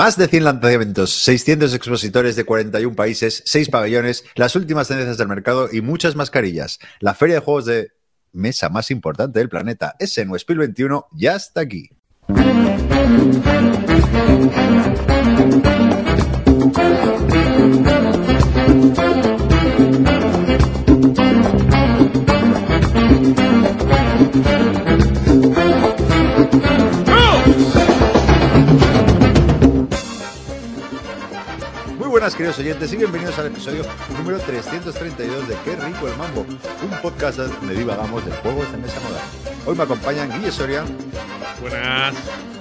Más 0.00 0.16
de 0.16 0.28
100 0.28 0.44
lanzamientos, 0.44 1.10
600 1.24 1.74
expositores 1.74 2.36
de 2.36 2.44
41 2.44 2.94
países, 2.94 3.42
6 3.46 3.68
pabellones, 3.68 4.24
las 4.36 4.54
últimas 4.54 4.86
tendencias 4.86 5.18
del 5.18 5.26
mercado 5.26 5.68
y 5.72 5.80
muchas 5.80 6.14
mascarillas. 6.14 6.78
La 7.00 7.14
feria 7.14 7.34
de 7.34 7.40
juegos 7.40 7.64
de 7.64 7.90
mesa 8.32 8.68
más 8.68 8.92
importante 8.92 9.40
del 9.40 9.48
planeta, 9.48 9.96
Essen 9.98 10.32
Spiel 10.38 10.60
21, 10.60 11.08
ya 11.16 11.34
está 11.34 11.62
aquí. 11.62 11.90
Buenas, 32.28 32.34
queridos 32.36 32.58
oyentes, 32.58 32.92
y 32.92 32.96
bienvenidos 32.96 33.38
al 33.38 33.46
episodio 33.46 33.84
número 34.18 34.38
332 34.40 35.48
de 35.48 35.54
Qué 35.64 35.76
rico 35.76 36.08
el 36.08 36.16
mambo, 36.16 36.42
un 36.42 37.00
podcast 37.00 37.38
donde 37.38 37.74
divagamos 37.74 38.22
de 38.26 38.32
juegos 38.32 38.70
de 38.70 38.76
mesa 38.76 39.00
moderna. 39.00 39.60
Hoy 39.64 39.74
me 39.74 39.82
acompañan 39.84 40.30
Guille 40.32 40.52
Soria 40.52 40.84
Buenas. 41.60 42.14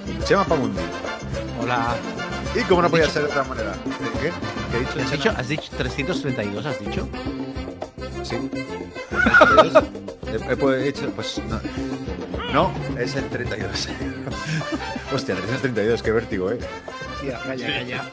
y 0.06 0.24
Chema 0.24 0.46
Pamundi. 0.46 0.80
Hola. 1.62 1.96
Y 2.56 2.62
como 2.62 2.82
no 2.82 2.86
¿Has 2.88 2.92
podía 2.92 3.06
dicho- 3.08 3.14
ser 3.16 3.24
de 3.24 3.30
otra 3.30 3.44
manera. 3.44 3.74
¿Qué? 4.22 4.32
¿Qué 4.72 4.78
he 4.78 4.80
dicho? 4.80 5.00
¿Has 5.02 5.12
dicho, 5.12 5.34
has 5.36 5.48
dicho 5.50 5.72
332, 5.78 6.66
has 6.66 6.80
dicho? 6.80 7.08
Sí. 8.24 8.36
he, 10.28 10.54
he- 10.54 10.84
he 10.86 10.88
hecho, 10.88 11.10
pues 11.12 11.42
no. 11.50 11.60
No, 12.54 12.72
es 12.98 13.16
el 13.16 13.28
32. 13.28 13.90
Hostia, 15.14 15.36
332, 15.36 16.02
qué 16.02 16.12
vértigo, 16.12 16.52
¿eh? 16.52 16.60
Tía, 17.22 17.38
calla, 17.46 17.68
calla. 17.68 18.04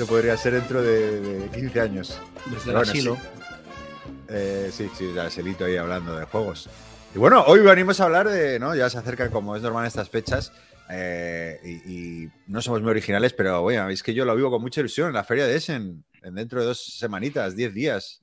Eso 0.00 0.08
podría 0.08 0.34
ser 0.38 0.54
dentro 0.54 0.80
de, 0.80 1.20
de 1.20 1.50
15 1.50 1.78
años. 1.78 2.18
Desde 2.46 2.70
el 2.70 2.76
bueno, 2.76 2.78
asilo. 2.80 3.18
Eh, 4.28 4.70
sí, 4.72 4.88
sí, 4.96 5.12
ya 5.14 5.28
Selito 5.28 5.66
ahí 5.66 5.76
hablando 5.76 6.16
de 6.16 6.24
juegos. 6.24 6.70
Y 7.14 7.18
bueno, 7.18 7.44
hoy 7.46 7.60
venimos 7.60 8.00
a 8.00 8.04
hablar 8.04 8.26
de, 8.26 8.58
¿no? 8.58 8.74
Ya 8.74 8.88
se 8.88 8.96
acercan 8.96 9.30
como 9.30 9.56
es 9.56 9.62
normal 9.62 9.86
estas 9.86 10.08
fechas. 10.08 10.54
eh, 10.88 11.60
y, 11.62 11.92
y 12.24 12.30
no 12.46 12.62
somos 12.62 12.80
muy 12.80 12.92
originales, 12.92 13.34
pero 13.34 13.60
bueno, 13.60 13.90
es 13.90 14.02
que 14.02 14.14
yo 14.14 14.24
lo 14.24 14.34
vivo 14.34 14.50
con 14.50 14.62
mucha 14.62 14.80
ilusión 14.80 15.08
en 15.08 15.12
la 15.12 15.22
feria 15.22 15.46
de 15.46 15.56
Essen, 15.56 16.02
en 16.22 16.34
dentro 16.34 16.60
de 16.60 16.68
dos 16.68 16.82
semanitas, 16.82 17.54
10 17.54 17.74
días. 17.74 18.20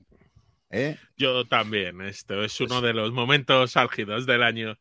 ¿Eh? 0.70 0.96
Yo 1.16 1.44
también. 1.44 2.00
Esto 2.00 2.42
es 2.42 2.60
uno 2.60 2.80
de 2.80 2.92
los 2.92 3.12
momentos 3.12 3.76
álgidos 3.76 4.26
del 4.26 4.42
año. 4.42 4.76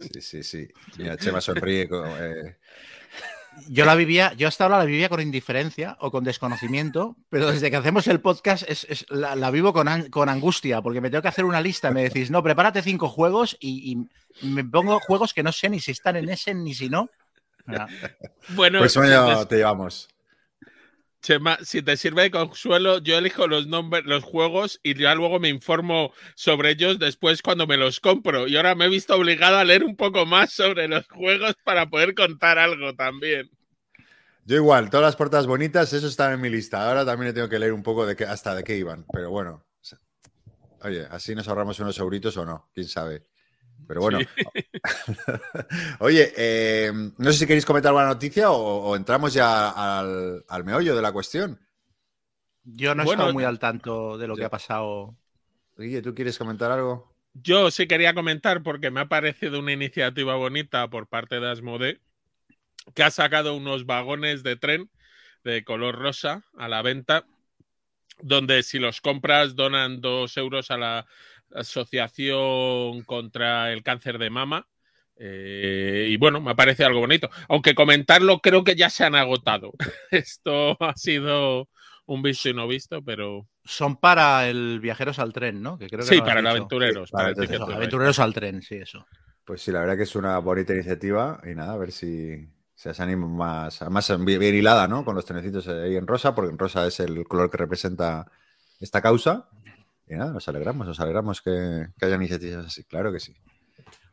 Sí, 0.00 0.22
sí, 0.22 0.42
sí. 0.42 0.68
Mira, 0.96 1.18
Chema 1.18 1.42
sonríe. 1.42 1.90
como, 1.90 2.06
eh, 2.16 2.56
Yo 3.68 3.84
la 3.84 3.94
vivía, 3.94 4.32
yo 4.34 4.48
hasta 4.48 4.64
ahora 4.64 4.78
la 4.78 4.84
vivía 4.84 5.08
con 5.08 5.20
indiferencia 5.20 5.96
o 6.00 6.10
con 6.10 6.24
desconocimiento, 6.24 7.16
pero 7.30 7.50
desde 7.50 7.70
que 7.70 7.76
hacemos 7.76 8.06
el 8.06 8.20
podcast 8.20 8.64
es, 8.68 8.84
es- 8.88 9.06
la, 9.10 9.34
la 9.36 9.50
vivo 9.50 9.72
con, 9.72 9.88
an- 9.88 10.08
con 10.10 10.28
angustia, 10.28 10.80
porque 10.82 11.00
me 11.00 11.10
tengo 11.10 11.22
que 11.22 11.28
hacer 11.28 11.44
una 11.44 11.60
lista. 11.60 11.90
Me 11.90 12.02
decís, 12.04 12.30
no, 12.30 12.42
prepárate 12.42 12.82
cinco 12.82 13.08
juegos 13.08 13.56
y, 13.60 13.92
y 14.42 14.46
me 14.46 14.64
pongo 14.64 14.98
juegos 15.00 15.32
que 15.34 15.42
no 15.42 15.52
sé 15.52 15.68
ni 15.68 15.80
si 15.80 15.90
están 15.92 16.16
en 16.16 16.28
ese 16.28 16.54
ni 16.54 16.74
si 16.74 16.88
no. 16.88 17.08
Bueno, 18.50 18.80
ya 19.10 19.40
te, 19.40 19.46
te 19.46 19.56
llevamos. 19.56 20.08
Chema, 21.22 21.56
si 21.62 21.82
te 21.82 21.96
sirve 21.96 22.22
de 22.22 22.30
consuelo, 22.32 22.98
yo 22.98 23.16
elijo 23.16 23.46
los 23.46 23.68
nombres, 23.68 24.04
los 24.04 24.24
juegos 24.24 24.80
y 24.82 24.98
ya 24.98 25.14
luego 25.14 25.38
me 25.38 25.48
informo 25.48 26.12
sobre 26.34 26.70
ellos 26.70 26.98
después 26.98 27.42
cuando 27.42 27.68
me 27.68 27.76
los 27.76 28.00
compro. 28.00 28.48
Y 28.48 28.56
ahora 28.56 28.74
me 28.74 28.86
he 28.86 28.88
visto 28.88 29.14
obligado 29.14 29.56
a 29.56 29.64
leer 29.64 29.84
un 29.84 29.94
poco 29.94 30.26
más 30.26 30.52
sobre 30.52 30.88
los 30.88 31.06
juegos 31.06 31.54
para 31.64 31.88
poder 31.88 32.14
contar 32.14 32.58
algo 32.58 32.94
también. 32.94 33.48
Yo 34.44 34.56
igual, 34.56 34.90
todas 34.90 35.06
las 35.06 35.16
portadas 35.16 35.46
bonitas, 35.46 35.92
eso 35.92 36.08
está 36.08 36.32
en 36.32 36.40
mi 36.40 36.50
lista. 36.50 36.88
Ahora 36.88 37.06
también 37.06 37.28
le 37.28 37.32
tengo 37.32 37.48
que 37.48 37.60
leer 37.60 37.72
un 37.72 37.84
poco 37.84 38.04
de 38.04 38.16
qué, 38.16 38.24
hasta 38.24 38.56
de 38.56 38.64
qué 38.64 38.76
iban. 38.76 39.06
Pero 39.12 39.30
bueno. 39.30 39.64
Oye, 40.80 41.06
así 41.08 41.36
nos 41.36 41.46
ahorramos 41.46 41.78
unos 41.78 41.96
euritos 42.00 42.36
o 42.36 42.44
no, 42.44 42.68
quién 42.74 42.88
sabe. 42.88 43.22
Pero 43.86 44.00
bueno. 44.00 44.18
Oye, 46.00 46.32
eh, 46.36 46.92
no 47.18 47.32
sé 47.32 47.38
si 47.38 47.46
queréis 47.46 47.64
comentar 47.66 47.90
alguna 47.90 48.06
noticia 48.06 48.50
o, 48.50 48.56
o 48.90 48.96
entramos 48.96 49.32
ya 49.34 49.70
al, 49.70 50.44
al 50.48 50.64
meollo 50.64 50.94
de 50.96 51.02
la 51.02 51.12
cuestión. 51.12 51.60
yo 52.64 52.94
no 52.94 53.02
he 53.02 53.04
Bueno, 53.04 53.22
estado 53.22 53.32
muy 53.34 53.44
al 53.44 53.58
tanto 53.58 54.18
de 54.18 54.26
lo 54.26 54.36
que 54.36 54.44
ha 54.44 54.50
pasado. 54.50 55.16
Guille, 55.76 56.02
¿tú 56.02 56.14
quieres 56.14 56.38
comentar 56.38 56.70
algo? 56.70 57.12
Yo 57.34 57.70
sí 57.70 57.86
quería 57.86 58.14
comentar 58.14 58.62
porque 58.62 58.90
me 58.90 59.00
ha 59.00 59.08
parecido 59.08 59.58
una 59.58 59.72
iniciativa 59.72 60.34
bonita 60.36 60.88
por 60.90 61.06
parte 61.08 61.40
de 61.40 61.50
Asmode 61.50 62.00
que 62.94 63.02
ha 63.02 63.10
sacado 63.10 63.54
unos 63.54 63.86
vagones 63.86 64.42
de 64.42 64.56
tren 64.56 64.90
de 65.44 65.64
color 65.64 65.96
rosa 65.98 66.44
a 66.56 66.68
la 66.68 66.82
venta 66.82 67.26
donde 68.20 68.62
si 68.62 68.78
los 68.78 69.00
compras 69.00 69.56
donan 69.56 70.00
dos 70.00 70.36
euros 70.36 70.70
a 70.70 70.76
la 70.76 71.06
Asociación 71.54 73.02
contra 73.02 73.72
el 73.72 73.82
Cáncer 73.82 74.18
de 74.18 74.30
Mama. 74.30 74.66
Eh, 75.16 76.08
y 76.10 76.16
bueno, 76.16 76.40
me 76.40 76.54
parece 76.54 76.84
algo 76.84 77.00
bonito. 77.00 77.30
Aunque 77.48 77.74
comentarlo 77.74 78.40
creo 78.40 78.64
que 78.64 78.74
ya 78.74 78.90
se 78.90 79.04
han 79.04 79.14
agotado. 79.14 79.72
Esto 80.10 80.76
ha 80.82 80.96
sido 80.96 81.68
un 82.06 82.22
visto 82.22 82.48
y 82.48 82.54
no 82.54 82.66
visto, 82.66 83.02
pero 83.02 83.46
Son 83.64 83.96
para 83.96 84.48
el 84.48 84.80
viajeros 84.80 85.18
al 85.18 85.32
tren, 85.32 85.62
¿no? 85.62 85.78
Que 85.78 85.88
creo 85.88 86.00
que 86.00 86.14
sí, 86.14 86.20
para 86.20 86.40
el 86.40 86.46
aventureros. 86.46 87.08
Sí, 87.08 87.12
para 87.12 87.34
para 87.34 87.46
el 87.46 87.54
Eso, 87.54 87.64
aventureros 87.64 88.18
al 88.18 88.34
tren, 88.34 88.62
sí, 88.62 88.76
eso. 88.76 89.06
Pues 89.44 89.62
sí, 89.62 89.70
la 89.72 89.80
verdad 89.80 89.96
que 89.96 90.02
es 90.04 90.16
una 90.16 90.38
bonita 90.38 90.72
iniciativa 90.72 91.40
y 91.44 91.54
nada, 91.54 91.74
a 91.74 91.76
ver 91.76 91.92
si 91.92 92.48
se 92.74 92.90
anima 93.02 93.26
más, 93.26 93.80
más 93.90 94.24
bien, 94.24 94.40
bien 94.40 94.54
hilada, 94.54 94.88
¿no? 94.88 95.04
Con 95.04 95.14
los 95.14 95.24
trenecitos 95.24 95.68
ahí 95.68 95.96
en 95.96 96.06
rosa, 96.06 96.34
porque 96.34 96.50
en 96.50 96.58
rosa 96.58 96.86
es 96.86 97.00
el 97.00 97.24
color 97.24 97.50
que 97.50 97.58
representa 97.58 98.26
esta 98.80 99.00
causa. 99.00 99.48
Y 100.08 100.14
nada, 100.14 100.32
nos 100.32 100.46
alegramos, 100.48 100.86
nos 100.86 101.00
alegramos 101.00 101.40
que, 101.40 101.86
que 101.98 102.06
haya 102.06 102.16
iniciativas 102.16 102.66
así, 102.66 102.84
claro 102.84 103.12
que 103.12 103.20
sí. 103.20 103.34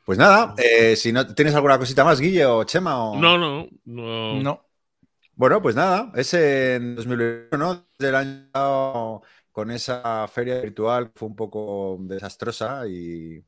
Pues 0.06 0.18
nada, 0.18 0.56
eh, 0.58 0.96
si 0.96 1.12
no 1.12 1.28
tienes 1.36 1.54
alguna 1.56 1.78
cosita 1.78 2.04
más, 2.04 2.20
Guille 2.20 2.46
o 2.46 2.64
Chema. 2.64 3.04
O... 3.12 3.20
No, 3.20 3.38
no, 3.38 3.68
no. 3.86 4.42
No. 4.42 4.66
Bueno, 5.36 5.62
pues 5.62 5.76
nada, 5.76 6.12
es 6.16 6.34
en 6.34 6.96
2021, 6.96 7.58
¿no? 7.58 7.88
Desde 7.98 8.10
el 8.10 8.16
año 8.16 8.50
pasado, 8.52 9.22
con 9.52 9.72
esa 9.72 10.28
feria 10.28 10.62
virtual 10.62 11.12
que 11.12 11.20
fue 11.20 11.28
un 11.30 11.36
poco 11.36 11.98
desastrosa 12.02 12.88
y, 12.88 13.44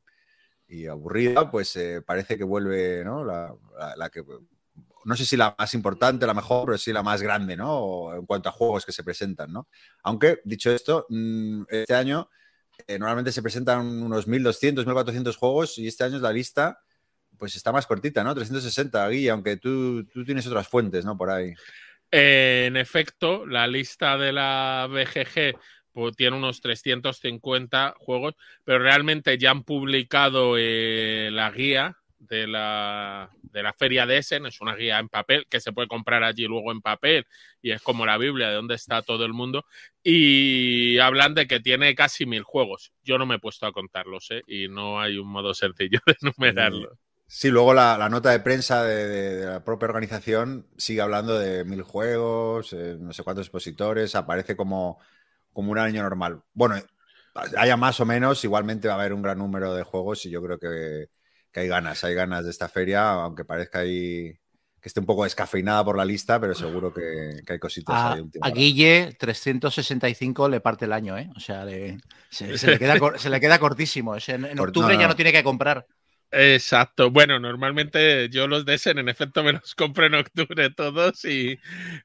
y 0.68 0.86
aburrida, 0.86 1.50
pues 1.50 1.76
eh, 1.76 2.02
parece 2.02 2.38
que 2.38 2.44
vuelve, 2.44 3.04
¿no? 3.04 3.24
La, 3.24 3.54
la- 3.78 3.96
la 3.96 4.10
que, 4.10 4.22
no 5.04 5.16
sé 5.16 5.24
si 5.24 5.36
la 5.36 5.54
más 5.58 5.74
importante, 5.74 6.26
la 6.26 6.34
mejor, 6.34 6.66
pero 6.66 6.78
sí 6.78 6.92
la 6.92 7.02
más 7.02 7.22
grande, 7.22 7.56
¿no? 7.56 8.14
En 8.14 8.26
cuanto 8.26 8.48
a 8.48 8.52
juegos 8.52 8.86
que 8.86 8.92
se 8.92 9.04
presentan, 9.04 9.52
¿no? 9.52 9.68
Aunque, 10.02 10.40
dicho 10.44 10.70
esto, 10.70 11.06
mm, 11.08 11.64
este 11.68 11.94
año 11.94 12.28
eh, 12.86 12.98
normalmente 12.98 13.32
se 13.32 13.42
presentan 13.42 13.86
unos 14.02 14.26
1.200, 14.26 14.84
1.400 14.84 15.36
juegos 15.36 15.78
y 15.78 15.86
este 15.86 16.04
año 16.04 16.18
la 16.18 16.32
lista 16.32 16.80
pues 17.38 17.56
está 17.56 17.72
más 17.72 17.86
cortita, 17.86 18.22
¿no? 18.22 18.34
360, 18.34 19.08
Guille, 19.08 19.30
aunque 19.30 19.56
tú, 19.56 20.04
tú 20.04 20.24
tienes 20.24 20.46
otras 20.46 20.68
fuentes, 20.68 21.04
¿no? 21.04 21.16
Por 21.16 21.30
ahí. 21.30 21.52
Eh, 22.10 22.66
en 22.68 22.76
efecto, 22.76 23.46
la 23.46 23.66
lista 23.66 24.16
de 24.16 24.32
la 24.32 24.86
BGG 24.88 25.58
pues, 25.92 26.14
tiene 26.14 26.36
unos 26.36 26.60
350 26.60 27.94
juegos, 27.98 28.34
pero 28.64 28.78
realmente 28.78 29.38
ya 29.38 29.50
han 29.50 29.64
publicado 29.64 30.56
eh, 30.58 31.30
la 31.32 31.50
guía 31.50 31.96
de 32.28 32.46
la, 32.46 33.30
de 33.42 33.62
la 33.62 33.72
feria 33.72 34.06
de 34.06 34.18
Essen, 34.18 34.46
es 34.46 34.60
una 34.60 34.76
guía 34.76 34.98
en 34.98 35.08
papel 35.08 35.46
que 35.48 35.60
se 35.60 35.72
puede 35.72 35.88
comprar 35.88 36.22
allí 36.22 36.46
luego 36.46 36.70
en 36.70 36.80
papel 36.80 37.26
y 37.60 37.72
es 37.72 37.82
como 37.82 38.06
la 38.06 38.16
Biblia 38.16 38.48
de 38.48 38.54
donde 38.54 38.76
está 38.76 39.02
todo 39.02 39.24
el 39.24 39.32
mundo 39.32 39.64
y 40.02 40.98
hablan 40.98 41.34
de 41.34 41.46
que 41.46 41.60
tiene 41.60 41.94
casi 41.94 42.26
mil 42.26 42.42
juegos. 42.44 42.92
Yo 43.02 43.18
no 43.18 43.26
me 43.26 43.36
he 43.36 43.40
puesto 43.40 43.66
a 43.66 43.72
contarlos 43.72 44.30
¿eh? 44.30 44.42
y 44.46 44.68
no 44.68 45.00
hay 45.00 45.18
un 45.18 45.28
modo 45.28 45.52
sencillo 45.52 45.98
de 46.06 46.16
enumerarlos. 46.22 46.96
Sí, 47.26 47.48
luego 47.48 47.72
la, 47.74 47.96
la 47.96 48.08
nota 48.08 48.30
de 48.30 48.40
prensa 48.40 48.84
de, 48.84 49.46
la 49.46 49.64
propia 49.64 49.88
organización 49.88 50.66
sigue 50.76 51.00
hablando 51.00 51.38
de 51.38 51.64
mil 51.64 51.82
juegos, 51.82 52.72
eh, 52.72 52.96
no 53.00 53.12
sé 53.12 53.22
cuántos 53.24 53.46
expositores, 53.46 54.14
aparece 54.14 54.54
como, 54.54 54.98
como 55.52 55.72
un 55.72 55.78
año 55.78 56.02
normal. 56.02 56.42
Bueno, 56.52 56.76
haya 57.56 57.76
más 57.78 57.98
o 58.00 58.04
menos, 58.04 58.44
igualmente 58.44 58.86
va 58.86 58.94
a 58.94 58.96
haber 58.98 59.14
un 59.14 59.22
gran 59.22 59.38
número 59.38 59.74
de 59.74 59.82
juegos 59.82 60.26
y 60.26 60.30
yo 60.30 60.42
creo 60.42 60.58
que, 60.58 61.08
que 61.52 61.60
hay 61.60 61.68
ganas, 61.68 62.02
hay 62.04 62.14
ganas 62.14 62.44
de 62.44 62.50
esta 62.50 62.68
feria, 62.68 63.10
aunque 63.12 63.44
parezca 63.44 63.80
ahí 63.80 64.32
que 64.80 64.88
esté 64.88 65.00
un 65.00 65.06
poco 65.06 65.24
descafeinada 65.24 65.84
por 65.84 65.96
la 65.96 66.04
lista, 66.04 66.40
pero 66.40 66.54
seguro 66.54 66.92
que, 66.92 67.42
que 67.46 67.52
hay 67.52 67.58
cositas 67.60 67.94
A, 67.94 68.12
ahí. 68.12 68.22
a. 68.40 68.50
Guille 68.50 69.14
365 69.18 70.48
le 70.48 70.60
parte 70.60 70.86
el 70.86 70.92
año, 70.92 71.16
¿eh? 71.18 71.30
O 71.36 71.40
sea, 71.40 71.64
le- 71.64 71.98
se, 72.30 72.56
se 72.58 72.68
le 72.68 72.78
queda, 72.78 72.96
se 73.18 73.30
le 73.30 73.40
queda 73.40 73.58
cortísimo. 73.60 74.16
Es 74.16 74.28
en, 74.28 74.44
en 74.44 74.58
octubre 74.58 74.94
no, 74.94 75.00
ya 75.00 75.06
no. 75.06 75.08
no 75.08 75.16
tiene 75.16 75.32
que 75.32 75.44
comprar. 75.44 75.86
Exacto. 76.30 77.10
Bueno, 77.10 77.38
normalmente 77.38 78.28
yo 78.30 78.46
los 78.48 78.64
de 78.64 78.74
Essen, 78.74 78.98
en 78.98 79.08
efecto, 79.10 79.42
me 79.44 79.52
los 79.52 79.74
compro 79.74 80.06
en 80.06 80.14
octubre 80.14 80.70
todos 80.70 81.24
y 81.26 81.58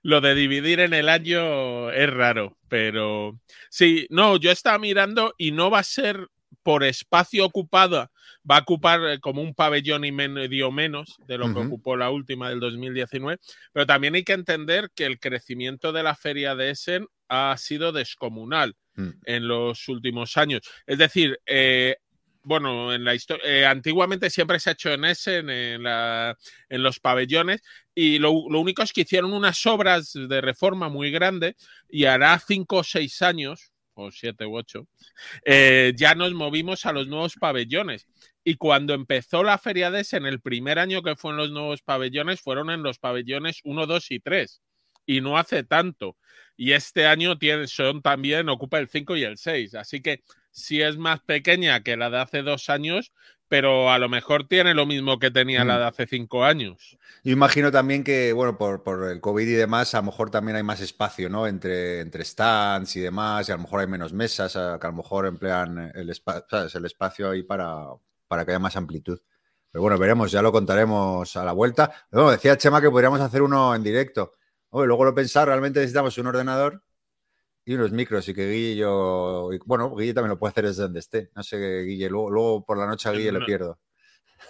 lo 0.04 0.20
de 0.20 0.36
dividir 0.36 0.82
en 0.82 0.94
el 0.94 1.08
año 1.08 1.90
es 1.92 2.10
raro, 2.14 2.58
pero 2.68 3.40
sí, 3.70 4.06
no, 4.10 4.36
yo 4.38 4.52
estaba 4.52 4.80
mirando 4.80 5.34
y 5.38 5.52
no 5.52 5.70
va 5.72 5.80
a 5.80 5.84
ser 5.84 6.28
por 6.68 6.84
espacio 6.84 7.46
ocupado 7.46 8.12
va 8.50 8.58
a 8.58 8.60
ocupar 8.60 9.00
eh, 9.06 9.20
como 9.22 9.42
un 9.42 9.56
pabellón 9.56 10.04
y 10.04 10.12
medio 10.12 10.70
menos 10.70 11.16
de 11.26 11.38
lo 11.38 11.54
que 11.54 11.62
ocupó 11.62 11.96
la 11.96 12.10
última 12.10 12.50
del 12.50 12.60
2019, 12.60 13.40
pero 13.72 13.86
también 13.86 14.16
hay 14.16 14.26
que 14.26 14.34
entender 14.34 14.92
que 14.94 15.06
el 15.06 15.18
crecimiento 15.18 15.94
de 15.94 16.04
la 16.04 16.14
feria 16.14 16.56
de 16.56 16.72
Essen 16.72 17.08
ha 17.30 17.56
sido 17.56 17.94
descomunal 17.94 18.76
mm. 18.96 19.10
en 19.24 19.48
los 19.48 19.88
últimos 19.88 20.36
años. 20.36 20.60
Es 20.86 20.98
decir, 20.98 21.40
eh, 21.46 21.96
bueno, 22.44 22.94
en 22.94 23.06
la 23.06 23.16
historia, 23.16 23.46
eh, 23.46 23.66
antiguamente 23.66 24.30
siempre 24.30 24.60
se 24.60 24.72
ha 24.72 24.74
hecho 24.74 24.92
en 24.92 25.06
Essen, 25.06 25.50
en, 25.50 25.86
en 25.88 26.84
los 26.84 27.00
pabellones, 27.00 27.62
y 27.96 28.20
lo, 28.20 28.32
único 28.32 28.84
es 28.84 28.92
que 28.92 29.02
hicieron 29.02 29.32
unas 29.32 29.66
obras 29.66 30.12
de 30.14 30.42
reforma 30.42 30.90
muy 30.90 31.12
grandes 31.12 31.56
y 31.88 32.04
hará 32.04 32.38
cinco 32.46 32.80
o 32.80 32.84
seis 32.84 33.22
años, 33.22 33.72
o 34.04 34.12
siete 34.12 34.46
u 34.46 34.58
ocho, 34.58 34.88
eh, 35.46 35.94
ya 35.96 36.16
nos 36.16 36.34
movimos 36.34 36.86
a 36.86 36.94
los 36.94 37.08
nuevos 37.08 37.36
pabellones. 37.36 38.08
Y 38.44 38.56
cuando 38.56 38.94
empezó 38.94 39.44
la 39.44 39.58
Feria 39.58 39.92
de 39.92 40.02
Essen, 40.02 40.26
el 40.26 40.42
primer 40.42 40.80
año 40.80 41.04
que 41.04 41.16
fue 41.16 41.32
en 41.32 41.38
los 41.38 41.52
nuevos 41.52 41.82
pabellones, 41.82 42.42
fueron 42.42 42.70
en 42.70 42.84
los 42.84 43.00
pabellones 43.00 43.60
1, 43.64 43.86
2 43.86 44.12
y 44.12 44.20
3. 44.20 44.62
Y 45.06 45.22
no 45.22 45.38
hace 45.38 45.64
tanto. 45.64 46.18
Y 46.56 46.74
este 46.74 47.06
año 47.06 47.38
tiene, 47.38 47.68
son 47.68 48.02
también, 48.02 48.50
ocupa 48.50 48.80
el 48.80 48.88
5 48.90 49.16
y 49.18 49.24
el 49.24 49.38
6. 49.38 49.76
Así 49.76 50.02
que 50.02 50.24
si 50.52 50.82
es 50.82 50.98
más 50.98 51.22
pequeña 51.22 51.84
que 51.84 51.98
la 51.98 52.10
de 52.10 52.18
hace 52.18 52.42
dos 52.42 52.70
años, 52.70 53.12
pero 53.48 53.90
a 53.92 53.98
lo 53.98 54.10
mejor 54.10 54.48
tiene 54.48 54.74
lo 54.74 54.86
mismo 54.86 55.20
que 55.20 55.32
tenía 55.32 55.64
la 55.64 55.76
mm. 55.76 55.78
de 55.78 55.86
hace 55.86 56.08
cinco 56.08 56.44
años. 56.44 56.98
Yo 57.24 57.32
imagino 57.32 57.72
también 57.72 58.04
que, 58.04 58.34
bueno, 58.34 58.58
por, 58.58 59.10
el 59.12 59.22
COVID 59.22 59.48
y 59.48 59.54
demás, 59.54 59.94
a 59.96 60.00
lo 60.00 60.04
mejor 60.04 60.30
también 60.30 60.58
hay 60.58 60.64
más 60.64 60.82
espacio, 60.82 61.30
¿no? 61.30 61.48
Entre, 61.48 62.02
entre 62.02 62.24
stands 62.24 62.96
y 62.96 63.02
demás, 63.02 63.48
y 63.48 63.52
a 63.52 63.56
lo 63.56 63.64
mejor 63.64 63.82
hay 63.82 63.88
menos 63.88 64.14
mesas, 64.14 64.54
que 64.54 64.60
a 64.60 64.90
lo 64.90 64.94
mejor 64.94 65.26
emplean 65.26 65.92
el, 65.94 66.10
el 66.10 66.86
espacio 66.86 67.30
ahí 67.30 67.44
para, 67.44 67.86
para 68.28 68.46
que 68.46 68.52
haya 68.52 68.60
más 68.60 68.76
amplitud. 68.76 69.20
Pero 69.72 69.82
bueno, 69.82 69.98
veremos, 69.98 70.32
ya 70.32 70.42
lo 70.42 70.52
contaremos 70.52 71.36
a 71.36 71.44
la 71.44 71.52
vuelta. 71.52 71.92
Bueno, 72.12 72.32
decía 72.32 72.58
Chema 72.58 72.82
que 72.82 72.90
podríamos 72.90 73.20
hacer 73.22 73.42
uno 73.42 73.76
en 73.76 73.84
directo. 73.84 74.34
luego 74.72 75.06
lo 75.06 75.14
pensar, 75.14 75.48
realmente 75.48 75.80
necesitamos 75.80 76.18
un 76.18 76.28
ordenador 76.28 76.84
y 77.68 77.74
unos 77.74 77.92
micros 77.92 78.28
y 78.30 78.34
que 78.34 78.50
Guille 78.50 78.78
yo... 78.78 79.50
Bueno, 79.66 79.94
Guille 79.94 80.14
también 80.14 80.30
lo 80.30 80.40
puede 80.40 80.52
hacer 80.52 80.68
desde 80.68 80.84
donde 80.84 81.02
esté. 81.02 81.32
No 81.36 81.44
sé, 81.44 81.84
Guille, 81.84 82.08
luego, 82.10 82.66
por 82.66 82.78
la 82.78 82.88
noche 82.88 83.10
a 83.10 83.12
Guille 83.12 83.34
le 83.34 83.42
pierdo. 83.42 83.78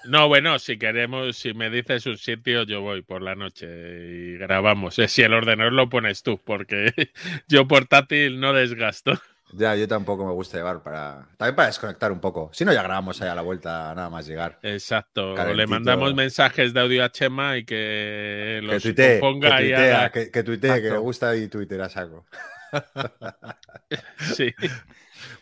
No, 0.05 0.27
bueno, 0.27 0.59
si 0.59 0.77
queremos, 0.77 1.35
si 1.35 1.55
me 1.55 1.71
dices 1.71 2.05
un 2.05 2.17
sitio, 2.17 2.61
yo 2.61 2.81
voy 2.81 3.01
por 3.01 3.23
la 3.23 3.33
noche 3.33 3.65
y 3.65 4.37
grabamos. 4.37 4.99
Si 5.07 5.23
el 5.23 5.33
ordenador 5.33 5.73
lo 5.73 5.89
pones 5.89 6.21
tú, 6.21 6.37
porque 6.37 6.93
yo 7.47 7.67
portátil 7.67 8.39
no 8.39 8.53
desgasto. 8.53 9.13
Ya, 9.53 9.75
yo 9.75 9.87
tampoco 9.87 10.23
me 10.23 10.33
gusta 10.33 10.57
llevar 10.57 10.83
para. 10.83 11.27
También 11.37 11.55
para 11.55 11.69
desconectar 11.69 12.11
un 12.11 12.19
poco. 12.19 12.51
Si 12.53 12.65
no, 12.65 12.71
ya 12.71 12.83
grabamos 12.83 13.19
ahí 13.21 13.29
a 13.29 13.35
la 13.35 13.41
vuelta, 13.41 13.95
nada 13.95 14.11
más 14.11 14.27
llegar. 14.27 14.59
Exacto. 14.61 15.35
Le 15.55 15.65
mandamos 15.65 16.13
mensajes 16.13 16.71
de 16.71 16.81
audio 16.81 17.03
a 17.03 17.11
Chema 17.11 17.57
y 17.57 17.65
que 17.65 18.59
los 18.61 18.75
que 18.83 18.89
tuitee, 18.89 19.19
ponga 19.19 19.57
que 19.57 20.11
que, 20.13 20.31
que, 20.31 20.43
tuitee, 20.43 20.81
que 20.83 20.89
le 20.91 20.97
gusta 20.97 21.35
y 21.35 21.47
Twitter 21.47 21.81
a 21.81 21.89
saco. 21.89 22.27
sí. 24.35 24.53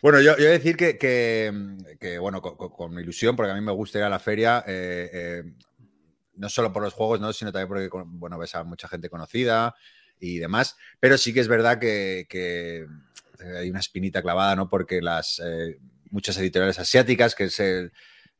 Bueno, 0.02 0.20
yo, 0.20 0.36
yo 0.36 0.44
decir 0.44 0.76
que, 0.76 2.18
bueno, 2.20 2.40
con, 2.42 2.98
ilusión, 2.98 3.36
porque 3.36 3.52
a 3.52 3.54
mí 3.54 3.60
me 3.60 3.72
gusta 3.72 3.98
ir 3.98 4.04
a 4.04 4.08
la 4.08 4.18
feria, 4.18 4.64
eh, 4.66 5.10
eh, 5.12 5.42
no 6.34 6.48
solo 6.48 6.72
por 6.72 6.82
los 6.82 6.94
juegos, 6.94 7.20
¿no? 7.20 7.32
sino 7.32 7.52
también 7.52 7.68
porque, 7.68 7.88
bueno, 8.06 8.38
ves 8.38 8.54
a 8.54 8.64
mucha 8.64 8.88
gente 8.88 9.08
conocida 9.08 9.74
y 10.18 10.38
demás, 10.38 10.76
pero 11.00 11.18
sí 11.18 11.32
que 11.32 11.40
es 11.40 11.48
verdad 11.48 11.78
que, 11.78 12.86
hay 13.58 13.68
una 13.68 13.80
espinita 13.80 14.22
clavada, 14.22 14.56
¿no? 14.56 14.66
Porque 14.66 15.02
las 15.02 15.42
eh, 15.44 15.78
muchas 16.10 16.38
editoriales 16.38 16.78
asiáticas, 16.78 17.34
que 17.34 17.44
es 17.44 17.62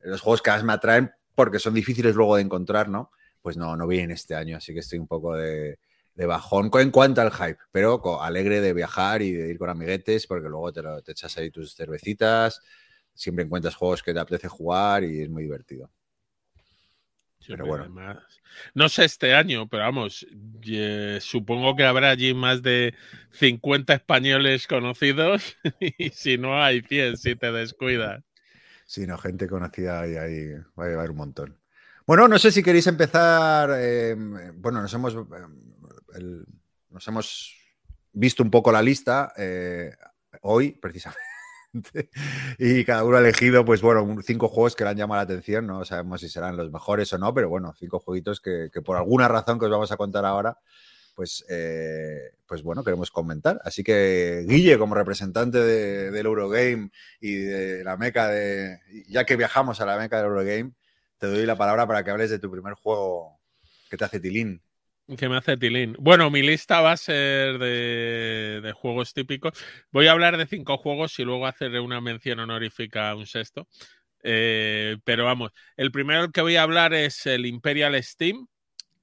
los 0.00 0.22
juegos 0.22 0.40
que 0.40 0.50
más 0.50 0.64
me 0.64 0.72
atraen, 0.72 1.12
porque 1.34 1.58
son 1.58 1.74
difíciles 1.74 2.14
luego 2.14 2.36
de 2.36 2.42
encontrar, 2.42 2.88
¿no? 2.88 3.10
Pues 3.42 3.58
no, 3.58 3.76
no 3.76 3.86
vienen 3.86 4.10
este 4.10 4.34
año, 4.34 4.56
así 4.56 4.72
que 4.72 4.80
estoy 4.80 4.98
un 4.98 5.06
poco 5.06 5.36
de, 5.36 5.78
de 6.16 6.26
bajón 6.26 6.70
en 6.72 6.90
cuanto 6.90 7.20
al 7.20 7.30
hype, 7.30 7.58
pero 7.70 8.22
alegre 8.22 8.60
de 8.60 8.72
viajar 8.72 9.20
y 9.20 9.32
de 9.32 9.50
ir 9.50 9.58
con 9.58 9.68
amiguetes, 9.68 10.26
porque 10.26 10.48
luego 10.48 10.72
te, 10.72 10.82
te 11.04 11.12
echas 11.12 11.36
ahí 11.36 11.50
tus 11.50 11.74
cervecitas, 11.74 12.62
siempre 13.14 13.44
encuentras 13.44 13.74
juegos 13.74 14.02
que 14.02 14.14
te 14.14 14.20
apetece 14.20 14.48
jugar 14.48 15.04
y 15.04 15.20
es 15.20 15.28
muy 15.28 15.42
divertido. 15.42 15.90
pero 17.46 17.66
bueno. 17.66 18.18
No 18.72 18.88
sé 18.88 19.04
este 19.04 19.34
año, 19.34 19.68
pero 19.68 19.82
vamos, 19.82 20.26
supongo 21.20 21.76
que 21.76 21.84
habrá 21.84 22.10
allí 22.10 22.32
más 22.32 22.62
de 22.62 22.94
50 23.32 23.92
españoles 23.92 24.66
conocidos 24.66 25.58
y 25.98 26.08
si 26.10 26.38
no 26.38 26.62
hay 26.62 26.80
100 26.80 27.18
si 27.18 27.36
te 27.36 27.52
descuidas. 27.52 28.24
Sí, 28.86 29.06
no, 29.06 29.18
gente 29.18 29.48
conocida 29.48 30.00
ahí, 30.00 30.16
ahí 30.16 30.52
va 30.78 30.84
a 30.84 30.94
haber 30.94 31.10
un 31.10 31.16
montón. 31.18 31.58
Bueno, 32.06 32.28
no 32.28 32.38
sé 32.38 32.52
si 32.52 32.62
queréis 32.62 32.86
empezar. 32.86 33.70
Eh, 33.74 34.14
bueno, 34.54 34.80
nos 34.80 34.94
hemos 34.94 35.16
nos 36.88 37.08
hemos 37.08 37.56
visto 38.12 38.44
un 38.44 38.50
poco 38.50 38.70
la 38.70 38.80
lista 38.80 39.32
eh, 39.36 39.90
hoy, 40.42 40.70
precisamente. 40.70 41.20
y 42.58 42.84
cada 42.84 43.02
uno 43.02 43.16
ha 43.16 43.20
elegido, 43.20 43.64
pues 43.64 43.82
bueno, 43.82 44.18
cinco 44.22 44.46
juegos 44.46 44.76
que 44.76 44.84
le 44.84 44.90
han 44.90 44.96
llamado 44.96 45.18
la 45.18 45.24
atención. 45.24 45.66
No 45.66 45.84
sabemos 45.84 46.20
si 46.20 46.28
serán 46.28 46.56
los 46.56 46.70
mejores 46.70 47.12
o 47.12 47.18
no, 47.18 47.34
pero 47.34 47.48
bueno, 47.48 47.74
cinco 47.76 47.98
jueguitos 47.98 48.40
que, 48.40 48.70
por 48.84 48.96
alguna 48.96 49.26
razón 49.26 49.58
que 49.58 49.64
os 49.64 49.70
vamos 49.72 49.90
a 49.90 49.96
contar 49.96 50.24
ahora, 50.24 50.58
pues, 51.16 51.44
eh, 51.50 52.36
pues 52.46 52.62
bueno, 52.62 52.84
queremos 52.84 53.10
comentar. 53.10 53.60
Así 53.64 53.82
que, 53.82 54.44
Guille, 54.46 54.78
como 54.78 54.94
representante 54.94 55.58
del 55.58 56.24
Eurogame 56.24 56.90
y 57.20 57.34
de 57.34 57.82
la 57.82 57.96
meca 57.96 58.28
de. 58.28 58.78
Ya 59.08 59.24
que 59.24 59.34
viajamos 59.34 59.80
a 59.80 59.86
la 59.86 59.98
meca 59.98 60.18
del 60.18 60.26
Eurogame, 60.26 60.72
te 61.18 61.26
doy 61.26 61.46
la 61.46 61.56
palabra 61.56 61.86
para 61.86 62.04
que 62.04 62.10
hables 62.10 62.30
de 62.30 62.38
tu 62.38 62.50
primer 62.50 62.74
juego 62.74 63.38
que 63.90 63.96
te 63.96 64.04
hace 64.04 64.20
tilín. 64.20 64.62
Que 65.16 65.28
me 65.28 65.36
hace 65.36 65.56
tilín. 65.56 65.96
Bueno, 66.00 66.30
mi 66.30 66.42
lista 66.42 66.80
va 66.80 66.92
a 66.92 66.96
ser 66.96 67.58
de, 67.58 68.72
juegos 68.74 69.14
típicos. 69.14 69.52
Voy 69.92 70.08
a 70.08 70.12
hablar 70.12 70.36
de 70.36 70.46
cinco 70.46 70.78
juegos 70.78 71.18
y 71.20 71.24
luego 71.24 71.46
hacerle 71.46 71.78
una 71.78 72.00
mención 72.00 72.40
honorífica 72.40 73.10
a 73.10 73.14
un 73.14 73.26
sexto. 73.26 73.68
Eh, 74.24 74.96
pero 75.04 75.24
vamos, 75.24 75.52
el 75.76 75.92
primero 75.92 76.32
que 76.32 76.40
voy 76.40 76.56
a 76.56 76.62
hablar 76.62 76.92
es 76.92 77.26
el 77.26 77.46
Imperial 77.46 78.02
Steam, 78.02 78.48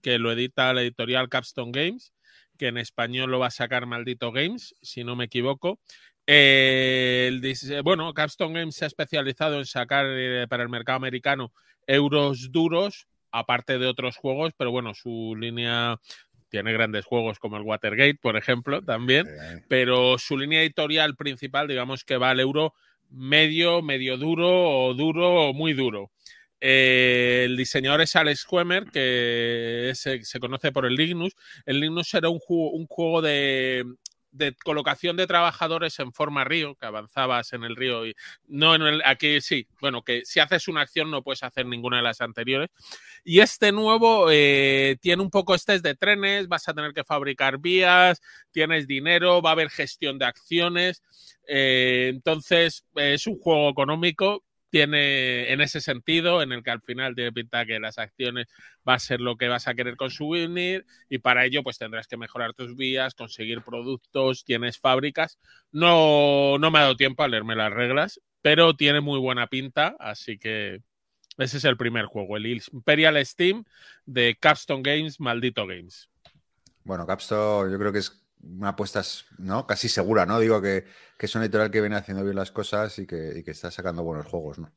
que 0.01 0.19
lo 0.19 0.33
edita 0.33 0.74
la 0.74 0.81
editorial 0.81 1.30
Capstone 1.30 1.71
Games, 1.71 2.13
que 2.57 2.68
en 2.68 2.77
español 2.77 3.31
lo 3.31 3.39
va 3.39 3.48
a 3.48 3.51
sacar 3.51 3.86
Maldito 3.86 4.33
Games, 4.33 4.75
si 4.81 5.06
no 5.06 5.15
me 5.15 5.25
equivoco. 5.25 5.80
Eh, 6.27 7.39
bueno, 7.83 8.13
Capstone 8.13 8.60
Games 8.60 8.75
se 8.75 8.83
ha 8.83 8.88
especializado 8.88 9.60
en 9.60 9.65
sacar 9.65 10.06
eh, 10.10 10.48
para 10.50 10.63
el 10.63 10.69
mercado 10.69 10.98
americano 10.98 11.54
euros 11.88 12.51
duros 12.51 13.07
aparte 13.31 13.80
de 13.80 13.88
otros 13.88 14.15
juegos, 14.15 14.53
pero 14.57 14.71
bueno, 14.71 14.94
su 14.94 15.35
línea 15.38 16.00
tiene 16.50 16.71
grandes 16.71 17.03
juegos 17.06 17.39
como 17.39 17.57
el 17.57 17.63
Watergate, 17.63 18.19
por 18.21 18.38
ejemplo, 18.38 18.83
también, 18.83 19.27
pero 19.67 20.19
su 20.19 20.38
línea 20.38 20.62
editorial 20.62 21.15
principal, 21.15 21.67
digamos 21.67 22.03
que 22.03 22.17
va 22.17 22.29
al 22.29 22.39
euro 22.39 22.75
medio, 23.10 23.81
medio 23.81 24.17
duro 24.17 24.48
o 24.48 24.93
duro 24.93 25.50
o 25.50 25.53
muy 25.53 25.74
duro. 25.74 26.12
Eh, 26.62 27.41
el 27.46 27.58
diseñador 27.58 28.01
es 28.01 28.15
Alex 28.15 28.46
Huemer, 28.50 28.86
que 28.86 29.91
se 29.96 30.39
conoce 30.39 30.72
por 30.72 30.86
el 30.86 30.96
Lignus. 30.96 31.36
El 31.65 31.79
Lignus 31.79 32.13
era 32.13 32.29
un, 32.29 32.39
un 32.48 32.86
juego 32.86 33.22
de, 33.22 33.84
de 34.34 34.54
colocación 34.56 35.16
de 35.16 35.28
trabajadores 35.28 35.98
en 36.00 36.12
forma 36.12 36.44
río, 36.44 36.75
que 36.75 36.86
avanzabas 36.86 37.54
en 37.54 37.63
el 37.63 37.75
río 37.75 38.06
y 38.06 38.16
no 38.48 38.75
en 38.75 38.82
el 38.82 39.02
aquí 39.06 39.40
sí, 39.42 39.68
bueno, 39.80 40.02
que 40.02 40.25
si 40.25 40.40
haces 40.40 40.68
una 40.68 40.82
acción 40.82 41.10
no 41.10 41.24
puedes 41.24 41.44
hacer 41.44 41.66
ninguna 41.66 41.98
de 41.98 42.04
las 42.04 42.20
anteriores. 42.20 42.70
Y 43.24 43.40
este 43.40 43.72
nuevo 43.72 44.28
eh, 44.32 44.98
tiene 45.00 45.22
un 45.22 45.30
poco 45.30 45.56
este 45.56 45.80
de 45.80 45.96
trenes, 45.96 46.48
vas 46.48 46.68
a 46.68 46.74
tener 46.74 46.94
que 46.94 47.04
fabricar 47.04 47.60
vías, 47.60 48.22
tienes 48.52 48.88
dinero, 48.88 49.42
va 49.42 49.52
a 49.52 49.54
haber 49.54 49.70
gestión 49.70 50.18
de 50.18 50.25
acciones. 50.25 51.02
Eh, 51.48 52.10
entonces 52.13 52.86
es 52.96 53.28
un 53.28 53.38
juego 53.40 53.70
económico 53.70 54.44
tiene 54.74 55.53
en 55.53 55.62
ese 55.62 55.82
sentido, 55.82 56.42
en 56.42 56.51
el 56.51 56.63
que 56.63 56.72
al 56.72 56.82
final 56.82 57.13
tiene 57.13 57.32
pinta 57.32 57.63
que 57.63 57.80
las 57.80 58.00
acciones 58.00 58.48
va 58.89 58.96
a 58.96 59.00
ser 59.00 59.22
lo 59.22 59.38
que 59.38 59.48
vas 59.48 59.68
a 59.68 59.75
querer 59.75 59.96
consumir 59.98 60.88
y 61.10 61.20
para 61.20 61.46
ello 61.46 61.62
pues 61.62 61.77
tendrás 61.77 62.08
que 62.08 62.18
mejorar 62.18 62.56
tus 62.56 62.75
vías, 62.75 63.13
conseguir 63.13 63.62
productos, 63.62 64.44
tienes 64.46 64.80
fábricas. 64.80 65.38
No, 65.72 66.58
no 66.58 66.72
me 66.72 66.80
ha 66.80 66.82
dado 66.82 66.96
tiempo 66.96 67.22
a 67.22 67.27
leerme 67.27 67.56
las 67.56 67.72
reglas, 67.72 68.20
pero 68.42 68.74
tiene 68.74 69.00
muy 69.00 69.20
buena 69.20 69.46
pinta, 69.46 69.96
así 70.00 70.39
que 70.39 70.82
ese 71.38 71.58
es 71.58 71.65
el 71.65 71.77
primer 71.77 72.06
juego, 72.06 72.36
el 72.36 72.48
Imperial 72.48 73.24
Steam 73.24 73.65
de 74.08 74.36
Capstone 74.39 74.82
Games, 74.82 75.20
Maldito 75.20 75.68
Games. 75.68 76.10
Bueno, 76.84 77.06
Capstone 77.06 77.72
yo 77.72 77.77
creo 77.77 77.94
que 77.94 78.00
es 78.00 78.23
una 78.43 78.69
apuesta 78.69 79.01
¿no? 79.38 79.65
casi 79.65 79.89
segura, 79.89 80.25
¿no? 80.25 80.39
Digo 80.39 80.62
que, 80.62 80.85
que, 81.17 81.25
es 81.25 81.35
una 81.35 81.45
editorial 81.45 81.71
que 81.71 81.81
viene 81.81 81.95
haciendo 81.95 82.23
bien 82.23 82.35
las 82.35 82.51
cosas 82.51 83.00
y 83.00 83.07
que, 83.07 83.43
está 83.45 83.71
sacando 83.71 84.03
buenos 84.03 84.27
juegos, 84.27 84.59
¿no? 84.59 84.71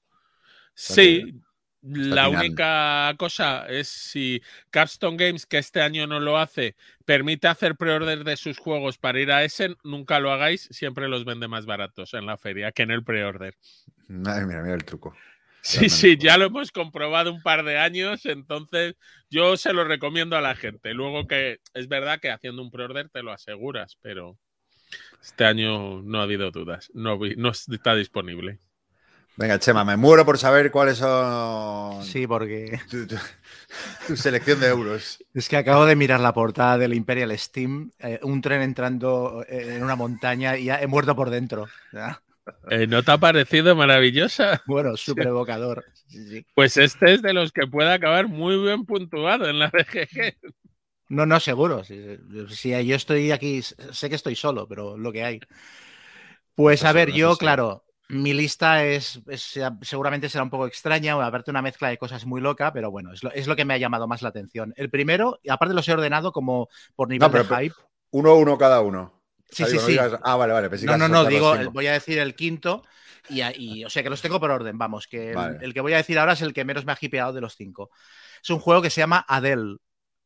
sí, 0.75 1.41
La 1.83 2.29
única 2.29 3.15
cosa 3.19 3.67
es 3.69 3.89
si 3.89 4.43
Capstone 4.71 5.17
Games, 5.17 5.47
que 5.47 5.59
este 5.59 5.81
año 5.81 6.07
no 6.07 6.21
lo 6.21 6.39
hace, 6.39 6.77
permite 7.05 7.49
hacer 7.49 7.77
preorder 7.77 8.25
de 8.25 8.37
sus 8.37 8.59
juegos 8.59 8.99
para 8.99 9.21
ir 9.21 9.33
a 9.33 9.45
Essen, 9.45 9.77
nunca 9.83 10.21
lo 10.21 10.31
hagáis, 10.33 10.69
siempre 10.71 11.09
los 11.09 11.25
vende 11.25 11.49
más 11.49 11.67
baratos 11.67 12.15
en 12.15 12.27
la 12.27 12.37
feria 12.37 12.73
que 12.73 12.83
en 12.83 12.91
el 12.91 13.05
preorder. 13.05 13.57
Mira, 14.09 14.45
mira 14.45 14.75
el 14.75 14.85
truco. 14.85 15.15
Sí, 15.69 15.89
Realmente. 15.89 15.97
sí, 15.97 16.17
ya 16.19 16.39
lo 16.39 16.45
hemos 16.47 16.71
comprobado 16.71 17.33
un 17.33 17.43
par 17.43 17.65
de 17.65 17.77
años, 17.79 18.25
entonces 18.27 18.95
yo 19.31 19.57
se 19.57 19.73
lo 19.73 19.85
recomiendo 19.85 20.37
a 20.37 20.41
la 20.41 20.55
gente. 20.55 20.95
Luego 20.95 21.27
que 21.27 21.59
es 21.75 21.89
verdad 21.89 22.21
que 22.21 22.31
haciendo 22.31 22.63
un 22.63 22.71
preorder 22.71 23.09
te 23.11 23.23
lo 23.23 23.33
aseguras, 23.33 23.99
pero 24.01 24.39
este 25.23 25.45
año 25.45 26.03
no 26.03 26.21
ha 26.21 26.25
habido 26.25 26.51
dudas, 26.53 26.91
no, 26.95 27.19
vi- 27.19 27.37
no 27.37 27.51
está 27.51 27.95
disponible. 27.97 28.61
Venga, 29.37 29.59
Chema, 29.59 29.85
me 29.85 29.97
muero 29.97 30.25
por 30.25 30.39
saber 30.39 30.71
cuáles 30.71 30.99
son 30.99 32.03
Sí, 32.03 32.27
porque 32.27 32.81
tu, 32.91 33.07
tu- 33.07 33.17
tu 34.07 34.17
selección 34.17 34.61
de 34.61 34.69
euros. 34.69 35.19
es 35.35 35.49
que 35.49 35.57
acabo 35.57 35.85
de 35.87 35.97
mirar 35.97 36.21
la 36.21 36.33
portada 36.33 36.79
del 36.79 36.95
Imperial 36.95 37.37
Steam, 37.39 37.91
eh, 37.99 38.19
un 38.23 38.41
tren 38.41 38.63
entrando 38.63 39.45
eh, 39.49 39.77
en 39.77 39.83
una 39.85 39.97
montaña 39.97 40.57
y 40.57 40.65
ya 40.67 40.81
he 40.81 40.87
muerto 40.87 41.15
por 41.15 41.31
dentro. 41.31 41.67
Sea, 41.91 42.23
Eh, 42.71 42.87
¿No 42.87 43.03
te 43.03 43.11
ha 43.13 43.19
parecido 43.19 43.75
maravillosa? 43.77 44.63
bueno, 44.67 44.97
súper 44.97 45.29
evocador. 45.29 45.85
Sí, 46.07 46.29
sí. 46.29 46.47
Pues 46.55 46.77
este 46.77 47.15
es 47.15 47.23
de 47.23 47.33
los 47.33 47.53
que 47.53 47.67
puede 47.67 47.93
acabar 47.93 48.29
muy 48.29 48.57
bien 48.63 48.85
puntuado 48.85 49.49
en 49.49 49.59
la 49.59 49.69
BGG. 49.71 50.37
No, 51.09 51.27
no, 51.27 51.39
seguro. 51.41 51.85
Si, 51.85 52.19
si 52.51 52.71
yo 52.87 52.97
estoy 52.97 53.31
aquí, 53.33 53.63
sé 53.63 54.09
que 54.09 54.17
estoy 54.17 54.35
solo, 54.35 54.67
pero 54.69 54.97
lo 54.97 55.13
que 55.13 55.25
hay. 55.25 55.41
Pues 56.55 56.85
a 56.85 56.93
ver, 56.93 57.13
yo, 57.13 57.37
claro, 57.37 57.85
mi 58.09 58.33
lista 58.33 58.85
es, 58.85 59.21
es- 59.29 59.61
seguramente 59.83 60.29
será 60.29 60.43
un 60.45 60.51
poco 60.51 60.67
extraña, 60.67 61.17
va 61.17 61.27
a 61.27 61.31
verte 61.31 61.51
una 61.51 61.63
mezcla 61.63 61.89
de 61.89 61.99
cosas 61.99 62.25
muy 62.27 62.41
loca, 62.41 62.73
pero 62.73 62.91
bueno, 62.91 63.13
es 63.13 63.23
lo, 63.23 63.31
es 63.33 63.47
lo 63.47 63.57
que 63.57 63.65
me 63.65 63.75
ha 63.75 63.79
llamado 63.79 64.09
más 64.09 64.23
la 64.23 64.31
atención. 64.31 64.73
El 64.77 64.91
primero, 64.91 65.39
y 65.43 65.51
aparte 65.51 65.75
los 65.75 65.87
he 65.89 65.93
ordenado 65.93 66.33
como 66.33 66.69
por 66.95 67.09
nivel 67.09 67.27
No, 67.27 67.31
pero- 67.31 67.45
de 67.45 67.65
hype. 67.65 67.75
Uno 68.11 68.35
uno 68.37 68.57
cada 68.57 68.81
uno. 68.81 69.16
Sí, 69.51 69.63
Ah, 69.63 69.67
sí, 69.67 69.73
digo, 69.73 69.83
no 69.83 69.87
sí. 69.87 69.93
digas- 69.93 70.21
ah, 70.23 70.37
vale, 70.37 70.53
vale. 70.53 70.69
No, 70.87 70.97
no, 70.97 71.09
no, 71.09 71.25
digo, 71.25 71.55
el- 71.55 71.69
voy 71.71 71.87
a 71.87 71.93
decir 71.93 72.19
el 72.19 72.35
quinto 72.35 72.83
y, 73.29 73.43
y- 73.43 73.85
o 73.85 73.91
sea 73.91 74.03
que 74.03 74.11
los 74.11 74.21
tengo 74.23 74.41
por 74.41 74.51
orden, 74.51 74.77
vamos, 74.79 75.07
que 75.07 75.31
el, 75.31 75.35
Vale. 75.37 75.59
el 75.63 75.75
que 75.75 75.81
voy 75.81 75.93
a 75.95 75.99
decir 75.99 76.19
ahora 76.19 76.33
es 76.35 76.43
el 76.43 76.53
que 76.53 76.65
menos 76.65 76.85
me 76.85 76.93
ha 76.93 76.99
hipeado 77.01 77.33
de 77.33 77.41
los 77.41 77.57
cinco. 77.57 77.91
Es 78.43 78.51
un 78.51 78.59
juego 78.59 78.83
que 78.83 78.91
se 78.91 79.01
llama 79.01 79.25
Adele. 79.29 79.77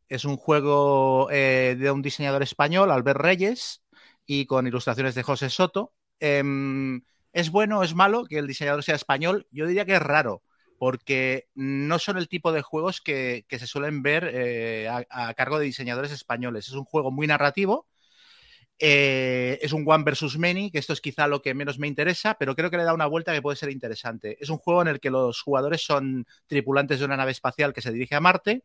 Es 0.09 0.25
un 0.25 0.37
juego 0.37 1.29
eh, 1.31 1.77
de 1.79 1.91
un 1.91 2.03
diseñador 2.03 2.43
español, 2.43 2.91
Albert 2.91 3.21
Reyes, 3.21 3.83
y 4.27 4.47
con 4.47 4.67
ilustraciones 4.67 5.15
de 5.15 5.23
José 5.23 5.51
Soto. 5.51 5.95
Em, 6.19 7.03
¿Es 7.33 7.51
bueno 7.51 7.79
o 7.79 7.83
es 7.85 7.95
malo 7.95 8.25
que 8.25 8.39
el 8.39 8.47
diseñador 8.49 8.83
sea 8.83 8.97
español? 8.97 9.47
Yo 9.53 9.67
diría 9.67 9.85
que 9.85 9.95
es 9.95 10.03
raro, 10.03 10.43
porque 10.79 11.47
no 11.55 11.99
son 12.01 12.17
el 12.19 12.29
tipo 12.29 12.53
de 12.53 12.63
juegos 12.63 13.01
que, 13.01 13.45
que 13.49 13.59
se 13.61 13.69
suelen 13.69 14.03
ver 14.03 14.29
eh, 14.35 14.89
a, 14.89 15.05
a 15.29 15.35
cargo 15.35 15.59
de 15.59 15.67
diseñadores 15.67 16.11
españoles. 16.13 16.67
Es 16.69 16.75
un 16.75 16.85
juego 16.85 17.11
muy 17.13 17.27
narrativo, 17.29 17.87
eh, 18.83 19.59
es 19.61 19.73
un 19.75 19.85
One 19.87 20.05
versus 20.05 20.39
Many, 20.39 20.71
que 20.71 20.79
esto 20.79 20.95
es 20.95 21.03
quizá 21.03 21.29
lo 21.29 21.43
que 21.43 21.53
menos 21.53 21.79
me 21.79 21.87
interesa, 21.87 22.37
pero 22.39 22.57
creo 22.57 22.71
que 22.71 22.79
le 22.79 22.85
da 22.85 22.95
una 22.95 23.07
vuelta 23.07 23.35
que 23.35 23.43
puede 23.43 23.57
ser 23.57 23.71
interesante. 23.71 24.39
Es 24.41 24.49
un 24.49 24.57
juego 24.57 24.81
en 24.81 24.89
el 24.89 25.01
que 25.01 25.11
los 25.11 25.43
jugadores 25.43 25.85
son 25.85 26.27
tripulantes 26.47 26.99
de 26.99 27.05
una 27.05 27.17
nave 27.19 27.33
espacial 27.33 27.75
que 27.75 27.83
se 27.83 27.93
dirige 27.93 28.15
a 28.15 28.21
Marte 28.21 28.65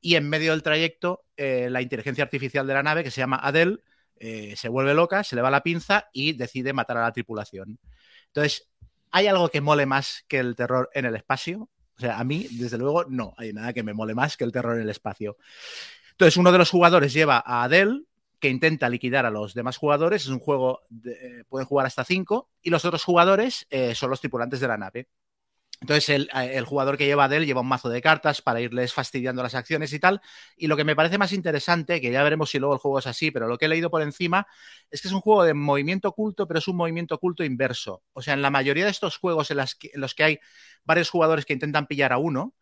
y 0.00 0.16
en 0.16 0.28
medio 0.28 0.52
del 0.52 0.62
trayecto 0.62 1.24
eh, 1.36 1.68
la 1.70 1.80
inteligencia 1.80 2.24
artificial 2.24 2.66
de 2.66 2.74
la 2.74 2.82
nave, 2.82 3.02
que 3.02 3.10
se 3.10 3.22
llama 3.22 3.40
Adele, 3.42 3.78
eh, 4.16 4.54
se 4.54 4.68
vuelve 4.68 4.92
loca, 4.92 5.24
se 5.24 5.34
le 5.34 5.42
va 5.42 5.50
la 5.50 5.62
pinza 5.62 6.08
y 6.12 6.34
decide 6.34 6.74
matar 6.74 6.98
a 6.98 7.02
la 7.02 7.12
tripulación. 7.12 7.78
Entonces, 8.26 8.68
¿hay 9.10 9.28
algo 9.28 9.48
que 9.48 9.62
mole 9.62 9.86
más 9.86 10.24
que 10.28 10.38
el 10.40 10.56
terror 10.56 10.90
en 10.92 11.06
el 11.06 11.16
espacio? 11.16 11.70
O 11.96 12.00
sea, 12.00 12.18
a 12.18 12.24
mí, 12.24 12.46
desde 12.50 12.76
luego, 12.76 13.06
no 13.06 13.34
hay 13.38 13.52
nada 13.54 13.72
que 13.72 13.82
me 13.82 13.94
mole 13.94 14.14
más 14.14 14.36
que 14.36 14.44
el 14.44 14.52
terror 14.52 14.76
en 14.76 14.82
el 14.82 14.90
espacio. 14.90 15.38
Entonces, 16.10 16.36
uno 16.36 16.52
de 16.52 16.58
los 16.58 16.70
jugadores 16.70 17.12
lleva 17.12 17.42
a 17.44 17.64
Adele, 17.64 18.02
que 18.40 18.48
intenta 18.48 18.88
liquidar 18.88 19.26
a 19.26 19.30
los 19.30 19.54
demás 19.54 19.76
jugadores. 19.76 20.22
Es 20.22 20.28
un 20.28 20.38
juego, 20.40 20.82
de, 20.88 21.12
eh, 21.12 21.44
pueden 21.48 21.66
jugar 21.66 21.86
hasta 21.86 22.04
cinco, 22.04 22.50
y 22.62 22.70
los 22.70 22.84
otros 22.84 23.04
jugadores 23.04 23.66
eh, 23.70 23.94
son 23.94 24.10
los 24.10 24.20
tripulantes 24.20 24.60
de 24.60 24.68
la 24.68 24.78
nave. 24.78 25.08
Entonces, 25.80 26.08
el, 26.32 26.64
jugador 26.64 26.98
que 26.98 27.06
lleva 27.06 27.22
a 27.22 27.26
Adele 27.26 27.46
lleva 27.46 27.60
un 27.60 27.68
mazo 27.68 27.88
de 27.88 28.02
cartas 28.02 28.42
para 28.42 28.60
irles 28.60 28.92
fastidiando 28.92 29.44
las 29.44 29.54
acciones 29.54 29.92
y 29.92 30.00
tal. 30.00 30.20
Y 30.56 30.66
lo 30.66 30.76
que 30.76 30.82
me 30.82 30.96
parece 30.96 31.18
más 31.18 31.32
interesante, 31.32 32.00
que 32.00 32.10
ya 32.10 32.24
veremos 32.24 32.50
si 32.50 32.58
luego 32.58 32.74
el 32.74 32.80
juego 32.80 32.98
es 32.98 33.06
así, 33.06 33.30
pero 33.30 33.46
lo 33.46 33.58
que 33.58 33.66
he 33.66 33.68
leído 33.68 33.88
por 33.88 34.02
encima, 34.02 34.48
es 34.90 35.00
que 35.00 35.08
es 35.08 35.14
un 35.14 35.20
juego 35.20 35.44
de 35.44 35.54
movimiento 35.54 36.08
oculto, 36.08 36.48
pero 36.48 36.58
es 36.58 36.66
un 36.66 36.76
movimiento 36.76 37.14
oculto 37.14 37.44
inverso. 37.44 38.02
O 38.12 38.22
sea, 38.22 38.34
en 38.34 38.42
la 38.42 38.50
mayoría 38.50 38.84
de 38.86 38.90
estos 38.90 39.18
juegos 39.18 39.52
en, 39.52 39.58
en 39.60 40.00
los 40.00 40.14
que 40.14 40.24
hay 40.24 40.40
varios 40.84 41.10
jugadores 41.10 41.44
que 41.46 41.52
intentan 41.52 41.86
pillar 41.86 42.12
a 42.12 42.18
uno, 42.18 42.54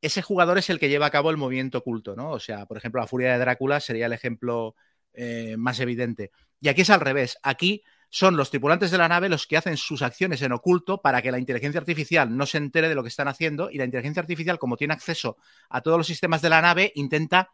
ese 0.00 0.22
jugador 0.22 0.58
es 0.58 0.70
el 0.70 0.78
que 0.78 0.88
lleva 0.88 1.06
a 1.06 1.10
cabo 1.10 1.30
el 1.30 1.36
movimiento 1.36 1.78
oculto, 1.78 2.16
¿no? 2.16 2.30
O 2.30 2.40
sea, 2.40 2.66
por 2.66 2.78
ejemplo, 2.78 3.00
la 3.00 3.06
furia 3.06 3.32
de 3.32 3.38
Drácula 3.38 3.80
sería 3.80 4.06
el 4.06 4.12
ejemplo 4.12 4.76
eh, 5.16 5.56
más 5.56 5.80
evidente. 5.80 6.30
Y 6.60 6.68
aquí 6.68 6.82
es 6.82 6.90
al 6.90 7.00
revés. 7.00 7.38
Aquí 7.42 7.82
son 8.10 8.36
los 8.36 8.50
tripulantes 8.50 8.90
de 8.90 8.98
la 8.98 9.08
nave 9.08 9.28
los 9.28 9.46
que 9.46 9.56
hacen 9.56 9.76
sus 9.76 10.02
acciones 10.02 10.40
en 10.42 10.52
oculto 10.52 11.02
para 11.02 11.22
que 11.22 11.32
la 11.32 11.38
inteligencia 11.38 11.80
artificial 11.80 12.36
no 12.36 12.46
se 12.46 12.58
entere 12.58 12.88
de 12.88 12.94
lo 12.94 13.02
que 13.02 13.08
están 13.08 13.28
haciendo 13.28 13.70
y 13.70 13.78
la 13.78 13.84
inteligencia 13.84 14.20
artificial, 14.20 14.58
como 14.58 14.76
tiene 14.76 14.94
acceso 14.94 15.36
a 15.68 15.80
todos 15.80 15.98
los 15.98 16.06
sistemas 16.06 16.42
de 16.42 16.50
la 16.50 16.62
nave, 16.62 16.92
intenta 16.94 17.50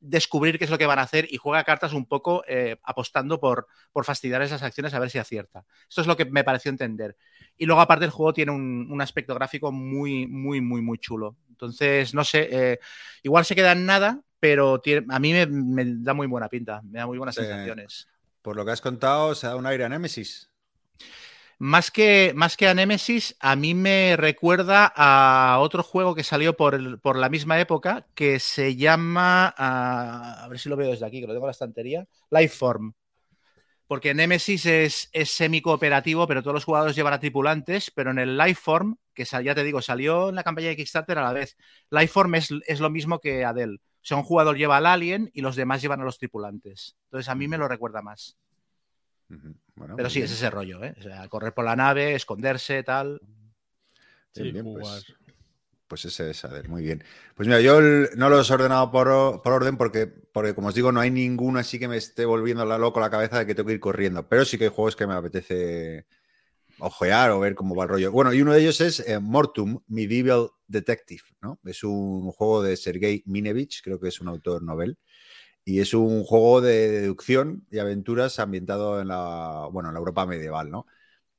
descubrir 0.00 0.58
qué 0.58 0.64
es 0.64 0.70
lo 0.70 0.78
que 0.78 0.86
van 0.86 0.98
a 0.98 1.02
hacer 1.02 1.26
y 1.30 1.36
juega 1.36 1.64
cartas 1.64 1.92
un 1.92 2.06
poco 2.06 2.44
eh, 2.48 2.76
apostando 2.82 3.38
por, 3.40 3.66
por, 3.92 4.04
fastidiar 4.04 4.42
esas 4.42 4.62
acciones 4.62 4.94
a 4.94 4.98
ver 4.98 5.10
si 5.10 5.18
acierta. 5.18 5.64
Esto 5.88 6.00
es 6.00 6.06
lo 6.06 6.16
que 6.16 6.24
me 6.24 6.44
pareció 6.44 6.70
entender. 6.70 7.16
Y 7.56 7.66
luego, 7.66 7.80
aparte, 7.80 8.04
el 8.04 8.10
juego 8.10 8.32
tiene 8.32 8.52
un, 8.52 8.88
un 8.90 9.00
aspecto 9.00 9.34
gráfico 9.34 9.72
muy, 9.72 10.26
muy, 10.26 10.60
muy, 10.60 10.80
muy 10.80 10.98
chulo. 10.98 11.36
Entonces, 11.50 12.14
no 12.14 12.24
sé, 12.24 12.48
eh, 12.50 12.78
igual 13.22 13.44
se 13.44 13.54
queda 13.54 13.72
en 13.72 13.86
nada, 13.86 14.22
pero 14.40 14.80
tiene, 14.80 15.06
a 15.10 15.18
mí 15.18 15.32
me, 15.32 15.46
me, 15.46 15.84
da 15.98 16.14
muy 16.14 16.26
buena 16.26 16.48
pinta, 16.48 16.82
me 16.82 16.98
da 16.98 17.06
muy 17.06 17.18
buenas 17.18 17.34
sensaciones. 17.34 18.08
Por 18.42 18.56
lo 18.56 18.64
que 18.64 18.70
has 18.70 18.80
contado, 18.80 19.34
se 19.34 19.46
da 19.46 19.56
un 19.56 19.66
aire 19.66 19.84
a 19.84 19.88
Nemesis. 19.88 20.50
Más 21.58 21.90
que, 21.90 22.32
más 22.36 22.56
que 22.56 22.68
a 22.68 22.74
Nemesis, 22.74 23.34
a 23.40 23.56
mí 23.56 23.74
me 23.74 24.14
recuerda 24.16 24.92
a 24.94 25.58
otro 25.60 25.82
juego 25.82 26.14
que 26.14 26.22
salió 26.22 26.54
por, 26.54 26.74
el, 26.74 26.98
por 26.98 27.16
la 27.16 27.30
misma 27.30 27.58
época 27.58 28.06
que 28.14 28.38
se 28.40 28.76
llama. 28.76 29.54
A, 29.56 30.44
a, 30.44 30.48
ver 30.48 30.58
si 30.58 30.68
lo 30.68 30.76
veo 30.76 30.90
desde 30.90 31.06
aquí, 31.06 31.20
que 31.20 31.26
lo 31.26 31.32
tengo 31.32 31.46
en 31.46 31.48
la 31.48 31.52
estantería. 31.52 32.06
Lifeform. 32.30 32.92
Porque 33.86 34.12
Nemesis 34.12 34.66
es, 34.66 35.08
es 35.12 35.30
semi-cooperativo, 35.30 36.26
pero 36.26 36.42
todos 36.42 36.54
los 36.54 36.64
jugadores 36.64 36.94
llevan 36.94 37.14
a 37.14 37.20
tripulantes. 37.20 37.90
Pero 37.90 38.10
en 38.10 38.18
el 38.18 38.36
Lifeform, 38.36 38.96
que 39.14 39.24
ya 39.24 39.54
te 39.54 39.64
digo, 39.64 39.80
salió 39.80 40.28
en 40.28 40.34
la 40.34 40.44
campaña 40.44 40.68
de 40.68 40.76
Kickstarter 40.76 41.16
a 41.18 41.22
la 41.22 41.32
vez. 41.32 41.56
Lifeform 41.90 42.34
es, 42.34 42.50
es 42.66 42.80
lo 42.80 42.90
mismo 42.90 43.18
que 43.18 43.44
Adele. 43.44 43.78
O 44.06 44.08
sea, 44.08 44.18
un 44.18 44.22
jugador 44.22 44.56
lleva 44.56 44.76
al 44.76 44.86
alien 44.86 45.32
y 45.34 45.40
los 45.40 45.56
demás 45.56 45.82
llevan 45.82 46.00
a 46.00 46.04
los 46.04 46.16
tripulantes. 46.16 46.94
Entonces 47.06 47.28
a 47.28 47.34
mí 47.34 47.48
me 47.48 47.58
lo 47.58 47.66
recuerda 47.66 48.02
más. 48.02 48.36
Uh 49.28 49.34
-huh. 49.34 49.54
bueno, 49.74 49.96
Pero 49.96 50.08
sí, 50.08 50.20
bien. 50.20 50.26
es 50.26 50.30
ese 50.30 50.48
rollo, 50.48 50.84
¿eh? 50.84 50.94
O 50.96 51.02
sea, 51.02 51.28
correr 51.28 51.52
por 51.52 51.64
la 51.64 51.74
nave, 51.74 52.14
esconderse, 52.14 52.84
tal. 52.84 53.20
Sí, 54.32 54.52
bien, 54.52 54.64
pues, 54.64 55.12
pues, 55.88 56.04
ese 56.04 56.30
es 56.30 56.44
Adel, 56.44 56.68
muy 56.68 56.84
bien. 56.84 57.02
Pues 57.34 57.48
mira, 57.48 57.60
yo 57.60 57.80
el, 57.80 58.10
no 58.14 58.28
los 58.28 58.48
he 58.48 58.54
ordenado 58.54 58.92
por, 58.92 59.42
por, 59.42 59.52
orden 59.52 59.76
porque, 59.76 60.06
porque, 60.06 60.54
como 60.54 60.68
os 60.68 60.74
digo, 60.76 60.92
no 60.92 61.00
hay 61.00 61.10
ninguno 61.10 61.58
así 61.58 61.80
que 61.80 61.88
me 61.88 61.96
esté 61.96 62.26
volviendo 62.26 62.64
la 62.64 62.78
loco 62.78 63.00
la 63.00 63.10
cabeza 63.10 63.40
de 63.40 63.46
que 63.46 63.56
tengo 63.56 63.66
que 63.66 63.74
ir 63.74 63.80
corriendo. 63.80 64.28
Pero 64.28 64.44
sí 64.44 64.56
que 64.56 64.66
hay 64.66 64.70
juegos 64.70 64.94
que 64.94 65.08
me 65.08 65.14
apetece 65.14 66.06
ojear 66.78 67.30
o 67.30 67.40
ver 67.40 67.54
cómo 67.54 67.74
va 67.74 67.84
el 67.84 67.90
rollo. 67.90 68.12
Bueno, 68.12 68.32
y 68.32 68.42
uno 68.42 68.52
de 68.52 68.60
ellos 68.60 68.80
es 68.80 69.00
eh, 69.00 69.18
Mortum, 69.18 69.80
Medieval 69.88 70.50
Detective, 70.68 71.22
¿no? 71.40 71.58
Es 71.64 71.84
un 71.84 72.30
juego 72.32 72.62
de 72.62 72.76
Sergei 72.76 73.22
Minevich, 73.26 73.82
creo 73.82 74.00
que 74.00 74.08
es 74.08 74.20
un 74.20 74.28
autor 74.28 74.62
novel. 74.62 74.98
Y 75.64 75.80
es 75.80 75.94
un 75.94 76.22
juego 76.22 76.60
de 76.60 76.88
deducción 76.90 77.66
y 77.72 77.78
aventuras 77.78 78.38
ambientado 78.38 79.00
en 79.00 79.08
la, 79.08 79.68
bueno, 79.72 79.88
en 79.88 79.94
la 79.94 79.98
Europa 79.98 80.24
medieval, 80.24 80.70
¿no? 80.70 80.86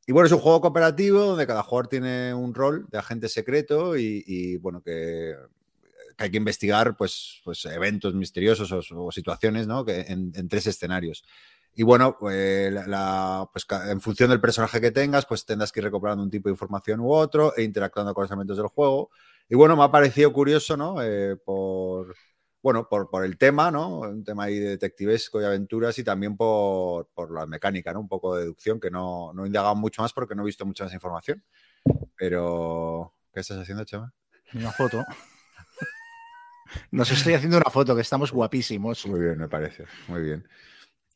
Y 0.05 0.13
bueno, 0.13 0.27
es 0.27 0.33
un 0.33 0.39
juego 0.39 0.61
cooperativo 0.61 1.19
donde 1.19 1.45
cada 1.45 1.63
jugador 1.63 1.87
tiene 1.87 2.33
un 2.33 2.53
rol 2.53 2.87
de 2.89 2.97
agente 2.97 3.27
secreto 3.29 3.97
y, 3.97 4.23
y 4.25 4.55
bueno, 4.55 4.81
que, 4.81 5.35
que, 6.17 6.23
hay 6.23 6.31
que 6.31 6.37
investigar 6.37 6.95
pues, 6.95 7.41
pues 7.43 7.65
eventos 7.65 8.13
misteriosos 8.15 8.71
o, 8.71 9.05
o 9.05 9.11
situaciones, 9.11 9.67
¿no? 9.67 9.83
Que 9.83 10.01
en, 10.01 10.31
en, 10.33 10.47
tres 10.47 10.67
escenarios. 10.67 11.23
Y 11.79 11.83
bueno, 11.83 12.17
pues, 12.19 12.73
la, 12.73 13.47
pues 13.53 13.67
en 13.87 14.01
función 14.01 14.31
del 14.31 14.41
personaje 14.41 14.81
que 14.81 14.89
tengas, 14.89 15.27
pues 15.27 15.45
tendrás 15.45 15.71
que 15.71 15.79
ir 15.79 15.83
recopilando 15.83 16.23
un 16.23 16.31
tipo 16.31 16.49
de 16.49 16.53
información 16.53 16.99
u 17.01 17.13
otro 17.13 17.55
e 17.55 17.61
interactuando 17.61 18.15
con 18.15 18.23
los 18.23 18.31
elementos 18.31 18.57
del 18.57 18.65
juego. 18.65 19.11
Y 19.47 19.53
bueno, 19.53 19.77
me 19.77 19.83
ha 19.83 19.91
parecido 19.91 20.33
curioso, 20.33 20.75
¿no? 20.75 21.03
Eh, 21.03 21.35
por 21.35 22.15
bueno, 22.63 22.89
por, 22.89 23.11
por, 23.11 23.23
el 23.23 23.37
tema, 23.37 23.69
¿no? 23.69 23.99
Un 23.99 24.23
tema 24.23 24.45
ahí 24.45 24.57
de 24.57 24.69
detectivesco 24.69 25.39
y 25.39 25.45
aventuras 25.45 25.99
y 25.99 26.03
también 26.03 26.35
por, 26.35 27.09
por 27.13 27.31
la 27.31 27.45
mecánica, 27.45 27.93
¿no? 27.93 27.99
Un 27.99 28.07
poco 28.07 28.35
de 28.35 28.41
deducción, 28.41 28.79
que 28.79 28.89
no, 28.89 29.31
no 29.35 29.43
he 29.43 29.47
indagado 29.47 29.75
mucho 29.75 30.01
más 30.01 30.13
porque 30.13 30.33
no 30.33 30.41
he 30.41 30.47
visto 30.47 30.65
mucha 30.65 30.85
más 30.85 30.93
información. 30.95 31.43
Pero, 32.15 33.13
¿qué 33.31 33.41
estás 33.41 33.59
haciendo, 33.59 33.85
Chema? 33.85 34.11
Una 34.55 34.71
foto. 34.71 35.05
Nos 36.89 37.11
estoy 37.11 37.35
haciendo 37.35 37.57
una 37.57 37.69
foto, 37.69 37.95
que 37.95 38.01
estamos 38.01 38.31
guapísimos. 38.31 39.05
Muy 39.05 39.19
bien, 39.19 39.37
me 39.37 39.47
parece. 39.47 39.85
Muy 40.07 40.23
bien. 40.23 40.47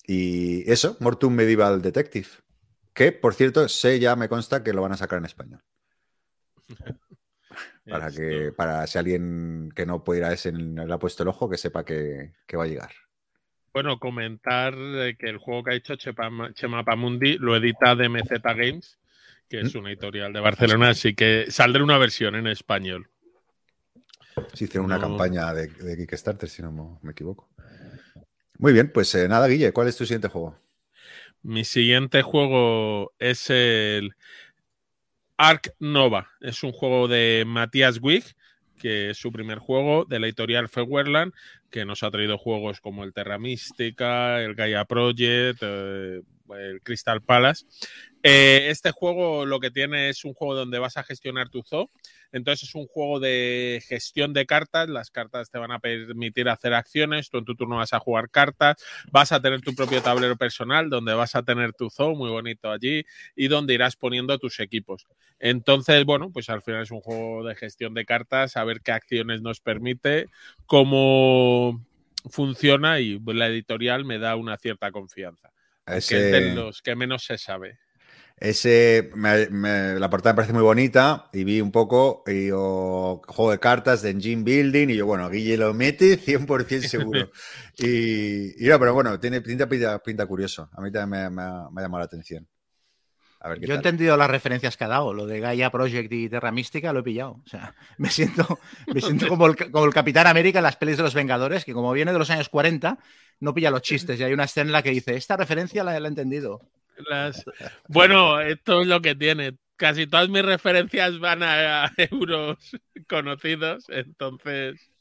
Y 0.08 0.70
eso, 0.72 0.98
Mortum 1.00 1.34
Medieval 1.34 1.82
Detective. 1.82 2.28
Que, 2.94 3.12
por 3.12 3.34
cierto, 3.34 3.68
sé 3.70 4.00
ya, 4.00 4.16
me 4.16 4.30
consta 4.30 4.64
que 4.64 4.74
lo 4.74 4.82
van 4.82 4.94
a 4.94 4.98
sacar 4.98 5.20
en 5.20 5.26
español. 5.26 5.62
Para 7.90 8.12
que, 8.12 8.54
para 8.56 8.86
si 8.86 9.00
alguien 9.00 9.72
que 9.76 9.88
no 9.88 10.04
puede 10.04 10.20
ir 10.20 10.26
a 10.26 10.34
ese 10.34 10.52
le 10.52 10.94
ha 10.94 11.00
puesto 11.00 11.24
el 11.24 11.30
ojo, 11.30 11.50
que 11.50 11.58
sepa 11.58 11.84
que, 11.84 12.32
va 12.56 12.64
a 12.64 12.68
llegar. 12.68 12.92
Bueno, 13.74 13.98
comentar 13.98 14.74
que 15.18 15.28
el 15.28 15.40
juego 15.40 15.64
que 15.64 15.72
ha 15.72 15.76
hecho 15.76 15.96
Chema 15.96 16.86
Pamundi 16.86 17.40
lo 17.40 17.56
edita 17.56 17.96
DMZ 17.96 18.30
Games, 18.44 19.00
que 19.50 19.62
es 19.62 19.76
¿Mm? 19.76 19.80
una 19.80 19.90
editorial 19.90 20.32
de 20.32 20.40
Barcelona, 20.40 20.90
así 20.90 21.16
que 21.16 21.48
saldrá 21.50 21.84
una 21.84 21.98
versión 21.98 22.36
en 22.36 22.48
español. 22.48 23.10
Sí, 24.54 24.66
hicieron 24.66 24.86
una 24.86 25.00
campaña 25.00 25.54
de, 25.54 25.68
Kickstarter, 25.98 26.48
si 26.48 26.62
no 26.62 27.00
me 27.02 27.12
equivoco. 27.12 27.50
Muy 28.62 28.74
bien, 28.74 28.92
pues 28.94 29.16
eh, 29.16 29.28
nada, 29.28 29.48
Guille, 29.48 29.74
¿cuál 29.74 29.88
es 29.88 29.98
tu 29.98 30.06
siguiente 30.06 30.28
juego? 30.28 30.56
Mi 31.42 31.66
siguiente 31.66 32.22
juego 32.22 33.12
es 33.18 33.50
el 33.50 34.14
Ark 35.36 35.74
Nova. 35.80 36.30
Es 36.42 36.62
un 36.62 36.72
juego 36.72 37.08
de 37.08 37.44
Matías 37.48 37.98
Wig, 38.00 38.24
que 38.78 39.10
es 39.10 39.18
su 39.18 39.32
primer 39.32 39.58
juego 39.58 40.06
de 40.06 40.20
la 40.20 40.28
editorial 40.28 40.70
Feuerland, 40.70 41.34
que 41.72 41.86
nos 41.86 42.04
ha 42.04 42.12
traído 42.12 42.38
juegos 42.38 42.82
como 42.82 43.04
el 43.04 43.14
Terra 43.14 43.40
Mística, 43.40 44.40
el 44.44 44.54
Gaia 44.54 44.86
Project, 44.86 45.58
eh, 45.64 46.22
el 46.56 46.82
Crystal 46.84 47.20
Palace. 47.20 47.66
Eh, 48.22 48.68
este 48.70 48.92
juego 48.92 49.48
lo 49.48 49.60
que 49.60 49.72
tiene 49.72 50.10
es 50.10 50.24
un 50.24 50.36
juego 50.36 50.54
donde 50.54 50.78
vas 50.78 50.98
a 50.98 51.04
gestionar 51.04 51.50
tu 51.50 51.64
zoo. 51.64 51.90
Entonces 52.32 52.70
es 52.70 52.76
un 52.76 52.88
juego 52.88 53.20
de 53.20 53.84
gestión 53.88 54.34
de 54.34 54.46
cartas. 54.46 54.90
Las 54.90 55.12
cartas 55.12 55.50
te 55.50 55.58
van 55.58 55.72
a 55.72 55.80
permitir 55.80 56.50
hacer 56.50 56.74
acciones. 56.74 57.30
Tú 57.30 57.38
en 57.40 57.46
tu 57.46 57.56
turno 57.56 57.78
vas 57.78 57.94
a 57.94 58.00
jugar 58.00 58.30
cartas. 58.30 58.78
Vas 59.12 59.32
a 59.32 59.42
tener 59.42 59.62
tu 59.62 59.76
propio 59.76 60.02
tablero 60.02 60.36
personal 60.36 60.90
donde 60.90 61.14
vas 61.14 61.36
a 61.36 61.44
tener 61.44 61.74
tu 61.74 61.90
zoo 61.90 62.16
muy 62.16 62.30
bonito 62.30 62.72
allí 62.72 63.06
y 63.36 63.48
donde 63.48 63.74
irás 63.74 63.96
poniendo 63.96 64.38
tus 64.40 64.60
equipos. 64.60 65.08
Entonces, 65.40 66.06
bueno, 66.06 66.32
pues 66.32 66.50
al 66.50 66.62
final 66.62 66.84
es 66.84 66.92
un 66.92 67.02
juego 67.02 67.44
de 67.44 67.56
gestión 67.56 67.94
de 67.94 68.06
cartas, 68.06 68.58
a 68.58 68.64
ver 68.64 68.82
qué 68.82 68.92
acciones 68.92 69.42
nos 69.42 69.60
permite, 69.60 70.28
cómo 70.66 71.86
funciona 72.30 73.00
y 73.00 73.20
la 73.26 73.48
editorial 73.48 74.06
me 74.06 74.20
da 74.20 74.36
una 74.36 74.58
cierta 74.58 74.92
confianza. 74.92 75.52
Que 75.86 76.00
es 76.00 76.08
de 76.32 76.56
los 76.56 76.82
que 76.82 76.96
menos 76.96 77.24
se 77.24 77.38
sabe. 77.38 77.80
Ese, 78.42 79.12
la 79.14 80.10
portada 80.10 80.34
me 80.34 80.38
parece 80.38 80.54
muy 80.54 80.64
bonita 80.64 81.30
y 81.32 81.44
vi 81.44 81.62
un 81.62 81.72
poco 81.72 82.24
y 82.26 82.50
juego 82.50 83.52
de 83.52 83.60
cartas 83.60 84.02
de 84.02 84.10
engine 84.10 84.42
building 84.42 84.90
y 84.90 84.96
yo, 84.96 85.06
bueno, 85.06 85.30
Guille 85.30 85.58
lo 85.58 85.76
mete 85.76 86.20
100% 86.26 86.82
seguro. 86.82 87.30
y, 87.78 88.66
y 88.66 88.68
no, 88.68 88.80
pero 88.80 88.96
bueno, 88.96 89.20
tiene 89.20 89.42
pinta, 89.42 89.70
pinta, 89.70 90.26
curioso. 90.26 90.72
A 90.74 90.82
mí 90.82 90.92
también 90.92 91.36
me, 91.36 91.42
ha 91.44 91.70
llamado 91.70 92.00
la 92.00 92.06
atención. 92.06 92.48
yo 93.60 93.74
he 93.74 93.78
entendido 93.78 94.18
las 94.18 94.32
referencias 94.32 94.76
que 94.76 94.86
ha 94.86 94.88
dado, 94.88 95.14
lo 95.14 95.28
de 95.28 95.40
Gaia 95.40 95.70
Project 95.70 96.12
y 96.12 96.28
Terra 96.28 96.52
Mística 96.52 96.92
lo 96.94 97.02
he 97.02 97.04
pillado. 97.04 97.44
O 97.46 97.48
sea, 97.48 97.76
me 98.00 98.10
siento, 98.10 98.58
me 98.92 99.02
siento 99.02 99.28
como, 99.28 99.46
el, 99.46 99.72
como 99.72 99.86
el 99.86 99.94
Capitán 99.94 100.26
América 100.26 100.58
en 100.58 100.64
las 100.64 100.78
pelis 100.78 100.98
de 100.98 101.04
los 101.04 101.14
Vengadores, 101.14 101.64
que 101.64 101.74
como 101.74 101.94
viene 101.94 102.12
de 102.12 102.18
los 102.18 102.32
años 102.32 102.50
40, 102.50 102.98
no 103.40 103.54
pilla 103.54 103.70
los 103.70 103.84
chistes. 103.84 104.20
Y 104.20 104.24
hay 104.24 104.34
una 104.34 104.46
escena 104.46 104.70
en 104.70 104.74
la 104.74 104.82
que 104.82 104.90
dice, 104.90 105.16
esta 105.16 105.38
referencia 105.38 105.84
la 105.84 105.96
he 105.96 106.08
entendido. 106.08 106.72
Bueno, 107.88 108.40
esto 108.40 108.82
es 108.82 108.88
lo 108.88 109.02
que 109.02 109.16
tiene. 109.16 109.58
Casi 109.76 110.08
todas 110.08 110.30
mis 110.30 110.44
referencias 110.44 111.20
van 111.20 111.42
a, 111.44 111.92
euros 111.98 112.58
conocidos, 113.08 113.86
entonces. 113.90 114.92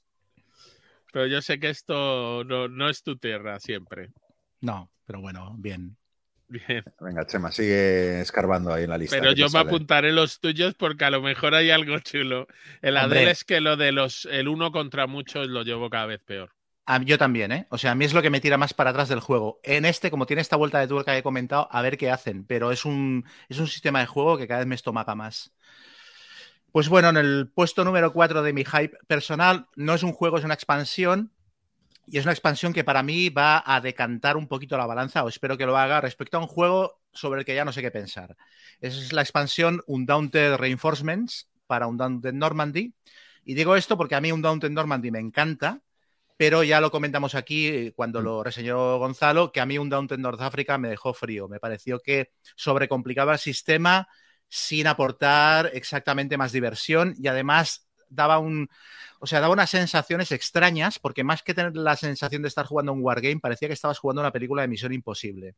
Pero 1.12 1.26
yo 1.26 1.42
sé 1.42 1.58
que 1.58 1.70
esto 1.70 2.44
no, 2.44 2.88
es 2.88 3.02
tu 3.02 3.16
tierra 3.16 3.58
siempre. 3.58 4.10
No, 4.60 4.90
pero 5.06 5.20
bueno, 5.20 5.54
bien. 5.58 5.96
Bien. 6.48 6.82
Venga, 7.00 7.24
Chema, 7.26 7.52
sigue 7.52 8.20
escarbando 8.20 8.72
ahí 8.72 8.82
en 8.84 8.90
la 8.90 8.98
lista. 8.98 9.16
Pero 9.16 9.32
yo 9.32 9.48
me 9.50 9.60
apuntaré 9.60 10.12
los 10.12 10.40
tuyos 10.40 10.74
porque 10.74 11.04
a 11.04 11.10
lo 11.10 11.22
mejor 11.22 11.54
hay 11.54 11.70
algo 11.70 11.98
chulo. 12.00 12.48
El 12.82 12.96
Adel 12.96 13.28
es 13.28 13.44
que 13.44 13.60
lo 13.60 13.76
de 13.76 13.92
los 13.92 14.24
el 14.24 14.48
uno 14.48 14.72
contra 14.72 15.06
muchos 15.06 15.46
lo 15.46 15.62
llevo 15.62 15.90
cada 15.90 16.06
vez 16.06 16.20
peor 16.24 16.50
yo 17.04 17.18
también, 17.18 17.52
¿eh? 17.52 17.66
O 17.70 17.78
sea, 17.78 17.92
a 17.92 17.94
mí 17.94 18.04
es 18.04 18.14
lo 18.14 18.22
que 18.22 18.30
me 18.30 18.40
tira 18.40 18.58
más 18.58 18.74
para 18.74 18.90
atrás 18.90 19.08
del 19.08 19.20
juego. 19.20 19.60
En 19.62 19.84
este, 19.84 20.10
como 20.10 20.26
tiene 20.26 20.42
esta 20.42 20.56
vuelta 20.56 20.80
de 20.80 20.88
tuerca 20.88 21.12
que 21.12 21.18
he 21.18 21.22
comentado, 21.22 21.68
a 21.70 21.82
ver 21.82 21.96
qué 21.96 22.10
hacen. 22.10 22.44
Pero 22.44 22.72
es 22.72 22.84
un, 22.84 23.24
es 23.48 23.58
un 23.58 23.66
sistema 23.68 24.00
de 24.00 24.06
juego 24.06 24.36
que 24.36 24.48
cada 24.48 24.60
vez 24.60 24.66
me 24.66 24.74
estomaga 24.74 25.14
más. 25.14 25.52
Pues 26.72 26.88
bueno, 26.88 27.08
en 27.08 27.16
el 27.16 27.50
puesto 27.54 27.84
número 27.84 28.12
4 28.12 28.42
de 28.42 28.52
mi 28.52 28.64
hype 28.64 28.96
personal, 29.06 29.68
no 29.76 29.94
es 29.94 30.02
un 30.02 30.12
juego, 30.12 30.38
es 30.38 30.44
una 30.44 30.54
expansión. 30.54 31.32
Y 32.06 32.18
es 32.18 32.24
una 32.24 32.32
expansión 32.32 32.72
que 32.72 32.84
para 32.84 33.02
mí 33.02 33.28
va 33.28 33.62
a 33.64 33.80
decantar 33.80 34.36
un 34.36 34.48
poquito 34.48 34.76
la 34.76 34.86
balanza, 34.86 35.22
o 35.22 35.28
espero 35.28 35.56
que 35.56 35.66
lo 35.66 35.76
haga, 35.76 36.00
respecto 36.00 36.38
a 36.38 36.40
un 36.40 36.46
juego 36.48 37.00
sobre 37.12 37.40
el 37.40 37.46
que 37.46 37.54
ya 37.54 37.64
no 37.64 37.72
sé 37.72 37.82
qué 37.82 37.90
pensar. 37.90 38.36
Es 38.80 39.12
la 39.12 39.22
expansión 39.22 39.82
Undaunted 39.86 40.56
Reinforcements 40.56 41.50
para 41.66 41.86
Undaunted 41.86 42.32
Normandy. 42.32 42.94
Y 43.44 43.54
digo 43.54 43.76
esto 43.76 43.96
porque 43.96 44.16
a 44.16 44.20
mí 44.20 44.32
Undaunted 44.32 44.70
Normandy 44.70 45.10
me 45.10 45.20
encanta 45.20 45.82
pero 46.40 46.62
ya 46.62 46.80
lo 46.80 46.90
comentamos 46.90 47.34
aquí 47.34 47.68
eh, 47.68 47.92
cuando 47.94 48.22
mm. 48.22 48.24
lo 48.24 48.42
reseñó 48.42 48.96
Gonzalo, 48.96 49.52
que 49.52 49.60
a 49.60 49.66
mí 49.66 49.76
un 49.76 49.90
Downton 49.90 50.22
North 50.22 50.40
Africa 50.40 50.78
me 50.78 50.88
dejó 50.88 51.12
frío. 51.12 51.48
Me 51.48 51.60
pareció 51.60 52.00
que 52.00 52.30
sobrecomplicaba 52.56 53.34
el 53.34 53.38
sistema 53.38 54.08
sin 54.48 54.86
aportar 54.86 55.70
exactamente 55.74 56.38
más 56.38 56.52
diversión 56.52 57.14
y 57.18 57.28
además 57.28 57.90
daba 58.08 58.38
un, 58.38 58.70
o 59.18 59.26
sea, 59.26 59.40
daba 59.40 59.52
unas 59.52 59.68
sensaciones 59.68 60.32
extrañas, 60.32 60.98
porque 60.98 61.24
más 61.24 61.42
que 61.42 61.52
tener 61.52 61.76
la 61.76 61.94
sensación 61.94 62.40
de 62.40 62.48
estar 62.48 62.64
jugando 62.64 62.94
un 62.94 63.02
wargame, 63.02 63.38
parecía 63.38 63.68
que 63.68 63.74
estabas 63.74 63.98
jugando 63.98 64.22
una 64.22 64.32
película 64.32 64.62
de 64.62 64.68
Misión 64.68 64.94
Imposible. 64.94 65.56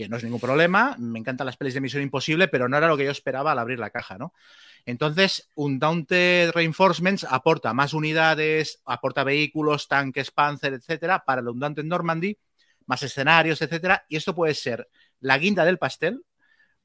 Que 0.00 0.08
no 0.08 0.16
es 0.16 0.24
ningún 0.24 0.40
problema, 0.40 0.96
me 0.98 1.18
encantan 1.18 1.44
las 1.44 1.58
pelis 1.58 1.74
de 1.74 1.82
Misión 1.82 2.02
Imposible, 2.02 2.48
pero 2.48 2.70
no 2.70 2.78
era 2.78 2.88
lo 2.88 2.96
que 2.96 3.04
yo 3.04 3.10
esperaba 3.10 3.52
al 3.52 3.58
abrir 3.58 3.78
la 3.78 3.90
caja, 3.90 4.16
¿no? 4.16 4.32
Entonces, 4.86 5.50
un 5.56 5.78
Daunted 5.78 6.52
Reinforcements 6.52 7.24
aporta 7.24 7.74
más 7.74 7.92
unidades, 7.92 8.80
aporta 8.86 9.24
vehículos, 9.24 9.88
tanques, 9.88 10.30
Panzer, 10.30 10.72
etcétera, 10.72 11.22
para 11.26 11.42
el 11.42 11.48
Undaunted 11.48 11.84
Normandy, 11.84 12.38
más 12.86 13.02
escenarios, 13.02 13.60
etcétera, 13.60 14.06
y 14.08 14.16
esto 14.16 14.34
puede 14.34 14.54
ser 14.54 14.88
la 15.20 15.36
guinda 15.36 15.66
del 15.66 15.76
pastel 15.76 16.24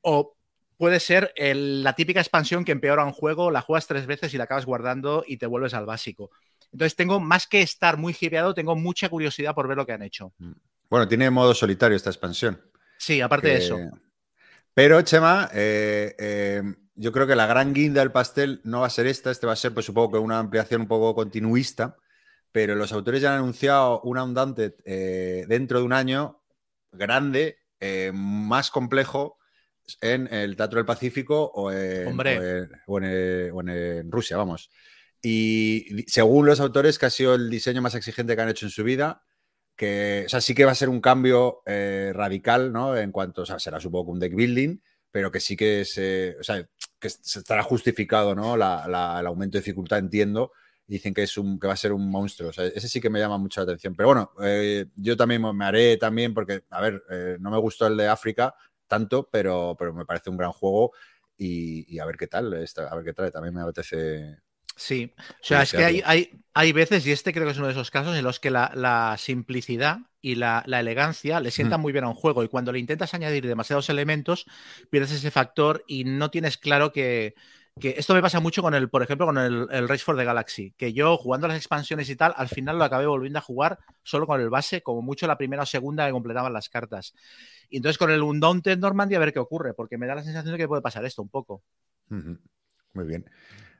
o 0.01 0.35
puede 0.75 0.99
ser 0.99 1.33
la 1.37 1.93
típica 1.93 2.19
expansión 2.19 2.65
que 2.65 2.73
empeora 2.73 3.05
un 3.05 3.13
juego, 3.13 3.49
la 3.49 3.61
juegas 3.61 3.87
tres 3.87 4.07
veces 4.07 4.33
y 4.33 4.37
la 4.37 4.43
acabas 4.43 4.65
guardando 4.65 5.23
y 5.25 5.37
te 5.37 5.45
vuelves 5.45 5.73
al 5.73 5.85
básico. 5.85 6.31
Entonces, 6.73 6.97
tengo 6.97 7.21
más 7.21 7.47
que 7.47 7.61
estar 7.61 7.95
muy 7.95 8.13
hipeado, 8.19 8.53
tengo 8.53 8.75
mucha 8.75 9.07
curiosidad 9.07 9.55
por 9.55 9.69
ver 9.69 9.77
lo 9.77 9.85
que 9.85 9.93
han 9.93 10.01
hecho. 10.01 10.33
Mm. 10.37 10.51
Bueno, 10.89 11.07
tiene 11.07 11.29
modo 11.29 11.53
solitario 11.53 11.95
esta 11.95 12.09
expansión. 12.09 12.61
Sí, 12.97 13.21
aparte 13.21 13.49
de 13.49 13.57
eso. 13.57 13.77
Pero, 14.73 15.01
Chema, 15.01 15.49
eh, 15.53 16.15
eh, 16.17 16.61
yo 16.95 17.11
creo 17.11 17.27
que 17.27 17.35
la 17.35 17.45
gran 17.45 17.73
guinda 17.73 18.01
del 18.01 18.11
pastel 18.11 18.61
no 18.63 18.81
va 18.81 18.87
a 18.87 18.89
ser 18.89 19.07
esta, 19.07 19.31
este 19.31 19.47
va 19.47 19.53
a 19.53 19.57
ser, 19.57 19.73
pues 19.73 19.85
supongo 19.85 20.13
que 20.13 20.17
una 20.17 20.39
ampliación 20.39 20.81
un 20.81 20.87
poco 20.87 21.13
continuista, 21.15 21.97
pero 22.51 22.75
los 22.75 22.93
autores 22.93 23.21
ya 23.21 23.31
han 23.33 23.39
anunciado 23.39 24.01
un 24.01 24.17
Undaunted 24.17 24.73
eh, 24.85 25.45
dentro 25.47 25.79
de 25.79 25.85
un 25.85 25.93
año 25.93 26.41
grande, 26.91 27.59
eh, 27.81 28.11
más 28.13 28.71
complejo 28.71 29.37
en 29.99 30.33
el 30.33 30.55
Teatro 30.55 30.77
del 30.77 30.85
Pacífico 30.85 31.51
o 31.53 31.71
en, 31.71 32.17
en, 32.87 34.11
Rusia, 34.11 34.37
vamos. 34.37 34.71
Y 35.21 36.05
según 36.07 36.45
los 36.45 36.59
autores, 36.59 36.97
que 36.97 37.07
ha 37.07 37.09
sido 37.09 37.35
el 37.35 37.49
diseño 37.49 37.81
más 37.81 37.95
exigente 37.95 38.35
que 38.35 38.41
han 38.41 38.49
hecho 38.49 38.65
en 38.65 38.71
su 38.71 38.83
vida, 38.83 39.23
que, 39.75 40.23
o 40.25 40.29
sea, 40.29 40.41
sí 40.41 40.55
que 40.55 40.65
va 40.65 40.71
a 40.71 40.75
ser 40.75 40.89
un 40.89 41.01
cambio 41.01 41.61
eh, 41.65 42.11
radical, 42.13 42.71
¿no? 42.71 42.95
En 42.97 43.11
cuanto, 43.11 43.41
o 43.41 43.45
sea, 43.45 43.59
será 43.59 43.79
supongo 43.79 44.11
un 44.11 44.19
deck 44.19 44.35
building, 44.35 44.77
pero 45.11 45.31
que 45.31 45.39
sí 45.39 45.55
que 45.55 45.85
se, 45.85 46.37
o 46.39 46.43
sea, 46.43 46.67
que 46.99 47.09
se 47.09 47.39
estará 47.39 47.63
justificado, 47.63 48.35
¿no? 48.35 48.57
La, 48.57 48.85
el 49.19 49.27
aumento 49.27 49.57
de 49.57 49.61
dificultad, 49.61 49.99
entiendo. 49.99 50.51
Dicen 50.87 51.13
que, 51.13 51.23
es 51.23 51.37
un, 51.37 51.59
que 51.59 51.67
va 51.67 51.73
a 51.73 51.77
ser 51.77 51.93
un 51.93 52.09
monstruo. 52.09 52.49
O 52.49 52.53
sea, 52.53 52.65
ese 52.65 52.87
sí 52.87 53.01
que 53.01 53.09
me 53.09 53.19
llama 53.19 53.37
mucho 53.37 53.61
la 53.61 53.63
atención. 53.63 53.95
Pero 53.95 54.09
bueno, 54.09 54.31
eh, 54.43 54.85
yo 54.95 55.17
también 55.17 55.41
me 55.55 55.65
haré 55.65 55.97
también, 55.97 56.33
porque, 56.33 56.63
a 56.69 56.81
ver, 56.81 57.03
eh, 57.09 57.37
no 57.39 57.49
me 57.49 57.57
gustó 57.57 57.87
el 57.87 57.97
de 57.97 58.07
África 58.07 58.53
tanto, 58.87 59.27
pero, 59.31 59.75
pero 59.79 59.93
me 59.93 60.05
parece 60.05 60.29
un 60.29 60.37
gran 60.37 60.51
juego. 60.51 60.91
Y, 61.37 61.99
a 61.99 62.05
ver 62.05 62.17
qué 62.17 62.27
tal, 62.27 62.53
a 62.53 62.95
ver 62.95 63.05
qué 63.05 63.13
tal. 63.13 63.31
También 63.31 63.53
me 63.53 63.61
apetece 63.61 64.37
Sí, 64.75 65.13
o 65.17 65.23
sea, 65.41 65.63
es 65.63 65.71
que 65.71 65.85
hay, 65.85 66.01
hay, 66.05 66.29
hay, 66.53 66.73
veces, 66.73 67.07
y 67.07 67.11
este 67.11 67.31
creo 67.31 67.45
que 67.45 67.51
es 67.51 67.57
uno 67.57 67.67
de 67.67 67.73
esos 67.73 67.91
casos, 67.91 68.15
en 68.15 68.23
los 68.25 68.41
que 68.41 68.51
la, 68.51 69.15
simplicidad 69.17 69.99
y 70.21 70.35
la, 70.35 70.63
elegancia 70.67 71.39
le 71.39 71.51
sientan 71.51 71.79
muy 71.79 71.93
bien 71.93 72.03
a 72.03 72.09
un 72.09 72.13
juego 72.13 72.43
y 72.43 72.49
cuando 72.49 72.73
le 72.73 72.79
intentas 72.79 73.13
añadir 73.13 73.47
demasiados 73.47 73.89
elementos, 73.89 74.45
pierdes 74.89 75.11
ese 75.11 75.31
factor 75.31 75.83
y 75.87 76.03
no 76.03 76.29
tienes 76.29 76.57
claro 76.57 76.91
que, 76.91 77.35
esto 77.81 78.13
me 78.13 78.21
pasa 78.21 78.39
mucho 78.39 78.61
con 78.61 78.73
el, 78.73 78.89
por 78.89 79.03
ejemplo, 79.03 79.25
con 79.25 79.37
el, 79.37 79.67
el, 79.69 79.87
Race 79.87 80.03
for 80.03 80.17
the 80.17 80.25
Galaxy, 80.25 80.71
que 80.77 80.91
yo 80.93 81.17
jugando 81.17 81.47
las 81.47 81.57
expansiones 81.57 82.09
y 82.09 82.15
tal, 82.15 82.33
al 82.35 82.49
final 82.49 82.77
lo 82.77 82.83
acabé 82.83 83.05
volviendo 83.05 83.39
a 83.39 83.41
jugar 83.41 83.79
solo 84.03 84.27
con 84.27 84.41
el 84.41 84.49
base, 84.49 84.81
como 84.81 85.01
mucho 85.01 85.27
la 85.27 85.37
primera 85.37 85.63
o 85.63 85.65
segunda 85.65 86.05
que 86.05 86.11
completaban 86.11 86.53
las 86.53 86.69
cartas. 86.69 87.13
Y 87.69 87.77
entonces 87.77 87.97
con 87.97 88.11
el 88.11 88.21
Undaunted 88.21 88.77
Normandy 88.77 89.15
a 89.15 89.19
ver 89.19 89.33
qué 89.33 89.39
ocurre, 89.39 89.73
porque 89.73 89.97
me 89.97 90.07
da 90.07 90.15
la 90.15 90.23
sensación 90.23 90.53
de 90.53 90.57
que 90.57 90.67
puede 90.67 90.81
pasar 90.81 91.05
esto 91.05 91.21
un 91.21 91.29
poco. 91.29 91.63
Muy 92.09 93.05
bien. 93.05 93.25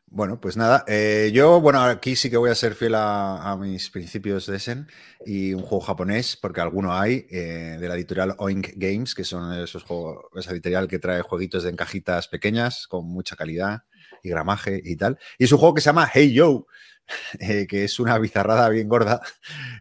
Bueno, 0.08 0.40
pues 0.40 0.56
nada, 0.56 0.86
eh, 0.88 1.32
yo, 1.34 1.60
bueno, 1.60 1.82
aquí 1.82 2.16
sí 2.16 2.30
que 2.30 2.38
voy 2.38 2.50
a 2.50 2.56
ser 2.56 2.74
fiel 2.76 2.94
a, 2.96 3.58
mis 3.60 3.90
principios 3.90 4.46
de 4.46 4.56
Essen 4.56 4.88
y 5.26 5.54
un 5.54 5.62
juego 5.62 5.82
japonés, 5.82 6.38
porque 6.38 6.62
alguno 6.62 6.94
hay, 6.94 7.28
eh, 7.30 7.78
de 7.80 7.90
la 7.90 7.96
editorial 7.96 8.36
Oink 8.38 8.74
Games, 8.76 9.14
que 9.14 9.26
son 9.26 9.52
esos 9.60 9.84
juegos, 9.84 10.26
esa 10.36 10.52
editorial 10.52 10.88
que 10.88 11.00
trae 11.00 11.22
jueguitos 11.22 11.64
de 11.64 11.72
encajitas 11.72 12.28
pequeñas 12.30 12.88
con 12.88 13.06
mucha 13.08 13.36
calidad 13.36 13.84
y 14.24 14.30
gramaje 14.30 14.82
y 14.84 14.96
tal. 14.96 15.18
Y 15.38 15.46
es 15.46 15.52
un 15.52 15.58
juego 15.58 15.74
que 15.74 15.82
se 15.82 15.88
llama 15.88 16.10
Hey 16.14 16.34
Yo, 16.34 16.68
eh, 17.40 17.68
que 17.68 17.84
es 17.84 18.00
una 18.00 18.18
bizarrada 18.18 18.70
bien 18.70 18.88
gorda. 18.88 19.22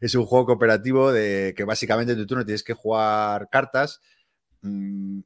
Es 0.01 0.15
un 0.15 0.27
juego 0.27 0.47
cooperativo 0.47 1.13
de 1.13 1.55
que 1.57 1.65
básicamente 1.65 2.13
en 2.13 2.19
tu 2.19 2.27
turno 2.27 2.45
tienes 2.45 2.65
que 2.65 2.75
jugar 2.75 3.49
cartas 3.51 4.01
mm, 4.63 5.21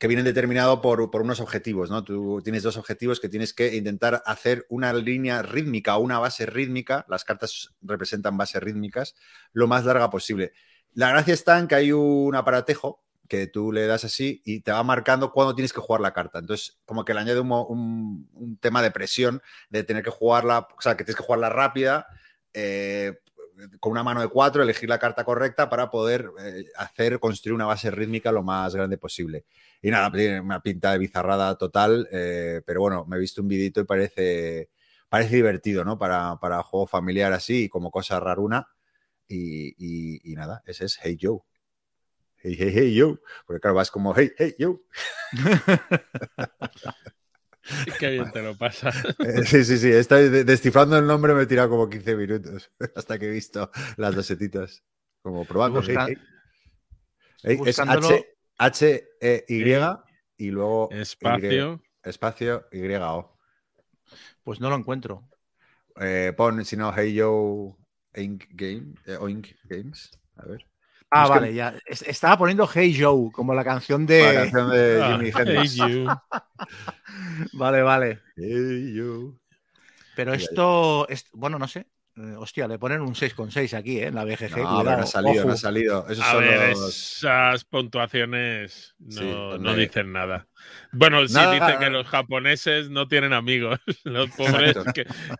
que 0.00 0.08
vienen 0.08 0.24
determinados 0.24 0.80
por, 0.80 1.10
por 1.10 1.20
unos 1.20 1.40
objetivos, 1.40 1.90
¿no? 1.90 2.02
Tú 2.02 2.40
tienes 2.42 2.62
dos 2.62 2.78
objetivos 2.78 3.20
que 3.20 3.28
tienes 3.28 3.52
que 3.52 3.76
intentar 3.76 4.22
hacer 4.24 4.64
una 4.70 4.94
línea 4.94 5.42
rítmica 5.42 5.98
o 5.98 6.00
una 6.00 6.18
base 6.18 6.46
rítmica, 6.46 7.04
las 7.06 7.22
cartas 7.22 7.74
representan 7.82 8.38
bases 8.38 8.62
rítmicas, 8.62 9.14
lo 9.52 9.68
más 9.68 9.84
larga 9.84 10.08
posible. 10.08 10.52
La 10.94 11.10
gracia 11.10 11.34
está 11.34 11.58
en 11.58 11.68
que 11.68 11.74
hay 11.74 11.92
un 11.92 12.34
aparatejo 12.34 13.04
que 13.28 13.46
tú 13.46 13.72
le 13.72 13.86
das 13.86 14.04
así 14.04 14.40
y 14.42 14.60
te 14.60 14.72
va 14.72 14.82
marcando 14.82 15.32
cuándo 15.32 15.54
tienes 15.54 15.74
que 15.74 15.82
jugar 15.82 16.00
la 16.00 16.14
carta. 16.14 16.38
Entonces, 16.38 16.80
como 16.86 17.04
que 17.04 17.12
le 17.12 17.20
añade 17.20 17.40
un, 17.40 18.26
un 18.32 18.56
tema 18.56 18.80
de 18.80 18.90
presión 18.90 19.42
de 19.68 19.84
tener 19.84 20.02
que 20.02 20.10
jugarla, 20.10 20.66
o 20.78 20.80
sea, 20.80 20.96
que 20.96 21.04
tienes 21.04 21.16
que 21.16 21.24
jugarla 21.24 21.50
rápida, 21.50 22.06
eh, 22.54 23.18
con 23.80 23.92
una 23.92 24.02
mano 24.02 24.20
de 24.20 24.28
cuatro, 24.28 24.62
elegir 24.62 24.88
la 24.88 24.98
carta 24.98 25.24
correcta 25.24 25.68
para 25.68 25.90
poder 25.90 26.30
eh, 26.40 26.64
hacer, 26.76 27.18
construir 27.20 27.54
una 27.54 27.66
base 27.66 27.90
rítmica 27.90 28.32
lo 28.32 28.42
más 28.42 28.74
grande 28.74 28.98
posible. 28.98 29.44
Y 29.82 29.90
nada, 29.90 30.10
una 30.42 30.60
pinta 30.62 30.92
de 30.92 30.98
bizarrada 30.98 31.56
total, 31.56 32.08
eh, 32.12 32.62
pero 32.66 32.80
bueno, 32.80 33.04
me 33.06 33.16
he 33.16 33.20
visto 33.20 33.40
un 33.42 33.48
vidito 33.48 33.80
y 33.80 33.84
parece, 33.84 34.70
parece 35.08 35.36
divertido, 35.36 35.84
¿no? 35.84 35.98
Para, 35.98 36.38
para 36.40 36.62
juego 36.62 36.86
familiar 36.86 37.32
así, 37.32 37.68
como 37.68 37.90
cosa 37.90 38.20
raruna. 38.20 38.68
Y, 39.28 39.68
y- 39.78 40.32
y 40.32 40.34
nada, 40.34 40.62
ese 40.66 40.86
es 40.86 40.98
Hey 41.02 41.18
Joe. 41.20 41.40
Hey, 42.42 42.56
hey, 42.58 42.72
hey, 42.74 42.94
yo. 42.94 43.18
Porque 43.46 43.60
claro, 43.60 43.76
vas 43.76 43.90
como 43.90 44.14
hey, 44.14 44.32
hey, 44.38 44.54
yo. 44.58 44.80
Qué 47.98 48.10
bien 48.10 48.30
te 48.32 48.42
lo 48.42 48.56
pasas. 48.56 48.94
Eh, 49.20 49.44
sí, 49.44 49.64
sí, 49.64 49.78
sí. 49.78 49.90
Estoy 49.90 50.28
de- 50.28 50.44
descifrando 50.44 50.96
el 50.98 51.06
nombre 51.06 51.34
me 51.34 51.42
he 51.42 51.46
tirado 51.46 51.68
como 51.70 51.88
15 51.88 52.16
minutos 52.16 52.70
hasta 52.96 53.18
que 53.18 53.26
he 53.26 53.30
visto 53.30 53.70
las 53.96 54.14
dos 54.14 54.26
setitas. 54.26 54.82
Como 55.22 55.44
probando. 55.44 55.80
Busca- 55.80 56.06
hey, 56.08 56.16
hey. 56.16 56.24
Hey, 57.42 57.58
es 57.66 57.78
buscándolo- 57.78 58.08
H, 58.08 58.26
H, 58.58 59.08
E, 59.20 59.44
Y 59.48 60.46
y 60.46 60.50
luego 60.50 60.88
Y, 60.90 60.98
Espacio. 61.00 61.82
espacio 62.02 62.66
Y, 62.72 62.94
O. 62.94 63.38
Pues 64.42 64.60
no 64.60 64.70
lo 64.70 64.76
encuentro. 64.76 65.28
Eh, 66.00 66.32
pon, 66.36 66.64
si 66.64 66.76
no, 66.76 66.92
Hey 66.96 67.12
Yo 67.14 67.76
Inc. 68.14 68.44
Game, 68.50 68.94
eh, 69.06 69.16
Oink 69.18 69.48
Games. 69.64 70.10
A 70.36 70.46
ver. 70.46 70.66
Ah, 71.10 71.24
Es 71.24 71.28
que- 71.30 71.38
vale, 71.40 71.54
ya. 71.54 71.74
Es- 71.86 72.02
Estaba 72.02 72.38
poniendo 72.38 72.68
Hey 72.72 72.96
Joe, 72.98 73.30
como 73.32 73.52
la 73.54 73.64
canción 73.64 74.06
de. 74.06 74.22
La 74.22 74.34
canción 74.42 74.70
de 74.70 75.02
Ah, 75.02 75.18
hey, 75.20 75.32
Hendrix. 75.36 75.74
you. 75.76 76.06
Vale, 77.54 77.82
vale. 77.82 78.20
Hey 78.36 78.92
Yo. 78.94 79.34
Pero 80.16 80.34
esto, 80.34 81.08
es, 81.08 81.26
bueno, 81.32 81.58
no 81.58 81.66
sé. 81.66 81.86
Eh, 82.16 82.34
hostia, 82.36 82.66
le 82.68 82.78
ponen 82.78 83.00
un 83.00 83.14
6,6 83.14 83.72
aquí, 83.74 83.98
¿eh? 84.00 84.08
En 84.08 84.16
la 84.16 84.24
BGG. 84.24 84.58
No, 84.58 84.82
no 84.82 84.90
ha 84.90 85.06
salido, 85.06 85.44
no 85.46 85.52
ha 85.52 85.56
salido. 85.56 86.06
Esos 86.08 86.24
A 86.24 86.32
son 86.32 86.40
ver, 86.40 86.70
los... 86.70 87.16
esas 87.16 87.64
puntuaciones 87.64 88.94
no, 88.98 89.12
Sí, 89.20 89.30
no 89.30 89.48
donde- 89.58 89.76
dicen 89.86 90.12
nada. 90.12 90.46
Bueno, 90.92 91.26
sí 91.26 91.32
Nada. 91.34 91.52
dicen 91.54 91.78
que 91.78 91.88
los 91.90 92.06
japoneses 92.08 92.90
no 92.90 93.08
tienen 93.08 93.32
amigos. 93.32 93.78
Los 94.04 94.28
pobres 94.30 94.76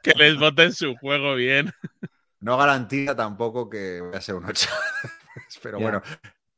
que 0.02 0.12
les 0.16 0.38
voten 0.38 0.72
su 0.72 0.94
juego 0.96 1.34
bien. 1.34 1.72
No 2.40 2.56
garantiza 2.56 3.14
tampoco 3.14 3.68
que 3.68 4.00
vaya 4.00 4.18
a 4.18 4.22
ser 4.22 4.36
un 4.36 4.46
8. 4.46 4.68
Pero 5.62 5.78
bueno, 5.80 6.02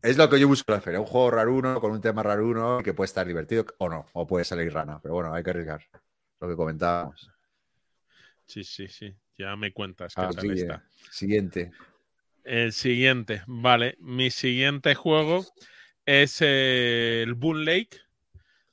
es 0.00 0.16
lo 0.16 0.28
que 0.28 0.40
yo 0.40 0.48
busco 0.48 0.72
en 0.72 0.76
la 0.76 0.80
feria. 0.80 1.00
Un 1.00 1.06
juego 1.06 1.30
raruno 1.30 1.80
con 1.80 1.92
un 1.92 2.00
tema 2.00 2.22
raruno 2.22 2.80
que 2.82 2.94
puede 2.94 3.06
estar 3.06 3.26
divertido 3.26 3.66
o 3.78 3.88
no, 3.88 4.06
o 4.12 4.26
puede 4.26 4.44
salir 4.44 4.72
rana. 4.72 4.98
Pero 5.02 5.14
bueno, 5.14 5.32
hay 5.32 5.42
que 5.42 5.50
arriesgar. 5.50 5.82
Lo 6.40 6.48
que 6.48 6.56
comentábamos. 6.56 7.30
Sí, 8.46 8.64
sí, 8.64 8.88
sí. 8.88 9.14
Ya 9.38 9.56
me 9.56 9.72
cuentas 9.72 10.12
Ah, 10.16 10.30
sí, 10.38 10.50
esta. 10.50 10.74
eh. 10.74 10.80
Siguiente. 11.10 11.72
El 12.44 12.72
siguiente, 12.72 13.42
vale. 13.46 13.96
Mi 14.00 14.30
siguiente 14.30 14.94
juego 14.94 15.46
es 16.04 16.38
eh, 16.40 17.22
el 17.24 17.34
Boon 17.34 17.64
Lake, 17.64 18.00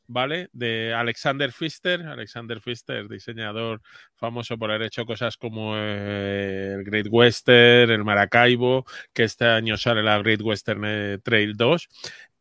¿vale? 0.10 0.50
De 0.52 0.94
Alexander 0.94 1.54
Pfister. 1.54 2.02
Alexander 2.02 2.60
Pfister, 2.60 3.08
diseñador 3.08 3.82
famoso 4.16 4.58
por 4.58 4.72
haber 4.72 4.88
hecho 4.88 5.06
cosas 5.06 5.38
como 5.38 5.76
eh, 5.78 6.74
el 6.76 6.84
Great 6.84 7.08
Western, 7.10 7.92
el 7.92 8.04
Maracaibo, 8.04 8.86
que 9.14 9.24
este 9.24 9.46
año 9.46 9.78
sale 9.78 10.04
la 10.04 10.18
Great 10.18 10.42
Western 10.42 10.84
eh, 10.86 11.20
Trail 11.24 11.56
2. 11.56 11.88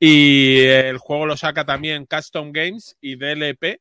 Y 0.00 0.60
el 0.64 0.98
juego 0.98 1.26
lo 1.26 1.36
saca 1.36 1.64
también 1.64 2.06
Custom 2.06 2.52
Games 2.52 2.96
y 3.00 3.16
DLP. 3.16 3.80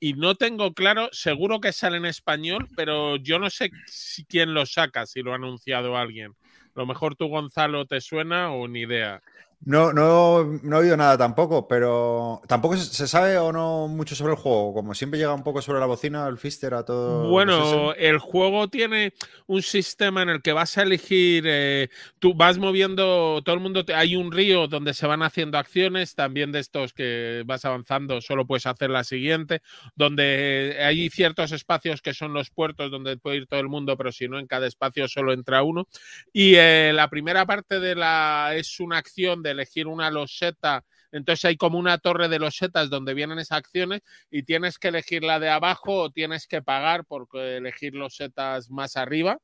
Y 0.00 0.14
no 0.14 0.34
tengo 0.34 0.72
claro, 0.72 1.10
seguro 1.12 1.60
que 1.60 1.72
sale 1.72 1.98
en 1.98 2.06
español, 2.06 2.66
pero 2.74 3.16
yo 3.16 3.38
no 3.38 3.50
sé 3.50 3.70
si 3.86 4.24
quién 4.24 4.54
lo 4.54 4.64
saca, 4.64 5.06
si 5.06 5.22
lo 5.22 5.32
ha 5.32 5.36
anunciado 5.36 5.96
alguien. 5.96 6.32
A 6.74 6.80
lo 6.80 6.86
mejor 6.86 7.16
tú, 7.16 7.28
Gonzalo, 7.28 7.84
te 7.84 8.00
suena 8.00 8.50
o 8.50 8.66
ni 8.66 8.80
idea. 8.80 9.22
No, 9.62 9.92
no, 9.92 10.42
no 10.62 10.76
he 10.76 10.80
oído 10.80 10.96
nada 10.96 11.18
tampoco, 11.18 11.68
pero 11.68 12.40
tampoco 12.48 12.78
se, 12.78 13.06
sabe 13.06 13.36
o 13.36 13.52
no 13.52 13.88
mucho 13.88 14.14
sobre 14.14 14.32
el 14.32 14.38
juego. 14.38 14.72
Como 14.72 14.94
siempre 14.94 15.18
llega 15.18 15.34
un 15.34 15.42
poco 15.44 15.60
sobre 15.60 15.80
la 15.80 15.86
bocina 15.86 16.26
el 16.28 16.38
Fister 16.38 16.72
a 16.72 16.84
todo. 16.84 17.28
Bueno, 17.28 17.92
el 17.94 18.18
juego 18.18 18.68
tiene 18.68 19.12
un 19.46 19.60
sistema 19.60 20.22
en 20.22 20.30
el 20.30 20.40
que 20.40 20.54
vas 20.54 20.78
a 20.78 20.82
elegir, 20.82 21.44
eh, 21.46 21.88
tú 22.18 22.32
vas 22.34 22.56
moviendo, 22.56 23.42
todo 23.44 23.54
el 23.54 23.60
mundo, 23.60 23.84
te- 23.84 23.94
hay 23.94 24.16
un 24.16 24.32
río 24.32 24.66
donde 24.66 24.94
se 24.94 25.06
van 25.06 25.22
haciendo 25.22 25.58
acciones, 25.58 26.14
también 26.14 26.52
de 26.52 26.60
estos 26.60 26.94
que 26.94 27.42
vas 27.44 27.64
avanzando, 27.66 28.20
solo 28.22 28.46
puedes 28.46 28.64
hacer 28.66 28.88
la 28.90 29.04
siguiente, 29.04 29.60
donde 29.94 30.78
hay 30.80 31.10
ciertos 31.10 31.52
espacios 31.52 32.00
que 32.00 32.14
son 32.14 32.32
los 32.32 32.48
puertos 32.50 32.90
donde 32.90 33.18
puede 33.18 33.38
ir 33.38 33.46
todo 33.46 33.60
el 33.60 33.68
mundo, 33.68 33.96
pero 33.96 34.10
si 34.12 34.26
no, 34.28 34.38
en 34.38 34.46
cada 34.46 34.66
espacio 34.66 35.06
solo 35.08 35.32
entra 35.32 35.62
uno. 35.62 35.86
Y 36.32 36.54
eh, 36.56 36.92
la 36.94 37.10
primera 37.10 37.44
parte 37.44 37.78
de 37.80 37.94
la 37.94 38.52
es 38.54 38.80
una 38.80 38.98
acción 38.98 39.42
de 39.42 39.49
elegir 39.50 39.86
una 39.86 40.10
loseta. 40.10 40.84
Entonces 41.12 41.44
hay 41.44 41.56
como 41.56 41.78
una 41.78 41.98
torre 41.98 42.28
de 42.28 42.38
losetas 42.38 42.90
donde 42.90 43.14
vienen 43.14 43.38
esas 43.38 43.58
acciones 43.58 44.02
y 44.30 44.44
tienes 44.44 44.78
que 44.78 44.88
elegir 44.88 45.24
la 45.24 45.40
de 45.40 45.48
abajo 45.48 45.94
o 45.94 46.10
tienes 46.10 46.46
que 46.46 46.62
pagar 46.62 47.04
por 47.04 47.28
elegir 47.34 47.94
losetas 47.94 48.70
más 48.70 48.96
arriba. 48.96 49.38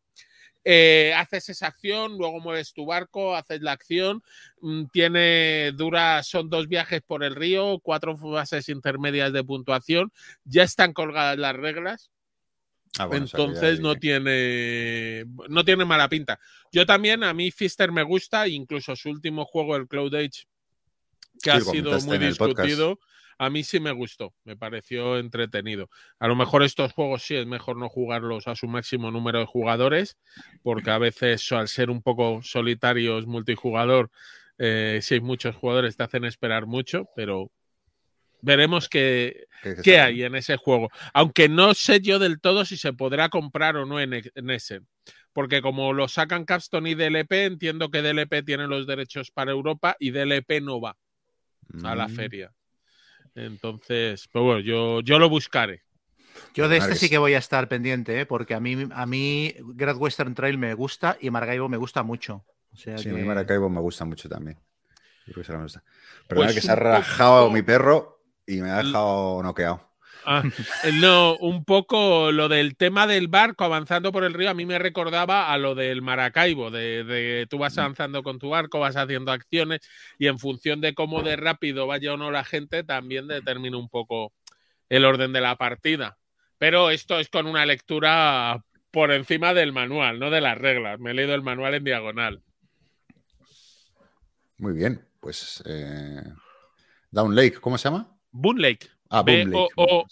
Eh, 0.69 1.15
haces 1.17 1.49
esa 1.49 1.69
acción, 1.69 2.19
luego 2.19 2.41
mueves 2.41 2.73
tu 2.73 2.87
barco, 2.87 3.37
haces 3.37 3.61
la 3.61 3.71
acción, 3.71 4.21
mm, 4.61 4.87
tiene 4.87 5.71
dura, 5.71 6.25
son 6.25 6.51
dos 6.51 6.67
viajes 6.67 7.03
por 7.03 7.23
el 7.23 7.37
río, 7.37 7.79
cuatro 7.79 8.17
fases 8.17 8.69
intermedias 8.69 9.33
de 9.33 9.45
puntuación, 9.45 10.11
ya 10.45 10.65
están 10.65 10.93
colgadas 10.93 11.39
las 11.39 11.55
reglas, 11.55 12.11
Ah, 12.99 13.07
bueno, 13.07 13.27
entonces 13.27 13.81
no 13.81 13.97
tiene 13.97 15.25
no 15.49 15.65
tiene 15.65 15.85
mala 15.85 16.09
pinta. 16.09 16.39
Yo 16.73 16.87
también, 16.87 17.25
a 17.25 17.35
mí 17.35 17.51
Fister 17.51 17.93
me 17.93 18.03
gusta, 18.03 18.49
incluso 18.49 18.97
su 18.97 19.11
último 19.11 19.45
juego, 19.45 19.77
el 19.77 19.87
Cloud 19.89 20.15
Age, 20.15 20.47
que 21.43 21.51
Sí, 21.51 21.57
ha 21.57 21.61
sido 21.61 22.01
muy 22.01 22.19
discutido, 22.19 22.99
a 23.39 23.51
mí 23.51 23.63
sí 23.63 23.81
me 23.81 23.93
gustó, 23.93 24.35
me 24.45 24.57
pareció 24.57 25.19
entretenido. 25.19 25.91
A 26.19 26.29
lo 26.29 26.37
mejor 26.37 26.63
estos 26.63 26.93
juegos 26.93 27.23
sí 27.23 27.35
es 27.35 27.47
mejor 27.47 27.77
no 27.77 27.89
jugarlos 27.89 28.49
a 28.49 28.57
su 28.57 28.67
máximo 28.67 29.11
número 29.11 29.41
de 29.41 29.47
jugadores, 29.47 30.17
porque 30.63 30.91
a 30.91 30.99
veces 30.99 31.51
al 31.53 31.69
ser 31.69 31.91
un 31.91 32.03
poco 32.03 32.41
solitarios 32.43 33.27
multijugador, 33.27 34.11
eh, 34.59 35.01
si 35.03 35.15
hay 35.15 35.21
muchos 35.21 35.55
jugadores 35.55 35.97
te 35.97 36.03
hacen 36.05 36.25
esperar 36.25 36.67
mucho, 36.67 37.11
pero 37.15 37.51
veremos 38.41 38.89
qué, 38.89 39.47
qué 39.83 40.01
hay 40.01 40.23
en 40.25 40.35
ese 40.35 40.57
juego. 40.57 40.91
Aunque 41.15 41.49
no 41.49 41.75
sé 41.75 42.01
yo 42.01 42.19
del 42.19 42.41
todo 42.41 42.65
si 42.65 42.77
se 42.77 42.93
podrá 42.93 43.29
comprar 43.29 43.77
o 43.77 43.87
no 43.87 44.01
en, 44.01 44.15
e- 44.15 44.31
en 44.35 44.51
ese. 44.51 44.81
Porque 45.33 45.61
como 45.63 45.93
lo 45.93 46.09
sacan 46.09 46.45
Capstone 46.45 46.91
y 46.91 46.95
DLP, 46.95 47.45
entiendo 47.45 47.91
que 47.91 48.03
DLP 48.03 48.43
tiene 48.43 48.67
los 48.67 48.87
derechos 48.87 49.31
para 49.31 49.53
Europa 49.53 49.97
y 49.99 50.11
DLP 50.11 50.61
no 50.61 50.81
va 50.81 50.97
a 51.83 51.95
la 51.95 52.07
Mm. 52.09 52.15
feria. 52.15 52.53
Entonces, 53.35 54.29
pues 54.33 54.43
bueno, 54.45 54.61
yo, 54.61 55.01
yo 55.03 55.19
lo 55.19 55.29
buscaré. 55.29 55.83
Yo 56.55 56.69
de 56.69 56.79
este 56.79 56.95
sí 56.97 57.11
que 57.11 57.19
voy 57.19 57.35
a 57.35 57.39
estar 57.39 57.69
pendiente, 57.69 58.21
¿eh? 58.21 58.27
porque 58.27 58.55
a 58.55 58.61
mí, 58.61 58.89
a 58.93 59.07
mí 59.07 59.55
Great 59.75 59.97
Western 59.99 60.35
Trail 60.35 60.57
me 60.57 60.73
gusta 60.75 61.17
y 61.21 61.29
Maracaibo 61.31 61.69
me 61.69 61.77
gusta 61.77 62.03
mucho. 62.03 62.45
O 62.73 62.77
sea 62.77 62.97
Sí, 62.99 63.11
a 63.11 63.13
mí 63.13 63.23
Maracaibo 63.25 63.69
me 63.69 63.81
gusta 63.81 64.05
mucho 64.05 64.29
también. 64.29 64.59
Creo 65.25 65.37
que 65.37 65.45
será 65.45 65.59
me 65.59 65.65
gusta. 65.65 65.83
Pero 66.29 66.41
Pues 66.41 66.55
que 66.55 66.61
se 66.63 66.73
ha 66.73 66.77
rajado 66.77 67.43
poco- 67.45 67.53
mi 67.53 67.63
perro 67.63 68.16
y 68.47 68.61
me 68.61 68.71
ha 68.71 68.83
dejado 68.83 69.43
noqueado. 69.43 69.87
Ah, 70.29 70.43
eh, 70.83 70.91
no, 71.01 71.37
un 71.37 71.65
poco 71.65 72.33
lo 72.33 72.49
del 72.49 72.77
tema 72.77 73.07
del 73.07 73.29
barco 73.29 73.63
avanzando 73.63 74.11
por 74.11 74.25
el 74.25 74.35
río 74.35 74.51
a 74.51 74.55
mí 74.55 74.67
me 74.67 74.79
recordaba 74.79 75.53
a 75.53 75.59
lo 75.59 75.77
del 75.77 76.03
Maracaibo, 76.03 76.73
de, 76.73 77.05
de 77.05 77.47
tú 77.49 77.59
vas 77.59 77.79
avanzando 77.79 78.25
con 78.25 78.41
tu 78.41 78.49
barco, 78.51 78.81
vas 78.81 78.97
haciendo 78.97 79.31
acciones 79.31 79.81
y 80.19 80.27
en 80.27 80.41
función 80.41 80.81
de 80.81 80.95
cómo 80.95 81.23
de 81.23 81.37
rápido 81.37 81.87
vaya 81.87 82.15
o 82.15 82.17
no 82.17 82.33
la 82.33 82.43
gente 82.43 82.83
también 82.83 83.29
determina 83.29 83.77
un 83.77 83.89
poco 83.89 84.33
el 84.89 85.05
orden 85.05 85.33
de 85.33 85.41
la 85.41 85.55
partida. 85.57 86.19
Pero 86.59 86.91
esto 86.91 87.21
es 87.21 87.29
con 87.29 87.47
una 87.47 87.65
lectura 87.65 88.65
por 88.91 89.13
encima 89.13 89.55
del 89.55 89.73
manual, 89.73 90.19
no 90.19 90.31
de 90.31 90.41
las 90.41 90.59
reglas. 90.59 90.99
Me 90.99 91.11
he 91.11 91.15
leído 91.15 91.35
el 91.35 91.43
manual 91.43 91.75
en 91.75 91.85
diagonal. 91.85 92.43
Muy 94.59 94.73
bien, 94.73 95.07
pues 95.21 95.63
eh, 95.67 96.23
Down 97.11 97.37
Lake, 97.37 97.61
¿cómo 97.61 97.77
se 97.77 97.91
llama? 97.91 98.16
Boon 98.37 98.61
Lake. 98.61 98.89
Ah, 99.09 99.23
Boom 99.23 99.51
Lake. 99.51 99.69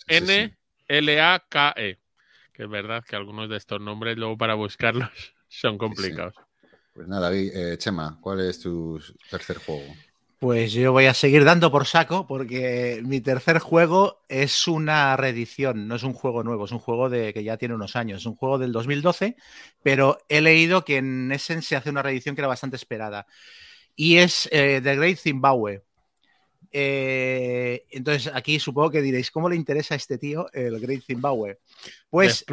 Sí, 0.08 0.26
sí. 0.26 0.54
L-A-K-E. 0.88 1.98
Que 2.52 2.62
es 2.62 2.68
verdad 2.68 3.04
que 3.04 3.16
algunos 3.16 3.48
de 3.48 3.56
estos 3.56 3.80
nombres, 3.80 4.16
luego 4.16 4.38
para 4.38 4.54
buscarlos, 4.54 5.10
son 5.48 5.76
complicados. 5.78 6.34
Pues 6.92 7.08
nada, 7.08 7.30
eh, 7.34 7.76
Chema, 7.76 8.18
¿cuál 8.20 8.40
es 8.40 8.60
tu 8.60 9.00
tercer 9.28 9.58
juego? 9.58 9.94
Pues 10.38 10.72
yo 10.72 10.92
voy 10.92 11.06
a 11.06 11.14
seguir 11.14 11.44
dando 11.44 11.72
por 11.72 11.86
saco 11.86 12.26
porque 12.26 13.00
mi 13.04 13.20
tercer 13.20 13.58
juego 13.58 14.20
es 14.28 14.68
una 14.68 15.16
reedición, 15.16 15.88
no 15.88 15.96
es 15.96 16.02
un 16.02 16.12
juego 16.12 16.44
nuevo, 16.44 16.66
es 16.66 16.72
un 16.72 16.78
juego 16.78 17.08
de, 17.08 17.32
que 17.32 17.42
ya 17.42 17.56
tiene 17.56 17.74
unos 17.74 17.96
años, 17.96 18.20
es 18.20 18.26
un 18.26 18.36
juego 18.36 18.58
del 18.58 18.70
2012, 18.70 19.36
pero 19.82 20.18
he 20.28 20.40
leído 20.40 20.84
que 20.84 20.98
en 20.98 21.32
Essen 21.32 21.62
se 21.62 21.76
hace 21.76 21.90
una 21.90 22.02
reedición 22.02 22.36
que 22.36 22.42
era 22.42 22.48
bastante 22.48 22.76
esperada 22.76 23.26
y 23.96 24.16
es 24.16 24.48
eh, 24.52 24.80
The 24.82 24.96
Great 24.96 25.18
Zimbabwe. 25.18 25.82
Eh, 26.76 27.86
entonces 27.90 28.32
aquí 28.34 28.58
supongo 28.58 28.90
que 28.90 29.00
diréis, 29.00 29.30
¿cómo 29.30 29.48
le 29.48 29.54
interesa 29.54 29.94
a 29.94 29.96
este 29.96 30.18
tío 30.18 30.48
el 30.52 30.80
Great 30.80 31.04
Zimbabwe? 31.04 31.60
Pues... 32.10 32.44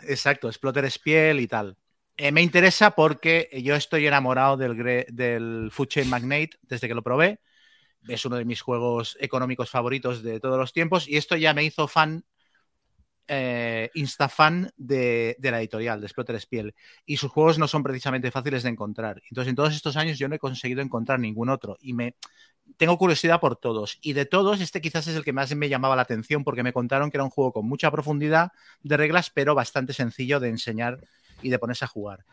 exacto, 0.00 0.48
Exploter 0.48 0.90
Spiel 0.90 1.40
y 1.40 1.48
tal. 1.48 1.74
Eh, 2.18 2.32
me 2.32 2.42
interesa 2.42 2.90
porque 2.90 3.48
yo 3.62 3.74
estoy 3.74 4.06
enamorado 4.06 4.58
del, 4.58 5.06
del 5.08 5.70
Food 5.72 5.88
Chain 5.88 6.10
Magnate 6.10 6.50
desde 6.62 6.86
que 6.86 6.94
lo 6.94 7.02
probé. 7.02 7.40
Es 8.06 8.26
uno 8.26 8.36
de 8.36 8.44
mis 8.44 8.60
juegos 8.60 9.16
económicos 9.20 9.70
favoritos 9.70 10.22
de 10.22 10.38
todos 10.38 10.58
los 10.58 10.74
tiempos 10.74 11.08
y 11.08 11.16
esto 11.16 11.34
ya 11.34 11.54
me 11.54 11.64
hizo 11.64 11.88
fan, 11.88 12.26
eh, 13.26 13.90
insta-fan 13.94 14.70
de, 14.76 15.36
la 15.40 15.60
editorial, 15.60 16.02
de 16.02 16.08
Splotter 16.08 16.38
Spiel. 16.38 16.74
Y 17.06 17.16
sus 17.16 17.30
juegos 17.30 17.58
no 17.58 17.66
son 17.68 17.82
precisamente 17.82 18.30
fáciles 18.30 18.64
de 18.64 18.68
encontrar. 18.68 19.22
Entonces, 19.30 19.48
en 19.48 19.56
todos 19.56 19.74
estos 19.74 19.96
años 19.96 20.18
yo 20.18 20.28
no 20.28 20.34
he 20.34 20.38
conseguido 20.38 20.82
encontrar 20.82 21.18
ningún 21.18 21.48
otro 21.48 21.78
y 21.80 21.94
me 21.94 22.16
tengo 22.76 22.98
curiosidad 22.98 23.40
por 23.40 23.56
todos. 23.56 23.98
Y 24.02 24.12
de 24.12 24.26
todos, 24.26 24.60
este 24.60 24.80
quizás 24.80 25.06
es 25.06 25.16
el 25.16 25.24
que 25.24 25.32
más 25.32 25.54
me 25.54 25.68
llamaba 25.68 25.96
la 25.96 26.02
atención 26.02 26.44
porque 26.44 26.62
me 26.62 26.72
contaron 26.72 27.10
que 27.10 27.16
era 27.16 27.24
un 27.24 27.30
juego 27.30 27.52
con 27.52 27.66
mucha 27.66 27.90
profundidad 27.90 28.52
de 28.82 28.96
reglas, 28.96 29.30
pero 29.30 29.54
bastante 29.54 29.92
sencillo 29.92 30.40
de 30.40 30.48
enseñar 30.48 31.00
y 31.42 31.50
de 31.50 31.58
ponerse 31.58 31.84
a 31.84 31.88
jugar. 31.88 32.24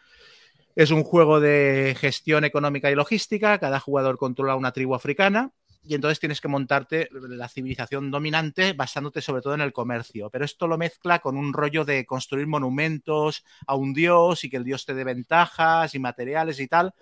Es 0.75 0.91
un 0.91 1.03
juego 1.03 1.39
de 1.39 1.95
gestión 1.99 2.43
económica 2.45 2.89
y 2.89 2.95
logística, 2.95 3.59
cada 3.59 3.79
jugador 3.79 4.17
controla 4.17 4.55
una 4.55 4.71
tribu 4.71 4.95
africana 4.95 5.51
y 5.85 5.95
entonces 5.95 6.19
tienes 6.19 6.39
que 6.39 6.47
montarte 6.47 7.09
la 7.11 7.49
civilización 7.49 8.09
dominante 8.09 8.73
basándote 8.73 9.21
sobre 9.21 9.41
todo 9.41 9.53
en 9.53 9.61
el 9.61 9.73
comercio. 9.73 10.29
Pero 10.29 10.45
esto 10.45 10.65
lo 10.65 10.77
mezcla 10.77 11.19
con 11.19 11.37
un 11.37 11.53
rollo 11.53 11.83
de 11.83 12.05
construir 12.05 12.47
monumentos 12.47 13.43
a 13.67 13.75
un 13.75 13.93
dios 13.93 14.43
y 14.43 14.49
que 14.49 14.57
el 14.57 14.63
dios 14.63 14.85
te 14.85 14.93
dé 14.93 15.03
ventajas 15.03 15.93
y 15.93 15.99
materiales 15.99 16.59
y 16.59 16.67
tal. 16.67 16.93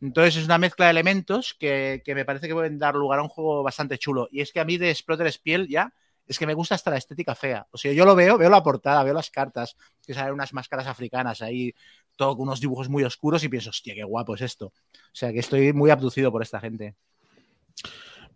Entonces 0.00 0.36
es 0.36 0.44
una 0.44 0.58
mezcla 0.58 0.86
de 0.86 0.92
elementos 0.92 1.54
que, 1.58 2.02
me 2.06 2.24
parece 2.24 2.48
que 2.48 2.54
pueden 2.54 2.78
dar 2.78 2.94
lugar 2.94 3.18
a 3.18 3.22
un 3.22 3.28
juego 3.28 3.62
bastante 3.62 3.98
chulo. 3.98 4.28
Y 4.30 4.40
es 4.40 4.52
que 4.52 4.60
a 4.60 4.64
mí 4.64 4.76
de 4.78 4.90
Exploter 4.90 5.30
Spiel 5.32 5.68
ya 5.68 5.92
es 6.26 6.38
que 6.38 6.46
me 6.46 6.54
gusta 6.54 6.74
hasta 6.74 6.90
la 6.90 6.98
estética 6.98 7.34
fea. 7.34 7.66
O 7.70 7.78
sea, 7.78 7.92
yo 7.92 8.04
lo 8.04 8.14
veo, 8.14 8.36
veo 8.36 8.50
la 8.50 8.62
portada, 8.62 9.02
veo 9.02 9.14
las 9.14 9.30
cartas, 9.30 9.76
que 10.06 10.14
salen 10.14 10.34
unas 10.34 10.52
máscaras 10.52 10.86
africanas 10.86 11.40
ahí, 11.40 11.74
todo 12.16 12.36
con 12.36 12.48
unos 12.48 12.60
dibujos 12.60 12.88
muy 12.88 13.02
oscuros 13.02 13.42
y 13.44 13.48
pienso, 13.48 13.70
hostia, 13.70 13.94
qué 13.94 14.04
guapo 14.04 14.34
es 14.34 14.42
esto. 14.42 14.66
O 14.66 14.72
sea, 15.12 15.32
que 15.32 15.38
estoy 15.38 15.72
muy 15.72 15.90
abducido 15.90 16.30
por 16.30 16.42
esta 16.42 16.60
gente. 16.60 16.94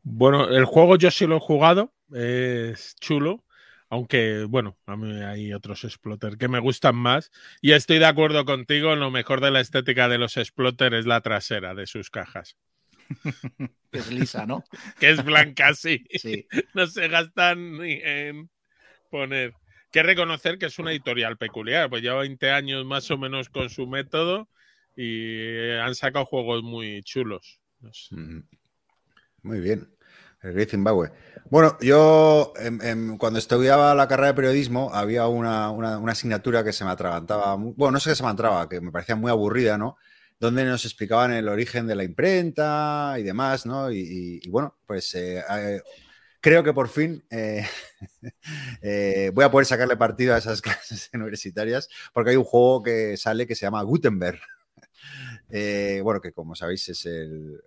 Bueno, 0.03 0.48
el 0.48 0.64
juego 0.64 0.96
yo 0.96 1.11
sí 1.11 1.27
lo 1.27 1.37
he 1.37 1.40
jugado, 1.40 1.92
es 2.12 2.96
chulo. 2.98 3.44
Aunque, 3.92 4.44
bueno, 4.48 4.78
a 4.87 4.96
mí 4.96 5.22
hay 5.22 5.52
otros 5.52 5.85
exploter 5.85 6.38
que 6.38 6.48
me 6.48 6.61
gustan 6.61 6.96
más. 6.96 7.31
Y 7.61 7.72
estoy 7.72 7.98
de 7.98 8.07
acuerdo 8.07 8.46
contigo, 8.46 8.96
lo 8.96 9.11
mejor 9.11 9.42
de 9.42 9.50
la 9.50 9.61
estética 9.61 10.09
de 10.09 10.16
los 10.16 10.38
exploter 10.38 10.94
es 10.94 11.05
la 11.05 11.20
trasera 11.20 11.74
de 11.74 11.87
sus 11.87 12.09
cajas. 12.09 12.57
es 13.92 14.11
lisa, 14.11 14.46
¿no? 14.46 14.64
que 14.98 15.11
es 15.11 15.22
blanca, 15.22 15.74
sí. 15.74 16.07
No 16.74 16.87
se 16.87 17.07
gastan 17.09 17.76
ni 17.76 18.00
en 18.02 18.48
poner. 19.11 19.52
Que 19.90 20.02
reconocer 20.02 20.57
que 20.57 20.64
es 20.66 20.78
una 20.78 20.92
editorial 20.92 21.37
peculiar, 21.37 21.90
pues 21.90 22.00
lleva 22.00 22.20
20 22.20 22.50
años 22.50 22.87
más 22.87 23.11
o 23.11 23.18
menos 23.18 23.50
con 23.50 23.68
su 23.68 23.87
método 23.87 24.48
y 24.96 25.68
han 25.72 25.94
sacado 25.94 26.24
juegos 26.24 26.62
muy 26.62 27.02
chulos. 27.02 27.61
Muy 29.42 29.61
bien. 29.61 29.87
El 30.42 30.52
Great 30.55 30.70
Zimbabwe. 30.70 31.12
Bueno, 31.50 31.76
yo 31.81 32.52
cuando 33.18 33.38
estudiaba 33.38 33.94
la 33.94 34.09
carrera 34.09 34.28
de 34.28 34.35
periodismo 34.35 34.90
había 34.92 35.28
una, 35.28 35.68
asignatura 36.09 36.64
que 36.64 36.72
se 36.72 36.85
me 36.85 36.90
atragantaba, 36.90 37.55
bueno, 37.57 37.92
no 37.92 38.00
sé 38.00 38.11
qué 38.11 38.16
se 38.16 38.22
me 38.22 38.31
atraba, 38.31 38.68
que 38.68 38.81
me 38.81 38.90
parecía 38.90 39.16
muy 39.16 39.31
aburrida, 39.31 39.78
¿no? 39.78 39.96
Donde 40.40 40.64
nos 40.64 40.85
explicaban 40.85 41.33
el 41.33 41.48
origen 41.48 41.87
de 41.87 41.94
la 41.94 42.05
imprenta 42.05 43.16
y 43.18 43.22
demás, 43.22 43.66
¿no? 43.66 43.92
Y, 43.92 44.40
bueno, 44.48 44.76
pues 44.87 45.14
eh, 45.14 45.44
eh, 45.48 45.83
creo 46.40 46.64
que 46.64 46.72
por 46.72 46.88
fin 46.88 47.22
eh, 47.31 47.68
voy 49.35 49.44
a 49.44 49.50
poder 49.50 49.66
sacarle 49.66 49.96
partido 49.96 50.35
a 50.35 50.38
esas 50.38 50.62
clases 50.62 51.11
universitarias 51.12 51.88
porque 52.12 52.31
hay 52.31 52.37
un 52.37 52.44
juego 52.44 52.83
que 52.83 53.16
sale 53.16 53.46
que 53.46 53.55
se 53.55 53.66
llama 53.66 53.83
Gutenberg. 53.83 54.40
bueno, 56.02 56.20
que 56.20 56.33
como 56.33 56.57
sabéis 56.57 56.88
es 56.88 57.07
el 57.07 57.62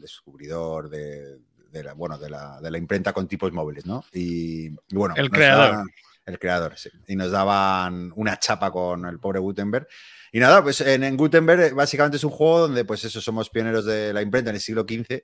descubridor 0.00 0.90
de, 0.90 1.38
de 1.70 1.84
la, 1.84 1.94
bueno, 1.94 2.18
de 2.18 2.30
la, 2.30 2.60
de 2.60 2.70
la, 2.70 2.78
imprenta 2.78 3.12
con 3.12 3.28
tipos 3.28 3.52
móviles, 3.52 3.86
¿no? 3.86 4.04
Y, 4.12 4.70
bueno. 4.90 5.14
El 5.16 5.30
creador. 5.30 5.86
el 6.24 6.38
creador, 6.38 6.76
sí. 6.76 6.90
Y 7.06 7.16
nos 7.16 7.30
daban 7.30 8.12
una 8.16 8.38
chapa 8.38 8.70
con 8.70 9.06
el 9.06 9.18
pobre 9.18 9.38
Gutenberg. 9.38 9.86
Y 10.32 10.40
nada, 10.40 10.62
pues 10.62 10.80
en, 10.80 11.16
Gutenberg 11.16 11.60
eh, 11.60 11.72
básicamente 11.72 12.16
es 12.16 12.24
un 12.24 12.30
juego 12.30 12.60
donde, 12.60 12.84
pues 12.84 13.04
eso, 13.04 13.20
somos 13.20 13.50
pioneros 13.50 13.84
de 13.84 14.12
la 14.12 14.22
imprenta 14.22 14.50
en 14.50 14.56
el 14.56 14.62
siglo 14.62 14.82
XV. 14.82 15.22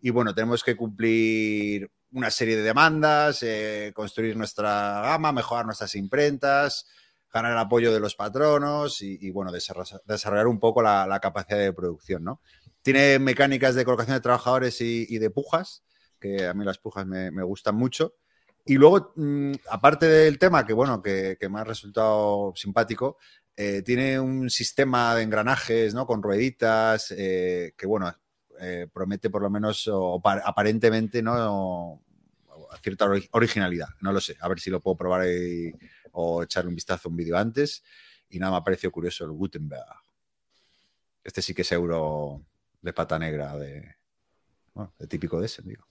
Y 0.00 0.10
bueno, 0.10 0.34
tenemos 0.34 0.62
que 0.62 0.76
cumplir 0.76 1.90
una 2.12 2.30
serie 2.30 2.56
de 2.56 2.62
demandas, 2.62 3.42
eh, 3.42 3.92
construir 3.94 4.36
nuestra 4.36 5.00
gama, 5.02 5.32
mejorar 5.32 5.66
nuestras 5.66 5.94
imprentas, 5.94 6.86
ganar 7.32 7.52
el 7.52 7.58
apoyo 7.58 7.92
de 7.92 8.00
los 8.00 8.14
patronos 8.14 9.02
y, 9.02 9.30
bueno, 9.30 9.52
desarrollar, 9.52 10.46
un 10.46 10.58
poco 10.58 10.82
la, 10.82 11.06
la, 11.06 11.20
capacidad 11.20 11.58
de 11.58 11.72
producción, 11.72 12.24
¿no? 12.24 12.40
Tiene 12.86 13.18
mecánicas 13.18 13.74
de 13.74 13.84
colocación 13.84 14.16
de 14.16 14.20
trabajadores 14.20 14.80
y, 14.80 15.18
de 15.18 15.28
pujas, 15.28 15.82
a 16.48 16.54
mí 16.54 16.64
las 16.64 16.78
pujas 16.78 17.06
me, 17.06 17.30
gustan 17.42 17.76
mucho. 17.76 18.14
Y 18.64 18.74
luego, 18.74 19.12
mm, 19.16 19.52
aparte 19.70 20.06
del 20.06 20.38
tema, 20.38 20.66
que 20.66 20.72
bueno, 20.72 21.02
que, 21.02 21.38
me 21.50 21.60
ha 21.60 21.64
resultado 21.64 22.52
simpático, 22.56 23.18
eh, 23.56 23.82
tiene 23.82 24.18
un 24.20 24.50
sistema 24.50 25.14
de 25.14 25.22
engranajes, 25.22 25.94
¿no? 25.94 26.06
Con 26.06 26.22
rueditas, 26.22 27.12
eh, 27.16 27.74
que 27.76 27.86
bueno, 27.86 28.12
eh, 28.60 28.88
promete 28.92 29.30
por 29.30 29.42
lo 29.42 29.50
menos, 29.50 29.90
aparentemente, 30.44 31.22
¿no? 31.22 32.02
cierta 32.82 33.06
originalidad. 33.32 33.88
No 34.00 34.12
lo 34.12 34.20
sé. 34.20 34.36
A 34.40 34.48
ver 34.48 34.60
si 34.60 34.70
lo 34.70 34.80
puedo 34.80 34.96
probar 34.96 35.26
o 36.12 36.42
echarle 36.42 36.68
un 36.68 36.74
vistazo 36.74 37.08
a 37.08 37.10
un 37.10 37.16
vídeo 37.16 37.36
antes. 37.36 37.82
Y 38.28 38.38
nada, 38.38 38.52
me 38.52 38.58
ha 38.58 38.64
parecido 38.64 38.90
curioso 38.90 39.24
el 39.24 39.32
Gutenberg. 39.32 39.84
Este 41.24 41.42
sí 41.42 41.54
que 41.54 41.62
es 41.62 41.72
euro 41.72 42.44
de 42.82 42.92
pata 42.92 43.18
negra, 43.18 43.56
de 43.56 43.96
típico 45.08 45.40
de 45.40 45.46
ese, 45.46 45.62
digo. 45.62 45.86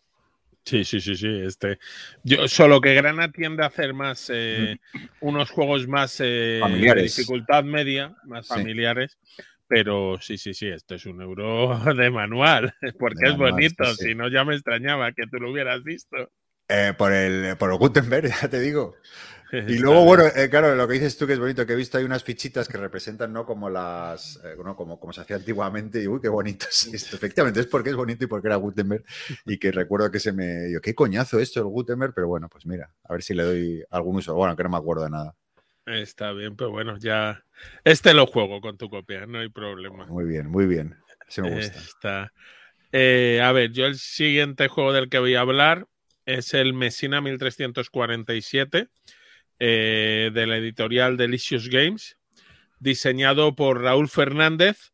Sí, 0.65 0.83
sí, 0.83 0.99
sí, 0.99 1.15
sí. 1.15 1.41
Este, 1.45 1.77
yo, 2.23 2.47
solo 2.47 2.81
que 2.81 2.95
Grana 2.95 3.31
tiende 3.31 3.63
a 3.63 3.67
hacer 3.67 3.93
más 3.93 4.31
eh, 4.33 4.77
unos 5.21 5.51
juegos 5.51 5.87
más 5.87 6.19
eh, 6.19 6.59
de 6.59 7.03
dificultad 7.03 7.63
media, 7.63 8.15
más 8.23 8.47
familiares. 8.47 9.17
Pero 9.67 10.17
sí, 10.19 10.37
sí, 10.37 10.53
sí, 10.53 10.67
esto 10.67 10.95
es 10.95 11.05
un 11.05 11.21
euro 11.21 11.79
de 11.95 12.09
manual, 12.09 12.73
porque 12.99 13.29
es 13.29 13.37
bonito, 13.37 13.85
si 13.95 14.15
no 14.15 14.27
ya 14.29 14.43
me 14.43 14.55
extrañaba 14.55 15.11
que 15.11 15.27
tú 15.27 15.37
lo 15.37 15.51
hubieras 15.51 15.83
visto. 15.83 16.31
Eh, 16.67 16.93
por, 16.97 17.13
el, 17.13 17.57
por 17.57 17.71
el 17.71 17.77
Gutenberg, 17.77 18.29
ya 18.41 18.47
te 18.49 18.59
digo. 18.59 18.95
Y 19.67 19.77
luego, 19.77 20.03
bueno, 20.03 20.23
eh, 20.35 20.49
claro, 20.49 20.75
lo 20.75 20.87
que 20.87 20.95
dices 20.95 21.17
tú 21.17 21.27
que 21.27 21.33
es 21.33 21.39
bonito, 21.39 21.65
que 21.65 21.73
he 21.73 21.75
visto 21.75 21.97
hay 21.97 22.03
unas 22.03 22.23
fichitas 22.23 22.67
que 22.67 22.77
representan, 22.77 23.31
¿no? 23.31 23.45
Como 23.45 23.69
las, 23.69 24.39
eh, 24.43 24.55
como, 24.75 24.99
como 24.99 25.13
se 25.13 25.21
hacía 25.21 25.35
antiguamente, 25.35 26.01
y 26.01 26.07
uy, 26.07 26.19
qué 26.21 26.29
bonito 26.29 26.65
es 26.69 26.93
esto. 26.93 27.15
Efectivamente, 27.15 27.59
es 27.59 27.67
porque 27.67 27.89
es 27.89 27.95
bonito 27.95 28.25
y 28.25 28.27
porque 28.27 28.47
era 28.47 28.55
Gutenberg, 28.55 29.03
y 29.45 29.57
que 29.57 29.71
recuerdo 29.71 30.11
que 30.11 30.19
se 30.19 30.31
me, 30.31 30.71
yo, 30.71 30.81
qué 30.81 30.95
coñazo 30.95 31.39
esto 31.39 31.59
el 31.59 31.67
Gutenberg, 31.67 32.13
pero 32.13 32.27
bueno, 32.27 32.49
pues 32.49 32.65
mira, 32.65 32.91
a 33.03 33.13
ver 33.13 33.23
si 33.23 33.33
le 33.33 33.43
doy 33.43 33.83
algún 33.89 34.17
uso. 34.17 34.33
Bueno, 34.35 34.55
que 34.55 34.63
no 34.63 34.69
me 34.69 34.77
acuerdo 34.77 35.03
de 35.03 35.09
nada. 35.09 35.35
Está 35.85 36.31
bien, 36.31 36.55
pero 36.55 36.71
bueno, 36.71 36.97
ya, 36.97 37.43
este 37.83 38.13
lo 38.13 38.25
juego 38.25 38.59
con 38.59 38.77
tu 38.77 38.89
copia, 38.89 39.27
no 39.27 39.39
hay 39.39 39.49
problema. 39.49 40.07
Muy 40.07 40.25
bien, 40.25 40.49
muy 40.49 40.65
bien, 40.65 40.95
se 41.27 41.43
me 41.43 41.55
gusta. 41.55 41.77
Está. 41.77 42.33
Eh, 42.91 43.41
a 43.43 43.51
ver, 43.51 43.71
yo 43.71 43.85
el 43.85 43.97
siguiente 43.97 44.67
juego 44.67 44.93
del 44.93 45.09
que 45.09 45.19
voy 45.19 45.35
a 45.35 45.41
hablar 45.41 45.85
es 46.25 46.55
el 46.55 46.73
Messina 46.73 47.21
1347 47.21 48.87
eh, 49.59 50.31
de 50.33 50.47
la 50.47 50.57
editorial 50.57 51.17
Delicious 51.17 51.69
Games, 51.69 52.17
diseñado 52.79 53.55
por 53.55 53.81
Raúl 53.81 54.09
Fernández 54.09 54.93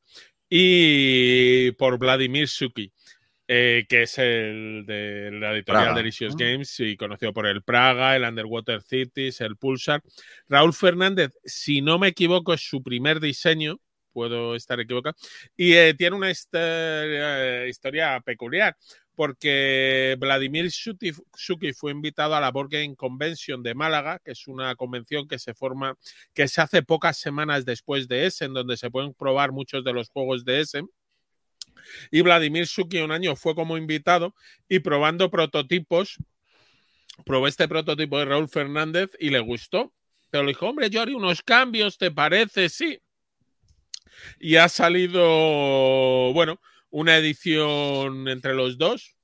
y 0.49 1.71
por 1.71 1.97
Vladimir 1.97 2.47
Suki, 2.47 2.91
eh, 3.47 3.85
que 3.89 4.03
es 4.03 4.17
el 4.17 4.83
de 4.85 5.31
la 5.31 5.53
editorial 5.53 5.95
Delicious 5.95 6.35
Games 6.35 6.79
y 6.79 6.95
conocido 6.95 7.33
por 7.33 7.47
el 7.47 7.63
Praga, 7.63 8.15
el 8.15 8.23
Underwater 8.23 8.81
Cities, 8.81 9.41
el 9.41 9.57
Pulsar. 9.57 10.01
Raúl 10.47 10.73
Fernández, 10.73 11.31
si 11.43 11.81
no 11.81 11.99
me 11.99 12.09
equivoco, 12.09 12.53
es 12.53 12.61
su 12.61 12.83
primer 12.83 13.19
diseño 13.19 13.79
puedo 14.11 14.55
estar 14.55 14.79
equivocado. 14.79 15.15
Y 15.55 15.73
eh, 15.73 15.93
tiene 15.93 16.15
una 16.15 16.29
historia, 16.31 17.67
historia 17.67 18.19
peculiar 18.21 18.77
porque 19.15 20.15
Vladimir 20.19 20.71
Suki 20.71 21.73
fue 21.73 21.91
invitado 21.91 22.35
a 22.35 22.39
la 22.41 22.49
Board 22.49 22.71
Convention 22.95 23.61
de 23.61 23.75
Málaga, 23.75 24.19
que 24.23 24.31
es 24.31 24.47
una 24.47 24.75
convención 24.75 25.27
que 25.27 25.37
se 25.37 25.53
forma, 25.53 25.95
que 26.33 26.47
se 26.47 26.59
hace 26.61 26.81
pocas 26.81 27.17
semanas 27.17 27.63
después 27.63 28.07
de 28.07 28.25
Essen, 28.25 28.53
donde 28.53 28.77
se 28.77 28.89
pueden 28.89 29.13
probar 29.13 29.51
muchos 29.51 29.83
de 29.83 29.93
los 29.93 30.09
juegos 30.09 30.45
de 30.45 30.61
Essen. 30.61 30.89
Y 32.09 32.21
Vladimir 32.21 32.65
Suki 32.67 32.99
un 32.99 33.11
año 33.11 33.35
fue 33.35 33.53
como 33.53 33.77
invitado 33.77 34.33
y 34.69 34.79
probando 34.79 35.29
prototipos, 35.29 36.17
probó 37.25 37.47
este 37.47 37.67
prototipo 37.67 38.17
de 38.19 38.25
Raúl 38.25 38.49
Fernández 38.49 39.11
y 39.19 39.29
le 39.29 39.39
gustó. 39.39 39.93
Pero 40.29 40.45
le 40.45 40.49
dijo, 40.49 40.67
hombre, 40.67 40.89
yo 40.89 41.01
haré 41.01 41.13
unos 41.13 41.41
cambios, 41.41 41.97
¿te 41.97 42.09
parece? 42.09 42.69
Sí. 42.69 42.99
Y 44.39 44.55
ha 44.57 44.69
salido, 44.69 46.31
bueno, 46.33 46.59
una 46.89 47.17
edición 47.17 48.27
entre 48.27 48.53
los 48.53 48.77
dos. 48.77 49.15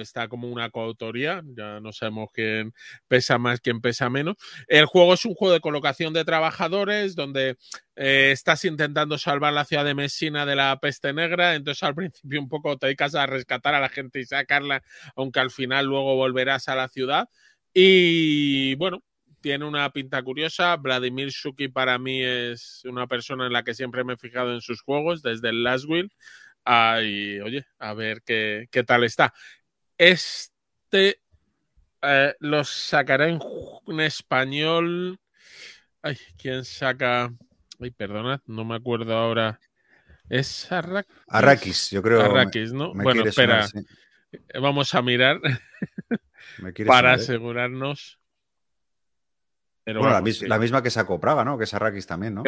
Está 0.00 0.26
como 0.28 0.48
una 0.48 0.70
coautoría, 0.70 1.42
ya 1.54 1.80
no 1.80 1.92
sabemos 1.92 2.30
quién 2.32 2.72
pesa 3.08 3.36
más, 3.36 3.60
quién 3.60 3.82
pesa 3.82 4.08
menos. 4.08 4.36
El 4.68 4.86
juego 4.86 5.12
es 5.12 5.26
un 5.26 5.34
juego 5.34 5.52
de 5.52 5.60
colocación 5.60 6.14
de 6.14 6.24
trabajadores 6.24 7.14
donde 7.14 7.58
eh, 7.96 8.30
estás 8.32 8.64
intentando 8.64 9.18
salvar 9.18 9.52
la 9.52 9.66
ciudad 9.66 9.84
de 9.84 9.94
Messina 9.94 10.46
de 10.46 10.56
la 10.56 10.78
peste 10.80 11.12
negra, 11.12 11.56
entonces 11.56 11.82
al 11.82 11.94
principio 11.94 12.40
un 12.40 12.48
poco 12.48 12.78
te 12.78 12.86
dedicas 12.86 13.14
a 13.14 13.26
rescatar 13.26 13.74
a 13.74 13.80
la 13.80 13.90
gente 13.90 14.18
y 14.18 14.24
sacarla, 14.24 14.82
aunque 15.14 15.40
al 15.40 15.50
final 15.50 15.84
luego 15.84 16.16
volverás 16.16 16.68
a 16.68 16.74
la 16.74 16.88
ciudad. 16.88 17.28
Y 17.74 18.76
bueno, 18.76 19.02
tiene 19.40 19.64
una 19.64 19.90
pinta 19.90 20.22
curiosa. 20.22 20.76
Vladimir 20.76 21.30
Shuki 21.30 21.68
para 21.68 21.98
mí 21.98 22.22
es 22.22 22.82
una 22.84 23.06
persona 23.06 23.46
en 23.46 23.52
la 23.52 23.62
que 23.62 23.74
siempre 23.74 24.04
me 24.04 24.14
he 24.14 24.16
fijado 24.16 24.52
en 24.52 24.60
sus 24.60 24.82
juegos, 24.82 25.22
desde 25.22 25.50
el 25.50 25.62
Last 25.62 25.84
Will 25.86 26.10
y 27.02 27.40
oye, 27.40 27.66
a 27.78 27.94
ver 27.94 28.22
qué, 28.22 28.68
qué 28.70 28.84
tal 28.84 29.04
está. 29.04 29.32
Este 29.96 31.20
eh, 32.02 32.34
lo 32.40 32.64
sacará 32.64 33.28
en, 33.28 33.40
español. 34.00 35.18
Ay, 36.02 36.16
¿quién 36.36 36.64
saca? 36.64 37.32
Ay, 37.80 37.90
perdonad, 37.90 38.40
no 38.46 38.64
me 38.64 38.76
acuerdo 38.76 39.16
ahora. 39.16 39.58
¿Es 40.28 40.70
Arrakis? 40.70 41.14
Arrakis, 41.26 41.90
yo 41.90 42.02
creo. 42.02 42.20
Arrakis, 42.20 42.72
¿no? 42.72 42.92
bueno, 42.92 43.24
espera. 43.24 43.66
Vamos 44.60 44.94
a 44.94 45.00
mirar 45.00 45.40
para 46.86 47.12
¿eh? 47.12 47.14
asegurarnos. 47.14 48.20
Bueno, 49.94 50.20
la, 50.46 50.58
misma 50.58 50.82
que 50.82 50.90
sacó 50.90 51.20
Praga, 51.20 51.44
¿no? 51.44 51.58
Que 51.58 51.64
es 51.64 51.74
Arrakis 51.74 52.06
también, 52.06 52.34
¿no? 52.34 52.42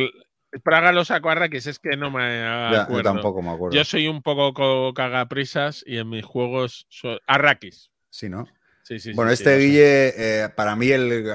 Praga 0.64 0.92
lo 0.92 1.05
sacó 1.05 1.31
Arrakis, 1.31 1.66
es 1.66 1.79
que 1.79 1.96
no 1.96 2.11
me 2.11 2.42
acuerdo. 2.44 2.96
yo 2.96 3.03
tampoco 3.03 3.42
me 3.42 3.50
acuerdo. 3.50 3.76
Yo 3.76 3.85
soy 3.85 4.09
un 4.09 4.22
poco 4.22 4.92
cagaprisas 4.94 5.85
y 5.87 5.98
en 5.98 6.09
mis 6.09 6.24
juegos 6.24 6.87
soy... 6.88 7.18
Arrakis. 7.26 7.90
Sí, 8.11 8.29
¿no? 8.29 8.46
Sí, 8.83 8.98
sí. 8.98 9.12
Bueno, 9.12 9.31
este 9.31 9.57
Guille, 9.57 10.09
eh, 10.16 10.48
para 10.48 10.74
mí 10.74 10.90
el, 10.90 11.29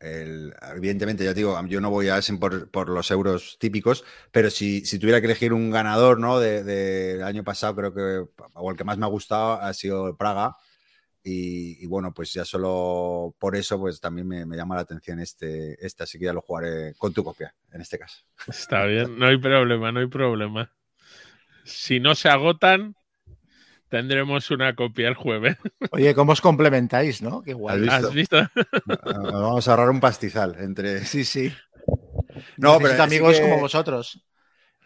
evidentemente, 0.00 1.24
ya 1.24 1.32
digo, 1.32 1.58
yo 1.66 1.80
no 1.80 1.90
voy 1.90 2.08
a 2.08 2.18
Essen 2.18 2.38
por, 2.40 2.88
los 2.88 3.10
euros 3.10 3.56
típicos, 3.60 4.04
pero 4.32 4.50
si, 4.50 4.82
tuviera 4.98 5.20
que 5.20 5.26
elegir 5.26 5.52
un 5.52 5.70
ganador, 5.70 6.18
¿no? 6.18 6.40
Del 6.40 6.66
de, 6.66 7.22
año 7.22 7.44
pasado, 7.44 7.76
creo 7.76 7.94
que, 7.94 8.28
o 8.54 8.70
el 8.70 8.76
que 8.76 8.84
más 8.84 8.98
me 8.98 9.06
ha 9.06 9.08
gustado 9.08 9.60
ha 9.60 9.72
sido 9.72 10.16
Praga. 10.16 10.56
Y, 11.28 11.84
bueno, 11.86 12.14
pues 12.14 12.32
ya 12.32 12.44
solo 12.44 13.34
por 13.40 13.56
eso, 13.56 13.80
pues 13.80 14.00
también 14.00 14.28
me, 14.28 14.56
llama 14.56 14.76
la 14.76 14.82
atención 14.82 15.18
este, 15.18 15.76
este, 15.84 16.04
así 16.04 16.20
que 16.20 16.26
ya 16.26 16.32
lo 16.32 16.40
jugaré 16.40 16.94
con 16.96 17.12
tu 17.12 17.24
copia, 17.24 17.52
en 17.72 17.80
este 17.80 17.98
caso. 17.98 18.22
Está 18.46 18.84
bien, 18.84 19.18
no 19.18 19.26
hay 19.26 19.36
problema, 19.36 19.90
no 19.90 19.98
hay 19.98 20.06
problema. 20.06 20.70
Si 21.64 21.98
no 21.98 22.14
se 22.14 22.28
agotan, 22.28 22.94
tendremos 23.88 24.52
una 24.52 24.76
copia 24.76 25.08
el 25.08 25.14
jueves. 25.14 25.56
Oye, 25.90 26.14
¿cómo 26.14 26.30
os 26.30 26.40
complementáis, 26.40 27.20
no? 27.20 27.42
Qué 27.42 27.54
guay. 27.54 27.88
¿Has 27.88 28.14
visto? 28.14 28.48
Vamos 29.04 29.66
a 29.66 29.70
ahorrar 29.72 29.90
un 29.90 29.98
pastizal 29.98 30.54
entre. 30.60 31.04
Sí, 31.04 31.24
sí. 31.24 31.52
No, 32.56 32.78
pero 32.78 33.02
amigos 33.02 33.40
como 33.40 33.58
vosotros. 33.58 34.24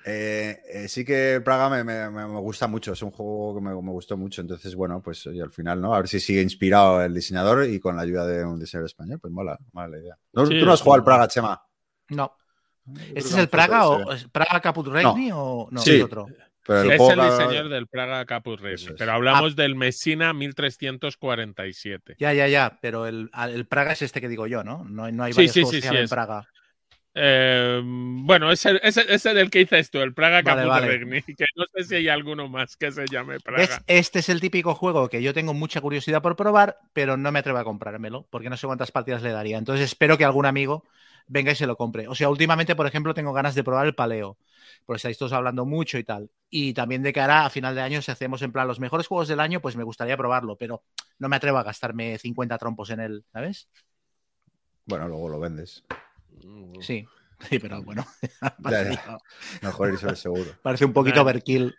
Eh, 0.04 0.58
eh, 0.66 0.88
sí 0.88 1.04
que 1.04 1.42
Praga 1.44 1.68
me, 1.84 2.26
gusta 2.40 2.66
mucho, 2.66 2.92
es 2.92 3.02
un 3.02 3.10
juego 3.10 3.56
que 3.56 3.60
me, 3.60 3.74
gustó 3.74 4.16
mucho, 4.16 4.40
entonces 4.40 4.74
bueno, 4.74 5.02
pues 5.02 5.26
al 5.26 5.50
final, 5.50 5.80
¿no? 5.80 5.94
A 5.94 5.98
ver 5.98 6.08
si 6.08 6.20
sigue 6.20 6.40
inspirado 6.40 7.02
el 7.02 7.14
diseñador 7.14 7.66
y 7.66 7.78
con 7.80 7.96
la 7.96 8.02
ayuda 8.02 8.26
de 8.26 8.44
un 8.44 8.58
diseñador 8.58 8.86
español, 8.86 9.18
pues 9.20 9.32
mola, 9.32 9.58
mola 9.72 9.88
la 9.88 9.98
idea. 9.98 10.18
¿Tú 10.32 10.44
no 10.64 10.72
has 10.72 10.80
jugado 10.80 11.00
al 11.00 11.04
Praga, 11.04 11.28
Chema? 11.28 11.62
No. 12.08 12.34
¿Este 13.14 13.20
es 13.20 13.36
el 13.36 13.48
Praga 13.48 13.88
o 13.88 14.04
Praga 14.32 14.60
Caput 14.60 14.86
Regni 14.86 15.30
o 15.32 15.68
no? 15.70 15.80
Sí. 15.80 16.00
otro? 16.00 16.26
es 16.66 17.00
el 17.00 17.20
diseñador 17.20 17.68
del 17.68 17.86
Praga 17.86 18.24
Caput 18.24 18.58
Regni, 18.58 18.94
pero 18.96 19.12
hablamos 19.12 19.54
del 19.54 19.74
Messina 19.74 20.32
1347. 20.32 22.16
Ya, 22.18 22.32
ya, 22.32 22.48
ya, 22.48 22.78
pero 22.80 23.06
el, 23.06 23.28
Praga 23.68 23.92
es 23.92 24.02
este 24.02 24.20
que 24.20 24.28
digo 24.28 24.46
yo, 24.46 24.64
¿no? 24.64 24.84
No, 24.84 25.10
no 25.12 25.24
hay 25.24 25.32
varios 25.32 25.52
sí, 25.52 25.64
sí, 25.66 25.82
sí, 25.82 25.88
en 25.88 26.08
Praga. 26.08 26.46
Eh, 27.12 27.80
bueno, 27.84 28.52
ese 28.52 28.80
es 28.82 29.26
el 29.26 29.50
que 29.50 29.62
hice 29.62 29.80
esto, 29.80 30.00
el 30.02 30.14
Praga 30.14 30.42
vale, 30.42 31.00
que 31.26 31.46
no 31.56 31.64
sé 31.74 31.84
si 31.84 31.94
hay 31.96 32.08
alguno 32.08 32.48
más 32.48 32.76
que 32.76 32.92
se 32.92 33.06
llame 33.06 33.40
Praga. 33.40 33.82
Este 33.86 34.20
es 34.20 34.28
el 34.28 34.40
típico 34.40 34.74
juego 34.74 35.08
que 35.08 35.22
yo 35.22 35.34
tengo 35.34 35.52
mucha 35.52 35.80
curiosidad 35.80 36.22
por 36.22 36.36
probar, 36.36 36.78
pero 36.92 37.16
no 37.16 37.32
me 37.32 37.40
atrevo 37.40 37.58
a 37.58 37.64
comprármelo, 37.64 38.26
porque 38.30 38.48
no 38.48 38.56
sé 38.56 38.66
cuántas 38.66 38.92
partidas 38.92 39.22
le 39.22 39.32
daría. 39.32 39.58
Entonces 39.58 39.86
espero 39.86 40.16
que 40.16 40.24
algún 40.24 40.46
amigo 40.46 40.84
venga 41.26 41.52
y 41.52 41.56
se 41.56 41.66
lo 41.66 41.76
compre. 41.76 42.06
O 42.06 42.14
sea, 42.14 42.28
últimamente, 42.28 42.76
por 42.76 42.86
ejemplo, 42.86 43.12
tengo 43.12 43.32
ganas 43.32 43.54
de 43.54 43.64
probar 43.64 43.86
el 43.86 43.94
paleo, 43.94 44.38
porque 44.86 44.98
estáis 44.98 45.18
todos 45.18 45.32
hablando 45.32 45.64
mucho 45.66 45.98
y 45.98 46.04
tal. 46.04 46.30
Y 46.48 46.74
también 46.74 47.02
de 47.02 47.12
cara 47.12 47.44
a 47.44 47.50
final 47.50 47.74
de 47.74 47.80
año, 47.80 48.02
si 48.02 48.10
hacemos 48.10 48.42
en 48.42 48.52
plan 48.52 48.68
los 48.68 48.80
mejores 48.80 49.06
juegos 49.06 49.28
del 49.28 49.40
año, 49.40 49.60
pues 49.60 49.74
me 49.74 49.84
gustaría 49.84 50.16
probarlo, 50.16 50.56
pero 50.56 50.84
no 51.18 51.28
me 51.28 51.36
atrevo 51.36 51.58
a 51.58 51.64
gastarme 51.64 52.18
50 52.18 52.56
trompos 52.58 52.90
en 52.90 53.00
él, 53.00 53.24
¿sabes? 53.32 53.68
Bueno, 54.86 55.08
luego 55.08 55.28
lo 55.28 55.40
vendes. 55.40 55.84
Sí, 56.80 57.06
sí, 57.48 57.58
pero 57.58 57.82
bueno. 57.82 58.06
Mejor 59.62 59.92
irse 59.92 60.16
seguro. 60.16 60.50
Parece 60.62 60.84
un 60.84 60.92
poquito 60.92 61.22
overkill. 61.22 61.74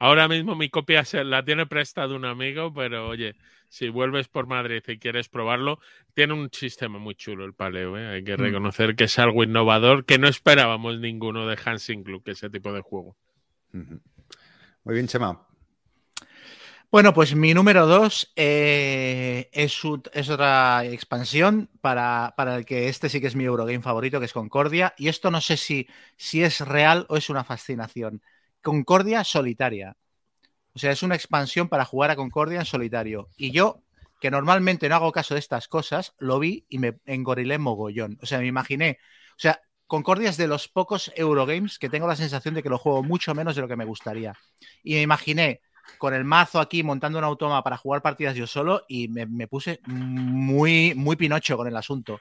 Ahora 0.00 0.28
mismo 0.28 0.54
mi 0.54 0.68
copia 0.68 1.04
se 1.04 1.24
la 1.24 1.44
tiene 1.44 1.66
prestado 1.66 2.14
un 2.14 2.24
amigo, 2.24 2.72
pero 2.72 3.08
oye, 3.08 3.34
si 3.68 3.88
vuelves 3.88 4.28
por 4.28 4.46
Madrid 4.46 4.82
y 4.86 4.98
quieres 4.98 5.28
probarlo, 5.28 5.80
tiene 6.14 6.34
un 6.34 6.50
sistema 6.52 7.00
muy 7.00 7.16
chulo 7.16 7.44
el 7.44 7.52
paleo, 7.52 7.98
¿eh? 7.98 8.06
hay 8.06 8.22
que 8.22 8.36
mm. 8.36 8.40
reconocer 8.40 8.94
que 8.94 9.04
es 9.04 9.18
algo 9.18 9.42
innovador 9.42 10.04
que 10.04 10.18
no 10.18 10.28
esperábamos 10.28 11.00
ninguno 11.00 11.48
de 11.48 11.58
Hansing 11.62 12.04
Club, 12.04 12.22
ese 12.26 12.48
tipo 12.48 12.72
de 12.72 12.80
juego. 12.80 13.16
Muy 13.72 14.94
bien, 14.94 15.08
Chema. 15.08 15.47
Bueno, 16.90 17.12
pues 17.12 17.34
mi 17.34 17.52
número 17.52 17.86
dos 17.86 18.32
eh, 18.34 19.50
es, 19.52 19.84
otra 19.84 20.86
expansión 20.86 21.68
para, 21.82 22.34
el 22.56 22.64
que 22.64 22.88
este 22.88 23.10
sí 23.10 23.20
que 23.20 23.26
es 23.26 23.36
mi 23.36 23.44
Eurogame 23.44 23.82
favorito, 23.82 24.18
que 24.18 24.24
es 24.24 24.32
Concordia. 24.32 24.94
Y 24.96 25.08
esto 25.08 25.30
no 25.30 25.42
sé 25.42 25.58
si, 25.58 25.86
si 26.16 26.42
es 26.42 26.60
real 26.60 27.04
o 27.10 27.18
es 27.18 27.28
una 27.28 27.44
fascinación. 27.44 28.22
Concordia 28.62 29.22
solitaria. 29.24 29.98
O 30.72 30.78
sea, 30.78 30.90
es 30.92 31.02
una 31.02 31.14
expansión 31.14 31.68
para 31.68 31.84
jugar 31.84 32.10
a 32.10 32.16
Concordia 32.16 32.60
en 32.60 32.64
solitario. 32.64 33.28
Y 33.36 33.50
yo, 33.50 33.82
que 34.18 34.30
normalmente 34.30 34.88
no 34.88 34.94
hago 34.94 35.12
caso 35.12 35.34
de 35.34 35.40
estas 35.40 35.68
cosas, 35.68 36.14
lo 36.18 36.38
vi 36.38 36.64
y 36.70 36.78
me 36.78 37.00
engorilé 37.04 37.58
mogollón. 37.58 38.18
O 38.22 38.26
sea, 38.26 38.38
me 38.38 38.46
imaginé. 38.46 38.98
O 39.32 39.40
sea, 39.40 39.60
Concordia 39.86 40.30
es 40.30 40.38
de 40.38 40.48
los 40.48 40.68
pocos 40.68 41.12
Eurogames 41.16 41.78
que 41.78 41.90
tengo 41.90 42.06
la 42.06 42.16
sensación 42.16 42.54
de 42.54 42.62
que 42.62 42.70
lo 42.70 42.78
juego 42.78 43.02
mucho 43.02 43.34
menos 43.34 43.56
de 43.56 43.62
lo 43.62 43.68
que 43.68 43.76
me 43.76 43.84
gustaría. 43.84 44.34
Y 44.82 44.94
me 44.94 45.02
imaginé 45.02 45.60
con 45.96 46.14
el 46.14 46.24
mazo 46.24 46.60
aquí 46.60 46.82
montando 46.82 47.18
un 47.18 47.24
automa 47.24 47.62
para 47.62 47.76
jugar 47.76 48.02
partidas 48.02 48.34
yo 48.34 48.46
solo 48.46 48.84
y 48.88 49.08
me, 49.08 49.46
puse 49.48 49.80
muy, 49.86 50.94
muy 50.94 51.16
pinocho 51.16 51.56
con 51.56 51.66
el 51.66 51.76
asunto. 51.76 52.20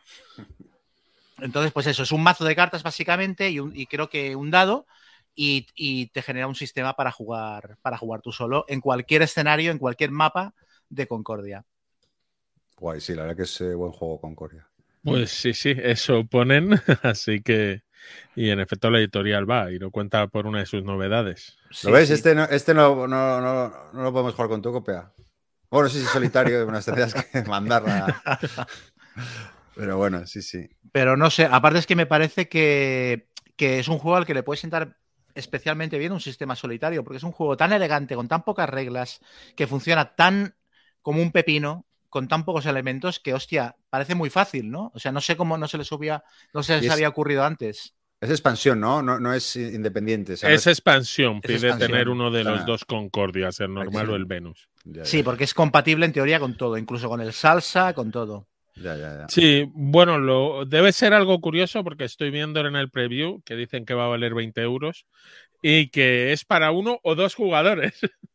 Entonces, 1.39 1.71
pues 1.71 1.87
eso, 1.87 2.03
es 2.03 2.11
un 2.11 2.23
mazo 2.23 2.45
de 2.45 2.55
cartas 2.55 2.83
básicamente 2.83 3.49
y, 3.49 3.85
creo 3.85 4.09
que 4.09 4.35
un 4.35 4.49
dado 4.49 4.87
y, 5.35 6.07
te 6.07 6.21
genera 6.21 6.47
un 6.47 6.55
sistema 6.55 6.95
para 6.95 7.11
jugar, 7.11 7.77
para 7.81 7.97
jugar 7.97 8.21
tú 8.21 8.31
solo 8.31 8.65
en 8.67 8.81
cualquier 8.81 9.21
escenario, 9.21 9.71
en 9.71 9.77
cualquier 9.77 10.11
mapa 10.11 10.53
de 10.89 11.07
Concordia. 11.07 11.65
Guay, 12.77 13.01
sí, 13.01 13.13
la 13.13 13.23
verdad 13.23 13.37
que 13.37 13.43
es 13.43 13.61
eh, 13.61 13.73
buen 13.73 13.91
juego 13.91 14.21
Concordia. 14.21 14.67
Pues 15.03 15.31
sí, 15.31 15.53
sí, 15.53 15.73
eso 15.75 16.25
ponen, 16.25 16.71
así 17.03 17.41
que 17.41 17.83
y 18.35 18.49
en 18.49 18.59
efecto 18.59 18.89
la 18.89 18.99
editorial 18.99 19.49
va 19.49 19.71
y 19.71 19.79
lo 19.79 19.91
cuenta 19.91 20.27
por 20.27 20.45
una 20.45 20.59
de 20.59 20.65
sus 20.65 20.83
novedades. 20.83 21.57
¿Lo 21.83 21.91
ves? 21.91 22.09
Este, 22.09 22.35
no, 22.35 22.43
este 22.43 22.73
no, 22.73 23.07
no, 23.07 23.41
no, 23.41 23.73
no, 23.93 24.03
lo 24.03 24.11
podemos 24.11 24.33
jugar 24.35 24.49
con 24.49 24.61
tu 24.61 24.71
copia. 24.71 25.11
Bueno, 25.69 25.89
sí, 25.89 25.99
sí, 25.99 26.05
solitario, 26.05 26.63
unas 26.67 26.85
tendrías 26.85 27.13
que 27.13 27.41
mandarla. 27.47 28.21
Pero 29.75 29.97
bueno, 29.97 30.25
sí, 30.27 30.41
sí. 30.41 30.69
Pero 30.91 31.17
no 31.17 31.29
sé, 31.29 31.45
aparte 31.45 31.79
es 31.79 31.87
que 31.87 31.95
me 31.95 32.05
parece 32.05 32.47
que, 32.47 33.29
que 33.55 33.79
es 33.79 33.87
un 33.87 33.97
juego 33.97 34.17
al 34.17 34.25
que 34.25 34.33
le 34.33 34.43
puede 34.43 34.59
sentar 34.59 34.97
especialmente 35.33 35.99
bien 35.99 36.11
un 36.11 36.19
sistema 36.19 36.55
solitario, 36.55 37.03
porque 37.03 37.17
es 37.17 37.23
un 37.23 37.31
juego 37.31 37.57
tan 37.57 37.71
elegante, 37.71 38.15
con 38.15 38.27
tan 38.27 38.43
pocas 38.43 38.69
reglas, 38.69 39.21
que 39.55 39.67
funciona 39.67 40.15
tan 40.15 40.55
como 41.01 41.21
un 41.21 41.31
pepino, 41.31 41.86
con 42.09 42.27
tan 42.27 42.45
pocos 42.45 42.65
elementos, 42.65 43.19
que 43.19 43.33
hostia, 43.33 43.75
parece 43.89 44.15
muy 44.15 44.29
fácil, 44.29 44.69
¿no? 44.71 44.91
O 44.95 44.99
sea, 44.99 45.11
no 45.11 45.21
sé 45.21 45.35
cómo 45.37 45.57
no 45.57 45.67
se 45.67 45.77
les 45.77 45.91
había, 45.91 46.23
no 46.53 46.63
se 46.63 46.79
les 46.81 46.89
había 46.91 47.09
ocurrido 47.09 47.43
antes. 47.43 47.93
Es 48.19 48.31
expansión, 48.31 48.79
¿no? 48.79 49.03
No, 49.03 49.19
no 49.19 49.31
es 49.33 49.55
independiente. 49.55 50.33
o 50.33 50.37
sea, 50.37 50.49
no 50.49 50.55
Es 50.55 50.65
expansión, 50.65 51.39
pide 51.41 51.53
expansión. 51.55 51.91
tener 51.91 52.09
uno 52.09 52.31
de 52.31 52.43
los 52.43 52.61
Ah. 52.61 52.65
dos 52.65 52.83
Concordias, 52.85 53.59
el 53.59 53.73
normal 53.73 54.07
sí. 54.07 54.11
o 54.11 54.15
el 54.15 54.25
Venus. 54.25 54.69
Ya, 54.85 55.05
Sí, 55.05 55.21
porque 55.21 55.43
es 55.43 55.53
compatible 55.53 56.05
en 56.07 56.13
teoría 56.13 56.39
con 56.39 56.57
todo, 56.57 56.77
incluso 56.79 57.09
con 57.09 57.21
el 57.21 57.31
salsa, 57.33 57.93
con 57.93 58.09
todo. 58.09 58.47
ya, 58.75 58.95
ya, 58.95 59.17
ya. 59.19 59.25
Sí, 59.29 59.69
bueno, 59.73 60.17
lo, 60.17 60.65
debe 60.65 60.91
ser 60.93 61.13
algo 61.13 61.39
curioso 61.41 61.83
porque 61.83 62.05
estoy 62.05 62.31
viendo 62.31 62.59
en 62.61 62.75
el 62.75 62.89
preview 62.89 63.41
que 63.43 63.55
dicen 63.55 63.85
que 63.85 63.93
va 63.93 64.05
a 64.05 64.09
valer 64.09 64.33
20 64.33 64.61
euros 64.61 65.05
y 65.61 65.89
que 65.89 66.31
es 66.31 66.43
para 66.45 66.71
uno 66.71 66.99
o 67.03 67.13
dos 67.15 67.35
jugadores. 67.35 67.99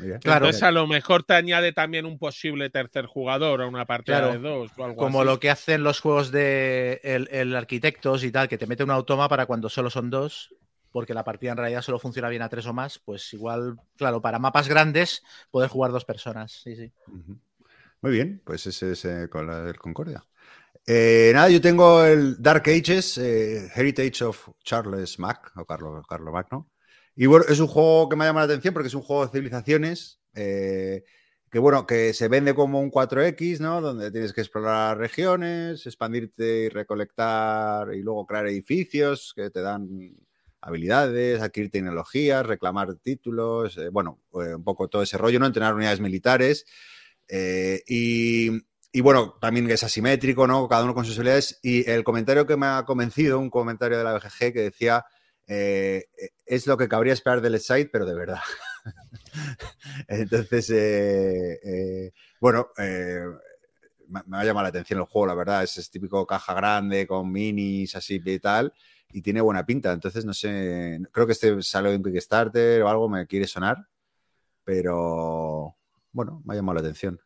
Mira. 0.00 0.18
Claro. 0.18 0.46
Entonces 0.46 0.62
a 0.62 0.70
lo 0.70 0.86
mejor 0.86 1.24
te 1.24 1.34
añade 1.34 1.72
también 1.72 2.06
un 2.06 2.18
posible 2.18 2.70
tercer 2.70 3.06
jugador 3.06 3.62
a 3.62 3.66
una 3.66 3.84
partida 3.86 4.18
Claro. 4.18 4.32
de 4.32 4.38
dos 4.38 4.70
o 4.76 4.84
algo 4.84 4.96
Como 4.96 5.20
así. 5.20 5.26
lo 5.26 5.40
que 5.40 5.50
hacen 5.50 5.82
los 5.82 6.00
juegos 6.00 6.30
de 6.30 7.00
el, 7.02 7.28
el 7.30 7.54
arquitectos 7.56 8.24
y 8.24 8.30
tal, 8.32 8.48
que 8.48 8.58
te 8.58 8.66
mete 8.66 8.84
un 8.84 8.90
automa 8.90 9.28
para 9.28 9.46
cuando 9.46 9.68
solo 9.68 9.90
son 9.90 10.10
dos, 10.10 10.54
porque 10.92 11.14
la 11.14 11.24
partida 11.24 11.52
en 11.52 11.58
realidad 11.58 11.82
solo 11.82 11.98
funciona 11.98 12.28
bien 12.28 12.42
a 12.42 12.48
tres 12.48 12.66
o 12.66 12.72
más, 12.72 12.98
pues 12.98 13.32
igual, 13.34 13.76
claro, 13.96 14.20
para 14.22 14.38
mapas 14.38 14.68
grandes 14.68 15.22
poder 15.50 15.68
jugar 15.68 15.90
dos 15.92 16.04
personas. 16.04 16.52
Sí, 16.64 16.76
sí. 16.76 16.92
Muy 18.00 18.12
bien, 18.12 18.40
pues 18.44 18.66
ese 18.66 18.92
es 18.92 19.04
eh, 19.04 19.28
con 19.28 19.46
la 19.46 19.62
del 19.62 19.76
Concordia. 19.78 20.24
Eh, 20.86 21.32
nada, 21.34 21.50
yo 21.50 21.60
tengo 21.60 22.02
el 22.04 22.40
Dark 22.40 22.62
Ages, 22.68 23.18
eh, 23.18 23.68
Heritage 23.74 24.24
of 24.24 24.48
Charles 24.64 25.18
Mack, 25.18 25.52
o 25.56 25.64
Carlo, 25.66 26.02
Carlo 26.08 26.32
Magno. 26.32 26.70
Y 27.20 27.26
bueno, 27.26 27.46
es 27.48 27.58
un 27.58 27.66
juego 27.66 28.08
que 28.08 28.14
me 28.14 28.26
llama 28.26 28.42
la 28.42 28.44
atención 28.44 28.72
porque 28.72 28.86
es 28.86 28.94
un 28.94 29.02
juego 29.02 29.26
de 29.26 29.32
civilizaciones 29.32 30.20
eh, 30.36 31.02
que, 31.50 31.58
bueno, 31.58 31.84
que 31.84 32.12
se 32.14 32.28
vende 32.28 32.54
como 32.54 32.80
un 32.80 32.92
4X, 32.92 33.58
¿no? 33.58 33.80
Donde 33.80 34.12
tienes 34.12 34.32
que 34.32 34.42
explorar 34.42 34.98
regiones, 34.98 35.84
expandirte 35.84 36.66
y 36.66 36.68
recolectar 36.68 37.92
y 37.92 38.02
luego 38.02 38.24
crear 38.24 38.46
edificios 38.46 39.32
que 39.34 39.50
te 39.50 39.62
dan 39.62 40.14
habilidades, 40.60 41.42
adquirir 41.42 41.72
tecnologías, 41.72 42.46
reclamar 42.46 42.94
títulos, 42.94 43.76
eh, 43.78 43.88
bueno, 43.88 44.20
eh, 44.34 44.54
un 44.54 44.62
poco 44.62 44.86
todo 44.86 45.02
ese 45.02 45.18
rollo, 45.18 45.40
¿no? 45.40 45.46
Entrenar 45.46 45.74
unidades 45.74 45.98
militares. 45.98 46.66
Y, 47.28 48.48
y 48.92 49.00
bueno, 49.00 49.36
también 49.40 49.68
es 49.72 49.82
asimétrico, 49.82 50.46
¿no? 50.46 50.68
Cada 50.68 50.84
uno 50.84 50.94
con 50.94 51.04
sus 51.04 51.18
habilidades. 51.18 51.58
Y 51.64 51.90
el 51.90 52.04
comentario 52.04 52.46
que 52.46 52.56
me 52.56 52.66
ha 52.66 52.84
convencido, 52.84 53.40
un 53.40 53.50
comentario 53.50 53.98
de 53.98 54.04
la 54.04 54.12
BGG 54.12 54.52
que 54.52 54.62
decía, 54.62 55.04
eh, 55.48 56.04
es 56.44 56.66
lo 56.66 56.76
que 56.76 56.88
cabría 56.88 57.14
esperar 57.14 57.40
del 57.40 57.58
site, 57.58 57.88
pero 57.90 58.04
de 58.04 58.14
verdad. 58.14 58.40
Entonces, 60.08 60.68
eh, 60.70 61.58
eh, 61.64 62.12
bueno, 62.38 62.68
me, 62.76 64.36
ha 64.36 64.44
llamado 64.44 64.64
la 64.64 64.68
atención 64.68 64.98
el 65.00 65.06
juego, 65.06 65.26
la 65.26 65.34
verdad. 65.34 65.62
Es, 65.62 65.78
es 65.78 65.90
típico 65.90 66.26
caja 66.26 66.52
grande 66.52 67.06
con 67.06 67.32
minis 67.32 67.96
así 67.96 68.20
y 68.24 68.38
tal. 68.38 68.72
Y 69.10 69.22
tiene 69.22 69.40
buena 69.40 69.64
pinta. 69.64 69.90
Entonces, 69.92 70.26
no 70.26 70.34
sé, 70.34 71.00
creo 71.12 71.26
que 71.26 71.32
este 71.32 71.62
salió 71.62 71.90
en 71.92 72.02
Kickstarter 72.02 72.82
o 72.82 72.88
algo, 72.88 73.08
me 73.08 73.26
quiere 73.26 73.46
sonar. 73.46 73.78
Pero 74.64 75.76
bueno, 76.12 76.42
me 76.44 76.52
ha 76.52 76.56
llamado 76.56 76.74
la 76.74 76.80
atención. 76.80 77.18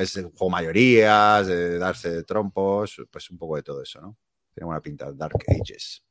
Es 0.00 0.16
un 0.16 0.30
juego 0.30 0.50
mayorías, 0.50 1.46
de 1.46 1.78
darse 1.78 2.10
de 2.10 2.24
trompos, 2.24 3.02
pues 3.10 3.30
un 3.30 3.36
poco 3.36 3.56
de 3.56 3.62
todo 3.62 3.82
eso, 3.82 4.00
¿no? 4.00 4.16
Tiene 4.54 4.64
buena 4.64 4.80
pinta, 4.80 5.12
Dark 5.12 5.36
Ages. 5.46 6.05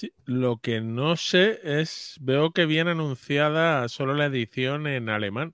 Sí, 0.00 0.14
lo 0.24 0.56
que 0.56 0.80
no 0.80 1.14
sé 1.16 1.60
es, 1.62 2.16
veo 2.22 2.52
que 2.52 2.64
viene 2.64 2.92
anunciada 2.92 3.86
solo 3.90 4.14
la 4.14 4.24
edición 4.24 4.86
en 4.86 5.10
alemán. 5.10 5.52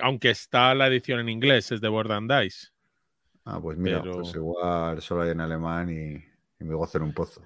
Aunque 0.00 0.30
está 0.30 0.72
la 0.76 0.86
edición 0.86 1.18
en 1.18 1.28
inglés, 1.28 1.72
es 1.72 1.80
de 1.80 1.88
Board 1.88 2.12
and 2.12 2.32
Dice. 2.32 2.68
Ah, 3.44 3.58
pues 3.60 3.76
mira, 3.78 4.00
Pero- 4.00 4.18
pues 4.20 4.32
igual 4.36 5.02
solo 5.02 5.22
hay 5.22 5.30
en 5.30 5.40
alemán 5.40 5.90
y, 5.90 6.12
y 6.62 6.64
me 6.64 6.74
gozo 6.76 6.98
en 6.98 7.02
un 7.02 7.12
pozo. 7.12 7.42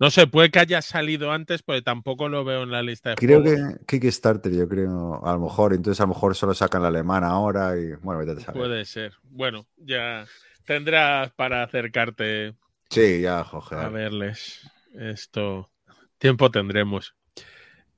No 0.00 0.10
sé, 0.10 0.26
puede 0.26 0.50
que 0.50 0.58
haya 0.58 0.82
salido 0.82 1.30
antes, 1.30 1.62
porque 1.62 1.82
tampoco 1.82 2.28
lo 2.28 2.44
veo 2.44 2.64
en 2.64 2.72
la 2.72 2.82
lista 2.82 3.10
de 3.10 3.14
Creo 3.16 3.42
juegos. 3.42 3.74
que 3.86 4.00
Kickstarter, 4.00 4.52
yo 4.52 4.66
creo, 4.68 5.24
a 5.24 5.34
lo 5.34 5.38
mejor, 5.38 5.74
entonces 5.74 6.00
a 6.00 6.04
lo 6.04 6.08
mejor 6.08 6.34
solo 6.34 6.54
sacan 6.54 6.82
la 6.82 6.88
alemán 6.88 7.22
ahora 7.22 7.78
y 7.78 7.92
bueno, 8.02 8.18
vete 8.18 8.32
a 8.40 8.44
saber. 8.46 8.60
Puede 8.62 8.84
ser. 8.84 9.12
Bueno, 9.22 9.64
ya 9.76 10.26
tendrás 10.64 11.30
para 11.34 11.62
acercarte 11.62 12.56
Sí, 12.90 13.20
ya, 13.20 13.40
a 13.40 13.44
joder. 13.44 13.90
verles. 13.90 14.60
Esto, 14.94 15.70
tiempo 16.18 16.50
tendremos. 16.50 17.14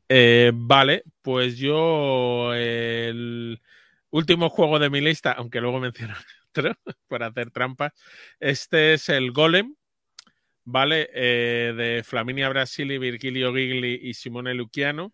Eh, 0.09 0.53
vale, 0.55 1.05
pues 1.23 1.59
yo 1.59 2.55
el 2.55 3.61
último 4.11 4.49
juego 4.49 4.79
de 4.79 4.91
mi 4.91 5.01
lista, 5.01 5.33
aunque 5.33 5.61
luego 5.61 5.81
menciono 5.81 6.15
otro 6.51 6.75
para 7.09 7.27
hacer 7.27 7.51
trampas, 7.51 7.93
este 8.41 8.95
es 8.95 9.09
el 9.11 9.33
Golem, 9.33 9.75
¿vale? 10.65 11.11
Eh, 11.13 11.75
de 11.77 12.03
Flaminia 12.05 12.49
Brasili, 12.49 12.99
Virgilio 12.99 13.55
Gigli 13.55 14.01
y 14.03 14.15
Simone 14.15 14.55
Luciano. 14.55 15.13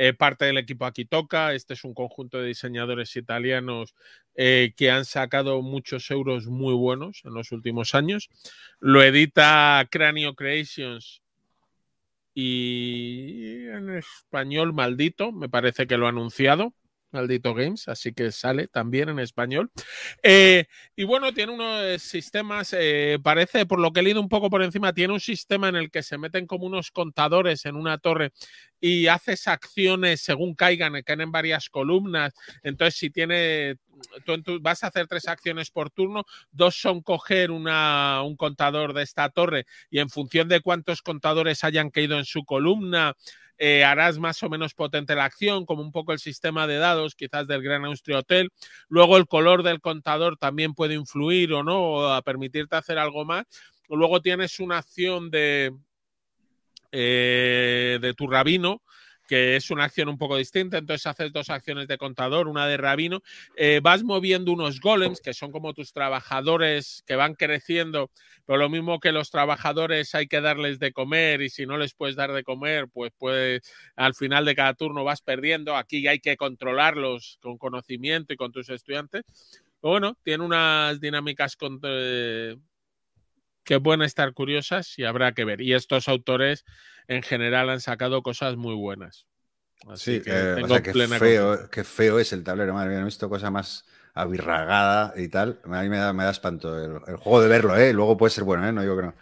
Eh, 0.00 0.12
parte 0.12 0.44
del 0.44 0.58
equipo 0.58 0.86
aquí 0.86 1.04
toca. 1.04 1.52
Este 1.54 1.74
es 1.74 1.82
un 1.82 1.92
conjunto 1.92 2.38
de 2.38 2.46
diseñadores 2.46 3.16
italianos 3.16 3.96
eh, 4.36 4.72
que 4.76 4.92
han 4.92 5.04
sacado 5.04 5.60
muchos 5.60 6.08
euros 6.12 6.46
muy 6.46 6.72
buenos 6.74 7.22
en 7.24 7.34
los 7.34 7.50
últimos 7.50 7.96
años. 7.96 8.30
Lo 8.78 9.02
edita 9.02 9.86
Cranio 9.90 10.36
Creations 10.36 11.20
y 12.32 13.66
en 13.66 13.96
español 13.96 14.72
Maldito, 14.72 15.32
me 15.32 15.48
parece 15.48 15.88
que 15.88 15.96
lo 15.96 16.06
ha 16.06 16.10
anunciado. 16.10 16.72
Maldito 17.10 17.54
Games, 17.54 17.88
así 17.88 18.12
que 18.12 18.32
sale 18.32 18.68
también 18.68 19.08
en 19.08 19.18
español. 19.18 19.70
Eh, 20.22 20.66
y 20.96 21.04
bueno, 21.04 21.32
tiene 21.32 21.52
unos 21.52 22.02
sistemas, 22.02 22.74
eh, 22.78 23.18
parece, 23.22 23.66
por 23.66 23.80
lo 23.80 23.92
que 23.92 24.00
he 24.00 24.02
leído 24.02 24.20
un 24.20 24.28
poco 24.28 24.50
por 24.50 24.62
encima, 24.62 24.92
tiene 24.92 25.12
un 25.12 25.20
sistema 25.20 25.68
en 25.68 25.76
el 25.76 25.90
que 25.90 26.02
se 26.02 26.18
meten 26.18 26.46
como 26.46 26.66
unos 26.66 26.90
contadores 26.90 27.64
en 27.66 27.76
una 27.76 27.98
torre 27.98 28.32
y 28.80 29.06
haces 29.08 29.48
acciones 29.48 30.20
según 30.20 30.54
caigan, 30.54 31.00
caen 31.02 31.22
en 31.22 31.32
varias 31.32 31.68
columnas. 31.68 32.34
Entonces, 32.62 32.98
si 32.98 33.10
tiene, 33.10 33.76
vas 34.60 34.84
a 34.84 34.88
hacer 34.88 35.06
tres 35.06 35.26
acciones 35.28 35.70
por 35.70 35.90
turno, 35.90 36.24
dos 36.50 36.76
son 36.76 37.02
coger 37.02 37.50
un 37.50 38.36
contador 38.36 38.92
de 38.92 39.02
esta 39.02 39.28
torre 39.30 39.66
y 39.90 39.98
en 39.98 40.08
función 40.08 40.48
de 40.48 40.60
cuántos 40.60 41.02
contadores 41.02 41.64
hayan 41.64 41.90
caído 41.90 42.18
en 42.18 42.24
su 42.24 42.44
columna, 42.44 43.16
eh, 43.58 43.84
harás 43.84 44.18
más 44.18 44.42
o 44.42 44.48
menos 44.48 44.74
potente 44.74 45.14
la 45.14 45.24
acción, 45.24 45.66
como 45.66 45.82
un 45.82 45.92
poco 45.92 46.12
el 46.12 46.20
sistema 46.20 46.66
de 46.66 46.78
dados, 46.78 47.14
quizás 47.14 47.46
del 47.48 47.62
Gran 47.62 47.84
Austria 47.84 48.18
Hotel. 48.18 48.50
Luego 48.88 49.16
el 49.16 49.26
color 49.26 49.62
del 49.62 49.80
contador 49.80 50.36
también 50.36 50.74
puede 50.74 50.94
influir 50.94 51.52
o 51.52 51.64
no, 51.64 51.80
o 51.80 52.08
a 52.08 52.22
permitirte 52.22 52.76
hacer 52.76 52.98
algo 52.98 53.24
más. 53.24 53.46
Luego 53.88 54.20
tienes 54.20 54.60
una 54.60 54.78
acción 54.78 55.30
de, 55.30 55.74
eh, 56.92 57.98
de 58.00 58.14
tu 58.14 58.26
rabino, 58.28 58.82
que 59.28 59.56
es 59.56 59.70
una 59.70 59.84
acción 59.84 60.08
un 60.08 60.18
poco 60.18 60.36
distinta, 60.36 60.78
entonces 60.78 61.06
haces 61.06 61.32
dos 61.32 61.50
acciones 61.50 61.86
de 61.86 61.98
contador, 61.98 62.48
una 62.48 62.66
de 62.66 62.78
rabino, 62.78 63.22
eh, 63.56 63.80
vas 63.82 64.02
moviendo 64.02 64.50
unos 64.52 64.80
golems, 64.80 65.20
que 65.20 65.34
son 65.34 65.52
como 65.52 65.74
tus 65.74 65.92
trabajadores 65.92 67.04
que 67.06 67.14
van 67.14 67.34
creciendo, 67.34 68.10
pero 68.46 68.58
lo 68.58 68.70
mismo 68.70 68.98
que 68.98 69.12
los 69.12 69.30
trabajadores 69.30 70.14
hay 70.14 70.26
que 70.26 70.40
darles 70.40 70.78
de 70.78 70.92
comer 70.92 71.42
y 71.42 71.50
si 71.50 71.66
no 71.66 71.76
les 71.76 71.94
puedes 71.94 72.16
dar 72.16 72.32
de 72.32 72.42
comer, 72.42 72.88
pues 72.92 73.12
puedes, 73.18 73.62
al 73.94 74.14
final 74.14 74.46
de 74.46 74.54
cada 74.54 74.72
turno 74.72 75.04
vas 75.04 75.20
perdiendo, 75.20 75.76
aquí 75.76 76.08
hay 76.08 76.20
que 76.20 76.38
controlarlos 76.38 77.38
con 77.42 77.58
conocimiento 77.58 78.32
y 78.32 78.36
con 78.36 78.50
tus 78.50 78.70
estudiantes. 78.70 79.24
Bueno, 79.80 80.16
tiene 80.24 80.42
unas 80.42 81.00
dinámicas 81.00 81.56
eh, 81.84 82.56
que 83.68 83.80
pueden 83.80 84.02
estar 84.02 84.32
curiosas 84.34 84.98
y 84.98 85.04
habrá 85.04 85.34
que 85.34 85.44
ver. 85.46 85.60
Y 85.62 85.74
estos 85.74 86.08
autores 86.08 86.64
en 87.08 87.22
general 87.22 87.70
han 87.70 87.80
sacado 87.82 88.22
cosas 88.22 88.56
muy 88.56 88.74
buenas. 88.74 89.28
Así 89.88 90.16
Sí, 90.16 90.20
que 90.20 90.32
eh, 90.32 90.58
o 90.62 90.68
tengo 90.68 90.68
sea, 90.68 90.82
plena 90.92 91.18
feo, 91.18 91.68
qué 91.70 91.82
feo 91.82 92.18
es 92.20 92.32
el 92.32 92.44
tablero, 92.44 92.74
madre 92.74 92.90
mía, 92.90 92.98
no 92.98 93.02
he 93.02 93.04
visto 93.06 93.28
cosa 93.28 93.50
más 93.50 93.84
abirragada 94.14 95.12
y 95.16 95.28
tal. 95.28 95.60
A 95.64 95.82
mí 95.82 95.88
me 95.88 95.96
da, 95.98 96.12
me 96.12 96.24
da 96.24 96.30
espanto 96.30 96.76
el, 96.78 97.00
el 97.06 97.16
juego 97.16 97.40
de 97.42 97.48
verlo, 97.48 97.76
¿eh? 97.76 97.92
Luego 97.92 98.16
puede 98.16 98.30
ser 98.30 98.44
bueno, 98.44 98.66
¿eh? 98.68 98.72
No 98.72 98.82
digo 98.82 98.96
que 98.96 99.02
no. 99.02 99.14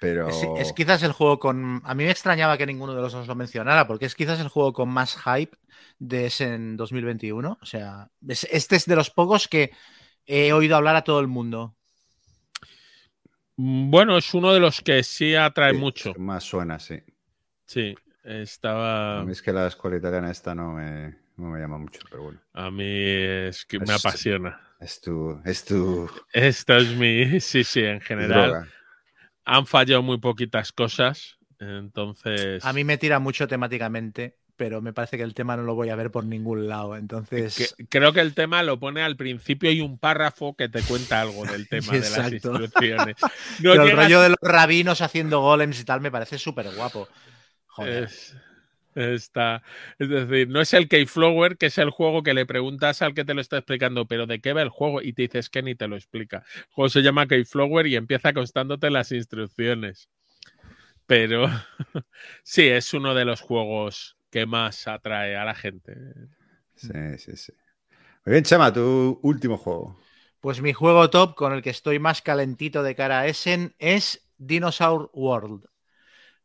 Pero... 0.00 0.28
Es, 0.28 0.48
es 0.54 0.72
quizás 0.72 1.02
el 1.04 1.12
juego 1.12 1.38
con. 1.38 1.80
A 1.84 1.94
mí 1.94 2.04
me 2.04 2.10
extrañaba 2.10 2.58
que 2.58 2.66
ninguno 2.66 2.94
de 2.94 3.00
los 3.02 3.12
dos 3.12 3.28
lo 3.28 3.34
mencionara, 3.36 3.86
porque 3.86 4.06
es 4.06 4.14
quizás 4.16 4.40
el 4.40 4.48
juego 4.48 4.72
con 4.72 4.88
más 4.88 5.16
hype 5.16 5.56
de 5.98 6.26
ese 6.26 6.54
en 6.54 6.76
2021. 6.76 7.58
O 7.62 7.66
sea, 7.66 8.10
es- 8.28 8.44
este 8.50 8.76
es 8.76 8.86
de 8.86 8.96
los 8.96 9.10
pocos 9.10 9.46
que 9.48 9.70
he 10.26 10.52
oído 10.52 10.76
hablar 10.76 10.96
a 10.96 11.04
todo 11.04 11.20
el 11.20 11.28
mundo. 11.28 11.75
Mm, 13.56 13.90
Bueno, 13.90 14.16
es 14.18 14.32
uno 14.34 14.52
de 14.52 14.60
los 14.60 14.80
que 14.80 15.02
sí 15.02 15.34
atrae 15.34 15.72
sí, 15.72 15.80
mucho. 15.80 16.12
Más 16.18 16.44
suena, 16.44 16.78
sí. 16.78 17.02
Sí, 17.66 17.94
estaba. 18.24 19.20
A 19.20 19.24
mí 19.24 19.32
es 19.32 19.42
que 19.42 19.52
la 19.52 19.66
escuela 19.66 19.96
italiana 19.96 20.30
esta 20.30 20.54
no 20.54 20.72
me, 20.72 21.16
no 21.36 21.48
me 21.48 21.58
llama 21.58 21.78
mucho, 21.78 22.00
pero 22.08 22.22
bueno. 22.24 22.40
A 22.54 22.70
mí 22.70 22.84
es 22.84 23.64
que 23.66 23.78
me 23.78 23.92
Es- 23.92 23.94
apasiona. 23.94 24.60
Es 24.78 25.00
tu, 25.00 25.40
es 25.44 25.64
tu, 25.64 26.06
Esta 26.32 26.76
es 26.78 26.88
mi. 26.96 27.40
Sí, 27.40 27.64
sí, 27.64 27.80
en 27.84 28.00
general. 28.00 28.50
droga. 28.50 28.66
Han 29.44 29.66
fallado 29.66 30.02
muy 30.02 30.18
poquitas 30.18 30.72
cosas. 30.72 31.38
Entonces. 31.58 32.64
A 32.64 32.72
mí 32.72 32.84
me 32.84 32.98
tira 32.98 33.18
mucho 33.18 33.48
temáticamente, 33.48 34.36
pero 34.56 34.80
me 34.80 34.92
parece 34.92 35.16
que 35.16 35.22
el 35.22 35.34
tema 35.34 35.56
no 35.56 35.62
lo 35.62 35.74
voy 35.74 35.90
a 35.90 35.96
ver 35.96 36.10
por 36.10 36.24
ningún 36.24 36.68
lado. 36.68 36.96
Entonces. 36.96 37.74
creo 37.88 38.12
que 38.12 38.20
el 38.20 38.34
tema 38.34 38.62
lo 38.62 38.78
pone 38.78 39.02
al 39.02 39.16
principio 39.16 39.70
y 39.70 39.80
un 39.80 39.98
párrafo 39.98 40.54
que 40.56 40.68
te 40.68 40.82
cuenta 40.82 41.20
algo 41.20 41.44
del 41.44 41.68
tema 41.68 41.92
de 41.92 42.00
las 42.00 42.32
instrucciones. 42.32 43.16
el 43.62 43.92
rollo 43.92 44.20
de 44.22 44.30
los 44.30 44.38
rabinos 44.40 45.00
haciendo 45.00 45.40
golems 45.40 45.80
y 45.80 45.84
tal 45.84 46.00
me 46.00 46.10
parece 46.10 46.38
súper 46.38 46.74
guapo. 46.74 47.08
Joder. 47.66 48.10
Está, 48.94 49.62
es 49.98 50.08
decir, 50.08 50.48
no 50.48 50.62
es 50.62 50.72
el 50.72 50.88
Keyflower, 50.88 51.58
que 51.58 51.66
es 51.66 51.76
el 51.76 51.90
juego 51.90 52.22
que 52.22 52.32
le 52.32 52.46
preguntas 52.46 53.02
al 53.02 53.12
que 53.12 53.26
te 53.26 53.34
lo 53.34 53.42
está 53.42 53.58
explicando, 53.58 54.06
pero 54.06 54.26
¿de 54.26 54.40
qué 54.40 54.54
va 54.54 54.62
el 54.62 54.70
juego? 54.70 55.02
Y 55.02 55.12
te 55.12 55.20
dices 55.20 55.50
que 55.50 55.62
ni 55.62 55.74
te 55.74 55.86
lo 55.86 55.96
explica. 55.96 56.44
El 56.56 56.64
juego 56.70 56.88
se 56.88 57.02
llama 57.02 57.26
Keyflower 57.26 57.86
y 57.86 57.96
empieza 57.96 58.32
constándote 58.32 58.88
las 58.88 59.12
instrucciones. 59.12 60.08
Pero 61.06 61.46
sí, 62.42 62.66
es 62.68 62.94
uno 62.94 63.14
de 63.14 63.26
los 63.26 63.42
juegos 63.42 64.16
que 64.36 64.44
más 64.44 64.86
atrae 64.86 65.34
a 65.34 65.46
la 65.46 65.54
gente. 65.54 65.96
Sí, 66.74 66.92
sí, 67.16 67.34
sí. 67.38 67.52
Muy 68.26 68.32
bien, 68.32 68.44
Chema, 68.44 68.70
tu 68.70 69.18
último 69.22 69.56
juego. 69.56 69.98
Pues 70.40 70.60
mi 70.60 70.74
juego 70.74 71.08
top 71.08 71.34
con 71.34 71.54
el 71.54 71.62
que 71.62 71.70
estoy 71.70 71.98
más 71.98 72.20
calentito 72.20 72.82
de 72.82 72.94
cara 72.94 73.20
a 73.20 73.26
Essen 73.28 73.74
es 73.78 74.28
Dinosaur 74.36 75.10
World 75.14 75.64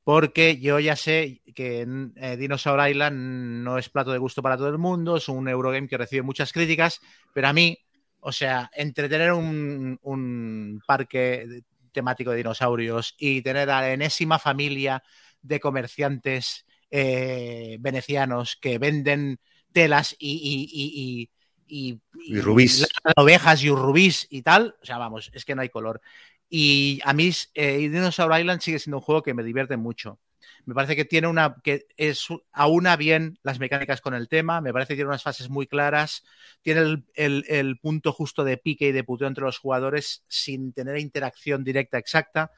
porque 0.05 0.57
yo 0.61 0.79
ya 0.79 0.95
sé 0.95 1.41
que 1.53 1.85
eh, 2.15 2.37
Dinosaur 2.37 2.89
Island 2.89 3.63
no 3.63 3.77
es 3.77 3.89
plato 3.89 4.13
de 4.13 4.19
gusto 4.19 4.41
para 4.41 4.55
todo 4.55 4.69
el 4.69 4.77
mundo, 4.77 5.17
es 5.17 5.27
un 5.27 5.49
Eurogame 5.49 5.89
que 5.89 5.97
recibe 5.97 6.21
muchas 6.21 6.53
críticas, 6.53 7.01
pero 7.33 7.49
a 7.49 7.53
mí, 7.53 7.77
o 8.21 8.31
sea, 8.31 8.71
entretener 8.73 9.33
un, 9.33 9.99
un 10.01 10.81
parque 10.87 11.63
temático 11.91 12.31
de 12.31 12.37
dinosaurios 12.37 13.15
y 13.19 13.41
tener 13.41 13.69
a 13.69 13.81
la 13.81 13.91
enésima 13.91 14.39
familia 14.39 15.03
de 15.41 15.59
comerciantes 15.59 16.65
eh, 16.91 17.77
venecianos 17.79 18.57
que 18.61 18.77
venden 18.77 19.39
telas 19.71 20.15
y, 20.19 20.69
y, 20.71 21.29
y, 21.67 22.41
rubís. 22.41 22.87
ovejas 23.15 23.63
y 23.63 23.69
rubís 23.69 24.27
y 24.29 24.41
tal, 24.41 24.75
o 24.81 24.85
sea, 24.85 24.97
vamos, 24.97 25.31
es 25.33 25.45
que 25.45 25.55
no 25.55 25.61
hay 25.61 25.69
color. 25.69 26.01
Y 26.49 26.99
a 27.05 27.13
mí 27.13 27.31
eh, 27.53 27.77
Dinosaur 27.77 28.37
Island 28.37 28.59
sigue 28.59 28.77
siendo 28.77 28.97
un 28.97 29.03
juego 29.03 29.23
que 29.23 29.33
me 29.33 29.43
divierte 29.43 29.77
mucho. 29.77 30.19
Me 30.65 30.75
parece 30.75 30.95
que 30.95 31.05
tiene 31.05 31.27
una 31.27 31.55
que 31.63 31.87
es 31.97 32.27
aúna 32.51 32.95
bien 32.97 33.39
las 33.41 33.59
mecánicas 33.59 34.01
con 34.01 34.13
el 34.13 34.27
tema. 34.27 34.61
Me 34.61 34.73
parece 34.73 34.89
que 34.89 34.97
tiene 34.97 35.07
unas 35.07 35.23
fases 35.23 35.49
muy 35.49 35.65
claras. 35.65 36.23
Tiene 36.61 37.03
el, 37.15 37.79
punto 37.81 38.11
justo 38.11 38.43
de 38.43 38.57
pique 38.57 38.87
y 38.87 38.91
de 38.91 39.03
puteo 39.03 39.27
entre 39.27 39.45
los 39.45 39.57
jugadores 39.57 40.23
sin 40.27 40.73
tener 40.73 40.97
interacción 40.97 41.63
directa 41.63 41.97
exacta. 41.97 42.51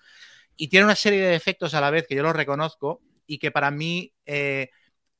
Y 0.57 0.67
tiene 0.69 0.85
una 0.85 0.95
serie 0.95 1.21
de 1.21 1.35
efectos 1.35 1.73
a 1.73 1.81
la 1.81 1.91
vez 1.91 2.07
que 2.07 2.15
yo 2.15 2.23
los 2.23 2.35
reconozco 2.35 3.01
y 3.25 3.37
que 3.39 3.51
para 3.51 3.71
mí 3.71 4.13
eh, 4.25 4.69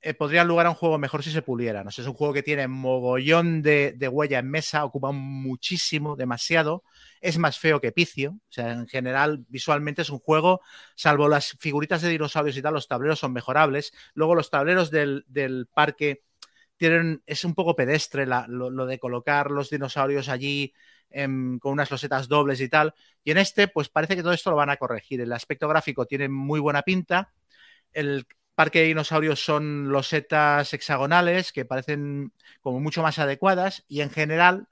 eh, 0.06 0.14
podría 0.14 0.44
lugar 0.44 0.66
a 0.66 0.70
un 0.70 0.76
juego 0.76 0.98
mejor 0.98 1.24
si 1.24 1.32
se 1.32 1.42
puliera. 1.42 1.82
No 1.82 1.90
sé, 1.90 2.02
es 2.02 2.08
un 2.10 2.14
juego 2.14 2.34
que 2.34 2.44
tiene 2.44 2.68
mogollón 2.68 3.62
de, 3.62 3.94
de, 3.96 4.10
huella 4.10 4.40
en 4.40 4.52
mesa, 4.52 4.84
ocupa 4.84 5.14
muchísimo, 5.14 6.18
demasiado. 6.18 6.84
Es 7.22 7.38
más 7.38 7.58
feo 7.58 7.80
que 7.80 7.94
Picio. 7.94 8.32
O 8.32 8.52
sea, 8.52 8.74
en 8.74 8.88
general, 8.88 9.46
visualmente 9.48 10.02
es 10.02 10.10
un 10.10 10.20
juego, 10.20 10.60
salvo 10.96 11.30
las 11.30 11.56
figuritas 11.58 12.02
de 12.02 12.10
dinosaurios 12.10 12.58
y 12.58 12.62
tal, 12.62 12.74
los 12.74 12.90
tableros 12.90 13.20
son 13.20 13.32
mejorables. 13.32 13.94
Luego, 14.14 14.36
los 14.36 14.50
tableros 14.50 14.92
del, 14.92 15.24
parque 15.74 16.24
tienen, 16.76 17.24
es 17.26 17.46
un 17.46 17.56
poco 17.56 17.74
pedestre 17.78 18.26
lo, 18.26 18.86
de 18.86 19.00
colocar 19.00 19.52
los 19.52 19.70
dinosaurios 19.70 20.28
allí 20.28 20.74
em, 21.12 21.60
con 21.60 21.72
unas 21.72 21.90
losetas 21.90 22.28
dobles 22.28 22.60
y 22.60 22.68
tal. 22.68 22.94
Y 23.24 23.32
en 23.32 23.38
este, 23.38 23.70
pues 23.70 23.88
parece 23.88 24.18
que 24.18 24.22
todo 24.22 24.34
esto 24.34 24.50
lo 24.50 24.58
van 24.58 24.70
a 24.70 24.76
corregir. 24.78 25.22
El 25.22 25.32
aspecto 25.32 25.70
gráfico 25.70 26.06
tiene 26.06 26.28
muy 26.28 26.60
buena 26.60 26.82
pinta. 26.82 27.32
El 27.94 28.26
parque 28.56 28.80
de 28.80 28.86
dinosaurios 28.86 29.44
son 29.44 29.90
losetas 29.90 30.74
hexagonales 30.74 31.52
que 31.52 31.66
parecen 31.66 32.34
como 32.62 32.80
mucho 32.80 33.02
más 33.02 33.20
adecuadas 33.20 33.84
y 33.88 34.02
en 34.02 34.10
general, 34.10 34.68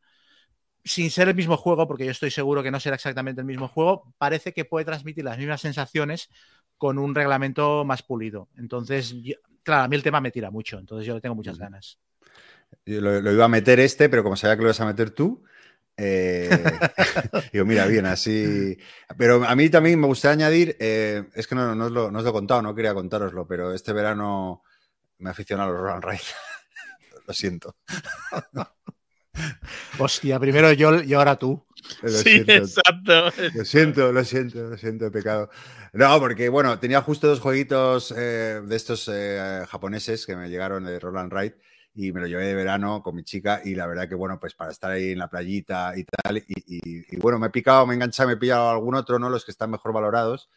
sin 0.83 1.09
ser 1.11 1.29
el 1.29 1.35
mismo 1.35 1.57
juego, 1.57 1.87
porque 1.87 2.05
yo 2.05 2.11
estoy 2.11 2.31
seguro 2.31 2.63
que 2.63 2.71
no 2.71 2.79
será 2.79 2.95
exactamente 2.95 3.41
el 3.41 3.47
mismo 3.47 3.67
juego, 3.67 4.13
parece 4.17 4.53
que 4.53 4.65
puede 4.65 4.85
transmitir 4.85 5.23
las 5.23 5.37
mismas 5.37 5.61
sensaciones 5.61 6.29
con 6.77 6.97
un 6.97 7.13
reglamento 7.15 7.85
más 7.85 8.03
pulido. 8.03 8.49
Entonces, 8.57 9.15
claro, 9.63 9.83
a 9.83 9.87
mí 9.87 9.95
el 9.95 10.03
tema 10.03 10.21
me 10.21 10.31
tira 10.31 10.51
mucho, 10.51 10.79
entonces 10.79 11.05
yo 11.05 11.15
le 11.15 11.21
tengo 11.21 11.35
muchas 11.35 11.57
ganas. 11.57 11.99
Yo 12.85 13.01
lo, 13.01 13.31
iba 13.31 13.45
a 13.45 13.49
meter 13.49 13.79
este, 13.79 14.09
pero 14.09 14.23
como 14.23 14.35
sabía 14.35 14.55
que 14.55 14.63
lo 14.63 14.69
ibas 14.69 14.81
a 14.81 14.85
meter 14.85 15.11
tú, 15.11 15.43
eh, 15.97 16.49
digo, 17.53 17.65
mira, 17.65 17.85
bien, 17.85 18.05
así. 18.05 18.77
Pero 19.17 19.43
a 19.45 19.55
mí 19.55 19.69
también 19.69 19.99
me 19.99 20.07
gustaría 20.07 20.45
añadir, 20.45 20.77
eh, 20.79 21.25
es 21.35 21.47
que 21.47 21.55
no, 21.55 21.75
no, 21.75 21.85
os 21.85 21.91
lo, 21.91 22.11
no, 22.11 22.19
os 22.19 22.23
lo, 22.23 22.29
he 22.29 22.33
contado, 22.33 22.61
no 22.61 22.75
quería 22.75 22.93
contároslo, 22.93 23.47
pero 23.47 23.73
este 23.73 23.93
verano 23.93 24.63
me 25.19 25.29
he 25.29 25.31
aficionado 25.31 25.69
a 25.69 25.73
los 25.73 25.81
Roll 25.81 26.01
Ride. 26.01 26.21
lo 27.27 27.33
siento. 27.33 27.75
Hostia, 29.99 30.39
primero 30.39 30.71
yo 30.73 31.01
y 31.01 31.13
ahora 31.13 31.37
tú. 31.37 31.65
sí, 32.05 32.43
exacto. 32.47 33.31
Lo 33.55 33.65
siento, 33.65 34.11
lo 34.11 34.23
siento, 34.23 34.63
lo 34.69 34.77
siento, 34.77 35.05
he 35.05 35.11
pecado. 35.11 35.49
No, 35.93 36.19
porque 36.19 36.49
bueno, 36.49 36.79
tenía 36.79 37.01
justo 37.01 37.27
dos 37.27 37.39
jueguitos 37.39 38.13
eh, 38.15 38.61
de 38.63 38.75
estos 38.75 39.09
japoneses 39.69 40.25
que 40.25 40.35
me 40.35 40.49
llegaron 40.49 40.83
de 40.83 40.99
Roland 40.99 41.31
Wright 41.31 41.55
y 41.93 42.11
me 42.11 42.21
lo 42.21 42.27
llevé 42.27 42.45
de 42.45 42.55
verano 42.55 43.03
con 43.03 43.15
mi 43.15 43.23
chica 43.23 43.61
y 43.63 43.75
la 43.75 43.87
verdad 43.87 44.07
que 44.07 44.15
bueno, 44.15 44.39
pues 44.39 44.55
para 44.55 44.71
estar 44.71 44.91
ahí 44.91 45.11
en 45.11 45.19
la 45.19 45.29
playita 45.29 45.93
y 45.97 46.05
tal, 46.05 46.43
y, 46.47 47.17
bueno, 47.17 47.39
me 47.39 47.47
he 47.47 47.49
picado, 47.49 47.85
me 47.85 47.93
he 47.93 47.95
enganchado, 47.95 48.27
me 48.27 48.35
he 48.35 48.37
pillado 48.37 48.69
algún 48.69 48.95
otro, 48.95 49.19
¿no? 49.19 49.29
Los 49.29 49.45
que 49.45 49.51
están 49.51 49.71
mejor 49.71 49.93
valorados 49.93 50.49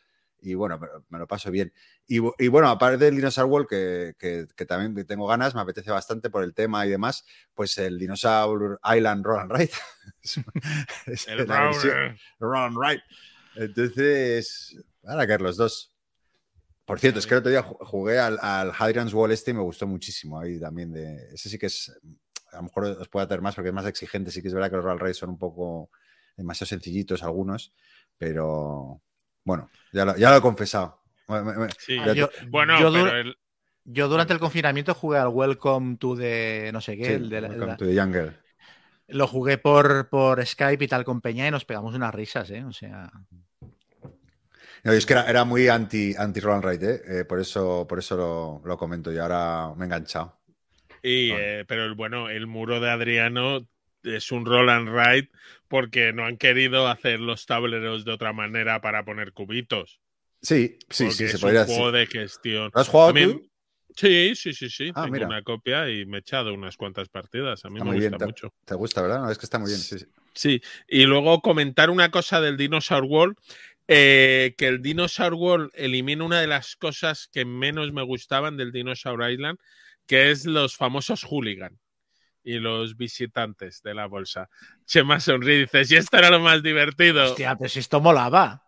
y 0.45 0.55
bueno, 0.55 0.79
me, 1.09 1.19
lo 1.19 1.27
paso 1.27 1.51
bien. 1.51 1.73
Y, 2.07 2.19
bueno, 2.49 2.69
aparte 2.69 2.99
del 2.99 3.17
Dinosaur 3.17 3.47
World, 3.47 3.67
que, 3.67 4.15
que, 4.19 4.67
también 4.67 5.07
tengo 5.07 5.27
ganas, 5.27 5.55
me 5.55 5.63
apetece 5.63 5.91
bastante 5.91 6.29
por 6.29 6.45
el 6.45 6.53
tema 6.53 6.87
y 6.87 6.91
demás, 6.91 7.25
pues 7.55 7.79
el 7.79 7.99
Dinosaur 7.99 8.79
Island 8.85 9.25
Roll 9.25 9.41
and 9.41 9.53
Ride. 9.53 9.71
el 11.29 11.49
Roll 12.39 12.75
Ride. 12.79 13.03
Entonces, 13.57 14.77
van 15.03 15.21
a 15.21 15.27
caer 15.27 15.41
los 15.41 15.57
dos. 15.57 15.94
Por 16.85 17.01
cierto, 17.01 17.19
es 17.19 17.27
que 17.27 17.35
el 17.35 17.39
otro 17.39 17.51
día 17.51 17.63
jugué 17.63 18.19
al, 18.19 18.39
al 18.43 18.73
Hadrian's 18.79 19.15
Wall 19.15 19.33
este 19.33 19.53
y 19.53 19.55
me 19.55 19.63
gustó 19.63 19.87
muchísimo. 19.87 20.39
Ahí 20.39 20.61
también 20.61 20.93
de. 20.93 21.29
Ese 21.33 21.49
sí 21.49 21.59
que 21.59 21.67
es. 21.67 21.91
A 22.53 22.57
lo 22.57 22.65
mejor 22.65 22.85
os 22.85 23.09
puede 23.09 23.25
hacer 23.25 23.41
más 23.41 23.55
porque 23.55 23.69
es 23.69 23.75
más 23.75 23.87
exigente. 23.87 24.31
Sí 24.31 24.43
que 24.43 24.49
es 24.49 24.55
verdad 24.55 24.71
que 24.71 24.77
los 24.77 24.85
Roll 24.85 25.01
Race 25.01 25.15
son 25.15 25.31
un 25.31 25.39
poco 25.39 25.91
demasiado 26.37 26.69
sencillitos 26.69 27.23
algunos. 27.23 27.73
Pero 28.19 29.01
bueno, 29.45 29.71
ya 29.93 30.05
lo, 30.05 30.17
ya 30.17 30.31
lo 30.31 30.37
he 30.37 30.41
confesado. 30.43 31.01
Sí, 31.79 31.97
yo, 32.15 32.29
bueno, 32.49 32.79
yo, 33.85 34.09
durante 34.09 34.35
el 34.35 34.39
confinamiento 34.39 34.95
jugué 34.95 35.19
al 35.19 35.29
Welcome 35.29 35.97
to 35.97 36.17
the 36.17 36.71
no 36.71 36.83
sé 36.83 36.99
qué. 36.99 37.15
el 37.15 37.31
de, 37.31 37.41
Welcome 37.41 37.77
to 37.77 37.87
the 37.87 37.99
Jungle. 37.99 38.37
Lo 39.09 39.27
jugué 39.27 39.57
por, 39.59 40.09
por 40.11 40.45
Skype 40.45 40.85
y 40.85 40.89
tal 40.89 41.05
con 41.05 41.23
Peña 41.23 41.49
y 41.49 41.51
nos 41.51 41.65
pegamos 41.65 41.95
unas 41.95 42.15
risas, 42.15 42.51
¿eh? 42.51 42.63
O 42.65 42.73
sea. 42.73 43.11
No, 44.85 44.93
es 44.93 45.07
que 45.07 45.15
era, 45.15 45.45
muy 45.45 45.69
anti, 45.69 46.15
anti 46.17 46.41
Roland 46.41 46.65
Wright, 46.65 46.83
¿eh? 46.83 47.03
¿eh? 47.07 47.25
por 47.25 47.41
eso, 47.41 47.87
por 47.89 47.99
eso 47.99 48.61
lo, 48.63 48.77
comento 48.77 49.11
y 49.11 49.17
ahora 49.17 49.73
me 49.77 49.85
he 49.85 49.87
enganchado. 49.87 50.39
Y, 51.03 51.31
eh, 51.33 51.65
pero 51.67 51.95
bueno, 51.97 52.29
el 52.29 52.47
muro 52.47 52.81
de 52.81 52.91
Adriano 52.91 53.67
es 54.03 54.31
un 54.31 54.45
Roland 54.45 54.91
Wright 54.91 55.31
porque 55.69 56.13
no 56.13 56.27
han 56.27 56.37
querido 56.37 56.87
hacer 56.87 57.19
los 57.19 57.47
tableros 57.47 58.05
de 58.05 58.13
otra 58.13 58.35
manera 58.35 58.83
para 58.83 59.07
poner 59.07 59.33
cubitos. 59.33 60.01
Sí, 60.43 60.79
sí, 60.91 61.11
sí, 61.11 61.29
se 61.29 61.39
podría 61.39 61.63
un 61.63 61.67
juego 61.67 61.91
de 61.91 62.07
gestión. 62.07 62.71
¿Lo 62.75 62.81
has 62.81 62.89
jugado 62.89 63.15
tú? 63.15 63.49
Sí, 63.97 64.35
sí, 64.35 64.53
sí, 64.53 64.69
sí. 64.69 64.93
Ah, 64.95 65.05
Tengo 65.05 65.25
una 65.25 65.43
copia 65.43 65.89
y 65.89 66.05
me 66.05 66.19
he 66.19 66.21
echado 66.21 66.53
unas 66.53 66.77
cuantas 66.77 67.09
partidas. 67.09 67.65
A 67.65 67.71
mí 67.71 67.81
me 67.81 67.95
gusta 67.95 68.27
mucho. 68.27 68.53
Te 68.65 68.75
gusta, 68.75 69.01
¿verdad? 69.01 69.21
No, 69.21 69.31
es 69.31 69.39
que 69.39 69.47
está 69.47 69.59
muy 69.59 69.71
bien. 69.71 69.81
Sí, 69.81 69.99
sí. 69.99 70.07
sí, 70.35 70.63
y 70.89 71.05
luego 71.05 71.41
comentar 71.41 71.89
una 71.91 72.11
cosa 72.11 72.41
del 72.41 72.57
Dinosaur 72.57 73.05
World 73.05 73.37
eh, 73.87 74.55
que 74.57 74.67
el 74.67 74.83
Dinosaur 74.83 75.35
World 75.35 75.71
elimina 75.75 76.25
una 76.25 76.41
de 76.41 76.47
las 76.47 76.77
cosas 76.77 77.29
que 77.33 77.45
menos 77.45 77.93
me 77.93 78.03
gustaban 78.03 78.57
del 78.57 78.73
Dinosaur 78.73 79.31
Island, 79.31 79.59
que 80.07 80.31
es 80.31 80.47
los 80.47 80.77
famosos 80.77 81.25
hooligan 81.25 81.79
y 82.43 82.59
los 82.59 82.97
visitantes 82.97 83.83
de 83.83 83.95
la 83.95 84.07
bolsa. 84.07 84.49
Chema 84.85 85.21
sonríe 85.21 85.57
y 85.57 85.61
dice, 85.61 85.85
si 85.85 85.97
esto 85.97 86.19
era 86.19 86.31
lo 86.31 86.41
más 86.41 86.63
divertido. 86.63 87.25
Hostia, 87.25 87.57
pues 87.57 87.77
esto 87.77 88.01
molaba. 88.01 88.63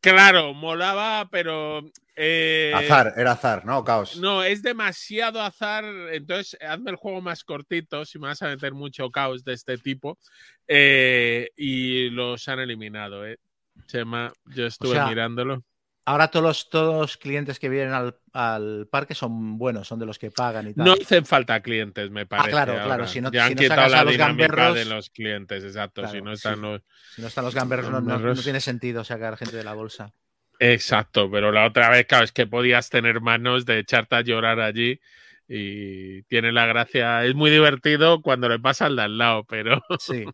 Claro, 0.00 0.52
molaba, 0.54 1.28
pero... 1.30 1.82
Eh, 2.14 2.72
azar, 2.74 3.14
era 3.16 3.32
azar, 3.32 3.64
¿no? 3.64 3.84
Caos. 3.84 4.16
No, 4.16 4.42
es 4.42 4.62
demasiado 4.62 5.40
azar. 5.40 5.84
Entonces, 6.10 6.58
hazme 6.60 6.90
el 6.90 6.96
juego 6.96 7.20
más 7.20 7.44
cortito 7.44 8.04
si 8.04 8.18
me 8.18 8.26
vas 8.26 8.42
a 8.42 8.48
meter 8.48 8.72
mucho 8.74 9.10
caos 9.10 9.44
de 9.44 9.54
este 9.54 9.78
tipo. 9.78 10.18
Eh, 10.66 11.50
y 11.56 12.10
los 12.10 12.48
han 12.48 12.58
eliminado, 12.58 13.26
¿eh? 13.26 13.38
Chema, 13.86 14.32
yo 14.46 14.66
estuve 14.66 15.04
mirándolo. 15.06 15.64
Ahora 16.04 16.28
todos 16.28 16.44
los, 16.44 16.68
todos 16.68 17.16
clientes 17.16 17.60
que 17.60 17.68
vienen 17.68 17.92
al, 18.32 18.88
parque 18.90 19.14
son 19.14 19.56
buenos, 19.56 19.86
son 19.86 20.00
de 20.00 20.06
los 20.06 20.18
que 20.18 20.32
pagan 20.32 20.68
y 20.68 20.74
tal. 20.74 20.84
No 20.84 20.92
hacen 20.94 21.24
falta 21.24 21.62
clientes, 21.62 22.10
me 22.10 22.22
ah, 22.22 22.26
parece. 22.26 22.50
claro, 22.50 22.74
claro. 22.84 23.06
Si 23.06 23.20
no, 23.20 23.30
ya 23.30 23.46
han 23.46 23.54
quitado 23.54 23.88
la 23.88 24.04
dinámica 24.04 24.72
de 24.72 24.84
los 24.84 25.10
clientes, 25.10 25.62
exacto. 25.62 26.08
si, 26.08 26.20
no 26.20 26.32
están 26.32 26.60
los, 26.60 26.82
si 27.14 27.22
no 27.22 27.28
están 27.28 27.44
los 27.44 27.54
gamberros, 27.54 27.88
no, 28.02 28.34
tiene 28.34 28.60
sentido 28.60 29.04
sacar 29.04 29.36
gente 29.36 29.56
de 29.56 29.62
la 29.62 29.74
bolsa. 29.74 30.12
Exacto, 30.58 31.30
pero 31.30 31.52
la 31.52 31.66
otra 31.66 31.88
vez, 31.90 32.06
claro, 32.06 32.24
es 32.24 32.32
que 32.32 32.48
podías 32.48 32.90
tener 32.90 33.20
manos 33.20 33.64
de 33.64 33.78
echarte 33.78 34.16
a 34.16 34.20
llorar 34.22 34.58
allí 34.58 35.00
y 35.46 36.22
tiene 36.24 36.50
la 36.50 36.66
gracia. 36.66 37.24
Es 37.24 37.34
muy 37.34 37.50
divertido 37.50 38.22
cuando 38.22 38.48
le 38.48 38.58
pasa 38.58 38.86
al 38.86 38.96
de 38.96 39.02
al 39.02 39.18
lado, 39.18 39.44
pero 39.44 39.80
Sí. 40.00 40.24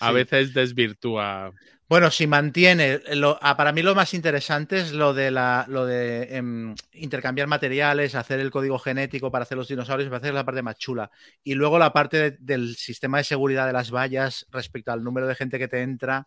A 0.00 0.08
Sí. 0.08 0.14
veces 0.14 0.54
desvirtúa. 0.54 1.52
Bueno, 1.88 2.10
si 2.10 2.26
mantiene, 2.26 3.00
lo- 3.14 3.38
para 3.40 3.72
mí 3.72 3.80
lo 3.82 3.94
más 3.94 4.12
interesante 4.12 4.78
es 4.78 4.92
lo 4.92 5.14
de, 5.14 5.30
la, 5.30 5.64
lo 5.68 5.86
de 5.86 6.36
em, 6.36 6.74
intercambiar 6.92 7.46
materiales, 7.48 8.14
hacer 8.14 8.40
el 8.40 8.50
código 8.50 8.78
genético 8.78 9.30
para 9.30 9.44
hacer 9.44 9.56
los 9.56 9.68
dinosaurios, 9.68 10.10
que 10.10 10.28
es 10.28 10.34
la 10.34 10.44
parte 10.44 10.60
más 10.60 10.76
chula. 10.76 11.10
Y 11.42 11.54
luego 11.54 11.78
la 11.78 11.92
parte 11.94 12.18
de- 12.18 12.36
del 12.40 12.76
sistema 12.76 13.16
de 13.18 13.24
seguridad 13.24 13.66
de 13.66 13.72
las 13.72 13.90
vallas 13.90 14.46
respecto 14.50 14.92
al 14.92 15.02
número 15.02 15.26
de 15.26 15.34
gente 15.34 15.58
que 15.58 15.68
te 15.68 15.80
entra. 15.80 16.26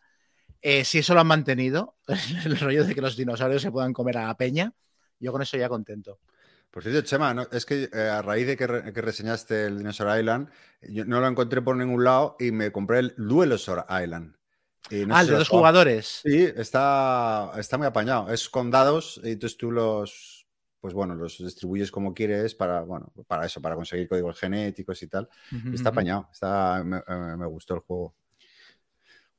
Eh, 0.64 0.84
si 0.84 0.98
eso 1.00 1.14
lo 1.14 1.22
han 1.22 1.28
mantenido, 1.28 1.96
el 2.46 2.60
rollo 2.60 2.84
de 2.84 2.96
que 2.96 3.02
los 3.02 3.16
dinosaurios 3.16 3.62
se 3.62 3.72
puedan 3.72 3.94
comer 3.94 4.18
a 4.18 4.28
la 4.28 4.38
peña, 4.38 4.74
yo 5.20 5.32
con 5.32 5.44
eso 5.44 5.58
ya 5.58 5.70
contento. 5.70 6.20
Por 6.72 6.84
cierto, 6.84 7.02
Chema, 7.02 7.34
¿no? 7.34 7.48
es 7.52 7.66
que 7.66 7.90
eh, 7.94 8.00
a 8.10 8.22
raíz 8.22 8.48
de 8.48 8.56
que, 8.56 8.66
re- 8.66 8.94
que 8.94 9.02
reseñaste 9.02 9.66
el 9.66 9.78
Dinosaur 9.80 10.18
Island, 10.18 10.50
yo 10.82 11.04
no 11.06 11.20
lo 11.20 11.28
encontré 11.28 11.62
por 11.62 11.76
ningún 11.76 12.04
lado 12.04 12.38
y 12.40 12.52
me 12.52 12.72
compré 12.72 13.00
el 13.00 13.14
Duelosaur 13.18 13.86
Island. 13.90 14.36
Y 14.90 15.06
no 15.06 15.16
ah, 15.16 15.24
de 15.24 15.34
dos 15.34 15.50
jugadores. 15.50 16.22
Sí, 16.24 16.50
está, 16.56 17.52
está 17.58 17.78
muy 17.78 17.88
apañado. 17.88 18.30
Es 18.32 18.50
con 18.50 18.72
dados 18.72 19.20
y 19.24 19.32
entonces 19.32 19.58
tú 19.58 19.70
los, 19.70 20.48
pues 20.80 20.94
bueno, 20.94 21.14
los 21.14 21.38
distribuyes 21.38 21.92
como 21.92 22.14
quieres 22.14 22.56
para, 22.56 22.82
bueno, 22.82 23.12
para 23.28 23.46
eso, 23.46 23.62
para 23.62 23.76
conseguir 23.76 24.08
códigos 24.08 24.40
genéticos 24.40 25.04
y 25.04 25.08
tal. 25.08 25.30
Está 25.74 25.90
apañado, 25.90 26.30
está, 26.32 26.82
me, 26.84 26.98
eh, 26.98 27.36
me 27.38 27.46
gustó 27.48 27.76
el 27.76 27.82
juego. 27.82 28.16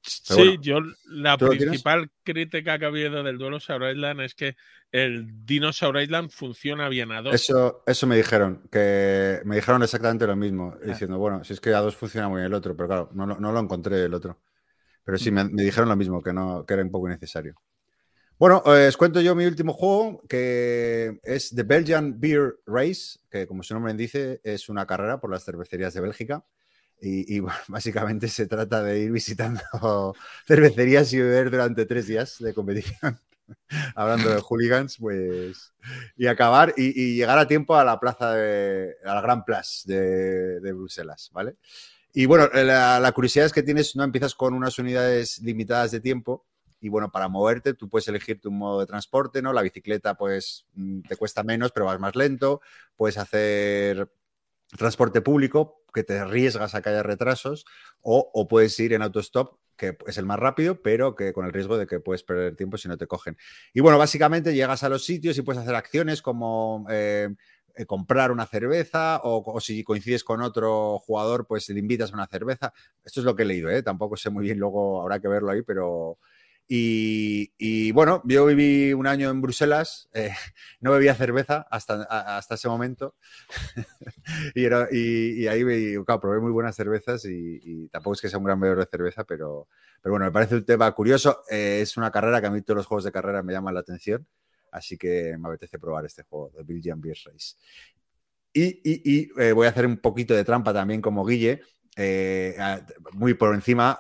Sí, 0.05 0.35
bueno, 0.35 0.61
yo 0.63 0.81
la 1.07 1.39
principal 1.39 2.11
crítica 2.25 2.79
que 2.79 2.85
ha 2.85 2.89
habido 2.89 3.23
del 3.23 3.39
duelo 3.39 3.61
Saur 3.61 3.85
Island 3.89 4.21
es 4.23 4.35
que 4.35 4.57
el 4.91 5.47
Dinosaur 5.47 6.01
Island 6.01 6.31
funciona 6.31 6.89
bien 6.89 7.13
a 7.13 7.23
dos. 7.23 7.35
Eso, 7.35 7.85
eso 7.87 8.07
me 8.07 8.17
dijeron, 8.17 8.69
que 8.71 9.41
me 9.45 9.57
dijeron 9.57 9.83
exactamente 9.83 10.27
lo 10.27 10.35
mismo, 10.37 10.75
Ah. 10.75 10.87
diciendo, 10.87 11.19
bueno, 11.19 11.45
si 11.45 11.53
es 11.53 11.61
que 11.61 11.73
a 11.73 11.81
dos 11.81 11.97
funciona 11.97 12.29
muy 12.29 12.39
bien 12.41 12.47
el 12.47 12.55
otro, 12.55 12.77
pero 12.77 12.89
claro, 12.89 13.11
no, 13.15 13.27
lo- 13.27 13.39
no 13.39 13.53
lo 13.53 13.61
encontré 13.61 14.03
el 14.05 14.13
otro. 14.15 14.41
Pero 15.05 15.19
sí, 15.19 15.31
me, 15.31 15.45
me 15.45 15.63
dijeron 15.63 15.89
lo 15.89 15.97
mismo, 15.97 16.23
que, 16.23 16.33
no, 16.33 16.65
que 16.67 16.75
era 16.75 16.83
un 16.83 16.91
poco 16.91 17.09
innecesario. 17.09 17.55
Bueno, 18.39 18.63
eh, 18.67 18.89
os 18.89 18.97
cuento 18.97 19.21
yo 19.21 19.37
mi 19.37 19.47
último 19.47 19.73
juego, 19.73 20.21
que 20.29 21.21
es 21.23 21.55
The 21.55 21.63
Belgian 21.63 22.19
Beer 22.19 22.57
Race, 22.67 23.21
que 23.31 23.47
como 23.47 23.63
su 23.63 23.73
nombre 23.75 23.95
dice, 23.95 24.41
es 24.43 24.69
una 24.69 24.85
carrera 24.87 25.21
por 25.21 25.31
las 25.31 25.45
cervecerías 25.45 25.95
de 25.95 26.01
Bélgica. 26.01 26.45
Y, 27.05 27.41
bueno, 27.41 27.59
básicamente 27.69 28.29
se 28.29 28.47
trata 28.47 28.83
de 28.83 29.01
ir 29.01 29.11
visitando 29.11 29.61
cervecerías 30.47 31.13
y 31.13 31.19
beber 31.19 31.51
durante 31.51 31.85
tres 31.85 32.07
días 32.07 32.39
de 32.39 32.55
competición. 32.55 33.19
Hablando 33.97 34.31
de 34.31 34.41
hooligans, 34.41 34.99
pues. 34.99 35.73
Y 36.17 36.29
acabar 36.29 36.73
y, 36.77 37.17
llegar 37.17 37.39
a 37.39 37.49
tiempo 37.49 37.75
a 37.75 37.85
la 37.85 37.99
plaza 37.99 38.35
de. 38.35 38.95
a 39.05 39.15
la 39.15 39.21
Gran 39.21 39.45
Place 39.45 39.83
de, 39.85 40.73
Bruselas, 40.73 41.29
¿vale? 41.33 41.57
Y 42.15 42.27
bueno, 42.27 42.49
la, 42.53 43.01
la 43.01 43.13
curiosidad 43.13 43.47
es 43.47 43.53
que 43.53 43.63
tienes, 43.63 43.97
no 43.97 44.05
empiezas 44.05 44.35
con 44.35 44.55
unas 44.55 44.79
unidades 44.79 45.41
limitadas 45.41 45.91
de 45.91 46.01
tiempo. 46.01 46.47
Y 46.81 46.89
bueno, 46.89 47.11
para 47.11 47.29
moverte, 47.29 47.75
tú 47.75 47.89
puedes 47.89 48.09
elegir 48.09 48.41
tu 48.41 48.51
modo 48.51 48.81
de 48.81 48.87
transporte, 48.87 49.43
¿no? 49.43 49.53
La 49.53 49.63
bicicleta, 49.63 50.15
pues, 50.15 50.67
mm, 50.75 51.03
te 51.03 51.17
cuesta 51.17 51.43
menos, 51.43 51.73
pero 51.73 51.87
vas 51.87 51.99
más 51.99 52.15
lento. 52.15 52.61
Puedes 52.97 53.19
hacer 53.19 54.09
transporte 54.77 55.21
público, 55.21 55.82
que 55.93 56.05
te 56.05 56.18
arriesgas 56.18 56.74
a 56.74 56.82
que 56.82 56.90
haya 56.90 57.03
retrasos, 57.03 57.64
o, 58.01 58.49
puedes 58.49 58.78
ir 58.80 58.93
en 58.93 59.03
autostop, 59.03 59.59
que 59.76 59.97
es 60.07 60.18
el 60.18 60.26
más 60.26 60.38
rápido, 60.38 60.82
pero 60.82 61.14
que 61.14 61.32
con 61.32 61.47
el 61.47 61.53
riesgo 61.53 61.76
de 61.78 61.86
que 61.86 62.01
puedes 62.01 62.22
perder 62.22 62.57
tiempo 62.57 62.76
si 62.76 62.88
no 62.88 62.97
te 62.97 63.07
cogen. 63.07 63.36
Y 63.72 63.80
bueno, 63.80 63.99
básicamente 63.99 64.55
llegas 64.55 64.82
a 64.82 64.88
los 64.88 65.05
sitios 65.05 65.36
y 65.38 65.43
puedes 65.43 65.62
hacer 65.62 65.74
acciones 65.74 66.22
como 66.22 66.86
eh, 66.90 67.28
eh, 67.74 67.86
comprar 67.86 68.30
una 68.30 68.47
cerveza, 68.47 69.20
o, 69.22 69.43
o 69.45 69.61
si 69.61 69.82
coincides 69.82 70.24
con 70.24 70.43
otro 70.43 70.99
jugador, 70.99 71.47
pues 71.47 71.68
le 71.68 71.78
invitas 71.78 72.12
a 72.12 72.14
una 72.14 72.26
cerveza. 72.26 72.72
Esto 73.05 73.20
es 73.20 73.24
lo 73.24 73.34
que 73.34 73.43
he 73.43 73.47
leído, 73.47 73.70
¿eh? 73.70 73.82
tampoco 73.82 74.16
sé 74.16 74.30
muy 74.30 74.45
bien, 74.45 74.59
luego 74.59 75.01
habrá 75.03 75.20
que 75.20 75.28
verlo 75.28 75.51
ahí, 75.51 75.62
pero... 75.62 76.18
Y, 76.69 77.93
bueno, 77.93 78.23
yo 78.25 78.47
viví 78.47 78.93
un 78.95 79.07
año 79.07 79.29
en 79.31 79.43
Bruselas, 79.43 80.09
eh, 80.15 80.31
no 80.81 80.93
bebía 80.93 81.15
cerveza 81.15 81.67
hasta, 81.71 82.03
hasta 82.05 82.55
ese 82.55 82.69
momento. 82.69 83.15
y, 84.55 85.47
ahí 85.47 85.95
claro, 86.05 86.21
probé 86.21 86.41
muy 86.41 86.51
buenas 86.51 86.75
cervezas 86.75 87.25
y, 87.27 87.89
tampoco 87.89 88.15
es 88.15 88.21
que 88.23 88.29
sea 88.29 88.39
un 88.39 88.45
gran 88.45 88.59
bebedor 88.59 88.85
de 88.85 88.91
cerveza, 88.91 89.25
pero, 89.25 89.69
pero 90.01 90.13
bueno, 90.13 90.25
me 90.25 90.33
parece 90.33 90.55
un 90.55 90.65
tema 90.65 90.91
curioso. 90.93 91.43
Eh, 91.51 91.81
es 91.83 91.97
una 91.97 92.11
carrera 92.11 92.41
que 92.41 92.47
a 92.47 92.51
mí 92.51 92.63
todos 92.63 92.79
los 92.79 92.87
juegos 92.87 93.05
de 93.05 93.13
carrera 93.13 93.43
me 93.43 93.53
llaman 93.53 93.75
la 93.75 93.81
atención, 93.81 94.27
así 94.71 94.97
que 94.97 95.37
me 95.39 95.49
apetece 95.49 95.79
probar 95.79 96.07
este 96.07 96.23
juego, 96.23 96.51
The 96.57 96.63
Belgian 96.63 97.01
Beer 97.01 97.19
Race. 97.27 97.57
Y, 98.55 98.81
y 98.85 99.31
eh, 99.41 99.53
voy 99.53 99.67
a 99.67 99.71
hacer 99.71 99.87
un 99.87 99.97
poquito 99.99 100.35
de 100.35 100.45
trampa 100.45 100.73
también 100.73 101.01
como 101.01 101.25
Guille, 101.25 101.63
eh, 101.97 102.57
muy 103.12 103.34
por 103.34 103.55
encima. 103.55 103.99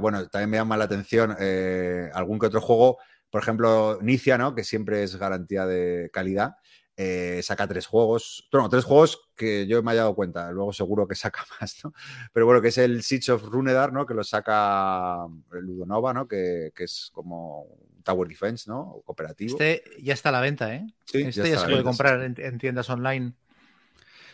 Bueno, 0.00 0.28
también 0.28 0.50
me 0.50 0.56
llama 0.58 0.76
la 0.76 0.84
atención 0.84 1.36
eh, 1.38 2.10
algún 2.14 2.38
que 2.38 2.46
otro 2.46 2.60
juego, 2.60 2.98
por 3.30 3.42
ejemplo, 3.42 3.98
Nicia, 4.02 4.38
¿no? 4.38 4.54
Que 4.54 4.64
siempre 4.64 5.02
es 5.02 5.16
garantía 5.16 5.66
de 5.66 6.10
calidad. 6.12 6.56
Eh, 6.94 7.40
saca 7.42 7.66
tres 7.66 7.86
juegos, 7.86 8.46
bueno, 8.52 8.68
tres 8.68 8.84
juegos 8.84 9.30
que 9.34 9.66
yo 9.66 9.82
me 9.82 9.92
haya 9.92 10.02
dado 10.02 10.14
cuenta, 10.14 10.52
luego 10.52 10.74
seguro 10.74 11.08
que 11.08 11.14
saca 11.14 11.42
más, 11.60 11.82
¿no? 11.82 11.94
Pero 12.34 12.44
bueno, 12.44 12.60
que 12.60 12.68
es 12.68 12.78
el 12.78 13.02
Siege 13.02 13.32
of 13.32 13.44
Runedar, 13.44 13.92
¿no? 13.92 14.04
Que 14.04 14.12
lo 14.12 14.22
saca 14.22 15.26
Ludonova, 15.50 16.12
¿no? 16.12 16.28
Que, 16.28 16.70
que 16.74 16.84
es 16.84 17.10
como 17.12 17.66
Tower 18.04 18.28
Defense, 18.28 18.70
¿no? 18.70 19.00
Cooperativo. 19.06 19.52
Este 19.52 19.82
ya 20.02 20.12
está 20.12 20.28
a 20.28 20.32
la 20.32 20.40
venta, 20.42 20.74
¿eh? 20.74 20.86
Sí, 21.06 21.22
este 21.22 21.44
ya, 21.44 21.54
ya 21.54 21.58
se 21.60 21.66
puede 21.66 21.82
comprar 21.82 22.22
en 22.22 22.58
tiendas 22.58 22.90
online. 22.90 23.32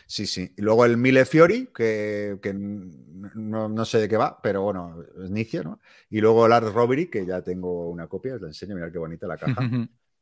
Sí, 0.09 0.25
sí. 0.25 0.51
Y 0.57 0.63
luego 0.63 0.85
el 0.85 0.97
Mille 0.97 1.23
Fiori, 1.23 1.69
que, 1.71 2.39
que 2.41 2.51
no, 2.51 3.69
no, 3.69 3.85
sé 3.85 3.99
de 3.99 4.09
qué 4.09 4.17
va, 4.17 4.41
pero 4.41 4.63
bueno, 4.63 5.03
es 5.23 5.29
Nicia, 5.29 5.61
¿no? 5.61 5.79
Y 6.09 6.19
luego 6.19 6.47
el 6.47 6.51
Art 6.51 6.73
Robbery, 6.73 7.11
que 7.11 7.27
ya 7.27 7.43
tengo 7.43 7.87
una 7.91 8.07
copia, 8.07 8.33
os 8.33 8.41
la 8.41 8.47
enseño, 8.47 8.73
mirad 8.73 8.91
qué 8.91 8.97
bonita 8.97 9.27
la 9.27 9.37
caja. 9.37 9.69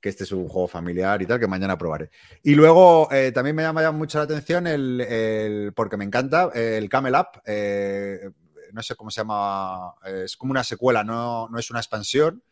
que 0.01 0.09
este 0.09 0.25
es 0.25 0.31
un 0.33 0.49
juego 0.49 0.67
familiar 0.67 1.21
y 1.21 1.25
tal, 1.25 1.39
que 1.39 1.47
mañana 1.47 1.77
probaré. 1.77 2.09
Y 2.43 2.53
luego 2.53 3.09
eh, 3.13 3.31
también 3.31 3.55
me 3.55 3.63
llama 3.63 3.89
mucho 3.93 4.17
la 4.17 4.25
atención 4.25 4.67
el, 4.67 4.99
el 4.99 5.71
porque 5.73 5.95
me 5.95 6.03
encanta, 6.03 6.51
el 6.53 6.89
Camel 6.89 7.15
Up. 7.15 7.41
Eh, 7.45 8.29
no 8.73 8.83
sé 8.83 8.93
cómo 8.93 9.09
se 9.09 9.21
llama, 9.21 9.93
es 10.03 10.35
como 10.35 10.51
una 10.51 10.65
secuela, 10.65 11.05
no, 11.05 11.47
no 11.47 11.57
es 11.57 11.71
una 11.71 11.79
expansión. 11.79 12.43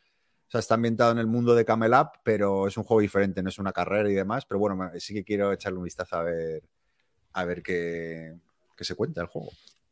O 0.48 0.52
sea, 0.52 0.62
está 0.62 0.76
ambientado 0.76 1.12
en 1.12 1.18
el 1.18 1.28
mundo 1.28 1.54
de 1.54 1.66
Camel 1.66 1.96
Up, 1.96 2.12
pero 2.24 2.66
es 2.66 2.78
un 2.78 2.86
juego 2.86 3.02
diferente, 3.02 3.44
no 3.44 3.50
es 3.50 3.60
una 3.60 3.74
carrera 3.74 4.10
y 4.10 4.14
demás. 4.14 4.46
Pero 4.46 4.58
bueno, 4.58 4.90
sí 5.00 5.14
que 5.14 5.26
quiero 5.26 5.52
echarle 5.52 5.80
un 5.80 5.84
vistazo 5.84 6.16
a 6.16 6.24
ver, 6.24 6.64
a 7.36 7.44
ver 7.44 7.62
qué, 7.62 8.34
qué 8.78 8.84
se 8.86 8.96
cuenta 8.96 9.22
el 9.22 9.28
juego. 9.28 9.52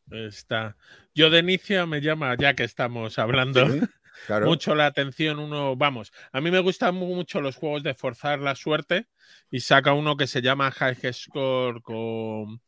Está. 0.09 0.77
Yo 1.13 1.29
de 1.29 1.39
inicio 1.39 1.85
me 1.87 2.01
llama, 2.01 2.35
ya 2.39 2.55
que 2.55 2.63
estamos 2.63 3.19
hablando, 3.19 3.69
¿Sí? 3.69 3.81
claro. 4.27 4.47
mucho 4.47 4.75
la 4.75 4.85
atención 4.85 5.39
uno, 5.39 5.75
vamos, 5.75 6.13
a 6.31 6.39
mí 6.39 6.51
me 6.51 6.59
gustan 6.59 6.95
mucho 6.95 7.41
los 7.41 7.57
juegos 7.57 7.83
de 7.83 7.93
forzar 7.93 8.39
la 8.39 8.55
suerte 8.55 9.07
y 9.51 9.59
saca 9.59 9.93
uno 9.93 10.15
que 10.15 10.27
se 10.27 10.41
llama 10.41 10.71
High 10.71 11.13
Score 11.13 11.81
con, 11.81 12.61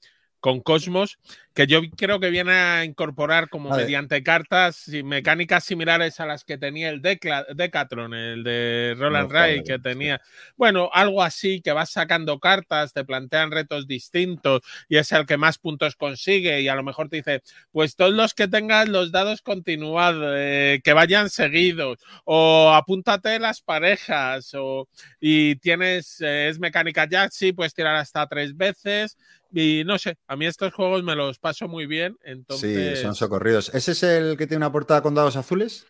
con 0.45 0.61
Cosmos, 0.61 1.17
que 1.55 1.65
yo 1.65 1.81
creo 1.97 2.19
que 2.19 2.29
viene 2.29 2.51
a 2.51 2.85
incorporar 2.85 3.49
como 3.49 3.71
mediante 3.71 4.21
cartas 4.21 4.87
y 4.89 5.01
mecánicas 5.01 5.63
similares 5.63 6.19
a 6.19 6.27
las 6.27 6.43
que 6.43 6.59
tenía 6.59 6.89
el 6.89 7.01
Decla 7.01 7.47
Decathlon, 7.51 8.13
el 8.13 8.43
de 8.43 8.93
Roland 8.95 9.29
no, 9.29 9.33
Ray, 9.33 9.63
que 9.63 9.79
tenía, 9.79 10.21
bueno, 10.55 10.91
algo 10.93 11.23
así, 11.23 11.61
que 11.61 11.71
vas 11.71 11.89
sacando 11.89 12.39
cartas, 12.39 12.93
te 12.93 13.03
plantean 13.03 13.49
retos 13.49 13.87
distintos 13.87 14.61
y 14.87 14.97
es 14.97 15.11
el 15.13 15.25
que 15.25 15.37
más 15.37 15.57
puntos 15.57 15.95
consigue 15.95 16.61
y 16.61 16.67
a 16.67 16.75
lo 16.75 16.83
mejor 16.83 17.09
te 17.09 17.15
dice, 17.15 17.41
pues 17.71 17.95
todos 17.95 18.13
los 18.13 18.35
que 18.35 18.47
tengan 18.47 18.91
los 18.91 19.11
dados 19.11 19.41
continuados, 19.41 20.31
eh, 20.37 20.79
que 20.83 20.93
vayan 20.93 21.31
seguidos 21.31 21.97
o 22.23 22.71
apúntate 22.71 23.39
las 23.39 23.61
parejas 23.61 24.51
o 24.53 24.87
y 25.19 25.55
tienes, 25.55 26.21
eh, 26.21 26.49
es 26.49 26.59
mecánica 26.59 27.07
ya, 27.09 27.29
sí, 27.31 27.51
puedes 27.51 27.73
tirar 27.73 27.95
hasta 27.95 28.27
tres 28.27 28.55
veces 28.55 29.17
y 29.55 29.85
no 29.85 29.97
sé, 29.97 30.17
a 30.27 30.35
mí 30.35 30.45
estos 30.45 30.73
juegos 30.73 31.01
me 31.01 31.15
los 31.15 31.39
paso 31.39 31.69
muy 31.69 31.85
bien. 31.85 32.17
Entonces... 32.23 32.99
Sí, 32.99 33.03
son 33.03 33.15
socorridos. 33.15 33.73
¿Ese 33.73 33.93
es 33.93 34.03
el 34.03 34.37
que 34.37 34.47
tiene 34.47 34.57
una 34.57 34.71
portada 34.71 35.01
con 35.01 35.15
dados 35.15 35.37
azules? 35.37 35.87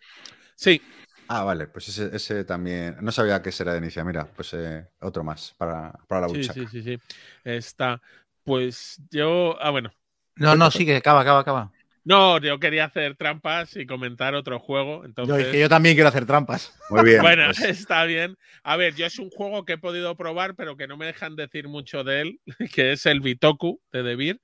Sí. 0.55 0.79
Ah, 1.27 1.43
vale, 1.43 1.65
pues 1.65 1.89
ese, 1.89 2.15
ese 2.15 2.43
también. 2.43 2.97
No 3.01 3.11
sabía 3.11 3.41
que 3.41 3.51
será 3.51 3.71
de 3.71 3.79
inicia. 3.79 4.03
Mira, 4.03 4.27
pues 4.27 4.53
eh, 4.53 4.87
otro 5.01 5.23
más 5.23 5.55
para, 5.57 5.91
para 6.07 6.21
la 6.21 6.27
buchaca. 6.27 6.53
Sí, 6.53 6.67
sí, 6.67 6.83
sí, 6.83 6.83
sí. 6.83 7.15
Está. 7.43 7.99
Pues 8.43 9.01
yo. 9.09 9.57
Ah, 9.59 9.71
bueno. 9.71 9.91
No, 10.35 10.55
no, 10.55 10.69
sigue, 10.69 10.95
acaba, 10.97 11.21
acaba, 11.21 11.39
acaba. 11.39 11.71
No, 12.05 12.39
yo 12.39 12.59
quería 12.59 12.85
hacer 12.85 13.15
trampas 13.15 13.75
y 13.75 13.87
comentar 13.87 14.35
otro 14.35 14.59
juego. 14.59 15.03
Entonces... 15.05 15.35
Yo, 15.35 15.41
es 15.41 15.47
que 15.47 15.59
yo 15.59 15.67
también 15.67 15.95
quiero 15.95 16.09
hacer 16.09 16.27
trampas. 16.27 16.77
Muy 16.91 17.03
bien. 17.03 17.21
bueno, 17.21 17.45
pues... 17.47 17.59
está 17.79 18.05
bien. 18.05 18.37
A 18.63 18.77
ver, 18.77 18.93
yo 18.93 19.07
es 19.07 19.17
un 19.17 19.31
juego 19.31 19.65
que 19.65 19.73
he 19.73 19.77
podido 19.79 20.15
probar, 20.15 20.55
pero 20.55 20.77
que 20.77 20.87
no 20.87 20.97
me 20.97 21.07
dejan 21.07 21.35
decir 21.35 21.67
mucho 21.67 22.03
de 22.03 22.21
él, 22.21 22.39
que 22.73 22.91
es 22.91 23.07
el 23.07 23.21
Bitoku 23.21 23.81
de 23.91 24.03
Debir, 24.03 24.39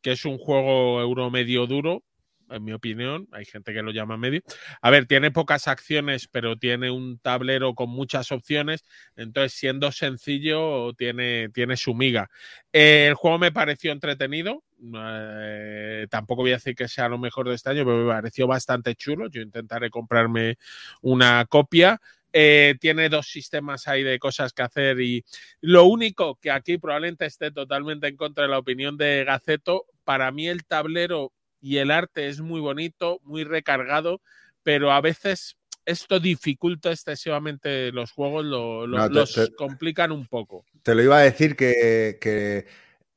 que 0.00 0.12
es 0.12 0.24
un 0.24 0.38
juego 0.38 1.02
euro 1.02 1.30
medio 1.30 1.66
duro. 1.66 2.02
En 2.50 2.64
mi 2.64 2.72
opinión. 2.72 3.28
Hay 3.32 3.44
gente 3.44 3.72
que 3.72 3.82
lo 3.82 3.90
llama 3.90 4.16
medio. 4.16 4.42
A 4.80 4.90
ver, 4.90 5.06
tiene 5.06 5.30
pocas 5.30 5.68
acciones, 5.68 6.28
pero 6.28 6.56
tiene 6.56 6.90
un 6.90 7.18
tablero 7.18 7.74
con 7.74 7.90
muchas 7.90 8.32
opciones. 8.32 8.84
Entonces, 9.16 9.52
siendo 9.52 9.92
sencillo, 9.92 10.92
tiene, 10.94 11.48
tiene 11.50 11.76
su 11.76 11.94
miga. 11.94 12.30
El 12.72 13.14
juego 13.14 13.38
me 13.38 13.52
pareció 13.52 13.92
entretenido. 13.92 14.62
Eh, 14.96 16.06
tampoco 16.10 16.42
voy 16.42 16.52
a 16.52 16.56
decir 16.56 16.74
que 16.74 16.88
sea 16.88 17.08
lo 17.08 17.18
mejor 17.18 17.48
de 17.48 17.54
este 17.54 17.70
año, 17.70 17.84
pero 17.84 18.04
me 18.04 18.12
pareció 18.12 18.46
bastante 18.46 18.94
chulo. 18.94 19.28
Yo 19.28 19.40
intentaré 19.42 19.90
comprarme 19.90 20.58
una 21.02 21.44
copia. 21.46 22.00
Eh, 22.36 22.74
tiene 22.80 23.08
dos 23.08 23.28
sistemas 23.28 23.86
ahí 23.86 24.02
de 24.02 24.18
cosas 24.18 24.52
que 24.52 24.62
hacer 24.62 25.00
y 25.00 25.24
lo 25.60 25.84
único 25.84 26.34
que 26.40 26.50
aquí 26.50 26.78
probablemente 26.78 27.26
esté 27.26 27.52
totalmente 27.52 28.08
en 28.08 28.16
contra 28.16 28.42
de 28.42 28.50
la 28.50 28.58
opinión 28.58 28.96
de 28.96 29.22
Gaceto, 29.22 29.86
para 30.02 30.32
mí 30.32 30.48
el 30.48 30.64
tablero 30.64 31.32
y 31.64 31.78
el 31.78 31.90
arte 31.90 32.28
es 32.28 32.40
muy 32.42 32.60
bonito, 32.60 33.20
muy 33.24 33.42
recargado, 33.42 34.20
pero 34.62 34.92
a 34.92 35.00
veces 35.00 35.56
esto 35.86 36.20
dificulta 36.20 36.90
excesivamente 36.92 37.90
los 37.90 38.12
juegos, 38.12 38.44
lo, 38.44 38.86
lo, 38.86 38.98
No, 38.98 39.08
te- 39.08 39.14
los 39.14 39.32
te- 39.34 39.54
complican 39.54 40.12
un 40.12 40.26
poco. 40.26 40.66
Te 40.82 40.94
lo 40.94 41.02
iba 41.02 41.16
a 41.16 41.22
decir 41.22 41.56
que, 41.56 42.18
que- 42.20 42.66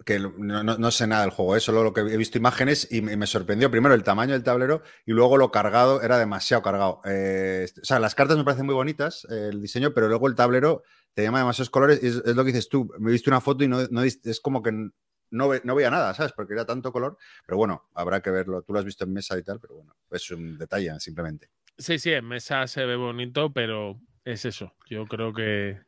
que 0.05 0.19
no, 0.19 0.63
no- 0.63 0.77
no 0.77 0.91
sé 0.91 1.07
nada 1.07 1.23
del 1.23 1.31
juego, 1.31 1.57
¿eh? 1.57 1.59
solo 1.59 1.83
lo 1.83 1.91
que 1.93 1.99
he 1.99 2.15
visto 2.15 2.37
imágenes 2.37 2.87
y 2.89 3.01
me, 3.01 3.17
me 3.17 3.27
sorprendió 3.27 3.69
primero 3.69 3.93
el 3.93 4.03
tamaño 4.03 4.31
del 4.31 4.43
tablero 4.43 4.81
y 5.05 5.11
luego 5.11 5.35
lo 5.35 5.51
cargado, 5.51 6.01
era 6.01 6.17
demasiado 6.17 6.63
cargado. 6.63 7.01
Eh, 7.03 7.67
o 7.81 7.85
sea, 7.85 7.99
las 7.99 8.15
cartas 8.15 8.37
me 8.37 8.45
parecen 8.45 8.65
muy 8.65 8.75
bonitas, 8.75 9.27
eh, 9.29 9.49
el 9.51 9.61
diseño, 9.61 9.93
pero 9.93 10.07
luego 10.07 10.29
el 10.29 10.35
tablero 10.35 10.83
te 11.13 11.23
llama 11.23 11.39
demasiados 11.39 11.69
colores 11.69 11.99
y 12.01 12.07
es, 12.07 12.15
es 12.25 12.35
lo 12.37 12.45
que 12.45 12.53
dices 12.53 12.69
tú. 12.69 12.89
Me 12.99 13.11
viste 13.11 13.29
una 13.29 13.41
foto 13.41 13.65
y 13.65 13.67
no, 13.67 13.81
es 14.01 14.39
como 14.39 14.63
que 14.63 14.71
no, 15.31 15.49
ve- 15.49 15.61
no 15.63 15.75
veía 15.75 15.89
nada, 15.91 16.13
¿sabes? 16.13 16.33
Porque 16.33 16.53
era 16.53 16.65
tanto 16.65 16.91
color, 16.91 17.17
pero 17.45 17.57
bueno, 17.57 17.89
habrá 17.93 18.21
que 18.21 18.29
verlo. 18.31 18.61
Tú 18.63 18.73
lo 18.73 18.79
has 18.79 18.85
visto 18.85 19.03
en 19.03 19.13
mesa 19.13 19.37
y 19.37 19.43
tal, 19.43 19.59
pero 19.59 19.75
bueno, 19.75 19.95
es 20.11 20.29
un 20.31 20.57
detalle 20.57 20.99
simplemente. 20.99 21.49
Sí, 21.77 21.99
sí, 21.99 22.11
en 22.11 22.25
mesa 22.25 22.65
se 22.67 22.85
ve 22.85 22.95
bonito, 22.95 23.51
pero 23.53 23.99
es 24.25 24.45
eso. 24.45 24.73
Yo 24.89 25.05
creo 25.05 25.33
que 25.33 25.79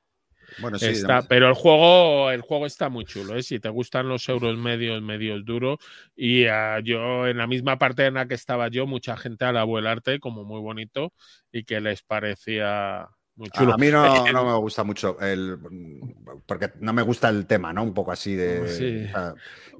Bueno, 0.59 0.77
sí, 0.77 0.85
está, 0.87 1.05
además- 1.07 1.25
pero 1.29 1.47
el 1.47 1.53
juego, 1.55 2.31
el 2.31 2.41
juego 2.41 2.65
está 2.65 2.89
muy 2.89 3.05
chulo, 3.05 3.35
¿eh? 3.35 3.43
Si 3.43 3.59
te 3.59 3.69
gustan 3.69 4.07
los 4.09 4.27
euros 4.29 4.57
medios, 4.57 5.01
medios 5.01 5.45
duros, 5.45 5.77
y 6.15 6.45
ah, 6.45 6.79
yo 6.83 7.27
en 7.27 7.37
la 7.37 7.47
misma 7.47 7.77
parte 7.79 8.05
en 8.05 8.15
la 8.15 8.27
que 8.27 8.35
estaba 8.35 8.67
yo, 8.69 8.85
mucha 8.87 9.17
gente 9.17 9.45
alabó 9.45 9.79
el 9.79 9.87
arte 9.87 10.19
como 10.19 10.43
muy 10.43 10.59
bonito 10.61 11.13
y 11.51 11.63
que 11.63 11.79
les 11.81 12.03
parecía 12.03 13.07
muy 13.39 13.49
chulo. 13.51 13.73
A 13.73 13.77
mí 13.77 13.87
no, 13.87 14.27
Eh, 14.27 14.33
no 14.33 14.45
me 14.45 14.53
gusta 14.57 14.83
mucho 14.83 15.17
el 15.21 15.57
porque 16.45 16.71
no 16.81 16.91
me 16.91 17.01
gusta 17.01 17.29
el 17.29 17.45
tema, 17.47 17.71
¿no? 17.71 17.83
Un 17.83 17.93
poco 17.93 18.11
así 18.11 18.35
de. 18.35 18.67
Sí. 18.67 19.13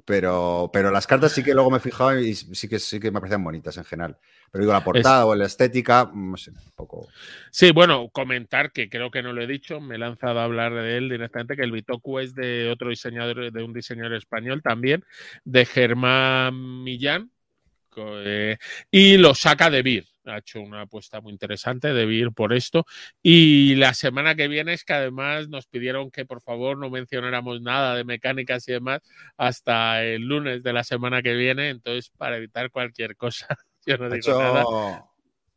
pero, 0.06 0.70
pero 0.72 0.90
las 0.90 1.06
cartas 1.06 1.32
sí 1.32 1.42
que 1.44 1.52
luego 1.52 1.70
me 1.70 1.76
he 1.76 1.80
fijado 1.80 2.18
y 2.18 2.34
sí 2.34 2.68
que 2.68 2.78
sí 2.78 2.98
que 2.98 3.10
me 3.10 3.20
parecen 3.20 3.44
bonitas 3.44 3.76
en 3.76 3.84
general. 3.84 4.16
Pero 4.50 4.62
digo, 4.62 4.72
la 4.72 4.82
portada 4.82 5.26
o 5.26 5.34
la 5.34 5.46
estética, 5.46 6.10
no 6.12 6.36
sé, 6.36 6.50
un 6.50 6.72
poco. 6.74 7.06
Sí, 7.50 7.70
bueno, 7.70 8.08
comentar 8.08 8.72
que 8.72 8.88
creo 8.88 9.10
que 9.10 9.22
no 9.22 9.32
lo 9.32 9.42
he 9.42 9.46
dicho, 9.46 9.80
me 9.80 9.94
he 9.94 9.98
lanzado 9.98 10.40
a 10.40 10.44
hablar 10.44 10.74
de 10.74 10.96
él 10.96 11.08
directamente, 11.08 11.54
que 11.54 11.62
el 11.62 11.70
Bitoku 11.70 12.18
es 12.18 12.34
de 12.34 12.68
otro 12.70 12.88
diseñador, 12.88 13.52
de 13.52 13.62
un 13.62 13.72
diseñador 13.72 14.14
español 14.14 14.62
también, 14.62 15.04
de 15.44 15.66
Germán 15.66 16.82
Millán, 16.82 17.30
eh, 17.96 18.56
y 18.90 19.18
lo 19.18 19.34
saca 19.34 19.70
de 19.70 19.82
Vir. 19.82 20.09
Ha 20.30 20.38
hecho 20.38 20.60
una 20.60 20.82
apuesta 20.82 21.20
muy 21.20 21.32
interesante 21.32 21.92
de 21.92 22.06
Vir 22.06 22.32
por 22.32 22.52
esto. 22.52 22.86
Y 23.22 23.74
la 23.76 23.94
semana 23.94 24.34
que 24.34 24.48
viene 24.48 24.72
es 24.72 24.84
que 24.84 24.92
además 24.94 25.48
nos 25.48 25.66
pidieron 25.66 26.10
que 26.10 26.24
por 26.26 26.40
favor 26.42 26.78
no 26.78 26.90
mencionáramos 26.90 27.60
nada 27.62 27.94
de 27.94 28.04
mecánicas 28.04 28.66
y 28.68 28.72
demás 28.72 29.00
hasta 29.36 30.02
el 30.04 30.22
lunes 30.22 30.62
de 30.62 30.72
la 30.72 30.84
semana 30.84 31.22
que 31.22 31.34
viene. 31.34 31.70
Entonces, 31.70 32.10
para 32.16 32.36
evitar 32.36 32.70
cualquier 32.70 33.16
cosa, 33.16 33.46
yo 33.86 33.98
no 33.98 34.06
Ha 34.06 34.08
digo 34.08 34.16
hecho, 34.18 34.38
nada. 34.38 34.64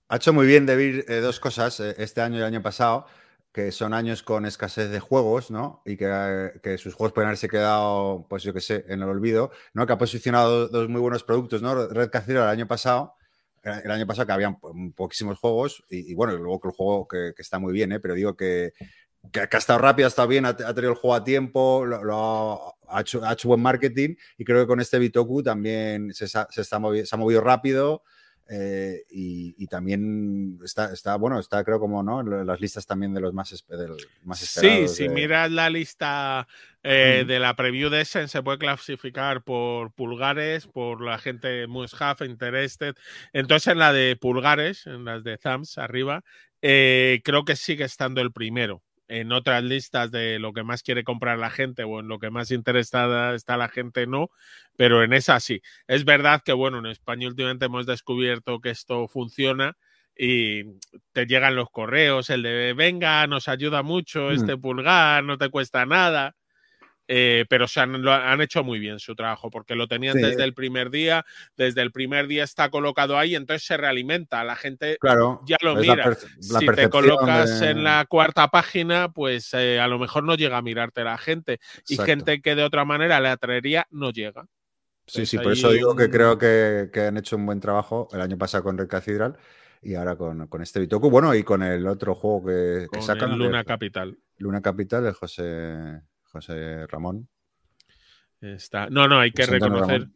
ha 0.10 0.16
hecho 0.16 0.34
muy 0.34 0.46
bien 0.48 0.66
Debir 0.66 1.06
eh, 1.08 1.20
dos 1.20 1.40
cosas 1.40 1.80
eh, 1.80 1.96
este 1.98 2.22
año 2.22 2.36
y 2.36 2.40
el 2.40 2.46
año 2.46 2.62
pasado, 2.62 3.06
que 3.52 3.72
son 3.72 3.94
años 3.94 4.24
con 4.24 4.46
escasez 4.46 4.90
de 4.90 5.00
juegos, 5.00 5.52
¿no? 5.52 5.82
Y 5.86 5.96
que, 5.98 6.52
que 6.64 6.78
sus 6.80 6.94
juegos 6.96 7.14
pueden 7.14 7.28
haberse 7.28 7.48
quedado, 7.48 8.26
pues 8.30 8.44
yo 8.44 8.54
qué 8.54 8.62
sé, 8.62 8.86
en 8.88 9.02
el 9.04 9.10
olvido, 9.10 9.52
¿no? 9.74 9.86
Que 9.86 9.94
ha 9.94 9.98
posicionado 9.98 10.68
dos 10.70 10.90
muy 10.90 11.02
buenos 11.02 11.24
productos, 11.24 11.62
¿no? 11.62 11.88
Red 11.88 12.10
Cathedral 12.10 12.46
el 12.46 12.50
año 12.50 12.68
pasado, 12.68 13.16
el 13.64 13.92
año 13.92 14.06
pasado 14.06 14.28
que 14.28 14.34
habían 14.34 14.60
po- 14.60 14.74
poquísimos 14.96 15.40
juegos, 15.40 15.84
y, 15.90 16.12
y 16.12 16.14
bueno, 16.16 16.34
luego 16.38 16.60
que 16.60 16.68
el 16.68 16.74
juego 16.74 17.08
que, 17.08 17.34
está 17.38 17.60
muy 17.60 17.74
bien, 17.74 17.92
¿eh? 17.94 18.00
Pero 18.00 18.14
digo 18.14 18.36
que, 18.36 18.74
que, 19.32 19.48
que 19.48 19.56
ha 19.56 19.60
estado 19.60 19.80
rápido, 19.80 20.08
ha 20.08 20.10
estado 20.10 20.28
bien, 20.28 20.46
ha, 20.46 20.50
ha 20.50 20.74
tenido 20.74 20.92
el 20.92 20.98
juego 20.98 21.16
a 21.16 21.24
tiempo, 21.24 21.86
lo, 21.86 22.04
lo 22.04 22.76
ha, 22.88 23.02
hecho, 23.02 23.22
buen 23.48 23.62
marketing, 23.62 24.16
y 24.38 24.44
creo 24.44 24.62
que 24.62 24.68
con 24.68 24.80
este 24.80 25.00
Bitoku 25.00 25.42
también 25.42 26.14
se, 26.14 26.26
está 26.26 26.48
se 26.50 26.64
ha 26.76 27.18
movido 27.18 27.42
rápido. 27.42 28.04
Eh, 28.50 29.04
y, 29.10 29.56
y 29.58 29.68
también 29.68 30.60
está, 30.64 30.92
está, 30.92 31.16
bueno, 31.16 31.40
está 31.40 31.64
creo 31.64 31.80
como, 31.80 32.04
¿no? 32.04 32.22
Las 32.44 32.60
listas 32.60 32.86
también 32.86 33.14
de 33.14 33.22
los 33.22 33.34
más, 33.34 33.64
del- 33.68 33.96
más 34.24 34.40
Sí, 34.40 34.58
esperados. 34.58 34.96
si 34.96 35.04
de- 35.08 35.14
miras 35.14 35.50
la 35.52 35.70
lista 35.70 36.48
eh, 36.84 37.22
Mm. 37.24 37.28
de 37.28 37.40
la 37.40 37.56
preview 37.56 37.90
de 37.90 38.02
Essen, 38.02 38.28
se 38.28 38.44
puede 38.44 38.58
clasificar 38.58 39.42
por 39.44 39.94
pulgares, 39.94 40.68
por 40.68 41.02
la 41.02 41.18
gente 41.18 41.66
must 41.68 41.96
have, 42.02 42.26
interested. 42.26 42.96
Entonces, 43.32 43.72
en 43.72 43.80
la 43.80 43.94
de 43.94 44.18
pulgares, 44.18 44.86
en 44.88 45.06
las 45.06 45.24
de 45.24 45.38
thumbs 45.38 45.78
arriba, 45.78 46.24
eh, 46.62 47.22
creo 47.24 47.46
que 47.46 47.56
sigue 47.56 47.86
estando 47.86 48.20
el 48.22 48.34
primero. 48.34 48.82
En 49.10 49.32
otras 49.34 49.64
listas 49.64 50.12
de 50.12 50.40
lo 50.40 50.54
que 50.54 50.64
más 50.64 50.82
quiere 50.84 51.04
comprar 51.04 51.38
la 51.38 51.50
gente 51.50 51.84
o 51.84 52.00
en 52.00 52.08
lo 52.08 52.20
que 52.20 52.30
más 52.32 52.52
interesada 52.52 53.36
está 53.36 53.58
la 53.58 53.68
gente, 53.70 54.08
no, 54.08 54.30
pero 54.78 55.04
en 55.04 55.14
esa 55.14 55.40
sí. 55.40 55.62
Es 55.88 56.06
verdad 56.06 56.42
que, 56.44 56.54
bueno, 56.54 56.80
en 56.80 56.86
España 56.88 57.28
últimamente 57.28 57.66
hemos 57.66 57.86
descubierto 57.86 58.60
que 58.62 58.70
esto 58.72 59.08
funciona 59.08 59.76
y 60.18 60.64
te 61.12 61.26
llegan 61.26 61.56
los 61.56 61.70
correos, 61.72 62.30
el 62.30 62.44
de 62.44 62.74
venga, 62.74 63.26
nos 63.28 63.48
ayuda 63.50 63.84
mucho 63.84 64.32
Mm. 64.32 64.32
este 64.32 64.58
pulgar, 64.58 65.24
no 65.24 65.38
te 65.38 65.50
cuesta 65.50 65.86
nada. 65.86 66.36
Eh, 67.16 67.46
pero 67.48 67.68
se 67.68 67.80
han, 67.80 68.02
lo 68.02 68.12
han 68.12 68.42
hecho 68.42 68.64
muy 68.64 68.80
bien 68.80 68.98
su 68.98 69.14
trabajo 69.14 69.52
porque 69.52 69.76
lo 69.76 69.88
tenían 69.88 70.16
Sí. 70.16 70.22
desde 70.24 70.44
el 70.44 70.56
primer 70.56 70.90
día, 70.90 71.24
desde 71.56 71.84
el 71.84 71.92
primer 71.92 72.26
día 72.26 72.44
está 72.44 72.72
colocado 72.72 73.20
ahí, 73.20 73.36
entonces 73.36 73.68
se 73.68 73.78
realimenta, 73.78 74.44
la 74.44 74.56
gente 74.56 74.98
Claro, 75.00 75.42
ya 75.46 75.58
lo 75.62 75.76
la 75.76 75.80
mira. 75.82 76.06
la 76.08 76.60
si 76.60 76.66
te 76.66 76.90
colocas 76.90 77.60
de- 77.60 77.70
en 77.70 77.84
la 77.84 78.06
cuarta 78.10 78.48
página, 78.48 79.12
pues 79.12 79.54
eh, 79.54 79.80
a 79.80 79.88
lo 79.88 80.00
mejor 80.00 80.24
no 80.24 80.34
llega 80.34 80.58
a 80.58 80.64
mirarte 80.64 81.04
la 81.04 81.20
gente 81.20 81.60
y 81.88 81.94
Exacto. 81.94 82.06
gente 82.06 82.42
que 82.42 82.56
de 82.56 82.64
otra 82.64 82.84
manera 82.84 83.20
le 83.20 83.28
atraería 83.30 83.86
no 83.92 84.10
llega. 84.10 84.48
Sí, 85.06 85.28
sí, 85.28 85.38
por 85.38 85.52
eso 85.52 85.70
digo 85.72 85.96
que 85.96 86.10
creo 86.10 86.40
que, 86.40 86.90
que 86.92 87.02
han 87.02 87.18
hecho 87.18 87.36
un 87.36 87.46
buen 87.46 87.60
trabajo 87.60 88.08
el 88.12 88.22
año 88.22 88.40
pasado 88.40 88.64
con 88.64 88.76
Red 88.76 88.88
Cathedral 88.88 89.38
y 89.84 89.94
ahora 89.94 90.16
con, 90.16 90.48
con 90.48 90.64
este 90.64 90.80
Bitoku. 90.80 91.12
Bueno, 91.12 91.36
y 91.36 91.44
con 91.44 91.62
el 91.62 91.86
otro 91.86 92.16
juego 92.16 92.46
que, 92.48 93.02
sacan, 93.02 93.38
Luna 93.38 93.60
de 93.60 93.66
Capital. 93.66 94.18
Luna 94.40 94.62
Capital, 94.62 95.04
de 95.04 95.12
José, 95.12 96.02
José 96.34 96.88
Ramón. 96.88 97.30
Está. 98.42 98.90
No, 98.90 99.08
no, 99.08 99.20
hay 99.20 99.32
que 99.32 99.46
reconocer 99.46 100.02
Ramón. 100.02 100.14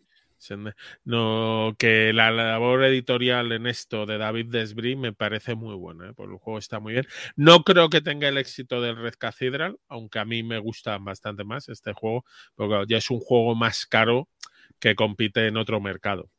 No, 1.03 1.75
que 1.79 2.13
la 2.13 2.31
labor 2.31 2.83
editorial 2.83 3.51
en 3.51 3.67
esto 3.67 4.05
de 4.05 4.17
David 4.17 4.47
Desbris 4.49 4.97
me 4.97 5.13
parece 5.13 5.55
muy 5.55 5.75
buena, 5.75 6.09
¿eh? 6.09 6.13
porque 6.15 6.33
el 6.33 6.39
juego 6.39 6.59
está 6.59 6.79
muy 6.79 6.93
bien. 6.93 7.07
No 7.35 7.63
creo 7.63 7.89
que 7.89 8.01
tenga 8.01 8.27
el 8.27 8.37
éxito 8.37 8.81
del 8.81 8.97
Red 8.97 9.15
Cathedral, 9.17 9.77
aunque 9.87 10.19
a 10.19 10.25
mí 10.25 10.43
me 10.43 10.59
gusta 10.59 10.97
bastante 10.99 11.43
más 11.43 11.69
este 11.69 11.93
juego, 11.93 12.25
porque 12.55 12.69
claro, 12.69 12.85
ya 12.87 12.97
es 12.97 13.09
un 13.09 13.19
juego 13.19 13.55
más 13.55 13.85
caro 13.85 14.27
que 14.79 14.95
compite 14.95 15.47
en 15.47 15.57
otro 15.57 15.79
mercado. 15.79 16.29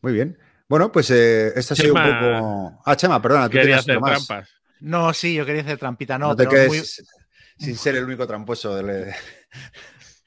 Muy 0.00 0.12
bien. 0.12 0.38
Bueno, 0.68 0.90
pues 0.92 1.10
eh, 1.10 1.52
esta 1.56 1.74
ha 1.74 1.76
sido 1.76 1.94
un 1.94 2.02
poco. 2.02 2.82
Ah, 2.84 2.96
Chema, 2.96 3.20
perdona, 3.20 3.46
tú 3.46 3.52
Quería 3.52 3.78
tenías 3.78 3.80
hacer 3.80 3.98
trampas. 4.00 4.48
No, 4.80 5.12
sí, 5.12 5.34
yo 5.34 5.44
quería 5.46 5.62
hacer 5.62 5.78
trampita, 5.78 6.18
no, 6.18 6.28
No, 6.28 6.36
te 6.36 6.44
pero 6.44 6.50
quedes 6.50 6.68
muy, 6.68 7.06
sin 7.62 7.76
ser 7.76 7.96
el 7.96 8.04
único 8.04 8.26
tramposo 8.26 8.74
del. 8.74 9.12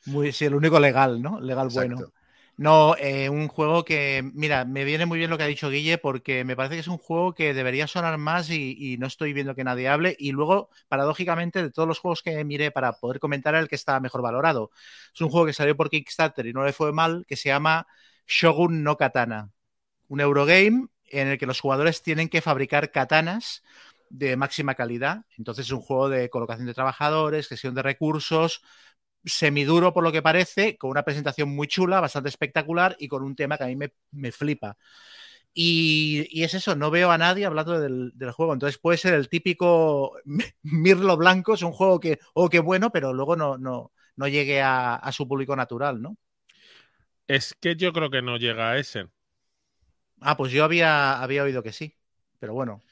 muy- 0.06 0.32
sí, 0.32 0.46
el 0.46 0.56
único 0.56 0.80
legal, 0.80 1.22
¿no? 1.22 1.40
Legal 1.40 1.70
bueno. 1.70 2.06
No, 2.58 2.96
eh, 2.98 3.28
un 3.30 3.50
juego 3.50 3.84
que, 3.84 4.24
mira, 4.34 4.64
me 4.64 4.86
viene 4.86 5.06
muy 5.06 5.18
bien 5.18 5.30
lo 5.30 5.38
que 5.38 5.44
ha 5.44 5.48
dicho 5.48 5.70
Guille 5.70 5.98
porque 5.98 6.46
me 6.46 6.56
parece 6.56 6.76
que 6.76 6.80
es 6.82 6.88
un 6.88 6.98
juego 6.98 7.34
que 7.34 7.54
debería 7.54 7.86
sonar 7.86 8.18
más 8.18 8.50
y, 8.50 8.78
y 8.94 8.98
no 8.98 9.08
estoy 9.08 9.34
viendo 9.34 9.56
que 9.56 9.66
nadie 9.66 9.90
hable. 9.90 10.16
Y 10.18 10.32
luego, 10.32 10.70
paradójicamente, 10.88 11.62
de 11.62 11.72
todos 11.72 11.86
los 11.88 12.00
juegos 12.00 12.24
que 12.24 12.44
miré 12.46 12.72
para 12.72 12.94
poder 12.94 13.20
comentar, 13.20 13.56
el 13.56 13.68
que 13.68 13.76
está 13.76 14.00
mejor 14.00 14.22
valorado. 14.22 14.72
Es 15.14 15.20
un 15.22 15.30
juego 15.30 15.46
que 15.48 15.54
salió 15.54 15.76
por 15.76 15.90
Kickstarter 15.90 16.46
y 16.48 16.54
no 16.54 16.64
le 16.64 16.72
fue 16.72 16.94
mal, 16.94 17.26
que 17.28 17.36
se 17.36 17.50
llama 17.50 17.88
Shogun 18.26 18.84
no 18.84 18.96
Katana. 18.96 19.52
Un 20.08 20.22
Eurogame 20.22 20.88
en 21.06 21.28
el 21.30 21.38
que 21.38 21.46
los 21.46 21.60
jugadores 21.62 22.02
tienen 22.04 22.30
que 22.30 22.42
fabricar 22.42 22.92
katanas 22.92 23.64
de 24.18 24.36
máxima 24.38 24.76
calidad. 24.76 25.26
Entonces 25.38 25.66
es 25.66 25.72
un 25.72 25.82
juego 25.82 26.10
de 26.10 26.30
colocación 26.30 26.68
de 26.68 26.74
trabajadores, 26.74 27.48
gestión 27.48 27.76
de 27.76 27.82
recursos, 27.82 28.62
semiduro 29.24 29.94
por 29.94 30.04
lo 30.04 30.12
que 30.12 30.22
parece, 30.22 30.78
con 30.78 30.92
una 30.92 31.04
presentación 31.04 31.50
muy 31.50 31.68
chula, 31.68 32.00
bastante 32.00 32.30
espectacular 32.30 32.96
y 33.00 33.08
con 33.08 33.24
un 33.24 33.36
tema 33.36 33.58
que 33.58 33.64
a 33.66 33.68
mí 33.68 33.76
me, 33.76 33.94
me 34.12 34.32
flipa. 34.32 34.78
Y, 35.54 36.28
y, 36.30 36.44
es 36.44 36.54
eso, 36.54 36.76
no 36.76 36.92
veo 36.92 37.12
a 37.12 37.18
nadie 37.18 37.46
hablando 37.46 37.80
del, 37.80 38.12
del, 38.16 38.32
juego. 38.32 38.54
Entonces 38.54 38.78
puede 38.78 38.98
ser 38.98 39.14
el 39.14 39.30
típico 39.30 40.18
Mirlo 40.64 41.18
Blanco, 41.18 41.54
es 41.54 41.62
un 41.62 41.72
juego 41.72 42.00
que, 42.00 42.20
oh, 42.34 42.50
qué 42.50 42.60
bueno, 42.60 42.92
pero 42.92 43.14
luego 43.14 43.36
no, 43.36 43.58
no, 43.58 43.94
no 44.18 44.28
llegue 44.28 44.62
a, 44.62 44.96
a, 44.96 45.12
su 45.12 45.28
público 45.28 45.56
natural, 45.56 46.02
¿no? 46.02 46.18
Es 47.28 47.56
que 47.60 47.76
yo 47.76 47.94
creo 47.94 48.10
que 48.12 48.22
no 48.22 48.38
llega 48.38 48.72
a 48.72 48.78
ese. 48.78 49.08
Ah, 50.22 50.38
pues 50.38 50.52
yo 50.52 50.64
había, 50.64 51.22
había 51.22 51.44
oído 51.44 51.64
que 51.64 51.72
sí, 51.72 51.98
pero 52.40 52.54
bueno. 52.54 52.84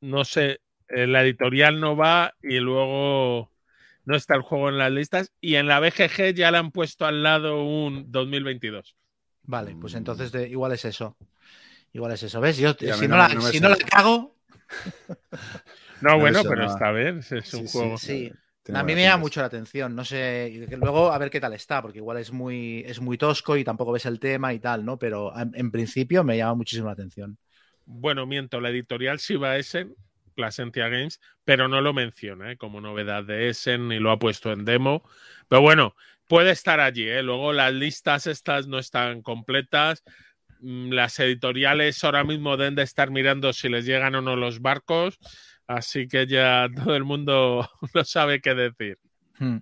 No 0.00 0.24
sé, 0.24 0.60
eh, 0.88 1.06
la 1.06 1.22
editorial 1.22 1.80
no 1.80 1.96
va 1.96 2.34
y 2.42 2.58
luego 2.58 3.50
no 4.04 4.16
está 4.16 4.34
el 4.34 4.42
juego 4.42 4.68
en 4.68 4.78
las 4.78 4.90
listas 4.90 5.32
y 5.40 5.56
en 5.56 5.66
la 5.66 5.80
BGG 5.80 6.34
ya 6.34 6.50
le 6.50 6.58
han 6.58 6.70
puesto 6.70 7.06
al 7.06 7.22
lado 7.22 7.64
un 7.64 8.10
2022. 8.10 8.96
Vale, 9.42 9.76
pues 9.80 9.94
entonces 9.94 10.32
igual 10.50 10.72
es 10.72 10.84
eso. 10.84 11.16
Igual 11.92 12.12
es 12.12 12.22
eso, 12.22 12.40
¿ves? 12.40 12.56
Yo, 12.56 12.74
si, 12.74 13.08
no, 13.08 13.16
la, 13.16 13.28
si 13.40 13.60
no 13.60 13.68
la 13.68 13.76
cago... 13.76 14.36
No, 16.00 16.18
bueno, 16.18 16.42
pero 16.48 16.66
está 16.66 16.92
bien, 16.92 17.18
es 17.18 17.54
un 17.54 17.66
juego. 17.66 17.98
Sí, 17.98 18.32
a 18.74 18.82
mí 18.82 18.94
me 18.94 19.02
llama 19.02 19.18
mucho 19.18 19.40
la 19.40 19.46
atención, 19.46 19.94
no 19.94 20.04
sé, 20.04 20.66
luego 20.78 21.12
a 21.12 21.18
ver 21.18 21.30
qué 21.30 21.40
tal 21.40 21.52
está, 21.54 21.82
porque 21.82 21.98
igual 21.98 22.18
es 22.18 22.32
muy, 22.32 22.84
es 22.86 23.00
muy 23.00 23.16
tosco 23.18 23.56
y 23.56 23.64
tampoco 23.64 23.92
ves 23.92 24.06
el 24.06 24.20
tema 24.20 24.52
y 24.52 24.58
tal, 24.58 24.84
¿no? 24.84 24.98
Pero 24.98 25.32
en, 25.36 25.70
principio 25.70 26.22
me 26.24 26.36
llama 26.36 26.54
muchísimo 26.54 26.86
la 26.86 26.92
atención. 26.92 27.38
Bueno, 27.92 28.24
miento, 28.24 28.60
la 28.60 28.70
editorial 28.70 29.18
sí 29.18 29.34
va 29.34 29.50
a 29.50 29.58
Essen, 29.58 29.96
Placentia 30.36 30.88
Games, 30.88 31.20
pero 31.44 31.66
no 31.66 31.80
lo 31.80 31.92
menciona 31.92 32.52
¿eh? 32.52 32.56
como 32.56 32.80
novedad 32.80 33.24
de 33.24 33.48
Essen 33.48 33.88
ni 33.88 33.98
lo 33.98 34.12
ha 34.12 34.18
puesto 34.18 34.52
en 34.52 34.64
demo. 34.64 35.02
Pero 35.48 35.60
bueno, 35.60 35.96
puede 36.28 36.52
estar 36.52 36.78
allí, 36.78 37.08
¿eh? 37.08 37.24
Luego 37.24 37.52
las 37.52 37.72
listas 37.72 38.28
estas 38.28 38.68
no 38.68 38.78
están 38.78 39.22
completas. 39.22 40.04
Mm, 40.60 40.92
las 40.92 41.18
editoriales 41.18 42.02
ahora 42.04 42.22
mismo 42.22 42.56
deben 42.56 42.76
de 42.76 42.84
estar 42.84 43.10
mirando 43.10 43.52
si 43.52 43.68
les 43.68 43.84
llegan 43.84 44.14
o 44.14 44.22
no 44.22 44.36
los 44.36 44.60
barcos. 44.60 45.18
Así 45.66 46.06
que 46.06 46.28
ya 46.28 46.68
todo 46.72 46.94
el 46.94 47.02
mundo 47.02 47.68
no 47.94 48.04
sabe 48.04 48.40
qué 48.40 48.54
decir. 48.54 48.98
Hmm. 49.36 49.58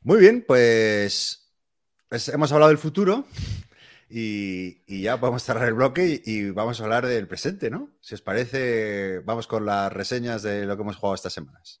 Muy 0.00 0.20
bien, 0.20 0.42
pues, 0.46 1.52
pues, 2.08 2.30
hemos 2.30 2.50
hablado 2.50 2.70
del 2.70 2.78
futuro 2.78 3.26
y, 4.08 5.02
ya 5.02 5.18
podemos 5.18 5.42
cerrar 5.42 5.68
el 5.68 5.74
bloque 5.74 6.22
y, 6.24 6.50
vamos 6.50 6.80
a 6.80 6.84
hablar 6.84 7.06
del 7.06 7.28
presente, 7.28 7.70
¿no? 7.70 7.90
Si 8.00 8.14
os 8.14 8.22
parece, 8.22 9.20
vamos 9.20 9.46
con 9.46 9.66
las 9.66 9.92
reseñas 9.92 10.42
de 10.42 10.66
lo 10.66 10.76
que 10.76 10.82
hemos 10.82 10.96
jugado 10.96 11.14
estas 11.14 11.32
semanas. 11.32 11.80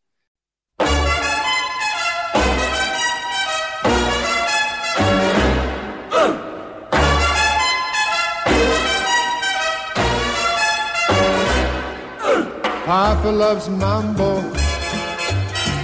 Papa 12.86 13.32
loves 13.32 13.68
mambo. 13.68 14.42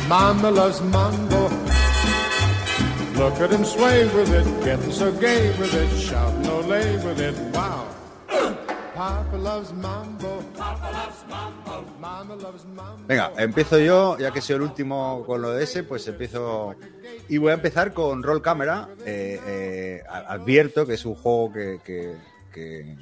Mama 0.09 0.51
loves 0.53 0.81
mambo. 0.83 1.52
Look 3.23 3.41
at 3.41 3.53
him 3.53 3.65
sway 3.65 4.05
with 4.17 4.35
it, 4.35 4.65
getting 4.65 4.91
so 4.91 5.13
gay 5.13 5.51
with 5.57 5.73
it, 5.73 5.97
shout 5.97 6.35
no 6.43 6.59
lay 6.67 6.97
with 7.07 7.21
it, 7.21 7.37
wow. 7.55 7.87
Papa 8.97 9.37
loves 9.37 9.73
mambo. 9.73 10.43
Papa 10.59 10.91
loves 10.91 11.25
mambo. 11.31 11.85
Mama 12.01 12.35
loves 12.35 12.65
mambo. 12.65 13.07
Venga, 13.07 13.33
empiezo 13.39 13.79
yo, 13.79 14.19
ya 14.19 14.33
que 14.33 14.41
soy 14.41 14.57
el 14.57 14.63
último 14.63 15.23
con 15.25 15.41
lo 15.41 15.53
de 15.53 15.63
ese, 15.63 15.85
pues 15.85 16.09
empiezo. 16.09 16.75
Y 17.29 17.39
voy 17.39 17.53
a 17.53 17.55
empezar 17.55 17.93
con 17.93 18.25
Roll 18.25 18.43
Camera. 18.43 18.89
Eh, 19.07 19.41
eh, 19.47 20.03
advierto 20.09 20.85
que 20.85 20.95
es 20.95 21.05
un 21.05 21.15
juego 21.15 21.53
que, 21.53 21.79
que, 21.85 22.17
que 22.53 22.97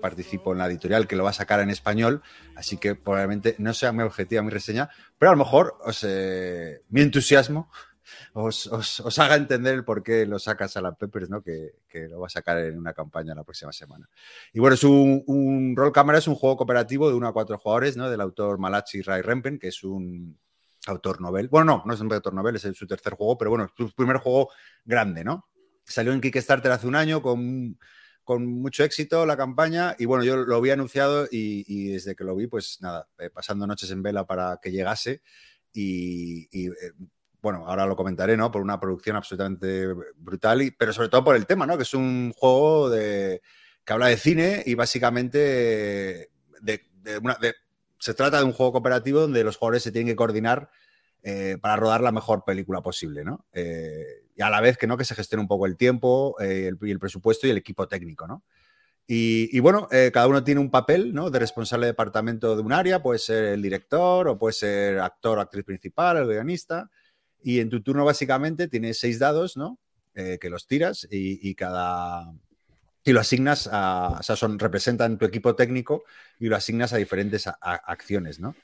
participo 0.00 0.52
en 0.52 0.58
la 0.58 0.66
editorial 0.66 1.06
que 1.06 1.16
lo 1.16 1.24
va 1.24 1.30
a 1.30 1.34
sacar 1.34 1.60
en 1.60 1.68
español, 1.68 2.22
así 2.56 2.78
que 2.78 2.94
probablemente 2.94 3.54
no 3.58 3.74
sea 3.74 3.92
muy 3.92 4.04
objetiva 4.04 4.42
mi 4.42 4.50
reseña, 4.50 4.88
pero 5.18 5.30
a 5.30 5.34
lo 5.34 5.44
mejor 5.44 5.76
os, 5.84 6.04
eh, 6.08 6.80
mi 6.88 7.02
entusiasmo 7.02 7.70
os, 8.32 9.18
haga 9.18 9.36
entender 9.36 9.74
el 9.74 9.84
por 9.84 10.02
qué 10.02 10.26
lo 10.26 10.38
sacas 10.38 10.76
a 10.76 10.80
la 10.80 10.92
Peppers, 10.92 11.30
¿no? 11.30 11.42
Que, 11.42 11.74
que, 11.88 12.08
lo 12.08 12.20
va 12.20 12.26
a 12.26 12.30
sacar 12.30 12.58
en 12.58 12.78
una 12.78 12.92
campaña 12.92 13.34
la 13.34 13.44
próxima 13.44 13.72
semana. 13.72 14.08
Y 14.52 14.60
bueno, 14.60 14.74
es 14.74 14.84
un, 14.84 15.22
un 15.26 15.74
Roll 15.76 15.92
Cámara, 15.92 16.18
es 16.18 16.28
un 16.28 16.34
juego 16.34 16.56
cooperativo 16.56 17.08
de 17.08 17.14
uno 17.14 17.28
a 17.28 17.32
cuatro 17.32 17.58
jugadores, 17.58 17.96
¿no? 17.96 18.10
Del 18.10 18.20
autor 18.20 18.58
Malachi 18.58 19.02
Ray 19.02 19.22
Rempen, 19.22 19.58
que 19.58 19.68
es 19.68 19.82
un 19.82 20.38
autor 20.86 21.20
novel. 21.20 21.48
Bueno, 21.48 21.64
no, 21.64 21.82
no 21.86 21.94
es 21.94 22.00
un 22.00 22.12
autor 22.12 22.34
novel, 22.34 22.56
es 22.56 22.62
su 22.62 22.86
tercer 22.86 23.14
juego, 23.14 23.36
pero 23.36 23.50
bueno, 23.50 23.64
es 23.64 23.70
su 23.76 23.92
primer 23.92 24.18
juego 24.18 24.50
grande, 24.84 25.24
¿no? 25.24 25.46
Salió 25.84 26.12
en 26.12 26.20
Kickstarter 26.20 26.70
hace 26.72 26.86
un 26.86 26.96
año 26.96 27.22
con 27.22 27.76
con 28.30 28.46
mucho 28.46 28.84
éxito 28.84 29.26
la 29.26 29.36
campaña 29.36 29.96
y 29.98 30.04
bueno, 30.04 30.22
yo 30.22 30.36
lo 30.36 30.54
había 30.54 30.74
anunciado 30.74 31.26
y, 31.28 31.88
desde 31.88 32.14
que 32.14 32.22
lo 32.22 32.36
vi, 32.36 32.46
pues 32.46 32.78
nada, 32.80 33.08
eh, 33.18 33.28
pasando 33.28 33.66
noches 33.66 33.90
en 33.90 34.04
vela 34.04 34.24
para 34.24 34.60
que 34.62 34.70
llegase 34.70 35.22
y, 35.72 36.44
eh, 36.56 36.92
bueno, 37.42 37.64
ahora 37.66 37.86
lo 37.86 37.96
comentaré, 37.96 38.36
¿no? 38.36 38.50
Por 38.50 38.62
una 38.62 38.78
producción 38.78 39.16
absolutamente 39.16 39.86
brutal, 40.16 40.62
y, 40.62 40.70
pero 40.70 40.92
sobre 40.92 41.08
todo 41.08 41.24
por 41.24 41.36
el 41.36 41.46
tema, 41.46 41.66
¿no? 41.66 41.76
Que 41.76 41.84
es 41.84 41.94
un 41.94 42.32
juego 42.36 42.90
de, 42.90 43.42
que 43.84 43.92
habla 43.92 44.06
de 44.06 44.16
cine 44.16 44.62
y 44.66 44.74
básicamente 44.74 46.30
de, 46.60 46.80
se 47.98 48.14
trata 48.14 48.38
de 48.38 48.44
un 48.44 48.52
juego 48.52 48.72
cooperativo 48.72 49.20
donde 49.20 49.44
los 49.44 49.56
jugadores 49.56 49.82
se 49.82 49.92
tienen 49.92 50.08
que 50.08 50.16
coordinar 50.16 50.70
eh, 51.22 51.58
para 51.60 51.76
rodar 51.76 52.00
la 52.00 52.12
mejor 52.12 52.44
película 52.44 52.80
posible, 52.82 53.24
¿no? 53.24 53.46
y 53.52 54.42
a 54.42 54.48
la 54.48 54.62
vez 54.62 54.78
que 54.78 54.86
no, 54.86 54.96
que 54.96 55.04
se 55.04 55.14
gestione 55.14 55.42
un 55.42 55.48
poco 55.48 55.66
el 55.66 55.76
tiempo, 55.76 56.34
eh, 56.40 56.66
el, 56.66 56.78
el, 56.80 56.98
presupuesto 56.98 57.46
y 57.46 57.50
el 57.50 57.58
equipo 57.58 57.86
técnico, 57.86 58.26
¿no? 58.26 58.42
Y, 59.12 59.58
bueno, 59.58 59.88
eh, 59.90 60.12
cada 60.14 60.28
uno 60.28 60.44
tiene 60.44 60.60
un 60.60 60.70
papel, 60.70 61.12
¿no? 61.12 61.30
De 61.30 61.40
responsable 61.40 61.86
de 61.86 61.92
departamento 61.92 62.54
de 62.54 62.62
un 62.62 62.72
área, 62.72 63.02
puede 63.02 63.18
ser 63.18 63.44
el 63.46 63.60
director 63.60 64.28
o 64.28 64.38
puede 64.38 64.52
ser 64.52 65.00
actor 65.00 65.36
o 65.36 65.40
actriz 65.40 65.64
principal, 65.64 66.16
el 66.18 66.28
guionista. 66.28 66.88
Y 67.42 67.60
en 67.60 67.70
tu 67.70 67.82
turno 67.82 68.04
básicamente 68.04 68.68
tienes 68.68 68.98
seis 68.98 69.18
dados, 69.18 69.56
¿no? 69.56 69.78
Eh, 70.14 70.38
que 70.40 70.50
los 70.50 70.66
tiras 70.66 71.06
y, 71.10 71.54
cada, 71.54 72.32
y 73.04 73.12
lo 73.12 73.20
asignas 73.20 73.68
a, 73.70 74.16
o 74.18 74.22
sea, 74.22 74.36
son, 74.36 74.58
representan 74.58 75.18
tu 75.18 75.24
equipo 75.24 75.54
técnico 75.54 76.04
y 76.38 76.46
lo 76.48 76.56
asignas 76.56 76.92
a 76.92 76.96
diferentes 76.96 77.46
acciones, 77.46 78.40
¿no? 78.40 78.54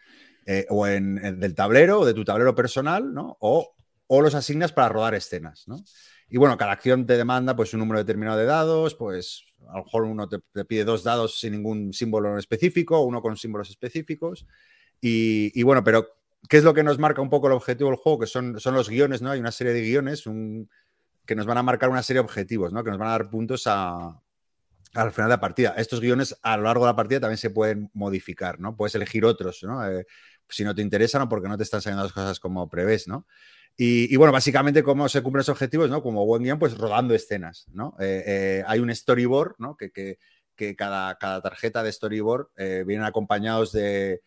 o 0.68 0.86
en, 0.86 1.40
del 1.40 1.56
tablero 1.56 2.00
o 2.00 2.06
de 2.06 2.14
tu 2.14 2.24
tablero 2.24 2.54
personal, 2.54 3.12
¿no? 3.12 3.36
O 3.40 3.76
o 4.08 4.20
los 4.20 4.34
asignas 4.34 4.72
para 4.72 4.88
rodar 4.88 5.14
escenas, 5.14 5.66
¿no? 5.66 5.82
Y 6.28 6.38
bueno, 6.38 6.56
cada 6.56 6.72
acción 6.72 7.06
te 7.06 7.16
demanda 7.16 7.54
pues 7.54 7.72
un 7.72 7.80
número 7.80 8.00
determinado 8.00 8.38
de 8.38 8.46
dados, 8.46 8.94
pues 8.94 9.44
a 9.68 9.78
lo 9.78 9.84
mejor 9.84 10.04
uno 10.04 10.28
te, 10.28 10.64
pide 10.64 10.84
dos 10.84 11.04
dados 11.04 11.38
sin 11.38 11.52
ningún 11.52 11.92
símbolo 11.92 12.36
específico, 12.36 13.00
uno 13.02 13.22
con 13.22 13.36
símbolos 13.36 13.70
específicos. 13.70 14.46
Y, 15.00 15.62
bueno, 15.62 15.84
pero 15.84 16.08
¿qué 16.48 16.58
es 16.58 16.64
lo 16.64 16.74
que 16.74 16.82
nos 16.82 16.98
marca 16.98 17.22
un 17.22 17.30
poco 17.30 17.46
el 17.48 17.52
objetivo 17.52 17.90
del 17.90 17.98
juego? 17.98 18.20
Que 18.20 18.26
son, 18.26 18.60
son 18.60 18.74
los 18.74 18.88
guiones, 18.88 19.22
¿no? 19.22 19.30
Hay 19.30 19.40
una 19.40 19.52
serie 19.52 19.72
de 19.72 19.82
guiones 19.82 20.24
que 21.24 21.34
nos 21.34 21.46
van 21.46 21.58
a 21.58 21.62
marcar 21.62 21.90
una 21.90 22.02
serie 22.02 22.18
de 22.20 22.24
objetivos, 22.24 22.72
¿no? 22.72 22.84
Que 22.84 22.90
nos 22.90 22.98
van 22.98 23.08
a 23.08 23.12
dar 23.12 23.30
puntos 23.30 23.66
al 23.66 24.20
final 24.94 25.28
de 25.28 25.28
la 25.28 25.40
partida. 25.40 25.74
Estos 25.76 26.00
guiones 26.00 26.38
a 26.42 26.56
lo 26.56 26.64
largo 26.64 26.84
de 26.84 26.92
la 26.92 26.96
partida 26.96 27.20
también 27.20 27.38
se 27.38 27.50
pueden 27.50 27.90
modificar, 27.92 28.60
¿no? 28.60 28.76
Puedes 28.76 28.94
elegir 28.94 29.24
otros, 29.24 29.62
¿no? 29.62 29.86
Eh, 29.86 30.06
si 30.48 30.62
no 30.64 30.74
te 30.74 30.82
interesan 30.82 31.22
o 31.22 31.28
porque 31.28 31.48
no 31.48 31.56
te 31.56 31.64
están 31.64 31.82
saliendo 31.82 32.04
las 32.04 32.12
cosas 32.12 32.38
como 32.38 32.68
prevés, 32.68 33.08
¿no? 33.08 33.26
Y, 33.78 34.16
bueno, 34.16 34.32
básicamente, 34.32 34.82
¿cómo 34.82 35.06
se 35.06 35.22
cumplen 35.22 35.40
los 35.40 35.50
objetivos? 35.50 35.90
¿no? 35.90 36.02
Como 36.02 36.24
buen 36.24 36.42
guion, 36.42 36.58
pues 36.58 36.78
rodando 36.78 37.12
escenas, 37.12 37.66
¿no? 37.74 37.94
Eh, 38.00 38.24
eh, 38.26 38.64
hay 38.66 38.80
un 38.80 38.94
storyboard, 38.94 39.56
¿no? 39.58 39.76
Que, 39.76 39.90
que, 39.90 40.18
que 40.54 40.74
cada, 40.74 41.18
cada, 41.18 41.42
tarjeta 41.42 41.82
de 41.82 41.92
storyboard 41.92 42.48
vienen 42.86 43.04
acompañados 43.04 43.72
de, 43.72 44.22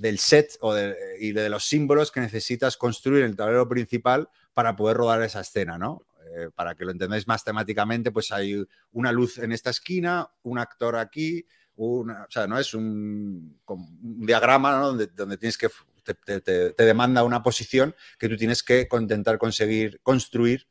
del 0.00 0.18
set 0.18 0.56
o 0.60 0.72
de, 0.72 0.96
y 1.20 1.32
de 1.32 1.50
los 1.50 1.66
símbolos 1.66 2.10
que 2.10 2.20
necesitas 2.20 2.78
construir 2.78 3.22
en 3.22 3.30
el 3.30 3.36
tablero 3.36 3.68
principal 3.68 4.30
para 4.54 4.74
poder 4.74 4.96
rodar 4.96 5.22
esa 5.22 5.40
escena, 5.40 5.76
¿no? 5.76 6.06
para 6.54 6.76
que 6.76 6.84
lo 6.84 6.92
entendáis 6.92 7.26
más 7.26 7.42
temáticamente, 7.42 8.12
pues 8.12 8.30
hay 8.30 8.64
una 8.92 9.10
luz 9.10 9.38
en 9.38 9.50
esta 9.50 9.70
esquina, 9.70 10.30
un 10.44 10.60
actor 10.60 10.96
aquí, 10.96 11.44
o 11.76 12.06
sea, 12.28 12.46
no 12.46 12.58
es 12.58 12.72
un, 12.72 13.58
diagrama 14.00 14.78
¿no? 14.78 14.92
donde, 14.92 15.36
tienes 15.36 15.58
que 15.58 15.68
te, 16.14 16.72
demanda 16.84 17.24
una 17.24 17.42
posición 17.42 17.94
que 18.18 18.28
tú 18.28 18.36
tienes 18.36 18.62
que 18.62 18.88
intentar 18.92 19.38
conseguir 19.38 20.00
construir 20.02 20.66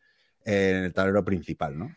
en 0.46 0.86
el 0.86 0.94
tablero 0.94 1.24
principal, 1.24 1.78
¿no? 1.78 1.94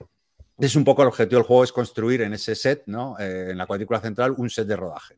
Es 0.59 0.77
un 0.77 0.85
poco 0.85 1.03
el 1.03 1.09
objetivo 1.09 1.39
del 1.39 1.47
juego, 1.47 1.65
es 1.65 1.73
construir 1.73 2.23
en 2.23 2.35
ese 2.35 2.55
set, 2.55 2.85
¿no? 2.87 3.19
Eh, 3.19 3.51
en 3.51 3.59
la 3.59 3.67
cuadrícula 3.67 4.01
central, 4.01 4.35
un 4.37 4.51
set 4.51 4.67
de 4.67 4.77
rodaje. 4.77 5.15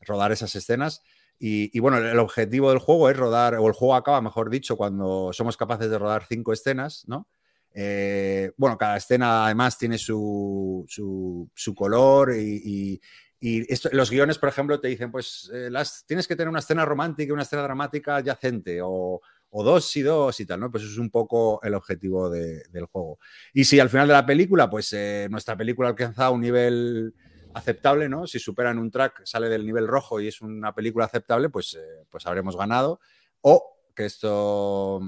Rodar 0.00 0.32
esas 0.32 0.54
escenas. 0.54 1.02
Y, 1.44 1.80
bueno, 1.80 1.98
el 1.98 2.20
objetivo 2.20 2.70
del 2.70 2.78
juego 2.78 3.10
es 3.10 3.16
rodar, 3.16 3.56
o 3.56 3.66
el 3.66 3.72
juego 3.72 3.96
acaba, 3.96 4.20
mejor 4.20 4.48
dicho, 4.48 4.76
cuando 4.76 5.32
somos 5.32 5.56
capaces 5.56 5.90
de 5.90 5.98
rodar 5.98 6.24
cinco 6.28 6.52
escenas, 6.52 7.02
¿no? 7.08 7.26
Eh, 7.74 8.52
bueno, 8.56 8.78
cada 8.78 8.96
escena 8.96 9.46
además 9.46 9.76
tiene 9.76 9.98
su, 9.98 10.84
su, 10.86 11.74
color 11.74 12.36
y, 12.36 13.00
y 13.44 13.66
los 13.90 14.08
guiones, 14.08 14.38
por 14.38 14.48
ejemplo, 14.48 14.78
te 14.78 14.86
dicen, 14.86 15.10
pues 15.10 15.50
eh, 15.52 15.68
las, 15.68 16.04
tienes 16.06 16.28
que 16.28 16.36
tener 16.36 16.48
una 16.48 16.60
escena 16.60 16.84
romántica 16.84 17.28
y 17.28 17.32
una 17.32 17.42
escena 17.42 17.62
dramática 17.62 18.16
adyacente, 18.16 18.78
o, 18.80 19.20
dos 19.50 19.96
y 19.96 20.02
dos 20.02 20.38
y 20.38 20.46
tal, 20.46 20.60
¿no? 20.60 20.70
Pues 20.70 20.84
es 20.84 20.96
un 20.96 21.10
poco 21.10 21.60
el 21.64 21.74
objetivo 21.74 22.30
del 22.30 22.86
juego. 22.92 23.18
Y 23.52 23.64
si 23.64 23.80
al 23.80 23.90
final 23.90 24.06
de 24.06 24.14
la 24.14 24.24
película, 24.24 24.70
pues 24.70 24.92
eh, 24.92 25.26
nuestra 25.28 25.56
película 25.56 25.88
alcanza 25.88 26.30
un 26.30 26.40
nivel 26.40 27.14
aceptable, 27.54 28.08
¿no? 28.08 28.26
Si 28.26 28.38
superan 28.38 28.78
un 28.78 28.90
track, 28.90 29.24
sale 29.24 29.48
del 29.48 29.66
nivel 29.66 29.86
rojo 29.86 30.20
y 30.20 30.28
es 30.28 30.40
una 30.40 30.74
película 30.74 31.04
aceptable, 31.04 31.48
pues, 31.48 31.74
eh, 31.74 32.04
pues 32.10 32.26
habremos 32.26 32.56
ganado. 32.56 33.00
O 33.40 33.78
que 33.94 34.06
esto 34.06 35.00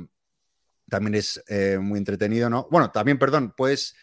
también 0.88 1.14
es 1.14 1.42
muy 1.80 1.98
entretenido, 1.98 2.50
¿no? 2.50 2.68
Bueno, 2.70 2.90
también, 2.90 3.18
perdón, 3.18 3.54
pues 3.56 3.94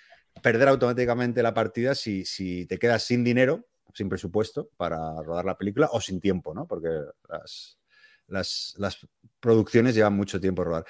perder 0.41 0.69
automáticamente 0.69 1.43
la 1.43 1.53
partida 1.53 1.93
si, 1.93 2.25
si 2.25 2.65
te 2.65 2.79
quedas 2.79 3.03
sin 3.03 3.23
dinero, 3.23 3.67
sin 3.93 4.09
presupuesto 4.09 4.69
para 4.77 5.21
rodar 5.21 5.45
la 5.45 5.57
película 5.57 5.89
o 5.91 6.01
sin 6.01 6.19
tiempo, 6.19 6.53
¿no? 6.53 6.67
Porque 6.67 6.89
las, 7.27 7.77
las, 8.77 9.07
producciones 9.39 9.95
llevan 9.95 10.13
mucho 10.13 10.39
tiempo 10.39 10.61
a 10.61 10.65
rodar. 10.65 10.85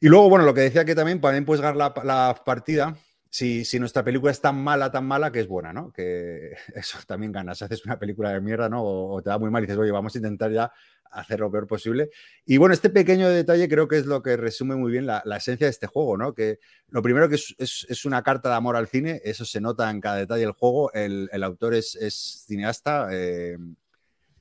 Y 0.00 0.08
luego, 0.08 0.28
bueno, 0.30 0.44
lo 0.44 0.54
que 0.54 0.60
decía 0.60 0.84
que 0.84 0.94
también, 0.94 1.20
también 1.20 1.44
puedes 1.44 1.60
ganar 1.60 1.76
la 2.04 2.42
partida 2.44 2.96
si, 3.30 3.64
si, 3.64 3.78
nuestra 3.78 4.02
película 4.02 4.32
es 4.32 4.40
tan 4.40 4.62
mala, 4.62 4.90
tan 4.90 5.06
mala, 5.06 5.30
que 5.30 5.40
es 5.40 5.48
buena, 5.48 5.72
¿no? 5.72 5.92
Que 5.92 6.52
eso 6.74 6.98
también 7.06 7.32
ganas. 7.32 7.60
Haces 7.62 7.84
una 7.84 7.98
película 7.98 8.30
de 8.32 8.40
mierda, 8.40 8.68
¿no? 8.68 8.82
O, 8.82 9.16
o, 9.16 9.22
te 9.22 9.30
da 9.30 9.38
muy 9.38 9.50
mal 9.50 9.62
y 9.62 9.66
dices, 9.66 9.78
oye, 9.78 9.90
vamos 9.90 10.14
a 10.14 10.18
intentar 10.18 10.50
ya 10.50 10.72
hacer 11.10 11.40
lo 11.40 11.50
peor 11.50 11.66
posible. 11.66 12.10
Y 12.44 12.56
bueno, 12.56 12.74
este 12.74 12.90
pequeño 12.90 13.28
detalle 13.28 13.68
creo 13.68 13.88
que 13.88 13.98
es 13.98 14.06
lo 14.06 14.22
que 14.22 14.36
resume 14.36 14.76
muy 14.76 14.92
bien 14.92 15.06
la, 15.06 15.22
esencia 15.36 15.66
de 15.66 15.70
este 15.70 15.86
juego, 15.86 16.16
¿no? 16.16 16.34
Que 16.34 16.58
lo 16.88 17.02
primero 17.02 17.28
que 17.28 17.36
es, 17.36 17.54
es, 17.58 18.04
una 18.04 18.22
carta 18.22 18.48
de 18.48 18.54
amor 18.56 18.76
al 18.76 18.88
cine, 18.88 19.20
eso 19.24 19.44
se 19.44 19.60
nota 19.60 19.90
en 19.90 20.00
cada 20.00 20.16
detalle 20.16 20.42
del 20.42 20.52
juego. 20.52 20.92
El, 20.92 21.28
el 21.32 21.44
autor 21.44 21.74
es, 21.74 21.96
es 21.96 22.44
cineasta 22.46 23.08
eh, 23.12 23.58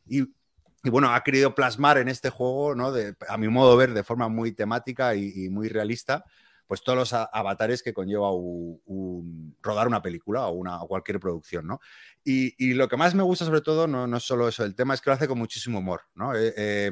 y, 0.08 0.22
y, 0.22 0.90
bueno, 0.90 1.14
ha 1.14 1.24
querido 1.24 1.56
plasmar 1.56 1.98
en 1.98 2.08
este 2.08 2.30
juego, 2.30 2.76
¿no? 2.76 2.94
A 3.28 3.38
mi 3.38 3.48
modo 3.48 3.78
de 3.78 3.86
ver, 3.86 3.96
de 3.96 4.04
forma 4.04 4.30
muy 4.30 4.52
temática 4.54 5.16
y 5.16 5.50
muy 5.50 5.70
realista 5.70 6.26
pues 6.68 6.84
todos 6.84 6.98
los 6.98 7.14
avatares 7.14 7.82
que 7.82 7.94
conlleva 7.94 8.32
un, 8.34 9.56
rodar 9.62 9.88
una 9.88 10.02
película 10.02 10.48
o, 10.48 10.52
una, 10.52 10.80
cualquier 10.80 11.20
producción, 11.20 11.66
¿no? 11.66 11.80
Y, 12.24 12.54
y, 12.58 12.74
lo 12.74 12.90
que 12.90 12.98
más 12.98 13.16
me 13.16 13.24
gusta 13.24 13.46
sobre 13.46 13.62
todo 13.62 13.88
no, 13.88 14.06
no 14.06 14.18
es 14.18 14.24
solo 14.24 14.50
eso, 14.50 14.66
el 14.66 14.76
tema 14.76 14.94
es 14.94 15.02
que 15.02 15.10
lo 15.10 15.14
hace 15.14 15.28
con 15.28 15.38
muchísimo 15.38 15.80
humor, 15.80 16.02
¿no? 16.14 16.36
Eh, 16.36 16.54
eh, 16.58 16.92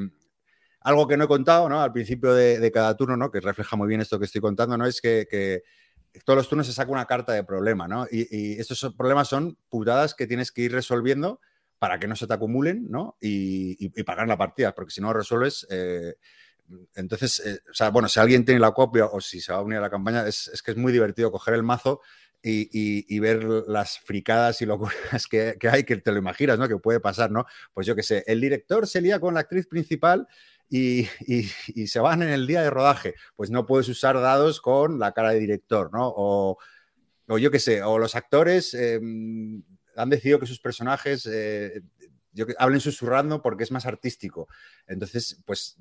algo 0.79 1.07
que 1.07 1.17
no 1.17 1.25
he 1.25 1.27
contado, 1.27 1.67
¿no? 1.67 1.81
Al 1.81 1.91
principio 1.91 2.33
de, 2.33 2.71
cada 2.71 2.95
turno, 2.95 3.17
¿no? 3.17 3.31
Que 3.31 3.41
refleja 3.41 3.75
muy 3.75 3.87
bien 3.87 4.01
esto 4.01 4.17
que 4.17 4.25
estoy 4.25 4.39
contando, 4.39 4.77
¿no? 4.77 4.85
Es 4.85 5.01
que, 5.01 5.27
que 5.29 5.63
todos 6.23 6.37
los 6.37 6.47
turnos 6.47 6.67
se 6.67 6.73
saca 6.73 6.91
una 6.91 7.05
carta 7.05 7.33
de 7.33 7.43
problema, 7.43 7.87
¿no? 7.87 8.07
Y, 8.09 8.27
y 8.31 8.59
estos 8.59 8.93
problemas 8.95 9.27
son 9.27 9.57
putadas 9.67 10.15
que 10.15 10.27
tienes 10.27 10.51
que 10.51 10.61
ir 10.61 10.71
resolviendo 10.71 11.41
para 11.79 11.99
que 11.99 12.07
no 12.07 12.15
se 12.15 12.27
te 12.27 12.33
acumulen, 12.33 12.89
¿no? 12.89 13.17
Y, 13.19 13.75
y 13.79 14.03
pagar 14.03 14.27
la 14.27 14.37
partida, 14.37 14.73
porque 14.73 14.91
si 14.91 15.01
no 15.01 15.11
resuelves... 15.11 15.67
Eh, 15.69 16.15
entonces, 16.95 17.39
eh, 17.45 17.59
o 17.69 17.73
sea, 17.73 17.89
bueno, 17.89 18.07
si 18.09 18.19
alguien 18.19 18.45
tiene 18.45 18.59
la 18.59 18.71
copia 18.71 19.05
o 19.05 19.21
si 19.21 19.39
se 19.41 19.51
va 19.51 19.59
a 19.59 19.61
unir 19.61 19.77
a 19.77 19.81
la 19.81 19.89
campaña, 19.89 20.27
es, 20.27 20.47
es 20.47 20.61
que 20.61 20.71
es 20.71 20.77
muy 20.77 20.91
divertido 20.91 21.31
coger 21.31 21.53
el 21.53 21.63
mazo 21.63 22.01
y, 22.41 22.69
y, 22.71 23.19
ver 23.19 23.43
las 23.43 23.99
fricadas 23.99 24.61
y 24.61 24.65
locuras 24.67 25.27
que, 25.29 25.57
que, 25.59 25.67
hay, 25.67 25.83
que 25.83 25.97
te 25.97 26.11
lo 26.11 26.19
imaginas, 26.19 26.59
¿no? 26.59 26.67
Que 26.67 26.77
puede 26.77 26.99
pasar, 26.99 27.31
¿no? 27.31 27.45
Pues 27.73 27.87
yo 27.87 27.95
qué 27.95 28.03
sé, 28.03 28.23
el 28.27 28.39
director 28.39 28.85
se 28.87 29.01
lía 29.01 29.19
con 29.19 29.33
la 29.33 29.39
actriz 29.41 29.65
principal 29.65 30.27
y, 30.69 31.07
y, 31.21 31.87
se 31.87 31.99
van 31.99 32.21
en 32.21 32.29
el 32.29 32.45
día 32.45 32.61
de 32.61 32.69
rodaje. 32.69 33.15
Pues 33.35 33.49
no 33.49 33.65
puedes 33.65 33.89
usar 33.89 34.19
dados 34.19 34.61
con 34.61 34.99
la 34.99 35.11
cara 35.11 35.31
de 35.31 35.39
director, 35.39 35.91
¿no? 35.91 36.13
O, 36.15 36.57
o 37.27 37.37
yo 37.37 37.49
qué 37.49 37.59
sé, 37.59 37.81
o 37.81 37.97
los 37.97 38.15
actores 38.15 38.75
eh, 38.75 38.99
han 39.95 40.09
decidido 40.09 40.39
que 40.39 40.45
sus 40.45 40.59
personajes 40.59 41.27
eh, 41.31 41.81
yo, 42.31 42.45
hablen 42.59 42.81
susurrando 42.81 43.41
porque 43.41 43.63
es 43.63 43.71
más 43.71 43.85
artístico. 43.85 44.47
Entonces, 44.87 45.41
pues 45.45 45.77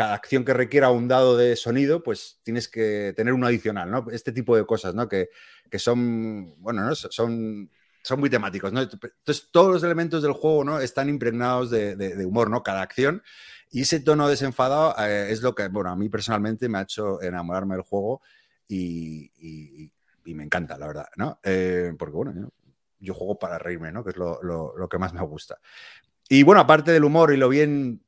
cada 0.00 0.14
acción 0.14 0.46
que 0.46 0.54
requiera 0.54 0.88
un 0.88 1.08
dado 1.08 1.36
de 1.36 1.56
sonido, 1.56 2.02
pues 2.02 2.40
tienes 2.42 2.68
que 2.68 3.12
tener 3.14 3.34
uno 3.34 3.46
adicional, 3.46 3.90
¿no? 3.90 4.06
Este 4.10 4.32
tipo 4.32 4.56
de 4.56 4.64
cosas, 4.64 4.94
¿no? 4.94 5.10
Que, 5.10 5.28
que 5.68 5.78
son, 5.78 6.54
bueno, 6.56 6.82
¿no? 6.82 6.94
son, 6.94 7.70
son 8.02 8.18
muy 8.18 8.30
temáticos, 8.30 8.72
¿no? 8.72 8.80
Entonces, 8.80 9.48
todos 9.52 9.70
los 9.70 9.82
elementos 9.84 10.22
del 10.22 10.32
juego, 10.32 10.64
¿no? 10.64 10.80
Están 10.80 11.10
impregnados 11.10 11.68
de, 11.68 12.24
humor, 12.24 12.48
¿no? 12.48 12.62
Cada 12.62 12.80
acción. 12.80 13.22
Y 13.70 13.82
ese 13.82 14.00
tono 14.00 14.26
desenfadado 14.26 14.94
eh, 15.06 15.26
es 15.32 15.42
lo 15.42 15.54
que, 15.54 15.68
bueno, 15.68 15.90
a 15.90 15.96
mí 15.96 16.08
personalmente 16.08 16.66
me 16.70 16.78
ha 16.78 16.82
hecho 16.84 17.20
enamorarme 17.20 17.74
del 17.74 17.84
juego 17.84 18.22
y, 18.66 19.30
y, 19.36 19.92
me 20.34 20.44
encanta, 20.44 20.78
la 20.78 20.86
verdad, 20.86 21.08
¿no? 21.16 21.40
Eh, 21.42 21.92
porque, 21.98 22.14
bueno, 22.14 22.32
yo, 22.34 22.48
yo, 23.00 23.12
juego 23.12 23.38
para 23.38 23.58
reírme, 23.58 23.92
¿no? 23.92 24.02
Que 24.02 24.10
es 24.12 24.16
lo, 24.16 24.42
lo, 24.42 24.74
lo 24.78 24.88
que 24.88 24.96
más 24.96 25.12
me 25.12 25.20
gusta. 25.20 25.58
Y 26.26 26.42
bueno, 26.42 26.62
aparte 26.62 26.90
del 26.90 27.04
humor 27.04 27.34
y 27.34 27.36
lo 27.36 27.50
bien 27.50 28.00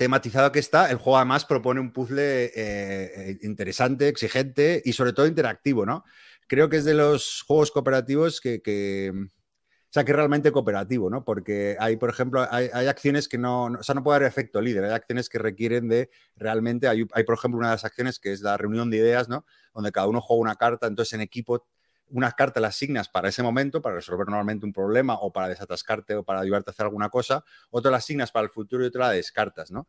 tematizado 0.00 0.50
que 0.50 0.60
está, 0.60 0.90
el 0.90 0.96
juego 0.96 1.18
además 1.18 1.44
propone 1.44 1.78
un 1.78 1.92
puzzle 1.92 2.50
eh, 2.54 3.36
interesante, 3.42 4.08
exigente 4.08 4.80
y 4.82 4.94
sobre 4.94 5.12
todo 5.12 5.26
interactivo, 5.26 5.84
¿no? 5.84 6.04
Creo 6.48 6.70
que 6.70 6.78
es 6.78 6.86
de 6.86 6.94
los 6.94 7.42
juegos 7.46 7.70
cooperativos 7.70 8.40
que, 8.40 9.12
o 9.12 9.92
sea, 9.92 10.02
que 10.02 10.12
es 10.12 10.16
realmente 10.16 10.52
cooperativo, 10.52 11.10
¿no? 11.10 11.22
Porque 11.22 11.76
hay, 11.78 11.98
por 11.98 12.08
ejemplo, 12.08 12.48
hay, 12.50 12.70
acciones 12.86 13.28
que 13.28 13.36
no, 13.36 13.64
o 13.66 13.82
sea, 13.82 13.94
no 13.94 14.02
puede 14.02 14.16
haber 14.16 14.28
efecto 14.28 14.62
líder, 14.62 14.84
hay 14.84 14.92
acciones 14.92 15.28
que 15.28 15.38
requieren 15.38 15.86
de 15.86 16.08
realmente, 16.34 16.88
hay, 16.88 17.06
hay, 17.12 17.24
por 17.24 17.34
ejemplo, 17.34 17.58
una 17.58 17.68
de 17.68 17.74
las 17.74 17.84
acciones 17.84 18.18
que 18.18 18.32
es 18.32 18.40
la 18.40 18.56
reunión 18.56 18.88
de 18.88 18.96
ideas, 18.96 19.28
¿no? 19.28 19.44
Donde 19.74 19.92
cada 19.92 20.06
uno 20.06 20.22
juega 20.22 20.40
una 20.40 20.56
carta, 20.56 20.86
entonces 20.86 21.12
en 21.12 21.20
equipo 21.20 21.66
unas 22.10 22.34
cartas 22.34 22.60
las 22.60 22.76
asignas 22.76 23.08
para 23.08 23.28
ese 23.28 23.42
momento, 23.42 23.80
para 23.80 23.96
resolver 23.96 24.26
normalmente 24.26 24.66
un 24.66 24.72
problema 24.72 25.14
o 25.14 25.32
para 25.32 25.48
desatascarte 25.48 26.16
o 26.16 26.24
para 26.24 26.40
ayudarte 26.40 26.70
a 26.70 26.72
hacer 26.72 26.86
alguna 26.86 27.08
cosa, 27.08 27.44
otra 27.70 27.90
las 27.90 28.04
asignas 28.04 28.32
para 28.32 28.44
el 28.44 28.50
futuro 28.50 28.84
y 28.84 28.88
otra 28.88 29.06
la 29.06 29.12
descartas, 29.12 29.70
¿no? 29.70 29.88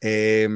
Eh, 0.00 0.48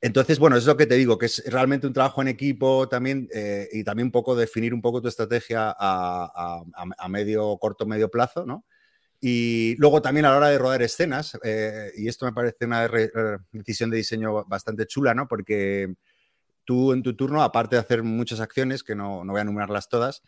entonces, 0.00 0.38
bueno, 0.38 0.56
es 0.56 0.66
lo 0.66 0.76
que 0.76 0.86
te 0.86 0.94
digo, 0.94 1.18
que 1.18 1.26
es 1.26 1.42
realmente 1.46 1.86
un 1.86 1.92
trabajo 1.92 2.22
en 2.22 2.28
equipo 2.28 2.88
también 2.88 3.28
eh, 3.34 3.68
y 3.72 3.82
también 3.82 4.06
un 4.06 4.12
poco 4.12 4.36
definir 4.36 4.72
un 4.72 4.80
poco 4.80 5.02
tu 5.02 5.08
estrategia 5.08 5.74
a 5.76 7.08
medio, 7.08 7.58
corto, 7.58 7.86
medio 7.86 8.08
plazo, 8.08 8.46
¿no? 8.46 8.64
Y 9.20 9.76
luego 9.76 10.00
también 10.00 10.24
a 10.24 10.30
la 10.30 10.36
hora 10.38 10.48
de 10.48 10.58
rodar 10.58 10.80
escenas, 10.80 11.38
eh, 11.44 11.92
y 11.94 12.08
esto 12.08 12.24
me 12.24 12.32
parece 12.32 12.64
una 12.64 12.88
decisión 13.52 13.90
de 13.90 13.98
diseño 13.98 14.46
bastante 14.46 14.86
chula, 14.86 15.12
¿no? 15.12 15.28
Porque 15.28 15.94
tú 16.64 16.92
en 16.92 17.02
tu 17.02 17.14
turno, 17.16 17.42
aparte 17.42 17.76
de 17.76 17.80
hacer 17.80 18.02
muchas 18.02 18.40
acciones, 18.40 18.82
que 18.82 18.94
no, 18.94 19.24
no 19.24 19.32
voy 19.32 19.40
a 19.40 19.42
enumerarlas 19.42 19.88
todas, 19.88 20.22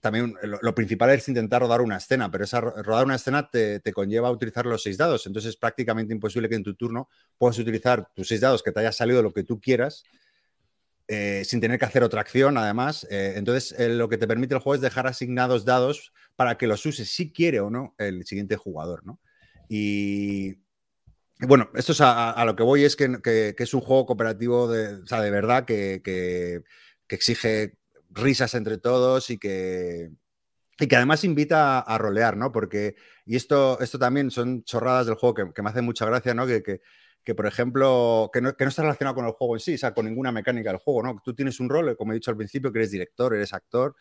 también 0.00 0.34
lo, 0.42 0.74
principal 0.74 1.10
es 1.10 1.26
intentar 1.28 1.62
rodar 1.62 1.80
una 1.80 1.96
escena, 1.96 2.30
pero 2.30 2.44
esa 2.44 2.60
rodar 2.60 3.06
una 3.06 3.14
escena 3.14 3.48
te, 3.48 3.80
te, 3.80 3.92
conlleva 3.92 4.28
a 4.28 4.32
utilizar 4.32 4.66
los 4.66 4.82
seis 4.82 4.98
dados. 4.98 5.26
Entonces 5.26 5.50
es 5.50 5.56
prácticamente 5.56 6.12
imposible 6.12 6.46
que 6.46 6.56
en 6.56 6.62
tu 6.62 6.74
turno 6.74 7.08
puedas 7.38 7.58
utilizar 7.58 8.12
tus 8.14 8.28
seis 8.28 8.42
dados 8.42 8.62
que 8.62 8.70
te 8.70 8.80
haya 8.80 8.92
salido 8.92 9.22
lo 9.22 9.32
que 9.32 9.44
tú 9.44 9.58
quieras. 9.58 10.04
Eh, 11.06 11.42
sin 11.44 11.60
tener 11.60 11.78
que 11.78 11.84
hacer 11.84 12.02
otra 12.02 12.22
acción, 12.22 12.56
además. 12.56 13.06
Eh, 13.10 13.34
entonces, 13.36 13.78
eh, 13.78 13.90
lo 13.90 14.08
que 14.08 14.16
te 14.16 14.26
permite 14.26 14.54
el 14.54 14.60
juego 14.60 14.76
es 14.76 14.80
dejar 14.80 15.06
asignados 15.06 15.66
dados 15.66 16.12
para 16.34 16.56
que 16.56 16.66
los 16.66 16.84
uses 16.86 17.10
si 17.10 17.30
quiere 17.30 17.60
o 17.60 17.68
no 17.68 17.94
el 17.98 18.24
siguiente 18.24 18.56
jugador, 18.56 19.04
¿no? 19.04 19.20
Y, 19.68 20.63
bueno, 21.40 21.70
esto 21.74 21.92
es 21.92 22.00
a, 22.00 22.42
lo 22.44 22.56
que 22.56 22.62
voy, 22.62 22.84
es 22.84 22.96
que, 22.96 23.54
es 23.58 23.74
un 23.74 23.80
juego 23.80 24.06
cooperativo 24.06 24.68
de, 24.68 25.02
o 25.02 25.06
sea, 25.06 25.20
de 25.20 25.30
verdad 25.30 25.64
que, 25.64 26.00
que, 26.04 26.62
exige 27.08 27.78
risas 28.10 28.54
entre 28.54 28.78
todos 28.78 29.30
y 29.30 29.38
que, 29.38 30.10
y 30.78 30.86
que 30.86 30.96
además 30.96 31.24
invita 31.24 31.78
a, 31.78 31.80
a, 31.80 31.98
rolear, 31.98 32.36
¿no? 32.36 32.52
Porque, 32.52 32.96
y 33.24 33.36
esto, 33.36 33.78
esto 33.80 33.98
también 33.98 34.30
son 34.30 34.64
chorradas 34.64 35.06
del 35.06 35.16
juego 35.16 35.52
que, 35.52 35.62
me 35.62 35.70
hacen 35.70 35.84
mucha 35.84 36.06
gracia, 36.06 36.34
¿no? 36.34 36.46
Que, 36.46 37.34
por 37.34 37.46
ejemplo, 37.46 38.30
no, 38.34 38.56
que 38.56 38.64
no, 38.64 38.68
está 38.68 38.82
relacionado 38.82 39.14
con 39.14 39.26
el 39.26 39.32
juego 39.32 39.56
en 39.56 39.60
sí, 39.60 39.74
o 39.74 39.78
sea, 39.78 39.94
con 39.94 40.06
ninguna 40.06 40.30
mecánica 40.30 40.70
del 40.70 40.78
juego, 40.78 41.02
¿no? 41.02 41.20
Tú 41.24 41.34
tienes 41.34 41.58
un 41.60 41.68
rol, 41.68 41.96
como 41.96 42.12
he 42.12 42.16
dicho 42.16 42.30
al 42.30 42.36
principio, 42.36 42.72
que 42.72 42.78
eres 42.80 42.90
director, 42.90 43.34
eres 43.34 43.52
actor, 43.52 43.94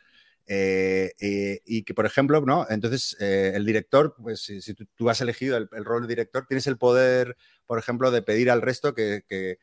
eh, 0.46 1.14
eh, 1.22 1.62
y 1.66 1.84
que, 1.84 1.94
por 1.94 2.06
ejemplo, 2.06 2.42
¿no? 2.42 2.66
Entonces, 2.70 3.16
eh, 3.20 3.54
el 3.56 3.66
director, 3.66 4.16
pues 4.22 4.42
si, 4.42 4.74
tú, 4.74 5.10
has 5.10 5.22
elegido 5.22 5.56
el, 5.58 5.86
rol 5.86 6.02
de 6.02 6.08
director, 6.10 6.46
tienes 6.48 6.68
el 6.68 6.78
poder, 6.78 7.38
por 7.66 7.80
ejemplo, 7.80 8.12
de 8.12 8.22
pedir 8.22 8.52
al 8.52 8.62
resto 8.62 8.94
que, 8.94 9.24
que, 9.28 9.58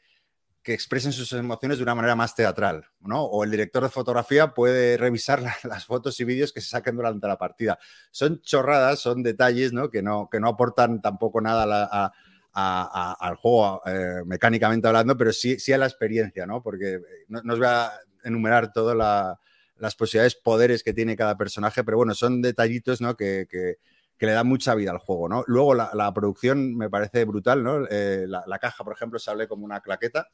expresen 0.73 1.13
sus 1.13 1.33
emociones 1.33 1.79
de 1.79 1.83
una 1.83 1.97
manera 1.97 2.15
más 2.15 2.37
teatral, 2.37 2.87
¿no? 3.01 3.25
O 3.25 3.43
el 3.43 3.51
director 3.51 3.83
de 3.83 3.89
fotografía 3.89 4.55
puede 4.55 4.97
revisar 4.97 5.43
la, 5.43 5.53
las 5.65 5.85
fotos 5.85 6.21
y 6.21 6.25
vídeos 6.25 6.53
que 6.53 6.61
se 6.61 6.69
saquen 6.69 6.95
durante 6.95 7.27
la 7.27 7.37
partida. 7.37 7.77
Son 8.13 8.41
chorradas, 8.41 9.01
son 9.01 9.25
detalles, 9.25 9.73
¿no? 9.73 9.91
Que 9.91 10.01
no, 10.01 10.29
que 10.31 10.39
no 10.39 10.49
aportan 10.49 11.03
tampoco 11.03 11.41
nada 11.41 12.13
al 12.53 13.35
juego 13.37 13.83
mecánicamente 14.27 14.87
hablando, 14.87 15.17
pero 15.17 15.33
sí, 15.33 15.59
sí 15.59 15.73
a 15.73 15.79
la 15.79 15.87
experiencia, 15.87 16.47
¿no? 16.47 16.63
Porque 16.63 17.01
no, 17.27 17.43
no 17.43 17.55
os 17.55 17.59
voy 17.59 17.69
a 17.69 17.91
enumerar 18.23 18.73
toda 18.73 18.95
la 18.95 19.41
las 19.81 19.97
posibilidades, 19.97 20.37
poderes 20.37 20.83
que 20.83 20.93
tiene 20.93 21.17
cada 21.17 21.37
personaje, 21.37 21.83
pero 21.83 21.97
bueno, 21.97 22.15
son 22.15 22.43
detallitos 22.43 23.01
¿no? 23.01 23.17
que, 23.17 23.47
que, 23.51 23.79
le 24.19 24.33
dan 24.33 24.47
mucha 24.47 24.75
vida 24.75 24.91
al 24.91 24.99
juego. 24.99 25.29
¿no? 25.29 25.43
Luego 25.47 25.75
la, 25.75 26.13
producción 26.15 26.77
me 26.77 26.91
parece 26.91 27.25
brutal, 27.25 27.65
¿no? 27.65 27.87
Eh, 27.91 28.27
la, 28.29 28.59
caja, 28.59 28.85
por 28.85 28.93
ejemplo, 28.93 29.19
se 29.19 29.31
hable 29.31 29.49
como 29.49 29.65
una 29.65 29.81
claqueta, 29.81 30.29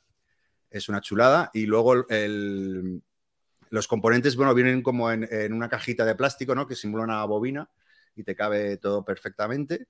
es 0.68 0.88
una 0.88 1.00
chulada, 1.00 1.50
y 1.54 1.66
luego 1.66 2.08
el, 2.08 3.00
los 3.70 3.86
componentes, 3.86 4.34
bueno, 4.34 4.52
vienen 4.52 4.82
como 4.82 5.12
en, 5.12 5.28
en, 5.30 5.52
una 5.52 5.68
cajita 5.68 6.04
de 6.04 6.16
plástico, 6.16 6.56
¿no? 6.56 6.66
Que 6.66 6.74
simula 6.74 7.04
una 7.04 7.24
bobina 7.24 7.70
y 8.16 8.24
te 8.24 8.34
cabe 8.34 8.78
todo 8.78 9.04
perfectamente. 9.04 9.86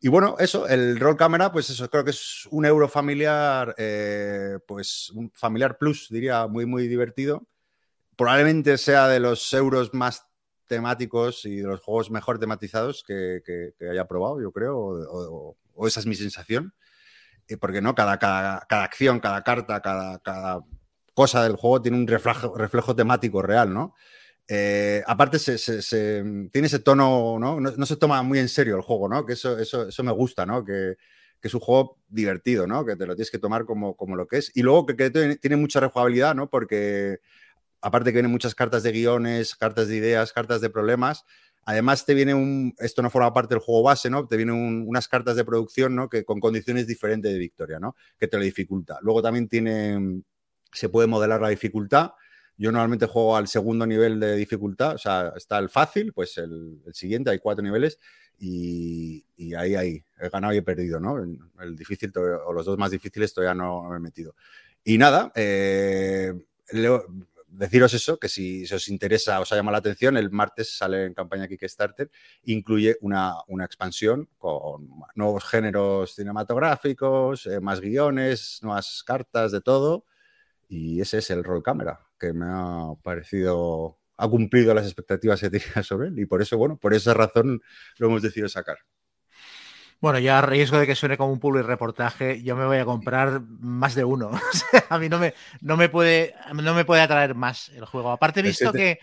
Y 0.00 0.08
bueno, 0.08 0.36
eso, 0.38 0.68
el 0.68 1.00
roll 1.00 1.16
cámara, 1.16 1.50
pues 1.50 1.70
eso, 1.70 1.88
creo 1.88 2.04
que 2.04 2.10
es 2.10 2.46
un 2.50 2.66
euro 2.66 2.86
familiar, 2.86 3.74
eh, 3.78 4.58
pues 4.66 5.08
un 5.10 5.30
familiar 5.30 5.78
plus, 5.78 6.08
diría, 6.10 6.46
muy, 6.46 6.66
muy 6.66 6.86
divertido 6.86 7.46
probablemente 8.18 8.76
sea 8.78 9.06
de 9.06 9.20
los 9.20 9.54
euros 9.54 9.94
más 9.94 10.26
temáticos 10.66 11.46
y 11.46 11.58
de 11.58 11.68
los 11.68 11.80
juegos 11.80 12.10
mejor 12.10 12.38
tematizados 12.40 13.04
que, 13.06 13.40
que, 13.46 13.88
haya 13.88 14.06
probado, 14.06 14.42
yo 14.42 14.50
creo, 14.50 14.76
o, 14.76 15.56
o, 15.74 15.86
esa 15.86 16.00
es 16.00 16.06
mi 16.06 16.16
sensación. 16.16 16.74
Porque 17.60 17.80
no, 17.80 17.94
cada, 17.94 18.58
acción, 18.68 19.20
cada 19.20 19.42
carta, 19.42 19.80
cada, 19.80 20.60
cosa 21.14 21.42
del 21.42 21.56
juego 21.56 21.80
tiene 21.80 21.96
un 21.96 22.06
reflejo, 22.06 22.94
temático 22.94 23.40
real, 23.40 23.72
¿no? 23.72 23.94
Eh, 24.46 25.02
aparte, 25.06 25.38
se, 25.38 25.82
tiene 26.52 26.66
ese 26.66 26.80
tono, 26.80 27.38
¿no? 27.38 27.60
¿no? 27.60 27.86
se 27.86 27.96
toma 27.96 28.22
muy 28.22 28.38
en 28.38 28.48
serio 28.48 28.76
el 28.76 28.82
juego, 28.82 29.08
¿no? 29.08 29.24
Que 29.24 29.32
eso, 29.34 29.58
eso, 29.58 29.88
eso 29.88 30.04
me 30.04 30.12
gusta, 30.12 30.44
¿no? 30.44 30.64
Que, 30.64 30.96
que, 31.40 31.48
es 31.48 31.54
un 31.54 31.60
juego 31.60 31.98
divertido, 32.08 32.66
¿no? 32.66 32.84
Que 32.84 32.96
te 32.96 33.06
lo 33.06 33.14
tienes 33.14 33.30
que 33.30 33.38
tomar 33.38 33.64
como, 33.64 33.96
como 33.96 34.16
lo 34.16 34.26
que 34.26 34.38
es. 34.38 34.52
Y 34.54 34.62
luego 34.62 34.86
que, 34.86 34.96
que 34.96 35.36
tiene 35.36 35.56
mucha 35.56 35.80
rejugabilidad, 35.80 36.34
¿no? 36.34 36.50
Porque 36.50 37.20
aparte 37.80 38.10
que 38.10 38.16
vienen 38.16 38.32
muchas 38.32 38.54
cartas 38.54 38.82
de 38.82 38.92
guiones, 38.92 39.56
cartas 39.56 39.88
de 39.88 39.96
ideas, 39.96 40.32
cartas 40.32 40.60
de 40.60 40.70
problemas, 40.70 41.24
Además, 41.68 42.06
te 42.06 42.14
viene 42.14 42.32
un. 42.32 42.74
Esto 42.78 43.02
no 43.02 43.10
forma 43.10 43.30
parte 43.34 43.54
del 43.54 43.62
juego 43.62 43.82
base, 43.82 44.08
¿no? 44.08 44.26
Te 44.26 44.38
vienen 44.38 44.86
unas 44.88 45.06
cartas 45.06 45.36
de 45.36 45.44
producción, 45.44 45.94
¿no? 45.94 46.08
Que 46.08 46.24
con 46.24 46.40
condiciones 46.40 46.86
diferentes 46.86 47.30
de 47.30 47.38
victoria, 47.38 47.78
¿no? 47.78 47.94
Que 48.18 48.26
te 48.26 48.38
lo 48.38 48.42
dificulta. 48.42 48.98
Luego 49.02 49.20
también 49.20 49.48
tiene. 49.48 50.22
Se 50.72 50.88
puede 50.88 51.06
modelar 51.08 51.42
la 51.42 51.50
dificultad. 51.50 52.12
Yo 52.56 52.72
normalmente 52.72 53.04
juego 53.04 53.36
al 53.36 53.48
segundo 53.48 53.86
nivel 53.86 54.18
de 54.18 54.34
dificultad, 54.36 54.94
o 54.94 54.98
sea, 54.98 55.34
está 55.36 55.58
el 55.58 55.68
fácil, 55.68 56.14
pues 56.14 56.38
el, 56.38 56.80
siguiente, 56.92 57.28
hay 57.30 57.38
cuatro 57.38 57.62
niveles, 57.62 57.98
y, 58.38 59.22
ahí, 59.54 59.74
ahí, 59.74 60.02
he 60.18 60.28
ganado 60.30 60.54
y 60.54 60.56
he 60.56 60.62
perdido, 60.62 60.98
¿no? 60.98 61.18
El, 61.18 61.76
difícil, 61.76 62.10
o 62.16 62.52
los 62.54 62.64
dos 62.64 62.78
más 62.78 62.92
difíciles 62.92 63.34
todavía 63.34 63.54
no, 63.54 63.90
me 63.90 63.98
he 63.98 64.00
metido. 64.00 64.34
Y 64.84 64.96
nada, 64.96 65.30
eh, 65.34 66.32
deciros 67.48 67.94
eso, 67.94 68.18
que 68.18 68.28
si, 68.28 68.64
os 68.72 68.88
interesa, 68.88 69.40
os 69.40 69.52
ha 69.52 69.56
llamado 69.56 69.72
la 69.72 69.78
atención, 69.78 70.16
el 70.16 70.30
martes 70.30 70.76
sale 70.76 71.06
en 71.06 71.14
campaña 71.14 71.48
Kickstarter, 71.48 72.10
incluye 72.44 72.96
una, 73.00 73.34
una 73.48 73.64
expansión 73.64 74.28
con 74.38 74.88
nuevos 75.14 75.44
géneros 75.44 76.14
cinematográficos, 76.14 77.46
eh, 77.46 77.60
más 77.60 77.80
guiones, 77.80 78.60
nuevas 78.62 79.02
cartas, 79.04 79.52
de 79.52 79.60
todo. 79.60 80.04
Y 80.68 81.00
ese 81.00 81.18
es 81.18 81.30
el 81.30 81.44
rol 81.44 81.62
cámara, 81.62 82.00
que 82.18 82.32
me 82.32 82.46
ha 82.48 82.94
parecido, 83.02 83.98
ha 84.16 84.28
cumplido 84.28 84.74
las 84.74 84.86
expectativas 84.86 85.40
que 85.40 85.50
tenía 85.50 85.82
sobre 85.82 86.08
él. 86.08 86.18
Y 86.18 86.26
por 86.26 86.42
eso, 86.42 86.58
bueno, 86.58 86.76
por 86.78 86.94
esa 86.94 87.14
razón 87.14 87.62
lo 87.98 88.08
hemos 88.08 88.22
decidido 88.22 88.48
sacar. 88.48 88.78
Bueno, 90.00 90.20
ya 90.20 90.38
a 90.38 90.42
riesgo 90.42 90.78
de 90.78 90.86
que 90.86 90.94
suene 90.94 91.16
como 91.16 91.32
un 91.32 91.40
public 91.40 91.64
reportaje, 91.64 92.40
yo 92.42 92.54
me 92.54 92.66
voy 92.66 92.78
a 92.78 92.84
comprar 92.84 93.40
más 93.60 93.94
de 93.94 94.04
uno. 94.04 94.30
a 94.88 94.98
mí 94.98 95.08
no 95.08 95.18
me, 95.18 95.34
no 95.60 95.76
me, 95.76 95.88
puede, 95.88 96.34
no 96.54 96.74
me 96.74 96.84
puede 96.84 97.02
atraer 97.02 97.34
más 97.34 97.70
el 97.70 97.84
juego. 97.84 98.12
Aparte, 98.12 98.40
he 98.40 98.44
visto 98.44 98.72
que, 98.72 98.98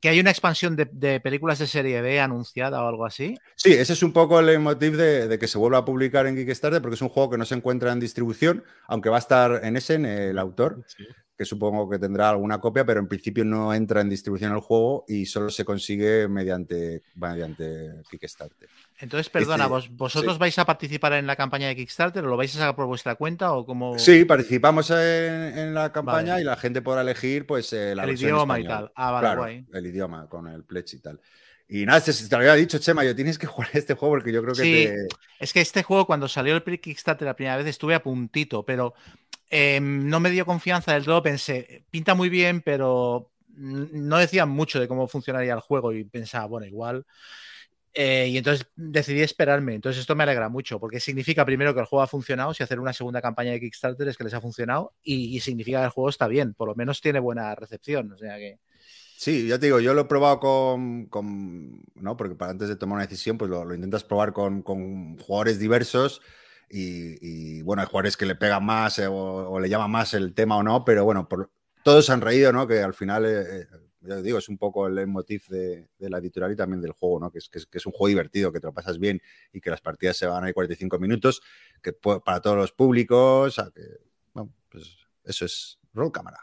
que 0.00 0.08
hay 0.08 0.18
una 0.18 0.30
expansión 0.30 0.76
de, 0.76 1.20
películas 1.20 1.58
de 1.58 1.66
serie 1.66 2.00
B 2.00 2.20
anunciada 2.20 2.82
o 2.82 2.88
algo 2.88 3.04
así. 3.04 3.36
Sí, 3.54 3.72
ese 3.72 3.92
es 3.92 4.02
un 4.02 4.14
poco 4.14 4.40
el 4.40 4.58
motivo 4.60 4.96
de, 4.96 5.38
que 5.38 5.46
se 5.46 5.58
vuelva 5.58 5.78
a 5.78 5.84
publicar 5.84 6.26
en 6.26 6.36
Kickstarter, 6.36 6.80
porque 6.80 6.94
es 6.94 7.02
un 7.02 7.10
juego 7.10 7.30
que 7.30 7.38
no 7.38 7.44
se 7.44 7.54
encuentra 7.54 7.92
en 7.92 8.00
distribución, 8.00 8.64
aunque 8.88 9.10
va 9.10 9.16
a 9.16 9.20
estar 9.20 9.60
en 9.62 9.76
ese, 9.76 9.94
en 9.94 10.06
el 10.06 10.38
autor. 10.38 10.84
Sí 10.86 11.04
que 11.40 11.46
supongo 11.46 11.88
que 11.88 11.98
tendrá 11.98 12.28
alguna 12.28 12.60
copia, 12.60 12.84
pero 12.84 13.00
en 13.00 13.08
principio 13.08 13.46
no 13.46 13.72
entra 13.72 14.02
en 14.02 14.10
distribución 14.10 14.52
el 14.52 14.60
juego 14.60 15.06
y 15.08 15.24
solo 15.24 15.48
se 15.48 15.64
consigue 15.64 16.28
mediante, 16.28 17.00
mediante 17.14 18.02
Kickstarter. 18.10 18.68
Entonces, 19.00 19.30
perdona, 19.30 19.68
este, 19.78 19.90
¿vosotros 19.92 20.38
vais 20.38 20.58
a 20.58 20.64
participar 20.64 21.14
en 21.14 21.26
la 21.26 21.36
campaña 21.36 21.68
de 21.68 21.76
Kickstarter 21.76 22.24
o 22.24 22.28
lo 22.28 22.36
vais 22.36 22.54
a 22.54 22.58
sacar 22.58 22.76
por 22.76 22.86
vuestra 22.86 23.14
cuenta 23.14 23.52
o 23.52 23.64
cómo? 23.64 23.98
Sí, 23.98 24.24
participamos 24.24 24.90
en, 24.90 25.74
la 25.74 25.92
campaña 25.92 26.40
y 26.40 26.44
la 26.44 26.56
gente 26.56 26.82
podrá 26.82 27.00
elegir 27.00 27.46
pues 27.46 27.72
eh, 27.72 27.94
la 27.94 28.04
el 28.04 28.10
idioma 28.10 28.60
y 28.60 28.64
tal. 28.64 28.92
Ah, 28.94 29.10
vale, 29.10 29.36
guay. 29.36 29.66
El 29.72 29.86
idioma 29.86 30.28
con 30.28 30.46
el 30.48 30.64
pledge 30.64 30.96
y 30.96 31.00
tal. 31.00 31.20
Y 31.68 31.86
nada, 31.86 32.00
te, 32.00 32.12
te 32.12 32.28
lo 32.30 32.38
había 32.38 32.54
dicho, 32.54 32.78
Chema, 32.78 33.04
yo 33.04 33.14
tienes 33.14 33.38
que 33.38 33.46
jugar 33.48 33.70
este 33.74 33.94
juego 33.94 34.16
porque 34.16 34.32
yo 34.32 34.42
creo 34.42 34.54
que 34.54 34.62
sí, 34.62 34.88
Es 35.38 35.52
que 35.52 35.60
este 35.60 35.82
juego, 35.82 36.06
cuando 36.06 36.28
salió 36.28 36.54
el 36.54 36.80
Kickstarter 36.80 37.26
la 37.26 37.36
primera 37.36 37.56
vez, 37.56 37.66
estuve 37.66 37.94
a 37.94 38.02
puntito, 38.02 38.64
pero 38.64 38.94
Em, 39.50 40.08
no 40.08 40.20
me 40.20 40.30
dio 40.30 40.46
confianza 40.46 40.92
del 40.92 41.04
todo, 41.04 41.22
pensé, 41.24 41.84
pinta 41.90 42.14
muy 42.14 42.28
bien, 42.28 42.62
pero 42.62 43.32
no 43.56 44.16
decían 44.18 44.48
mucho 44.48 44.78
de 44.78 44.86
cómo 44.86 45.08
funcionaría 45.08 45.52
el 45.54 45.60
juego 45.60 45.92
y 45.92 46.04
pensaba, 46.04 46.46
bueno, 46.46 46.66
igual. 46.66 47.04
Eh, 47.92 48.28
y 48.28 48.38
entonces 48.38 48.66
decidí 48.76 49.22
esperarme. 49.22 49.74
Entonces 49.74 50.00
esto 50.00 50.14
me 50.14 50.22
alegra 50.22 50.48
mucho, 50.48 50.78
porque 50.78 51.00
significa 51.00 51.44
primero 51.44 51.74
que 51.74 51.80
el 51.80 51.86
juego 51.86 52.02
ha 52.02 52.06
funcionado, 52.06 52.54
si 52.54 52.62
hacer 52.62 52.78
una 52.78 52.92
segunda 52.92 53.20
campaña 53.20 53.52
de 53.52 53.60
Kickstarter 53.60 54.08
es 54.08 54.16
que 54.16 54.24
les 54.24 54.34
ha 54.34 54.40
funcionado, 54.40 54.94
y, 55.02 55.40
significa 55.40 55.80
que 55.80 55.86
el 55.86 55.90
juego 55.90 56.08
está 56.08 56.28
bien, 56.28 56.54
por 56.54 56.68
lo 56.68 56.74
menos 56.74 57.00
tiene 57.00 57.18
buena 57.18 57.54
recepción. 57.54 58.12
O 58.12 58.18
sea 58.18 58.36
que. 58.36 58.58
Sí, 59.16 59.46
ya 59.46 59.58
te 59.58 59.66
digo, 59.66 59.80
yo 59.80 59.92
lo 59.92 60.02
he 60.02 60.04
probado 60.06 60.40
con, 60.40 61.82
¿no? 61.94 62.16
Porque 62.16 62.34
para 62.34 62.52
antes 62.52 62.68
de 62.68 62.76
tomar 62.76 62.96
una 62.96 63.06
decisión, 63.06 63.36
pues 63.36 63.50
lo, 63.50 63.74
intentas 63.74 64.04
probar 64.04 64.32
con, 64.32 64.62
con 64.62 65.18
jugadores 65.18 65.58
diversos 65.58 66.22
y, 66.70 67.62
bueno, 67.62 67.82
hay 67.82 67.88
jugadores 67.88 68.16
que 68.16 68.26
le 68.26 68.36
pegan 68.36 68.64
más 68.64 68.98
eh, 68.98 69.08
o, 69.08 69.58
le 69.58 69.68
llama 69.68 69.88
más 69.88 70.14
el 70.14 70.34
tema 70.34 70.56
o 70.56 70.62
no, 70.62 70.84
pero 70.84 71.04
bueno, 71.04 71.28
todos 71.82 72.10
han 72.10 72.20
reído, 72.20 72.52
¿no? 72.52 72.66
Que 72.66 72.80
al 72.80 72.94
final, 72.94 73.26
eh, 73.26 73.66
ya 74.00 74.16
digo, 74.22 74.38
es 74.38 74.48
un 74.48 74.58
poco 74.58 74.86
el 74.86 75.06
motif 75.06 75.48
de, 75.48 75.88
la 75.98 76.18
editorial 76.18 76.52
y 76.52 76.56
también 76.56 76.80
del 76.80 76.92
juego, 76.92 77.20
¿no? 77.20 77.30
Que 77.30 77.38
es, 77.38 77.48
que 77.48 77.78
es, 77.78 77.86
un 77.86 77.92
juego 77.92 78.08
divertido, 78.08 78.52
que 78.52 78.60
te 78.60 78.66
lo 78.66 78.72
pasas 78.72 78.98
bien 78.98 79.20
y 79.52 79.60
que 79.60 79.70
las 79.70 79.80
partidas 79.80 80.16
se 80.16 80.26
van 80.26 80.44
a 80.44 80.52
45 80.52 80.98
minutos, 80.98 81.42
que 81.82 81.92
para 81.92 82.40
todos 82.40 82.56
los 82.56 82.72
públicos, 82.72 83.56
que, 83.74 83.82
bueno, 84.32 84.52
pues 84.70 84.96
eso 85.24 85.44
es 85.44 85.78
Roll 85.92 86.12
Cámara. 86.12 86.38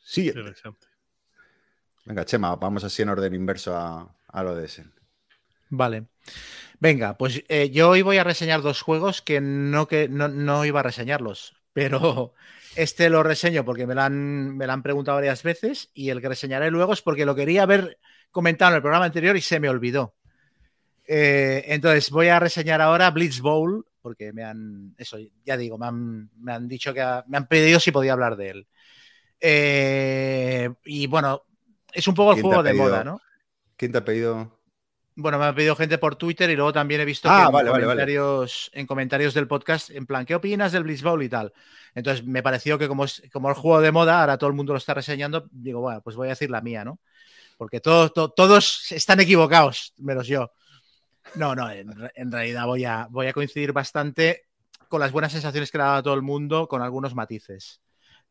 Sí. 0.00 0.32
Venga, 2.04 2.24
Chema, 2.24 2.56
vamos 2.56 2.82
así 2.84 3.02
en 3.02 3.10
orden 3.10 3.34
inverso 3.34 3.76
a, 3.76 4.16
a 4.28 4.42
lo 4.42 4.56
de 4.56 4.64
ese. 4.64 4.86
Vale. 5.70 6.06
Venga, 6.80 7.18
pues 7.18 7.44
eh, 7.48 7.70
yo 7.70 7.90
hoy 7.90 8.02
voy 8.02 8.18
a 8.18 8.24
reseñar 8.24 8.62
dos 8.62 8.82
juegos 8.82 9.20
que 9.20 9.40
no, 9.40 9.88
que 9.88 10.08
no, 10.08 10.64
iba 10.64 10.80
a 10.80 10.84
reseñarlos, 10.84 11.56
pero 11.72 12.34
este 12.76 13.10
lo 13.10 13.22
reseño 13.22 13.64
porque 13.64 13.86
me 13.86 13.94
lo, 13.94 14.02
han, 14.02 14.56
me 14.56 14.64
han 14.66 14.82
preguntado 14.82 15.16
varias 15.16 15.42
veces 15.42 15.90
y 15.94 16.10
el 16.10 16.20
que 16.20 16.28
reseñaré 16.28 16.70
luego 16.70 16.92
es 16.92 17.02
porque 17.02 17.26
lo 17.26 17.34
quería 17.34 17.62
haber 17.62 17.98
comentado 18.30 18.72
en 18.72 18.76
el 18.76 18.82
programa 18.82 19.06
anterior 19.06 19.36
y 19.36 19.40
se 19.40 19.60
me 19.60 19.68
olvidó. 19.68 20.14
Eh, 21.06 21.64
entonces 21.68 22.10
voy 22.10 22.28
a 22.28 22.38
reseñar 22.38 22.80
ahora 22.80 23.10
Blitz 23.10 23.40
Bowl 23.40 23.86
porque 24.02 24.32
me 24.32 24.44
han, 24.44 24.94
eso 24.98 25.18
ya 25.44 25.56
digo, 25.56 25.78
me 25.78 26.52
han, 26.52 26.68
dicho 26.68 26.94
que 26.94 27.04
me 27.26 27.36
han 27.36 27.46
pedido 27.46 27.80
si 27.80 27.92
podía 27.92 28.12
hablar 28.12 28.36
de 28.36 28.50
él. 28.50 28.66
Eh, 29.40 30.68
y 30.84 31.06
bueno, 31.06 31.42
es 31.92 32.06
un 32.08 32.14
poco 32.14 32.32
el 32.32 32.42
juego 32.42 32.62
de 32.62 32.74
moda, 32.74 33.04
¿no? 33.04 33.20
¿Quién 33.76 33.92
te 33.92 33.98
ha 33.98 34.04
pedido? 34.04 34.57
Bueno, 35.20 35.36
me 35.36 35.46
ha 35.46 35.52
pedido 35.52 35.74
gente 35.74 35.98
por 35.98 36.14
Twitter 36.14 36.48
y 36.48 36.54
luego 36.54 36.72
también 36.72 37.00
he 37.00 37.04
visto 37.04 37.28
ah, 37.28 37.46
en, 37.46 37.50
comentarios, 37.50 38.70
en 38.72 38.86
comentarios 38.86 39.34
del 39.34 39.48
podcast, 39.48 39.90
en 39.90 40.06
plan, 40.06 40.24
¿qué 40.24 40.36
opinas 40.36 40.70
del 40.70 40.84
Blitz 40.84 41.02
Bowl 41.02 41.20
y 41.24 41.28
tal? 41.28 41.52
Entonces 41.92 42.24
me 42.24 42.40
pareció 42.40 42.78
que 42.78 42.86
como 42.86 43.04
es 43.04 43.20
como 43.32 43.48
el 43.48 43.56
juego 43.56 43.80
de 43.80 43.90
moda, 43.90 44.20
ahora 44.20 44.38
todo 44.38 44.48
el 44.48 44.54
mundo 44.54 44.74
lo 44.74 44.78
está 44.78 44.94
reseñando, 44.94 45.48
digo, 45.50 45.80
bueno, 45.80 46.00
pues 46.02 46.14
voy 46.14 46.28
a 46.28 46.30
decir 46.30 46.50
la 46.50 46.60
mía, 46.60 46.84
¿no? 46.84 47.00
Porque 47.56 47.80
todos 47.80 48.12
todos 48.12 48.92
están 48.92 49.18
equivocados, 49.18 49.92
menos 49.96 50.28
yo. 50.28 50.52
No, 51.34 51.52
no, 51.56 51.68
en, 51.68 52.30
realidad 52.30 52.66
voy 52.66 52.84
a, 52.84 53.08
voy 53.10 53.26
a 53.26 53.32
coincidir 53.32 53.72
bastante 53.72 54.46
con 54.88 55.00
las 55.00 55.10
buenas 55.10 55.32
sensaciones 55.32 55.72
que 55.72 55.78
le 55.78 55.82
ha 55.82 55.86
dado 55.88 55.98
a 55.98 56.02
todo 56.04 56.14
el 56.14 56.22
mundo, 56.22 56.68
con 56.68 56.80
algunos 56.80 57.16
matices. 57.16 57.80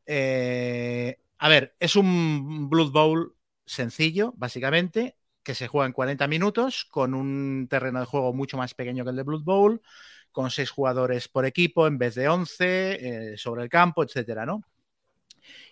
Eh, 0.05 1.19
a 1.37 1.49
ver, 1.49 1.75
es 1.81 1.97
un 1.97 2.69
Blood 2.69 2.91
Bowl 2.93 3.35
sencillo, 3.65 4.33
básicamente, 4.37 5.17
que 5.47 5.55
se 5.55 5.69
juega 5.69 5.87
en 5.87 5.93
40 5.93 6.27
minutos, 6.27 6.83
con 6.83 7.13
un 7.13 7.69
terreno 7.69 8.01
de 8.01 8.05
juego 8.05 8.33
mucho 8.33 8.57
más 8.57 8.73
pequeño 8.73 9.05
que 9.05 9.11
el 9.11 9.15
de 9.15 9.23
Blood 9.23 9.43
Bowl, 9.45 9.81
con 10.29 10.51
seis 10.51 10.69
jugadores 10.69 11.29
por 11.29 11.45
equipo 11.45 11.87
en 11.87 11.97
vez 11.97 12.15
de 12.15 12.27
11 12.27 13.31
eh, 13.31 13.37
sobre 13.37 13.63
el 13.63 13.69
campo, 13.69 14.03
etcétera, 14.03 14.45
¿no? 14.45 14.65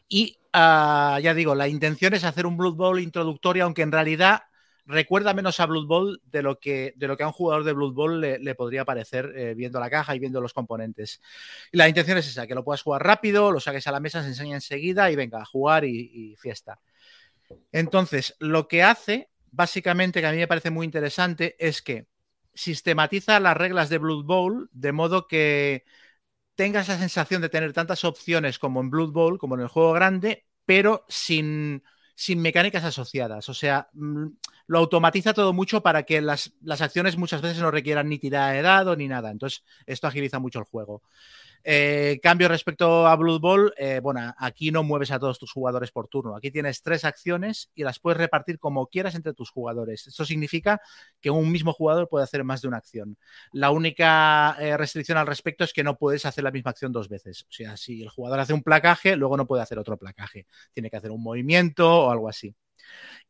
Y 0.07 0.37
ah, 0.53 1.19
ya 1.21 1.33
digo, 1.33 1.55
la 1.55 1.67
intención 1.67 2.13
es 2.13 2.23
hacer 2.23 2.45
un 2.45 2.55
Blood 2.55 2.75
Bowl 2.75 3.01
introductorio, 3.01 3.65
aunque 3.65 3.81
en 3.81 3.91
realidad 3.91 4.43
recuerda 4.85 5.33
menos 5.33 5.59
a 5.59 5.65
Blood 5.65 5.87
Bowl 5.87 6.21
de 6.23 6.41
lo 6.41 6.57
que, 6.57 6.93
de 6.95 7.07
lo 7.09 7.17
que 7.17 7.23
a 7.23 7.27
un 7.27 7.33
jugador 7.33 7.65
de 7.65 7.73
Blood 7.73 7.93
Bowl 7.93 8.21
le, 8.21 8.55
podría 8.55 8.85
parecer 8.85 9.33
eh, 9.35 9.55
viendo 9.55 9.81
la 9.81 9.89
caja 9.89 10.15
y 10.15 10.19
viendo 10.19 10.39
los 10.39 10.53
componentes. 10.53 11.21
Y 11.73 11.77
la 11.77 11.89
intención 11.89 12.17
es 12.17 12.29
esa, 12.29 12.47
que 12.47 12.55
lo 12.55 12.63
puedas 12.63 12.81
jugar 12.81 13.03
rápido, 13.03 13.51
lo 13.51 13.59
saques 13.59 13.87
a 13.87 13.91
la 13.91 13.99
mesa, 13.99 14.21
se 14.21 14.29
enseña 14.29 14.55
enseguida 14.55 15.11
y 15.11 15.17
venga, 15.17 15.41
a 15.41 15.45
jugar 15.45 15.83
y 15.83 16.33
fiesta. 16.37 16.79
Entonces, 17.73 18.37
lo 18.39 18.69
que 18.69 18.81
hace 18.81 19.29
básicamente, 19.55 20.21
que 20.21 20.27
a 20.27 20.31
mí 20.31 20.37
me 20.37 20.47
parece 20.47 20.69
muy 20.69 20.85
interesante, 20.85 21.55
es 21.59 21.81
que 21.81 22.07
sistematiza 22.53 23.39
las 23.39 23.57
reglas 23.57 23.89
de 23.89 23.97
Blood 23.97 24.25
Bowl 24.25 24.69
de 24.71 24.91
modo 24.91 25.27
que 25.27 25.85
tengas 26.55 26.87
la 26.87 26.97
sensación 26.97 27.41
de 27.41 27.49
tener 27.49 27.73
tantas 27.73 28.03
opciones 28.05 28.59
como 28.59 28.79
en 28.81 28.89
Blood 28.89 29.11
Bowl, 29.11 29.39
como 29.39 29.55
en 29.55 29.61
el 29.61 29.67
juego 29.67 29.93
grande, 29.93 30.45
pero 30.65 31.05
sin, 31.09 31.83
sin 32.15 32.41
mecánicas 32.41 32.83
asociadas. 32.83 33.49
O 33.49 33.53
sea, 33.53 33.89
mm, 33.93 34.27
lo 34.67 34.79
automatiza 34.79 35.33
todo 35.33 35.53
mucho 35.53 35.81
para 35.81 36.03
que 36.03 36.21
las, 36.21 36.53
acciones 36.79 37.17
muchas 37.17 37.41
veces 37.41 37.59
no 37.59 37.71
requieran 37.71 38.09
ni 38.09 38.19
tirada 38.19 38.51
de 38.51 38.61
dado 38.61 38.95
ni 38.95 39.07
nada. 39.07 39.31
Entonces, 39.31 39.63
esto 39.85 40.07
agiliza 40.07 40.39
mucho 40.39 40.59
el 40.59 40.65
juego. 40.65 41.03
Eh, 41.67 42.19
cambio 42.21 42.47
respecto 42.47 43.07
a 43.07 43.15
Blood 43.15 43.41
Bowl, 43.41 43.73
eh, 43.75 43.99
bueno, 43.99 44.35
aquí 44.37 44.69
no 44.69 44.83
mueves 44.83 45.09
a 45.09 45.17
todos 45.17 45.39
tus 45.39 45.51
jugadores 45.51 45.89
por 45.89 46.07
turno. 46.07 46.35
Aquí 46.35 46.51
tienes 46.51 46.83
tres 46.83 47.03
acciones 47.03 47.71
y 47.73 47.83
las 47.83 47.97
puedes 47.97 48.19
repartir 48.19 48.59
como 48.59 48.85
quieras 48.85 49.15
entre 49.15 49.33
tus 49.33 49.49
jugadores. 49.49 50.05
Esto 50.05 50.25
significa 50.25 50.79
que 51.19 51.31
un 51.31 51.51
mismo 51.51 51.73
jugador 51.73 52.07
puede 52.07 52.23
hacer 52.23 52.43
más 52.43 52.61
de 52.61 52.67
una 52.67 52.77
acción. 52.77 53.17
La 53.51 53.71
única 53.71 54.55
eh, 54.59 54.77
restricción 54.77 55.17
al 55.17 55.25
respecto 55.25 55.63
es 55.63 55.73
que 55.73 55.83
no 55.83 55.97
puedes 55.97 56.27
hacer 56.27 56.43
la 56.43 56.51
misma 56.51 56.69
acción 56.69 56.91
dos 56.91 57.09
veces. 57.09 57.47
O 57.49 57.51
sea, 57.51 57.75
si 57.77 58.03
el 58.03 58.09
jugador 58.09 58.39
hace 58.41 58.53
un 58.53 58.61
placaje, 58.61 59.15
luego 59.15 59.35
no 59.35 59.47
puede 59.47 59.63
hacer 59.63 59.79
otro 59.79 59.97
placaje. 59.97 60.45
Tiene 60.71 60.91
que 60.91 60.97
hacer 60.97 61.09
un 61.09 61.23
movimiento 61.23 62.05
o 62.05 62.11
algo 62.11 62.29
así. 62.29 62.55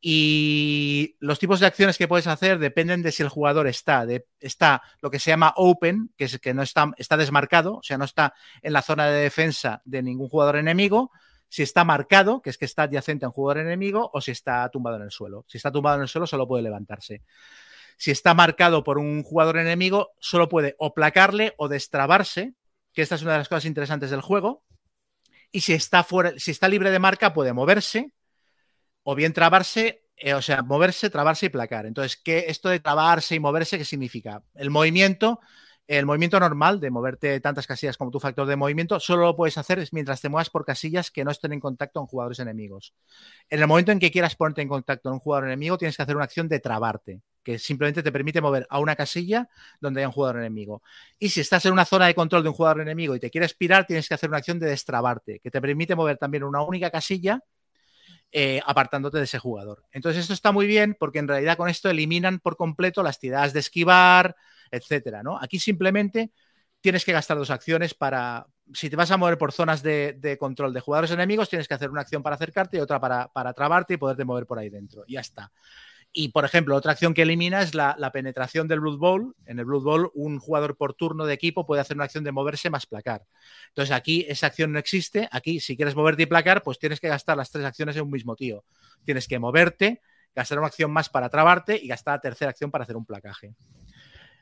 Y 0.01 1.15
los 1.19 1.39
tipos 1.39 1.59
de 1.59 1.65
acciones 1.65 1.97
que 1.97 2.07
puedes 2.07 2.27
hacer 2.27 2.59
dependen 2.59 3.01
de 3.01 3.11
si 3.11 3.23
el 3.23 3.29
jugador 3.29 3.67
está, 3.67 4.05
está 4.39 4.83
lo 5.01 5.09
que 5.09 5.19
se 5.19 5.31
llama 5.31 5.53
open, 5.55 6.11
que 6.17 6.25
es 6.25 6.39
que 6.39 6.53
no 6.53 6.61
está, 6.61 6.91
está 6.97 7.17
desmarcado, 7.17 7.77
o 7.77 7.83
sea, 7.83 7.97
no 7.97 8.05
está 8.05 8.33
en 8.61 8.73
la 8.73 8.81
zona 8.81 9.07
de 9.07 9.21
defensa 9.21 9.81
de 9.85 10.03
ningún 10.03 10.29
jugador 10.29 10.57
enemigo, 10.57 11.11
si 11.49 11.63
está 11.63 11.83
marcado, 11.83 12.41
que 12.41 12.49
es 12.49 12.57
que 12.57 12.65
está 12.65 12.83
adyacente 12.83 13.25
a 13.25 13.29
un 13.29 13.33
jugador 13.33 13.63
enemigo, 13.63 14.09
o 14.13 14.21
si 14.21 14.31
está 14.31 14.67
tumbado 14.69 14.97
en 14.97 15.03
el 15.03 15.11
suelo. 15.11 15.45
Si 15.47 15.57
está 15.57 15.71
tumbado 15.71 15.95
en 15.95 16.03
el 16.03 16.07
suelo, 16.07 16.27
solo 16.27 16.47
puede 16.47 16.63
levantarse. 16.63 17.23
Si 17.97 18.11
está 18.11 18.33
marcado 18.33 18.83
por 18.83 18.97
un 18.97 19.23
jugador 19.23 19.57
enemigo, 19.57 20.11
solo 20.19 20.49
puede 20.49 20.75
o 20.79 20.93
placarle 20.93 21.53
o 21.57 21.67
destrabarse, 21.67 22.53
que 22.93 23.01
esta 23.01 23.15
es 23.15 23.21
una 23.21 23.33
de 23.33 23.37
las 23.39 23.49
cosas 23.49 23.65
interesantes 23.65 24.09
del 24.09 24.21
juego. 24.21 24.63
Y 25.51 25.61
si 25.61 25.73
está 25.73 26.03
fuera, 26.03 26.33
si 26.37 26.51
está 26.51 26.67
libre 26.67 26.91
de 26.91 26.99
marca, 26.99 27.33
puede 27.33 27.53
moverse, 27.53 28.11
o 29.07 29.13
bien 29.13 29.33
trabarse, 29.33 30.03
eh, 30.17 30.33
o 30.33 30.41
sea, 30.41 30.63
moverse, 30.63 31.11
trabarse 31.11 31.45
y 31.45 31.49
placar. 31.49 31.85
Entonces, 31.85 32.17
¿qué 32.17 32.45
esto 32.47 32.69
de 32.69 32.79
trabarse 32.79 33.35
y 33.35 33.39
moverse 33.39 33.77
qué 33.77 33.85
significa? 33.85 34.41
El 34.55 34.71
movimiento, 34.71 35.39
el 35.87 36.07
movimiento 36.07 36.39
normal 36.39 36.79
de 36.79 36.89
moverte 36.89 37.39
tantas 37.39 37.67
casillas 37.67 37.97
como 37.97 38.09
tu 38.09 38.19
factor 38.19 38.47
de 38.47 38.55
movimiento, 38.55 38.99
solo 38.99 39.21
lo 39.25 39.35
puedes 39.35 39.59
hacer 39.59 39.87
mientras 39.91 40.21
te 40.21 40.29
muevas 40.29 40.49
por 40.49 40.65
casillas 40.65 41.11
que 41.11 41.23
no 41.23 41.29
estén 41.29 41.53
en 41.53 41.59
contacto 41.59 41.99
con 41.99 42.07
jugadores 42.07 42.39
enemigos. 42.39 42.95
En 43.47 43.59
el 43.61 43.67
momento 43.67 43.91
en 43.91 43.99
que 43.99 44.09
quieras 44.09 44.35
ponerte 44.35 44.63
en 44.63 44.69
contacto 44.69 45.09
con 45.09 45.13
un 45.13 45.19
jugador 45.19 45.45
enemigo, 45.45 45.77
tienes 45.77 45.95
que 45.95 46.01
hacer 46.01 46.15
una 46.15 46.25
acción 46.25 46.47
de 46.47 46.59
trabarte, 46.59 47.21
que 47.43 47.59
simplemente 47.59 48.01
te 48.01 48.11
permite 48.11 48.41
mover 48.41 48.65
a 48.71 48.79
una 48.79 48.95
casilla 48.95 49.47
donde 49.79 49.99
hay 49.99 50.07
un 50.07 50.13
jugador 50.13 50.39
enemigo. 50.39 50.81
Y 51.19 51.29
si 51.29 51.41
estás 51.41 51.63
en 51.67 51.73
una 51.73 51.85
zona 51.85 52.07
de 52.07 52.15
control 52.15 52.41
de 52.41 52.49
un 52.49 52.55
jugador 52.55 52.81
enemigo 52.81 53.15
y 53.15 53.19
te 53.19 53.29
quieres 53.29 53.53
pirar, 53.53 53.85
tienes 53.85 54.07
que 54.07 54.15
hacer 54.15 54.29
una 54.29 54.39
acción 54.39 54.57
de 54.57 54.65
destrabarte, 54.65 55.41
que 55.41 55.51
te 55.51 55.61
permite 55.61 55.95
mover 55.95 56.17
también 56.17 56.43
una 56.43 56.63
única 56.63 56.89
casilla 56.89 57.43
eh, 58.37 58.59
apartándote 58.65 59.17
de 59.17 59.23
ese 59.23 59.39
jugador. 59.39 59.85
Entonces 59.93 60.23
esto 60.23 60.33
está 60.33 60.51
muy 60.51 60.67
bien 60.67 60.97
porque 60.99 61.19
en 61.19 61.27
realidad 61.29 61.55
con 61.55 61.69
esto 61.69 61.89
eliminan 61.89 62.39
por 62.39 62.57
completo 62.57 63.01
las 63.01 63.17
tiradas 63.17 63.53
de 63.53 63.61
esquivar, 63.61 64.35
etcétera, 64.71 65.23
¿no? 65.23 65.39
Aquí 65.41 65.57
simplemente 65.57 66.33
tienes 66.81 67.05
que 67.05 67.13
gastar 67.13 67.37
dos 67.37 67.49
acciones 67.49 67.93
para, 67.93 68.45
si 68.73 68.89
te 68.89 68.97
vas 68.97 69.09
a 69.11 69.15
mover 69.15 69.37
por 69.37 69.53
zonas 69.53 69.81
de, 69.81 70.35
control 70.37 70.73
de 70.73 70.81
jugadores 70.81 71.11
enemigos, 71.11 71.47
tienes 71.47 71.69
que 71.69 71.75
hacer 71.75 71.89
una 71.89 72.01
acción 72.01 72.21
para 72.23 72.35
acercarte 72.35 72.75
y 72.75 72.81
otra 72.81 72.99
para, 72.99 73.29
para 73.29 73.53
trabarte 73.53 73.93
y 73.93 73.97
poderte 73.97 74.25
mover 74.25 74.45
por 74.45 74.59
ahí 74.59 74.69
dentro. 74.69 75.05
Ya 75.07 75.21
está. 75.21 75.53
Y, 76.17 76.29
por 76.29 76.45
ejemplo, 76.45 76.77
otra 76.77 76.93
acción 76.93 77.13
que 77.13 77.23
elimina 77.23 77.61
es 77.61 77.73
la, 77.73 78.09
penetración 78.13 78.69
del 78.69 78.79
Blood 78.79 78.97
Bowl. 78.97 79.35
En 79.45 79.59
el 79.59 79.65
Blood 79.65 79.83
Bowl, 79.83 80.11
un 80.13 80.39
jugador 80.39 80.77
por 80.77 80.93
turno 80.93 81.25
de 81.25 81.33
equipo 81.33 81.65
puede 81.65 81.81
hacer 81.81 81.97
una 81.97 82.05
acción 82.05 82.23
de 82.23 82.31
moverse 82.31 82.69
más 82.69 82.85
placar. 82.85 83.25
Entonces, 83.67 83.93
aquí 83.93 84.25
esa 84.29 84.47
acción 84.47 84.71
no 84.71 84.79
existe. 84.79 85.27
Aquí, 85.29 85.59
si 85.59 85.75
quieres 85.75 85.93
moverte 85.93 86.23
y 86.23 86.25
placar, 86.25 86.63
pues 86.63 86.79
tienes 86.79 87.01
que 87.01 87.09
gastar 87.09 87.35
las 87.35 87.51
tres 87.51 87.65
acciones 87.65 87.97
en 87.97 88.03
un 88.03 88.11
mismo 88.11 88.37
tío. 88.37 88.63
Tienes 89.03 89.27
que 89.27 89.39
moverte, 89.39 90.01
gastar 90.33 90.57
una 90.57 90.67
acción 90.67 90.89
más 90.89 91.09
para 91.09 91.27
trabarte 91.27 91.77
y 91.83 91.89
gastar 91.89 92.13
la 92.13 92.21
tercera 92.21 92.51
acción 92.51 92.71
para 92.71 92.85
hacer 92.85 92.95
un 92.95 93.05
placaje. 93.05 93.53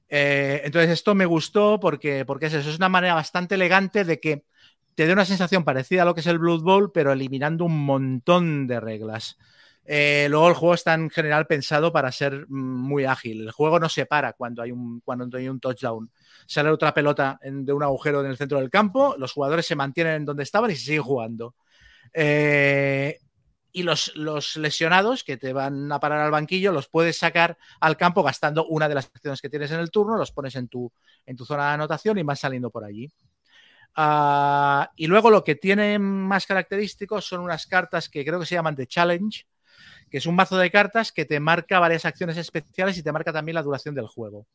Eh, 0.10 0.62
entonces, 0.66 0.92
esto 0.92 1.16
me 1.16 1.26
gustó 1.26 1.80
porque, 1.80 2.24
es 2.42 2.54
eso. 2.54 2.70
Es 2.70 2.78
una 2.78 2.90
manera 2.90 3.16
bastante 3.16 3.56
elegante 3.56 4.04
de 4.04 4.20
que 4.20 4.46
te 4.94 5.08
dé 5.08 5.14
una 5.14 5.26
sensación 5.26 5.64
parecida 5.64 6.04
a 6.04 6.06
lo 6.06 6.14
que 6.14 6.22
es 6.22 6.28
el 6.28 6.38
Blood 6.38 6.62
Bowl, 6.62 6.92
pero 6.92 7.12
eliminando 7.12 7.66
un 7.66 7.84
montón 7.84 8.68
de 8.68 8.80
reglas. 8.80 9.40
Eh, 9.86 10.28
luego 10.30 10.48
el 10.48 10.54
juego 10.54 10.74
está 10.76 10.94
en 10.94 11.10
general 11.10 11.46
pensado 11.46 11.92
para 11.92 12.12
ser 12.12 12.48
muy 12.48 13.06
ágil. 13.06 13.42
El 13.42 13.52
juego 13.52 13.80
no 13.80 13.90
se 13.90 14.06
para 14.06 14.34
cuando 14.34 14.62
hay 14.62 14.72
un, 14.72 15.60
touchdown. 15.60 16.10
Sale 16.48 16.70
otra 16.70 16.94
pelota 16.94 17.40
de 17.42 17.74
un 17.74 17.84
agujero 17.84 18.22
en 18.22 18.28
el 18.28 18.38
centro 18.38 18.60
del 18.60 18.70
campo, 18.70 19.16
los 19.18 19.34
jugadores 19.34 19.66
se 19.66 19.76
mantienen 19.76 20.16
en 20.16 20.26
donde 20.26 20.44
estaban 20.44 20.72
y 20.72 20.76
se 20.76 20.86
siguen 20.86 21.04
jugando. 21.04 21.56
Eh, 22.14 23.20
y 23.76 23.84
los, 23.84 24.16
lesionados 24.56 25.24
que 25.24 25.36
te 25.36 25.52
van 25.52 25.92
a 25.92 26.00
parar 26.00 26.20
al 26.22 26.32
banquillo 26.32 26.72
los 26.72 26.88
puedes 26.88 27.18
sacar 27.18 27.58
al 27.82 27.98
campo 27.98 28.22
gastando 28.22 28.68
una 28.68 28.88
de 28.88 28.96
las 28.96 29.08
acciones 29.08 29.42
que 29.42 29.50
tienes 29.50 29.72
en 29.72 29.80
el 29.80 29.90
turno, 29.90 30.16
los 30.16 30.32
pones 30.32 30.56
en 30.56 30.68
tu, 30.68 30.92
zona 31.44 31.70
de 31.70 31.74
anotación 31.74 32.20
y 32.20 32.24
vas 32.24 32.40
saliendo 32.40 32.70
por 32.70 32.86
allí. 32.86 33.12
Ah, 33.96 34.92
y 34.96 35.08
luego 35.08 35.30
lo 35.30 35.44
que 35.44 35.56
tiene 35.56 36.00
más 36.00 36.46
característicos 36.46 37.26
son 37.26 37.42
unas 37.42 37.66
cartas 37.68 38.10
que 38.10 38.24
creo 38.24 38.40
que 38.40 38.46
se 38.46 38.56
llaman 38.56 38.76
The 38.76 38.88
Challenge, 38.88 39.46
que 40.14 40.20
es 40.20 40.28
un 40.28 40.36
mazo 40.36 40.60
de 40.60 40.70
cartas 40.70 41.12
que 41.12 41.26
te 41.26 41.40
marca 41.40 41.80
varias 41.80 42.06
acciones 42.06 42.38
especiales 42.38 42.96
y 43.00 43.02
te 43.02 43.12
marca 43.12 43.34
también 43.34 43.56
la 43.56 43.64
duración 43.64 43.96
del 43.96 44.06
juego. 44.06 44.46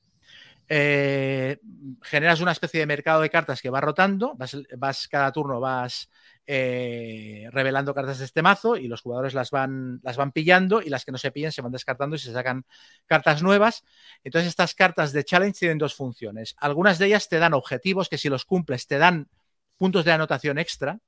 Eh, 0.69 1.59
generas 2.01 2.41
una 2.41 2.53
especie 2.53 2.79
de 2.79 2.87
mercado 2.87 3.23
de 3.23 3.29
cartas 3.29 3.61
que 3.61 3.69
va 3.69 3.81
rotando, 3.81 4.37
vas, 4.77 5.09
cada 5.09 5.33
turno 5.33 5.59
vas 5.59 6.11
eh, 6.47 7.49
revelando 7.51 7.93
cartas 7.93 8.21
de 8.21 8.27
este 8.27 8.41
mazo 8.41 8.77
y 8.77 8.87
los 8.87 9.01
jugadores 9.01 9.35
las 9.35 9.51
van, 9.51 9.99
las 10.05 10.17
van 10.17 10.31
pillando 10.31 10.81
y 10.81 10.91
las 10.91 11.05
que 11.05 11.11
no 11.11 11.19
se 11.19 11.33
pillen 11.33 11.51
se 11.51 11.61
van 11.61 11.73
descartando 11.73 12.15
y 12.15 12.21
se 12.21 12.33
sacan 12.33 12.65
cartas 13.07 13.43
nuevas. 13.43 13.83
Entonces 14.23 14.51
estas 14.51 14.77
cartas 14.77 15.13
de 15.13 15.25
challenge 15.25 15.59
tienen 15.59 15.79
dos 15.79 15.97
funciones. 15.97 16.55
Algunas 16.59 17.01
de 17.01 17.07
ellas 17.07 17.29
te 17.29 17.41
dan 17.41 17.53
objetivos 17.53 18.09
que 18.09 18.17
si 18.17 18.29
los 18.29 18.45
cumples 18.45 18.87
te 18.87 18.99
dan 18.99 19.29
puntos 19.77 20.05
de 20.05 20.13
anotación 20.13 20.57
extra, 20.57 21.01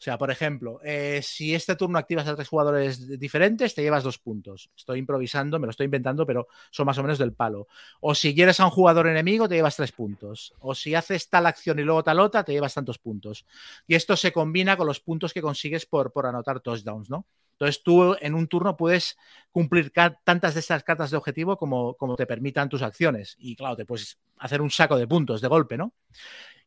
o 0.00 0.02
sea, 0.02 0.16
por 0.16 0.30
ejemplo, 0.30 0.80
eh, 0.82 1.20
si 1.22 1.54
este 1.54 1.76
turno 1.76 1.98
activas 1.98 2.26
a 2.26 2.34
tres 2.34 2.48
jugadores 2.48 3.20
diferentes, 3.20 3.74
te 3.74 3.82
llevas 3.82 4.02
dos 4.02 4.16
puntos. 4.16 4.70
Estoy 4.74 4.98
improvisando, 4.98 5.58
me 5.58 5.66
lo 5.66 5.72
estoy 5.72 5.84
inventando, 5.84 6.24
pero 6.24 6.48
son 6.70 6.86
más 6.86 6.96
o 6.96 7.02
menos 7.02 7.18
del 7.18 7.34
palo. 7.34 7.68
O 8.00 8.14
si 8.14 8.34
quieres 8.34 8.58
a 8.60 8.64
un 8.64 8.70
jugador 8.70 9.08
enemigo, 9.08 9.46
te 9.46 9.56
llevas 9.56 9.76
tres 9.76 9.92
puntos. 9.92 10.54
O 10.60 10.74
si 10.74 10.94
haces 10.94 11.28
tal 11.28 11.44
acción 11.44 11.78
y 11.80 11.82
luego 11.82 12.02
tal 12.02 12.18
otra, 12.20 12.42
te 12.44 12.52
llevas 12.52 12.72
tantos 12.72 12.98
puntos. 12.98 13.44
Y 13.86 13.94
esto 13.94 14.16
se 14.16 14.32
combina 14.32 14.74
con 14.78 14.86
los 14.86 15.00
puntos 15.00 15.34
que 15.34 15.42
consigues 15.42 15.84
por, 15.84 16.10
por 16.12 16.24
anotar 16.24 16.60
touchdowns, 16.60 17.10
¿no? 17.10 17.26
Entonces 17.52 17.82
tú 17.82 18.16
en 18.22 18.34
un 18.34 18.48
turno 18.48 18.78
puedes 18.78 19.18
cumplir 19.52 19.92
tantas 20.24 20.54
de 20.54 20.60
estas 20.60 20.82
cartas 20.82 21.10
de 21.10 21.18
objetivo 21.18 21.58
como, 21.58 21.92
como 21.96 22.16
te 22.16 22.24
permitan 22.24 22.70
tus 22.70 22.80
acciones. 22.80 23.36
Y 23.38 23.54
claro, 23.54 23.76
te 23.76 23.84
puedes 23.84 24.18
hacer 24.38 24.62
un 24.62 24.70
saco 24.70 24.96
de 24.96 25.06
puntos 25.06 25.42
de 25.42 25.48
golpe, 25.48 25.76
¿no? 25.76 25.92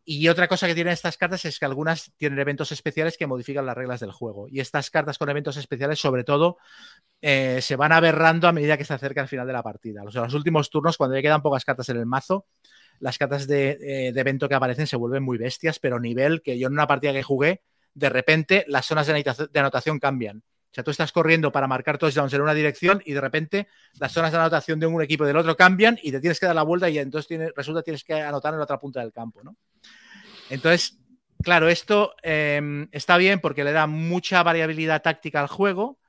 Y 0.06 0.28
otra 0.28 0.50
cosa 0.50 0.68
que 0.68 0.76
tienen 0.76 0.94
estas 0.94 1.18
cartas 1.18 1.46
es 1.46 1.60
que 1.60 1.66
algunas 1.66 2.12
tienen 2.18 2.38
eventos 2.38 2.72
especiales 2.74 3.18
que 3.18 3.26
modifican 3.26 3.66
las 3.66 3.76
reglas 3.76 4.02
del 4.02 4.12
juego. 4.12 4.48
Y 4.50 4.60
estas 4.60 4.90
cartas 4.90 5.18
con 5.18 5.30
eventos 5.30 5.56
especiales, 5.56 6.00
sobre 6.00 6.26
todo, 6.26 6.58
eh, 7.22 7.60
se 7.62 7.78
van 7.78 7.94
aberrando 7.94 8.48
a 8.48 8.52
medida 8.52 8.78
que 8.78 8.84
se 8.84 8.94
acerca 8.94 9.22
el 9.22 9.30
final 9.30 9.48
de 9.48 9.54
la 9.54 9.64
partida. 9.64 10.04
O 10.04 10.12
sea, 10.12 10.24
los 10.24 10.34
últimos 10.34 10.70
turnos, 10.70 10.98
cuando 10.98 11.16
ya 11.16 11.22
quedan 11.22 11.42
pocas 11.42 11.64
cartas 11.64 11.88
en 11.90 11.98
el 11.98 12.06
mazo, 12.06 12.48
las 13.00 13.18
cartas 13.18 13.48
de, 13.48 13.78
eh, 13.82 14.14
evento 14.16 14.50
que 14.50 14.56
aparecen 14.56 14.88
se 14.88 14.98
vuelven 14.98 15.24
muy 15.24 15.38
bestias, 15.38 15.80
pero 15.80 16.00
nivel 16.00 16.42
que 16.42 16.60
yo 16.60 16.68
en 16.68 16.74
una 16.74 16.88
partida 16.88 17.14
que 17.14 17.24
jugué, 17.24 17.64
de 17.94 18.10
repente 18.10 18.66
las 18.68 18.86
zonas 18.86 19.08
de 19.08 19.60
anotación 19.60 20.00
cambian. 20.00 20.44
O 20.74 20.76
sea, 20.76 20.84
tú 20.84 20.90
estás 20.90 21.12
corriendo 21.12 21.52
para 21.52 21.68
marcar 21.68 22.00
touchdowns 22.00 22.34
en 22.34 22.42
una 22.42 22.56
dirección 22.56 23.00
y 23.06 23.14
de 23.14 23.22
repente 23.22 23.68
las 24.00 24.12
zonas 24.12 24.32
de 24.32 24.40
anotación 24.40 24.80
de 24.80 24.88
un 24.88 25.04
equipo 25.04 25.24
y 25.24 25.28
del 25.28 25.38
otro 25.38 25.56
cambian 25.56 26.00
y 26.02 26.12
te 26.12 26.20
tienes 26.20 26.40
que 26.40 26.48
dar 26.48 26.56
la 26.56 26.64
vuelta 26.64 26.90
y 26.90 26.98
entonces 26.98 27.54
resulta 27.56 27.82
que 27.82 27.86
tienes 27.86 28.04
que 28.04 28.16
anotar 28.16 28.54
en 28.54 28.58
la 28.58 28.64
otra 28.64 28.80
punta 28.80 29.00
del 29.00 29.14
campo, 29.14 29.44
¿no? 29.44 29.56
Entonces, 30.50 31.00
claro, 31.44 31.70
esto 31.70 32.16
em, 32.24 32.88
está 32.92 33.18
bien 33.18 33.40
porque 33.40 33.64
le 33.64 33.72
da 33.72 33.88
mucha 33.88 34.44
variabilidad 34.44 35.02
táctica 35.02 35.42
al 35.42 35.48
juego, 35.48 36.00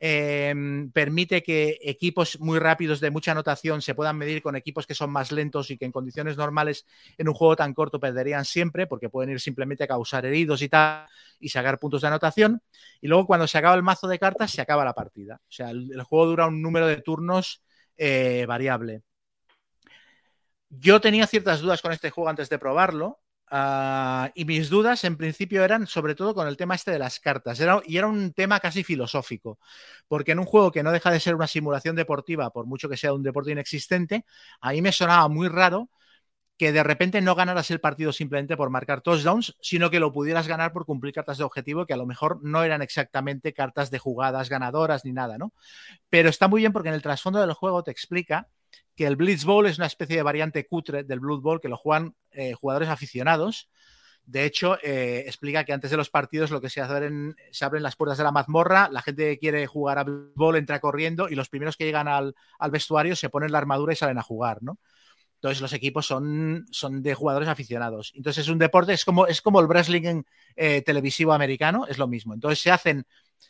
em, 0.00 0.90
permite 0.92 1.42
que 1.42 1.78
equipos 1.82 2.38
muy 2.40 2.58
rápidos 2.58 3.00
de 3.00 3.10
mucha 3.10 3.32
anotación 3.32 3.80
se 3.80 3.94
puedan 3.94 4.18
medir 4.18 4.42
con 4.42 4.56
equipos 4.56 4.86
que 4.86 4.94
son 4.94 5.10
más 5.10 5.32
lentos 5.32 5.70
y 5.70 5.78
que 5.78 5.84
en 5.84 5.92
condiciones 5.92 6.36
normales 6.36 6.84
en 7.16 7.28
un 7.28 7.34
juego 7.34 7.56
tan 7.56 7.72
corto 7.74 8.00
perderían 8.00 8.44
siempre 8.44 8.86
porque 8.86 9.08
pueden 9.08 9.30
ir 9.30 9.40
simplemente 9.40 9.84
a 9.84 9.88
causar 9.88 10.26
heridos 10.26 10.62
y 10.62 10.68
tal 10.68 11.06
y 11.38 11.48
sacar 11.48 11.78
puntos 11.78 12.02
de 12.02 12.08
anotación. 12.08 12.62
Y 13.00 13.08
luego 13.08 13.26
cuando 13.26 13.46
se 13.46 13.58
acaba 13.58 13.76
el 13.76 13.82
mazo 13.82 14.08
de 14.08 14.18
cartas 14.18 14.50
se 14.50 14.60
acaba 14.60 14.84
la 14.84 14.94
partida. 14.94 15.40
O 15.42 15.52
sea, 15.52 15.70
el, 15.70 16.02
juego 16.02 16.26
dura 16.26 16.46
un 16.46 16.60
número 16.60 16.86
de 16.86 16.96
turnos 17.00 17.62
eh, 17.96 18.44
variable. 18.46 19.02
Yo 20.68 21.00
tenía 21.00 21.26
ciertas 21.26 21.60
dudas 21.60 21.80
con 21.80 21.92
este 21.92 22.10
juego 22.10 22.28
antes 22.28 22.48
de 22.48 22.58
probarlo 22.58 23.23
Ah, 23.56 24.32
y 24.34 24.44
mis 24.46 24.68
dudas 24.68 25.04
en 25.04 25.16
principio 25.16 25.62
eran 25.62 25.86
sobre 25.86 26.16
todo 26.16 26.34
con 26.34 26.48
el 26.48 26.56
tema 26.56 26.74
este 26.74 26.90
de 26.90 26.98
las 26.98 27.20
cartas. 27.20 27.60
Era, 27.60 27.80
y 27.86 27.98
era 27.98 28.08
un 28.08 28.32
tema 28.32 28.58
casi 28.58 28.82
filosófico, 28.82 29.60
porque 30.08 30.32
en 30.32 30.40
un 30.40 30.44
juego 30.44 30.72
que 30.72 30.82
no 30.82 30.90
deja 30.90 31.12
de 31.12 31.20
ser 31.20 31.36
una 31.36 31.46
simulación 31.46 31.94
deportiva, 31.94 32.50
por 32.50 32.66
mucho 32.66 32.88
que 32.88 32.96
sea 32.96 33.12
un 33.14 33.22
deporte 33.22 33.52
inexistente, 33.52 34.24
a 34.60 34.72
mí 34.72 34.82
me 34.82 34.90
sonaba 34.90 35.28
muy 35.28 35.46
raro 35.46 35.88
que 36.58 36.72
de 36.72 36.82
repente 36.82 37.20
no 37.20 37.36
ganaras 37.36 37.70
el 37.70 37.80
partido 37.80 38.12
simplemente 38.12 38.56
por 38.56 38.70
marcar 38.70 39.02
touchdowns, 39.02 39.56
sino 39.60 39.90
que 39.90 40.00
lo 40.00 40.12
pudieras 40.12 40.48
ganar 40.48 40.72
por 40.72 40.86
cumplir 40.86 41.14
cartas 41.14 41.38
de 41.38 41.44
objetivo 41.44 41.86
que 41.86 41.94
a 41.94 41.96
lo 41.96 42.06
mejor 42.06 42.40
no 42.42 42.64
eran 42.64 42.82
exactamente 42.82 43.52
cartas 43.54 43.90
de 43.90 44.00
jugadas 44.00 44.48
ganadoras 44.48 45.04
ni 45.04 45.12
nada, 45.12 45.38
¿no? 45.38 45.52
Pero 46.10 46.28
está 46.28 46.48
muy 46.48 46.62
bien 46.62 46.72
porque 46.72 46.88
en 46.88 46.96
el 46.96 47.02
trasfondo 47.02 47.40
del 47.40 47.52
juego 47.52 47.84
te 47.84 47.92
explica 47.92 48.48
que 48.96 49.06
el 49.06 49.16
Blitz 49.16 49.44
Bowl 49.44 49.66
es 49.66 49.78
una 49.78 49.86
especie 49.86 50.16
de 50.16 50.22
variante 50.22 50.66
cutre 50.66 51.04
del 51.04 51.20
Blood 51.20 51.40
Bowl 51.40 51.60
que 51.60 51.68
lo 51.68 51.76
juegan 51.76 52.14
eh, 52.30 52.54
jugadores 52.54 52.88
aficionados 52.88 53.68
De 54.24 54.44
hecho, 54.44 54.78
eh, 54.82 55.24
explica 55.26 55.64
que 55.64 55.72
antes 55.72 55.90
de 55.90 55.96
los 55.96 56.10
partidos 56.10 56.50
lo 56.50 56.60
que 56.60 56.70
se 56.70 56.80
hace 56.80 57.10
se 57.50 57.64
abren 57.64 57.82
las 57.82 57.96
puertas 57.96 58.18
de 58.18 58.24
la 58.24 58.32
mazmorra, 58.32 58.88
la 58.90 59.02
gente 59.02 59.38
quiere 59.38 59.66
jugar 59.66 59.98
a 59.98 60.04
béisbol 60.04 60.56
entra 60.56 60.80
corriendo 60.80 61.28
y 61.28 61.34
los 61.34 61.48
primeros 61.48 61.76
que 61.76 61.84
llegan 61.84 62.08
al, 62.08 62.34
al, 62.58 62.70
vestuario 62.70 63.16
se 63.16 63.28
ponen 63.28 63.52
la 63.52 63.58
armadura 63.58 63.92
y 63.92 63.96
salen 63.96 64.18
a 64.18 64.22
jugar, 64.22 64.62
¿no? 64.62 64.78
Entonces 65.44 65.60
los 65.60 65.74
equipos 65.74 66.06
son, 66.06 66.64
son 66.70 67.02
de 67.02 67.12
jugadores 67.12 67.50
aficionados. 67.50 68.12
Entonces 68.16 68.44
es 68.44 68.48
un 68.48 68.58
deporte, 68.58 68.94
es 68.94 69.04
como, 69.04 69.26
es 69.26 69.42
como 69.42 69.60
el 69.60 69.66
wrestling 69.66 70.22
eh, 70.56 70.80
televisivo 70.80 71.34
americano, 71.34 71.86
es 71.86 71.98
lo 71.98 72.08
mismo. 72.08 72.32
Entonces 72.32 72.60
se 72.62 72.70
hacen 72.70 73.06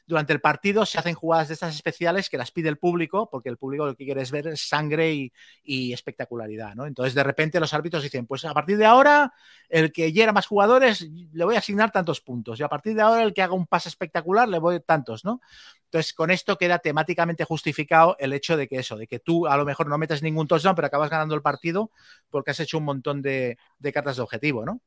durante 0.06 0.32
el 0.32 0.40
partido 0.40 0.86
se 0.86 0.98
hacen 0.98 1.14
jugadas 1.14 1.48
de 1.48 1.54
estas 1.54 1.74
especiales 1.74 2.28
que 2.28 2.38
las 2.38 2.50
pide 2.50 2.68
el 2.68 2.78
público, 2.78 3.28
porque 3.30 3.48
el 3.48 3.56
público 3.56 3.86
lo 3.86 3.94
que 3.94 4.04
quiere 4.04 4.22
es 4.22 4.30
ver 4.30 4.56
sangre 4.56 5.30
y, 5.62 5.92
espectacularidad, 5.92 6.74
¿no? 6.74 6.86
Entonces, 6.86 7.14
de 7.14 7.22
repente 7.22 7.60
los 7.60 7.72
árbitros 7.72 8.02
dicen, 8.02 8.26
pues 8.26 8.44
a 8.44 8.52
partir 8.52 8.76
de 8.76 8.86
ahora, 8.86 9.32
el 9.68 9.92
que 9.92 10.12
hiera 10.12 10.32
más 10.32 10.46
jugadores, 10.46 11.02
le 11.32 11.44
voy 11.44 11.54
a 11.56 11.58
asignar 11.58 11.90
tantos 11.90 12.20
puntos, 12.20 12.60
y 12.60 12.62
a 12.62 12.68
partir 12.68 12.94
de 12.94 13.02
ahora, 13.02 13.22
el 13.22 13.32
que 13.32 13.42
haga 13.42 13.54
un 13.54 13.66
pase 13.66 13.88
espectacular, 13.88 14.48
le 14.48 14.58
voy 14.58 14.76
a 14.76 14.80
tantos, 14.80 15.24
¿no? 15.24 15.40
Entonces, 15.84 16.12
con 16.12 16.30
esto 16.30 16.56
queda 16.58 16.78
temáticamente 16.80 17.44
justificado 17.44 18.16
el 18.18 18.32
hecho 18.32 18.56
de 18.56 18.66
que 18.66 18.78
eso, 18.78 18.96
de 18.96 19.06
que 19.06 19.20
tú 19.20 19.46
a 19.46 19.56
lo 19.56 19.64
mejor 19.64 19.88
no 19.88 19.96
metes 19.96 20.22
ningún 20.22 20.48
touchdown, 20.48 20.74
pero 20.74 20.86
acabas 20.86 21.10
ganando 21.10 21.34
el 21.34 21.42
partido 21.42 21.90
porque 22.30 22.50
has 22.50 22.60
hecho 22.60 22.78
un 22.78 22.84
montón 22.84 23.22
de, 23.22 23.58
de 23.78 23.92
cartas 23.92 24.16
de 24.16 24.22
objetivo, 24.22 24.64
¿no? 24.64 24.80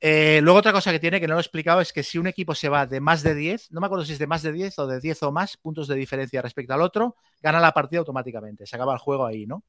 Eh, 0.00 0.40
luego 0.42 0.60
otra 0.60 0.72
cosa 0.72 0.92
que 0.92 1.00
tiene, 1.00 1.20
que 1.20 1.26
no 1.26 1.34
lo 1.34 1.40
he 1.40 1.42
explicado, 1.42 1.80
es 1.80 1.92
que 1.92 2.04
si 2.04 2.18
un 2.18 2.28
equipo 2.28 2.54
se 2.54 2.68
va 2.68 2.86
de 2.86 3.00
más 3.00 3.22
de 3.22 3.34
10, 3.34 3.72
no 3.72 3.80
me 3.80 3.86
acuerdo 3.86 4.04
si 4.04 4.12
es 4.12 4.18
de 4.18 4.28
más 4.28 4.42
de 4.42 4.52
10 4.52 4.78
o 4.78 4.86
de 4.86 5.00
10 5.00 5.22
o 5.24 5.32
más 5.32 5.56
puntos 5.56 5.88
de 5.88 5.96
diferencia 5.96 6.40
respecto 6.40 6.72
al 6.72 6.82
otro, 6.82 7.16
gana 7.42 7.58
la 7.58 7.72
partida 7.72 7.98
automáticamente, 8.00 8.64
se 8.64 8.76
acaba 8.76 8.92
el 8.92 9.00
juego 9.00 9.26
ahí, 9.26 9.46
¿no? 9.46 9.64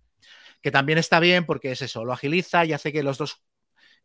Que 0.61 0.69
también 0.69 0.99
está 0.99 1.19
bien 1.19 1.45
porque 1.45 1.71
es 1.71 1.81
eso, 1.81 2.05
lo 2.05 2.13
agiliza 2.13 2.63
y 2.65 2.73
hace 2.73 2.91
que 2.91 3.01
los 3.01 3.17
dos 3.17 3.41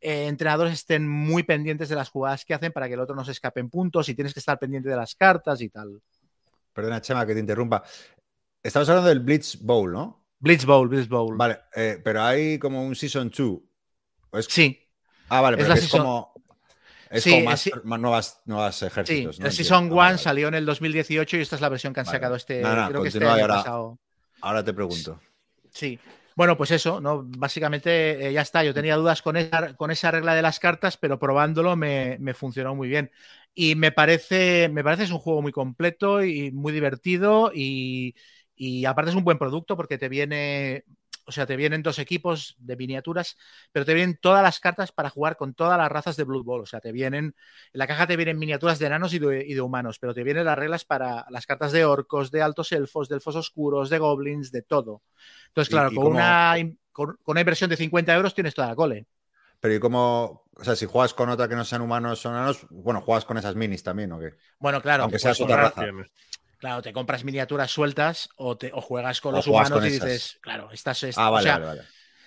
eh, 0.00 0.26
entrenadores 0.26 0.72
estén 0.72 1.06
muy 1.06 1.42
pendientes 1.42 1.90
de 1.90 1.94
las 1.94 2.08
jugadas 2.08 2.44
que 2.44 2.54
hacen 2.54 2.72
para 2.72 2.88
que 2.88 2.94
el 2.94 3.00
otro 3.00 3.14
no 3.14 3.24
se 3.24 3.32
escape 3.32 3.60
en 3.60 3.68
puntos 3.68 4.08
y 4.08 4.14
tienes 4.14 4.32
que 4.32 4.40
estar 4.40 4.58
pendiente 4.58 4.88
de 4.88 4.96
las 4.96 5.14
cartas 5.14 5.60
y 5.60 5.68
tal. 5.68 6.00
Perdona, 6.72 7.02
Chema, 7.02 7.26
que 7.26 7.34
te 7.34 7.40
interrumpa. 7.40 7.82
Estamos 8.62 8.88
hablando 8.88 9.10
del 9.10 9.20
Blitz 9.20 9.58
Bowl, 9.60 9.92
¿no? 9.92 10.26
Blitz 10.38 10.64
Bowl, 10.64 10.88
Blitz 10.88 11.08
Bowl. 11.08 11.36
Vale, 11.36 11.60
eh, 11.74 12.00
pero 12.02 12.22
hay 12.22 12.58
como 12.58 12.82
un 12.82 12.94
Season 12.94 13.30
2. 13.30 14.46
Sí. 14.48 14.83
Ah, 15.34 15.40
vale, 15.40 15.56
pero 15.56 15.74
es, 15.74 15.88
como. 15.88 16.32
Es 17.10 17.24
como 17.24 17.40
más, 17.42 17.70
nuevas, 18.00 18.40
nuevas, 18.44 18.82
ejércitos. 18.82 19.36
Sí, 19.36 19.50
Season 19.50 19.92
1 19.92 20.18
salió 20.18 20.48
en 20.48 20.54
el 20.54 20.64
2018 20.64 21.36
y 21.36 21.40
esta 21.40 21.56
es 21.56 21.62
la 21.62 21.68
versión 21.68 21.92
que 21.92 22.00
han 22.00 22.06
sacado 22.06 22.36
este. 22.36 22.62
creo 22.62 23.02
que 23.02 23.08
este 23.08 23.26
año 23.26 23.48
pasado. 23.48 23.98
Ahora 24.40 24.62
te 24.64 24.72
pregunto. 24.72 25.20
Sí. 25.70 25.98
Bueno, 26.36 26.56
pues 26.56 26.72
eso, 26.72 27.00
¿no? 27.00 27.22
Básicamente 27.24 28.28
eh, 28.28 28.32
ya 28.32 28.42
está. 28.42 28.64
Yo 28.64 28.74
tenía 28.74 28.96
dudas 28.96 29.22
con 29.22 29.36
esa, 29.36 29.74
con 29.76 29.90
esa 29.90 30.10
regla 30.10 30.34
de 30.34 30.42
las 30.42 30.58
cartas, 30.58 30.96
pero 30.96 31.18
probándolo 31.18 31.76
me, 31.76 32.16
me, 32.18 32.34
funcionó 32.34 32.74
muy 32.74 32.88
bien. 32.88 33.10
Y 33.54 33.76
me 33.76 33.92
parece, 33.92 34.68
me 34.68 34.82
parece 34.82 35.04
es 35.04 35.10
un 35.12 35.20
juego 35.20 35.42
muy 35.42 35.52
completo 35.52 36.24
y 36.24 36.50
muy 36.50 36.72
divertido 36.72 37.52
y, 37.54 38.16
y 38.56 38.84
aparte 38.84 39.10
es 39.10 39.16
un 39.16 39.24
buen 39.24 39.38
producto 39.38 39.76
porque 39.76 39.96
te 39.96 40.08
viene 40.08 40.84
o 41.26 41.32
sea, 41.32 41.46
te 41.46 41.56
vienen 41.56 41.82
dos 41.82 41.98
equipos 41.98 42.56
de 42.58 42.76
miniaturas, 42.76 43.36
pero 43.72 43.84
te 43.84 43.94
vienen 43.94 44.18
todas 44.20 44.42
las 44.42 44.60
cartas 44.60 44.92
para 44.92 45.10
jugar 45.10 45.36
con 45.36 45.54
todas 45.54 45.78
las 45.78 45.90
razas 45.90 46.16
de 46.16 46.24
Blood 46.24 46.44
Bowl. 46.44 46.60
O 46.60 46.66
sea, 46.66 46.80
te 46.80 46.92
vienen, 46.92 47.24
en 47.24 47.34
la 47.72 47.86
caja 47.86 48.06
te 48.06 48.16
vienen 48.16 48.38
miniaturas 48.38 48.78
de 48.78 48.86
enanos 48.86 49.14
y 49.14 49.18
de, 49.18 49.60
humanos, 49.60 49.98
pero 49.98 50.14
te 50.14 50.22
vienen 50.22 50.44
las 50.44 50.58
reglas 50.58 50.84
para 50.84 51.26
las 51.30 51.46
cartas 51.46 51.72
de 51.72 51.84
orcos, 51.84 52.30
de 52.30 52.42
altos 52.42 52.72
elfos, 52.72 53.08
de 53.08 53.16
elfos 53.16 53.36
oscuros, 53.36 53.90
de 53.90 53.98
goblins, 53.98 54.52
de 54.52 54.62
todo. 54.62 55.02
Entonces, 55.48 55.70
claro, 55.70 55.90
con, 55.94 56.06
una, 56.06 56.56
con, 56.92 57.18
una 57.24 57.40
inversión 57.40 57.70
de 57.70 57.76
50 57.76 58.14
euros 58.14 58.34
tienes 58.34 58.54
toda 58.54 58.68
la 58.68 58.76
cole. 58.76 59.06
Pero 59.60 59.74
¿y 59.74 59.80
cómo, 59.80 60.44
o 60.56 60.64
sea, 60.64 60.76
si 60.76 60.84
juegas 60.84 61.14
con 61.14 61.30
otra 61.30 61.48
que 61.48 61.56
no 61.56 61.64
sean 61.64 61.80
humanos 61.80 62.26
o 62.26 62.28
enanos, 62.28 62.66
bueno, 62.68 63.00
juegas 63.00 63.24
con 63.24 63.38
esas 63.38 63.54
minis 63.54 63.82
también, 63.82 64.12
¿o 64.12 64.20
qué? 64.20 64.34
Bueno, 64.58 64.82
claro. 64.82 65.04
Aunque 65.04 65.18
seas 65.18 65.40
otra 65.40 65.56
raza. 65.56 65.86
Claro, 66.64 66.80
te 66.80 66.94
compras 66.94 67.24
miniaturas 67.24 67.70
sueltas 67.70 68.30
o, 68.36 68.56
te, 68.56 68.70
juegas 68.70 69.20
con 69.20 69.34
los 69.34 69.46
humanos 69.46 69.84
y 69.84 69.90
dices, 69.90 70.38
claro, 70.40 70.70
estás. 70.72 71.02
Es, 71.02 71.18
ah, 71.18 71.28
vale, 71.28 71.50
vale, 71.50 71.82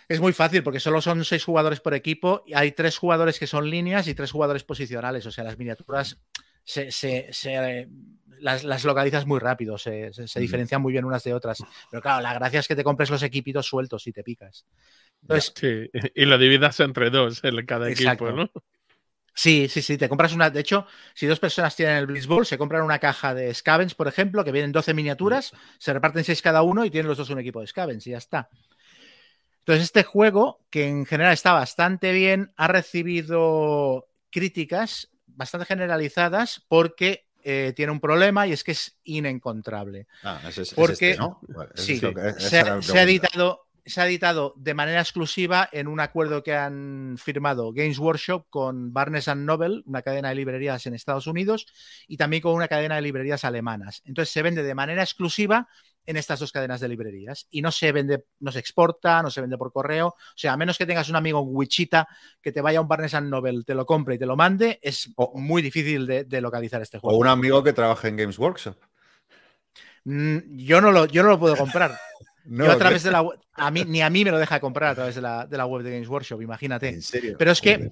Es 0.08 0.20
muy 0.20 0.32
fácil 0.32 0.62
porque 0.62 0.80
solo 0.80 1.02
son 1.02 1.26
seis 1.26 1.44
jugadores 1.44 1.80
por 1.80 1.96
equipo 1.96 2.44
y 2.46 2.54
hay 2.54 2.72
tres 2.72 3.00
jugadores 3.00 3.40
que 3.40 3.48
son 3.48 3.68
líneas 3.68 4.08
y 4.08 4.14
tres 4.14 4.30
jugadores 4.30 4.64
posicionales. 4.64 5.26
O 5.26 5.32
sea, 5.32 5.44
las 5.44 5.58
miniaturas 5.58 6.20
se, 6.64 6.92
las, 8.40 8.84
localizas 8.84 9.26
muy 9.26 9.40
rápido, 9.40 9.80
se, 9.80 10.12
diferencian 10.36 10.84
muy 10.84 10.92
bien 10.92 11.06
unas 11.06 11.24
de 11.24 11.34
otras. 11.34 11.64
Pero 11.90 12.04
claro, 12.04 12.22
la 12.22 12.36
gracia 12.36 12.60
es 12.60 12.68
que 12.68 12.76
te 12.76 12.84
compres 12.84 13.10
los 13.10 13.24
equipitos 13.24 13.66
sueltos 13.66 14.06
y 14.06 14.12
te 14.12 14.22
picas. 14.22 14.68
sí, 15.56 15.90
y 16.14 16.26
lo 16.26 16.38
dividas 16.38 16.80
entre 16.82 17.10
dos 17.10 17.44
en 17.44 17.66
cada 17.66 17.90
equipo, 17.90 18.32
¿no? 18.32 18.52
Sí, 19.38 19.68
sí, 19.70 19.84
sí, 19.84 20.00
te 20.00 20.10
compras 20.10 20.34
una. 20.34 20.50
De 20.50 20.60
hecho, 20.60 20.88
si 21.14 21.28
dos 21.28 21.40
personas 21.40 21.76
tienen 21.76 21.98
el 21.98 22.08
Blitzball, 22.08 22.44
se 22.44 22.58
compran 22.58 22.82
una 22.82 22.98
caja 22.98 23.36
de 23.36 23.54
Scavens, 23.54 23.94
por 23.94 24.08
ejemplo, 24.08 24.44
que 24.44 24.52
vienen 24.52 24.72
12 24.72 24.96
miniaturas, 24.96 25.52
se 25.78 25.94
reparten 25.94 26.24
6 26.24 26.42
cada 26.42 26.64
uno 26.64 26.84
y 26.84 26.90
tienen 26.90 27.08
los 27.08 27.20
dos 27.20 27.30
un 27.30 27.38
equipo 27.38 27.62
de 27.62 27.68
Scavens 27.68 28.08
y 28.08 28.12
ya 28.12 28.18
está. 28.18 28.50
Entonces, 29.60 29.84
este 29.84 30.04
juego, 30.04 30.66
que 30.72 30.88
en 30.88 31.06
general 31.06 31.34
está 31.34 31.54
bastante 31.54 32.14
bien, 32.14 32.52
ha 32.58 32.68
recibido 32.68 34.08
críticas 34.32 35.12
bastante 35.28 35.68
generalizadas 35.68 36.66
porque 36.68 37.28
eh, 37.44 37.74
tiene 37.76 37.92
un 37.92 38.00
problema 38.00 38.48
y 38.48 38.54
es 38.54 38.64
que 38.64 38.72
es 38.72 38.98
inencontrable. 39.04 40.08
Ah, 40.24 40.42
ese 40.48 40.64
es, 40.64 40.74
porque 40.74 41.12
este, 41.12 41.22
¿no? 41.22 41.40
sí, 41.76 42.02
se, 42.40 42.60
ha 42.60 43.04
editado 43.04 43.67
se 43.88 44.02
ha 44.02 44.08
editado 44.08 44.54
de 44.58 44.74
manera 44.74 45.02
exclusiva 45.02 45.70
en 45.72 45.88
un 45.88 46.00
acuerdo 46.00 46.44
que 46.44 46.54
han 46.54 47.16
firmado 47.18 47.74
Games 47.74 48.00
Workshop 48.00 48.48
con 48.50 48.94
Barnes 48.94 49.28
Noble, 49.36 49.82
una 49.86 50.02
cadena 50.02 50.30
de 50.30 50.36
librerías 50.36 50.86
en 50.86 50.94
Estados 50.94 51.28
Unidos, 51.28 51.68
y 52.08 52.18
también 52.18 52.42
con 52.42 52.54
una 52.54 52.68
cadena 52.68 52.96
de 52.96 53.02
librerías 53.02 53.46
alemanas. 53.46 54.02
Entonces 54.06 54.32
se 54.32 54.42
vende 54.42 54.64
de 54.64 54.76
manera 54.76 55.04
exclusiva 55.04 55.68
en 56.08 56.18
estas 56.18 56.40
dos 56.40 56.52
cadenas 56.52 56.80
de 56.80 56.88
librerías 56.88 57.48
y 57.52 57.62
no 57.62 57.72
se 57.72 57.92
vende, 57.92 58.26
no 58.40 58.52
se 58.52 58.60
exporta, 58.60 59.22
no 59.22 59.30
se 59.30 59.42
vende 59.42 59.58
por 59.58 59.72
correo. 59.72 60.08
O 60.08 60.38
sea, 60.38 60.54
a 60.54 60.58
menos 60.58 60.78
que 60.78 60.86
tengas 60.86 61.10
un 61.10 61.18
amigo 61.18 61.42
en 61.42 61.50
Wichita 61.50 62.08
que 62.42 62.52
te 62.52 62.62
vaya 62.62 62.80
a 62.80 62.82
un 62.82 62.88
Barnes 62.88 63.14
Noble, 63.22 63.64
te 63.66 63.76
lo 63.76 63.86
compre 63.86 64.16
y 64.16 64.18
te 64.18 64.26
lo 64.26 64.36
mande, 64.36 64.80
es 64.82 65.14
muy 65.34 65.62
difícil 65.62 66.08
de, 66.08 66.42
localizar 66.42 66.82
este 66.82 67.00
juego. 67.00 67.18
O 67.18 67.20
un 67.20 67.28
amigo 67.28 67.62
que 67.64 67.74
trabaje 67.74 68.08
en 68.08 68.16
Games 68.16 68.40
Workshop. 68.40 68.78
Mm, 70.06 70.38
yo 70.56 70.80
no 70.80 70.92
lo, 70.92 71.06
yo 71.08 71.24
no 71.24 71.30
lo 71.30 71.40
puedo 71.40 71.58
comprar. 71.58 71.98
Yo 72.50 72.72
a 72.72 72.78
través 72.78 73.04
de 73.04 73.12
la 73.12 73.28
a 73.54 73.72
mí, 73.72 73.84
ni 73.86 74.02
a 74.02 74.10
mí 74.10 74.24
me 74.24 74.32
lo 74.32 74.38
deja 74.38 74.60
comprar 74.60 74.92
a 74.92 74.96
través 74.96 75.16
de 75.16 75.22
la, 75.22 75.46
de 75.46 75.58
la 75.58 75.66
web 75.66 75.84
de 75.84 75.92
Games 75.92 76.08
Workshop, 76.08 76.42
imagínate. 76.42 76.90
¿En 76.90 77.02
serio? 77.02 77.36
Pero 77.38 77.52
es 77.52 77.60
que, 77.60 77.92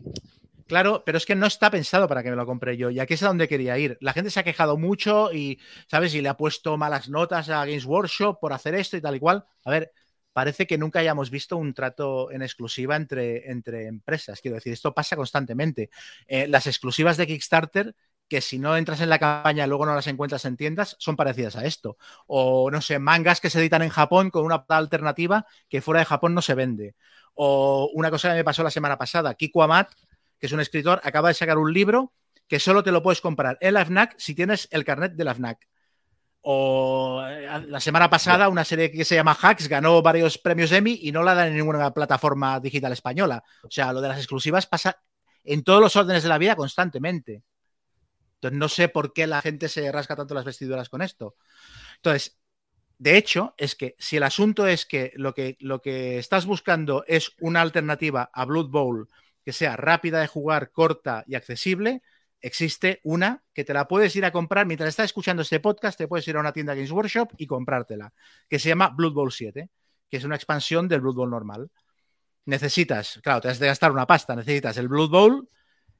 claro, 0.68 1.03
pero 1.06 1.18
es 1.18 1.26
que 1.26 1.36
no 1.36 1.45
está 1.45 1.69
pensado 1.69 2.07
para 2.07 2.23
que 2.23 2.30
me 2.30 2.36
lo 2.36 2.45
compre 2.45 2.77
yo. 2.77 2.90
Y 2.90 2.99
aquí 2.99 3.15
es 3.15 3.23
a 3.23 3.27
donde 3.27 3.48
quería 3.48 3.77
ir. 3.77 3.98
La 3.99 4.14
gente 4.14 4.32
se 4.32 4.40
ha 4.40 4.44
quejado 4.44 4.77
mucho 4.77 5.34
y, 5.34 5.60
¿sabes? 5.88 6.14
Y 6.15 6.22
le 6.22 6.30
ha 6.30 6.38
puesto 6.38 6.77
malas 6.77 7.10
notas 7.10 7.49
a 7.49 7.65
Games 7.65 7.86
Workshop 7.86 8.40
por 8.40 8.53
hacer 8.53 8.76
esto 8.76 8.95
y 8.95 9.02
tal 9.02 9.15
y 9.15 9.19
cual. 9.19 9.45
A 9.65 9.72
ver, 9.72 9.91
parece 10.32 10.68
que 10.68 10.77
nunca 10.77 10.99
hayamos 10.99 11.30
visto 11.30 11.57
un 11.57 11.73
trato 11.73 12.32
en 12.32 12.41
exclusiva 12.41 12.95
entre, 12.95 13.49
entre 13.52 13.88
empresas. 13.88 14.40
Quiero 14.41 14.56
decir, 14.56 14.73
esto 14.73 14.94
pasa 14.94 15.15
constantemente. 15.15 15.90
Eh, 16.27 16.48
las 16.48 16.68
exclusivas 16.68 17.18
de 17.18 17.27
Kickstarter 17.27 17.95
que 18.27 18.41
si 18.41 18.60
no 18.60 18.76
entras 18.76 19.02
en 19.02 19.10
la 19.10 19.19
campaña 19.19 19.68
luego 19.68 19.85
no 19.85 19.95
las 19.95 20.07
encuentras 20.07 20.45
en 20.45 20.57
tiendas, 20.57 20.95
son 20.99 21.15
parecidas 21.15 21.56
a 21.56 21.65
esto. 21.65 21.97
O, 22.27 22.72
no 22.72 22.81
sé, 22.81 22.99
mangas 22.99 23.39
que 23.39 23.49
se 23.49 23.60
editan 23.60 23.81
en 23.81 23.89
Japón 23.89 24.30
con 24.30 24.45
una 24.45 24.65
alternativa 24.68 25.45
que 25.69 25.81
fuera 25.81 25.99
de 25.99 26.06
Japón 26.06 26.34
no 26.34 26.41
se 26.41 26.56
vende. 26.56 26.95
O 27.34 27.89
una 27.93 28.10
cosa 28.10 28.30
que 28.30 28.35
me 28.35 28.43
pasó 28.43 28.64
la 28.64 28.72
semana 28.72 28.97
pasada, 28.97 29.34
Kiko 29.35 29.64
Amat, 29.64 29.91
que 30.39 30.47
es 30.47 30.52
un 30.52 30.60
escritor, 30.60 31.02
acaba 31.03 31.27
de 31.27 31.34
sacar 31.34 31.57
un 31.57 31.73
libro 31.73 32.14
que 32.47 32.60
solo 32.60 32.84
te 32.84 32.91
lo 32.91 33.03
puedes 33.03 33.22
comprar 33.22 33.57
en 33.61 33.73
la 33.73 33.85
FNAC 33.85 34.15
si 34.18 34.35
tienes 34.35 34.68
el 34.72 34.85
carnet 34.85 35.14
de 35.14 35.23
la 35.23 35.34
FNAC. 35.34 35.68
O 36.47 37.23
eh, 37.27 37.47
la 37.68 37.80
semana 37.80 38.07
pasada 38.07 38.49
una 38.49 38.64
serie 38.64 38.91
que 38.91 39.03
se 39.03 39.15
llama 39.15 39.35
Hacks 39.39 39.68
ganó 39.68 40.02
varios 40.03 40.38
premios 40.38 40.72
Emmy 40.72 40.99
y 41.02 41.11
no 41.11 41.23
la 41.23 41.34
dan 41.34 41.47
en 41.47 41.57
ninguna 41.57 41.91
plataforma 41.91 42.60
digital 42.60 42.93
española. 42.93 43.43
O 43.64 43.72
sea, 43.72 43.91
lo 43.91 43.99
de 43.99 44.10
las 44.10 44.19
exclusivas 44.19 44.68
pasa 44.68 45.02
en 45.43 45.64
todos 45.64 45.81
los 45.81 45.95
órdenes 45.95 46.22
de 46.22 46.30
la 46.30 46.38
vida 46.38 46.56
constantemente. 46.56 47.43
Entonces, 48.48 48.60
no 48.60 48.70
sé 48.70 48.90
por 48.90 49.14
qué 49.14 49.28
la 49.28 49.42
gente 49.42 49.70
se 49.70 49.92
rasca 49.92 50.16
tanto 50.16 50.34
las 50.34 50.46
vestiduras 50.46 50.90
con 50.90 51.02
esto. 51.02 51.36
Entonces, 51.98 52.38
de 52.98 53.18
hecho, 53.18 53.54
es 53.58 53.76
que 53.76 53.96
si 54.00 54.18
el 54.18 54.24
asunto 54.24 54.68
es 54.68 54.86
que 54.86 55.12
lo 55.16 55.34
que, 55.34 55.58
lo 55.60 55.82
que 55.82 56.18
estás 56.18 56.46
buscando 56.46 57.04
es 57.08 57.32
una 57.40 57.62
alternativa 57.62 58.30
a 58.34 58.46
Blood 58.46 58.70
Bowl 58.70 59.10
que 59.44 59.54
sea 59.54 59.76
rápida 59.76 60.22
de 60.22 60.28
jugar, 60.28 60.72
corta 60.72 61.24
y 61.28 61.36
accesible, 61.36 62.02
existe 62.42 63.02
una 63.04 63.44
que 63.54 63.64
te 63.64 63.74
la 63.74 63.88
puedes 63.88 64.16
ir 64.16 64.26
a 64.26 64.32
comprar 64.32 64.66
mientras 64.66 64.90
estás 64.90 65.06
escuchando 65.06 65.42
este 65.42 65.60
podcast, 65.60 65.98
te 65.98 66.08
puedes 66.08 66.28
ir 66.28 66.38
a 66.38 66.40
una 66.40 66.54
tienda 66.54 66.74
Games 66.74 66.92
Workshop 66.92 67.34
y 67.38 67.48
comprártela, 67.48 68.14
que 68.50 68.60
se 68.60 68.70
llama 68.70 68.90
Blood 68.90 69.14
Bowl 69.14 69.32
7, 69.32 69.70
que 70.10 70.18
es 70.18 70.24
una 70.24 70.36
expansión 70.36 70.88
del 70.88 71.02
Blood 71.02 71.16
Bowl 71.16 71.30
normal. 71.30 71.70
Necesitas, 72.46 73.20
claro, 73.24 73.42
te 73.42 73.50
has 73.50 73.60
de 73.60 73.68
gastar 73.68 73.92
una 73.92 74.08
pasta, 74.08 74.36
necesitas 74.36 74.78
el 74.78 74.88
Blood 74.88 75.10
Bowl, 75.10 75.50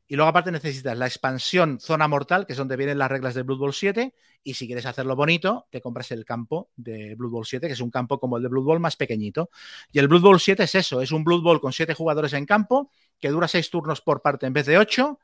Y 0.08 0.16
luego 0.16 0.30
aparte 0.30 0.52
necesitas 0.52 0.98
la 0.98 1.08
expansión 1.08 1.80
Zona 1.80 2.08
Mortal, 2.08 2.46
que 2.46 2.54
es 2.54 2.58
donde 2.58 2.78
vienen 2.78 3.00
las 3.00 3.10
reglas 3.10 3.34
de 3.34 3.42
Blood 3.42 3.58
Bowl 3.58 3.74
7. 3.74 4.14
Y 4.44 4.54
si 4.54 4.68
quieres 4.68 4.86
hacerlo 4.86 5.16
bonito, 5.16 5.68
te 5.72 5.82
compras 5.82 6.12
el 6.12 6.26
campo 6.26 6.70
de 6.76 7.16
Blood 7.16 7.32
Bowl 7.32 7.46
7, 7.46 7.66
que 7.68 7.74
es 7.74 7.82
un 7.82 7.90
campo 7.90 8.20
como 8.20 8.38
el 8.38 8.44
de 8.44 8.50
Blood 8.50 8.64
Bowl 8.64 8.80
más 8.80 8.96
pequeñito. 8.96 9.50
Y 9.92 10.00
el 10.00 10.08
Blood 10.08 10.22
Bowl 10.22 10.40
7 10.40 10.64
es 10.64 10.76
eso, 10.76 11.02
es 11.02 11.12
un 11.12 11.24
Blood 11.24 11.42
Bowl 11.42 11.62
con 11.62 11.74
7 11.74 11.94
jugadores 11.96 12.34
en 12.34 12.46
campo, 12.46 12.92
que 13.20 13.30
dura 13.30 13.48
6 13.48 13.70
turnos 13.72 14.02
por 14.02 14.22
parte 14.22 14.46
en 14.46 14.54
vez 14.54 14.68
de 14.68 14.78
8. 14.78 15.20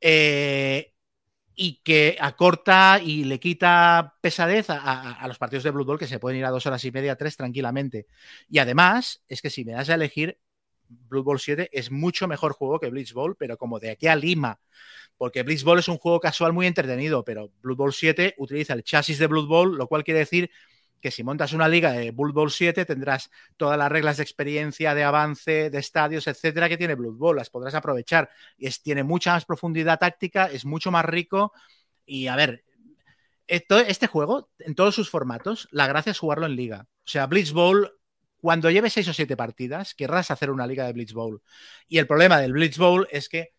Eh, 0.00 0.92
y 1.54 1.80
que 1.82 2.16
acorta 2.20 3.00
y 3.02 3.24
le 3.24 3.38
quita 3.38 4.16
pesadez 4.20 4.66
a, 4.70 5.24
los 5.28 5.38
partidos 5.38 5.64
de 5.64 5.70
Blood 5.70 5.86
Bowl 5.86 5.98
que 5.98 6.06
se 6.06 6.18
pueden 6.18 6.38
ir 6.38 6.44
a 6.44 6.50
dos 6.50 6.66
horas 6.66 6.84
y 6.84 6.90
media, 6.92 7.16
tres 7.16 7.36
tranquilamente. 7.36 8.06
Y 8.48 8.58
además, 8.58 9.22
es 9.28 9.42
que 9.42 9.50
si 9.50 9.64
me 9.64 9.72
das 9.72 9.90
a 9.90 9.94
elegir, 9.94 10.38
Blood 11.08 11.24
Bowl 11.24 11.40
7 11.40 11.70
es 11.72 11.90
mucho 11.90 12.28
mejor 12.28 12.52
juego 12.52 12.78
que 12.78 12.90
Blitz 12.90 13.12
Bowl, 13.12 13.36
pero 13.36 13.56
como 13.56 13.78
de 13.80 13.90
aquí 13.90 14.06
a 14.06 14.16
Lima. 14.16 14.60
Porque 15.16 15.42
Blitz 15.42 15.64
Bowl 15.64 15.78
es 15.78 15.88
un 15.88 15.98
juego 15.98 16.20
casual 16.20 16.52
muy 16.52 16.66
entretenido, 16.66 17.24
pero 17.24 17.50
Blood 17.62 17.76
Bowl 17.76 17.92
7 17.92 18.34
utiliza 18.38 18.72
el 18.74 18.82
chasis 18.82 19.18
de 19.18 19.26
Blood 19.26 19.46
Bowl, 19.46 19.76
lo 19.76 19.86
cual 19.86 20.04
quiere 20.04 20.20
decir 20.20 20.50
que 21.02 21.10
si 21.10 21.22
montas 21.24 21.52
una 21.52 21.68
liga 21.68 21.92
de 21.92 22.12
Blood 22.12 22.32
Bowl 22.32 22.50
7 22.50 22.84
tendrás 22.84 23.30
todas 23.56 23.76
las 23.76 23.90
reglas 23.90 24.16
de 24.16 24.22
experiencia, 24.22 24.94
de 24.94 25.04
avance, 25.04 25.68
de 25.68 25.78
estadios, 25.78 26.26
etcétera, 26.28 26.68
que 26.68 26.78
tiene 26.78 26.94
Blood 26.94 27.16
Bowl, 27.16 27.36
las 27.36 27.50
podrás 27.50 27.74
aprovechar. 27.74 28.30
Es, 28.56 28.80
tiene 28.82 29.02
mucha 29.02 29.32
más 29.32 29.44
profundidad 29.44 29.98
táctica, 29.98 30.46
es 30.46 30.64
mucho 30.64 30.90
más 30.90 31.04
rico. 31.04 31.52
Y 32.06 32.28
a 32.28 32.36
ver, 32.36 32.64
esto, 33.48 33.78
este 33.78 34.06
juego, 34.06 34.50
en 34.60 34.74
todos 34.74 34.94
sus 34.94 35.10
formatos, 35.10 35.68
la 35.72 35.86
gracia 35.88 36.12
es 36.12 36.18
jugarlo 36.18 36.46
en 36.46 36.56
liga. 36.56 36.86
O 37.04 37.08
sea, 37.08 37.26
Blitz 37.26 37.52
Bowl 37.52 37.92
cuando 38.42 38.72
lleves 38.72 38.92
seis 38.92 39.06
o 39.06 39.12
siete 39.12 39.36
partidas, 39.36 39.94
querrás 39.94 40.32
hacer 40.32 40.50
una 40.50 40.66
liga 40.66 40.84
de 40.84 40.92
Blitz 40.92 41.12
Bowl. 41.12 41.40
Y 41.86 41.98
el 41.98 42.08
problema 42.08 42.40
del 42.40 42.52
Blitz 42.52 42.76
Bowl 42.76 43.06
es 43.12 43.28
que 43.28 43.52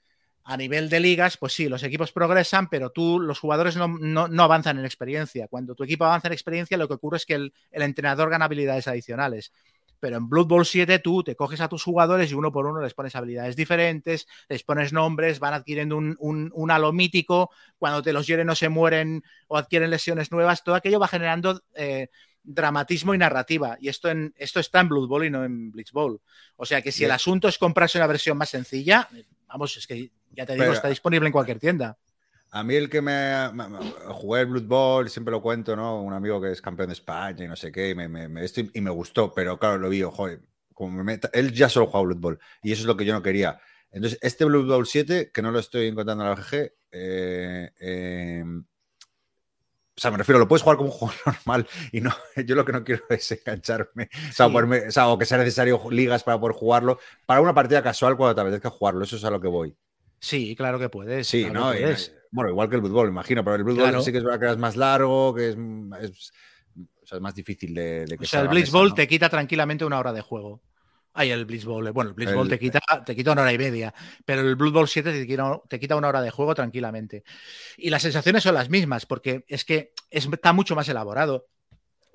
a 0.43 0.57
nivel 0.57 0.89
de 0.89 0.99
ligas, 0.99 1.37
pues 1.37 1.53
sí, 1.53 1.69
los 1.69 1.83
equipos 1.83 2.11
progresan, 2.11 2.67
pero 2.67 2.89
tú, 2.89 3.17
los 3.17 3.39
jugadores 3.39 3.77
no, 3.77 3.87
no, 3.87 4.27
no 4.27 4.43
avanzan 4.43 4.77
en 4.77 4.83
experiencia. 4.83 5.47
Cuando 5.47 5.73
tu 5.73 5.85
equipo 5.85 6.03
avanza 6.03 6.27
en 6.27 6.33
experiencia, 6.33 6.77
lo 6.77 6.89
que 6.89 6.95
ocurre 6.95 7.15
es 7.15 7.25
que 7.25 7.35
el, 7.35 7.53
el, 7.71 7.81
entrenador 7.81 8.29
gana 8.29 8.43
habilidades 8.43 8.89
adicionales. 8.89 9.53
Pero 10.01 10.17
en 10.17 10.27
Blood 10.27 10.47
Bowl 10.47 10.65
7 10.65 10.99
tú 10.99 11.23
te 11.23 11.37
coges 11.37 11.61
a 11.61 11.69
tus 11.69 11.81
jugadores 11.81 12.29
y 12.29 12.33
uno 12.33 12.51
por 12.51 12.65
uno 12.65 12.81
les 12.81 12.93
pones 12.93 13.15
habilidades 13.15 13.55
diferentes, 13.55 14.27
les 14.49 14.63
pones 14.63 14.91
nombres, 14.91 15.39
van 15.39 15.53
adquiriendo 15.53 15.95
un, 15.95 16.17
un, 16.19 16.71
halo 16.71 16.91
mítico, 16.91 17.51
cuando 17.77 18.03
te 18.03 18.11
los 18.11 18.27
hieren 18.27 18.47
no 18.47 18.55
se 18.55 18.67
mueren 18.67 19.23
o 19.47 19.55
adquieren 19.55 19.91
lesiones 19.91 20.29
nuevas, 20.29 20.61
todo 20.61 20.75
aquello 20.75 20.99
va 20.99 21.07
generando... 21.07 21.63
Eh, 21.73 22.09
dramatismo 22.43 23.13
y 23.13 23.17
narrativa. 23.17 23.77
Y 23.79 23.89
esto, 23.89 24.09
en, 24.09 24.33
esto 24.37 24.59
está 24.59 24.81
en 24.81 24.89
Blood 24.89 25.07
Bowl 25.07 25.25
y 25.25 25.29
no 25.29 25.43
en 25.43 25.71
Blitz 25.71 25.91
Bowl. 25.91 26.21
O 26.55 26.65
sea 26.65 26.81
que 26.81 26.91
si 26.91 27.03
el 27.03 27.11
asunto 27.11 27.47
es 27.47 27.57
comprarse 27.57 27.97
una 27.97 28.07
versión 28.07 28.37
más 28.37 28.49
sencilla, 28.49 29.07
vamos, 29.47 29.77
es 29.77 29.87
que 29.87 30.11
ya 30.31 30.45
te 30.45 30.53
digo, 30.53 30.63
Pero, 30.63 30.73
está 30.73 30.89
disponible 30.89 31.27
en 31.27 31.33
cualquier 31.33 31.59
tienda. 31.59 31.97
A 32.51 32.63
mí 32.63 32.75
el 32.75 32.89
que 32.89 33.01
me, 33.01 33.51
me, 33.53 33.67
me, 33.67 33.79
jugué 34.09 34.41
el 34.41 34.47
Blood 34.47 34.67
Bowl, 34.67 35.09
siempre 35.09 35.31
lo 35.31 35.41
cuento, 35.41 35.75
¿no? 35.75 36.01
Un 36.01 36.13
amigo 36.13 36.39
que 36.39 36.51
es 36.51 36.61
campeón 36.61 36.89
de 36.89 36.93
España 36.93 37.45
y 37.45 37.47
no 37.47 37.55
sé 37.55 37.71
qué, 37.71 37.89
y 37.89 37.95
me, 37.95 38.07
me 38.07 38.45
esto, 38.45 38.61
y 38.71 38.81
me 38.81 38.91
gustó, 38.91 39.33
pero 39.33 39.57
claro, 39.57 39.79
lo 39.79 39.89
vi, 39.89 40.03
joder, 40.03 40.41
como 40.73 40.97
me 40.97 41.03
meta, 41.03 41.29
él 41.33 41.51
ya 41.51 41.69
solo 41.69 41.87
juega 41.87 42.05
Blood 42.05 42.17
Bowl 42.17 42.39
y 42.61 42.71
eso 42.71 42.81
es 42.81 42.87
lo 42.87 42.97
que 42.97 43.05
yo 43.05 43.13
no 43.13 43.23
quería. 43.23 43.59
Entonces, 43.91 44.19
este 44.21 44.45
Blood 44.45 44.67
Bowl 44.67 44.87
7, 44.87 45.31
que 45.31 45.41
no 45.41 45.51
lo 45.51 45.59
estoy 45.59 45.87
encontrando 45.87 46.23
en 46.23 46.29
la 46.31 46.35
GG, 46.35 46.73
eh, 46.91 47.71
eh, 47.79 48.43
o 49.95 50.01
sea, 50.01 50.09
me 50.09 50.17
refiero, 50.17 50.39
lo 50.39 50.47
puedes 50.47 50.63
jugar 50.63 50.77
como 50.77 50.89
un 50.89 50.95
juego 50.95 51.13
normal 51.25 51.67
y 51.91 52.01
no, 52.01 52.11
yo 52.45 52.55
lo 52.55 52.65
que 52.65 52.71
no 52.71 52.83
quiero 52.83 53.03
es 53.09 53.31
engancharme, 53.31 54.09
o, 54.29 54.33
sea, 54.33 54.47
o, 54.47 54.91
sea, 54.91 55.07
o 55.07 55.17
que 55.17 55.25
sea 55.25 55.37
necesario 55.37 55.79
ligas 55.91 56.23
para 56.23 56.39
poder 56.39 56.55
jugarlo, 56.55 56.99
para 57.25 57.41
una 57.41 57.53
partida 57.53 57.83
casual 57.83 58.17
cuando 58.17 58.35
te 58.35 58.41
apetezca 58.41 58.69
jugarlo, 58.69 59.03
eso 59.03 59.15
es 59.15 59.23
a 59.23 59.29
lo 59.29 59.39
que 59.39 59.47
voy. 59.47 59.75
Sí, 60.19 60.55
claro 60.55 60.79
que 60.79 60.87
puedes. 60.87 61.27
Sí, 61.27 61.43
claro 61.43 61.59
¿no? 61.59 61.65
Puedes. 61.71 62.07
Y, 62.07 62.23
bueno, 62.31 62.49
igual 62.49 62.69
que 62.69 62.77
el 62.77 62.81
fútbol, 62.81 63.09
imagino, 63.09 63.43
pero 63.43 63.57
el 63.57 63.63
fútbol 63.63 63.75
claro. 63.75 64.01
sí 64.01 64.11
que 64.11 64.19
es 64.19 64.23
verdad 64.23 64.39
que 64.39 64.51
es 64.51 64.57
más 64.57 64.75
largo, 64.77 65.35
que 65.35 65.49
es, 65.49 65.57
es, 66.01 66.31
o 66.75 67.05
sea, 67.05 67.17
es 67.17 67.21
más 67.21 67.35
difícil 67.35 67.73
de, 67.73 68.05
de 68.05 68.17
que 68.17 68.23
O 68.23 68.27
sea, 68.27 68.41
el 68.41 68.47
Blitz 68.47 68.71
Ball 68.71 68.89
¿no? 68.89 68.95
te 68.95 69.07
quita 69.07 69.29
tranquilamente 69.29 69.85
una 69.85 69.99
hora 69.99 70.13
de 70.13 70.21
juego. 70.21 70.61
Ay, 71.13 71.29
el 71.29 71.45
Blitz 71.45 71.65
Bowl. 71.65 71.91
Bueno, 71.91 72.09
el 72.09 72.15
Blitz 72.15 72.31
el, 72.31 72.35
Bowl 72.35 72.49
te 72.49 72.57
quita, 72.57 72.79
te 73.05 73.15
quita 73.15 73.31
una 73.31 73.43
hora 73.43 73.53
y 73.53 73.57
media, 73.57 73.93
pero 74.25 74.41
el 74.41 74.55
Blood 74.55 74.73
Bowl 74.73 74.87
7 74.87 75.11
te 75.11 75.27
quita, 75.27 75.61
te 75.69 75.79
quita, 75.79 75.95
una 75.95 76.07
hora 76.07 76.21
de 76.21 76.31
juego 76.31 76.55
tranquilamente. 76.55 77.23
Y 77.77 77.91
las 77.91 78.01
sensaciones 78.01 78.41
son 78.41 78.55
las 78.55 78.69
mismas, 78.69 79.05
porque 79.05 79.45
es 79.47 79.63
que 79.63 79.93
es, 80.09 80.27
está 80.31 80.53
mucho 80.53 80.75
más 80.75 80.89
elaborado. 80.89 81.47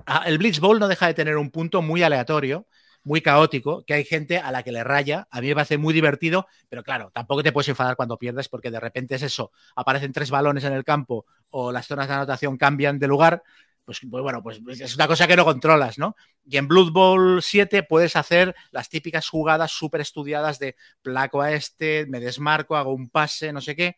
Ah, 0.06 0.24
el 0.26 0.38
Blitz 0.38 0.58
Bowl 0.58 0.80
no 0.80 0.88
deja 0.88 1.06
de 1.06 1.14
tener 1.14 1.36
un 1.36 1.50
punto 1.50 1.80
muy 1.80 2.02
aleatorio, 2.02 2.66
muy 3.04 3.20
caótico, 3.20 3.84
que 3.84 3.94
hay 3.94 4.04
gente 4.04 4.38
a 4.38 4.50
la 4.50 4.64
que 4.64 4.72
le 4.72 4.82
raya. 4.82 5.28
A 5.30 5.40
mí 5.40 5.48
me 5.48 5.54
parece 5.54 5.78
muy 5.78 5.94
divertido, 5.94 6.48
pero 6.68 6.82
claro, 6.82 7.10
tampoco 7.14 7.44
te 7.44 7.52
puedes 7.52 7.68
enfadar 7.68 7.94
cuando 7.94 8.18
pierdes, 8.18 8.48
porque 8.48 8.70
de 8.70 8.80
repente 8.80 9.14
es 9.14 9.22
eso, 9.22 9.52
aparecen 9.76 10.12
tres 10.12 10.30
balones 10.30 10.64
en 10.64 10.72
el 10.72 10.84
campo 10.84 11.24
o 11.50 11.70
las 11.70 11.86
zonas 11.86 12.08
de 12.08 12.14
anotación 12.14 12.56
cambian 12.56 12.98
de 12.98 13.06
lugar 13.06 13.42
pues, 13.88 14.00
pues, 14.10 14.22
bueno, 14.22 14.42
pues 14.42 14.60
es 14.68 14.96
una 14.96 15.08
cosa 15.08 15.26
que 15.26 15.34
no 15.34 15.46
controlas, 15.46 15.96
¿no? 15.96 16.14
Y 16.44 16.58
en 16.58 16.68
Blood 16.68 16.92
Bowl 16.92 17.42
7 17.42 17.84
puedes 17.84 18.16
hacer 18.16 18.54
las 18.70 18.90
típicas 18.90 19.26
jugadas 19.30 19.72
súper 19.72 20.02
estudiadas 20.02 20.58
de 20.58 20.76
placo 21.00 21.40
a 21.40 21.52
este, 21.52 22.04
me 22.06 22.20
desmarco, 22.20 22.76
hago 22.76 22.92
un 22.92 23.08
pase, 23.08 23.50
no 23.50 23.62
sé 23.62 23.74
qué. 23.74 23.96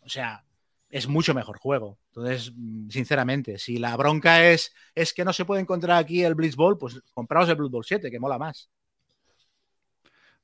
O 0.00 0.08
sea, 0.08 0.42
es 0.88 1.06
mucho 1.06 1.34
mejor 1.34 1.58
juego. 1.58 1.98
Entonces, 2.14 2.54
sinceramente, 2.88 3.58
si 3.58 3.76
la 3.76 3.94
bronca 3.98 4.48
es, 4.48 4.72
es 4.94 5.12
que 5.12 5.22
no 5.22 5.34
se 5.34 5.44
puede 5.44 5.60
encontrar 5.60 5.98
aquí 5.98 6.24
el 6.24 6.34
Blitz 6.34 6.56
Bowl, 6.56 6.78
pues 6.78 6.98
compraos 7.12 7.50
el 7.50 7.56
Blood 7.56 7.70
Bowl 7.72 7.84
7, 7.84 8.10
que 8.10 8.18
mola 8.18 8.38
más. 8.38 8.70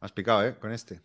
Has 0.01 0.12
picado, 0.12 0.44
¿eh? 0.44 0.55
Con 0.59 0.70
este. 0.70 1.01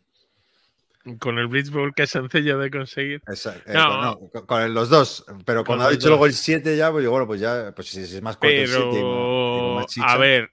Con 1.20 1.40
el 1.40 1.48
Blitz 1.48 1.70
Bowl, 1.70 1.94
que 1.94 2.04
es 2.04 2.10
sencillo 2.10 2.58
de 2.58 2.70
conseguir. 2.70 3.22
Exacto. 3.28 3.72
No. 3.72 4.02
no 4.02 4.20
con, 4.30 4.46
con, 4.46 4.74
los 4.74 4.90
dos. 4.90 5.26
Pero 5.46 5.64
cuando 5.64 5.86
ha 5.86 5.92
dicho 5.92 6.10
luego 6.10 6.26
el 6.26 6.34
7 6.34 6.76
ya, 6.76 6.92
pues 6.92 7.08
bueno, 7.08 7.26
pues 7.26 7.40
ya, 7.40 7.72
pues 7.76 7.90
si 7.90 8.02
es 8.02 8.22
más 8.22 8.38
corto 8.38 8.56
pero, 8.56 8.62
el 8.62 8.92
7 8.92 9.00
y 9.00 9.76
más 9.76 9.86
chicha. 9.88 10.08
A 10.08 10.18
ver, 10.18 10.52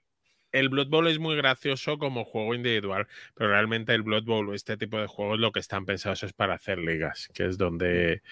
el 0.55 0.69
Blood 0.69 0.89
Bowl 0.89 1.09
es 1.09 1.19
muy 1.19 1.37
gracioso 1.37 1.99
como 1.99 2.25
juego 2.25 2.55
individual, 2.55 3.09
pero 3.35 3.51
realmente 3.51 3.93
el 3.93 4.03
Blood 4.03 4.25
Bowl, 4.25 4.55
este 4.55 4.77
tipo 4.77 4.99
de 4.99 5.09
juegos, 5.09 5.39
lo 5.39 5.53
que 5.53 5.61
están 5.61 5.85
pensados 5.85 6.23
es 6.23 6.33
para 6.33 6.55
hacer 6.55 6.79
ligas, 6.79 7.29
que 7.35 7.47
es 7.47 7.59
donde 7.59 8.23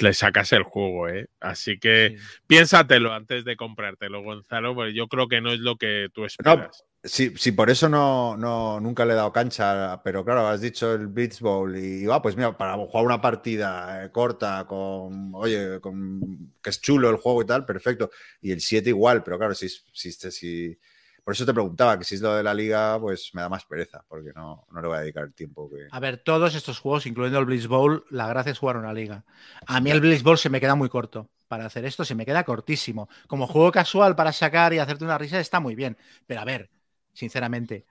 le 0.00 0.14
sacas 0.14 0.52
el 0.52 0.62
juego, 0.62 1.08
¿eh? 1.08 1.28
Así 1.40 1.78
que 1.78 2.16
sí. 2.16 2.40
piénsatelo 2.46 3.12
antes 3.12 3.44
de 3.44 3.56
comprártelo, 3.56 4.22
Gonzalo, 4.22 4.74
porque 4.74 4.94
yo 4.94 5.08
creo 5.08 5.28
que 5.28 5.40
no 5.40 5.52
es 5.52 5.60
lo 5.60 5.76
que 5.76 6.08
tú 6.12 6.24
esperas. 6.24 6.84
No. 6.84 6.94
Sí, 7.06 7.34
sí, 7.36 7.52
por 7.52 7.68
eso 7.68 7.86
no, 7.86 8.34
no, 8.38 8.80
nunca 8.80 9.04
le 9.04 9.12
he 9.12 9.16
dado 9.16 9.30
cancha, 9.30 10.00
pero 10.02 10.24
claro, 10.24 10.48
has 10.48 10.62
dicho 10.62 10.94
el 10.94 11.08
Blitz 11.08 11.38
Bowl 11.40 11.76
y 11.76 12.06
va, 12.06 12.14
ah, 12.16 12.22
pues 12.22 12.34
mira, 12.34 12.56
para 12.56 12.78
jugar 12.78 13.04
una 13.04 13.20
partida 13.20 14.06
eh, 14.06 14.10
corta 14.10 14.64
con, 14.66 15.34
oye, 15.34 15.80
con, 15.82 16.54
que 16.62 16.70
es 16.70 16.80
chulo 16.80 17.10
el 17.10 17.16
juego 17.16 17.42
y 17.42 17.46
tal, 17.46 17.66
perfecto. 17.66 18.10
Y 18.40 18.52
el 18.52 18.62
7 18.62 18.88
igual, 18.88 19.22
pero 19.22 19.36
claro, 19.36 19.54
si, 19.54 19.68
si, 19.68 20.12
si, 20.12 20.78
por 21.24 21.32
eso 21.32 21.46
te 21.46 21.54
preguntaba 21.54 21.98
que 21.98 22.04
si 22.04 22.16
es 22.16 22.20
lo 22.20 22.34
de 22.34 22.42
la 22.42 22.52
liga, 22.52 23.00
pues 23.00 23.30
me 23.32 23.40
da 23.40 23.48
más 23.48 23.64
pereza, 23.64 24.04
porque 24.06 24.32
no, 24.34 24.66
no 24.70 24.82
le 24.82 24.88
voy 24.88 24.98
a 24.98 25.00
dedicar 25.00 25.24
el 25.24 25.32
tiempo 25.32 25.70
que... 25.70 25.88
A 25.90 25.98
ver, 25.98 26.18
todos 26.18 26.54
estos 26.54 26.78
juegos, 26.78 27.06
incluyendo 27.06 27.38
el 27.38 27.46
Blitz 27.46 27.66
Bowl, 27.66 28.04
la 28.10 28.28
gracia 28.28 28.52
es 28.52 28.58
jugar 28.58 28.76
una 28.76 28.92
liga. 28.92 29.24
A 29.66 29.80
mí 29.80 29.90
el 29.90 30.02
Blitz 30.02 30.22
Bowl 30.22 30.36
se 30.36 30.50
me 30.50 30.60
queda 30.60 30.74
muy 30.74 30.90
corto. 30.90 31.30
Para 31.48 31.64
hacer 31.64 31.86
esto 31.86 32.04
se 32.04 32.14
me 32.14 32.26
queda 32.26 32.44
cortísimo. 32.44 33.08
Como 33.26 33.46
juego 33.46 33.72
casual 33.72 34.14
para 34.14 34.32
sacar 34.32 34.74
y 34.74 34.78
hacerte 34.78 35.04
una 35.04 35.16
risa 35.16 35.40
está 35.40 35.60
muy 35.60 35.74
bien. 35.74 35.96
Pero 36.26 36.42
a 36.42 36.44
ver, 36.44 36.70
sinceramente. 37.14 37.86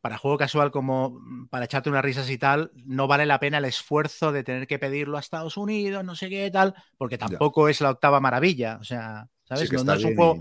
Para 0.00 0.16
juego 0.16 0.38
casual 0.38 0.70
como 0.70 1.20
para 1.50 1.66
echarte 1.66 1.90
unas 1.90 2.04
risas 2.04 2.30
y 2.30 2.38
tal, 2.38 2.70
no 2.86 3.06
vale 3.06 3.26
la 3.26 3.40
pena 3.40 3.58
el 3.58 3.64
esfuerzo 3.66 4.32
de 4.32 4.44
tener 4.44 4.66
que 4.66 4.78
pedirlo 4.78 5.16
a 5.16 5.20
Estados 5.20 5.56
Unidos, 5.56 6.04
no 6.04 6.14
sé 6.14 6.30
qué 6.30 6.50
tal, 6.50 6.74
porque 6.96 7.18
tampoco 7.18 7.66
ya. 7.66 7.72
es 7.72 7.80
la 7.80 7.90
octava 7.90 8.20
maravilla. 8.20 8.78
O 8.80 8.84
sea, 8.84 9.28
¿sabes? 9.44 9.68
Sí 9.68 9.74
no, 9.76 9.84
no, 9.84 9.92
es 9.94 10.04
un 10.04 10.14
juego. 10.14 10.38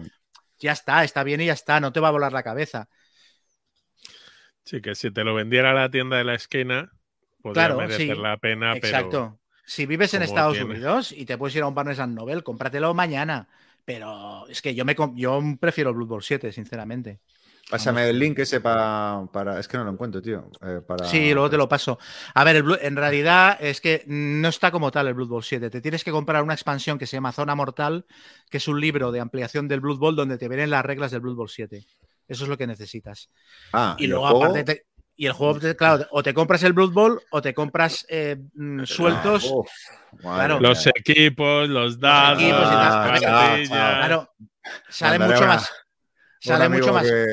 Ya 0.59 0.71
está, 0.71 1.03
está 1.03 1.23
bien 1.23 1.41
y 1.41 1.45
ya 1.45 1.53
está, 1.53 1.79
no 1.79 1.91
te 1.91 1.99
va 1.99 2.07
a 2.07 2.11
volar 2.11 2.34
la 2.34 2.43
cabeza. 2.43 2.89
Sí, 4.63 4.81
que 4.81 4.95
si 4.95 5.11
te 5.11 5.23
lo 5.23 5.34
vendiera 5.34 5.73
la 5.73 5.89
tienda 5.89 6.17
de 6.17 6.23
la 6.23 6.35
esquina, 6.35 6.91
podría 7.41 7.67
claro, 7.67 7.77
merecer 7.77 8.15
sí. 8.15 8.21
la 8.21 8.38
pena. 8.38 8.75
Exacto. 8.75 9.09
Pero 9.09 9.39
si 9.65 9.85
vives 9.85 10.13
en 10.13 10.23
Estados 10.23 10.53
tiene... 10.53 10.71
Unidos 10.71 11.11
y 11.11 11.25
te 11.25 11.38
puedes 11.38 11.55
ir 11.55 11.63
a 11.63 11.67
un 11.67 11.75
Barnes 11.75 11.99
and 11.99 12.17
Noble, 12.17 12.41
cómpratelo 12.41 12.93
mañana. 12.93 13.47
Pero 13.85 14.45
es 14.49 14.61
que 14.61 14.75
yo, 14.75 14.84
me, 14.84 14.95
yo 15.15 15.41
prefiero 15.59 15.93
Blood 15.93 16.07
Bowl 16.07 16.23
7, 16.23 16.51
sinceramente. 16.51 17.21
Pásame 17.69 18.10
el 18.10 18.18
link 18.18 18.39
ese 18.39 18.61
para, 18.61 19.27
para, 19.31 19.60
Es 19.60 19.68
que 19.68 19.77
no 19.77 19.84
lo 19.84 19.91
encuentro, 19.91 20.22
tío. 20.22 20.49
Eh, 20.61 20.80
para... 20.88 21.06
Sí, 21.06 21.34
luego 21.34 21.49
te 21.49 21.57
lo 21.57 21.68
paso. 21.68 21.99
A 22.34 22.44
ver, 22.45 22.56
el, 22.57 22.80
en 22.81 22.95
realidad 22.95 23.57
es 23.60 23.81
que 23.81 24.03
no 24.07 24.48
está 24.48 24.72
como 24.72 24.89
tal 24.89 25.07
el 25.07 25.14
Blood 25.14 25.27
Bowl 25.27 25.44
7. 25.44 25.69
Te 25.69 25.81
tienes 25.81 26.06
que 26.06 26.11
comprar 26.11 26.44
una 26.44 26.53
expansión 26.53 26.98
que 26.98 27.06
se 27.06 27.18
llama 27.18 27.34
Zona 27.34 27.56
Mortal, 27.56 28.06
que 28.49 28.57
es 28.57 28.68
un 28.69 28.80
libro 28.80 29.11
de 29.11 29.19
ampliación 29.19 29.68
del 29.68 29.81
Blood 29.81 29.98
Bowl 29.98 30.15
donde 30.15 30.38
te 30.38 30.48
vienen 30.48 30.69
las 30.69 30.85
reglas 30.85 31.11
del 31.11 31.19
Blood 31.19 31.35
Bowl 31.35 31.49
7. 31.49 31.85
Eso 32.30 32.44
es 32.44 32.49
lo 32.49 32.57
que 32.57 32.68
necesitas. 32.68 33.30
Ah, 33.73 33.98
y 33.99 34.07
luego, 34.07 34.27
aparte, 34.27 34.64
te, 34.64 34.85
y 35.18 35.26
el 35.26 35.34
juego, 35.34 35.60
claro, 35.76 36.07
o 36.11 36.23
te 36.23 36.34
compras 36.34 36.64
el 36.64 36.72
Blood 36.72 36.94
Bowl 36.94 37.22
o 37.31 37.41
te 37.41 37.53
compras 37.53 38.06
eh, 38.07 38.38
sueltos. 38.85 39.45
Ah, 39.45 39.56
uf, 39.56 39.69
claro. 40.22 40.60
Los 40.61 40.88
equipos, 40.88 41.68
los 41.68 41.99
dados, 41.99 42.41
los 42.41 42.49
equipos 42.49 42.61
las 42.61 43.23
ah, 43.26 43.57
claro, 43.68 44.34
sale 44.88 45.19
mucho 45.19 45.45
más 45.45 45.69
sale 46.39 46.69
mucho 46.69 46.93
más, 46.93 47.03
que, 47.03 47.26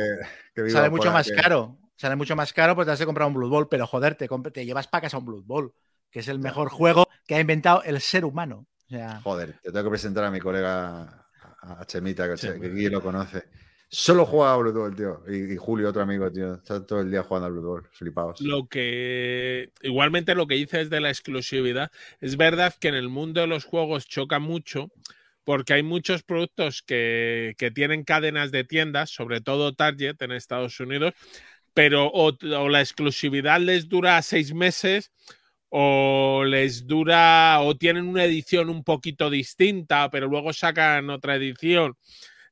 que 0.55 0.70
sale 0.70 0.90
mucho 0.90 1.12
más 1.12 1.31
caro. 1.31 1.78
Sale 1.97 2.16
mucho 2.16 2.35
más 2.35 2.52
caro 2.52 2.74
porque 2.74 2.86
te 2.86 2.93
has 2.93 2.98
de 2.98 3.06
comprar 3.06 3.28
un 3.28 3.35
Blood 3.35 3.51
Bowl, 3.51 3.68
pero 3.68 3.86
joder, 3.86 4.16
te, 4.16 4.28
te 4.52 4.66
llevas 4.66 4.89
para 4.89 5.02
casa 5.02 5.18
un 5.18 5.24
Blood 5.24 5.44
Bowl. 5.44 5.74
que 6.10 6.20
es 6.20 6.28
el 6.28 6.39
mejor 6.39 6.68
juego 6.68 7.06
que 7.26 7.36
ha 7.36 7.40
inventado 7.40 7.82
el 7.85 8.01
ser 8.01 8.24
humano. 8.24 8.66
Joder, 9.22 9.55
te 9.62 9.72
tengo 9.72 9.85
que 9.85 9.90
presentar 9.90 10.24
a 10.24 10.31
mi 10.31 10.40
colega 10.40 11.26
a 11.62 11.85
Chemita, 11.86 12.26
que, 12.26 12.48
aquí 12.48 12.89
lo 12.89 13.01
conoce. 13.01 13.44
Solo 13.89 14.26
juega 14.26 14.52
a 14.52 14.56
Blood 14.56 14.94
tío. 14.94 15.22
Y, 15.28 15.56
Julio, 15.56 15.89
otro 15.89 16.02
amigo, 16.02 16.31
tío. 16.31 16.55
Está 16.55 16.85
todo 16.85 17.01
el 17.01 17.10
día 17.10 17.22
jugando 17.22 17.47
al 17.47 17.52
Blood 17.52 17.85
flipados. 17.93 18.40
Lo 18.40 18.66
que. 18.66 19.72
Igualmente, 19.82 20.35
lo 20.35 20.47
que 20.47 20.56
dices 20.56 20.90
de 20.90 21.01
la 21.01 21.10
exclusividad. 21.10 21.93
Es 22.20 22.36
verdad 22.36 22.74
que 22.78 22.89
en 22.89 22.97
el 22.97 23.09
mundo 23.09 23.40
de 23.40 23.47
los 23.47 23.64
juegos 23.64 24.06
choca 24.06 24.40
mucho 24.40 24.90
porque 25.45 25.75
hay 25.75 25.83
muchos 25.83 26.23
productos 26.23 26.83
que, 26.83 27.55
tienen 27.75 28.05
cadenas 28.05 28.51
de 28.51 28.65
tiendas, 28.65 29.11
sobre 29.11 29.41
todo 29.41 29.75
Target 29.75 30.21
en 30.21 30.33
Estados 30.33 30.81
Unidos, 30.81 31.15
pero 31.75 32.11
o, 32.12 32.33
la 32.69 32.81
exclusividad 32.81 33.61
les 33.61 33.89
dura 33.89 34.21
seis 34.23 34.55
meses 34.55 35.12
o 35.69 36.45
les 36.47 36.87
dura 36.87 37.61
o 37.61 37.77
tienen 37.77 38.07
una 38.07 38.25
edición 38.25 38.71
un 38.71 38.85
poquito 38.85 39.29
distinta, 39.29 40.09
pero 40.11 40.29
luego 40.29 40.53
sacan 40.53 41.11
otra 41.11 41.37
edición. 41.37 41.97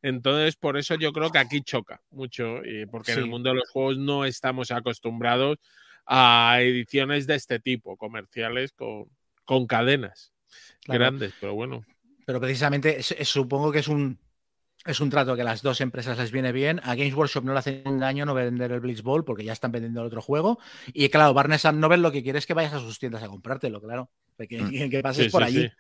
Entonces, 0.02 0.56
por 0.56 0.76
eso 0.76 0.96
yo 0.96 1.12
creo 1.12 1.30
que 1.30 1.38
aquí 1.38 1.62
choca 1.62 2.02
mucho, 2.10 2.60
porque 2.90 3.12
en 3.12 3.20
el 3.20 3.26
mundo 3.26 3.50
de 3.50 3.56
los 3.56 3.70
juegos 3.70 3.98
no 3.98 4.24
estamos 4.24 4.72
acostumbrados 4.72 5.58
a 6.04 6.58
ediciones 6.60 7.28
de 7.28 7.36
este 7.36 7.60
tipo, 7.60 7.96
comerciales 7.96 8.72
con, 8.72 9.06
con 9.44 9.68
cadenas 9.68 10.32
grandes, 10.84 11.32
pero 11.40 11.54
bueno. 11.54 11.84
Pero 12.24 12.40
precisamente 12.40 13.02
supongo 13.02 13.72
que 13.72 13.80
es 13.80 13.88
un, 13.88 14.18
es 14.84 15.00
un 15.00 15.10
trato 15.10 15.36
que 15.36 15.42
a 15.42 15.44
las 15.44 15.62
dos 15.62 15.80
empresas 15.80 16.18
les 16.18 16.32
viene 16.32 16.52
bien. 16.52 16.80
A 16.84 16.94
Games 16.94 17.14
Workshop 17.14 17.44
no 17.44 17.52
le 17.52 17.58
hace 17.58 17.82
daño 17.84 18.26
no 18.26 18.34
vender 18.34 18.72
el 18.72 18.80
Blitzball 18.80 19.24
porque 19.24 19.44
ya 19.44 19.52
están 19.52 19.72
vendiendo 19.72 20.00
el 20.00 20.06
otro 20.06 20.22
juego. 20.22 20.58
Y 20.92 21.08
claro, 21.08 21.34
Barnes 21.34 21.64
Novel 21.64 22.02
lo 22.02 22.10
que 22.10 22.22
quiere 22.22 22.38
es 22.38 22.46
que 22.46 22.54
vayas 22.54 22.74
a 22.74 22.80
sus 22.80 22.98
tiendas 22.98 23.22
a 23.22 23.28
comprártelo, 23.28 23.80
claro. 23.80 24.10
Que, 24.36 24.60
mm. 24.60 24.90
que 24.90 25.00
pases 25.00 25.30
por 25.30 25.44
allí. 25.44 25.70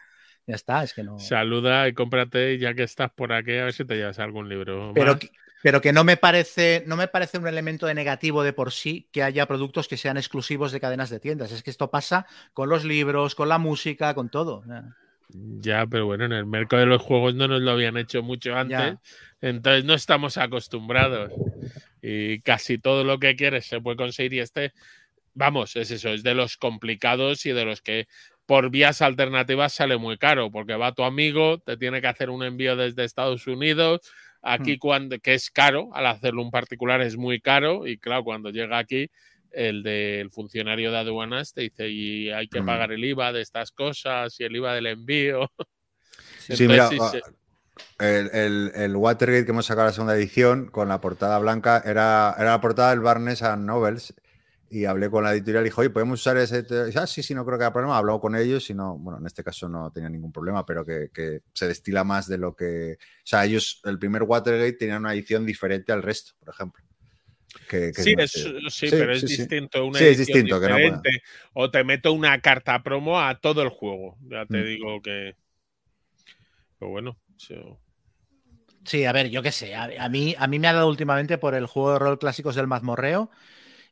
Ya 0.46 0.56
está, 0.56 0.82
es 0.82 0.92
que 0.92 1.02
no. 1.02 1.18
Saluda 1.18 1.88
y 1.88 1.94
cómprate, 1.94 2.58
ya 2.58 2.74
que 2.74 2.82
estás 2.82 3.10
por 3.12 3.32
aquí, 3.32 3.56
a 3.56 3.64
ver 3.64 3.72
si 3.72 3.84
te 3.84 3.96
llevas 3.96 4.18
algún 4.18 4.48
libro. 4.48 4.92
Pero, 4.94 5.18
pero 5.62 5.80
que 5.80 5.92
no 5.92 6.02
me 6.02 6.16
parece, 6.16 6.82
no 6.86 6.96
me 6.96 7.06
parece 7.06 7.38
un 7.38 7.46
elemento 7.46 7.86
de 7.86 7.94
negativo 7.94 8.42
de 8.42 8.52
por 8.52 8.72
sí 8.72 9.08
que 9.12 9.22
haya 9.22 9.46
productos 9.46 9.86
que 9.86 9.96
sean 9.96 10.16
exclusivos 10.16 10.72
de 10.72 10.80
cadenas 10.80 11.10
de 11.10 11.20
tiendas. 11.20 11.52
Es 11.52 11.62
que 11.62 11.70
esto 11.70 11.90
pasa 11.90 12.26
con 12.52 12.68
los 12.68 12.84
libros, 12.84 13.36
con 13.36 13.48
la 13.48 13.58
música, 13.58 14.14
con 14.14 14.28
todo. 14.28 14.64
Ya, 15.34 15.86
pero 15.86 16.06
bueno, 16.06 16.24
en 16.24 16.32
el 16.32 16.46
mercado 16.46 16.80
de 16.80 16.86
los 16.86 17.02
juegos 17.02 17.34
no 17.34 17.48
nos 17.48 17.62
lo 17.62 17.72
habían 17.72 17.96
hecho 17.96 18.22
mucho 18.22 18.54
antes, 18.54 18.96
entonces 19.40 19.84
no 19.84 19.94
estamos 19.94 20.36
acostumbrados. 20.36 21.32
Y 22.02 22.40
casi 22.40 22.78
todo 22.78 23.04
lo 23.04 23.18
que 23.18 23.36
quieres 23.36 23.66
se 23.66 23.80
puede 23.80 23.96
conseguir 23.96 24.34
y 24.34 24.38
este, 24.40 24.72
vamos, 25.34 25.76
es 25.76 25.90
eso, 25.90 26.10
es 26.10 26.22
de 26.22 26.34
los 26.34 26.56
complicados 26.56 27.46
y 27.46 27.52
de 27.52 27.64
los 27.64 27.80
que 27.80 28.08
por 28.46 28.70
vías 28.70 29.02
alternativas 29.02 29.72
sale 29.72 29.96
muy 29.96 30.18
caro, 30.18 30.50
porque 30.50 30.74
va 30.74 30.92
tu 30.92 31.04
amigo, 31.04 31.58
te 31.58 31.76
tiene 31.76 32.00
que 32.00 32.08
hacer 32.08 32.28
un 32.28 32.42
envío 32.42 32.76
desde 32.76 33.04
Estados 33.04 33.46
Unidos, 33.46 34.00
aquí 34.42 34.74
hmm. 34.74 34.78
cuando, 34.78 35.18
que 35.20 35.34
es 35.34 35.50
caro, 35.50 35.90
al 35.94 36.06
hacerlo 36.06 36.42
un 36.42 36.50
particular 36.50 37.00
es 37.00 37.16
muy 37.16 37.40
caro, 37.40 37.86
y 37.86 37.98
claro, 37.98 38.24
cuando 38.24 38.50
llega 38.50 38.78
aquí 38.78 39.10
el 39.52 39.82
del 39.82 40.30
funcionario 40.30 40.90
de 40.90 40.98
aduanas 40.98 41.52
te 41.52 41.62
dice 41.62 41.88
y 41.88 42.30
hay 42.30 42.48
que 42.48 42.62
mm. 42.62 42.66
pagar 42.66 42.92
el 42.92 43.04
IVA 43.04 43.32
de 43.32 43.40
estas 43.42 43.72
cosas 43.72 44.38
y 44.40 44.44
el 44.44 44.56
IVA 44.56 44.74
del 44.74 44.86
envío. 44.86 45.50
sí, 46.38 46.66
mira, 46.68 46.90
el, 47.98 48.72
el, 48.74 48.96
Watergate 48.96 49.44
que 49.44 49.50
hemos 49.50 49.66
sacado 49.66 49.86
la 49.86 49.92
segunda 49.92 50.16
edición 50.16 50.66
con 50.66 50.88
la 50.88 51.00
portada 51.00 51.38
blanca 51.38 51.82
era, 51.84 52.34
era 52.38 52.50
la 52.50 52.60
portada 52.60 52.90
del 52.90 53.00
Barnes 53.00 53.42
and 53.42 53.64
Novels 53.64 54.14
y 54.70 54.86
hablé 54.86 55.10
con 55.10 55.22
la 55.22 55.32
editorial 55.32 55.64
y 55.64 55.68
dije, 55.68 55.80
oye, 55.82 55.90
¿podemos 55.90 56.20
usar 56.20 56.38
ese? 56.38 56.64
Ah, 56.96 57.06
sí, 57.06 57.22
sí, 57.22 57.34
no 57.34 57.44
creo 57.44 57.58
que 57.58 57.64
haya 57.64 57.72
problema. 57.72 57.98
Hablado 57.98 58.20
con 58.20 58.34
ellos 58.34 58.70
y 58.70 58.74
no, 58.74 58.96
bueno, 58.96 59.18
en 59.18 59.26
este 59.26 59.44
caso 59.44 59.68
no 59.68 59.90
tenía 59.92 60.08
ningún 60.08 60.32
problema, 60.32 60.64
pero 60.64 60.84
que, 60.84 61.10
que, 61.12 61.42
se 61.52 61.68
destila 61.68 62.04
más 62.04 62.26
de 62.26 62.38
lo 62.38 62.56
que... 62.56 62.94
O 62.94 63.22
sea, 63.22 63.44
ellos, 63.44 63.82
el 63.84 63.98
primer 63.98 64.22
Watergate 64.22 64.72
tenía 64.72 64.96
una 64.96 65.12
edición 65.12 65.44
diferente 65.44 65.92
al 65.92 66.02
resto, 66.02 66.32
por 66.38 66.54
ejemplo 66.54 66.82
sí, 67.94 68.14
sí, 68.70 68.86
pero 68.90 69.12
es 69.12 69.26
distinto. 69.26 69.86
Una 69.86 70.00
es 70.00 70.18
distinto. 70.18 70.58
Diferente, 70.58 71.22
O 71.54 71.70
te 71.70 71.84
meto 71.84 72.12
una 72.12 72.40
carta 72.40 72.82
promo 72.82 73.20
a 73.20 73.38
todo 73.38 73.62
el 73.62 73.68
juego. 73.68 74.16
Ya 74.22 74.46
te 74.46 74.58
mm. 74.58 74.64
digo 74.64 75.02
que. 75.02 75.36
Pero 76.78 76.90
bueno. 76.90 77.18
Sí, 78.84 79.04
a 79.04 79.12
ver, 79.12 79.30
yo 79.30 79.42
qué 79.42 79.52
sé. 79.52 79.74
A, 79.74 80.08
mí, 80.08 80.34
a 80.38 80.46
mí 80.46 80.58
me 80.58 80.68
ha 80.68 80.72
dado 80.72 80.88
últimamente 80.88 81.38
por 81.38 81.54
el 81.54 81.66
juego 81.66 81.92
de 81.92 81.98
rol 81.98 82.18
clásicos 82.18 82.54
del 82.54 82.66
mazmorreo 82.66 83.30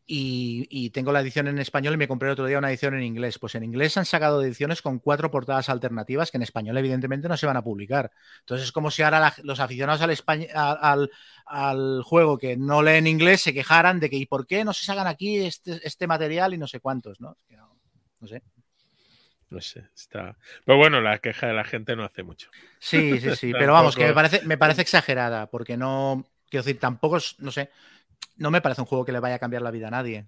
y, 0.06 0.90
tengo 0.90 1.12
la 1.12 1.20
edición 1.20 1.47
en 1.47 1.59
español 1.60 1.94
y 1.94 1.97
me 1.97 2.09
compré 2.09 2.28
el 2.28 2.32
otro 2.32 2.47
día 2.47 2.59
una 2.59 2.70
edición 2.70 2.94
en 2.94 3.05
inglés. 3.05 3.39
Pues 3.39 3.55
en 3.55 3.62
inglés 3.62 3.97
han 3.97 4.05
sacado 4.05 4.43
ediciones 4.43 4.82
con 4.82 4.98
cuatro 4.98 5.31
portadas 5.31 5.68
alternativas 5.68 6.31
que 6.31 6.39
en 6.39 6.43
español 6.43 6.77
evidentemente 6.78 7.28
no 7.28 7.36
se 7.36 7.47
van 7.47 7.56
a 7.56 7.62
publicar. 7.62 8.10
Entonces 8.40 8.66
es 8.66 8.72
como 8.72 8.90
si 8.90 9.02
ahora 9.02 9.32
los 9.44 9.60
aficionados 9.60 10.02
al, 10.52 11.10
al, 11.47 12.02
juego 12.02 12.39
que 12.39 12.56
no 12.56 12.82
leen 12.82 13.06
inglés 13.06 13.43
se 13.43 13.55
quejaran 13.55 14.01
de 14.01 14.10
que 14.10 14.16
¿y 14.16 14.27
por 14.27 14.47
qué 14.47 14.64
no 14.64 14.72
se 14.72 14.85
sacan 14.85 15.06
aquí 15.06 15.39
este, 15.39 15.81
este 15.85 16.09
material 16.09 16.55
y 16.55 16.59
no 16.59 16.66
sé 16.66 16.81
cuántos? 16.81 17.20
¿no? 17.20 17.36
no, 18.20 18.27
sé. 18.27 18.43
No 19.48 19.60
sé, 19.60 19.85
está. 19.94 20.36
Pero 20.64 20.78
bueno, 20.78 21.01
la 21.01 21.18
queja 21.18 21.47
de 21.47 21.55
la 21.55 21.64
gente 21.64 21.94
no 21.94 22.05
hace 22.05 22.24
mucho. 22.24 22.51
Sí, 22.81 23.20
sí, 23.20 23.36
sí. 23.36 23.52
pero 23.59 23.74
vamos, 23.74 23.94
que 23.94 24.06
me 24.06 24.14
parece, 24.14 24.43
me 24.44 24.59
parece 24.59 24.82
exagerada, 24.82 25.47
porque 25.48 25.77
no. 25.77 26.27
Quiero 26.48 26.64
decir, 26.64 26.81
tampoco 26.81 27.18
es, 27.18 27.36
no 27.39 27.52
sé 27.52 27.70
no 28.41 28.51
me 28.51 28.61
parece 28.61 28.81
un 28.81 28.87
juego 28.87 29.05
que 29.05 29.12
le 29.12 29.21
vaya 29.21 29.37
a 29.37 29.39
cambiar 29.39 29.62
la 29.62 29.71
vida 29.71 29.89
a 29.89 29.93
nadie. 29.93 30.27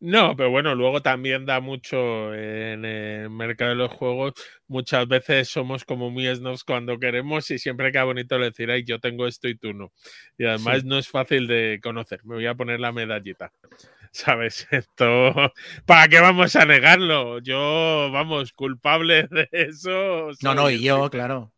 No, 0.00 0.34
pero 0.34 0.50
bueno, 0.50 0.74
luego 0.74 1.00
también 1.00 1.46
da 1.46 1.60
mucho 1.60 2.34
en 2.34 2.84
el 2.84 3.30
mercado 3.30 3.70
de 3.70 3.76
los 3.76 3.92
juegos. 3.92 4.32
Muchas 4.66 5.06
veces 5.06 5.48
somos 5.48 5.84
como 5.84 6.10
muy 6.10 6.26
snobs 6.34 6.64
cuando 6.64 6.98
queremos 6.98 7.48
y 7.52 7.58
siempre 7.60 7.92
queda 7.92 8.02
bonito 8.02 8.36
decir, 8.36 8.68
ay, 8.72 8.82
yo 8.82 8.98
tengo 8.98 9.28
esto 9.28 9.46
y 9.46 9.54
tú 9.54 9.74
no. 9.74 9.92
Y 10.38 10.46
además 10.46 10.84
no 10.84 10.98
es 10.98 11.06
fácil 11.06 11.46
de 11.46 11.78
conocer. 11.80 12.24
Me 12.24 12.34
voy 12.34 12.46
a 12.46 12.56
poner 12.56 12.80
la 12.80 12.90
medallita. 12.90 13.52
¿Sabes? 14.10 14.66
Esto, 14.72 15.52
¿para 15.86 16.08
qué 16.08 16.18
vamos 16.18 16.56
a 16.56 16.64
negarlo? 16.64 17.38
Yo, 17.38 18.10
vamos, 18.10 18.52
culpable 18.52 19.26
de 19.30 19.48
eso. 19.52 20.30
No, 20.42 20.54
no, 20.54 20.68
y 20.68 20.82
yo, 20.82 21.10
claro. 21.10 21.52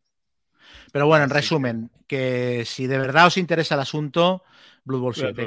Pero 0.95 1.09
bueno, 1.09 1.25
en 1.25 1.31
resumen, 1.31 1.91
que 2.07 2.63
si 2.65 2.87
de 2.87 2.99
verdad 2.99 3.27
os 3.27 3.37
interesa 3.37 3.75
el 3.75 3.81
asunto, 3.81 4.45
Blood 4.85 5.01
Bowl 5.01 5.15
7. 5.17 5.45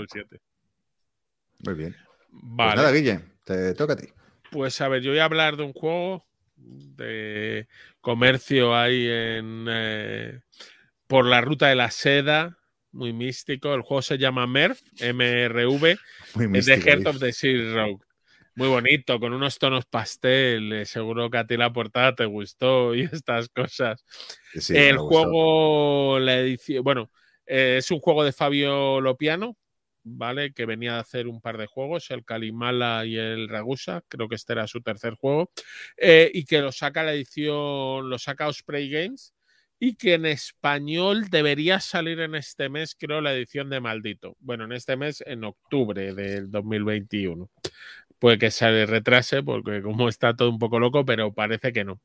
Muy 1.60 1.74
bien. 1.74 1.96
Pues 1.96 2.42
vale. 2.44 2.74
Pues 2.74 2.76
nada, 2.76 2.92
Guille, 2.92 3.22
te 3.46 3.74
toca 3.74 3.94
a 3.94 3.96
ti. 3.96 4.10
Pues 4.52 4.82
a 4.82 4.90
ver, 4.90 5.02
yo 5.02 5.12
voy 5.12 5.20
a 5.20 5.24
hablar 5.24 5.56
de 5.56 5.64
un 5.64 5.72
juego 5.72 6.28
de 6.58 7.70
comercio 8.02 8.76
ahí 8.76 9.08
en 9.08 9.68
eh, 9.70 10.42
por 11.08 11.26
la 11.26 11.40
ruta 11.40 11.70
de 11.70 11.76
la 11.76 11.92
seda, 11.92 12.58
muy 12.92 13.14
místico. 13.14 13.74
El 13.74 13.84
juego 13.84 14.02
se 14.02 14.18
llama 14.18 14.48
MERV, 14.48 14.78
MRV, 15.00 15.98
es 16.56 16.66
de 16.66 16.82
Heart 16.82 17.08
of 17.08 17.20
the 17.20 17.32
Sea 17.32 17.74
Road. 17.74 18.02
Muy 18.58 18.70
bonito, 18.70 19.20
con 19.20 19.34
unos 19.34 19.60
tonos 19.60 19.86
pastel. 19.86 20.84
Seguro 20.88 21.30
que 21.30 21.38
a 21.38 21.46
ti 21.46 21.58
la 21.58 21.72
portada 21.72 22.16
te 22.16 22.26
gustó 22.26 22.96
y 22.96 23.02
estas 23.14 23.50
cosas. 23.50 24.04
el 24.70 24.98
juego, 24.98 26.18
la 26.18 26.40
edición, 26.40 26.84
bueno, 26.84 27.12
eh, 27.46 27.76
es 27.78 27.92
un 27.92 28.00
juego 28.00 28.24
de 28.24 28.32
Fabio 28.32 29.00
Lopiano, 29.00 29.56
¿vale? 30.04 30.54
Que 30.54 30.66
venía 30.66 30.96
a 30.96 31.02
hacer 31.02 31.28
un 31.28 31.40
par 31.40 31.60
de 31.60 31.68
juegos, 31.68 32.10
el 32.10 32.26
Kalimala 32.26 33.06
y 33.06 33.16
el 33.16 33.48
Ragusa, 33.48 34.02
creo 34.08 34.28
que 34.28 34.34
este 34.34 34.54
era 34.54 34.66
su 34.66 34.82
tercer 34.82 35.14
juego, 35.14 35.52
eh, 35.96 36.32
y 36.34 36.44
que 36.44 36.60
lo 36.60 36.72
saca 36.72 37.04
la 37.04 37.14
edición, 37.14 38.10
lo 38.10 38.18
saca 38.18 38.48
Osprey 38.48 38.90
Games, 38.90 39.36
y 39.80 39.94
que 39.96 40.16
en 40.16 40.26
español 40.26 41.30
debería 41.30 41.80
salir 41.80 42.20
en 42.22 42.34
este 42.34 42.70
mes, 42.70 42.96
creo, 42.96 43.22
la 43.22 43.36
edición 43.36 43.70
de 43.70 43.80
Maldito. 43.80 44.36
Bueno, 44.40 44.64
en 44.64 44.72
este 44.72 44.98
mes, 44.98 45.24
en 45.28 45.44
octubre 45.44 46.16
del 46.16 46.50
2021. 46.50 47.52
Puede 48.20 48.38
que 48.38 48.52
se 48.52 48.86
retrase, 48.86 49.44
porque 49.44 49.82
como 49.82 50.10
está 50.10 50.36
todo 50.36 50.50
un 50.50 50.60
poco 50.60 50.80
loco, 50.80 51.06
pero 51.06 51.34
parece 51.34 51.72
que 51.72 51.84
no. 51.84 52.00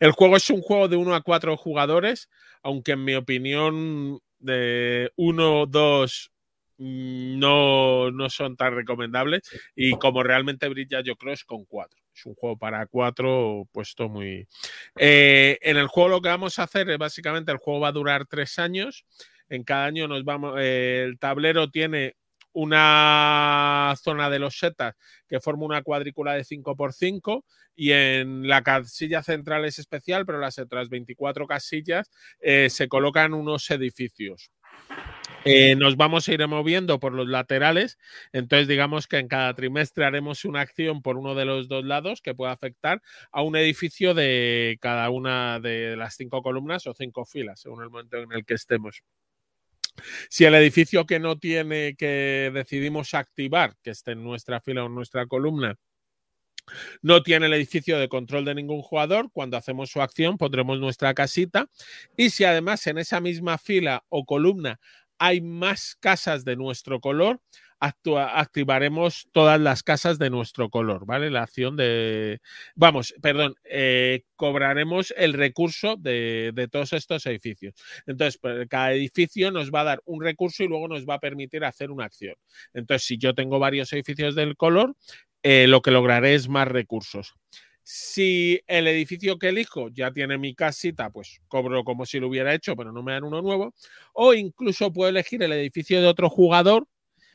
El 0.00 0.12
juego 0.12 0.36
es 0.36 0.50
un 0.50 0.60
juego 0.60 0.88
de 0.88 0.96
1 0.96 1.14
a 1.14 1.22
4 1.22 1.56
jugadores, 1.56 2.28
aunque 2.62 2.92
en 2.92 3.04
mi 3.04 3.14
opinión 3.14 4.20
de 4.38 5.10
1, 5.16 5.66
2 5.66 6.32
mm, 6.78 7.38
no, 7.38 8.10
no 8.10 8.30
son 8.30 8.56
tan 8.56 8.74
recomendables 8.74 9.42
y 9.74 9.92
como 9.92 10.22
realmente 10.22 10.68
brilla 10.68 11.00
yo 11.02 11.16
creo 11.16 11.32
es 11.32 11.44
con 11.44 11.64
4. 11.64 11.98
Es 12.14 12.26
un 12.26 12.34
juego 12.34 12.56
para 12.58 12.86
4 12.86 13.68
puesto 13.72 14.08
muy... 14.08 14.46
Eh, 14.96 15.58
en 15.62 15.76
el 15.76 15.88
juego 15.88 16.10
lo 16.10 16.22
que 16.22 16.28
vamos 16.28 16.58
a 16.58 16.64
hacer 16.64 16.88
es 16.90 16.98
básicamente 16.98 17.50
el 17.50 17.58
juego 17.58 17.80
va 17.80 17.88
a 17.88 17.92
durar 17.92 18.26
3 18.26 18.58
años. 18.58 19.04
En 19.48 19.64
cada 19.64 19.86
año 19.86 20.06
nos 20.08 20.24
vamos... 20.24 20.56
Eh, 20.60 21.04
el 21.04 21.18
tablero 21.18 21.70
tiene 21.70 22.16
una 22.54 23.94
zona 24.02 24.30
de 24.30 24.38
los 24.38 24.58
setas 24.58 24.94
que 25.28 25.40
forma 25.40 25.66
una 25.66 25.82
cuadrícula 25.82 26.32
de 26.32 26.44
5x5 26.44 27.44
y 27.76 27.92
en 27.92 28.48
la 28.48 28.62
casilla 28.62 29.22
central 29.22 29.64
es 29.64 29.78
especial, 29.78 30.24
pero 30.24 30.38
las 30.38 30.58
otras 30.58 30.88
24 30.88 31.46
casillas 31.46 32.10
eh, 32.40 32.70
se 32.70 32.88
colocan 32.88 33.34
unos 33.34 33.70
edificios. 33.70 34.50
Eh, 35.46 35.76
nos 35.76 35.96
vamos 35.96 36.26
a 36.26 36.32
ir 36.32 36.46
moviendo 36.48 36.98
por 36.98 37.12
los 37.12 37.28
laterales, 37.28 37.98
entonces 38.32 38.66
digamos 38.66 39.06
que 39.06 39.18
en 39.18 39.28
cada 39.28 39.52
trimestre 39.54 40.06
haremos 40.06 40.46
una 40.46 40.62
acción 40.62 41.02
por 41.02 41.18
uno 41.18 41.34
de 41.34 41.44
los 41.44 41.68
dos 41.68 41.84
lados 41.84 42.22
que 42.22 42.34
pueda 42.34 42.52
afectar 42.52 43.02
a 43.30 43.42
un 43.42 43.54
edificio 43.54 44.14
de 44.14 44.78
cada 44.80 45.10
una 45.10 45.60
de 45.60 45.96
las 45.96 46.14
cinco 46.16 46.42
columnas 46.42 46.86
o 46.86 46.94
cinco 46.94 47.26
filas, 47.26 47.60
según 47.60 47.82
el 47.82 47.90
momento 47.90 48.16
en 48.16 48.32
el 48.32 48.46
que 48.46 48.54
estemos. 48.54 49.02
Si 50.28 50.44
el 50.44 50.54
edificio 50.54 51.06
que 51.06 51.20
no 51.20 51.38
tiene, 51.38 51.94
que 51.96 52.50
decidimos 52.52 53.14
activar, 53.14 53.74
que 53.82 53.90
esté 53.90 54.12
en 54.12 54.24
nuestra 54.24 54.60
fila 54.60 54.84
o 54.84 54.86
en 54.86 54.94
nuestra 54.94 55.26
columna, 55.26 55.76
no 57.02 57.22
tiene 57.22 57.46
el 57.46 57.52
edificio 57.52 57.98
de 57.98 58.08
control 58.08 58.44
de 58.44 58.54
ningún 58.54 58.82
jugador. 58.82 59.30
Cuando 59.32 59.56
hacemos 59.56 59.90
su 59.90 60.00
acción 60.00 60.38
pondremos 60.38 60.78
nuestra 60.78 61.14
casita. 61.14 61.68
Y 62.16 62.30
si 62.30 62.44
además 62.44 62.86
en 62.86 62.98
esa 62.98 63.20
misma 63.20 63.58
fila 63.58 64.04
o 64.08 64.24
columna 64.24 64.80
hay 65.18 65.40
más 65.40 65.96
casas 66.00 66.44
de 66.44 66.56
nuestro 66.56 67.00
color, 67.00 67.40
activaremos 67.80 69.28
todas 69.32 69.60
las 69.60 69.82
casas 69.82 70.18
de 70.18 70.30
nuestro 70.30 70.70
color, 70.70 71.06
¿vale? 71.06 71.30
La 71.30 71.42
acción 71.42 71.76
de... 71.76 72.40
Vamos, 72.74 73.14
perdón, 73.20 73.54
eh, 73.64 74.22
cobraremos 74.36 75.12
el 75.16 75.32
recurso 75.32 75.96
de, 75.96 76.68
todos 76.70 76.92
estos 76.92 77.26
edificios. 77.26 77.74
Entonces, 78.06 78.38
pues, 78.38 78.66
cada 78.68 78.92
edificio 78.92 79.50
nos 79.50 79.70
va 79.70 79.80
a 79.80 79.84
dar 79.84 80.02
un 80.04 80.22
recurso 80.22 80.62
y 80.62 80.68
luego 80.68 80.88
nos 80.88 81.06
va 81.06 81.14
a 81.14 81.20
permitir 81.20 81.64
hacer 81.64 81.90
una 81.90 82.04
acción. 82.04 82.34
Entonces, 82.72 83.06
si 83.06 83.18
yo 83.18 83.34
tengo 83.34 83.58
varios 83.58 83.92
edificios 83.92 84.34
del 84.34 84.56
color, 84.56 84.94
eh, 85.42 85.66
lo 85.66 85.82
que 85.82 85.90
lograré 85.90 86.34
es 86.34 86.48
más 86.48 86.68
recursos. 86.68 87.34
Si 87.82 88.62
el 88.66 88.88
edificio 88.88 89.38
que 89.38 89.50
elijo 89.50 89.90
ya 89.90 90.10
tiene 90.10 90.38
mi 90.38 90.54
casita, 90.54 91.10
pues 91.10 91.42
cobro 91.48 91.84
como 91.84 92.06
si 92.06 92.18
lo 92.18 92.28
hubiera 92.28 92.54
hecho, 92.54 92.74
pero 92.76 92.92
no 92.92 93.02
me 93.02 93.12
dan 93.12 93.24
uno 93.24 93.42
nuevo. 93.42 93.74
O 94.14 94.32
incluso 94.32 94.90
puedo 94.90 95.10
elegir 95.10 95.42
el 95.42 95.52
edificio 95.52 96.00
de 96.00 96.06
otro 96.06 96.30
jugador, 96.30 96.88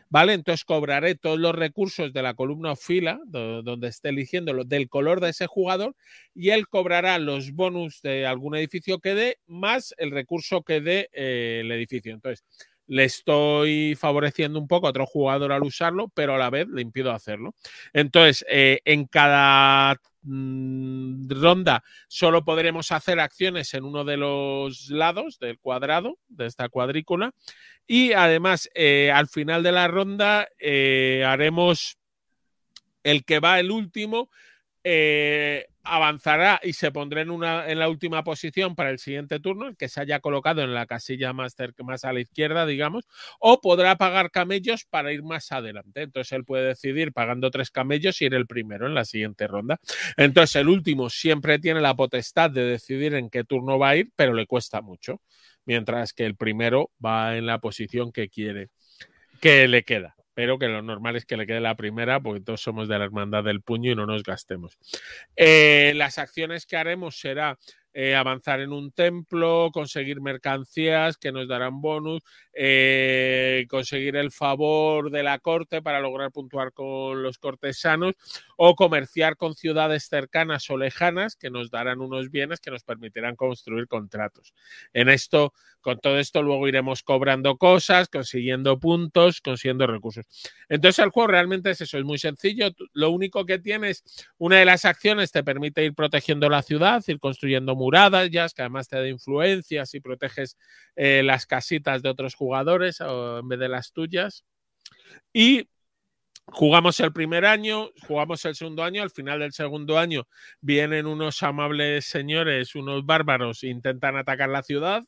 ¿vale? 0.09 0.33
Entonces 0.33 0.65
cobraré 0.65 1.15
todos 1.15 1.39
los 1.39 1.55
recursos 1.55 2.11
de 2.13 2.21
la 2.21 2.33
columna 2.33 2.73
o 2.73 2.75
fila 2.75 3.19
donde 3.25 3.87
esté 3.87 4.09
eligiendo 4.09 4.53
del 4.63 4.89
color 4.89 5.21
de 5.21 5.29
ese 5.29 5.47
jugador 5.47 5.95
y 6.33 6.49
él 6.49 6.67
cobrará 6.67 7.19
los 7.19 7.51
bonus 7.53 8.01
de 8.01 8.25
algún 8.25 8.55
edificio 8.55 8.99
que 8.99 9.15
dé 9.15 9.37
más 9.47 9.93
el 9.97 10.11
recurso 10.11 10.63
que 10.63 10.81
dé 10.81 11.09
eh, 11.13 11.61
el 11.63 11.71
edificio. 11.71 12.13
Entonces, 12.13 12.43
le 12.87 13.03
estoy 13.03 13.95
favoreciendo 13.95 14.59
un 14.59 14.67
poco 14.67 14.87
a 14.87 14.89
otro 14.89 15.05
jugador 15.05 15.51
al 15.51 15.61
usarlo, 15.61 16.09
pero 16.15 16.33
a 16.33 16.37
la 16.39 16.49
vez 16.49 16.67
le 16.67 16.81
impido 16.81 17.11
hacerlo. 17.11 17.53
Entonces, 17.93 18.43
eh, 18.49 18.79
en 18.83 19.05
cada 19.05 19.95
ronda 20.23 21.83
solo 22.07 22.43
podremos 22.43 22.91
hacer 22.91 23.19
acciones 23.19 23.73
en 23.73 23.85
uno 23.85 24.03
de 24.03 24.17
los 24.17 24.89
lados 24.89 25.39
del 25.39 25.59
cuadrado, 25.59 26.17
de 26.27 26.45
esta 26.45 26.69
cuadrícula. 26.69 27.33
Y 27.87 28.13
además, 28.13 28.69
eh, 28.75 29.11
al 29.11 29.27
final 29.27 29.63
de 29.63 29.71
la 29.71 29.87
ronda 29.87 30.47
eh, 30.59 31.23
haremos 31.25 31.97
el 33.03 33.23
que 33.25 33.39
va 33.39 33.59
el 33.59 33.71
último 33.71 34.29
eh, 34.83 35.67
avanzará 35.89 36.59
y 36.63 36.73
se 36.73 36.91
pondrá 36.91 37.21
en, 37.21 37.31
una, 37.31 37.69
en 37.69 37.79
la 37.79 37.89
última 37.89 38.23
posición 38.23 38.75
para 38.75 38.91
el 38.91 38.99
siguiente 38.99 39.39
turno, 39.39 39.67
el 39.67 39.77
que 39.77 39.89
se 39.89 40.01
haya 40.01 40.19
colocado 40.19 40.61
en 40.61 40.73
la 40.73 40.85
casilla 40.85 41.33
más, 41.33 41.55
más 41.83 42.05
a 42.05 42.13
la 42.13 42.21
izquierda, 42.21 42.65
digamos, 42.65 43.05
o 43.39 43.59
podrá 43.59 43.95
pagar 43.97 44.31
camellos 44.31 44.85
para 44.89 45.11
ir 45.11 45.23
más 45.23 45.51
adelante. 45.51 46.03
Entonces 46.03 46.31
él 46.33 46.45
puede 46.45 46.67
decidir 46.67 47.11
pagando 47.11 47.49
tres 47.51 47.71
camellos 47.71 48.21
y 48.21 48.25
ir 48.25 48.35
el 48.35 48.47
primero 48.47 48.87
en 48.87 48.93
la 48.93 49.05
siguiente 49.05 49.47
ronda. 49.47 49.79
Entonces 50.17 50.57
el 50.57 50.69
último 50.69 51.09
siempre 51.09 51.59
tiene 51.59 51.81
la 51.81 51.95
potestad 51.95 52.51
de 52.51 52.65
decidir 52.65 53.15
en 53.15 53.29
qué 53.29 53.43
turno 53.43 53.79
va 53.79 53.89
a 53.89 53.95
ir, 53.97 54.11
pero 54.15 54.33
le 54.33 54.45
cuesta 54.45 54.81
mucho, 54.81 55.21
mientras 55.65 56.13
que 56.13 56.25
el 56.25 56.35
primero 56.35 56.91
va 57.03 57.37
en 57.37 57.45
la 57.45 57.59
posición 57.59 58.11
que 58.11 58.29
quiere, 58.29 58.69
que 59.41 59.67
le 59.67 59.83
queda 59.83 60.18
pero 60.39 60.57
que 60.57 60.69
lo 60.69 60.81
normal 60.81 61.17
es 61.17 61.25
que 61.25 61.35
le 61.35 61.45
quede 61.45 61.59
la 61.59 61.75
primera, 61.75 62.21
porque 62.21 62.39
todos 62.39 62.61
somos 62.61 62.87
de 62.87 62.97
la 62.97 63.03
hermandad 63.03 63.43
del 63.43 63.61
puño 63.61 63.91
y 63.91 63.95
no 63.95 64.05
nos 64.05 64.23
gastemos. 64.23 64.79
Eh, 65.35 65.91
las 65.97 66.17
acciones 66.17 66.65
que 66.65 66.77
haremos 66.77 67.19
será 67.19 67.59
eh, 67.91 68.15
avanzar 68.15 68.61
en 68.61 68.71
un 68.71 68.93
templo, 68.93 69.69
conseguir 69.73 70.21
mercancías 70.21 71.17
que 71.17 71.33
nos 71.33 71.49
darán 71.49 71.81
bonus, 71.81 72.21
eh, 72.61 73.67
conseguir 73.69 74.17
el 74.17 74.31
favor 74.31 75.11
de 75.11 75.23
la 75.23 75.39
corte 75.39 75.81
para 75.81 76.01
lograr 76.01 76.29
puntuar 76.29 76.73
con 76.73 77.23
los 77.23 77.37
cortesanos 77.37 78.15
o 78.57 78.75
comerciar 78.75 79.37
con 79.37 79.55
ciudades 79.55 80.09
cercanas 80.09 80.69
o 80.69 80.77
lejanas 80.77 81.37
que 81.37 81.49
nos 81.49 81.71
darán 81.71 82.01
unos 82.01 82.31
bienes 82.31 82.59
que 82.59 82.69
nos 82.69 82.83
permitirán 82.83 83.37
construir 83.37 83.87
contratos. 83.87 84.53
En 84.91 85.07
esto, 85.07 85.53
con 85.79 85.99
todo 85.99 86.19
esto, 86.19 86.43
luego 86.43 86.67
iremos 86.67 87.01
cobrando 87.01 87.55
cosas, 87.55 88.09
consiguiendo 88.09 88.77
puntos, 88.77 89.39
consiguiendo 89.39 89.87
recursos. 89.87 90.25
Entonces, 90.67 91.05
el 91.05 91.11
juego 91.11 91.27
realmente 91.27 91.69
es 91.69 91.79
eso, 91.79 91.97
es 91.97 92.03
muy 92.03 92.17
sencillo. 92.17 92.71
Lo 92.91 93.11
único 93.11 93.45
que 93.45 93.59
tienes, 93.59 94.03
una 94.37 94.57
de 94.57 94.65
las 94.65 94.83
acciones 94.83 95.31
te 95.31 95.45
permite 95.45 95.85
ir 95.85 95.93
protegiendo 95.93 96.49
la 96.49 96.61
ciudad, 96.61 97.01
ir 97.07 97.21
construyendo 97.21 97.73
muradas, 97.77 98.29
ya 98.29 98.49
que 98.49 98.63
además 98.63 98.89
te 98.89 98.97
da 98.97 99.07
influencias 99.07 99.93
y 99.93 100.01
proteges 100.01 100.57
eh, 100.97 101.21
las 101.23 101.45
casitas 101.45 102.01
de 102.01 102.09
otros 102.09 102.35
jugadores 102.35 102.48
en 102.57 103.47
vez 103.47 103.59
de 103.59 103.69
las 103.69 103.91
tuyas. 103.91 104.45
Y 105.33 105.67
jugamos 106.51 106.99
el 106.99 107.13
primer 107.13 107.45
año, 107.45 107.91
jugamos 108.07 108.43
el 108.45 108.55
segundo 108.55 108.83
año, 108.83 109.03
al 109.03 109.11
final 109.11 109.39
del 109.39 109.53
segundo 109.53 109.97
año 109.97 110.27
vienen 110.61 111.05
unos 111.05 111.41
amables 111.43 112.05
señores, 112.05 112.75
unos 112.75 113.05
bárbaros, 113.05 113.63
intentan 113.63 114.17
atacar 114.17 114.49
la 114.49 114.63
ciudad, 114.63 115.03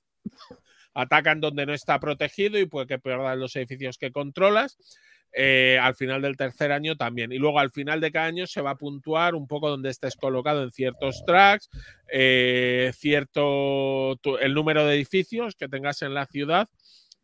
atacan 0.94 1.42
donde 1.42 1.66
no 1.66 1.74
está 1.74 2.00
protegido 2.00 2.60
y 2.60 2.66
puede 2.66 2.88
que 2.88 3.00
pierdan 3.00 3.40
los 3.40 3.56
edificios 3.56 3.98
que 3.98 4.12
controlas. 4.12 4.78
Eh, 5.34 5.80
al 5.82 5.96
final 5.96 6.22
del 6.22 6.36
tercer 6.36 6.74
año 6.74 6.98
también. 6.98 7.32
Y 7.32 7.38
luego 7.38 7.60
al 7.60 7.72
final 7.72 8.02
de 8.02 8.12
cada 8.12 8.26
año 8.26 8.48
se 8.48 8.60
va 8.60 8.72
a 8.72 8.76
puntuar 8.76 9.34
un 9.34 9.48
poco 9.48 9.70
donde 9.70 9.90
estés 9.90 10.18
colocado 10.18 10.62
en 10.62 10.72
ciertos 10.72 11.24
tracks, 11.26 11.70
eh, 12.12 12.92
cierto 12.94 14.20
el 14.42 14.54
número 14.54 14.86
de 14.86 14.96
edificios 14.96 15.56
que 15.56 15.70
tengas 15.70 16.02
en 16.02 16.14
la 16.14 16.26
ciudad 16.26 16.68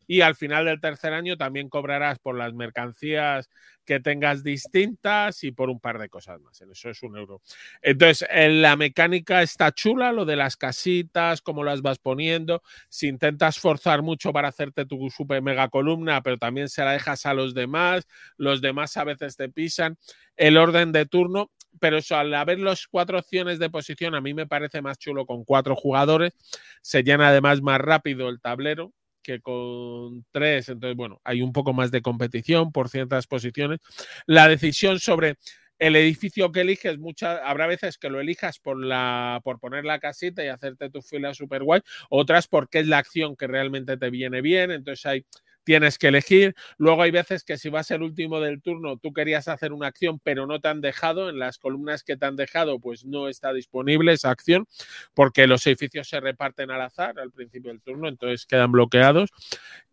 y 0.08 0.22
al 0.22 0.36
final 0.36 0.66
del 0.66 0.80
tercer 0.80 1.14
año 1.14 1.38
también 1.38 1.70
cobrarás 1.70 2.18
por 2.20 2.38
las 2.38 2.54
mercancías 2.54 3.50
que 3.86 4.00
tengas 4.00 4.44
distintas 4.44 5.44
y 5.44 5.52
por 5.52 5.70
un 5.70 5.80
par 5.80 5.98
de 5.98 6.10
cosas 6.10 6.42
más. 6.42 6.60
En 6.62 6.72
eso 6.72 6.90
es 6.90 7.04
un 7.04 7.18
euro. 7.18 7.42
Entonces, 7.82 8.28
la 8.32 8.76
mecánica 8.76 9.42
está 9.42 9.72
chula, 9.72 10.12
lo 10.12 10.26
de 10.26 10.36
las 10.36 10.58
casitas, 10.58 11.42
cómo 11.42 11.64
las 11.64 11.82
vas 11.82 11.98
poniendo. 12.00 12.62
Si 12.90 13.08
intentas 13.08 13.60
forzar 13.60 14.02
mucho 14.02 14.34
para 14.34 14.50
hacerte 14.50 14.86
tu 14.86 15.10
super 15.10 15.42
mega 15.42 15.70
columna, 15.70 16.22
pero 16.22 16.38
también 16.38 16.70
se 16.70 16.84
la 16.84 16.92
dejas 16.92 17.26
a 17.26 17.34
los 17.34 17.54
demás, 17.54 18.06
los 18.38 18.62
demás 18.62 18.96
a 18.98 19.06
veces 19.06 19.38
te 19.38 19.50
pisan. 19.50 19.98
El 20.36 20.58
orden 20.58 20.92
de 20.92 21.06
turno, 21.06 21.52
pero 21.80 21.98
eso, 21.98 22.18
al 22.18 22.34
haber 22.34 22.60
las 22.60 22.88
cuatro 22.88 23.20
opciones 23.20 23.58
de 23.58 23.70
posición, 23.70 24.16
a 24.16 24.22
mí 24.22 24.34
me 24.34 24.48
parece 24.48 24.82
más 24.82 24.98
chulo 24.98 25.26
con 25.26 25.46
cuatro 25.46 25.76
jugadores. 25.76 26.34
Se 26.82 27.04
llena 27.04 27.30
además 27.30 27.62
más 27.62 27.80
rápido 27.80 28.30
el 28.30 28.42
tablero 28.42 28.94
que 29.28 29.41
con 29.41 30.26
tres. 30.32 30.70
Entonces, 30.70 30.95
bueno, 30.95 31.20
hay 31.26 31.41
un 31.41 31.52
poco 31.52 31.74
más 31.74 31.91
de 31.91 32.02
competición 32.02 32.72
por 32.72 32.88
ciertas 32.88 33.28
posiciones. 33.28 33.80
La 34.26 34.48
decisión 34.48 34.99
sobre 34.99 35.36
el 35.80 35.98
edificio 35.98 36.54
que 36.54 36.62
eliges, 36.62 36.98
muchas, 36.98 37.41
habrá 37.44 37.68
veces 37.68 37.98
que 37.98 38.10
lo 38.10 38.22
elijas 38.22 38.58
por, 38.58 38.82
la, 38.82 39.41
por 39.44 39.60
poner 39.60 39.84
la 39.84 39.99
casita 39.99 40.45
y 40.45 40.48
hacerte 40.48 40.90
tu 40.90 41.02
fila 41.02 41.34
super 41.34 41.62
guay, 41.62 41.82
otras 42.10 42.48
porque 42.48 42.80
es 42.80 42.88
la 42.88 42.99
acción 42.99 43.36
que 43.36 43.48
realmente 43.48 43.98
te 43.98 44.10
viene 44.10 44.41
bien. 44.41 44.72
Entonces 44.72 45.06
hay 45.06 45.26
tienes 45.68 45.98
que 45.98 46.07
elegir. 46.07 46.56
Luego 46.77 47.02
hay 47.02 47.11
veces 47.11 47.44
que 47.44 47.57
si 47.57 47.68
vas 47.68 47.91
el 47.91 48.02
último 48.02 48.39
del 48.39 48.61
turno, 48.61 48.95
tú 48.95 49.11
querías 49.11 49.49
hacer 49.49 49.73
una 49.73 49.88
acción, 49.88 50.18
pero 50.23 50.48
no 50.48 50.61
te 50.61 50.69
han 50.69 50.80
dejado, 50.80 51.30
en 51.30 51.39
las 51.39 51.57
columnas 51.57 52.03
que 52.03 52.15
te 52.15 52.26
han 52.26 52.38
dejado, 52.38 52.80
pues 52.80 53.03
no 53.03 53.27
está 53.27 53.52
disponible 53.52 54.14
esa 54.14 54.30
acción, 54.30 54.65
porque 55.14 55.45
los 55.45 55.68
edificios 55.68 56.07
se 56.07 56.22
reparten 56.22 56.72
al 56.72 56.80
azar 56.80 57.19
al 57.19 57.34
principio 57.34 57.69
del 57.69 57.81
turno, 57.81 58.07
entonces 58.07 58.45
quedan 58.45 58.72
bloqueados. 58.72 59.30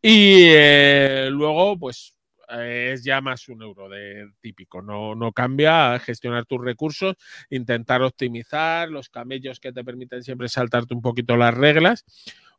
Y 0.00 0.44
eh, 0.46 1.26
luego, 1.32 1.76
pues 1.76 2.16
eh, 2.50 2.92
es 2.92 3.02
ya 3.02 3.20
más 3.20 3.48
un 3.48 3.60
euro 3.62 3.88
de 3.88 4.30
típico, 4.40 4.80
no, 4.80 5.16
no 5.16 5.32
cambia 5.32 5.98
gestionar 5.98 6.46
tus 6.46 6.62
recursos, 6.62 7.16
intentar 7.50 8.00
optimizar 8.02 8.88
los 8.90 9.08
camellos 9.08 9.58
que 9.58 9.72
te 9.72 9.82
permiten 9.82 10.22
siempre 10.22 10.48
saltarte 10.48 10.94
un 10.94 11.02
poquito 11.02 11.36
las 11.36 11.52
reglas 11.52 12.04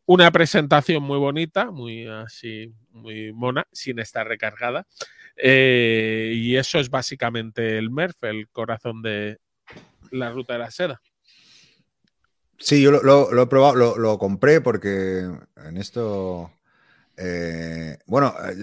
una 0.06 0.32
presentación 0.32 1.04
muy 1.04 1.18
bonita, 1.18 1.72
muy 1.72 2.08
así, 2.08 2.74
muy 2.92 3.34
mona, 3.34 3.68
sin 3.72 4.00
estar 4.00 4.28
recargada. 4.28 4.86
Eh, 5.36 6.32
y 6.36 6.56
eso 6.56 6.80
es 6.80 6.90
básicamente 6.90 7.78
el 7.78 7.90
MERF, 7.90 8.24
el 8.24 8.48
corazón 8.50 9.02
de 9.02 9.40
la 10.12 10.32
ruta 10.32 10.54
de 10.54 10.60
la 10.60 10.72
seda. 10.72 11.02
Sí, 12.58 12.82
yo 12.82 12.92
lo, 12.92 13.42
he 13.42 13.48
probado, 13.48 13.76
lo, 13.76 13.98
lo, 13.98 14.18
compré 14.18 14.62
porque 14.62 15.28
en 15.58 15.78
esto 15.78 16.52
eh, 17.18 17.98
bueno, 18.08 18.34
eh, 18.44 18.56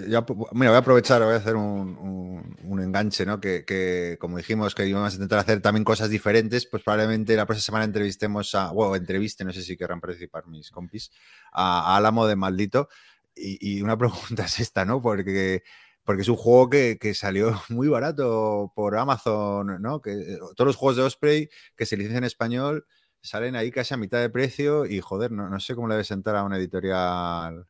mira, 0.52 0.70
voy 0.70 0.76
a 0.76 0.78
aprovechar, 0.78 1.22
voy 1.22 1.34
a 1.34 1.36
hacer 1.36 1.56
un, 1.56 2.56
enganche, 2.82 3.24
¿no? 3.24 3.40
Que, 3.40 4.16
como 4.20 4.36
dijimos 4.38 4.74
que 4.74 4.86
íbamos 4.86 5.12
a 5.12 5.14
intentar 5.14 5.38
hacer 5.38 5.62
también 5.62 5.84
cosas 5.84 6.10
diferentes, 6.10 6.66
pues 6.66 6.82
probablemente 6.82 7.36
la 7.36 7.46
próxima 7.46 7.64
semana 7.64 7.84
entrevistemos 7.84 8.54
a, 8.54 8.72
bueno, 8.72 8.96
entreviste, 8.96 9.44
no 9.44 9.52
sé 9.52 9.62
si 9.62 9.76
querrán 9.76 10.00
participar 10.00 10.46
mis 10.48 10.70
compis, 10.70 11.10
a, 11.52 11.96
Álamo 11.96 12.26
de 12.26 12.36
Maldito, 12.36 12.88
y, 13.34 13.80
una 13.82 13.96
pregunta 13.98 14.44
es 14.44 14.60
esta, 14.60 14.84
¿no? 14.84 15.00
Porque, 15.00 15.62
porque 16.04 16.22
es 16.22 16.28
un 16.28 16.36
juego 16.36 16.68
que, 16.70 17.14
salió 17.14 17.60
muy 17.70 17.88
barato 17.88 18.72
por 18.74 18.96
Amazon, 18.96 19.80
¿no? 19.80 20.02
Que 20.02 20.12
eh, 20.12 20.38
todos 20.56 20.66
los 20.66 20.76
juegos 20.76 20.96
de 20.96 21.02
Osprey 21.04 21.50
que 21.76 21.86
se 21.86 21.96
licencian 21.96 22.24
en 22.24 22.26
español 22.26 22.86
salen 23.22 23.56
ahí 23.56 23.70
casi 23.70 23.94
a 23.94 23.96
mitad 23.96 24.20
de 24.20 24.30
precio 24.30 24.84
y 24.84 25.00
joder, 25.00 25.30
no, 25.30 25.58
sé 25.60 25.74
cómo 25.74 25.88
le 25.88 25.94
debe 25.94 26.04
sentar 26.04 26.36
a 26.36 26.42
una 26.42 26.58
editorial 26.58 27.66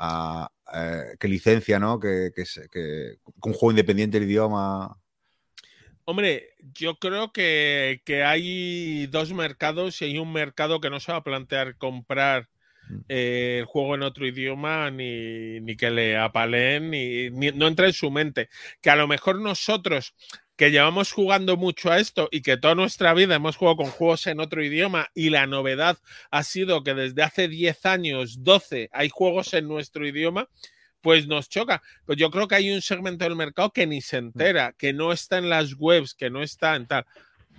eh, 0.00 1.16
que 1.18 1.28
licencia, 1.28 1.78
¿no? 1.78 1.98
Que, 1.98 2.30
que, 2.34 2.44
que, 2.70 3.18
un 3.42 3.52
juego 3.52 3.70
independiente 3.72 4.18
del 4.18 4.28
idioma. 4.28 4.96
Hombre, 6.04 6.54
yo 6.72 6.98
creo 6.98 7.32
que, 7.32 8.00
que, 8.04 8.24
hay 8.24 9.06
dos 9.08 9.32
mercados 9.32 10.00
y 10.00 10.06
hay 10.06 10.18
un 10.18 10.32
mercado 10.32 10.80
que 10.80 10.90
no 10.90 11.00
se 11.00 11.12
va 11.12 11.18
a 11.18 11.24
plantear 11.24 11.76
comprar 11.76 12.48
Mm. 12.88 13.00
Eh, 13.08 13.58
el 13.60 13.64
juego 13.66 13.94
en 13.94 14.02
otro 14.02 14.26
idioma, 14.26 14.90
ni, 14.90 15.60
ni 15.60 15.76
que 15.76 15.90
le 15.90 16.16
apaleen, 16.16 16.90
ni, 16.90 17.30
no 17.52 17.66
entra 17.66 17.86
en 17.86 17.92
su 17.92 18.10
mente. 18.10 18.48
Que 18.80 18.90
a 18.90 18.96
lo 18.96 19.06
mejor 19.06 19.40
nosotros 19.40 20.14
que 20.58 20.72
llevamos 20.72 21.12
jugando 21.12 21.56
mucho 21.56 21.92
a 21.92 22.00
esto 22.00 22.28
y 22.32 22.42
que 22.42 22.56
toda 22.56 22.74
nuestra 22.74 23.14
vida 23.14 23.36
hemos 23.36 23.56
jugado 23.56 23.76
con 23.76 23.86
juegos 23.86 24.26
en 24.26 24.40
otro 24.40 24.62
idioma 24.62 25.08
y 25.14 25.30
la 25.30 25.46
novedad 25.46 25.98
ha 26.32 26.42
sido 26.42 26.82
que 26.82 26.94
desde 26.94 27.22
hace 27.22 27.46
10 27.46 27.86
años, 27.86 28.42
12, 28.42 28.90
hay 28.92 29.08
juegos 29.08 29.54
en 29.54 29.68
nuestro 29.68 30.04
idioma, 30.04 30.48
pues 31.00 31.28
nos 31.28 31.48
choca. 31.48 31.80
Pues 32.04 32.18
yo 32.18 32.32
creo 32.32 32.48
que 32.48 32.56
hay 32.56 32.72
un 32.72 32.82
segmento 32.82 33.24
del 33.24 33.36
mercado 33.36 33.72
que 33.72 33.86
ni 33.86 34.00
se 34.00 34.20
mm. 34.20 34.24
entera, 34.24 34.74
que 34.76 34.92
no 34.92 35.12
está 35.12 35.38
en 35.38 35.48
las 35.48 35.74
webs, 35.78 36.12
que 36.12 36.28
no 36.28 36.42
está 36.42 36.74
en 36.74 36.88
tal. 36.88 37.06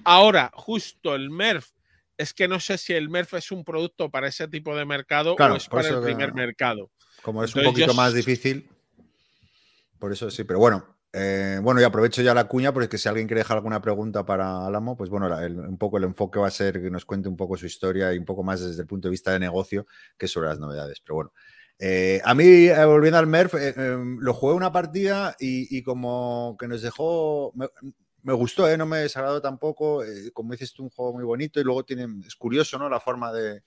Ahora, 0.03 0.51
justo 0.53 1.15
el 1.15 1.29
MERF 1.29 1.69
es 2.17 2.33
que 2.33 2.49
no 2.49 2.59
sé 2.59 2.77
si 2.77 2.91
el 2.91 3.07
MERF 3.07 3.35
es 3.35 3.49
un 3.53 3.63
producto 3.63 4.11
para 4.11 4.27
ese 4.27 4.49
tipo 4.49 4.75
de 4.75 4.83
mercado 4.83 5.35
o 5.39 5.55
es 5.55 5.69
para 5.69 5.87
el 5.87 6.01
primer 6.01 6.33
mercado. 6.33 6.91
Como 7.21 7.45
es 7.45 7.55
un 7.55 7.63
poquito 7.63 7.93
más 7.93 8.13
difícil, 8.13 8.67
por 9.99 10.11
eso 10.11 10.29
sí, 10.29 10.43
pero 10.43 10.59
bueno. 10.59 10.98
Eh, 11.11 11.59
bueno, 11.63 11.81
y 11.81 11.83
aprovecho 11.83 12.21
ya 12.21 12.35
la 12.35 12.47
cuña 12.47 12.71
porque 12.71 12.99
si 12.99 13.09
alguien 13.09 13.27
quiere 13.27 13.39
dejar 13.39 13.57
alguna 13.57 13.81
pregunta 13.81 14.25
para 14.25 14.65
Álamo, 14.67 14.95
pues 14.95 15.09
bueno, 15.09 15.27
un 15.67 15.77
poco 15.77 15.97
el 15.97 16.03
enfoque 16.03 16.39
va 16.39 16.47
a 16.47 16.51
ser 16.51 16.79
que 16.81 16.91
nos 16.91 17.05
cuente 17.05 17.27
un 17.27 17.35
poco 17.35 17.57
su 17.57 17.65
historia 17.65 18.13
y 18.13 18.19
un 18.19 18.25
poco 18.25 18.43
más 18.43 18.61
desde 18.61 18.81
el 18.81 18.87
punto 18.87 19.07
de 19.07 19.11
vista 19.11 19.31
de 19.31 19.39
negocio 19.39 19.87
que 20.17 20.27
sobre 20.27 20.49
las 20.49 20.59
novedades. 20.59 21.01
Pero 21.01 21.15
bueno, 21.15 21.33
eh, 21.79 22.21
a 22.23 22.35
mí, 22.35 22.67
eh, 22.67 22.85
volviendo 22.85 23.17
al 23.17 23.25
MERF, 23.27 23.53
lo 24.19 24.33
jugué 24.33 24.53
una 24.53 24.71
partida 24.71 25.35
y, 25.39 25.81
como 25.83 26.55
que 26.59 26.67
nos 26.67 26.81
dejó, 26.81 27.53
me 28.21 28.33
gustó, 28.33 28.75
no 28.77 28.85
me 28.85 28.99
desagradó 28.99 29.41
tampoco. 29.41 30.03
Como 30.33 30.51
dices 30.51 30.73
tú, 30.73 30.83
un 30.83 30.89
juego 30.89 31.13
muy 31.13 31.23
bonito 31.23 31.59
y 31.59 31.63
luego 31.63 31.85
tiene, 31.85 32.07
es 32.27 32.35
curioso, 32.35 32.77
¿no? 32.77 32.87
La 32.89 32.99
forma 32.99 33.33
de, 33.33 33.63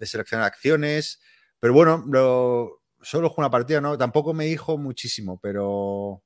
seleccionar 0.00 0.46
acciones. 0.46 1.20
Pero 1.58 1.72
bueno, 1.74 2.04
lo, 2.06 2.82
solo 3.02 3.30
jugué 3.30 3.40
una 3.40 3.50
partida, 3.50 3.80
¿no? 3.80 3.98
Tampoco 3.98 4.34
me 4.34 4.44
dijo 4.44 4.78
muchísimo, 4.78 5.40
pero, 5.42 6.22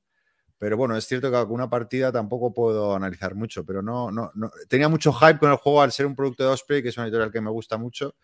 pero 0.58 0.76
bueno, 0.76 0.96
es 0.96 1.06
cierto 1.06 1.30
que 1.30 1.36
alguna 1.36 1.70
partida 1.70 2.10
tampoco 2.10 2.52
puedo 2.52 2.94
analizar 2.94 3.34
mucho, 3.34 3.64
pero 3.64 3.80
no, 3.80 4.10
no, 4.10 4.32
no, 4.34 4.50
tenía 4.68 4.88
mucho 4.88 5.12
hype 5.12 5.38
con 5.38 5.50
el 5.50 5.56
juego 5.56 5.82
al 5.82 5.92
ser 5.92 6.06
un 6.06 6.16
producto 6.16 6.42
de 6.42 6.50
Osprey, 6.50 6.82
que 6.82 6.88
es 6.88 6.96
una 6.96 7.06
editorial 7.06 7.30
que 7.30 7.40
me 7.40 7.50
gusta 7.50 7.78
mucho, 7.78 8.14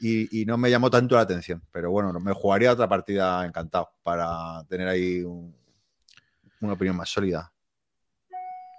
y, 0.00 0.44
no 0.46 0.58
me 0.58 0.70
llamó 0.70 0.90
tanto 0.90 1.14
la 1.14 1.20
atención. 1.20 1.62
Pero 1.70 1.90
bueno, 1.90 2.12
me 2.18 2.32
jugaría 2.32 2.72
otra 2.72 2.88
partida 2.88 3.46
encantado 3.46 3.90
para 4.02 4.64
tener 4.68 4.88
ahí 4.88 5.22
una 5.22 6.72
opinión 6.72 6.96
más 6.96 7.08
sólida. 7.08 7.52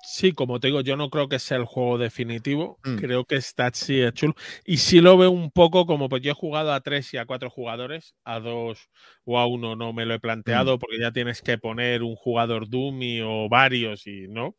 Sí, 0.06 0.34
como 0.34 0.60
te 0.60 0.68
digo, 0.68 0.82
yo 0.82 0.98
no 0.98 1.10
creo 1.10 1.30
que 1.30 1.40
sea 1.40 1.58
el 1.58 1.64
juego 1.64 1.98
definitivo. 1.98 2.78
Mm. 2.84 2.98
Creo 2.98 3.24
que 3.24 3.36
está 3.36 3.72
sí 3.74 4.02
es 4.02 4.14
chulo. 4.14 4.36
Y 4.66 4.78
sí 4.78 5.00
lo 5.00 5.18
veo 5.18 5.32
un 5.32 5.50
poco 5.50 5.86
como, 5.86 6.10
pues 6.10 6.22
yo 6.22 6.32
he 6.32 6.36
jugado 6.36 6.74
a 6.74 6.82
tres 6.82 7.14
y 7.14 7.18
a 7.18 7.26
cuatro 7.26 7.50
jugadores, 7.50 8.14
a 8.26 8.42
dos 8.42 8.90
o 9.24 9.40
a 9.40 9.48
uno 9.48 9.78
no 9.78 9.94
me 9.94 10.06
lo 10.06 10.14
he 10.14 10.20
planteado 10.20 10.76
mm. 10.76 10.80
porque 10.80 11.00
ya 11.00 11.12
tienes 11.12 11.42
que 11.42 11.58
poner 11.58 12.04
un 12.04 12.16
jugador 12.16 12.68
dummy 12.68 13.22
o 13.22 13.48
varios 13.48 14.06
y 14.06 14.28
no. 14.28 14.56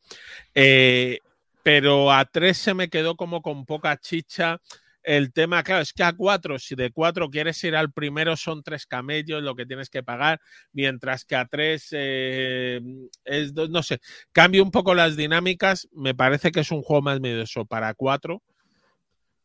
Eh, 0.55 1.19
pero 1.63 2.11
a 2.11 2.25
tres 2.25 2.57
se 2.57 2.73
me 2.73 2.89
quedó 2.89 3.15
como 3.15 3.43
con 3.43 3.67
poca 3.67 3.99
chicha 3.99 4.61
el 5.05 5.33
tema, 5.33 5.63
claro, 5.63 5.83
es 5.83 5.93
que 5.93 6.03
a 6.03 6.15
cuatro, 6.15 6.59
si 6.59 6.75
de 6.75 6.91
cuatro 6.91 7.29
quieres 7.31 7.63
ir 7.63 7.77
al 7.77 7.93
primero, 7.93 8.37
son 8.37 8.63
tres 8.63 8.87
camellos 8.87 9.43
lo 9.43 9.55
que 9.55 9.67
tienes 9.67 9.91
que 9.91 10.03
pagar, 10.03 10.41
mientras 10.73 11.25
que 11.25 11.37
a 11.37 11.47
tres 11.47 11.89
eh, 11.93 12.81
es, 13.25 13.53
no 13.53 13.83
sé, 13.83 14.01
cambia 14.33 14.63
un 14.63 14.71
poco 14.71 14.95
las 14.95 15.17
dinámicas. 15.17 15.89
Me 15.93 16.15
parece 16.15 16.51
que 16.51 16.61
es 16.61 16.71
un 16.71 16.83
juego 16.83 17.03
más 17.03 17.21
medioso 17.21 17.67
para 17.67 17.93
cuatro. 17.95 18.43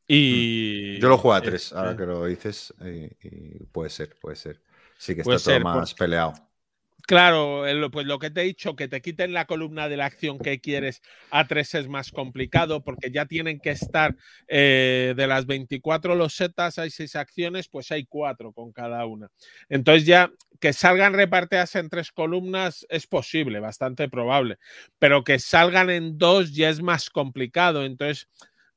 Y. 0.07 0.97
Yo 0.99 1.09
lo 1.09 1.17
juego 1.17 1.35
a 1.35 1.41
tres, 1.41 1.73
ahora 1.73 1.95
que 1.95 2.05
lo 2.05 2.25
dices, 2.25 2.73
y, 2.81 3.63
puede 3.65 3.89
ser, 3.89 4.15
puede 4.19 4.37
ser. 4.37 4.61
Sí 4.97 5.13
que 5.13 5.21
está 5.21 5.37
todo 5.37 5.59
más 5.59 5.93
peleado. 5.93 6.33
Claro, 7.09 7.63
pues 7.91 8.05
lo 8.05 8.19
que 8.19 8.29
te 8.29 8.41
he 8.41 8.43
dicho, 8.43 8.75
que 8.75 8.87
te 8.87 9.01
quiten 9.01 9.33
la 9.33 9.45
columna 9.45 9.89
de 9.89 9.97
la 9.97 10.05
acción 10.05 10.37
que 10.37 10.59
quieres 10.61 11.01
a 11.31 11.47
tres 11.47 11.73
es 11.73 11.87
más 11.87 12.11
complicado 12.11 12.83
porque 12.83 13.09
ya 13.09 13.25
tienen 13.25 13.59
que 13.59 13.71
estar 13.71 14.15
eh, 14.47 15.15
de 15.17 15.25
las 15.25 15.47
24 15.47 16.13
losetas, 16.13 16.77
hay 16.77 16.91
seis 16.91 17.15
acciones, 17.15 17.67
pues 17.67 17.89
hay 17.91 18.05
cuatro 18.05 18.53
con 18.53 18.71
cada 18.73 19.07
una. 19.07 19.27
Entonces 19.69 20.05
ya 20.05 20.31
que 20.59 20.71
salgan 20.71 21.15
repartidas 21.15 21.73
en 21.77 21.89
tres 21.89 22.11
columnas 22.11 22.85
es 22.89 23.07
posible, 23.07 23.59
bastante 23.59 24.07
probable, 24.07 24.59
pero 24.99 25.23
que 25.23 25.39
salgan 25.39 25.89
en 25.89 26.19
dos 26.19 26.53
ya 26.53 26.69
es 26.69 26.79
más 26.83 27.09
complicado. 27.09 27.85
Entonces 27.85 28.27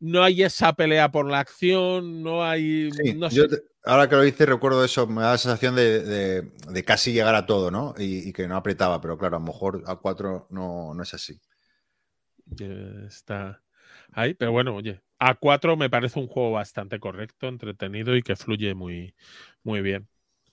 no 0.03 0.23
hay 0.23 0.43
esa 0.43 0.73
pelea 0.75 1.11
por 1.11 1.31
la 1.31 1.41
acción, 1.41 2.23
no 2.23 2.45
hay... 2.45 2.91
no 3.17 3.31
sé 3.31 3.47
ahora 3.85 4.09
que 4.09 4.17
lo 4.17 4.23
dices, 4.23 4.49
recuerdo 4.49 4.85
eso, 4.85 5.07
me 5.07 5.23
da 5.23 5.33
la 5.33 5.39
sensación 5.39 5.75
de, 5.75 6.85
casi 6.85 7.13
llegar 7.13 7.35
a 7.35 7.47
todo, 7.47 7.71
¿no? 7.71 7.95
Y, 7.99 8.33
que 8.33 8.49
no 8.49 8.57
apretaba, 8.57 9.01
pero 9.01 9.19
claro, 9.19 9.37
a 9.37 9.41
lo 9.41 9.47
mejor 9.47 9.83
a 9.87 9.97
4 9.97 10.47
no, 10.51 10.95
no 10.95 11.03
es 11.03 11.15
así. 11.15 11.41
Está 13.07 13.63
ahí, 14.13 14.35
pero 14.35 14.53
bueno, 14.53 14.75
oye, 14.75 15.01
a 15.19 15.35
4 15.35 15.77
me 15.77 15.91
parece 15.91 16.19
un 16.19 16.27
juego 16.27 16.53
bastante 16.53 16.99
correcto, 17.01 17.49
entretenido 17.49 18.17
y 18.17 18.23
que 18.23 18.37
fluye 18.37 18.75
muy, 18.75 19.15
muy 19.63 19.81
bien. 19.81 20.09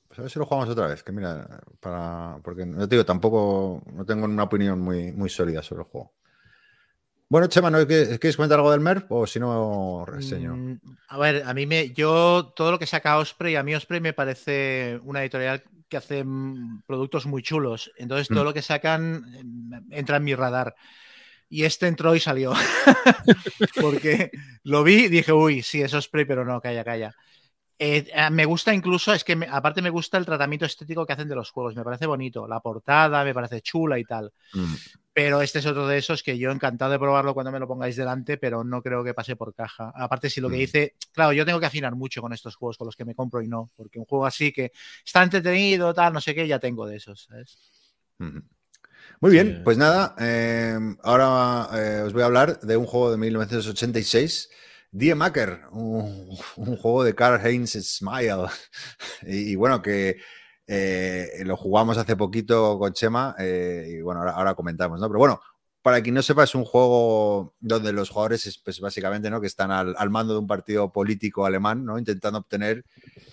Pues 0.07 0.19
a 0.19 0.21
ver 0.23 0.31
si 0.31 0.39
lo 0.39 0.45
jugamos 0.45 0.69
otra 0.69 0.88
vez, 0.88 1.03
que 1.03 1.11
mira, 1.11 1.61
para, 1.80 2.39
porque 2.43 2.65
no 2.65 2.88
te 2.88 2.95
digo, 2.95 3.05
tampoco, 3.05 3.84
no 3.93 4.05
tengo 4.05 4.26
una 4.26 4.43
opinión 4.43 4.80
muy, 4.80 5.11
muy 5.11 5.30
sólida 5.30 5.61
sobre 5.61 5.84
el 5.84 5.88
juego. 5.88 6.13
Bueno, 7.30 7.45
Chema, 7.45 7.69
¿no 7.69 7.85
quieres 7.85 8.35
comentar 8.35 8.57
algo 8.57 8.72
del 8.72 8.80
MERP 8.80 9.11
o 9.11 9.27
si 9.27 9.39
no 9.39 10.03
reseño? 10.03 10.56
Mm, 10.56 10.80
a 11.10 11.18
ver, 11.19 11.43
a 11.45 11.53
mí 11.53 11.68
me. 11.68 11.91
Yo, 11.91 12.51
todo 12.56 12.72
lo 12.72 12.80
que 12.80 12.88
saca 12.88 13.19
Osprey, 13.19 13.56
a 13.56 13.61
mí 13.61 13.76
Osprey 13.76 14.01
me 14.01 14.14
parece 14.14 14.99
una 15.03 15.22
editorial 15.22 15.64
que 15.88 15.97
hace 15.97 16.23
mm, 16.23 16.81
productos 16.88 17.27
muy 17.27 17.43
chulos. 17.43 17.91
Entonces, 17.97 18.30
todo 18.30 18.41
mm. 18.41 18.45
lo 18.45 18.53
que 18.53 18.64
sacan 18.64 19.85
entra 19.91 20.18
en 20.18 20.23
mi 20.23 20.34
radar. 20.34 20.76
Y 21.49 21.65
este 21.65 21.85
entró 21.85 22.15
y 22.15 22.19
salió. 22.19 22.53
Porque 23.80 24.31
lo 24.64 24.84
vi 24.84 25.06
y 25.06 25.10
dije, 25.10 25.31
uy, 25.31 25.61
sí, 25.61 25.84
es 25.84 25.93
Osprey, 25.93 26.26
pero 26.26 26.43
no, 26.43 26.60
calla, 26.60 26.84
calla. 26.84 27.14
Eh, 27.77 28.07
eh, 28.11 28.30
me 28.30 28.43
gusta 28.43 28.73
incluso, 28.73 29.14
es 29.14 29.23
que 29.23 29.38
aparte 29.49 29.81
me 29.81 29.89
gusta 29.89 30.18
el 30.18 30.26
tratamiento 30.26 30.65
estético 30.65 31.06
que 31.06 31.14
hacen 31.14 31.30
de 31.30 31.35
los 31.35 31.49
juegos, 31.49 31.77
me 31.77 31.84
parece 31.84 32.07
bonito, 32.07 32.45
la 32.45 32.60
portada 32.60 33.23
me 33.23 33.34
parece 33.34 33.61
chula 33.61 33.97
y 33.97 34.03
tal. 34.03 34.34
Mm. 34.53 34.73
Pero 35.22 35.41
este 35.41 35.60
es 35.60 35.66
otro 35.66 35.86
de 35.86 35.98
esos 35.98 36.24
que 36.24 36.38
yo 36.38 36.50
encantado 36.50 36.94
de 36.94 36.98
probarlo 36.98 37.34
cuando 37.34 37.52
me 37.52 37.60
lo 37.60 37.68
pongáis 37.68 37.98
delante, 37.98 38.38
pero 38.38 38.64
no 38.64 38.82
creo 38.82 39.04
que 39.04 39.14
pase 39.14 39.36
por 39.36 39.54
caja. 39.54 39.91
Aparte, 39.94 40.30
si 40.30 40.40
lo 40.40 40.48
que 40.48 40.56
mm. 40.56 40.60
dice, 40.60 40.96
claro, 41.12 41.34
yo 41.34 41.46
tengo 41.46 41.60
que 41.60 41.66
afinar 41.66 41.94
mucho 41.94 42.22
con 42.22 42.32
estos 42.32 42.56
juegos, 42.56 42.78
con 42.78 42.86
los 42.86 42.96
que 42.96 43.04
me 43.04 43.16
compro 43.16 43.41
y 43.41 43.50
no, 43.50 43.70
porque 43.76 44.00
un 44.00 44.06
juego 44.06 44.26
así 44.26 44.54
que 44.54 44.72
está 45.06 45.22
entretenido, 45.22 45.94
tal, 45.94 46.14
no 46.14 46.22
sé 46.22 46.34
qué, 46.34 46.48
ya 46.48 46.58
tengo 46.58 46.88
de 46.88 46.96
esos, 46.96 47.26
¿sabes? 47.26 47.58
Muy 49.20 49.30
bien, 49.30 49.60
pues 49.66 49.78
nada, 49.78 50.16
eh, 50.22 50.80
ahora 51.04 51.68
os 52.06 52.14
voy 52.14 52.22
a 52.22 52.28
hablar 52.28 52.62
de 52.62 52.78
un 52.78 52.86
juego 52.86 53.12
de 53.12 53.18
1986 53.18 54.50
Die 54.91 55.16
Maker, 55.16 55.64
un, 55.72 56.34
juego 56.78 57.04
de 57.04 57.14
Karl 57.14 57.46
Heinz 57.46 57.74
Smile. 57.74 58.46
y, 59.24 59.56
bueno, 59.56 59.82
que 59.82 60.18
eh, 60.72 61.44
lo 61.46 61.58
jugamos 61.58 61.98
hace 61.98 62.16
poquito 62.16 62.78
con 62.78 62.94
Chema 62.94 63.36
eh, 63.40 63.88
y 63.90 64.02
bueno, 64.02 64.22
ahora, 64.22 64.54
comentamos, 64.54 65.00
¿no? 65.00 65.08
Pero 65.08 65.18
bueno, 65.18 65.41
para 65.82 66.02
quien 66.02 66.14
no 66.14 66.22
sepa, 66.22 66.44
es 66.44 66.54
un 66.54 66.64
juego 66.64 67.56
donde 67.60 67.91
los 67.91 68.10
jugadores, 68.12 68.62
pues 68.64 68.80
básicamente, 68.80 69.32
¿no? 69.32 69.41
Que 69.41 69.48
están 69.48 69.72
al, 69.72 70.10
mando 70.12 70.34
de 70.34 70.40
un 70.40 70.48
partido 70.48 70.91
político 70.91 71.46
alemán, 71.46 71.86
¿no? 71.86 71.98
Intentando 71.98 72.38
obtener 72.38 72.86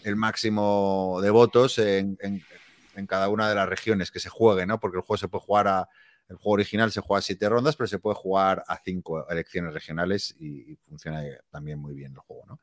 el 0.04 0.16
máximo 0.16 1.18
de 1.20 1.30
votos 1.30 1.78
en, 1.78 2.16
en 2.20 3.06
cada 3.06 3.28
una 3.28 3.48
de 3.48 3.54
las 3.54 3.68
regiones 3.68 4.10
que 4.10 4.20
se 4.20 4.30
juegue, 4.30 4.64
¿no? 4.64 4.80
Porque 4.80 4.96
el 4.96 5.02
juego 5.02 5.18
se 5.18 5.28
puede 5.28 5.44
jugar 5.44 5.68
a 5.68 5.88
el 6.28 6.36
juego 6.36 6.54
original 6.54 6.90
se 6.90 7.00
juega 7.00 7.20
a 7.20 7.22
siete 7.22 7.48
rondas, 7.48 7.76
pero 7.76 7.86
se 7.86 7.98
puede 7.98 8.16
jugar 8.16 8.64
a 8.66 8.80
cinco 8.84 9.28
elecciones 9.28 9.72
regionales 9.72 10.34
y, 10.38 10.76
funciona 10.88 11.22
también 11.50 11.78
muy 11.78 11.94
bien 11.94 12.12
el 12.12 12.18
juego, 12.18 12.44
¿no? 12.46 12.60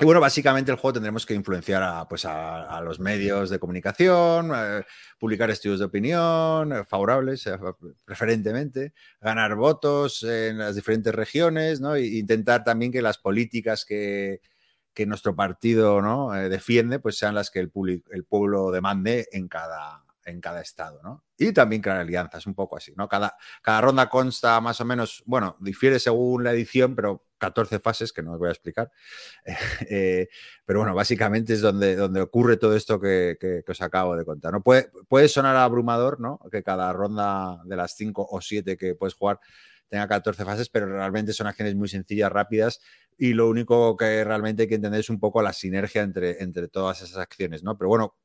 Y 0.00 0.04
bueno, 0.04 0.18
básicamente 0.18 0.70
el 0.70 0.78
juego 0.78 0.94
tendremos 0.94 1.26
que 1.26 1.34
influenciar 1.34 1.82
a, 1.82 2.08
pues 2.08 2.24
a, 2.24 2.80
los 2.80 2.98
medios 3.00 3.50
de 3.50 3.58
comunicación, 3.58 4.50
eh, 4.54 4.82
publicar 5.18 5.50
estudios 5.50 5.78
de 5.78 5.84
opinión 5.84 6.72
eh, 6.72 6.84
favorables, 6.86 7.46
eh, 7.46 7.58
preferentemente, 8.06 8.94
ganar 9.20 9.56
votos 9.56 10.22
en 10.22 10.56
las 10.56 10.74
diferentes 10.74 11.14
regiones, 11.14 11.82
¿no? 11.82 11.96
E 11.96 12.06
intentar 12.06 12.64
también 12.64 12.92
que 12.92 13.02
las 13.02 13.18
políticas 13.18 13.84
que, 13.84 14.40
que 14.94 15.04
nuestro 15.04 15.36
partido 15.36 16.00
¿no? 16.00 16.30
Defiende, 16.30 16.98
pues 16.98 17.18
sean 17.18 17.34
las 17.34 17.50
que 17.50 17.60
el, 17.60 17.70
el 18.10 18.24
pueblo 18.24 18.70
demande 18.70 19.28
en 19.32 19.48
cada, 19.48 20.02
en 20.24 20.40
cada 20.40 20.60
estado, 20.60 21.00
¿no? 21.02 21.24
Y 21.36 21.52
también 21.52 21.82
crear 21.82 21.98
alianzas, 21.98 22.46
un 22.46 22.54
poco 22.54 22.76
así, 22.76 22.92
¿no? 22.96 23.08
Cada, 23.08 23.36
cada 23.62 23.80
ronda 23.80 24.08
consta 24.08 24.60
más 24.60 24.80
o 24.80 24.84
menos, 24.84 25.22
bueno, 25.26 25.56
difiere 25.60 25.98
según 25.98 26.44
la 26.44 26.52
edición, 26.52 26.94
pero 26.94 27.26
14 27.38 27.78
fases 27.80 28.12
que 28.12 28.22
no 28.22 28.32
os 28.32 28.38
voy 28.38 28.48
a 28.48 28.52
explicar. 28.52 28.90
Eh, 29.92 30.28
pero 30.64 30.80
bueno, 30.80 30.94
básicamente 30.94 31.54
es 31.54 31.60
donde, 31.62 31.96
donde 31.96 32.20
ocurre 32.20 32.56
todo 32.56 32.76
esto 32.76 33.00
que, 33.00 33.64
os 33.66 33.80
acabo 33.80 34.16
de 34.16 34.24
contar, 34.24 34.52
¿no? 34.52 34.62
Puede, 34.62 34.90
puede 35.08 35.28
sonar 35.28 35.56
abrumador, 35.56 36.20
¿no? 36.20 36.38
Que 36.50 36.62
cada 36.62 36.92
ronda 36.92 37.58
de 37.64 37.76
las 37.76 37.96
5 37.96 38.28
o 38.30 38.40
7 38.40 38.76
que 38.76 38.94
puedes 38.94 39.14
jugar 39.14 39.40
tenga 39.88 40.06
14 40.06 40.44
fases, 40.44 40.68
pero 40.68 40.86
realmente 40.86 41.32
son 41.32 41.48
acciones 41.48 41.74
muy 41.74 41.88
sencillas, 41.88 42.30
rápidas, 42.30 42.80
y 43.18 43.34
lo 43.34 43.48
único 43.48 43.96
que 43.96 44.22
realmente 44.24 44.62
hay 44.62 44.68
que 44.68 44.76
entender 44.76 45.00
es 45.00 45.10
un 45.10 45.18
poco 45.18 45.42
la 45.42 45.52
sinergia 45.52 46.02
entre, 46.02 46.42
entre 46.42 46.68
todas 46.68 47.02
esas 47.02 47.18
acciones, 47.18 47.64
¿no? 47.64 47.76
Pero 47.76 47.88
bueno, 47.88 48.16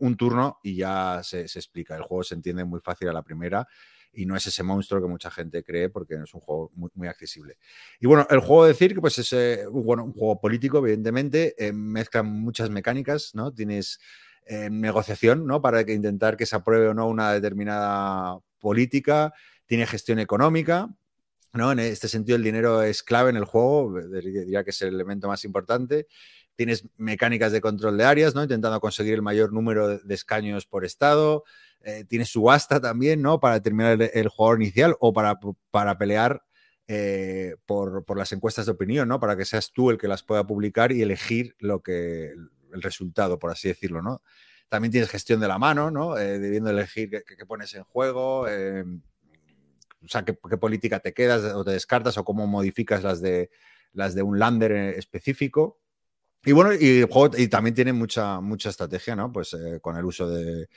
un 0.00 0.16
turno 0.16 0.58
y 0.62 0.76
ya 0.76 1.20
se, 1.22 1.42
explica. 1.42 1.96
El 1.96 2.02
juego 2.02 2.24
se 2.24 2.34
entiende 2.34 2.64
muy 2.64 2.80
fácil 2.80 3.08
a 3.08 3.12
la 3.12 3.22
primera 3.22 3.66
y 4.12 4.26
no 4.26 4.36
es 4.36 4.46
ese 4.46 4.62
monstruo 4.62 5.00
que 5.00 5.06
mucha 5.06 5.30
gente 5.30 5.62
cree 5.62 5.88
porque 5.88 6.14
es 6.14 6.34
un 6.34 6.40
juego 6.40 6.72
muy, 6.74 7.08
accesible. 7.08 7.58
Y 8.00 8.06
bueno, 8.06 8.26
el 8.28 8.40
juego 8.40 8.66
decir 8.66 8.94
que 8.94 9.00
pues 9.00 9.18
es 9.18 9.32
eh, 9.32 9.66
bueno, 9.70 10.04
un 10.04 10.12
juego 10.12 10.40
político, 10.40 10.78
evidentemente, 10.78 11.54
eh, 11.58 11.72
mezcla 11.72 12.22
muchas 12.22 12.70
mecánicas, 12.70 13.34
¿no? 13.34 13.52
Tienes 13.52 14.00
eh, 14.46 14.68
negociación, 14.70 15.46
¿no? 15.46 15.62
Para 15.62 15.84
que 15.84 15.92
intentar 15.92 16.36
que 16.36 16.46
se 16.46 16.56
apruebe 16.56 16.88
o 16.88 16.94
no 16.94 17.06
una 17.06 17.32
determinada 17.32 18.38
política, 18.58 19.32
tiene 19.66 19.86
gestión 19.86 20.18
económica, 20.18 20.88
¿no? 21.52 21.72
En 21.72 21.78
este 21.78 22.08
sentido 22.08 22.36
el 22.36 22.42
dinero 22.42 22.82
es 22.82 23.02
clave 23.02 23.30
en 23.30 23.36
el 23.36 23.44
juego, 23.44 24.00
diría 24.00 24.64
que 24.64 24.70
es 24.70 24.82
el 24.82 24.94
elemento 24.94 25.28
más 25.28 25.44
importante 25.44 26.06
tienes 26.56 26.84
mecánicas 26.96 27.52
de 27.52 27.60
control 27.60 27.96
de 27.96 28.04
áreas, 28.04 28.34
¿no? 28.34 28.42
Intentando 28.42 28.80
conseguir 28.80 29.14
el 29.14 29.22
mayor 29.22 29.52
número 29.52 29.98
de 29.98 30.14
escaños 30.14 30.66
por 30.66 30.84
estado. 30.84 31.44
Eh, 31.82 32.04
tienes 32.06 32.28
subasta 32.28 32.80
también, 32.80 33.22
¿no? 33.22 33.40
Para 33.40 33.54
determinar 33.54 34.10
el, 34.12 34.28
jugador 34.28 34.60
inicial 34.60 34.96
o 35.00 35.12
para, 35.12 35.38
para 35.70 35.96
pelear 35.96 36.42
eh, 36.86 37.56
por, 37.64 38.04
las 38.16 38.32
encuestas 38.32 38.66
de 38.66 38.72
opinión, 38.72 39.08
¿no? 39.08 39.18
Para 39.18 39.36
que 39.36 39.46
seas 39.46 39.72
tú 39.72 39.90
el 39.90 39.96
que 39.96 40.08
las 40.08 40.22
pueda 40.22 40.46
publicar 40.46 40.92
y 40.92 41.00
elegir 41.00 41.56
lo 41.58 41.82
que, 41.82 42.34
el 42.72 42.82
resultado, 42.82 43.38
por 43.38 43.50
así 43.50 43.68
decirlo, 43.68 44.02
¿no? 44.02 44.22
También 44.68 44.92
tienes 44.92 45.08
gestión 45.08 45.40
de 45.40 45.48
la 45.48 45.58
mano, 45.58 45.90
¿no? 45.90 46.18
Eh, 46.18 46.38
debiendo 46.38 46.70
elegir 46.70 47.10
qué, 47.10 47.46
pones 47.46 47.74
en 47.74 47.84
juego, 47.84 48.42
o 48.42 50.08
sea, 50.08 50.24
qué, 50.24 50.38
qué, 50.48 50.56
política 50.58 51.00
te 51.00 51.14
quedas 51.14 51.42
o 51.54 51.64
te 51.64 51.72
descartas 51.72 52.18
o 52.18 52.24
cómo 52.24 52.46
modificas 52.46 53.02
las 53.02 53.20
de, 53.20 53.50
las 53.92 54.14
de 54.14 54.22
un 54.22 54.38
lander 54.38 54.72
específico. 54.72 55.80
Y 56.44 56.52
bueno, 56.52 56.72
y, 56.72 57.04
y 57.36 57.48
también 57.48 57.74
tiene 57.74 57.92
mucha, 57.92 58.40
mucha 58.40 58.70
estrategia, 58.70 59.14
¿no? 59.14 59.30
Pues 59.30 59.52
eh, 59.54 59.78
con 59.80 59.96
el 59.96 60.04
uso 60.04 60.28
de, 60.28 60.68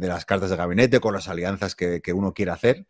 las 0.00 0.24
cartas 0.24 0.50
de 0.50 0.56
gabinete, 0.56 1.00
con 1.00 1.14
las 1.14 1.28
alianzas 1.28 1.76
que, 1.76 2.02
uno 2.12 2.32
quiere 2.34 2.50
hacer. 2.50 2.86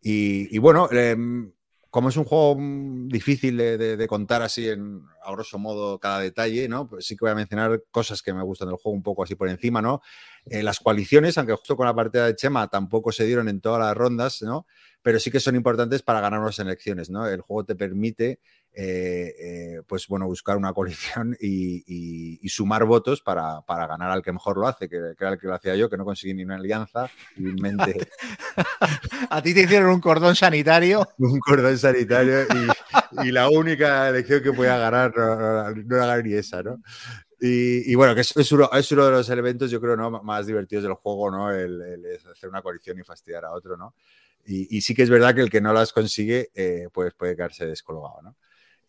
Y, 0.00 0.58
bueno, 0.58 0.90
em, 0.90 1.52
como 1.90 2.08
es 2.08 2.16
un 2.16 2.24
juego 2.24 2.56
mm, 2.58 3.08
difícil 3.08 3.56
de, 3.56 4.06
contar 4.08 4.42
así 4.42 4.68
en, 4.68 5.02
a 5.24 5.30
grosso 5.30 5.58
modo 5.58 6.00
cada 6.00 6.18
detalle, 6.18 6.68
¿no? 6.68 6.88
Pues 6.88 7.06
sí 7.06 7.16
que 7.16 7.24
voy 7.24 7.32
a 7.32 7.36
mencionar 7.36 7.84
cosas 7.92 8.20
que 8.20 8.34
me 8.34 8.42
gustan 8.42 8.68
del 8.68 8.78
juego 8.78 8.96
un 8.96 9.02
poco 9.04 9.22
así 9.22 9.36
por 9.36 9.48
encima, 9.48 9.80
¿no? 9.80 10.00
Eh, 10.46 10.64
las 10.64 10.80
coaliciones, 10.80 11.38
aunque 11.38 11.52
justo 11.52 11.76
con 11.76 11.86
la 11.86 11.94
partida 11.94 12.26
de 12.26 12.34
Chema 12.34 12.66
tampoco 12.68 13.12
se 13.12 13.26
dieron 13.26 13.48
en 13.48 13.60
todas 13.60 13.78
las 13.78 13.96
rondas, 13.96 14.42
¿no? 14.42 14.66
Pero 15.02 15.20
sí 15.20 15.30
que 15.30 15.38
son 15.38 15.54
importantes 15.54 16.02
para 16.02 16.20
ganar 16.20 16.40
unas 16.40 16.58
elecciones, 16.58 17.10
¿no? 17.10 17.28
El 17.28 17.42
juego 17.42 17.64
te 17.64 17.76
permite 17.76 18.40
eh, 18.74 19.34
eh, 19.38 19.82
pues 19.86 20.08
bueno, 20.08 20.26
buscar 20.26 20.56
una 20.56 20.72
coalición 20.72 21.36
y, 21.40 22.48
sumar 22.48 22.84
votos 22.84 23.22
para, 23.22 23.62
ganar 23.68 24.10
al 24.10 24.22
que 24.22 24.32
mejor 24.32 24.58
lo 24.58 24.66
hace, 24.66 24.88
que, 24.88 24.96
era 25.18 25.32
el 25.32 25.38
que 25.38 25.46
lo 25.46 25.54
hacía 25.54 25.74
yo, 25.76 25.88
que 25.88 25.96
no 25.96 26.04
conseguí 26.04 26.34
ni 26.34 26.44
una 26.44 26.56
alianza. 26.56 27.10
A 29.30 29.42
ti 29.42 29.54
te 29.54 29.62
hicieron 29.62 29.90
un 29.90 30.00
cordón 30.00 30.36
sanitario. 30.36 31.08
Un 31.18 31.40
cordón 31.40 31.78
sanitario 31.78 32.46
y, 33.22 33.30
la 33.30 33.48
única 33.48 34.08
elección 34.08 34.42
que 34.42 34.52
podía 34.52 34.76
ganar 34.76 35.14
no, 35.16 35.96
era 35.96 36.20
ni 36.22 36.34
esa, 36.34 36.62
¿no? 36.62 36.82
Y, 37.40 37.94
bueno, 37.94 38.14
que 38.14 38.20
es, 38.20 38.52
uno, 38.52 38.70
es, 38.72 38.92
uno, 38.92 39.06
de 39.06 39.10
los 39.10 39.28
elementos, 39.28 39.70
yo 39.70 39.80
creo, 39.80 39.96
¿no? 39.96 40.22
más 40.22 40.46
divertidos 40.46 40.84
del 40.84 40.94
juego, 40.94 41.30
¿no? 41.30 41.50
El, 41.50 42.04
hacer 42.30 42.48
una 42.48 42.62
coalición 42.62 42.98
y 42.98 43.02
fastidiar 43.02 43.44
a 43.44 43.52
otro, 43.52 43.76
¿no? 43.76 43.94
Y, 44.44 44.80
sí 44.80 44.94
que 44.94 45.02
es 45.02 45.10
verdad 45.10 45.34
que 45.34 45.40
el 45.40 45.50
que 45.50 45.60
no 45.60 45.72
las 45.72 45.92
consigue, 45.92 46.50
eh, 46.54 46.88
pues 46.92 47.14
puede 47.14 47.34
quedarse 47.34 47.66
descolgado, 47.66 48.20
¿no? 48.22 48.36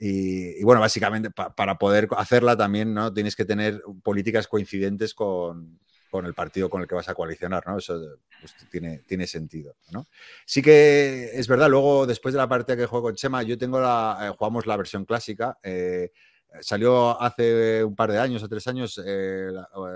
Y, 0.06 0.62
bueno, 0.66 0.82
básicamente 0.82 1.32
para 1.32 1.78
poder 1.78 2.10
hacerla 2.18 2.58
también 2.58 2.94
¿no? 2.94 3.14
tienes 3.14 3.38
que 3.38 3.46
tener 3.46 3.82
políticas 4.04 4.50
coincidentes 4.50 5.14
con, 5.14 5.80
el 6.12 6.34
partido 6.34 6.70
con 6.70 6.82
el 6.82 6.90
que 6.90 6.96
vas 6.96 7.08
a 7.08 7.16
coalicionar, 7.16 7.66
¿no? 7.66 7.78
Eso 7.78 7.98
pues, 8.42 8.54
tiene, 8.70 8.98
tiene 9.08 9.28
sentido, 9.28 9.78
¿no? 9.94 10.06
Sí 10.46 10.62
que 10.62 11.30
es 11.32 11.48
verdad, 11.48 11.70
luego 11.70 12.06
después 12.06 12.34
de 12.34 12.38
la 12.38 12.50
partida 12.50 12.76
que 12.76 12.86
juego 12.86 13.06
con 13.06 13.16
Chema, 13.16 13.44
yo 13.44 13.58
tengo 13.58 13.80
la, 13.80 14.20
eh, 14.24 14.36
jugamos 14.38 14.68
la 14.68 14.76
versión 14.76 15.06
clásica, 15.06 15.58
eh, 15.64 16.12
salió 16.60 17.22
hace 17.22 17.82
un 17.86 17.96
par 17.96 18.12
de 18.12 18.20
años 18.20 18.44
o 18.44 18.50
tres 18.50 18.68
años 18.68 19.02
eh, 19.06 19.54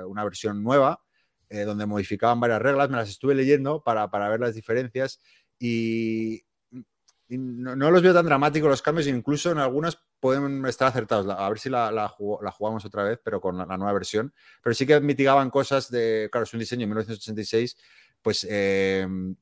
una 0.07 0.23
versión 0.23 0.63
nueva 0.63 1.03
donde 1.49 1.85
modificaban 1.85 2.39
varias 2.39 2.61
reglas, 2.61 2.89
me 2.89 2.95
las 2.95 3.09
estuve 3.09 3.35
leyendo 3.35 3.83
para, 3.83 4.09
para 4.09 4.29
ver 4.29 4.39
las 4.39 4.55
diferencias 4.55 5.19
y 5.59 6.43
no, 7.29 7.91
los 7.91 8.01
veo 8.01 8.13
tan 8.13 8.25
dramáticos 8.25 8.69
los 8.69 8.81
cambios, 8.81 9.07
incluso 9.07 9.51
en 9.51 9.57
algunas 9.57 9.99
pueden 10.19 10.65
estar 10.65 10.87
acertados. 10.87 11.27
A 11.29 11.49
ver 11.49 11.59
si 11.59 11.69
la, 11.69 12.07
jugamos 12.07 12.85
otra 12.85 13.03
vez, 13.03 13.19
pero 13.23 13.41
con 13.41 13.57
la, 13.57 13.65
nueva 13.77 13.93
versión. 13.93 14.33
Pero 14.63 14.73
sí 14.73 14.85
que 14.85 14.99
mitigaban 15.01 15.49
cosas 15.49 15.91
de, 15.91 16.29
claro, 16.31 16.45
es 16.45 16.53
un 16.53 16.59
diseño 16.59 16.81
de 16.81 16.87
1986, 16.87 17.77
pues, 18.21 18.47
em, 18.49 19.35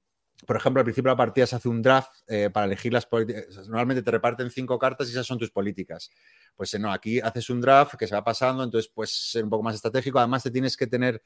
por 0.45 0.57
ejemplo, 0.57 0.79
al 0.79 0.85
principio 0.85 1.09
de 1.09 1.13
la 1.13 1.17
partida 1.17 1.47
se 1.47 1.55
hace 1.55 1.69
un 1.69 1.81
draft 1.81 2.11
eh, 2.27 2.49
para 2.51 2.65
elegir 2.65 2.91
las 2.91 3.05
políticas. 3.05 3.55
Normalmente 3.67 4.01
te 4.03 4.11
reparten 4.11 4.49
cinco 4.49 4.77
cartas 4.77 5.07
y 5.07 5.11
esas 5.11 5.25
son 5.25 5.37
tus 5.37 5.51
políticas. 5.51 6.09
Pues 6.55 6.73
eh, 6.73 6.79
no, 6.79 6.91
aquí 6.91 7.19
haces 7.19 7.49
un 7.49 7.61
draft 7.61 7.95
que 7.95 8.07
se 8.07 8.15
va 8.15 8.23
pasando, 8.23 8.63
entonces 8.63 8.91
pues 8.93 9.11
ser 9.11 9.43
un 9.43 9.49
poco 9.49 9.63
más 9.63 9.75
estratégico. 9.75 10.19
Además 10.19 10.43
te 10.43 10.51
tienes 10.51 10.75
que 10.75 10.87
tener 10.87 11.21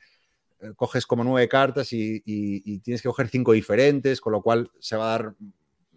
eh, 0.62 0.74
coges 0.76 1.06
como 1.06 1.24
nueve 1.24 1.48
cartas 1.48 1.94
y, 1.94 2.22
y, 2.26 2.80
tienes 2.80 3.02
que 3.02 3.08
coger 3.08 3.30
cinco 3.30 3.54
diferentes, 3.54 4.20
con 4.20 4.34
lo 4.34 4.42
cual 4.42 4.70
se 4.80 4.98
va 4.98 5.06
a 5.06 5.18
dar 5.18 5.36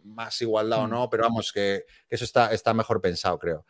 más 0.05 0.41
igualdad 0.43 0.81
o 0.81 0.87
mm. 0.87 0.91
no, 0.91 1.11
pero 1.11 1.25
vamos, 1.25 1.53
que, 1.53 1.85
eso 2.09 2.25
está, 2.25 2.53
está 2.53 2.75
mejor 2.75 3.01
pensado, 3.01 3.39
creo. 3.39 3.65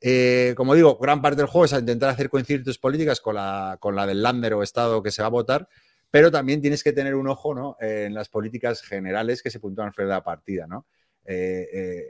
Eh, 0.00 0.54
como 0.56 0.74
digo, 0.74 0.98
gran 0.98 1.22
parte 1.22 1.38
del 1.38 1.46
juego 1.46 1.64
es 1.64 1.72
intentar 1.72 2.10
hacer 2.10 2.28
coincidir 2.28 2.62
tus 2.62 2.78
políticas 2.78 3.20
con 3.20 3.36
la, 3.36 3.78
con 3.80 3.96
la 3.96 4.06
del 4.06 4.22
lander 4.22 4.54
o 4.54 4.62
estado 4.62 5.02
que 5.02 5.10
se 5.10 5.22
va 5.22 5.28
a 5.28 5.30
votar, 5.30 5.68
pero 6.10 6.30
también 6.30 6.60
tienes 6.60 6.84
que 6.84 6.92
tener 6.92 7.14
un 7.14 7.28
ojo 7.28 7.54
¿no? 7.54 7.76
en 7.80 8.14
las 8.14 8.28
políticas 8.28 8.82
generales 8.82 9.42
que 9.42 9.50
se 9.50 9.60
puntúan 9.60 9.92
fuera 9.92 10.10
de 10.10 10.14
la 10.16 10.24
partida. 10.24 10.66
¿no? 10.66 10.86
Eh, 11.24 11.68
eh, 11.72 12.04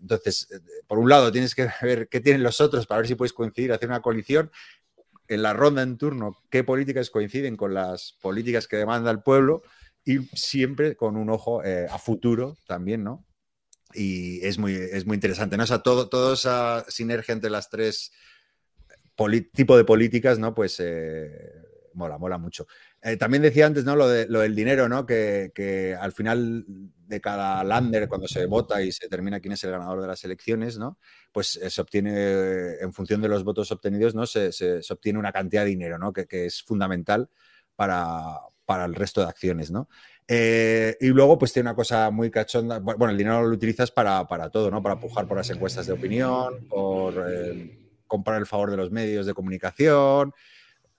entonces, 0.00 0.48
por 0.86 0.98
un 0.98 1.08
lado, 1.08 1.32
tienes 1.32 1.54
que 1.54 1.68
ver 1.82 2.08
qué 2.08 2.20
tienen 2.20 2.42
los 2.42 2.60
otros 2.60 2.86
para 2.86 3.00
ver 3.00 3.08
si 3.08 3.14
puedes 3.16 3.32
coincidir, 3.32 3.72
hacer 3.72 3.88
una 3.88 4.00
coalición. 4.00 4.50
En 5.28 5.42
la 5.42 5.52
ronda 5.52 5.82
en 5.82 5.96
turno, 5.96 6.36
qué 6.50 6.64
políticas 6.64 7.10
coinciden 7.10 7.56
con 7.56 7.72
las 7.72 8.16
políticas 8.20 8.66
que 8.66 8.76
demanda 8.76 9.10
el 9.10 9.22
pueblo 9.22 9.62
y 10.04 10.18
siempre 10.36 10.96
con 10.96 11.16
un 11.16 11.30
ojo 11.30 11.62
eh, 11.64 11.86
a 11.90 11.98
futuro 11.98 12.56
también, 12.66 13.04
¿no? 13.04 13.26
Y 13.92 14.44
es 14.46 14.58
muy, 14.58 14.74
es 14.74 15.04
muy 15.04 15.16
interesante, 15.16 15.56
¿no? 15.56 15.64
O 15.64 15.66
sea, 15.66 15.80
todo, 15.80 16.08
toda 16.08 16.34
esa 16.34 16.84
sinergia 16.88 17.32
entre 17.32 17.50
las 17.50 17.68
tres 17.70 18.12
tipos 19.52 19.76
de 19.76 19.84
políticas, 19.84 20.38
¿no? 20.38 20.54
Pues 20.54 20.76
eh, 20.78 21.52
mola, 21.94 22.16
mola 22.16 22.38
mucho. 22.38 22.66
Eh, 23.02 23.16
también 23.16 23.42
decía 23.42 23.66
antes, 23.66 23.84
¿no? 23.84 23.96
Lo, 23.96 24.08
de, 24.08 24.26
lo 24.28 24.40
del 24.40 24.54
dinero, 24.54 24.88
¿no? 24.88 25.04
Que, 25.04 25.50
que, 25.54 25.94
al 25.94 26.12
final 26.12 26.64
de 26.66 27.20
cada 27.20 27.62
lander, 27.64 28.08
cuando 28.08 28.28
se 28.28 28.46
vota 28.46 28.80
y 28.82 28.92
se 28.92 29.06
determina 29.06 29.40
quién 29.40 29.52
es 29.52 29.64
el 29.64 29.72
ganador 29.72 30.00
de 30.00 30.06
las 30.06 30.24
elecciones, 30.24 30.78
¿no? 30.78 30.98
Pues 31.32 31.58
se 31.62 31.80
obtiene, 31.80 32.76
en 32.80 32.92
función 32.92 33.20
de 33.20 33.28
los 33.28 33.44
votos 33.44 33.70
obtenidos, 33.72 34.14
¿no? 34.14 34.24
Se, 34.24 34.52
se, 34.52 34.80
obtiene 34.88 35.18
una 35.18 35.32
cantidad 35.32 35.64
de 35.64 35.70
dinero, 35.70 35.98
¿no? 35.98 36.12
Que, 36.12 36.26
que 36.26 36.46
es 36.46 36.62
fundamental 36.62 37.28
para, 37.74 38.38
para 38.70 38.84
el 38.84 38.94
resto 38.94 39.20
de 39.20 39.26
acciones, 39.26 39.72
¿no? 39.72 39.88
Eh, 40.28 40.96
y 41.00 41.08
luego, 41.08 41.36
pues 41.36 41.52
tiene 41.52 41.68
una 41.68 41.74
cosa 41.74 42.08
muy 42.12 42.30
cachonda. 42.30 42.78
Bueno, 42.78 43.10
el 43.10 43.18
dinero 43.18 43.42
lo 43.42 43.52
utilizas 43.52 43.90
para, 43.90 44.24
todo, 44.48 44.70
¿no? 44.70 44.80
Para 44.80 45.00
pujar 45.00 45.26
por 45.26 45.36
las 45.36 45.50
encuestas 45.50 45.88
de 45.88 45.92
opinión, 45.92 46.68
por 46.68 47.14
eh, 47.28 47.76
comprar 48.06 48.38
el 48.38 48.46
favor 48.46 48.70
de 48.70 48.76
los 48.76 48.92
medios 48.92 49.26
de 49.26 49.34
comunicación, 49.34 50.32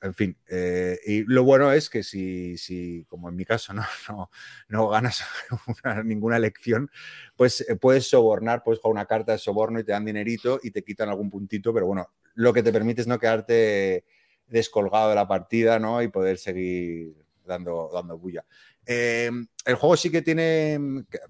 en 0.02 0.14
fin. 0.14 0.38
Eh, 0.50 1.00
y 1.06 1.24
lo 1.24 1.46
bueno 1.46 1.72
es 1.72 1.90
que 1.90 2.04
si, 2.04 2.58
si 2.58 3.06
como 3.08 3.30
en 3.30 3.38
mi 3.38 3.46
caso, 3.46 3.74
no, 4.10 4.30
no, 4.68 4.90
ganas 4.90 5.24
ninguna 6.04 6.36
elección, 6.36 6.92
pues 7.38 7.66
puedes 7.80 8.10
sobornar, 8.10 8.64
puedes 8.64 8.82
jugar 8.82 8.92
una 8.92 9.06
carta 9.06 9.32
de 9.32 9.38
soborno 9.38 9.80
y 9.80 9.86
te 9.86 9.94
dan 9.94 10.04
dinerito 10.04 10.60
y 10.62 10.72
te 10.72 10.84
quitan 10.84 11.08
algún 11.08 11.30
puntito, 11.30 11.74
pero 11.74 11.86
bueno, 11.86 12.12
lo 12.34 12.52
que 12.52 12.64
te 12.64 12.74
permite 12.74 13.00
es 13.00 13.08
no 13.08 13.18
quedarte 13.18 14.04
descolgado 14.48 15.08
de 15.08 15.16
la 15.16 15.30
partida, 15.30 15.80
¿no? 15.80 16.02
Y 16.02 16.10
poder 16.10 16.38
seguir 16.38 17.21
dando, 17.52 17.90
dando 17.94 18.18
bulla. 18.18 18.46
Eh, 18.86 19.30
el 19.66 19.76
juego 19.76 19.96
sí 19.96 20.10
que 20.10 20.22
tiene 20.22 20.80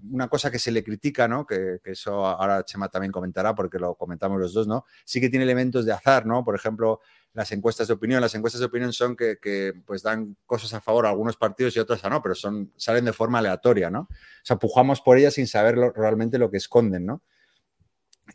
una 0.09 0.27
cosa 0.29 0.49
que 0.49 0.59
se 0.59 0.71
le 0.71 0.83
critica, 0.83 1.27
¿no? 1.27 1.45
Que, 1.45 1.79
eso 1.83 2.25
ahora 2.25 2.63
Chema 2.63 2.89
también 2.89 3.11
comentará 3.11 3.53
porque 3.53 3.79
lo 3.79 3.95
comentamos 3.95 4.39
los 4.39 4.53
dos, 4.53 4.67
¿no? 4.67 4.85
Sí 5.03 5.19
que 5.19 5.29
tiene 5.29 5.43
elementos 5.43 5.85
de 5.85 5.91
azar, 5.91 6.25
¿no? 6.25 6.43
Por 6.43 6.55
ejemplo, 6.55 7.01
las 7.33 7.51
encuestas 7.51 7.87
de 7.87 7.93
opinión. 7.93 8.21
Las 8.21 8.35
encuestas 8.35 8.59
de 8.59 8.67
opinión 8.67 8.93
son 8.93 9.15
que, 9.15 9.37
que, 9.41 9.73
pues 9.85 10.03
dan 10.03 10.37
cosas 10.45 10.73
a 10.73 10.81
favor 10.81 11.05
a 11.05 11.09
algunos 11.09 11.37
partidos 11.37 11.75
y 11.75 11.79
otros 11.79 12.03
a 12.05 12.09
no, 12.09 12.21
pero 12.21 12.35
son, 12.35 12.71
salen 12.77 13.05
de 13.05 13.13
forma 13.13 13.39
aleatoria, 13.39 13.89
¿no? 13.89 14.01
O 14.01 14.45
sea, 14.45 14.57
pujamos 14.57 15.01
por 15.01 15.17
ellas 15.17 15.33
sin 15.33 15.47
saber 15.47 15.75
realmente 15.95 16.37
lo 16.37 16.49
que 16.49 16.57
esconden, 16.57 17.05
¿no? 17.05 17.23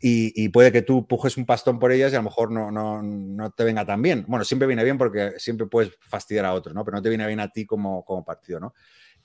Y, 0.01 0.49
puede 0.49 0.71
que 0.71 0.81
tú 0.81 1.07
pujes 1.07 1.37
un 1.37 1.45
pastón 1.45 1.79
por 1.79 1.91
ellas 1.91 2.11
y 2.11 2.15
a 2.15 2.19
lo 2.19 2.23
mejor 2.23 2.51
no, 2.51 2.71
no, 2.71 3.01
no, 3.01 3.51
te 3.51 3.63
venga 3.63 3.85
tan 3.85 4.01
bien. 4.01 4.25
Bueno, 4.27 4.45
siempre 4.45 4.67
viene 4.67 4.83
bien 4.83 4.97
porque 4.97 5.33
siempre 5.37 5.67
puedes 5.67 5.93
fastidiar 6.01 6.45
a 6.45 6.53
otros, 6.53 6.75
¿no? 6.75 6.83
Pero 6.83 6.97
no 6.97 7.01
te 7.01 7.09
viene 7.09 7.27
bien 7.27 7.39
a 7.39 7.49
ti 7.49 7.65
como, 7.65 8.03
como 8.05 8.23
partido, 8.23 8.59
¿no? 8.59 8.73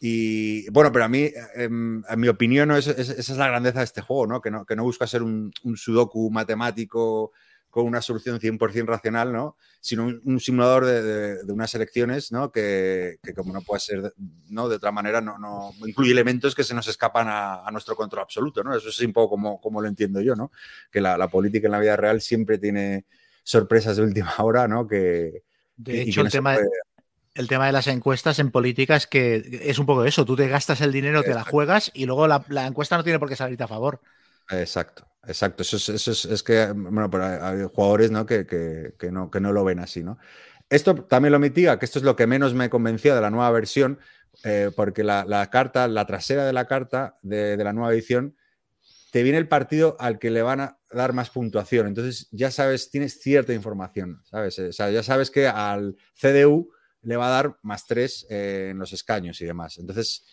Y 0.00 0.68
bueno, 0.70 0.90
pero 0.90 1.04
a 1.04 1.08
mí, 1.08 1.30
en, 1.54 2.02
en 2.08 2.20
mi 2.20 2.28
opinión, 2.28 2.68
¿no? 2.68 2.76
es, 2.76 2.88
es, 2.88 3.08
esa 3.10 3.32
es 3.32 3.38
la 3.38 3.48
grandeza 3.48 3.78
de 3.78 3.84
este 3.84 4.00
juego, 4.00 4.26
¿no? 4.26 4.40
Que 4.40 4.50
no, 4.50 4.64
que 4.64 4.74
no 4.74 4.82
busca 4.82 5.06
ser 5.06 5.22
un 5.22 5.52
sudoku 5.76 6.30
matemático 6.30 7.32
con 7.72 7.86
una 7.86 8.02
solución 8.02 8.38
100% 8.38 8.84
racional, 8.84 9.32
¿no? 9.32 9.56
Sino 9.80 10.04
un, 10.04 10.20
un 10.26 10.40
simulador 10.40 10.84
de, 10.84 11.02
de, 11.02 11.42
de, 11.42 11.52
unas 11.54 11.74
elecciones, 11.74 12.30
¿no? 12.30 12.52
Que, 12.52 13.16
que, 13.22 13.32
como 13.32 13.54
no 13.54 13.62
puede 13.62 13.80
ser, 13.80 14.02
de, 14.02 14.12
¿no? 14.50 14.68
De 14.68 14.76
otra 14.76 14.92
manera, 14.92 15.22
no, 15.22 15.38
no 15.38 15.72
incluye 15.86 16.12
elementos 16.12 16.54
que 16.54 16.64
se 16.64 16.74
nos 16.74 16.86
escapan 16.86 17.28
a, 17.28 17.66
a, 17.66 17.70
nuestro 17.70 17.96
control 17.96 18.24
absoluto, 18.24 18.62
¿no? 18.62 18.76
Eso 18.76 18.90
es 18.90 19.00
un 19.00 19.14
poco 19.14 19.30
como, 19.30 19.58
como 19.58 19.80
lo 19.80 19.88
entiendo 19.88 20.20
yo, 20.20 20.36
¿no? 20.36 20.52
Que 20.90 21.00
la, 21.00 21.16
la, 21.16 21.28
política 21.28 21.66
en 21.66 21.72
la 21.72 21.78
vida 21.78 21.96
real 21.96 22.20
siempre 22.20 22.58
tiene 22.58 23.06
sorpresas 23.42 23.96
de 23.96 24.02
última 24.02 24.34
hora, 24.40 24.68
¿no? 24.68 24.86
Que, 24.86 25.42
de 25.78 26.02
hecho, 26.02 26.20
el 26.20 26.30
tema, 26.30 26.56
puede... 26.56 26.68
el 27.32 27.48
tema 27.48 27.64
de 27.64 27.72
las 27.72 27.86
encuestas 27.86 28.38
en 28.38 28.50
política 28.50 28.96
es 28.96 29.06
que 29.06 29.60
es 29.62 29.78
un 29.78 29.86
poco 29.86 30.04
eso. 30.04 30.26
Tú 30.26 30.36
te 30.36 30.46
gastas 30.46 30.82
el 30.82 30.92
dinero, 30.92 31.22
te 31.22 31.32
la 31.32 31.42
juegas 31.42 31.90
y 31.94 32.04
luego 32.04 32.26
la, 32.26 32.44
la 32.50 32.66
encuesta 32.66 32.98
no 32.98 33.02
tiene 33.02 33.18
por 33.18 33.30
qué 33.30 33.36
salirte 33.36 33.64
a 33.64 33.68
favor. 33.68 34.02
Exacto, 34.50 35.06
exacto. 35.26 35.62
Eso 35.62 35.76
es, 35.76 35.88
eso 35.88 36.32
es, 36.32 36.42
que, 36.42 36.66
bueno, 36.72 37.10
pero 37.10 37.24
hay, 37.24 37.64
jugadores 37.72 38.10
¿no? 38.10 38.26
Que, 38.26 38.46
que, 38.46 38.94
que, 38.98 39.10
no, 39.10 39.30
que 39.30 39.40
no 39.40 39.52
lo 39.52 39.64
ven 39.64 39.78
así, 39.78 40.02
¿no? 40.02 40.18
Esto 40.68 40.94
también 40.94 41.32
lo 41.32 41.38
mitiga, 41.38 41.78
que 41.78 41.84
esto 41.84 41.98
es 41.98 42.04
lo 42.04 42.16
que 42.16 42.26
menos 42.26 42.54
me 42.54 42.70
convencía 42.70 43.14
de 43.14 43.20
la 43.20 43.30
nueva 43.30 43.50
versión, 43.50 43.98
eh, 44.44 44.70
porque 44.74 45.04
la, 45.04 45.24
la, 45.26 45.50
carta, 45.50 45.86
la 45.86 46.06
trasera 46.06 46.46
de 46.46 46.52
la 46.52 46.66
carta 46.66 47.18
de, 47.22 47.56
de, 47.56 47.64
la 47.64 47.74
nueva 47.74 47.92
edición, 47.92 48.36
te 49.10 49.22
viene 49.22 49.36
el 49.36 49.48
partido 49.48 49.96
al 50.00 50.18
que 50.18 50.30
le 50.30 50.40
van 50.40 50.60
a 50.60 50.78
dar 50.90 51.12
más 51.12 51.28
puntuación. 51.28 51.86
Entonces 51.86 52.28
ya 52.30 52.50
sabes, 52.50 52.90
tienes 52.90 53.20
cierta 53.20 53.52
información, 53.52 54.22
¿sabes? 54.24 54.58
O 54.58 54.72
sea, 54.72 54.90
ya 54.90 55.02
sabes 55.02 55.30
que 55.30 55.46
al 55.46 55.96
CDU 56.14 56.70
le 57.02 57.16
va 57.16 57.26
a 57.26 57.30
dar 57.30 57.58
más 57.62 57.86
tres 57.86 58.26
eh, 58.30 58.68
en 58.70 58.78
los 58.78 58.92
escaños 58.92 59.40
y 59.40 59.44
demás. 59.44 59.78
Entonces, 59.78 60.24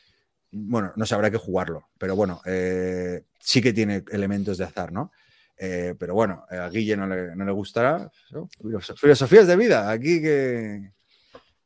bueno, 0.52 0.94
no 0.96 1.06
sabrá 1.06 1.30
que 1.30 1.38
jugarlo, 1.38 1.90
pero 1.98 2.16
bueno, 2.16 2.42
eh, 2.46 3.24
sí 3.40 3.62
que 3.62 3.74
tiene 3.74 4.04
elementos 4.12 4.58
de 4.58 4.66
azar, 4.66 4.92
¿no? 4.92 5.12
Eh, 5.58 5.94
pero 6.00 6.14
bueno, 6.14 6.46
a 6.50 6.70
Guille 6.70 6.96
no 6.96 7.06
le, 7.06 7.36
no 7.36 7.46
le 7.46 7.52
gustará. 7.52 8.10
¿no? 8.32 8.50
Filosofías 8.96 9.46
de 9.46 9.56
vida, 9.58 9.92
aquí 9.92 10.22
que. 10.22 10.94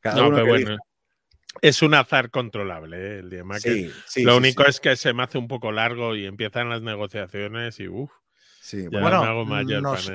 Cada 0.00 0.16
no, 0.16 0.28
uno 0.28 0.36
pero 0.36 0.46
que 0.46 0.50
bueno. 0.50 0.70
Diga. 0.70 0.82
Es 1.62 1.82
un 1.82 1.94
azar 1.94 2.30
controlable, 2.30 2.96
¿eh? 2.96 3.18
el 3.20 3.30
Diemaker. 3.30 3.72
Sí, 3.72 3.92
sí, 4.06 4.22
Lo 4.24 4.32
sí, 4.32 4.38
único 4.38 4.64
es 4.66 4.80
que 4.80 4.96
se 4.96 5.14
me 5.14 5.22
hace 5.22 5.38
un 5.38 5.46
poco 5.46 5.70
largo 5.70 6.16
y 6.16 6.26
empiezan 6.26 6.68
las 6.68 6.82
negociaciones 6.82 7.78
y 7.78 7.86
uff. 7.86 8.10
Sí, 8.60 8.88
bueno, 8.88 9.22
me 9.22 9.28
hago 9.28 9.44
mayor 9.44 9.82
nos... 9.82 10.10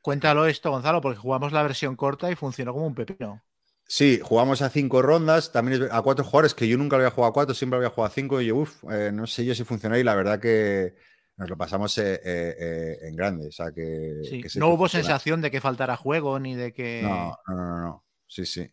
Cuéntalo 0.00 0.46
esto, 0.46 0.70
Gonzalo, 0.70 1.00
porque 1.00 1.18
jugamos 1.18 1.52
la 1.52 1.62
versión 1.62 1.96
corta 1.96 2.30
y 2.30 2.36
funcionó 2.36 2.72
como 2.74 2.86
un 2.86 2.94
pepino. 2.94 3.42
Sí, 3.86 4.18
jugamos 4.22 4.62
a 4.62 4.70
cinco 4.70 5.02
rondas, 5.02 5.52
también 5.52 5.88
a 5.90 6.00
cuatro 6.02 6.24
jugadores, 6.24 6.54
que 6.54 6.66
yo 6.66 6.78
nunca 6.78 6.96
había 6.96 7.10
jugado 7.10 7.30
a 7.30 7.34
cuatro, 7.34 7.54
siempre 7.54 7.76
había 7.76 7.90
jugado 7.90 8.10
a 8.10 8.14
cinco, 8.14 8.40
y 8.40 8.50
uff, 8.50 8.82
eh, 8.90 9.10
no 9.12 9.26
sé 9.26 9.44
yo 9.44 9.54
si 9.54 9.64
funciona 9.64 9.98
y 9.98 10.02
la 10.02 10.14
verdad 10.14 10.40
que 10.40 10.94
nos 11.36 11.50
lo 11.50 11.56
pasamos 11.56 11.96
eh, 11.98 12.20
eh, 12.24 12.98
en 13.02 13.16
grande. 13.16 13.48
O 13.48 13.52
sea, 13.52 13.72
que, 13.72 14.20
sí, 14.22 14.40
que 14.40 14.48
no 14.58 14.68
hubo 14.68 14.88
sensación 14.88 15.42
de 15.42 15.50
que 15.50 15.60
faltara 15.60 15.96
juego 15.96 16.38
ni 16.38 16.54
de 16.54 16.72
que. 16.72 17.00
No, 17.02 17.36
no, 17.48 17.54
no, 17.54 17.80
no. 17.80 18.04
Sí, 18.26 18.46
sí. 18.46 18.70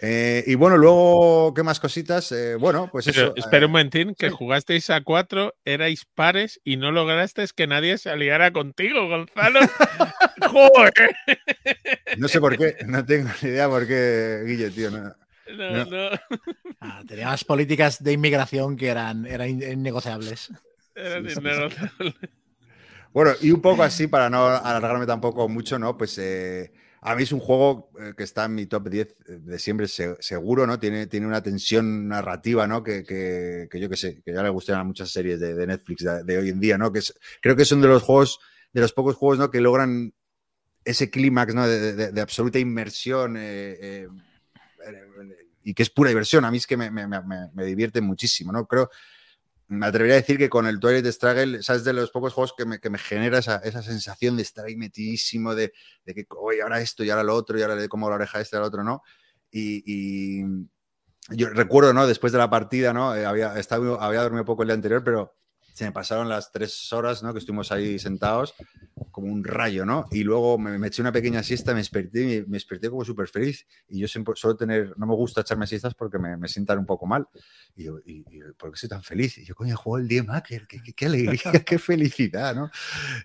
Eh, 0.00 0.44
y 0.46 0.54
bueno, 0.56 0.76
luego, 0.76 1.54
¿qué 1.54 1.62
más 1.62 1.80
cositas? 1.80 2.30
Eh, 2.30 2.56
bueno, 2.56 2.88
pues 2.92 3.06
Pero, 3.06 3.28
eso. 3.28 3.36
Espera 3.36 3.62
eh, 3.62 3.66
un 3.66 3.72
momentín, 3.72 4.14
que 4.14 4.28
sí. 4.28 4.34
jugasteis 4.36 4.90
a 4.90 5.00
cuatro, 5.02 5.54
erais 5.64 6.04
pares 6.14 6.60
y 6.64 6.76
no 6.76 6.92
lograsteis 6.92 7.52
que 7.54 7.66
nadie 7.66 7.96
se 7.96 8.10
aliara 8.10 8.52
contigo, 8.52 9.08
Gonzalo. 9.08 9.60
¡Joder! 10.50 11.16
No 12.18 12.28
sé 12.28 12.40
por 12.40 12.58
qué, 12.58 12.76
no 12.86 13.04
tengo 13.06 13.30
ni 13.42 13.48
idea 13.48 13.68
por 13.68 13.86
qué, 13.86 14.42
Guille, 14.46 14.70
tío. 14.70 14.90
No, 14.90 15.14
no. 15.48 15.84
no. 15.84 16.10
Ah, 16.80 17.02
teníamos 17.06 17.44
políticas 17.44 18.02
de 18.02 18.12
inmigración 18.12 18.76
que 18.76 18.88
eran, 18.88 19.24
eran 19.24 19.48
innegociables. 19.48 20.52
Eran 20.94 21.28
sí, 21.30 21.38
innegociables. 21.38 22.14
Bueno, 23.16 23.32
y 23.40 23.50
un 23.50 23.62
poco 23.62 23.82
así, 23.82 24.08
para 24.08 24.28
no 24.28 24.46
alargarme 24.46 25.06
tampoco 25.06 25.48
mucho, 25.48 25.78
¿no? 25.78 25.96
Pues 25.96 26.18
eh, 26.18 26.70
a 27.06 27.14
mí 27.14 27.22
es 27.22 27.30
un 27.30 27.38
juego 27.38 27.88
eh, 28.00 28.14
que 28.16 28.24
está 28.24 28.46
en 28.46 28.56
mi 28.56 28.66
top 28.66 28.88
10 28.88 29.16
de 29.28 29.58
siempre, 29.60 29.86
seguro, 29.86 30.66
¿no? 30.66 30.80
Tiene, 30.80 31.06
tiene 31.06 31.28
una 31.28 31.40
tensión 31.40 32.08
narrativa, 32.08 32.66
¿no? 32.66 32.82
Que, 32.82 33.04
que, 33.04 33.68
que 33.70 33.78
yo 33.78 33.88
que 33.88 33.96
sé, 33.96 34.20
que 34.24 34.34
ya 34.34 34.42
le 34.42 34.48
gustan 34.48 34.80
a 34.80 34.82
muchas 34.82 35.10
series 35.10 35.38
de, 35.38 35.54
Netflix 35.68 36.04
de, 36.24 36.36
hoy 36.36 36.48
en 36.48 36.58
día, 36.58 36.76
¿no? 36.76 36.92
Que 36.92 36.98
es, 36.98 37.14
creo 37.40 37.54
que 37.54 37.64
son 37.64 37.80
de 37.80 37.86
los 37.86 38.02
juegos, 38.02 38.40
de 38.72 38.80
los 38.80 38.92
pocos 38.92 39.14
juegos, 39.14 39.38
¿no? 39.38 39.52
Que 39.52 39.60
logran 39.60 40.14
ese 40.84 41.08
clímax, 41.08 41.54
¿no? 41.54 41.68
De, 41.68 42.10
de, 42.10 42.20
absoluta 42.20 42.58
inmersión 42.58 43.36
eh, 43.36 43.76
eh, 43.80 44.08
y 45.62 45.74
que 45.74 45.84
es 45.84 45.90
pura 45.90 46.08
diversión. 46.08 46.44
A 46.44 46.50
mí 46.50 46.56
es 46.56 46.66
que 46.66 46.76
me, 46.76 46.90
me, 46.90 47.06
me, 47.06 47.20
me 47.54 47.64
divierte 47.64 48.00
muchísimo, 48.00 48.50
¿no? 48.50 48.66
Creo, 48.66 48.90
me 49.68 49.86
atrevería 49.86 50.14
a 50.14 50.20
decir 50.20 50.38
que 50.38 50.48
con 50.48 50.66
el 50.66 50.78
Twilight 50.78 51.06
Struggle, 51.06 51.62
¿sabes? 51.62 51.84
De 51.84 51.92
los 51.92 52.10
pocos 52.10 52.32
juegos 52.32 52.54
que 52.56 52.64
me, 52.64 52.78
que 52.78 52.90
me 52.90 52.98
genera 52.98 53.38
esa, 53.38 53.56
esa, 53.56 53.82
sensación 53.82 54.36
de 54.36 54.42
estar 54.42 54.64
ahí 54.66 54.76
metidísimo, 54.76 55.54
de, 55.54 55.72
de 56.04 56.14
que, 56.14 56.26
oye, 56.38 56.62
ahora 56.62 56.80
esto 56.80 57.02
y 57.04 57.10
ahora 57.10 57.24
lo 57.24 57.34
otro, 57.34 57.58
y 57.58 57.62
ahora 57.62 57.76
le 57.76 57.88
como 57.88 58.08
la 58.08 58.16
oreja 58.16 58.40
este 58.40 58.56
al 58.56 58.62
otro, 58.62 58.84
¿no? 58.84 59.02
Y, 59.50 59.82
y, 59.86 60.44
yo 61.30 61.48
recuerdo, 61.50 61.92
¿no? 61.92 62.06
Después 62.06 62.32
de 62.32 62.38
la 62.38 62.50
partida, 62.50 62.92
¿no? 62.92 63.14
Eh, 63.16 63.26
había, 63.26 63.58
estaba, 63.58 64.04
había 64.04 64.22
dormido 64.22 64.44
poco 64.44 64.62
el 64.62 64.68
día 64.68 64.74
anterior, 64.74 65.02
pero 65.02 65.34
se 65.76 65.84
me 65.84 65.92
pasaron 65.92 66.26
las 66.30 66.50
tres 66.52 66.90
horas, 66.90 67.22
¿no? 67.22 67.34
Que 67.34 67.38
estuvimos 67.38 67.70
ahí 67.70 67.98
sentados 67.98 68.54
como 69.10 69.30
un 69.30 69.44
rayo, 69.44 69.84
¿no? 69.84 70.06
Y 70.10 70.24
luego 70.24 70.56
me, 70.56 70.78
me 70.78 70.86
eché 70.86 71.02
una 71.02 71.12
pequeña 71.12 71.42
siesta, 71.42 71.72
me 71.72 71.80
desperté, 71.80 72.46
me, 72.48 72.54
desperté 72.54 72.88
como 72.88 73.04
súper 73.04 73.28
feliz. 73.28 73.66
Y 73.86 73.98
yo 73.98 74.08
siempre 74.08 74.34
suelo 74.36 74.56
tener, 74.56 74.94
no 74.96 75.06
me 75.06 75.14
gusta 75.14 75.42
echarme 75.42 75.66
siestas 75.66 75.94
porque 75.94 76.18
me, 76.18 76.38
me 76.38 76.48
sientan 76.48 76.78
un 76.78 76.86
poco 76.86 77.04
mal. 77.04 77.28
Y 77.76 77.84
yo, 77.84 77.98
y, 78.06 78.24
y, 78.30 78.40
¿por 78.56 78.72
qué 78.72 78.78
soy 78.78 78.88
tan 78.88 79.02
feliz? 79.02 79.36
Y 79.36 79.44
yo, 79.44 79.54
coño, 79.54 79.76
juego 79.76 79.98
el 79.98 80.08
D-Maker, 80.08 80.66
qué, 80.66 80.80
qué, 80.82 80.94
qué, 80.94 81.06
alegría, 81.06 81.52
qué 81.66 81.78
felicidad, 81.78 82.54
¿no? 82.54 82.70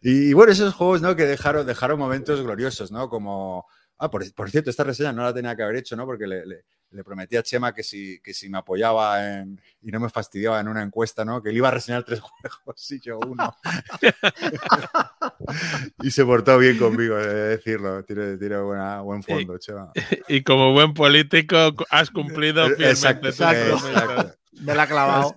Y, 0.02 0.32
y, 0.32 0.34
bueno, 0.34 0.52
esos 0.52 0.74
juegos, 0.74 1.02
¿no? 1.02 1.16
Que 1.16 1.26
dejaron, 1.26 1.66
dejaron 1.66 1.98
momentos 1.98 2.42
gloriosos, 2.42 2.92
¿no? 2.92 3.08
Como, 3.08 3.66
ah, 4.02 4.12
por, 4.12 4.34
por 4.34 4.50
cierto, 4.50 4.70
esta 4.70 4.84
reseña 4.84 5.14
no 5.14 5.24
la 5.24 5.34
tenía 5.34 5.56
que 5.56 5.64
haber 5.64 5.78
hecho, 5.78 5.96
¿no? 5.96 6.06
Porque 6.06 6.28
le, 6.28 6.46
le 6.46 6.66
le 6.92 7.04
prometí 7.04 7.38
a 7.38 7.44
Chema 7.44 7.74
que 7.74 7.84
si, 7.84 8.20
que 8.20 8.34
si 8.34 8.50
me 8.50 8.58
apoyaba 8.58 9.26
en, 9.26 9.60
y 9.82 9.92
no 9.92 10.00
me 10.00 10.10
fastidiaba 10.10 10.60
en 10.60 10.68
una 10.68 10.84
encuesta, 10.84 11.24
¿no? 11.24 11.42
Que 11.42 11.50
él 11.50 11.58
iba 11.58 11.70
a 11.70 11.72
reseñar 11.72 12.04
tres 12.04 12.20
juegos 12.64 12.92
y 12.92 13.00
yo 13.00 13.20
uno. 13.20 13.56
y 16.04 16.12
se 16.12 16.26
portó 16.26 16.58
bien 16.58 16.78
conmigo, 16.78 17.16
de 17.16 17.58
decirlo. 17.58 18.04
Tiene, 18.04 18.38
tiene 18.38 18.60
buena, 18.60 19.02
buen 19.02 19.24
fondo, 19.24 19.56
y, 19.56 19.60
Chema. 19.60 19.92
Y 20.28 20.44
como 20.44 20.74
buen 20.74 20.94
político 20.94 21.58
has 21.90 22.12
cumplido 22.12 22.66
fielmente 22.66 22.90
exacto, 22.90 23.28
exacto, 23.30 23.88
exacto. 23.88 24.38
Me 24.62 24.76
la 24.76 24.84
ha 24.84 24.88
clavado. 24.88 25.36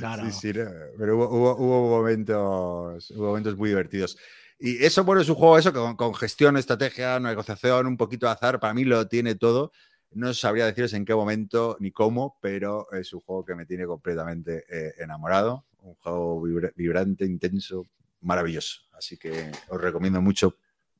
No, 0.00 0.16
no. 0.16 0.30
Sí, 0.30 0.52
sí, 0.52 0.58
no. 0.58 0.68
pero 0.98 1.16
hubo, 1.16 1.28
hubo, 1.28 1.56
hubo, 1.56 1.98
momentos, 1.98 3.10
hubo 3.12 3.28
momentos 3.28 3.56
muy 3.56 3.68
divertidos. 3.68 4.18
Y 4.64 4.84
eso, 4.84 5.02
bueno, 5.02 5.20
es 5.20 5.28
un 5.28 5.34
juego 5.34 5.58
eso 5.58 5.72
con, 5.72 5.96
con 5.96 6.14
gestión, 6.14 6.56
estrategia, 6.56 7.18
negociación, 7.18 7.84
un 7.88 7.96
poquito 7.96 8.26
de 8.26 8.32
azar, 8.32 8.60
para 8.60 8.72
mí 8.72 8.84
lo 8.84 9.08
tiene 9.08 9.34
todo. 9.34 9.72
No 10.12 10.32
sabría 10.34 10.66
deciros 10.66 10.92
en 10.92 11.04
qué 11.04 11.16
momento 11.16 11.76
ni 11.80 11.90
cómo, 11.90 12.38
pero 12.40 12.86
es 12.92 13.12
un 13.12 13.22
juego 13.22 13.44
que 13.44 13.56
me 13.56 13.66
tiene 13.66 13.86
completamente 13.86 14.64
eh, 14.70 14.94
enamorado. 14.98 15.64
Un 15.80 15.94
juego 15.96 16.40
vibra 16.42 16.70
vibrante, 16.76 17.24
intenso, 17.24 17.86
maravilloso. 18.20 18.82
Así 18.92 19.16
que 19.16 19.50
os 19.68 19.80
recomiendo 19.80 20.22
mucho 20.22 20.56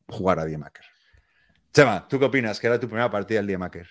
jugar 0.09 0.41
a 0.41 0.45
Diemaker. 0.45 0.85
Chema, 1.73 2.09
¿tú 2.09 2.19
qué 2.19 2.25
opinas? 2.25 2.59
Que 2.59 2.67
era 2.67 2.81
tu 2.81 2.89
primera 2.89 3.13
partida 3.13 3.39
del 3.39 3.47
Diemaker. 3.47 3.87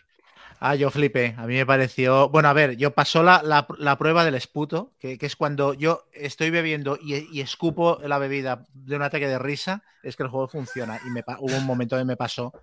Ah, 0.63 0.75
yo 0.75 0.91
flipé. 0.91 1.33
A 1.39 1.47
mí 1.47 1.55
me 1.55 1.65
pareció. 1.65 2.29
Bueno, 2.29 2.47
a 2.47 2.53
ver, 2.53 2.77
yo 2.77 2.91
pasó 2.91 3.23
la, 3.23 3.41
la, 3.43 3.65
la 3.79 3.97
prueba 3.97 4.23
del 4.23 4.35
esputo, 4.35 4.93
que, 4.99 5.17
que, 5.17 5.25
es 5.25 5.35
cuando 5.35 5.73
yo 5.73 6.05
estoy 6.13 6.51
bebiendo 6.51 6.99
y, 7.01 7.15
y, 7.35 7.41
escupo 7.41 7.97
la 8.03 8.19
bebida 8.19 8.67
de 8.71 8.95
un 8.95 9.01
ataque 9.01 9.27
de 9.27 9.39
risa, 9.39 9.81
es 10.03 10.15
que 10.15 10.21
el 10.21 10.29
juego 10.29 10.47
funciona. 10.47 10.99
Y 11.03 11.09
me, 11.09 11.23
hubo 11.39 11.57
un 11.57 11.65
momento 11.65 11.97
que 11.97 12.05
me 12.05 12.15
pasó 12.15 12.53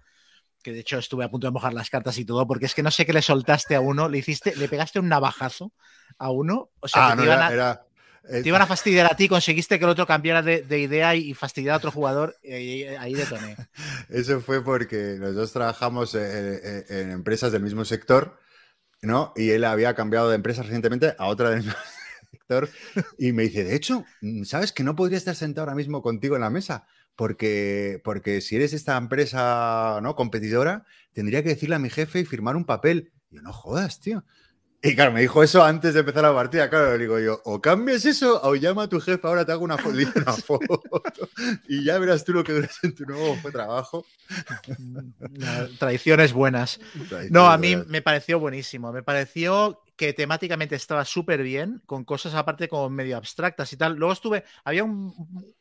que 0.63 0.73
de 0.73 0.81
hecho 0.81 0.99
estuve 0.99 1.25
a 1.25 1.29
punto 1.29 1.49
de 1.49 1.53
mojar 1.53 1.75
las 1.75 1.91
cartas 1.91 2.17
y 2.19 2.25
todo, 2.25 2.47
porque 2.47 2.67
es 2.67 2.75
que 2.75 2.85
no 2.85 2.91
sé 2.93 3.05
qué 3.05 3.13
le 3.13 3.23
soltaste 3.23 3.75
a 3.75 3.81
uno, 3.81 4.09
le 4.09 4.19
hiciste, 4.19 4.55
le 4.55 4.69
pegaste 4.69 5.01
un 5.01 5.09
navajazo 5.09 5.73
a 6.19 6.31
uno, 6.31 6.71
o 6.81 6.89
sea, 6.89 7.09
ah, 7.09 7.11
que 7.11 7.17
no, 7.17 7.23
te, 7.23 7.27
iban 7.27 7.39
era, 7.39 7.49
a, 7.49 7.53
era, 7.53 7.87
te, 8.31 8.49
iban 8.49 8.63
a, 8.63 8.67
fastidiar 8.67 9.07
a 9.11 9.17
ti, 9.17 9.29
conseguiste 9.29 9.79
que 9.79 9.85
el 9.85 9.91
otro 9.91 10.07
cambiara 10.07 10.43
de, 10.43 10.63
de 10.63 10.79
idea 10.79 11.15
y, 11.15 11.31
y, 11.31 11.35
fastidiar 11.35 11.75
a 11.75 11.79
otro 11.79 11.91
jugador, 11.91 12.37
y 12.43 12.53
ahí, 12.53 12.85
ahí 12.85 13.15
detoné. 13.15 13.57
Eso 14.09 14.41
fue 14.41 14.63
porque 14.63 15.17
los 15.19 15.35
dos 15.35 15.53
trabajamos 15.53 16.15
en, 16.15 16.61
en, 16.63 16.85
en 16.89 17.11
empresas 17.11 17.53
del 17.53 17.63
mismo 17.63 17.85
sector 17.85 18.39
¿no? 19.03 19.33
Y 19.37 19.51
él 19.51 19.65
había 19.65 19.95
cambiado 19.95 20.29
de 20.29 20.37
empresa 20.37 20.63
recientemente 20.63 21.15
a 21.19 21.27
otra 21.27 21.51
del 21.51 21.65
sector 22.31 22.69
y 23.19 23.33
me 23.33 23.45
dice, 23.45 23.65
de 23.65 23.75
hecho, 23.75 24.05
¿sabes 24.45 24.73
que 24.73 24.85
no 24.85 24.97
podría 24.97 25.19
estar 25.19 25.35
sentado 25.35 25.65
ahora 25.65 25.77
mismo 25.77 26.03
contigo 26.03 26.35
en 26.35 26.43
la 26.43 26.51
mesa? 26.51 26.87
Porque, 27.17 28.01
porque 28.05 28.41
si 28.41 28.57
eres 28.57 28.73
esta 28.73 28.97
empresa 28.97 29.99
¿no? 30.03 30.15
competidora, 30.15 30.85
tendría 31.13 31.43
que 31.43 31.51
decirle 31.51 31.75
a 31.75 31.81
mi 31.81 31.91
jefe 31.91 32.21
y 32.21 32.25
firmar 32.25 32.57
un 32.57 32.65
papel. 32.65 33.13
Y 33.31 33.37
yo, 33.37 33.43
no 33.43 33.53
jodas, 33.53 34.01
tío. 34.01 34.25
Y 34.81 34.95
claro, 34.95 35.11
me 35.11 35.21
dijo 35.21 35.43
eso 35.43 35.65
antes 35.65 35.95
de 35.95 36.01
empezar 36.01 36.23
la 36.23 36.33
partida. 36.33 36.71
Claro, 36.71 36.93
le 36.93 36.99
digo 36.99 37.19
yo, 37.19 37.41
o 37.45 37.61
cambias 37.61 38.05
eso 38.05 38.41
o 38.45 38.55
llama 38.55 38.85
a 38.85 38.89
tu 38.89 39.01
jefe, 39.01 39.27
ahora 39.27 39.45
te 39.45 39.51
hago 39.51 39.65
una, 39.65 39.77
foto, 39.77 39.97
una 40.15 40.33
foto 40.33 40.81
y 41.69 41.85
ya 41.85 41.99
verás 41.99 42.25
tú 42.25 42.33
lo 42.33 42.45
que 42.45 42.53
ves 42.53 42.79
en 42.85 42.95
tu 42.95 43.05
nuevo 43.05 43.37
trabajo. 43.51 44.07
Tradiciones 45.79 46.33
buenas. 46.33 46.79
no, 47.31 47.51
a 47.51 47.59
mí 47.59 47.75
me 47.75 48.03
pareció 48.03 48.39
buenísimo. 48.39 48.93
Me 48.93 49.03
pareció 49.03 49.83
que 49.97 50.13
temáticamente 50.13 50.77
estaba 50.77 51.05
súper 51.05 51.43
bien, 51.43 51.83
con 51.85 52.05
cosas 52.05 52.35
aparte 52.35 52.69
como 52.69 52.89
medio 52.89 53.17
abstractas 53.17 53.73
y 53.73 53.77
tal. 53.77 53.97
Luego 53.97 54.13
estuve, 54.13 54.45
había 54.63 54.85
un, 54.85 55.13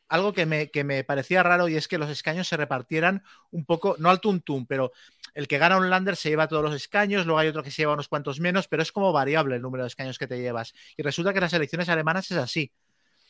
algo 0.08 0.32
que 0.32 0.46
me, 0.46 0.70
que 0.70 0.84
me 0.84 1.02
parecía 1.02 1.42
raro 1.42 1.66
y 1.66 1.74
es 1.74 1.88
que 1.88 1.98
los 1.98 2.08
escaños 2.08 2.46
se 2.46 2.56
repartieran 2.56 3.24
un 3.50 3.64
poco, 3.64 3.96
no 3.98 4.10
al 4.10 4.20
tuntum, 4.20 4.64
pero 4.64 4.92
el 5.38 5.46
que 5.46 5.58
gana 5.58 5.76
un 5.76 5.88
lander 5.88 6.16
se 6.16 6.30
lleva 6.30 6.48
todos 6.48 6.64
los 6.64 6.74
escaños, 6.74 7.24
luego 7.24 7.38
hay 7.38 7.46
otro 7.46 7.62
que 7.62 7.70
se 7.70 7.82
lleva 7.82 7.92
unos 7.92 8.08
cuantos 8.08 8.40
menos, 8.40 8.66
pero 8.66 8.82
es 8.82 8.90
como 8.90 9.12
variable 9.12 9.54
el 9.54 9.62
número 9.62 9.84
de 9.84 9.86
escaños 9.86 10.18
que 10.18 10.26
te 10.26 10.40
llevas. 10.40 10.74
Y 10.96 11.04
resulta 11.04 11.32
que 11.32 11.40
las 11.40 11.52
elecciones 11.52 11.88
alemanas 11.88 12.28
es 12.32 12.38
así. 12.38 12.72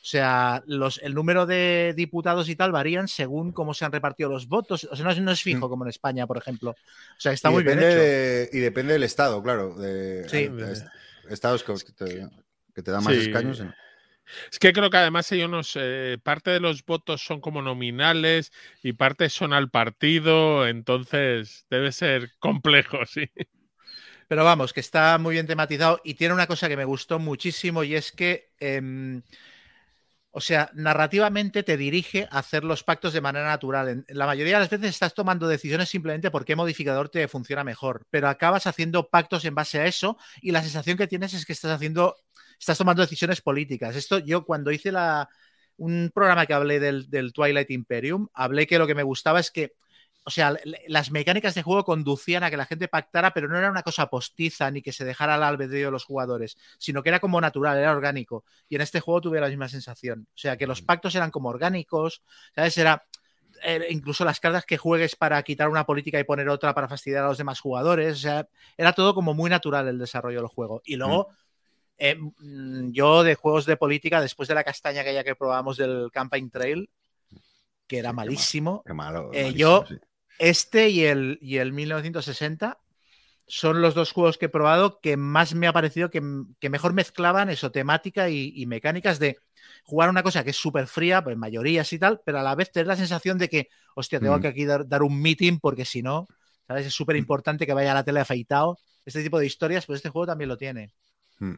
O 0.00 0.04
sea, 0.06 0.62
los, 0.66 1.02
el 1.02 1.12
número 1.12 1.44
de 1.44 1.92
diputados 1.94 2.48
y 2.48 2.56
tal 2.56 2.72
varían 2.72 3.08
según 3.08 3.52
cómo 3.52 3.74
se 3.74 3.84
han 3.84 3.92
repartido 3.92 4.30
los 4.30 4.48
votos. 4.48 4.88
O 4.90 4.96
sea, 4.96 5.04
no 5.04 5.10
es, 5.10 5.20
no 5.20 5.30
es 5.30 5.42
fijo 5.42 5.66
mm. 5.66 5.70
como 5.70 5.84
en 5.84 5.90
España, 5.90 6.26
por 6.26 6.38
ejemplo. 6.38 6.70
O 6.70 7.20
sea, 7.20 7.32
está 7.32 7.50
muy 7.50 7.62
bien 7.62 7.78
hecho. 7.78 8.56
y 8.56 8.58
depende 8.58 8.94
del 8.94 9.02
estado, 9.02 9.42
claro. 9.42 9.74
De, 9.74 10.26
sí. 10.30 10.50
estados 11.28 11.62
que 11.62 11.92
te, 11.92 12.90
dan 12.90 13.04
más 13.04 13.12
escaños. 13.12 13.62
Es 14.50 14.58
que 14.58 14.72
creo 14.72 14.90
que 14.90 14.96
además 14.96 15.30
hay 15.32 15.42
unos, 15.42 15.72
eh, 15.76 16.18
parte 16.22 16.50
de 16.50 16.60
los 16.60 16.84
votos 16.84 17.22
son 17.22 17.40
como 17.40 17.62
nominales 17.62 18.52
y 18.82 18.92
parte 18.92 19.28
son 19.30 19.52
al 19.52 19.70
partido, 19.70 20.66
entonces 20.66 21.66
debe 21.70 21.92
ser 21.92 22.30
complejo, 22.38 22.98
sí. 23.06 23.30
Pero 24.28 24.44
vamos, 24.44 24.72
que 24.72 24.80
está 24.80 25.16
muy 25.18 25.34
bien 25.34 25.46
tematizado 25.46 26.00
y 26.04 26.14
tiene 26.14 26.34
una 26.34 26.46
cosa 26.46 26.68
que 26.68 26.76
me 26.76 26.84
gustó 26.84 27.18
muchísimo 27.18 27.82
y 27.82 27.94
es 27.94 28.12
que 28.12 28.52
em, 28.60 29.22
o 30.30 30.40
sea, 30.40 30.70
narrativamente 30.74 31.62
te 31.62 31.76
dirige 31.76 32.28
a 32.30 32.38
hacer 32.38 32.62
los 32.62 32.84
pactos 32.84 33.12
de 33.12 33.20
manera 33.20 33.46
natural. 33.46 33.88
En 33.88 34.04
la 34.08 34.26
mayoría 34.26 34.54
de 34.54 34.60
las 34.60 34.70
veces 34.70 34.90
estás 34.90 35.14
tomando 35.14 35.48
decisiones 35.48 35.88
simplemente 35.88 36.30
porque 36.30 36.54
modificador 36.54 37.08
te 37.08 37.26
funciona 37.28 37.64
mejor, 37.64 38.06
pero 38.10 38.28
acabas 38.28 38.66
haciendo 38.66 39.08
pactos 39.08 39.44
en 39.46 39.54
base 39.54 39.80
a 39.80 39.86
eso 39.86 40.18
y 40.42 40.52
la 40.52 40.62
sensación 40.62 40.98
que 40.98 41.06
tienes 41.06 41.32
es 41.32 41.46
que 41.46 41.54
estás 41.54 41.72
haciendo, 41.72 42.16
estás 42.58 42.78
tomando 42.78 43.02
decisiones 43.02 43.40
políticas. 43.40 43.96
Esto 43.96 44.18
yo 44.18 44.44
cuando 44.44 44.70
hice 44.70 44.92
la, 44.92 45.28
un 45.76 46.10
programa 46.14 46.46
que 46.46 46.54
hablé 46.54 46.80
del, 46.80 47.08
del 47.10 47.32
Twilight 47.32 47.70
Imperium, 47.70 48.28
hablé 48.32 48.66
que 48.66 48.78
lo 48.78 48.86
que 48.86 48.94
me 48.94 49.02
gustaba 49.02 49.40
es 49.40 49.50
que 49.50 49.74
o 50.28 50.30
sea, 50.30 50.54
las 50.88 51.10
mecánicas 51.10 51.54
de 51.54 51.62
juego 51.62 51.84
conducían 51.84 52.44
a 52.44 52.50
que 52.50 52.58
la 52.58 52.66
gente 52.66 52.86
pactara, 52.86 53.32
pero 53.32 53.48
no 53.48 53.56
era 53.56 53.70
una 53.70 53.82
cosa 53.82 54.10
postiza 54.10 54.70
ni 54.70 54.82
que 54.82 54.92
se 54.92 55.06
dejara 55.06 55.36
al 55.36 55.42
albedrío 55.42 55.86
de 55.86 55.90
los 55.90 56.04
jugadores, 56.04 56.58
sino 56.76 57.02
que 57.02 57.08
era 57.08 57.18
como 57.18 57.40
natural, 57.40 57.78
era 57.78 57.92
orgánico. 57.92 58.44
Y 58.68 58.74
en 58.74 58.82
este 58.82 59.00
juego 59.00 59.22
tuve 59.22 59.40
la 59.40 59.48
misma 59.48 59.70
sensación. 59.70 60.28
O 60.28 60.36
sea, 60.38 60.58
que 60.58 60.66
los 60.66 60.82
mm. 60.82 60.84
pactos 60.84 61.14
eran 61.14 61.30
como 61.30 61.48
orgánicos, 61.48 62.22
¿sabes? 62.54 62.76
Era 62.76 63.06
eh, 63.62 63.86
incluso 63.88 64.22
las 64.26 64.38
cartas 64.38 64.66
que 64.66 64.76
juegues 64.76 65.16
para 65.16 65.42
quitar 65.42 65.70
una 65.70 65.86
política 65.86 66.20
y 66.20 66.24
poner 66.24 66.50
otra 66.50 66.74
para 66.74 66.88
fastidiar 66.88 67.24
a 67.24 67.28
los 67.28 67.38
demás 67.38 67.60
jugadores. 67.60 68.12
O 68.12 68.20
sea, 68.20 68.46
era 68.76 68.92
todo 68.92 69.14
como 69.14 69.32
muy 69.32 69.48
natural 69.48 69.88
el 69.88 69.98
desarrollo 69.98 70.40
del 70.40 70.48
juego. 70.48 70.82
Y 70.84 70.96
luego. 70.96 71.28
Mm. 71.30 71.47
Eh, 71.98 72.16
mm, 72.16 72.92
yo 72.92 73.22
de 73.22 73.34
juegos 73.34 73.66
de 73.66 73.76
política, 73.76 74.20
después 74.20 74.48
de 74.48 74.54
la 74.54 74.64
castaña 74.64 75.02
que 75.04 75.12
ya 75.12 75.24
que 75.24 75.34
probamos 75.34 75.76
del 75.76 76.10
Campaign 76.12 76.50
Trail, 76.50 76.90
que 77.86 77.98
era 77.98 78.12
malísimo. 78.12 78.82
Qué 78.86 78.94
malo, 78.94 79.30
eh, 79.32 79.52
yo 79.54 79.84
este 80.38 80.88
y 80.90 81.04
el, 81.04 81.38
y 81.42 81.56
el 81.56 81.72
1960 81.72 82.78
son 83.48 83.80
los 83.80 83.94
dos 83.94 84.12
juegos 84.12 84.38
que 84.38 84.46
he 84.46 84.50
probado 84.50 85.00
que 85.00 85.16
más 85.16 85.54
me 85.54 85.66
ha 85.66 85.72
parecido 85.72 86.10
que, 86.10 86.20
mejor 86.20 86.92
mezclaban 86.92 87.48
eso, 87.48 87.72
temática 87.72 88.28
y, 88.28 88.64
mecánicas 88.66 89.18
de 89.18 89.38
jugar 89.84 90.10
una 90.10 90.22
cosa 90.22 90.44
que 90.44 90.50
es 90.50 90.56
súper 90.56 90.86
fría, 90.86 91.24
pues 91.24 91.36
mayorías 91.36 91.90
y 91.92 91.98
tal, 91.98 92.20
pero 92.24 92.38
a 92.38 92.42
la 92.42 92.54
vez 92.54 92.70
tener 92.70 92.86
la 92.86 92.96
sensación 92.96 93.38
de 93.38 93.48
que, 93.48 93.68
hostia, 93.94 94.20
tengo 94.20 94.36
mm. 94.38 94.42
que 94.42 94.48
aquí 94.48 94.66
dar, 94.66 95.02
un 95.02 95.20
meeting 95.20 95.58
porque 95.60 95.86
si 95.86 96.02
no, 96.02 96.26
¿sabes? 96.66 96.86
Es 96.86 96.92
súper 96.92 97.16
importante 97.16 97.66
que 97.66 97.72
vaya 97.72 97.92
a 97.92 97.94
la 97.94 98.04
tele 98.04 98.20
afeitado. 98.20 98.78
Este 99.06 99.22
tipo 99.22 99.38
de 99.38 99.46
historias, 99.46 99.86
pues 99.86 99.96
este 99.98 100.10
juego 100.10 100.26
también 100.26 100.48
lo 100.48 100.58
tiene. 100.58 100.92
Mm. 101.40 101.54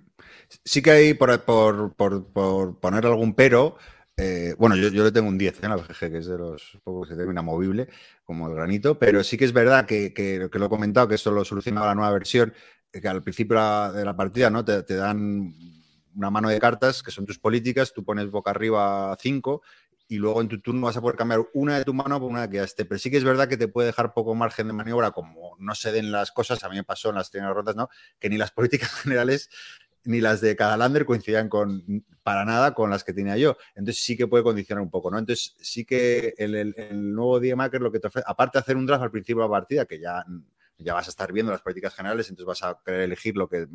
Sí 0.65 0.83
que 0.83 0.91
hay, 0.91 1.15
por, 1.15 1.43
por, 1.45 1.95
por 1.95 2.81
poner 2.81 3.07
algún 3.07 3.35
pero, 3.35 3.77
eh, 4.17 4.55
bueno, 4.59 4.77
yo, 4.77 4.91
le 4.91 5.13
tengo 5.13 5.29
un 5.29 5.39
10 5.39 5.63
en 5.63 5.71
la 5.71 5.77
BGG, 5.77 6.11
que 6.11 6.19
es 6.19 6.27
de 6.27 6.37
los 6.37 6.79
pocos 6.85 7.09
que 7.09 7.15
tengo 7.15 7.31
inamovible, 7.31 7.89
como 8.25 8.49
el 8.49 8.55
granito, 8.55 8.99
pero 8.99 9.25
sí 9.25 9.39
que 9.39 9.47
es 9.47 9.53
verdad 9.53 9.87
que, 9.87 10.13
que, 10.13 10.39
lo 10.53 10.67
he 10.67 10.69
comentado, 10.69 11.09
que 11.09 11.15
eso 11.15 11.31
lo 11.31 11.45
solucionaba 11.45 11.87
la 11.87 11.95
nueva 11.95 12.13
versión, 12.13 12.53
que 12.93 13.09
al 13.09 13.23
principio 13.23 13.57
de 13.93 14.05
la 14.05 14.17
partida 14.17 14.51
¿no? 14.51 14.65
te, 14.65 14.83
dan 14.83 15.55
una 16.15 16.31
mano 16.31 16.49
de 16.49 16.59
cartas, 16.59 17.03
que 17.03 17.11
son 17.11 17.25
tus 17.25 17.39
políticas, 17.39 17.93
tú 17.95 18.05
pones 18.05 18.31
boca 18.31 18.51
arriba 18.51 19.17
5 19.19 19.63
y 20.11 20.19
luego 20.19 20.41
en 20.41 20.49
tu 20.49 20.61
turno 20.61 20.87
vas 20.87 20.97
a 20.97 21.01
poder 21.01 21.17
cambiar 21.17 21.41
una 21.55 21.79
de 21.79 21.85
tu 21.85 21.95
mano 21.95 22.19
por 22.19 22.29
una 22.29 22.51
que 22.51 22.57
ya 22.57 22.65
esté. 22.65 22.85
Pero 22.85 22.99
sí 22.99 23.13
que 23.13 23.17
es 23.17 23.23
verdad 23.23 23.49
que 23.49 23.57
te 23.57 23.69
puede 23.69 23.87
dejar 23.87 24.13
poco 24.13 24.35
margen 24.35 24.67
de 24.67 24.73
maniobra, 24.73 25.13
como 25.13 25.55
no 25.61 25.73
se 25.77 25.93
den 25.93 26.11
las 26.11 26.33
cosas, 26.33 26.65
a 26.65 26.69
mí 26.69 26.75
me 26.75 26.83
pasó 26.83 27.11
en 27.11 27.15
las 27.15 27.31
primeras 27.31 27.55
rondas, 27.55 27.77
¿no? 27.77 27.89
Que 28.19 28.29
ni 28.29 28.37
las 28.37 28.51
políticas 28.51 28.91
generales 28.91 29.49
ni 30.03 30.21
las 30.21 30.41
de 30.41 30.57
cada 30.57 30.77
lander 30.77 31.05
coincidían 31.05 31.49
con, 31.49 32.05
para 32.25 32.45
nada 32.45 32.75
con 32.75 32.91
las 32.91 33.05
que 33.05 33.13
tenía 33.13 33.37
yo. 33.37 33.57
Entonces 33.77 34.03
sí 34.03 34.17
que 34.17 34.27
puede 34.27 34.43
condicionar 34.43 34.83
un 34.83 34.91
poco, 34.91 35.13
¿no? 35.13 35.19
Entonces 35.19 35.55
sí 35.61 35.85
que 35.85 36.35
el, 36.39 36.57
el, 36.57 36.75
el 36.77 37.15
nuevo 37.15 37.39
DMaker 37.39 37.81
lo 37.81 37.93
que 37.93 38.01
te 38.01 38.09
ofrece, 38.09 38.25
aparte 38.29 38.59
de 38.59 38.63
hacer 38.63 38.77
un 38.77 38.87
draft 38.87 39.05
al 39.05 39.13
principio 39.13 39.45
de 39.45 39.49
la 39.49 39.53
partida, 39.53 39.85
que 39.85 40.01
ya, 40.01 40.25
ya 40.77 40.95
vas 40.95 41.07
a 41.07 41.11
estar 41.11 41.33
viendo 41.33 41.53
las 41.53 41.63
políticas 41.63 41.95
generales, 41.95 42.29
entonces 42.31 42.47
vas 42.47 42.69
a 42.69 42.81
querer 42.85 43.03
elegir 43.03 43.37
lo 43.37 43.49
que, 43.49 43.69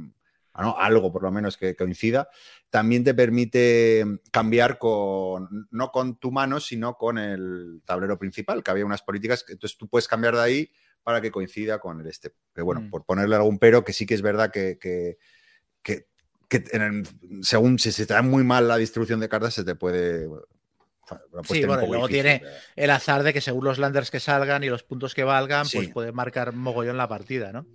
¿no? 0.61 0.77
algo 0.77 1.11
por 1.11 1.23
lo 1.23 1.31
menos 1.31 1.57
que 1.57 1.75
coincida, 1.75 2.29
también 2.69 3.03
te 3.03 3.13
permite 3.13 4.05
cambiar 4.31 4.77
con, 4.77 5.67
no 5.71 5.91
con 5.91 6.17
tu 6.17 6.31
mano, 6.31 6.59
sino 6.59 6.95
con 6.95 7.17
el 7.17 7.81
tablero 7.85 8.17
principal, 8.17 8.63
que 8.63 8.71
había 8.71 8.85
unas 8.85 9.01
políticas, 9.01 9.43
que, 9.43 9.53
entonces 9.53 9.77
tú 9.77 9.87
puedes 9.87 10.07
cambiar 10.07 10.35
de 10.35 10.41
ahí 10.41 10.71
para 11.03 11.21
que 11.21 11.31
coincida 11.31 11.79
con 11.79 12.01
el 12.01 12.07
este. 12.07 12.33
Pero 12.53 12.65
bueno, 12.65 12.81
mm. 12.81 12.89
por 12.89 13.05
ponerle 13.05 13.35
algún 13.35 13.59
pero, 13.59 13.83
que 13.83 13.93
sí 13.93 14.05
que 14.05 14.15
es 14.15 14.21
verdad 14.21 14.51
que, 14.51 14.77
que, 14.79 15.17
que 15.81 16.07
que 16.47 16.63
según 17.41 17.79
si 17.79 17.91
se 17.91 18.05
te 18.05 18.13
da 18.13 18.21
muy 18.21 18.43
mal 18.43 18.67
la 18.67 18.77
distribución 18.77 19.19
de 19.19 19.29
cartas, 19.29 19.53
se 19.53 19.63
te 19.63 19.75
puede. 19.75 20.27
Sí, 21.43 21.63
bueno, 21.65 21.85
luego 21.85 22.07
tiene 22.07 22.41
el 22.75 22.89
azar 22.89 23.23
de 23.23 23.31
que 23.31 23.41
según 23.41 23.63
los 23.63 23.77
landers 23.77 24.09
que 24.09 24.19
salgan 24.19 24.63
y 24.63 24.69
los 24.69 24.83
puntos 24.83 25.13
que 25.13 25.23
valgan, 25.23 25.67
pues 25.71 25.89
puede 25.89 26.11
marcar 26.11 26.53
mogollón 26.53 26.97
la 26.97 27.07
partida, 27.07 27.51
¿no? 27.51 27.65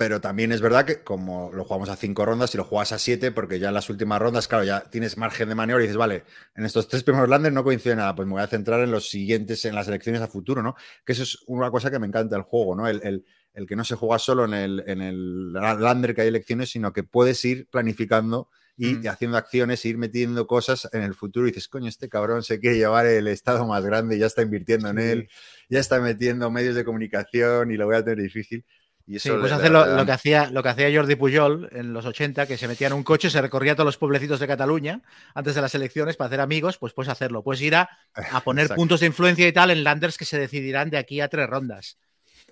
Pero 0.00 0.18
también 0.18 0.50
es 0.50 0.62
verdad 0.62 0.86
que 0.86 1.02
como 1.04 1.52
lo 1.52 1.64
jugamos 1.64 1.90
a 1.90 1.96
cinco 1.96 2.24
rondas 2.24 2.54
y 2.54 2.56
lo 2.56 2.64
juegas 2.64 2.92
a 2.92 2.98
siete, 2.98 3.32
porque 3.32 3.58
ya 3.58 3.68
en 3.68 3.74
las 3.74 3.90
últimas 3.90 4.18
rondas, 4.18 4.48
claro, 4.48 4.64
ya 4.64 4.80
tienes 4.88 5.18
margen 5.18 5.50
de 5.50 5.54
maniobra 5.54 5.84
y 5.84 5.88
dices, 5.88 5.98
vale, 5.98 6.24
en 6.54 6.64
estos 6.64 6.88
tres 6.88 7.02
primeros 7.02 7.28
landers 7.28 7.54
no 7.54 7.62
coincide 7.62 7.96
nada, 7.96 8.14
pues 8.14 8.26
me 8.26 8.32
voy 8.32 8.42
a 8.42 8.46
centrar 8.46 8.80
en 8.80 8.90
los 8.90 9.10
siguientes, 9.10 9.62
en 9.66 9.74
las 9.74 9.88
elecciones 9.88 10.22
a 10.22 10.26
futuro, 10.28 10.62
¿no? 10.62 10.74
Que 11.04 11.12
eso 11.12 11.24
es 11.24 11.44
una 11.48 11.70
cosa 11.70 11.90
que 11.90 11.98
me 11.98 12.06
encanta 12.06 12.34
del 12.34 12.44
juego, 12.44 12.74
¿no? 12.74 12.88
el 12.88 13.24
el 13.54 13.66
que 13.66 13.76
no 13.76 13.84
se 13.84 13.96
juega 13.96 14.18
solo 14.18 14.44
en 14.44 14.54
el, 14.54 14.84
en 14.86 15.00
el 15.00 15.52
lander 15.52 16.14
que 16.14 16.22
hay 16.22 16.28
elecciones, 16.28 16.70
sino 16.70 16.92
que 16.92 17.02
puedes 17.02 17.44
ir 17.44 17.68
planificando 17.68 18.48
y 18.76 18.94
mm. 18.94 19.08
haciendo 19.08 19.36
acciones, 19.36 19.84
ir 19.84 19.98
metiendo 19.98 20.46
cosas 20.46 20.88
en 20.92 21.02
el 21.02 21.14
futuro 21.14 21.46
y 21.46 21.50
dices, 21.50 21.68
coño, 21.68 21.88
este 21.88 22.08
cabrón 22.08 22.42
se 22.42 22.60
quiere 22.60 22.78
llevar 22.78 23.06
el 23.06 23.26
estado 23.26 23.66
más 23.66 23.84
grande, 23.84 24.18
ya 24.18 24.26
está 24.26 24.42
invirtiendo 24.42 24.88
en 24.88 24.98
él, 24.98 25.28
ya 25.68 25.80
está 25.80 26.00
metiendo 26.00 26.50
medios 26.50 26.74
de 26.74 26.84
comunicación 26.84 27.70
y 27.70 27.76
lo 27.76 27.86
voy 27.86 27.96
a 27.96 28.04
tener 28.04 28.22
difícil. 28.22 28.64
Y 29.10 29.16
eso 29.16 29.34
sí, 29.34 29.40
puedes 29.40 29.50
hacer 29.50 29.72
lo, 29.72 30.06
que 30.06 30.12
hacía, 30.12 30.52
lo 30.52 30.62
que 30.62 30.68
hacía 30.68 30.88
Jordi 30.94 31.16
Pujol 31.16 31.68
en 31.72 31.92
los 31.92 32.06
80, 32.06 32.46
que 32.46 32.56
se 32.56 32.68
metía 32.68 32.86
en 32.86 32.92
un 32.92 33.02
coche, 33.02 33.28
se 33.28 33.42
recorría 33.42 33.74
todos 33.74 33.86
los 33.86 33.96
pueblecitos 33.96 34.38
de 34.38 34.46
Cataluña 34.46 35.02
antes 35.34 35.56
de 35.56 35.60
las 35.60 35.74
elecciones 35.74 36.16
para 36.16 36.28
hacer 36.28 36.40
amigos, 36.40 36.78
pues 36.78 36.92
puedes 36.92 37.08
hacerlo. 37.08 37.42
Puedes 37.42 37.60
ir 37.60 37.74
a, 37.74 37.90
a 38.14 38.40
poner 38.44 38.68
puntos 38.68 39.00
de 39.00 39.06
influencia 39.06 39.48
y 39.48 39.52
tal 39.52 39.72
en 39.72 39.82
landers 39.82 40.16
que 40.16 40.24
se 40.24 40.38
decidirán 40.38 40.90
de 40.90 40.98
aquí 40.98 41.20
a 41.20 41.26
tres 41.26 41.48
rondas. 41.50 41.98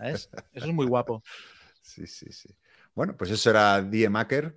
Eso 0.01 0.29
es 0.53 0.67
muy 0.67 0.87
guapo. 0.87 1.23
Sí, 1.81 2.07
sí, 2.07 2.31
sí. 2.31 2.51
Bueno, 2.95 3.17
pues 3.17 3.31
eso 3.31 3.49
era 3.49 3.81
Die 3.81 4.11
Maker. 4.11 4.55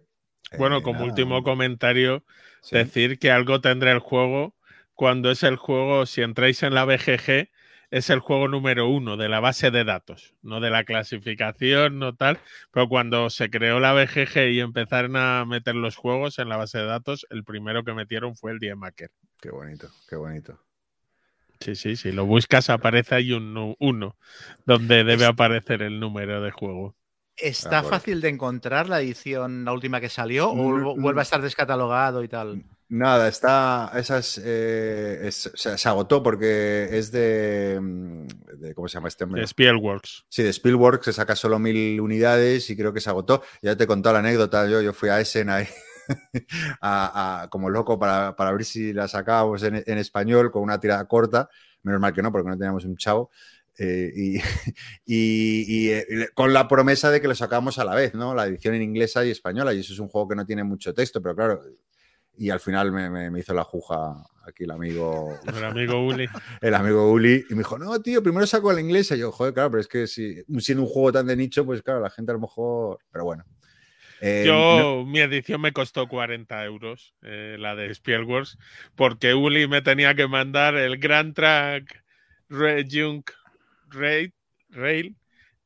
Bueno, 0.58 0.80
eh, 0.80 0.82
como 0.82 1.06
último 1.06 1.44
comentario, 1.44 2.26
decir 2.70 3.20
que 3.20 3.32
algo 3.32 3.62
tendrá 3.62 3.94
el 3.94 4.00
juego 4.00 4.54
cuando 4.96 5.32
es 5.32 5.44
el 5.44 5.56
juego, 5.56 6.06
si 6.06 6.24
entráis 6.24 6.62
en 6.62 6.74
la 6.74 6.84
BGG, 6.84 7.50
es 7.92 8.10
el 8.10 8.20
juego 8.20 8.48
número 8.48 8.88
uno 8.88 9.18
de 9.18 9.28
la 9.28 9.42
base 9.42 9.70
de 9.70 9.84
datos, 9.84 10.34
no 10.42 10.62
de 10.62 10.70
la 10.70 10.86
clasificación, 10.86 12.00
no 12.00 12.16
tal, 12.16 12.40
pero 12.72 12.88
cuando 12.88 13.30
se 13.30 13.50
creó 13.50 13.80
la 13.82 13.94
BGG 13.94 14.50
y 14.52 14.62
empezaron 14.62 15.18
a 15.18 15.46
meter 15.46 15.76
los 15.76 15.98
juegos 15.98 16.40
en 16.40 16.48
la 16.48 16.56
base 16.56 16.80
de 16.80 16.86
datos, 16.86 17.28
el 17.30 17.44
primero 17.44 17.84
que 17.84 17.94
metieron 17.94 18.36
fue 18.36 18.54
el 18.54 18.60
Die 18.60 18.76
Maker. 18.76 19.12
Qué 19.42 19.52
bonito, 19.52 19.90
qué 20.10 20.16
bonito. 20.16 20.58
Sí, 21.60 21.76
sí, 21.76 21.96
si 21.96 22.12
lo 22.12 22.26
buscas 22.26 22.70
aparece 22.70 23.16
ahí 23.16 23.34
un 23.34 23.76
1, 23.78 24.18
donde 24.66 25.04
debe 25.04 25.26
aparecer 25.26 25.84
el 25.84 26.00
número 26.00 26.42
de 26.42 26.50
juego. 26.50 26.96
¿Está 27.36 27.80
acuerdo. 27.80 27.98
fácil 27.98 28.22
de 28.22 28.30
encontrar 28.30 28.88
la 28.90 29.02
edición, 29.02 29.66
la 29.66 29.74
última 29.74 30.00
que 30.00 30.10
salió, 30.10 30.50
o 30.50 30.96
vuelve 30.96 31.22
a 31.22 31.24
estar 31.24 31.42
descatalogado 31.42 32.24
y 32.24 32.28
tal? 32.28 32.64
Nada, 32.94 33.30
está. 33.30 33.90
Esas. 33.96 34.38
eh, 34.44 35.22
es- 35.24 35.50
sea, 35.56 35.78
se 35.78 35.88
agotó 35.88 36.22
porque 36.22 36.90
es 36.92 37.10
de, 37.10 37.80
mm, 37.82 38.28
de- 38.60 38.74
¿Cómo 38.76 38.90
se 38.90 38.96
llama 38.96 39.08
este? 39.08 39.26
De 39.26 39.48
Spielworks. 39.48 40.26
Sí, 40.28 40.44
de 40.44 40.50
Spielberg 40.50 41.02
se 41.02 41.14
saca 41.14 41.38
solo 41.38 41.58
mil 41.58 42.02
unidades 42.02 42.70
y 42.70 42.76
creo 42.76 42.92
que 42.92 43.00
se 43.00 43.10
agotó. 43.10 43.44
Ya 43.62 43.78
te 43.78 43.86
he 43.86 43.88
contado 43.88 44.12
la 44.14 44.20
anécdota. 44.20 44.68
Yo, 44.68 44.82
yo 44.82 44.92
fui 44.92 45.08
a 45.08 45.22
Essen 45.22 45.50
ahí 45.50 45.68
a- 46.82 47.44
a- 47.44 47.48
como 47.50 47.70
loco 47.70 47.98
para, 47.98 48.36
para 48.36 48.52
ver 48.52 48.66
si 48.66 48.92
la 48.92 49.08
sacábamos 49.08 49.64
en, 49.64 49.82
en 49.86 49.98
español 49.98 50.52
con 50.52 50.62
una 50.62 50.78
tirada 50.80 51.08
corta. 51.08 51.50
Menos 51.84 52.02
mal 52.02 52.12
que 52.14 52.22
no, 52.22 52.30
porque 52.32 52.50
no 52.50 52.58
teníamos 52.58 52.84
un 52.84 52.98
chavo. 52.98 53.32
Eh, 53.78 54.12
y, 54.14 54.36
y- 55.06 55.86
y, 55.88 55.90
eh, 55.92 56.06
y 56.10 56.26
con 56.34 56.52
la 56.52 56.68
promesa 56.68 57.10
de 57.10 57.22
que 57.22 57.30
lo 57.30 57.36
sacábamos 57.36 57.80
a 57.80 57.86
la 57.86 57.96
vez, 57.96 58.14
¿no? 58.16 58.36
La 58.36 58.48
edición 58.48 58.76
en 58.76 58.82
inglesa 58.82 59.24
y 59.26 59.32
española. 59.32 59.74
Y 59.74 59.80
eso 59.80 59.94
es 59.94 60.00
un 60.00 60.10
juego 60.10 60.28
que 60.28 60.36
no 60.36 60.46
tiene 60.46 60.66
mucho 60.66 60.94
texto, 60.94 61.22
pero 61.22 61.36
claro. 61.38 61.62
Y 62.38 62.50
al 62.50 62.60
final 62.60 62.92
me, 62.92 63.10
me- 63.10 63.30
me 63.30 63.40
hizo 63.40 63.54
la 63.54 63.64
juja 63.64 64.24
aquí 64.48 64.64
el 64.64 64.72
amigo 64.72 65.40
El 65.46 65.64
amigo 65.64 66.04
Uli. 66.06 66.28
el 66.62 66.74
amigo 66.74 67.12
Uli 67.12 67.46
y 67.50 67.54
me 67.54 67.60
dijo, 67.60 67.78
no, 67.78 68.00
tío, 68.02 68.24
primero 68.24 68.48
saco 68.48 68.72
la 68.74 68.82
inglesa. 68.82 69.16
Y 69.16 69.20
yo, 69.20 69.32
joder, 69.32 69.54
claro, 69.54 69.72
pero 69.72 69.82
es 69.82 69.88
que 69.88 70.08
si 70.08 70.44
siendo 70.60 70.84
un 70.84 70.90
juego 70.90 71.12
tan 71.12 71.28
de 71.28 71.36
nicho, 71.36 71.66
pues 71.66 71.82
claro, 71.84 72.00
la 72.00 72.10
gente 72.10 72.32
a 72.32 72.36
lo 72.36 72.40
mejor. 72.42 73.00
Pero 73.12 73.26
bueno. 73.26 73.44
Eh, 74.22 74.44
no- 74.48 74.78
Yo, 74.78 75.06
mi 75.06 75.20
edición 75.20 75.62
me 75.62 75.72
costó 75.74 76.08
40 76.08 76.64
euros, 76.66 77.16
eh, 77.24 77.58
la 77.60 77.76
de 77.76 77.90
Spielworks, 77.94 78.58
porque 78.96 79.34
Uli 79.34 79.68
me 79.68 79.82
tenía 79.82 80.14
que 80.16 80.28
mandar 80.28 80.76
el 80.76 80.98
Grand 81.00 81.34
Track 81.34 82.04
Re- 82.50 82.86
Junk 82.90 83.32
Rail 84.70 85.16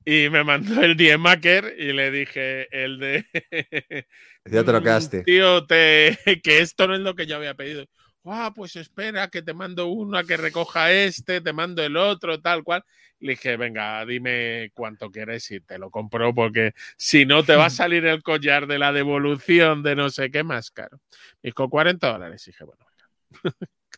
y 0.06 0.30
me 0.30 0.44
mandó 0.44 0.82
el 0.84 0.95
Die 0.95 1.18
Maker 1.18 1.76
y 1.77 1.94
le 1.94 2.11
dije 2.11 2.68
el 2.84 2.99
de. 2.99 3.26
ya 4.45 4.64
te 4.64 4.72
lo 4.72 4.80
"Mm, 4.80 4.84
quedaste. 4.84 5.23
Tío, 5.23 5.65
te... 5.65 6.18
que 6.44 6.60
esto 6.60 6.88
no 6.88 6.95
es 6.95 7.02
lo 7.02 7.15
que 7.15 7.26
yo 7.26 7.36
había 7.38 7.56
pedido. 7.56 7.86
Ah, 8.23 8.52
pues 8.56 8.76
espera, 8.76 9.27
que 9.30 9.41
te 9.44 9.53
mando 9.53 9.88
una 9.88 10.23
que 10.23 10.38
recoja 10.38 10.91
este, 10.91 11.41
te 11.41 11.53
mando 11.53 11.84
el 11.84 11.95
otro, 11.98 12.41
tal 12.41 12.64
cual. 12.64 12.84
Le 13.19 13.32
dije, 13.34 13.56
venga, 13.57 14.06
dime 14.06 14.72
cuánto 14.73 15.10
quieres 15.11 15.49
y 15.52 15.60
te 15.61 15.77
lo 15.80 15.90
compro, 15.91 16.34
porque 16.34 16.73
si 16.98 17.26
no 17.26 17.44
te 17.44 17.56
va 17.56 17.65
a 17.68 17.69
salir 17.69 18.06
el 18.06 18.23
collar 18.23 18.68
de 18.68 18.80
la 18.80 18.91
devolución 18.91 19.84
de 19.84 19.95
no 19.95 20.10
sé 20.10 20.32
qué 20.32 20.44
más 20.44 20.72
caro. 20.72 20.99
Me 21.44 21.49
dijo 21.49 21.69
40 21.69 22.11
dólares. 22.11 22.48
Y 22.48 22.52
dije, 22.52 22.64
bueno, 22.65 22.86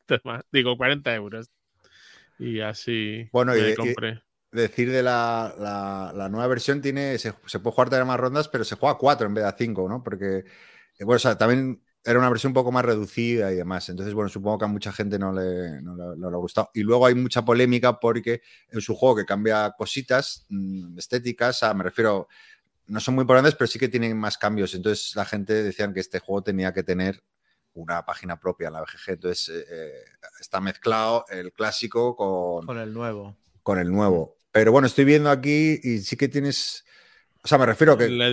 venga. 0.08 0.44
Digo, 0.52 0.78
40 0.78 1.14
euros. 1.16 1.50
Y 2.40 2.60
así 2.60 3.28
Bueno, 3.32 3.54
me 3.54 3.72
y- 3.72 3.76
compré. 3.76 4.22
Decir 4.52 4.92
de 4.92 5.04
la, 5.04 5.54
la- 5.60 6.14
la 6.16 6.30
nueva 6.30 6.48
versión, 6.48 6.82
tiene 6.82 7.18
se, 7.20 7.34
se 7.46 7.60
puede 7.60 7.74
jugar 7.74 7.90
tener 7.90 8.06
más 8.06 8.20
rondas, 8.20 8.48
pero 8.48 8.64
se 8.64 8.76
juega 8.76 8.94
a 8.96 8.98
4 8.98 9.28
en 9.28 9.34
vez 9.34 9.44
de 9.44 9.50
a 9.50 9.56
5, 9.58 9.90
¿no? 9.90 10.02
Porque, 10.04 10.38
eh, 10.38 11.04
bueno, 11.04 11.18
o 11.18 11.20
sea, 11.20 11.38
también 11.38 11.84
era 12.06 12.18
una 12.20 12.30
versión 12.30 12.52
un 12.52 12.54
poco 12.54 12.72
más 12.72 12.86
reducida 12.86 13.52
y 13.52 13.56
demás. 13.56 13.90
Entonces, 13.90 14.14
bueno, 14.14 14.30
supongo 14.30 14.58
que 14.60 14.66
a 14.66 14.70
mucha 14.70 14.94
gente 14.94 15.20
no 15.20 15.34
le, 15.34 15.82
no 15.82 15.96
le- 15.96 16.18
no 16.18 16.30
le 16.30 16.36
ha 16.36 16.40
gustado. 16.40 16.70
Y 16.74 16.82
luego 16.84 17.06
hay 17.06 17.16
mucha 17.16 17.44
polémica 17.44 18.00
porque 18.00 18.42
es 18.70 18.88
un 18.88 18.96
juego 18.96 19.18
que 19.18 19.26
cambia 19.26 19.74
cositas 19.78 20.46
mm, 20.48 20.98
estéticas, 20.98 21.60
sea, 21.60 21.74
me 21.74 21.84
refiero, 21.84 22.30
no 22.88 23.02
son 23.02 23.16
muy 23.16 23.24
importantes, 23.24 23.54
pero 23.56 23.68
sí 23.68 23.78
que 23.78 23.90
tienen 23.90 24.18
más 24.18 24.38
cambios. 24.38 24.74
Entonces, 24.74 25.14
la 25.18 25.26
gente 25.26 25.52
decían 25.62 25.94
que 25.94 26.00
este 26.00 26.20
juego 26.20 26.42
tenía 26.44 26.72
que 26.74 26.84
tener 26.84 27.22
una 27.74 28.06
página 28.06 28.40
propia 28.40 28.68
en 28.68 28.74
la 28.74 28.82
BGG. 28.82 29.10
Entonces, 29.12 29.50
eh, 29.50 29.66
eh, 29.70 29.92
está 30.40 30.62
mezclado 30.62 31.26
el 31.30 31.52
clásico 31.52 32.16
con, 32.16 32.66
Con 32.66 32.78
el 32.80 32.94
nuevo. 32.94 33.36
con 33.62 33.78
el 33.80 33.92
nuevo. 33.92 34.37
Pero 34.60 34.72
bueno, 34.72 34.88
estoy 34.88 35.06
viendo 35.06 35.30
aquí 35.30 35.80
y 35.84 36.00
sí 36.00 36.18
que 36.18 36.28
tienes. 36.28 36.84
O 37.44 37.48
sea, 37.48 37.58
me 37.58 37.66
refiero 37.66 37.98
que. 37.98 38.10
La 38.10 38.32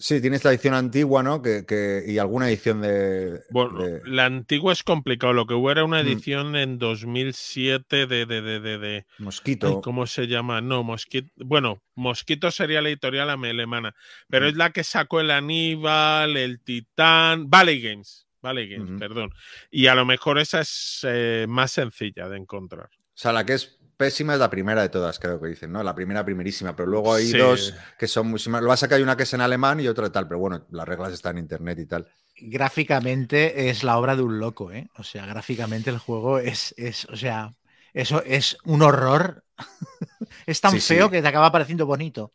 Sí, 0.00 0.20
tienes 0.20 0.44
la 0.44 0.52
edición 0.52 0.74
antigua, 0.74 1.24
¿no? 1.24 1.42
Que, 1.42 1.66
que- 1.66 2.04
y 2.06 2.18
alguna 2.18 2.48
edición 2.48 2.80
de. 2.82 3.40
Bueno, 3.50 3.82
de- 3.82 4.00
la 4.04 4.26
antigua 4.26 4.72
es 4.72 4.84
complicado. 4.84 5.32
Lo 5.32 5.44
que 5.46 5.54
hubo 5.54 5.72
era 5.72 5.82
una 5.82 6.00
Mm. 6.02 6.06
edición 6.06 6.54
en 6.56 6.78
2007 6.78 8.06
de, 8.06 8.24
de, 8.24 8.40
de, 8.40 8.60
de, 8.60 8.78
de- 8.78 9.06
Mosquito. 9.18 9.66
Ay, 9.66 9.74
¿Cómo 9.82 10.06
se 10.06 10.28
llama? 10.28 10.60
No, 10.60 10.84
Mosquito. 10.84 11.28
Bueno, 11.36 11.82
Mosquito 11.96 12.52
sería 12.52 12.80
la 12.80 12.90
editorial 12.90 13.28
alemana, 13.28 13.92
pero 14.28 14.46
Mm. 14.46 14.48
es 14.50 14.56
la 14.56 14.70
que 14.70 14.84
sacó 14.84 15.20
el 15.20 15.32
Aníbal, 15.32 16.36
el 16.36 16.60
Titán, 16.62 17.50
Valley 17.50 17.80
Games. 17.80 18.26
Valley 18.40 18.68
Games, 18.68 19.00
perdón. 19.00 19.32
Y 19.68 19.88
a 19.88 19.96
lo 19.96 20.04
mejor 20.06 20.38
esa 20.38 20.60
es 20.60 21.00
eh, 21.08 21.46
más 21.48 21.72
sencilla 21.72 22.28
de 22.28 22.36
encontrar. 22.36 22.86
O 22.86 23.20
sea, 23.20 23.32
la 23.32 23.44
que 23.44 23.54
es 23.54 23.77
pésima 23.98 24.32
es 24.34 24.40
la 24.40 24.48
primera 24.50 24.80
de 24.82 24.88
todas, 24.88 25.18
creo 25.18 25.40
que 25.40 25.48
dicen, 25.48 25.72
¿no? 25.72 25.82
La 25.82 25.94
primera, 25.94 26.24
primerísima. 26.24 26.74
Pero 26.76 26.88
luego 26.88 27.14
hay 27.14 27.32
Sí. 27.32 27.38
dos 27.38 27.74
que 27.98 28.08
son 28.08 28.28
muy 28.28 28.38
similares. 28.38 28.64
Lo 28.64 28.68
vas 28.70 28.82
a 28.82 28.88
que 28.88 28.94
hay 28.94 29.02
una 29.02 29.16
que 29.16 29.24
es 29.24 29.34
en 29.34 29.42
alemán 29.42 29.80
y 29.80 29.88
otra 29.88 30.04
de 30.04 30.10
tal, 30.10 30.28
pero 30.28 30.38
bueno, 30.40 30.66
las 30.70 30.88
reglas 30.88 31.12
están 31.12 31.36
en 31.38 31.44
internet 31.44 31.78
y 31.80 31.86
tal. 31.86 32.08
Gráficamente 32.40 33.68
es 33.68 33.82
la 33.82 33.98
obra 33.98 34.14
de 34.14 34.22
un 34.22 34.38
loco, 34.38 34.70
¿eh? 34.72 34.88
O 34.96 35.02
sea, 35.02 35.26
gráficamente 35.26 35.90
el 35.90 35.98
juego 35.98 36.38
es, 36.38 36.72
es 36.78 37.04
o 37.06 37.16
sea, 37.16 37.52
eso 37.92 38.22
es 38.24 38.56
un 38.64 38.82
horror. 38.82 39.42
es 40.46 40.60
tan 40.60 40.72
Sí, 40.72 40.80
sí. 40.80 40.94
feo 40.94 41.10
que 41.10 41.20
te 41.20 41.28
acaba 41.28 41.50
pareciendo 41.50 41.86
bonito. 41.86 42.32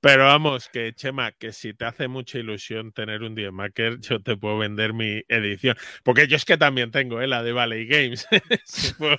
Pero 0.00 0.24
vamos, 0.26 0.68
que 0.68 0.92
Chema, 0.94 1.32
que 1.32 1.52
si 1.52 1.74
te 1.74 1.84
hace 1.84 2.08
mucha 2.08 2.38
ilusión 2.38 2.92
tener 2.92 3.22
un 3.22 3.34
Maker, 3.54 4.00
yo 4.00 4.20
te 4.20 4.36
puedo 4.36 4.58
vender 4.58 4.92
mi 4.92 5.22
edición. 5.28 5.76
Porque 6.02 6.26
yo 6.26 6.36
es 6.36 6.44
que 6.44 6.58
también 6.58 6.90
tengo, 6.90 7.20
¿eh? 7.20 7.28
La 7.28 7.42
de 7.42 7.52
Valley 7.52 7.86
Games. 7.86 8.26
Sí, 8.64 8.92
por- 8.98 9.18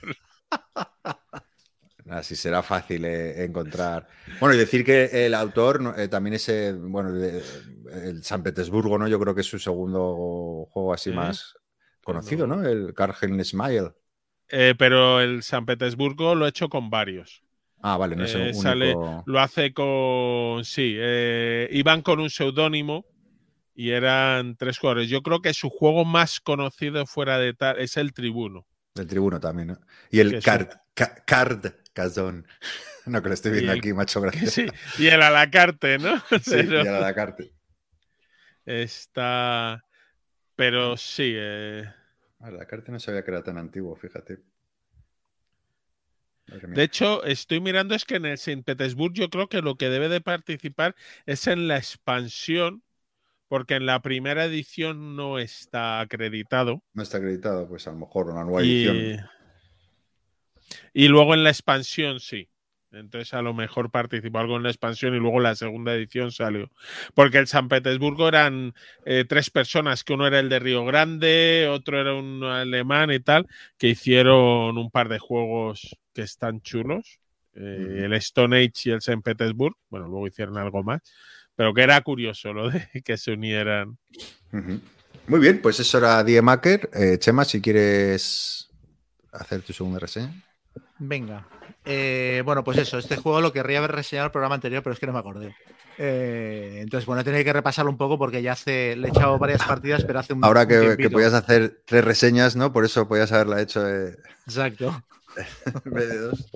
Así 2.10 2.36
será 2.36 2.62
fácil 2.62 3.06
eh, 3.06 3.46
encontrar. 3.46 4.08
Bueno, 4.40 4.56
y 4.56 4.58
decir 4.58 4.84
que 4.84 5.26
el 5.26 5.34
autor. 5.34 5.96
Eh, 5.98 6.08
también 6.10 6.34
es, 6.34 6.50
eh, 6.50 6.74
bueno, 6.74 7.10
el, 7.10 8.24
San 8.24 8.44
Petersburgo, 8.44 8.98
¿no? 8.98 9.08
Yo 9.08 9.20
creo 9.20 9.34
que 9.34 9.42
es 9.42 9.48
su 9.48 9.60
segundo 9.60 10.68
juego 10.70 10.94
así 10.94 11.12
más 11.12 11.56
conocido, 12.04 12.46
¿no? 12.46 12.64
El 12.64 12.94
Kargen 12.94 13.44
Smile. 13.44 13.92
Eh, 14.50 14.76
pero 14.78 15.22
el 15.22 15.44
San 15.44 15.66
Petersburgo 15.66 16.36
lo 16.36 16.46
he 16.46 16.50
hecho 16.50 16.68
con 16.68 16.90
varios. 16.90 17.42
Ah, 17.82 17.98
vale, 17.98 18.16
no 18.16 18.26
es 18.26 18.36
el 18.36 18.42
único. 18.42 18.62
sale- 18.62 18.96
Lo 19.26 19.40
hace 19.40 19.74
con. 19.74 20.66
Sí, 20.66 20.98
iban 21.72 22.02
con 22.02 22.20
un 22.20 22.30
seudónimo 22.30 23.06
y 23.74 23.92
eran 23.92 24.56
tres 24.58 24.78
jugadores. 24.78 25.10
Yo 25.10 25.22
creo 25.22 25.42
que 25.42 25.54
su 25.54 25.70
juego 25.70 26.04
más 26.04 26.42
conocido 26.42 27.06
fuera 27.06 27.40
de 27.40 27.54
tal 27.54 27.80
es 27.80 27.96
el 27.96 28.14
Tribuno. 28.14 28.66
Del 28.96 29.08
tribuno 29.08 29.40
también, 29.40 29.70
¿no? 29.70 29.80
Y 30.12 30.20
el 30.20 30.40
Card, 30.40 30.70
ca- 30.94 31.16
card 31.26 31.66
Cazón. 31.94 32.48
No, 33.06 33.22
que 33.22 33.28
lo 33.28 33.34
estoy 33.34 33.52
viendo 33.52 33.72
el- 33.74 33.80
aquí, 33.80 33.92
macho, 33.92 34.22
gracias. 34.22 34.54
sí, 34.54 34.66
y 34.98 35.08
el 35.08 35.22
a 35.22 35.30
la 35.32 35.50
carte, 35.52 35.98
¿no? 36.00 36.22
Sí, 36.42 36.56
Pero 36.68 36.84
y 36.84 36.88
a 36.88 36.92
la 37.00 37.14
carte. 37.14 37.52
está. 38.66 39.84
Pero 40.56 40.98
sí, 40.98 41.34
eh, 41.36 41.86
A 42.42 42.52
la 42.52 42.68
carte 42.68 42.92
no 42.92 43.00
sabía 43.00 43.24
que 43.24 43.32
era 43.32 43.42
tan 43.42 43.58
antiguo, 43.58 43.96
fíjate. 43.96 44.44
De 46.46 46.84
hecho, 46.84 47.24
estoy 47.24 47.60
mirando 47.62 47.96
es 47.96 48.06
que 48.06 48.16
en 48.16 48.26
el 48.26 48.38
Saint 48.38 48.66
Petersburg 48.66 49.14
yo 49.14 49.30
creo 49.30 49.48
que 49.48 49.62
lo 49.62 49.76
que 49.78 49.90
debe 49.90 50.10
de 50.10 50.22
participar 50.22 50.96
es 51.26 51.48
en 51.48 51.68
la 51.68 51.78
expansión, 51.78 52.84
porque 53.54 53.76
en 53.76 53.86
la 53.86 54.02
primera 54.02 54.46
edición 54.46 55.16
no 55.16 55.38
está 55.38 56.00
acreditado. 56.00 56.82
No 56.96 57.04
está 57.04 57.18
acreditado, 57.20 57.68
pues 57.70 57.86
a 57.88 57.92
lo 57.92 57.98
mejor 58.00 58.32
una 58.32 58.44
nueva 58.44 58.64
Y, 58.64 58.88
edición. 58.88 59.30
y 60.92 61.08
luego 61.08 61.36
en 61.36 61.44
la 61.44 61.52
expansión 61.52 62.20
sí. 62.20 62.50
Entonces 62.92 63.32
a 63.36 63.44
lo 63.44 63.54
mejor 63.54 63.92
participó 63.92 64.40
algo 64.40 64.58
en 64.58 64.64
la 64.64 64.70
expansión 64.70 65.14
y 65.14 65.20
luego 65.20 65.40
la 65.40 65.54
segunda 65.54 65.94
edición 65.94 66.32
salió. 66.32 66.72
Porque 67.14 67.38
el 67.38 67.46
San 67.46 67.68
Petersburgo 67.68 68.28
eran 68.28 68.74
eh, 69.06 69.24
tres 69.30 69.52
personas, 69.52 70.04
que 70.04 70.14
uno 70.14 70.26
era 70.26 70.40
el 70.40 70.50
de 70.50 70.58
Río 70.58 70.84
Grande, 70.84 71.68
otro 71.70 72.02
era 72.02 72.16
un 72.16 72.44
alemán 72.44 73.12
y 73.12 73.20
tal, 73.20 73.46
que 73.78 73.90
hicieron 73.90 74.80
un 74.80 74.90
par 74.90 75.10
de 75.10 75.20
juegos 75.20 75.96
que 76.12 76.24
están 76.24 76.60
chulos. 76.62 77.20
eh. 77.54 78.02
El 78.06 78.14
Stone 78.14 78.58
Age 78.58 78.90
y 78.90 78.90
el 78.94 79.02
San 79.02 79.22
Petersburg. 79.22 79.76
Bueno, 79.90 80.08
luego 80.08 80.26
hicieron 80.26 80.58
algo 80.58 80.82
más. 80.82 81.02
Pero 81.56 81.74
que 81.74 81.84
era 81.84 82.02
curioso 82.02 82.54
lo 82.54 82.70
de 82.70 82.88
que 83.06 83.18
se 83.18 83.32
unieran. 83.32 83.98
Muy 85.28 85.40
bien, 85.40 85.62
pues 85.62 85.80
eso 85.80 85.98
era 85.98 86.24
Die 86.24 86.42
Maker. 86.42 86.90
Eh, 86.94 87.18
Chema, 87.20 87.46
si 87.46 87.62
quieres 87.62 88.70
hacer 89.32 89.62
tu 89.62 89.74
segunda 89.74 90.00
reseña. 90.00 90.34
Venga. 91.00 91.48
Eh, 91.86 92.42
bueno, 92.46 92.64
pues 92.64 92.78
eso, 92.78 92.98
este 92.98 93.18
juego 93.18 93.42
lo 93.42 93.52
querría 93.52 93.80
haber 93.80 93.92
reseñado 93.92 94.28
el 94.28 94.32
programa 94.32 94.56
anterior, 94.56 94.82
pero 94.84 94.94
es 94.94 95.00
que 95.00 95.06
no 95.06 95.14
me 95.14 95.20
acordé. 95.20 95.56
Eh, 95.98 96.80
entonces, 96.80 97.06
bueno, 97.06 97.22
he 97.22 97.24
tenido 97.24 97.44
que 97.44 97.54
repasarlo 97.54 97.92
un 97.92 97.98
poco 97.98 98.18
porque 98.18 98.42
ya 98.42 98.54
hace, 98.54 98.96
le 98.96 99.08
he 99.08 99.12
echado 99.12 99.38
varias 99.38 99.64
partidas, 99.64 100.04
pero 100.06 100.20
hace 100.20 100.34
un 100.34 100.44
Ahora 100.44 100.62
un 100.62 100.68
que, 100.68 100.98
que 100.98 101.10
podías 101.10 101.34
hacer 101.34 101.82
tres 101.86 102.04
reseñas, 102.04 102.56
¿no? 102.56 102.72
Por 102.72 102.86
eso 102.86 103.08
podías 103.08 103.32
haberla 103.32 103.62
hecho 103.62 103.88
eh, 103.88 104.18
Exacto. 104.46 105.04
En 105.86 105.92
vez 105.92 106.10
de 106.10 106.18
dos. 106.18 106.52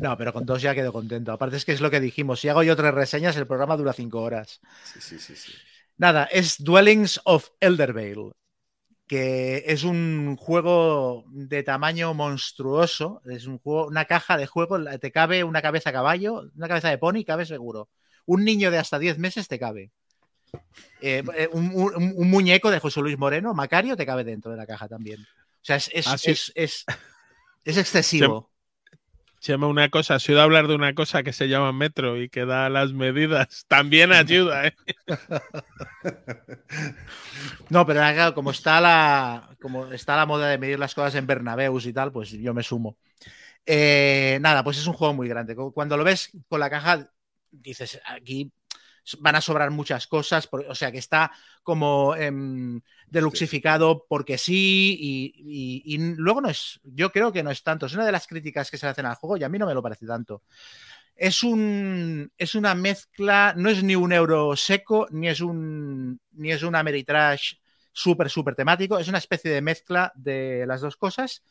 No, 0.00 0.16
pero 0.16 0.32
con 0.32 0.46
dos 0.46 0.62
ya 0.62 0.74
quedo 0.74 0.92
contento. 0.92 1.32
Aparte 1.32 1.56
es 1.56 1.64
que 1.64 1.72
es 1.72 1.80
lo 1.80 1.90
que 1.90 2.00
dijimos. 2.00 2.40
Si 2.40 2.48
hago 2.48 2.62
yo 2.62 2.76
tres 2.76 2.94
reseñas, 2.94 3.36
el 3.36 3.46
programa 3.46 3.76
dura 3.76 3.92
cinco 3.92 4.22
horas. 4.22 4.60
Sí, 4.84 5.00
sí, 5.00 5.18
sí, 5.18 5.36
sí. 5.36 5.52
Nada, 5.96 6.24
es 6.24 6.62
Dwellings 6.62 7.20
of 7.24 7.50
Eldervale, 7.60 8.32
que 9.06 9.64
es 9.66 9.84
un 9.84 10.36
juego 10.36 11.24
de 11.28 11.62
tamaño 11.62 12.14
monstruoso. 12.14 13.20
Es 13.26 13.46
un 13.46 13.58
juego, 13.58 13.86
una 13.86 14.04
caja 14.04 14.36
de 14.36 14.46
juego, 14.46 14.78
te 14.98 15.10
cabe 15.10 15.44
una 15.44 15.62
cabeza 15.62 15.90
a 15.90 15.92
caballo, 15.92 16.50
una 16.54 16.68
cabeza 16.68 16.88
de 16.88 16.98
pony, 16.98 17.24
cabe 17.26 17.46
seguro. 17.46 17.88
un 18.26 18.44
niño 18.44 18.70
de 18.70 18.78
hasta 18.78 18.98
10 18.98 19.18
meses 19.18 19.48
te 19.48 19.58
cabe. 19.58 19.90
Eh, 21.00 21.22
eh, 21.36 21.48
un, 21.52 22.30
muñeco 22.30 22.70
de 22.70 22.78
José 22.78 23.00
Luis 23.00 23.18
Moreno, 23.18 23.54
Macario, 23.54 23.96
te 23.96 24.06
cabe 24.06 24.24
dentro 24.24 24.50
de 24.50 24.56
la 24.56 24.66
caja 24.66 24.88
también. 24.88 25.20
O 25.22 25.64
sea, 25.68 25.76
es, 25.76 25.90
es, 25.92 26.06
ah, 26.06 26.16
es, 26.22 26.52
es 26.54 26.84
excesivo. 27.76 28.50
Se 29.40 29.52
llama 29.52 29.68
una 29.68 29.88
cosa, 29.88 30.16
has 30.16 30.28
oído 30.28 30.42
hablar 30.42 30.66
de 30.66 30.74
una 30.74 30.94
cosa 30.94 31.22
que 31.22 31.32
se 31.32 31.48
llama 31.48 31.72
metro 31.72 32.20
y 32.20 32.28
que 32.28 32.44
da 32.44 32.68
las 32.68 32.92
medidas. 32.92 33.64
También 33.68 34.12
ayuda, 34.12 34.66
¿eh? 34.66 34.74
No, 37.70 37.86
pero 37.86 38.00
claro, 38.00 38.34
como 38.34 38.50
está 38.50 38.80
la 38.80 39.56
como 39.60 39.86
está 39.92 40.16
la 40.16 40.26
moda 40.26 40.48
de 40.48 40.58
medir 40.58 40.78
las 40.78 40.94
cosas 40.94 41.14
en 41.14 41.26
Bernabeus 41.26 41.86
y 41.86 41.92
tal, 41.92 42.10
pues 42.10 42.30
yo 42.30 42.54
me 42.54 42.62
sumo. 42.62 42.96
Eh, 43.64 44.38
nada, 44.40 44.64
pues 44.64 44.78
es 44.78 44.86
un 44.86 44.94
juego 44.94 45.14
muy 45.14 45.28
grande. 45.28 45.54
Cuando 45.54 45.96
lo 45.96 46.04
ves 46.04 46.30
con 46.48 46.58
la 46.58 46.70
caja, 46.70 47.10
dices, 47.50 48.00
aquí 48.06 48.50
van 49.20 49.36
a 49.36 49.40
sobrar 49.40 49.70
muchas 49.70 50.06
cosas, 50.06 50.48
o 50.50 50.74
sea 50.74 50.92
que 50.92 50.98
está 50.98 51.32
como 51.62 52.14
em, 52.16 52.80
deluxificado 53.06 54.06
porque 54.08 54.38
sí 54.38 54.96
y, 55.00 55.98
luego 56.16 56.40
no 56.40 56.48
es, 56.48 56.80
yo 56.84 57.10
creo 57.10 57.32
que 57.32 57.42
no 57.42 57.50
es 57.50 57.62
tanto, 57.62 57.86
es 57.86 57.94
una 57.94 58.06
de 58.06 58.12
las 58.12 58.26
críticas 58.26 58.70
que 58.70 58.78
se 58.78 58.86
hacen 58.86 59.06
al 59.06 59.14
juego 59.16 59.36
y 59.36 59.44
a 59.44 59.48
mí 59.48 59.58
no 59.58 59.66
me 59.66 59.74
lo 59.74 59.82
parece 59.82 60.06
tanto. 60.06 60.42
Es, 61.14 61.42
un, 61.42 62.30
es 62.38 62.54
una 62.54 62.74
mezcla, 62.74 63.52
no 63.56 63.70
es 63.70 63.82
ni 63.82 63.96
un 63.96 64.12
euro 64.12 64.54
seco, 64.54 65.08
ni 65.10 65.28
es 65.28 65.40
un, 65.40 66.20
ni 66.32 66.52
es 66.52 66.62
un 66.62 66.76
Ameritrash 66.76 67.54
súper, 67.92 68.30
súper 68.30 68.54
temático, 68.54 68.98
es 68.98 69.08
una 69.08 69.18
especie 69.18 69.50
de 69.50 69.60
mezcla 69.60 70.12
de 70.14 70.64
las 70.66 70.80
dos 70.80 70.96
cosas 70.96 71.42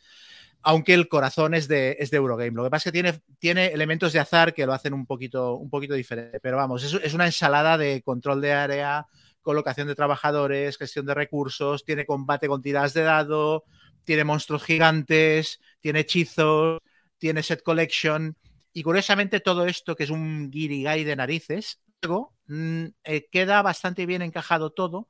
aunque 0.62 0.94
el 0.94 1.08
corazón 1.08 1.54
es 1.54 1.68
de, 1.68 1.98
es 2.00 2.12
de 2.12 2.18
Eurogame. 2.18 2.52
Lo 2.52 2.64
que 2.64 2.70
pasa 2.70 2.90
es 2.90 2.92
que 2.92 3.02
tiene, 3.02 3.22
tiene 3.40 3.68
elementos 3.68 4.14
de 4.14 4.20
azar 4.20 4.54
que 4.54 4.66
lo 4.66 4.74
hacen 4.74 4.94
un 4.94 5.06
poquito, 5.06 5.56
un 5.56 5.70
poquito 5.70 5.94
diferente. 5.94 6.40
Pero 6.40 6.58
vamos, 6.58 6.84
es, 6.84 6.94
es 6.94 7.14
una 7.14 7.26
ensalada 7.26 7.78
de 7.78 8.02
control 8.04 8.42
de 8.42 8.54
área, 8.54 9.08
colocación 9.42 9.88
de 9.88 9.96
trabajadores, 9.96 10.78
gestión 10.78 11.06
de 11.06 11.14
recursos, 11.14 11.86
tiene 11.86 12.06
combate 12.06 12.48
con 12.48 12.62
tiradas 12.62 12.94
de 12.94 13.04
dado, 13.04 13.64
tiene 14.04 14.24
monstruos 14.24 14.64
gigantes, 14.64 15.60
tiene 15.80 16.02
hechizos, 16.02 16.80
tiene 17.18 17.44
set 17.44 17.64
collection. 17.64 18.38
Y 18.74 18.84
curiosamente 18.84 19.40
todo 19.40 19.66
esto, 19.66 19.96
que 19.96 20.04
es 20.04 20.10
un 20.10 20.52
guirigay 20.52 21.04
de 21.04 21.16
narices, 21.16 21.82
luego 22.02 22.36
mm, 22.48 22.86
eh, 23.04 23.28
queda 23.32 23.62
bastante 23.62 24.06
bien 24.06 24.22
encajado 24.22 24.72
todo 24.72 25.08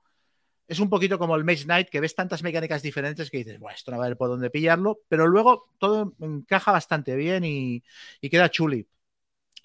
es 0.67 0.79
un 0.79 0.89
poquito 0.89 1.17
como 1.17 1.35
el 1.35 1.43
Mage 1.45 1.63
Knight, 1.63 1.89
que 1.89 1.99
ves 2.01 2.15
tantas 2.15 2.43
mecánicas 2.43 2.81
diferentes 2.81 3.29
que 3.31 3.37
dices, 3.37 3.59
bueno, 3.59 3.75
esto 3.75 3.91
no 3.91 3.97
va 3.97 4.03
a 4.03 4.07
haber 4.07 4.17
por 4.17 4.29
dónde 4.29 4.49
pillarlo, 4.49 4.99
pero 5.07 5.27
luego 5.27 5.71
todo 5.77 6.13
encaja 6.19 6.71
bastante 6.71 7.15
bien 7.15 7.43
y, 7.45 7.83
queda 8.29 8.49
chuli. 8.49 8.87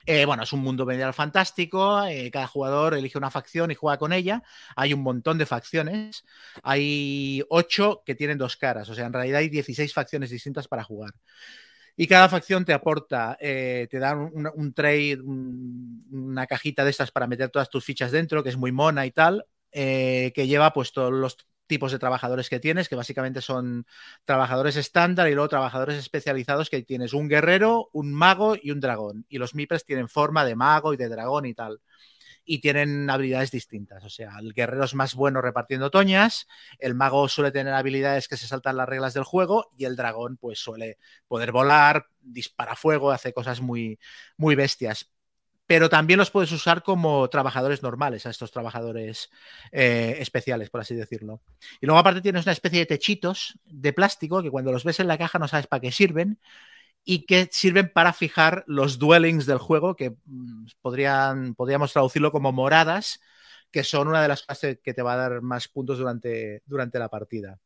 Eh, 0.07 0.24
bueno, 0.24 0.43
es 0.43 0.53
un 0.53 0.61
mundo 0.61 0.85
medieval 0.85 1.15
fantástico, 1.15 2.05
eh, 2.05 2.31
cada 2.33 2.49
jugador 2.49 2.95
elige 2.95 3.19
una 3.19 3.31
facción 3.31 3.70
y 3.70 3.77
juega 3.77 3.99
con 3.99 4.12
ella, 4.12 4.43
hay 4.74 4.95
un 4.95 5.01
montón 5.01 5.39
de 5.39 5.47
facciones, 5.47 6.24
hay 6.65 7.45
ocho 7.49 8.03
que 8.05 8.16
tienen 8.16 8.39
dos 8.39 8.57
caras, 8.57 8.89
o 8.89 8.95
sea, 8.95 9.07
en 9.07 9.12
realidad 9.12 9.39
hay 9.39 9.49
16 9.49 9.95
facciones 9.95 10.31
distintas 10.31 10.66
para 10.69 10.83
jugar. 10.83 11.12
Y 11.97 12.07
cada 12.07 12.29
facción 12.29 12.65
te 12.65 12.73
aporta, 12.73 13.37
eh, 13.41 13.87
te 13.91 13.99
da 13.99 14.16
un, 14.16 14.51
un 14.55 16.09
una 16.11 16.47
cajita 16.47 16.85
de 16.85 16.91
estas 16.91 17.11
para 17.11 17.27
meter 17.27 17.51
todas 17.51 17.70
tus 17.70 17.85
fichas 17.85 18.11
dentro, 18.12 18.43
que 18.43 18.49
es 18.49 18.57
muy 18.57 18.73
mona 18.73 19.07
y 19.07 19.12
tal, 19.12 19.45
eh, 19.73 20.32
que 20.35 20.47
lleva 20.47 20.73
pues 20.73 20.93
todos 20.93 21.12
los 21.12 21.36
tipos 21.66 21.90
de 21.90 21.99
trabajadores 21.99 22.51
que 22.51 22.61
tienes, 22.61 22.89
que 22.89 22.97
básicamente 22.97 23.40
son 23.40 23.86
trabajadores 24.27 24.77
estándar 24.77 25.28
y 25.28 25.35
luego 25.35 25.49
trabajadores 25.49 25.97
especializados 25.97 26.69
que 26.69 26.82
tienes 26.82 27.15
un 27.15 27.28
guerrero, 27.28 27.89
un 27.93 28.12
mago 28.12 28.57
y 28.61 28.73
un 28.73 28.81
dragón. 28.81 29.24
Y 29.31 29.39
los 29.39 29.55
MIPES 29.55 29.86
tienen 29.86 30.11
forma 30.11 30.44
de 30.44 30.55
mago 30.55 30.93
y 30.93 30.99
de 30.99 31.09
dragón 31.09 31.47
y 31.47 31.55
tal. 31.55 31.81
Y 32.44 32.61
tienen 32.61 33.09
habilidades 33.09 33.53
distintas. 33.53 34.05
O 34.05 34.11
sea, 34.11 34.32
el 34.40 34.53
guerrero 34.53 34.85
es 34.85 34.94
más 34.94 35.15
bueno 35.15 35.40
repartiendo 35.40 35.90
toñas, 35.90 36.47
el 36.78 36.94
mago 36.94 37.27
suele 37.28 37.53
tener 37.53 37.73
habilidades 37.73 38.28
que 38.28 38.36
se 38.36 38.47
saltan 38.47 38.77
las 38.77 38.89
reglas 38.89 39.15
del 39.15 39.24
juego 39.24 39.70
y 39.78 39.86
el 39.86 39.97
dragón 39.97 40.36
pues 40.36 40.59
suele 40.59 40.99
poder 41.27 41.53
volar, 41.53 42.07
dispara 42.20 42.77
fuego, 42.77 43.12
hace 43.12 43.32
cosas 43.32 43.62
muy, 43.62 43.99
muy 44.36 44.57
bestias 44.57 45.11
pero 45.67 45.89
también 45.89 46.19
los 46.19 46.31
puedes 46.31 46.53
usar 46.53 46.83
como 46.83 47.29
trabajadores 47.29 47.83
normales, 47.83 48.27
a 48.27 48.31
estos 48.31 48.51
trabajadores 48.51 49.31
eh, 49.71 50.17
especiales, 50.19 50.71
por 50.71 50.81
así 50.81 50.95
decirlo. 50.95 51.41
Y 51.81 51.87
luego 51.87 51.99
aparte 51.99 52.21
tienes 52.21 52.45
una 52.45 52.53
especie 52.53 52.81
de 52.81 52.87
techitos 52.87 53.59
de 53.65 53.93
plástico 53.93 54.43
que 54.43 54.51
cuando 54.51 54.73
los 54.73 54.85
ves 54.85 55.01
en 55.01 55.09
la 55.09 55.19
caja 55.19 55.39
no 55.39 55.49
sabes 55.49 55.67
para 55.67 55.81
qué 55.81 55.93
sirven 55.93 56.39
y 57.05 57.27
que 57.27 57.49
sirven 57.51 57.91
para 57.93 58.13
fijar 58.13 58.65
los 58.67 58.99
dwellings 58.99 59.47
del 59.47 59.59
juego, 59.59 59.97
que 59.97 60.17
mm, 60.25 60.67
podrían, 60.81 61.55
podríamos 61.55 61.93
traducirlo 61.93 62.33
como 62.33 62.53
moradas, 62.53 63.21
que 63.71 63.85
son 63.85 64.09
una 64.09 64.23
de 64.23 64.29
las 64.29 64.43
cosas 64.43 64.79
que 64.83 64.95
te 64.95 65.03
va 65.03 65.15
a 65.15 65.17
dar 65.17 65.43
más 65.43 65.69
puntos 65.69 65.99
durante, 65.99 66.63
durante 66.67 66.99
la 66.99 67.09
partida. 67.09 67.59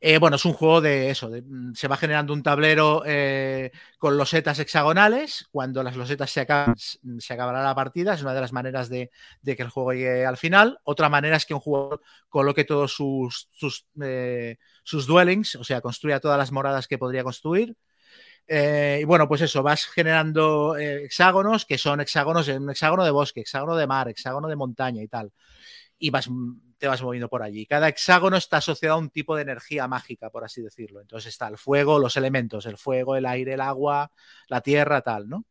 Eh, 0.00 0.18
bueno, 0.18 0.36
es 0.36 0.44
un 0.44 0.52
juego 0.52 0.80
de 0.80 1.10
eso, 1.10 1.30
mm, 1.30 1.74
se 1.74 1.88
va 1.88 1.96
generando 1.96 2.32
un 2.32 2.42
tablero 2.42 3.02
eh, 3.06 3.70
con 3.98 4.16
losetas 4.16 4.58
hexagonales, 4.58 5.46
cuando 5.50 5.82
las 5.82 5.96
losetas 5.96 6.30
se 6.30 6.40
acaban, 6.40 6.74
se 6.76 7.34
acabará 7.34 7.62
la 7.62 7.74
partida, 7.74 8.14
es 8.14 8.22
una 8.22 8.34
de 8.34 8.40
las 8.40 8.52
maneras 8.52 8.88
de, 8.88 9.10
que 9.44 9.62
el 9.62 9.68
juego 9.68 9.92
llegue 9.92 10.26
al 10.26 10.36
final. 10.36 10.80
Otra 10.84 11.08
manera 11.08 11.36
es 11.36 11.46
que 11.46 11.54
un 11.54 11.60
jugador 11.60 12.02
coloque 12.28 12.64
todos 12.64 12.92
sus, 12.92 13.48
sus, 13.52 13.86
eh, 14.02 14.58
sus 14.82 15.06
dwellings, 15.06 15.54
o 15.56 15.64
sea, 15.64 15.80
construya 15.80 16.20
todas 16.20 16.38
las 16.38 16.52
moradas 16.52 16.88
que 16.88 16.98
podría 16.98 17.24
construir. 17.24 17.76
y 18.48 19.04
bueno, 19.04 19.28
pues 19.28 19.40
eso, 19.42 19.62
vas 19.62 19.86
generando 19.86 20.76
hexágonos 20.76 21.64
que 21.64 21.78
son 21.78 22.00
hexágonos, 22.00 22.48
un 22.48 22.70
hexágono 22.70 23.04
de 23.04 23.10
bosque, 23.10 23.40
hexágono 23.40 23.76
de 23.76 23.86
mar, 23.86 24.08
hexágono 24.08 24.48
de 24.48 24.56
montaña 24.56 25.02
y 25.02 25.08
tal. 25.08 25.32
Y 26.04 26.10
vas 26.10 26.28
te 26.78 26.88
vas 26.88 27.00
moviendo 27.00 27.28
por 27.28 27.44
allí. 27.44 27.64
Cada 27.64 27.86
hexágono 27.86 28.36
está 28.36 28.56
asociado 28.56 28.96
a 28.96 28.98
un 28.98 29.08
tipo 29.08 29.36
de 29.36 29.42
energía 29.42 29.86
mágica, 29.86 30.30
por 30.30 30.42
así 30.42 30.60
decirlo. 30.60 31.00
Entonces 31.00 31.28
está 31.28 31.46
el 31.46 31.56
fuego, 31.56 32.00
los 32.00 32.16
elementos, 32.16 32.66
el 32.66 32.76
fuego, 32.76 33.14
el 33.14 33.24
aire, 33.24 33.54
el 33.54 33.60
agua, 33.60 34.10
la 34.48 34.62
tierra, 34.62 35.00
tal, 35.02 35.28
¿no? 35.28 35.44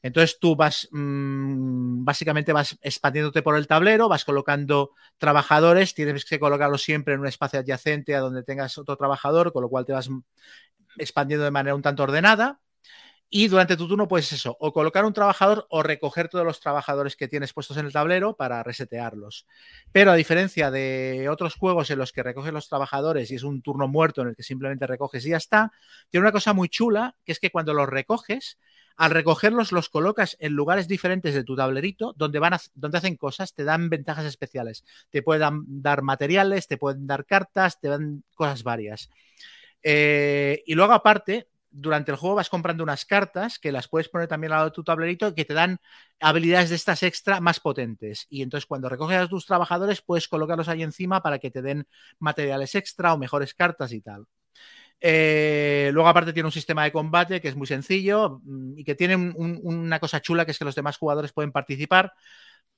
Entonces 0.00 0.38
tú 0.38 0.54
vas, 0.54 0.88
mmm, 0.92 2.04
básicamente 2.04 2.52
vas 2.52 2.78
expandiéndote 2.82 3.42
por 3.42 3.56
el 3.56 3.66
tablero, 3.66 4.08
vas 4.08 4.24
colocando 4.24 4.92
trabajadores, 5.18 5.92
tienes 5.92 6.24
que 6.24 6.38
colocarlos 6.38 6.82
siempre 6.82 7.14
en 7.14 7.20
un 7.20 7.26
espacio 7.26 7.58
adyacente 7.58 8.14
a 8.14 8.20
donde 8.20 8.44
tengas 8.44 8.78
otro 8.78 8.96
trabajador, 8.96 9.52
con 9.52 9.62
lo 9.62 9.68
cual 9.68 9.84
te 9.86 9.92
vas 9.92 10.08
expandiendo 10.98 11.44
de 11.44 11.50
manera 11.50 11.74
un 11.74 11.82
tanto 11.82 12.04
ordenada. 12.04 12.60
Y 13.32 13.46
durante 13.46 13.76
tu 13.76 13.86
turno 13.86 14.08
puedes 14.08 14.32
eso, 14.32 14.56
o 14.58 14.72
colocar 14.72 15.04
un 15.04 15.12
trabajador 15.12 15.64
o 15.70 15.84
recoger 15.84 16.28
todos 16.28 16.44
los 16.44 16.58
trabajadores 16.58 17.14
que 17.14 17.28
tienes 17.28 17.52
puestos 17.52 17.76
en 17.76 17.86
el 17.86 17.92
tablero 17.92 18.34
para 18.34 18.64
resetearlos. 18.64 19.46
Pero 19.92 20.10
a 20.10 20.16
diferencia 20.16 20.72
de 20.72 21.28
otros 21.30 21.54
juegos 21.54 21.90
en 21.90 21.98
los 21.98 22.10
que 22.10 22.24
recoges 22.24 22.52
los 22.52 22.68
trabajadores 22.68 23.30
y 23.30 23.36
es 23.36 23.44
un 23.44 23.62
turno 23.62 23.86
muerto 23.86 24.22
en 24.22 24.28
el 24.28 24.36
que 24.36 24.42
simplemente 24.42 24.84
recoges 24.88 25.24
y 25.24 25.30
ya 25.30 25.36
está, 25.36 25.70
tiene 26.08 26.22
una 26.22 26.32
cosa 26.32 26.52
muy 26.54 26.68
chula, 26.68 27.14
que 27.24 27.30
es 27.30 27.38
que 27.38 27.50
cuando 27.50 27.72
los 27.72 27.88
recoges, 27.88 28.58
al 28.96 29.12
recogerlos 29.12 29.70
los 29.70 29.88
colocas 29.88 30.36
en 30.40 30.54
lugares 30.54 30.88
diferentes 30.88 31.32
de 31.32 31.44
tu 31.44 31.54
tablerito 31.54 32.12
donde, 32.16 32.40
van 32.40 32.58
donde 32.74 32.98
hacen 32.98 33.16
cosas, 33.16 33.54
te 33.54 33.62
dan 33.62 33.90
ventajas 33.90 34.24
especiales. 34.24 34.84
Te 35.08 35.22
pueden 35.22 35.62
dar 35.68 36.02
materiales, 36.02 36.66
te 36.66 36.78
pueden 36.78 37.06
dar 37.06 37.24
cartas, 37.26 37.78
te 37.78 37.86
dan 37.86 38.24
cosas 38.34 38.64
varias. 38.64 39.08
Eh, 39.82 40.62
y 40.66 40.74
luego 40.74 40.92
aparte, 40.92 41.48
durante 41.70 42.10
el 42.10 42.16
juego 42.16 42.36
vas 42.36 42.50
comprando 42.50 42.82
unas 42.82 43.04
cartas 43.04 43.58
que 43.58 43.72
las 43.72 43.88
puedes 43.88 44.08
poner 44.08 44.28
también 44.28 44.52
al 44.52 44.58
lado 44.58 44.70
de 44.70 44.74
tu 44.74 44.84
tablerito 44.84 45.34
que 45.34 45.44
te 45.44 45.54
dan 45.54 45.78
habilidades 46.20 46.70
de 46.70 46.76
estas 46.76 47.02
extra 47.02 47.40
más 47.40 47.60
potentes. 47.60 48.26
Y 48.28 48.42
entonces 48.42 48.66
cuando 48.66 48.88
recoges 48.88 49.18
a 49.18 49.28
tus 49.28 49.46
trabajadores 49.46 50.02
puedes 50.02 50.28
colocarlos 50.28 50.68
ahí 50.68 50.82
encima 50.82 51.22
para 51.22 51.38
que 51.38 51.50
te 51.50 51.62
den 51.62 51.86
materiales 52.18 52.74
extra 52.74 53.14
o 53.14 53.18
mejores 53.18 53.54
cartas 53.54 53.92
y 53.92 54.00
tal. 54.00 54.26
Eh, 55.02 55.90
luego 55.94 56.08
aparte 56.08 56.34
tiene 56.34 56.46
un 56.46 56.52
sistema 56.52 56.84
de 56.84 56.92
combate 56.92 57.40
que 57.40 57.48
es 57.48 57.56
muy 57.56 57.66
sencillo 57.66 58.40
mm, 58.44 58.78
y 58.78 58.84
que 58.84 58.94
tiene 58.94 59.16
una 59.16 59.98
cosa 59.98 60.20
chula 60.20 60.44
que 60.44 60.50
es 60.50 60.58
que 60.58 60.64
los 60.66 60.74
demás 60.74 60.98
jugadores 60.98 61.32
pueden 61.32 61.52
participar 61.52 62.12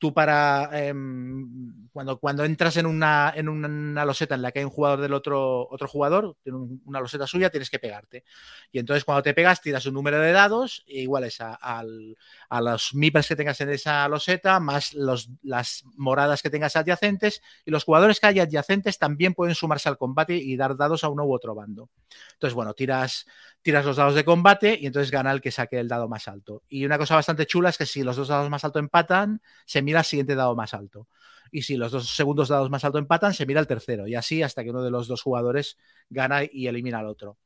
tú 0.03 0.13
para 0.13 0.69
em, 0.73 1.89
cuando, 1.93 2.45
entras 2.45 2.77
en 2.77 2.87
una, 2.87 3.33
en 3.37 3.49
una 3.49 4.05
loseta 4.05 4.35
en 4.35 4.43
la 4.43 4.51
que 4.51 4.59
hay 4.59 4.65
un 4.65 4.73
jugador 4.73 5.01
del 5.01 5.15
otro, 5.15 5.69
otro 5.71 5.87
jugador, 5.87 6.37
tiene 6.43 6.59
una 6.87 6.99
loseta 6.99 7.25
suya, 7.29 7.51
tienes 7.51 7.71
que 7.71 7.79
pegarte. 7.79 8.25
Y 8.73 8.81
entonces 8.81 9.05
cuando 9.05 9.23
te 9.23 9.33
pegas, 9.33 9.61
tiras 9.61 9.87
un 9.87 9.95
número 9.95 10.19
de 10.19 10.33
dados 10.33 10.83
iguales 10.89 11.41
a, 11.41 11.55
a, 11.55 12.61
los 12.61 12.95
MIPES 12.95 13.29
que 13.29 13.37
tengas 13.37 13.61
en 13.61 13.71
esa 13.71 14.09
loseta, 14.09 14.59
más 14.59 14.93
los, 14.93 15.31
las 15.41 15.85
moradas 15.95 16.43
que 16.43 16.51
tengas 16.51 16.75
adyacentes, 16.75 17.41
y 17.65 17.71
los 17.71 17.85
jugadores 17.85 18.19
que 18.19 18.27
hay 18.27 18.41
adyacentes 18.41 18.99
también 18.99 19.35
pueden 19.35 19.55
sumarse 19.55 19.89
al 19.89 19.99
combate 19.99 20.35
y 20.35 20.57
dar 20.57 20.77
dados 20.77 21.05
a 21.05 21.11
uno 21.11 21.25
u 21.25 21.33
otro 21.33 21.55
bando. 21.55 21.91
Entonces, 22.33 22.55
bueno, 22.55 22.75
tiras, 22.75 23.25
tiras 23.63 23.85
los 23.85 23.97
dados 23.97 24.15
de 24.15 24.25
combate 24.25 24.77
y 24.81 24.87
entonces 24.87 25.11
gana 25.11 25.31
el 25.31 25.41
que 25.41 25.51
saque 25.51 25.79
el 25.79 25.89
dado 25.89 26.09
más 26.09 26.29
alto. 26.29 26.63
Y 26.69 26.85
una 26.85 26.99
cosa 26.99 27.15
bastante 27.15 27.47
chula 27.47 27.71
es 27.71 27.79
que 27.79 27.87
si 27.87 28.03
los 28.03 28.17
dos 28.17 28.29
dados 28.29 28.51
más 28.51 28.65
altos 28.65 28.81
empatan, 28.81 29.41
se 29.65 29.83
mira 29.83 30.01
el 30.01 30.05
siguiente 30.05 30.35
dado 30.35 30.55
más 30.55 30.75
alto. 30.75 31.09
Y 31.51 31.63
si 31.63 31.77
los 31.77 31.93
dos 31.93 32.15
segundos 32.15 32.49
dados 32.49 32.71
más 32.71 32.85
alto 32.85 32.99
empatan, 32.99 33.35
se 33.35 33.47
mira 33.47 33.61
el 33.61 33.67
tercero. 33.67 34.07
Y 34.07 34.15
así 34.15 34.43
hasta 34.43 34.65
que 34.65 34.71
uno 34.71 34.83
de 34.83 34.91
los 34.91 35.07
dos 35.07 35.23
jugadores 35.23 35.79
gana 36.11 36.41
y 36.51 36.67
elimina 36.67 36.99
al 36.99 37.07
otro. 37.07 37.39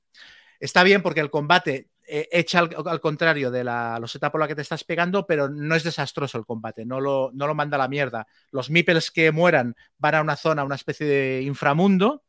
Está 0.58 0.82
bien 0.82 1.02
porque 1.02 1.20
el 1.20 1.30
combate 1.30 1.90
eh, 2.08 2.28
hecha 2.30 2.60
al, 2.60 3.00
contrario 3.00 3.50
de 3.50 3.64
la 3.64 3.98
loseta 3.98 4.30
por 4.30 4.40
la 4.40 4.46
que 4.46 4.54
te 4.54 4.62
estás 4.62 4.84
pegando, 4.84 5.26
pero 5.26 5.48
no 5.48 5.74
es 5.74 5.82
desastroso 5.82 6.38
el 6.38 6.46
combate, 6.46 6.86
no 6.86 7.00
lo, 7.00 7.30
no 7.34 7.48
lo 7.48 7.54
manda 7.54 7.76
a 7.76 7.78
la 7.78 7.88
mierda. 7.88 8.26
Los 8.52 8.70
meeples 8.70 9.10
que 9.10 9.32
mueran 9.32 9.74
van 9.98 10.14
a 10.14 10.22
una 10.22 10.36
zona, 10.36 10.64
una 10.64 10.76
especie 10.76 11.06
de 11.06 11.42
inframundo, 11.42 12.22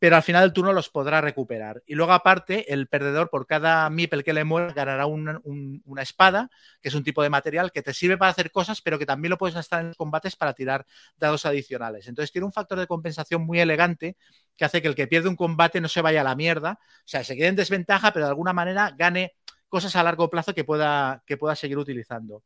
pero 0.00 0.16
al 0.16 0.22
final 0.22 0.44
del 0.44 0.54
turno 0.54 0.72
los 0.72 0.88
podrá 0.88 1.20
recuperar. 1.20 1.82
Y 1.86 1.94
luego, 1.94 2.12
aparte, 2.12 2.72
el 2.72 2.88
perdedor 2.88 3.28
por 3.28 3.46
cada 3.46 3.88
Mipel 3.90 4.24
que 4.24 4.32
le 4.32 4.44
muera 4.44 4.72
ganará 4.72 5.04
una, 5.04 5.42
espada, 6.00 6.50
que 6.80 6.88
es 6.88 6.94
un 6.94 7.04
tipo 7.04 7.22
de 7.22 7.28
material 7.28 7.70
que 7.70 7.82
te 7.82 7.92
sirve 7.92 8.16
para 8.16 8.30
hacer 8.30 8.50
cosas, 8.50 8.80
pero 8.80 8.98
que 8.98 9.04
también 9.04 9.28
lo 9.28 9.36
puedes 9.36 9.54
gastar 9.54 9.82
en 9.82 9.88
los 9.88 9.98
combates 9.98 10.36
para 10.36 10.54
tirar 10.54 10.86
dados 11.18 11.44
adicionales. 11.44 12.08
Entonces 12.08 12.32
tiene 12.32 12.46
un 12.46 12.52
factor 12.52 12.78
de 12.78 12.86
compensación 12.86 13.42
muy 13.42 13.60
elegante 13.60 14.16
que 14.56 14.64
hace 14.64 14.80
que 14.80 14.88
el 14.88 14.94
que 14.94 15.06
pierde 15.06 15.28
un 15.28 15.36
combate 15.36 15.82
no 15.82 15.88
se 15.88 16.00
vaya 16.00 16.22
a 16.22 16.24
la 16.24 16.34
mierda, 16.34 16.78
o 16.80 17.02
sea, 17.04 17.22
se 17.22 17.36
quede 17.36 17.48
en 17.48 17.56
desventaja, 17.56 18.10
pero 18.14 18.24
de 18.24 18.30
alguna 18.30 18.54
manera 18.54 18.94
gane 18.96 19.34
cosas 19.68 19.94
a 19.96 20.02
largo 20.02 20.30
plazo 20.30 20.54
que 20.54 20.64
pueda, 20.64 21.22
que 21.26 21.36
pueda 21.36 21.54
seguir 21.54 21.76
utilizando. 21.76 22.42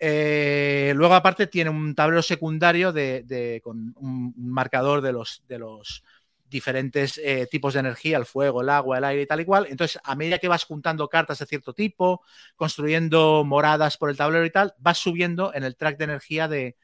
Eh, 0.00 0.92
luego, 0.94 1.14
aparte, 1.14 1.48
tiene 1.48 1.70
un 1.70 1.94
tablero 1.94 2.22
secundario 2.22 2.92
de, 2.92 3.60
con 3.62 3.94
un 3.96 4.32
marcador 4.36 5.02
de 5.02 5.12
los, 5.12 5.42
de 5.48 5.58
los 5.58 6.04
diferentes 6.48 7.18
eh, 7.18 7.46
tipos 7.50 7.74
de 7.74 7.80
energía, 7.80 8.16
el 8.16 8.26
fuego, 8.26 8.62
el 8.62 8.68
agua, 8.68 8.98
el 8.98 9.04
aire 9.04 9.22
y 9.22 9.26
tal 9.26 9.40
y 9.40 9.44
cual. 9.44 9.66
Entonces, 9.68 10.00
a 10.02 10.14
medida 10.14 10.38
que 10.38 10.48
vas 10.48 10.64
juntando 10.64 11.08
cartas 11.08 11.38
de 11.38 11.46
cierto 11.46 11.74
tipo, 11.74 12.22
construyendo 12.56 13.44
moradas 13.44 13.96
por 13.96 14.10
el 14.10 14.16
tablero 14.16 14.44
y 14.44 14.50
tal, 14.50 14.74
vas 14.78 14.98
subiendo 14.98 15.52
en 15.54 15.64
el 15.64 15.76
track 15.76 15.98
de 15.98 16.04
energía 16.04 16.48
de, 16.48 16.76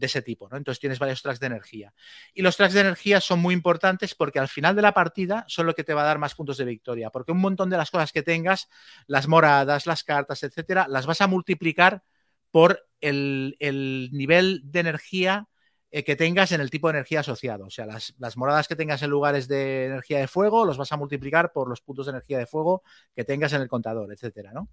ese 0.00 0.22
tipo, 0.22 0.48
¿no? 0.48 0.56
Entonces 0.56 0.80
tienes 0.80 0.98
varios 0.98 1.20
tracks 1.22 1.40
de 1.40 1.46
energía. 1.46 1.92
Y 2.32 2.42
los 2.42 2.56
tracks 2.56 2.74
de 2.74 2.80
energía 2.80 3.20
son 3.20 3.40
muy 3.40 3.54
importantes 3.54 4.14
porque 4.14 4.38
al 4.38 4.48
final 4.48 4.76
de 4.76 4.82
la 4.82 4.94
partida 4.94 5.44
son 5.48 5.66
lo 5.66 5.74
que 5.74 5.84
te 5.84 5.94
va 5.94 6.02
a 6.02 6.06
dar 6.06 6.18
más 6.18 6.34
puntos 6.34 6.56
de 6.56 6.64
victoria, 6.64 7.10
porque 7.10 7.32
un 7.32 7.38
montón 7.40 7.70
de 7.70 7.76
las 7.76 7.90
cosas 7.90 8.12
que 8.12 8.22
tengas, 8.22 8.68
las 9.06 9.28
moradas, 9.28 9.86
las 9.86 10.04
cartas, 10.04 10.42
etcétera, 10.42 10.86
las 10.88 11.06
vas 11.06 11.20
a 11.20 11.26
multiplicar 11.26 12.04
por 12.50 12.86
el, 13.00 13.56
el 13.58 14.10
nivel 14.12 14.62
de 14.64 14.80
energía 14.80 15.48
eh, 15.92 16.04
que 16.04 16.14
tengas 16.14 16.52
en 16.52 16.60
el 16.60 16.70
tipo 16.70 16.88
de 16.88 16.98
energía 16.98 17.20
asociado. 17.20 17.66
O 17.66 17.70
sea, 17.70 17.86
las, 17.86 18.36
moradas 18.36 18.68
que 18.68 18.76
tengas 18.76 19.02
en 19.02 19.10
lugares 19.10 19.48
de 19.48 19.86
energía 19.86 20.18
de 20.20 20.28
fuego 20.28 20.64
los 20.64 20.78
vas 20.78 20.92
a 20.92 20.96
multiplicar 20.96 21.52
por 21.52 21.68
los 21.68 21.80
puntos 21.80 22.06
de 22.06 22.10
energía 22.10 22.38
de 22.38 22.46
fuego 22.46 22.82
que 23.14 23.24
tengas 23.24 23.52
en 23.52 23.62
el 23.62 23.68
contador, 23.68 24.12
etcétera, 24.12 24.52
¿no? 24.52 24.68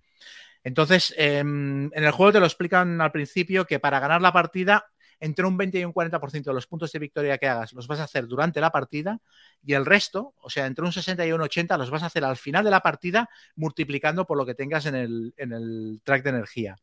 Entonces, 0.63 1.13
em, 1.17 1.85
en 1.93 2.03
el 2.03 2.11
juego 2.11 2.33
te 2.33 2.39
lo 2.39 2.45
explican 2.45 3.01
al 3.01 3.11
principio 3.11 3.65
que 3.65 3.79
para 3.79 3.99
ganar 3.99 4.21
la 4.21 4.33
partida, 4.33 4.85
entre 5.19 5.45
un 5.45 5.57
20 5.57 5.79
y 5.79 5.85
un 5.85 5.93
40% 5.93 6.51
de 6.51 6.53
los 6.53 6.67
puntos 6.67 6.91
de 6.91 6.99
victoria 6.99 7.37
que 7.37 7.47
hagas 7.47 7.73
los 7.73 7.87
vas 7.87 7.99
a 7.99 8.03
hacer 8.03 8.27
durante 8.27 8.61
la 8.61 8.71
partida 8.71 9.19
y 9.63 9.73
el 9.73 9.85
resto, 9.85 10.33
o 10.41 10.49
sea, 10.49 10.65
entre 10.67 10.85
un 10.85 10.91
60 10.91 11.25
y 11.25 11.31
un 11.31 11.41
80 11.41 11.77
los 11.77 11.89
vas 11.89 12.03
a 12.03 12.07
hacer 12.07 12.23
al 12.23 12.37
final 12.37 12.63
de 12.63 12.71
la 12.71 12.81
partida 12.81 13.29
multiplicando 13.55 14.25
por 14.27 14.37
lo 14.37 14.45
que 14.45 14.55
tengas 14.55 14.85
en 14.85 14.95
el, 14.95 15.33
en 15.37 15.53
el 15.53 16.01
track 16.03 16.23
de 16.23 16.29
energía. 16.29 16.75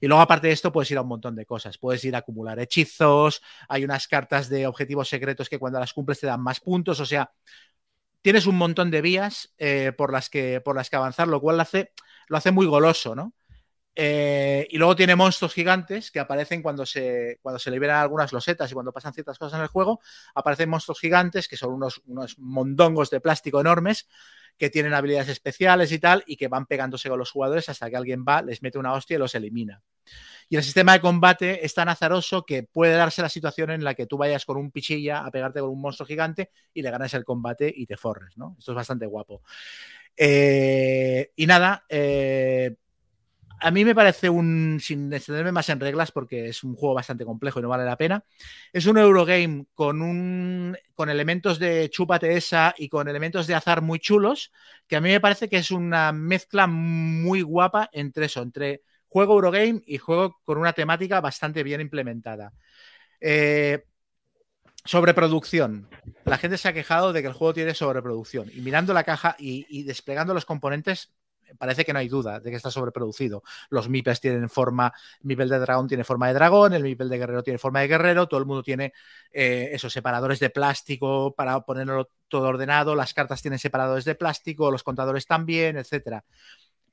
Y 0.00 0.06
luego, 0.06 0.22
aparte 0.22 0.48
de 0.48 0.52
esto, 0.52 0.72
puedes 0.72 0.90
ir 0.90 0.98
a 0.98 1.02
un 1.02 1.08
montón 1.08 1.36
de 1.36 1.46
cosas. 1.46 1.78
Puedes 1.78 2.04
ir 2.04 2.14
a 2.14 2.18
acumular 2.18 2.58
hechizos, 2.58 3.42
hay 3.68 3.84
unas 3.84 4.08
cartas 4.08 4.48
de 4.48 4.66
objetivos 4.66 5.08
secretos 5.08 5.48
que 5.48 5.58
cuando 5.58 5.80
las 5.80 5.92
cumples 5.92 6.20
te 6.20 6.26
dan 6.26 6.40
más 6.42 6.60
puntos. 6.60 7.00
O 7.00 7.06
sea, 7.06 7.32
tienes 8.22 8.46
un 8.46 8.56
montón 8.56 8.90
de 8.90 9.02
vías 9.02 9.54
eh, 9.58 9.92
por, 9.96 10.12
las 10.12 10.30
que, 10.30 10.60
por 10.60 10.76
las 10.76 10.90
que 10.90 10.96
avanzar, 10.96 11.28
lo 11.28 11.40
cual 11.40 11.56
lo 11.56 11.62
hace, 11.62 11.92
lo 12.28 12.36
hace 12.36 12.50
muy 12.52 12.66
goloso, 12.66 13.14
¿no? 13.14 13.34
Eh, 14.00 14.64
y 14.70 14.78
luego 14.78 14.94
tiene 14.94 15.16
monstruos 15.16 15.52
gigantes 15.52 16.12
que 16.12 16.20
aparecen 16.20 16.62
cuando 16.62 16.86
se, 16.86 17.40
cuando 17.42 17.58
se 17.58 17.68
liberan 17.68 17.96
algunas 17.96 18.32
losetas 18.32 18.70
y 18.70 18.74
cuando 18.74 18.92
pasan 18.92 19.12
ciertas 19.12 19.36
cosas 19.40 19.58
en 19.58 19.62
el 19.62 19.66
juego. 19.66 20.00
Aparecen 20.36 20.70
monstruos 20.70 21.00
gigantes 21.00 21.48
que 21.48 21.56
son 21.56 21.72
unos, 21.72 22.00
unos 22.06 22.38
mondongos 22.38 23.10
de 23.10 23.20
plástico 23.20 23.60
enormes 23.60 24.06
que 24.56 24.70
tienen 24.70 24.94
habilidades 24.94 25.30
especiales 25.30 25.90
y 25.90 25.98
tal, 25.98 26.22
y 26.28 26.36
que 26.36 26.46
van 26.46 26.66
pegándose 26.66 27.08
con 27.08 27.18
los 27.18 27.32
jugadores 27.32 27.68
hasta 27.68 27.90
que 27.90 27.96
alguien 27.96 28.24
va, 28.26 28.40
les 28.40 28.62
mete 28.62 28.78
una 28.78 28.92
hostia 28.92 29.16
y 29.16 29.18
los 29.18 29.34
elimina. 29.34 29.82
Y 30.48 30.56
el 30.56 30.62
sistema 30.62 30.92
de 30.92 31.00
combate 31.00 31.66
es 31.66 31.74
tan 31.74 31.88
azaroso 31.88 32.46
que 32.46 32.62
puede 32.62 32.94
darse 32.94 33.20
la 33.20 33.28
situación 33.28 33.70
en 33.72 33.82
la 33.82 33.94
que 33.94 34.06
tú 34.06 34.16
vayas 34.16 34.44
con 34.44 34.58
un 34.58 34.70
pichilla 34.70 35.24
a 35.24 35.30
pegarte 35.32 35.58
con 35.58 35.70
un 35.70 35.80
monstruo 35.80 36.06
gigante 36.06 36.52
y 36.72 36.82
le 36.82 36.90
ganas 36.92 37.14
el 37.14 37.24
combate 37.24 37.72
y 37.74 37.84
te 37.86 37.96
forres, 37.96 38.38
¿no? 38.38 38.54
Esto 38.58 38.72
es 38.72 38.76
bastante 38.76 39.06
guapo. 39.06 39.42
Eh, 40.16 41.32
y 41.34 41.46
nada, 41.46 41.84
eh, 41.88 42.76
a 43.60 43.70
mí 43.70 43.84
me 43.84 43.94
parece 43.94 44.28
un, 44.28 44.78
sin 44.80 45.12
extenderme 45.12 45.52
más 45.52 45.68
en 45.68 45.80
reglas, 45.80 46.12
porque 46.12 46.48
es 46.48 46.62
un 46.64 46.74
juego 46.74 46.94
bastante 46.94 47.24
complejo 47.24 47.58
y 47.58 47.62
no 47.62 47.68
vale 47.68 47.84
la 47.84 47.96
pena, 47.96 48.24
es 48.72 48.86
un 48.86 48.98
Eurogame 48.98 49.66
con, 49.74 50.02
un, 50.02 50.76
con 50.94 51.10
elementos 51.10 51.58
de 51.58 51.90
chúpate 51.90 52.36
esa 52.36 52.74
y 52.76 52.88
con 52.88 53.08
elementos 53.08 53.46
de 53.46 53.54
azar 53.54 53.82
muy 53.82 53.98
chulos, 53.98 54.52
que 54.86 54.96
a 54.96 55.00
mí 55.00 55.08
me 55.08 55.20
parece 55.20 55.48
que 55.48 55.56
es 55.58 55.70
una 55.70 56.12
mezcla 56.12 56.66
muy 56.66 57.42
guapa 57.42 57.88
entre 57.92 58.26
eso, 58.26 58.42
entre 58.42 58.82
juego 59.08 59.34
Eurogame 59.34 59.82
y 59.86 59.98
juego 59.98 60.38
con 60.44 60.58
una 60.58 60.72
temática 60.72 61.20
bastante 61.20 61.62
bien 61.62 61.80
implementada. 61.80 62.52
Eh, 63.20 63.84
sobreproducción. 64.84 65.88
La 66.24 66.38
gente 66.38 66.56
se 66.56 66.68
ha 66.68 66.72
quejado 66.72 67.12
de 67.12 67.20
que 67.20 67.28
el 67.28 67.34
juego 67.34 67.52
tiene 67.52 67.74
sobreproducción. 67.74 68.50
Y 68.54 68.60
mirando 68.60 68.94
la 68.94 69.04
caja 69.04 69.36
y 69.38 69.82
desplegando 69.82 70.32
los 70.32 70.46
componentes, 70.46 71.12
parece 71.56 71.84
que 71.84 71.92
no 71.92 71.98
hay 71.98 72.08
duda 72.08 72.40
de 72.40 72.50
que 72.50 72.56
está 72.56 72.70
sobreproducido. 72.70 73.42
Los 73.70 73.88
MIPES 73.88 74.20
tienen 74.20 74.48
forma, 74.48 74.92
el 75.20 75.26
MIPEL 75.26 75.48
de 75.48 75.58
dragón 75.58 75.88
tiene 75.88 76.04
forma 76.04 76.28
de 76.28 76.34
dragón, 76.34 76.74
el 76.74 76.82
MIPEL 76.82 77.08
de 77.08 77.18
guerrero 77.18 77.42
tiene 77.42 77.58
forma 77.58 77.80
de 77.80 77.88
guerrero, 77.88 78.28
todo 78.28 78.40
el 78.40 78.46
mundo 78.46 78.62
tiene 78.62 78.92
eh, 79.32 79.70
esos 79.72 79.92
separadores 79.92 80.40
de 80.40 80.50
plástico 80.50 81.34
para 81.34 81.60
ponerlo 81.60 82.10
todo 82.28 82.48
ordenado, 82.48 82.94
las 82.94 83.14
cartas 83.14 83.40
tienen 83.42 83.58
separadores 83.58 84.04
de 84.04 84.14
plástico, 84.14 84.70
los 84.70 84.82
contadores 84.82 85.26
también, 85.26 85.76
etcétera. 85.76 86.24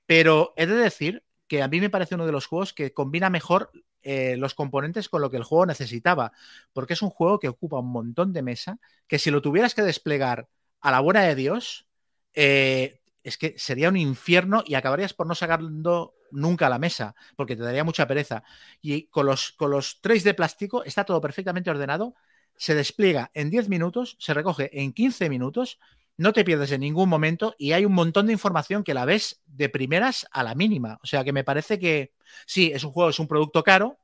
Pero 0.05 0.53
he 0.55 0.65
de 0.65 0.75
decir 0.75 1.23
que 1.47 1.61
a 1.61 1.67
mí 1.67 1.79
me 1.79 1.89
parece 1.89 2.15
uno 2.15 2.25
de 2.25 2.31
los 2.31 2.47
juegos 2.47 2.73
que 2.73 2.93
combina 2.93 3.29
mejor 3.29 3.71
eh, 4.07 4.37
los 4.37 4.53
componentes 4.53 5.09
con 5.09 5.21
lo 5.21 5.31
que 5.31 5.37
el 5.37 5.43
juego 5.43 5.65
necesitaba, 5.65 6.31
porque 6.73 6.93
es 6.93 7.01
un 7.01 7.09
juego 7.09 7.39
que 7.39 7.47
ocupa 7.47 7.79
un 7.79 7.91
montón 7.91 8.33
de 8.33 8.43
mesa, 8.43 8.77
que 9.07 9.17
si 9.17 9.31
lo 9.31 9.41
tuvieras 9.41 9.73
que 9.73 9.81
desplegar 9.81 10.47
a 10.81 10.91
la 10.91 10.99
buena 10.99 11.23
de 11.23 11.33
Dios, 11.33 11.87
eh, 12.33 13.01
es 13.25 13.37
que 13.37 13.55
sería 13.57 13.89
un 13.89 13.97
infierno 13.97 14.63
y 14.65 14.75
acabarías 14.75 15.13
por 15.13 15.25
no 15.25 15.33
sacarlo 15.33 16.13
nunca 16.31 16.67
a 16.67 16.69
la 16.69 16.79
mesa, 16.79 17.15
porque 17.35 17.55
te 17.55 17.63
daría 17.63 17.83
mucha 17.83 18.07
pereza. 18.07 18.43
Y 18.81 19.07
con 19.07 19.25
los, 19.25 19.51
con 19.53 19.71
los 19.71 19.99
trays 19.99 20.23
de 20.23 20.35
plástico 20.35 20.83
está 20.83 21.05
todo 21.05 21.19
perfectamente 21.19 21.71
ordenado, 21.71 22.13
se 22.55 22.75
despliega 22.75 23.31
en 23.33 23.49
10 23.49 23.67
minutos, 23.67 24.15
se 24.19 24.33
recoge 24.33 24.69
en 24.79 24.93
15 24.93 25.29
minutos, 25.29 25.79
no 26.17 26.33
te 26.33 26.45
pierdes 26.45 26.71
en 26.71 26.81
ningún 26.81 27.09
momento 27.09 27.55
y 27.57 27.73
hay 27.73 27.83
un 27.83 27.93
montón 27.93 28.27
de 28.27 28.33
información 28.33 28.83
que 28.83 28.93
la 28.93 29.05
ves 29.05 29.41
de 29.47 29.69
primeras 29.69 30.27
a 30.31 30.43
la 30.43 30.53
mínima. 30.53 30.99
O 31.03 31.07
sea 31.07 31.23
que 31.23 31.33
me 31.33 31.43
parece 31.43 31.79
que 31.79 32.13
sí, 32.45 32.71
es 32.73 32.83
un 32.83 32.91
juego, 32.91 33.09
es 33.09 33.19
un 33.19 33.27
producto 33.27 33.63
caro, 33.63 33.97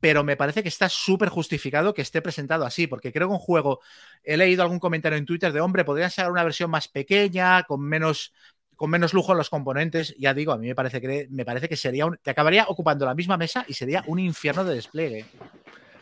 pero 0.00 0.24
me 0.24 0.36
parece 0.36 0.62
que 0.62 0.68
está 0.68 0.88
súper 0.88 1.28
justificado 1.28 1.94
que 1.94 2.02
esté 2.02 2.22
presentado 2.22 2.64
así, 2.64 2.86
porque 2.86 3.12
creo 3.12 3.28
que 3.28 3.34
un 3.34 3.38
juego, 3.38 3.80
he 4.24 4.36
leído 4.36 4.62
algún 4.62 4.80
comentario 4.80 5.18
en 5.18 5.26
Twitter 5.26 5.52
de, 5.52 5.60
hombre, 5.60 5.84
podría 5.84 6.10
ser 6.10 6.30
una 6.30 6.42
versión 6.42 6.70
más 6.70 6.88
pequeña, 6.88 7.62
con 7.64 7.82
menos 7.82 8.32
con 8.80 8.88
menos 8.88 9.12
lujo 9.12 9.32
en 9.32 9.38
los 9.38 9.50
componentes, 9.50 10.14
ya 10.18 10.32
digo, 10.32 10.52
a 10.52 10.56
mí 10.56 10.66
me 10.66 10.74
parece 10.74 11.02
que 11.02 11.28
me 11.28 11.44
parece 11.44 11.68
que 11.68 11.76
sería 11.76 12.06
un, 12.06 12.16
te 12.22 12.30
acabaría 12.30 12.64
ocupando 12.66 13.04
la 13.04 13.14
misma 13.14 13.36
mesa 13.36 13.62
y 13.68 13.74
sería 13.74 14.02
un 14.06 14.18
infierno 14.18 14.64
de 14.64 14.74
despliegue. 14.74 15.26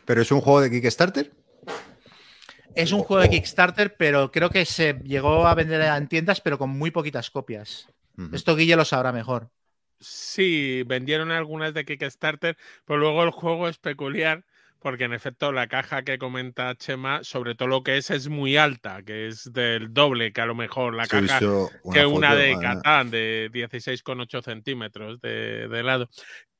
¿Pero 0.04 0.22
es 0.22 0.30
un 0.30 0.40
juego 0.40 0.60
de 0.60 0.70
Kickstarter? 0.70 1.32
Es 2.76 2.92
un 2.92 3.02
juego 3.02 3.20
de 3.20 3.30
Kickstarter, 3.30 3.96
pero 3.96 4.30
creo 4.30 4.48
que 4.50 4.64
se 4.64 4.92
llegó 5.02 5.48
a 5.48 5.56
vender 5.56 5.80
en 5.80 6.06
tiendas, 6.06 6.40
pero 6.40 6.56
con 6.56 6.70
muy 6.70 6.92
poquitas 6.92 7.32
copias. 7.32 7.88
Esto 8.32 8.54
Guille 8.54 8.76
lo 8.76 8.84
sabrá 8.84 9.10
mejor. 9.10 9.50
Sí, 10.00 10.82
vendieron 10.86 11.30
algunas 11.30 11.74
de 11.74 11.84
Kickstarter, 11.84 12.56
pero 12.84 12.98
luego 12.98 13.24
el 13.24 13.30
juego 13.30 13.68
es 13.68 13.78
peculiar 13.78 14.44
porque 14.80 15.04
en 15.04 15.12
efecto 15.12 15.52
la 15.52 15.66
caja 15.66 16.02
que 16.02 16.18
comenta 16.18 16.74
Chema, 16.76 17.24
sobre 17.24 17.54
todo 17.54 17.68
lo 17.68 17.82
que 17.82 17.96
es, 17.96 18.10
es 18.10 18.28
muy 18.28 18.56
alta, 18.56 19.02
que 19.02 19.26
es 19.26 19.52
del 19.52 19.92
doble 19.92 20.32
que 20.32 20.40
a 20.40 20.46
lo 20.46 20.54
mejor 20.54 20.94
la 20.94 21.06
caja 21.06 21.40
que 21.92 22.06
una 22.06 22.34
de 22.34 22.56
Catán 22.60 23.10
de 23.10 23.50
16,8 23.52 24.42
centímetros 24.42 25.20
de, 25.20 25.68
de 25.68 25.82
lado. 25.82 26.08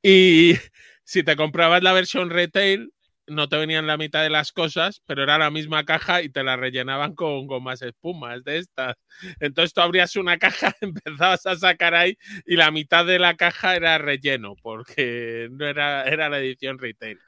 Y 0.01 0.53
si 1.03 1.23
te 1.23 1.35
comprabas 1.35 1.81
la 1.81 1.93
versión 1.93 2.29
retail, 2.29 2.91
no 3.29 3.47
te 3.47 3.57
venían 3.57 3.87
la 3.87 3.97
mitad 3.97 4.23
de 4.23 4.29
las 4.29 4.51
cosas, 4.51 5.01
pero 5.05 5.23
era 5.23 5.37
la 5.37 5.51
misma 5.51 5.85
caja 5.85 6.21
y 6.21 6.29
te 6.29 6.43
la 6.43 6.57
rellenaban 6.57 7.15
con 7.15 7.47
gomas 7.47 7.81
espumas 7.81 8.43
de 8.43 8.57
estas. 8.57 8.95
Entonces 9.39 9.73
tú 9.73 9.81
abrías 9.81 10.15
una 10.15 10.37
caja, 10.37 10.75
empezabas 10.81 11.45
a 11.45 11.55
sacar 11.55 11.95
ahí 11.95 12.17
y 12.45 12.55
la 12.55 12.71
mitad 12.71 13.05
de 13.05 13.19
la 13.19 13.35
caja 13.35 13.75
era 13.75 13.97
relleno, 13.97 14.55
porque 14.61 15.47
no 15.51 15.65
era, 15.65 16.03
era 16.03 16.29
la 16.29 16.39
edición 16.39 16.79
retail. 16.79 17.19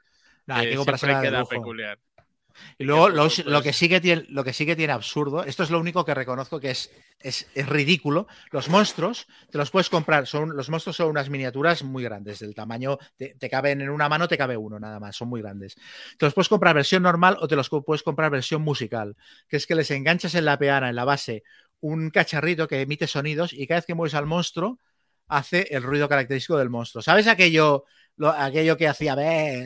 Nah, 0.46 0.62
que 0.62 0.76
queda 1.20 1.44
peculiar. 1.44 1.98
Y 2.78 2.84
luego 2.84 3.08
lo, 3.08 3.28
que 3.62 3.72
sí 3.72 3.88
que 3.88 4.00
tiene, 4.00 4.24
lo 4.28 4.44
que 4.44 4.52
sí 4.52 4.66
que 4.66 4.76
tiene 4.76 4.92
absurdo, 4.92 5.44
esto 5.44 5.62
es 5.62 5.70
lo 5.70 5.80
único 5.80 6.04
que 6.04 6.14
reconozco 6.14 6.60
que 6.60 6.70
es, 6.70 6.90
es, 7.20 7.46
ridículo. 7.66 8.26
Los 8.50 8.68
monstruos 8.68 9.26
te 9.50 9.58
los 9.58 9.70
puedes 9.70 9.88
comprar, 9.88 10.26
son, 10.26 10.56
los 10.56 10.68
monstruos 10.68 10.96
son 10.96 11.08
unas 11.08 11.30
miniaturas 11.30 11.82
muy 11.82 12.02
grandes, 12.02 12.40
del 12.40 12.54
tamaño, 12.54 12.98
te, 13.16 13.50
caben 13.50 13.80
en 13.80 13.90
una 13.90 14.08
mano, 14.08 14.28
te 14.28 14.38
cabe 14.38 14.56
uno 14.56 14.78
nada 14.78 15.00
más, 15.00 15.16
son 15.16 15.28
muy 15.28 15.40
grandes. 15.40 15.76
Te 16.18 16.26
los 16.26 16.34
puedes 16.34 16.48
comprar 16.48 16.74
versión 16.74 17.02
normal 17.02 17.36
o 17.40 17.48
te 17.48 17.56
los 17.56 17.68
puedes 17.68 18.02
comprar 18.02 18.30
versión 18.30 18.62
musical, 18.62 19.16
que 19.48 19.56
es 19.56 19.66
que 19.66 19.74
les 19.74 19.90
enganchas 19.90 20.34
en 20.34 20.44
la 20.44 20.58
peana, 20.58 20.88
en 20.88 20.96
la 20.96 21.04
base, 21.04 21.42
un 21.80 22.10
cacharrito 22.10 22.68
que 22.68 22.80
emite 22.80 23.06
sonidos 23.06 23.52
y 23.52 23.66
cada 23.66 23.78
vez 23.78 23.86
que 23.86 23.94
mueves 23.94 24.14
al 24.14 24.26
monstruo, 24.26 24.78
hace 25.28 25.66
el 25.70 25.82
ruido 25.82 26.08
característico 26.08 26.58
del 26.58 26.70
monstruo. 26.70 27.02
¿Sabes 27.02 27.26
aquello, 27.26 27.84
aquello 28.36 28.76
que 28.76 28.88
hacía, 28.88 29.16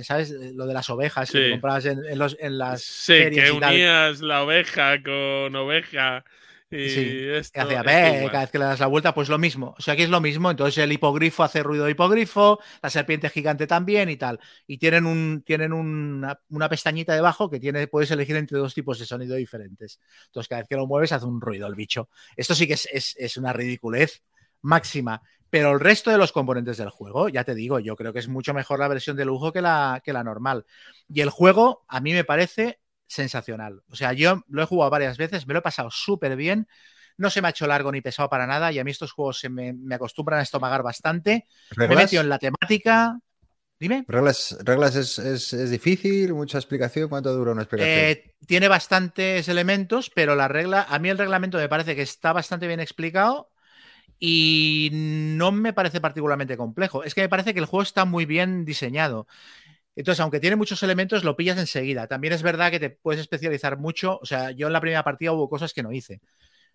¿sabes? 0.04 0.30
Lo 0.30 0.66
de 0.66 0.74
las 0.74 0.88
ovejas 0.90 1.30
que 1.30 1.50
comprabas 1.50 1.86
en, 1.86 2.18
los, 2.18 2.36
en 2.40 2.58
las 2.58 2.82
sí, 2.82 3.30
que 3.30 3.50
unías 3.50 4.20
la 4.20 4.42
oveja 4.42 5.02
con 5.02 5.54
oveja 5.56 6.24
y 6.68 6.88
sí, 6.88 7.28
hacía, 7.32 7.82
cada 7.84 8.40
vez 8.40 8.50
que 8.50 8.58
le 8.58 8.64
das 8.64 8.80
la 8.80 8.88
vuelta, 8.88 9.14
pues 9.14 9.28
lo 9.28 9.38
mismo. 9.38 9.76
O 9.78 9.80
sea, 9.80 9.94
aquí 9.94 10.02
es 10.02 10.10
lo 10.10 10.20
mismo. 10.20 10.50
Entonces 10.50 10.82
el 10.82 10.90
hipogrifo 10.90 11.44
hace 11.44 11.62
ruido 11.62 11.84
de 11.84 11.92
hipogrifo, 11.92 12.58
la 12.82 12.90
serpiente 12.90 13.30
gigante 13.30 13.68
también 13.68 14.08
y 14.08 14.16
tal. 14.16 14.40
Y 14.66 14.78
tienen, 14.78 15.06
un, 15.06 15.42
tienen 15.46 15.72
una, 15.72 16.68
pestañita 16.68 17.14
debajo 17.14 17.48
que 17.48 17.60
tiene, 17.60 17.86
puedes 17.86 18.10
elegir 18.10 18.34
entre 18.34 18.58
dos 18.58 18.74
tipos 18.74 18.98
de 18.98 19.06
sonido 19.06 19.36
diferentes. 19.36 20.00
Entonces 20.26 20.48
cada 20.48 20.62
vez 20.62 20.68
que 20.68 20.76
lo 20.76 20.88
mueves 20.88 21.12
hace 21.12 21.26
un 21.26 21.40
ruido 21.40 21.68
el 21.68 21.76
bicho. 21.76 22.08
Esto 22.36 22.54
sí 22.54 22.66
que 22.66 22.74
es, 22.74 23.14
es 23.16 23.36
una 23.36 23.52
ridiculez 23.52 24.22
máxima. 24.66 25.22
Pero 25.48 25.72
el 25.72 25.80
resto 25.80 26.10
de 26.10 26.18
los 26.18 26.32
componentes 26.32 26.76
del 26.76 26.90
juego, 26.90 27.28
ya 27.28 27.44
te 27.44 27.54
digo, 27.54 27.78
yo 27.78 27.96
creo 27.96 28.12
que 28.12 28.18
es 28.18 28.28
mucho 28.28 28.52
mejor 28.52 28.80
la 28.80 28.88
versión 28.88 29.16
de 29.16 29.24
lujo 29.24 29.52
que 29.52 29.62
la, 29.62 30.02
que 30.04 30.12
la 30.12 30.24
normal. 30.24 30.66
Y 31.08 31.20
el 31.20 31.30
juego, 31.30 31.84
a 31.88 32.00
mí 32.00 32.12
me 32.12 32.24
parece 32.24 32.80
sensacional. 33.06 33.82
O 33.88 33.96
sea, 33.96 34.12
yo 34.12 34.42
lo 34.48 34.62
he 34.62 34.66
jugado 34.66 34.90
varias 34.90 35.16
veces, 35.16 35.46
me 35.46 35.54
lo 35.54 35.60
he 35.60 35.62
pasado 35.62 35.90
súper 35.90 36.36
bien. 36.36 36.66
No 37.16 37.30
se 37.30 37.40
me 37.40 37.48
ha 37.48 37.50
hecho 37.52 37.66
largo 37.66 37.92
ni 37.92 38.02
pesado 38.02 38.28
para 38.28 38.46
nada 38.46 38.72
y 38.72 38.78
a 38.78 38.84
mí 38.84 38.90
estos 38.90 39.12
juegos 39.12 39.38
se 39.38 39.48
me, 39.48 39.72
acostumbran 39.94 40.40
a 40.40 40.42
estomagar 40.42 40.82
bastante. 40.82 41.46
Me 41.76 41.86
he 41.86 41.96
metido 41.96 42.22
en 42.22 42.28
la 42.28 42.38
temática. 42.38 43.18
Dime. 43.78 44.04
¿Reglas, 44.08 44.58
reglas 44.62 44.96
es, 44.96 45.70
difícil? 45.70 46.34
¿Mucha 46.34 46.58
explicación? 46.58 47.08
¿Cuánto 47.08 47.32
dura 47.32 47.52
una 47.52 47.62
explicación? 47.62 47.98
Eh, 47.98 48.34
tiene 48.46 48.68
bastantes 48.68 49.48
elementos, 49.48 50.10
pero 50.10 50.34
la 50.34 50.48
regla, 50.48 50.86
a 50.88 50.98
mí 50.98 51.08
el 51.08 51.18
reglamento 51.18 51.56
me 51.56 51.68
parece 51.68 51.94
que 51.94 52.02
está 52.02 52.32
bastante 52.32 52.66
bien 52.66 52.80
explicado 52.80 53.50
y 54.18 54.90
no 54.92 55.52
me 55.52 55.72
parece 55.72 56.00
particularmente 56.00 56.56
complejo. 56.56 57.04
Es 57.04 57.14
que 57.14 57.22
me 57.22 57.28
parece 57.28 57.54
que 57.54 57.60
el 57.60 57.66
juego 57.66 57.82
está 57.82 58.04
muy 58.04 58.26
bien 58.26 58.64
diseñado. 58.64 59.26
Entonces, 59.96 60.20
aunque 60.20 60.40
tiene 60.40 60.56
muchos 60.56 60.82
elementos, 60.82 61.24
lo 61.24 61.36
pillas 61.36 61.58
enseguida. 61.58 62.06
También 62.06 62.34
es 62.34 62.42
verdad 62.42 62.70
que 62.70 62.80
te 62.80 62.90
puedes 62.90 63.20
especializar 63.20 63.78
mucho. 63.78 64.18
O 64.22 64.26
sea, 64.26 64.50
yo 64.52 64.66
en 64.68 64.74
la 64.74 64.80
primera 64.80 65.04
partida 65.04 65.32
hubo 65.32 65.48
cosas 65.48 65.72
que 65.72 65.82
no 65.82 65.92
hice. 65.92 66.20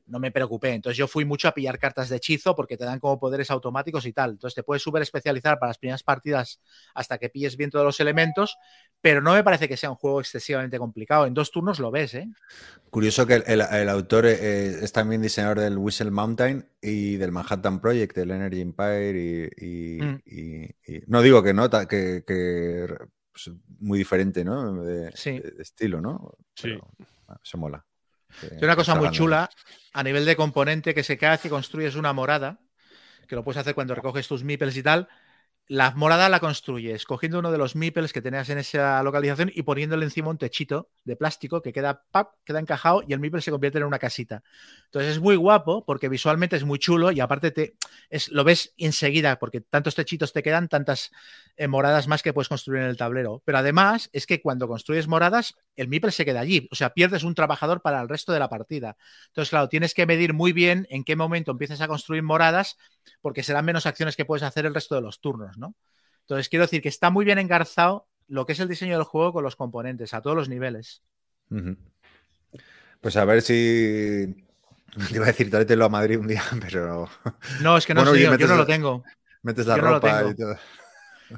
No 0.07 0.19
me 0.19 0.31
preocupé. 0.31 0.73
Entonces, 0.73 0.97
yo 0.97 1.07
fui 1.07 1.25
mucho 1.25 1.47
a 1.47 1.53
pillar 1.53 1.79
cartas 1.79 2.09
de 2.09 2.17
hechizo 2.17 2.55
porque 2.55 2.77
te 2.77 2.85
dan 2.85 2.99
como 2.99 3.19
poderes 3.19 3.51
automáticos 3.51 4.05
y 4.05 4.13
tal. 4.13 4.31
Entonces, 4.31 4.55
te 4.55 4.63
puedes 4.63 4.81
súper 4.81 5.01
especializar 5.01 5.59
para 5.59 5.69
las 5.69 5.77
primeras 5.77 6.03
partidas 6.03 6.61
hasta 6.93 7.17
que 7.17 7.29
pilles 7.29 7.57
bien 7.57 7.69
todos 7.69 7.85
los 7.85 7.99
elementos. 7.99 8.57
Pero 9.01 9.21
no 9.21 9.33
me 9.33 9.43
parece 9.43 9.67
que 9.67 9.77
sea 9.77 9.89
un 9.89 9.95
juego 9.95 10.19
excesivamente 10.19 10.77
complicado. 10.77 11.25
En 11.25 11.33
dos 11.33 11.51
turnos 11.51 11.79
lo 11.79 11.91
ves, 11.91 12.13
¿eh? 12.13 12.29
Curioso 12.89 13.25
que 13.25 13.35
el, 13.45 13.89
autor 13.89 14.25
eh, 14.25 14.83
es 14.83 14.91
también 14.91 15.21
diseñador 15.21 15.59
del 15.59 15.77
Whistle 15.77 16.11
Mountain 16.11 16.67
y 16.81 17.15
del 17.15 17.31
Manhattan 17.31 17.79
Project, 17.79 18.15
del 18.15 18.31
Energy 18.31 18.61
Empire 18.61 19.49
y, 19.57 19.99
mm. 20.01 21.03
no 21.07 21.21
digo 21.21 21.41
que 21.41 21.53
no, 21.53 21.69
que, 21.69 22.23
pues, 23.31 23.51
muy 23.79 23.97
diferente, 23.97 24.43
¿no? 24.43 24.83
De, 24.83 25.09
estilo, 25.59 26.01
¿no? 26.01 26.33
sí. 26.55 26.77
se 27.43 27.57
mola. 27.57 27.85
Tiene 28.39 28.65
una 28.65 28.75
cosa 28.75 28.95
muy 28.95 29.11
chula 29.11 29.49
a 29.93 30.03
nivel 30.03 30.25
de 30.25 30.35
componente 30.35 30.93
que 30.93 31.03
se 31.03 31.17
que 31.17 31.49
construyes 31.49 31.95
una 31.95 32.13
morada, 32.13 32.59
que 33.27 33.35
lo 33.35 33.43
puedes 33.43 33.59
hacer 33.59 33.75
cuando 33.75 33.95
recoges 33.95 34.27
tus 34.27 34.43
meeples 34.43 34.75
y 34.77 34.83
tal, 34.83 35.07
la 35.71 35.91
morada 35.91 36.27
la 36.27 36.41
construyes 36.41 37.05
cogiendo 37.05 37.39
uno 37.39 37.49
de 37.49 37.57
los 37.57 37.77
meeples 37.77 38.11
que 38.11 38.21
tenías 38.21 38.49
en 38.49 38.57
esa 38.57 39.01
localización 39.03 39.49
y 39.55 39.61
poniéndole 39.61 40.03
encima 40.03 40.29
un 40.29 40.37
techito 40.37 40.89
de 41.05 41.15
plástico 41.15 41.61
que 41.61 41.71
queda, 41.71 42.03
pap, 42.11 42.33
queda 42.43 42.59
encajado 42.59 43.03
y 43.07 43.13
el 43.13 43.21
meeple 43.21 43.39
se 43.39 43.51
convierte 43.51 43.77
en 43.77 43.85
una 43.85 43.97
casita. 43.97 44.43
Entonces 44.87 45.13
es 45.13 45.21
muy 45.21 45.37
guapo 45.37 45.85
porque 45.85 46.09
visualmente 46.09 46.57
es 46.57 46.65
muy 46.65 46.77
chulo 46.77 47.13
y 47.13 47.21
aparte 47.21 47.51
te, 47.51 47.75
es, 48.09 48.27
lo 48.33 48.43
ves 48.43 48.73
enseguida 48.77 49.39
porque 49.39 49.61
tantos 49.61 49.95
techitos 49.95 50.33
te 50.33 50.43
quedan, 50.43 50.67
tantas 50.67 51.09
eh, 51.55 51.69
moradas 51.69 52.05
más 52.05 52.21
que 52.21 52.33
puedes 52.33 52.49
construir 52.49 52.81
en 52.81 52.89
el 52.89 52.97
tablero. 52.97 53.41
Pero 53.45 53.59
además 53.59 54.09
es 54.11 54.25
que 54.25 54.41
cuando 54.41 54.67
construyes 54.67 55.07
moradas, 55.07 55.55
el 55.77 55.87
meeple 55.87 56.11
se 56.11 56.25
queda 56.25 56.41
allí. 56.41 56.67
O 56.71 56.75
sea, 56.75 56.89
pierdes 56.89 57.23
un 57.23 57.33
trabajador 57.33 57.81
para 57.81 58.01
el 58.01 58.09
resto 58.09 58.33
de 58.33 58.39
la 58.39 58.49
partida. 58.49 58.97
Entonces, 59.27 59.49
claro, 59.49 59.69
tienes 59.69 59.93
que 59.93 60.05
medir 60.05 60.33
muy 60.33 60.51
bien 60.51 60.85
en 60.89 61.05
qué 61.05 61.15
momento 61.15 61.51
empiezas 61.51 61.79
a 61.79 61.87
construir 61.87 62.23
moradas 62.23 62.75
porque 63.21 63.43
serán 63.43 63.65
menos 63.65 63.85
acciones 63.85 64.17
que 64.17 64.25
puedes 64.25 64.43
hacer 64.43 64.65
el 64.65 64.73
resto 64.73 64.95
de 64.95 65.01
los 65.01 65.21
turnos, 65.21 65.57
¿no? 65.61 65.75
Entonces, 66.21 66.49
quiero 66.49 66.65
decir 66.65 66.81
que 66.81 66.89
está 66.89 67.09
muy 67.09 67.23
bien 67.23 67.39
engarzado 67.39 68.07
lo 68.27 68.45
que 68.45 68.53
es 68.53 68.59
el 68.59 68.67
diseño 68.67 68.95
del 68.95 69.03
juego 69.03 69.33
con 69.33 69.43
los 69.43 69.55
componentes 69.55 70.13
a 70.13 70.21
todos 70.21 70.35
los 70.35 70.49
niveles. 70.49 71.03
Pues 73.01 73.17
a 73.17 73.25
ver 73.25 73.41
si. 73.41 74.45
Te 75.09 75.15
iba 75.15 75.25
a 75.25 75.27
decir, 75.27 75.49
tráetelo 75.49 75.85
a 75.85 75.89
Madrid 75.89 76.19
un 76.19 76.27
día, 76.27 76.43
pero. 76.61 77.09
No, 77.61 77.77
es 77.77 77.85
que 77.85 77.93
no 77.93 78.15
yo, 78.15 78.37
no 78.37 78.55
lo 78.55 78.65
tengo. 78.65 79.03
Metes 79.43 79.65
la 79.65 79.77
ropa 79.77 80.23
y 80.29 80.35
todo. 80.35 80.57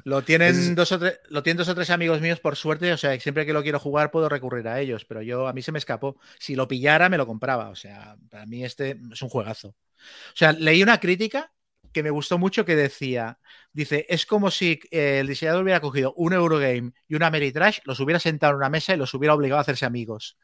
Lo 0.02 0.22
tienen, 0.22 0.74
dos 0.74 0.90
o 0.90 0.98
tres, 0.98 1.20
lo 1.28 1.44
tienen 1.44 1.58
dos 1.58 1.68
o 1.68 1.74
tres 1.74 1.90
amigos 1.90 2.20
míos, 2.20 2.40
por 2.40 2.56
suerte. 2.56 2.92
O 2.92 2.96
sea, 2.96 3.18
siempre 3.20 3.46
que 3.46 3.52
lo 3.52 3.62
quiero 3.62 3.78
jugar 3.78 4.10
puedo 4.10 4.28
recurrir 4.28 4.66
a 4.66 4.80
ellos. 4.80 5.04
Pero 5.04 5.22
yo, 5.22 5.46
a 5.46 5.52
mí 5.52 5.62
se 5.62 5.72
me 5.72 5.78
escapó. 5.78 6.18
Si 6.38 6.56
lo 6.56 6.66
pillara, 6.66 7.08
me 7.08 7.16
lo 7.16 7.26
compraba. 7.26 7.68
O 7.68 7.76
sea, 7.76 8.16
para 8.28 8.44
mí 8.46 8.64
este 8.64 8.98
es 9.12 9.22
un 9.22 9.28
juegazo. 9.28 9.68
O 9.68 10.36
sea, 10.36 10.52
leí 10.52 10.82
una 10.82 10.98
crítica 10.98 11.52
que 11.94 12.02
me 12.02 12.10
gustó 12.10 12.36
mucho 12.36 12.66
que 12.66 12.76
decía, 12.76 13.38
dice, 13.72 14.04
es 14.10 14.26
como 14.26 14.50
si 14.50 14.80
eh, 14.90 15.20
el 15.20 15.28
diseñador 15.28 15.62
hubiera 15.62 15.80
cogido 15.80 16.12
un 16.14 16.34
Eurogame 16.34 16.92
y 17.08 17.14
una 17.14 17.28
Ameritrash, 17.28 17.78
los 17.84 18.00
hubiera 18.00 18.20
sentado 18.20 18.52
en 18.52 18.58
una 18.58 18.68
mesa 18.68 18.92
y 18.92 18.98
los 18.98 19.14
hubiera 19.14 19.34
obligado 19.34 19.58
a 19.58 19.62
hacerse 19.62 19.86
amigos. 19.86 20.36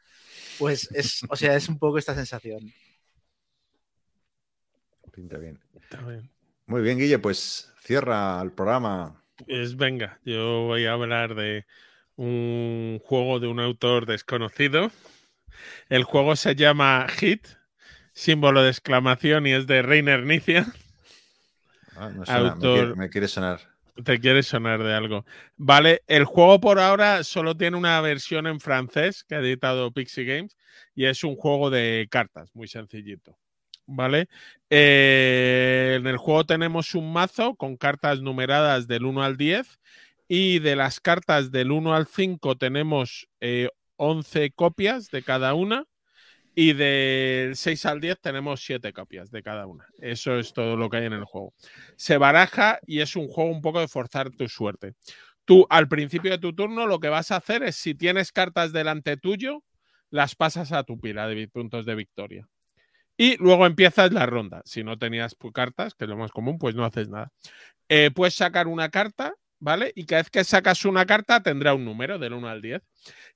Pues 0.57 0.89
es, 0.91 1.21
o 1.29 1.35
sea, 1.35 1.55
es 1.55 1.69
un 1.69 1.77
poco 1.77 1.99
esta 1.99 2.15
sensación. 2.15 2.73
Pinta 5.11 5.37
bien. 5.37 5.59
Muy 6.65 6.81
bien, 6.81 6.97
Guille, 6.97 7.19
pues 7.19 7.71
cierra 7.81 8.41
el 8.41 8.51
programa. 8.53 9.23
Pues 9.45 9.75
venga, 9.75 10.19
yo 10.23 10.63
voy 10.63 10.85
a 10.85 10.93
hablar 10.93 11.35
de 11.35 11.65
un 12.15 12.99
juego 13.03 13.39
de 13.39 13.47
un 13.47 13.59
autor 13.59 14.05
desconocido. 14.05 14.91
El 15.89 16.03
juego 16.03 16.35
se 16.35 16.55
llama 16.55 17.07
Hit, 17.09 17.47
símbolo 18.13 18.63
de 18.63 18.69
exclamación, 18.69 19.47
y 19.47 19.53
es 19.53 19.67
de 19.67 19.81
Reiner 19.81 20.23
Nicia. 20.23 20.65
Ah, 22.27 22.55
me, 22.95 23.09
quiere, 23.09 23.27
sonar. 23.27 23.59
Te 24.03 24.19
quiere 24.19 24.41
sonar 24.41 24.81
de 24.81 24.91
algo. 24.91 25.23
Vale, 25.55 26.01
el 26.07 26.25
juego 26.25 26.59
por 26.59 26.79
ahora 26.79 27.23
solo 27.23 27.55
tiene 27.55 27.77
una 27.77 28.01
versión 28.01 28.47
en 28.47 28.59
francés 28.59 29.23
que 29.23 29.35
ha 29.35 29.39
editado 29.39 29.91
Pixie 29.91 30.25
Games 30.25 30.57
y 30.95 31.05
es 31.05 31.23
un 31.23 31.35
juego 31.35 31.69
de 31.69 32.07
cartas, 32.09 32.49
muy 32.55 32.67
sencillito. 32.67 33.37
¿Vale? 33.85 34.29
Eh, 34.71 35.97
en 35.99 36.07
el 36.07 36.17
juego 36.17 36.43
tenemos 36.43 36.95
un 36.95 37.13
mazo 37.13 37.53
con 37.53 37.77
cartas 37.77 38.21
numeradas 38.21 38.87
del 38.87 39.05
1 39.05 39.21
al 39.21 39.37
10 39.37 39.79
y 40.27 40.57
de 40.57 40.75
las 40.75 40.99
cartas 40.99 41.51
del 41.51 41.71
1 41.71 41.93
al 41.93 42.07
5 42.07 42.57
tenemos 42.57 43.27
11 43.97 44.43
eh, 44.43 44.51
copias 44.55 45.11
de 45.11 45.21
cada 45.21 45.53
una 45.53 45.85
y 46.53 46.73
del 46.73 47.55
6 47.55 47.85
al 47.85 48.01
10 48.01 48.19
tenemos 48.19 48.63
7 48.63 48.91
copias 48.93 49.31
de 49.31 49.41
cada 49.41 49.67
una. 49.67 49.87
Eso 49.99 50.37
es 50.37 50.53
todo 50.53 50.75
lo 50.75 50.89
que 50.89 50.97
hay 50.97 51.05
en 51.05 51.13
el 51.13 51.25
juego. 51.25 51.53
Se 51.95 52.17
baraja 52.17 52.79
y 52.85 52.99
es 52.99 53.15
un 53.15 53.27
juego 53.27 53.49
un 53.49 53.61
poco 53.61 53.79
de 53.79 53.87
forzar 53.87 54.31
tu 54.31 54.47
suerte. 54.49 54.93
Tú 55.45 55.65
al 55.69 55.87
principio 55.87 56.31
de 56.31 56.37
tu 56.37 56.53
turno 56.53 56.87
lo 56.87 56.99
que 56.99 57.09
vas 57.09 57.31
a 57.31 57.37
hacer 57.37 57.63
es 57.63 57.75
si 57.75 57.95
tienes 57.95 58.31
cartas 58.31 58.73
delante 58.73 59.17
tuyo, 59.17 59.63
las 60.09 60.35
pasas 60.35 60.71
a 60.71 60.83
tu 60.83 60.99
pila 60.99 61.27
de 61.27 61.47
puntos 61.47 61.85
de 61.85 61.95
victoria. 61.95 62.49
Y 63.17 63.37
luego 63.37 63.65
empiezas 63.65 64.11
la 64.11 64.25
ronda. 64.25 64.61
Si 64.65 64.83
no 64.83 64.97
tenías 64.97 65.35
cartas, 65.53 65.93
que 65.93 66.05
es 66.05 66.09
lo 66.09 66.17
más 66.17 66.31
común, 66.31 66.57
pues 66.57 66.75
no 66.75 66.85
haces 66.85 67.07
nada. 67.07 67.31
Eh, 67.87 68.11
puedes 68.11 68.35
sacar 68.35 68.67
una 68.67 68.89
carta 68.89 69.35
¿vale? 69.61 69.93
Y 69.95 70.05
cada 70.05 70.23
vez 70.23 70.29
que 70.29 70.43
sacas 70.43 70.83
una 70.83 71.05
carta 71.05 71.41
tendrá 71.41 71.73
un 71.73 71.85
número 71.85 72.19
del 72.19 72.33
1 72.33 72.49
al 72.49 72.61
10. 72.61 72.81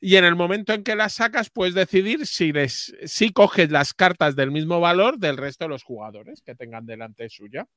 Y 0.02 0.18
en 0.18 0.26
el 0.26 0.36
momento 0.36 0.74
en 0.74 0.84
que 0.84 0.96
la 0.96 1.08
sacas 1.08 1.50
puedes 1.50 1.74
decidir 1.74 2.26
si, 2.28 2.52
si 2.68 3.32
coges 3.32 3.72
las 3.72 3.94
cartas 3.94 4.36
del 4.36 4.52
mismo 4.52 4.82
valor 4.82 5.18
del 5.18 5.38
resto 5.38 5.66
de 5.66 5.70
los 5.70 5.84
jugadores 5.84 6.42
que 6.42 6.56
tengan 6.56 6.86
delante 6.86 7.30
suya. 7.30 7.68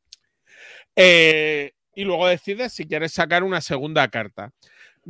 Eh, 0.97 1.73
y 1.95 2.05
luego 2.05 2.27
decides 2.27 2.73
si 2.73 2.87
quieres 2.87 3.13
sacar 3.13 3.45
una 3.45 3.61
segunda 3.61 4.09
carta. 4.09 4.51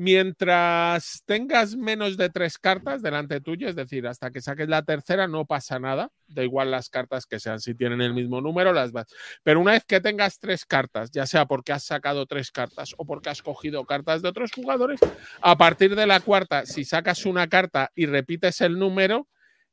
Mientras 0.01 1.25
tengas 1.27 1.75
menos 1.75 2.17
de 2.17 2.31
tres 2.31 2.57
cartas 2.57 3.03
delante 3.03 3.41
tuyo, 3.41 3.69
es 3.69 3.75
decir, 3.75 4.07
hasta 4.07 4.31
que 4.31 4.41
saques 4.41 4.69
la 4.69 4.85
tercera, 4.85 5.27
no 5.27 5.45
pasa 5.45 5.81
nada. 5.81 6.13
Da 6.29 6.45
igual 6.45 6.71
las 6.71 6.89
cartas 6.89 7.27
que 7.27 7.41
sean, 7.41 7.59
si 7.59 7.75
tienen 7.75 8.01
el 8.01 8.15
mismo 8.15 8.41
número, 8.41 8.73
las 8.73 8.93
vas. 8.93 9.09
Pero 9.43 9.59
una 9.59 9.73
vez 9.73 9.83
que 9.85 10.01
tengas 10.01 10.39
tres 10.39 10.65
cartas, 10.65 11.11
ya 11.11 11.27
sea 11.27 11.47
porque 11.47 11.73
has 11.73 11.83
sacado 11.83 12.27
tres 12.27 12.53
cartas 12.53 12.95
o 12.97 13.05
porque 13.05 13.31
has 13.31 13.43
cogido 13.43 13.85
cartas 13.87 14.23
de 14.23 14.29
otros 14.29 14.53
jugadores, 14.53 15.01
a 15.41 15.59
partir 15.59 15.97
de 15.97 16.07
la 16.07 16.21
cuarta, 16.21 16.65
si 16.65 16.85
sacas 16.85 17.27
una 17.27 17.49
carta 17.49 17.91
y 17.97 18.07
repites 18.07 18.61
el 18.61 18.79
número, 18.79 19.27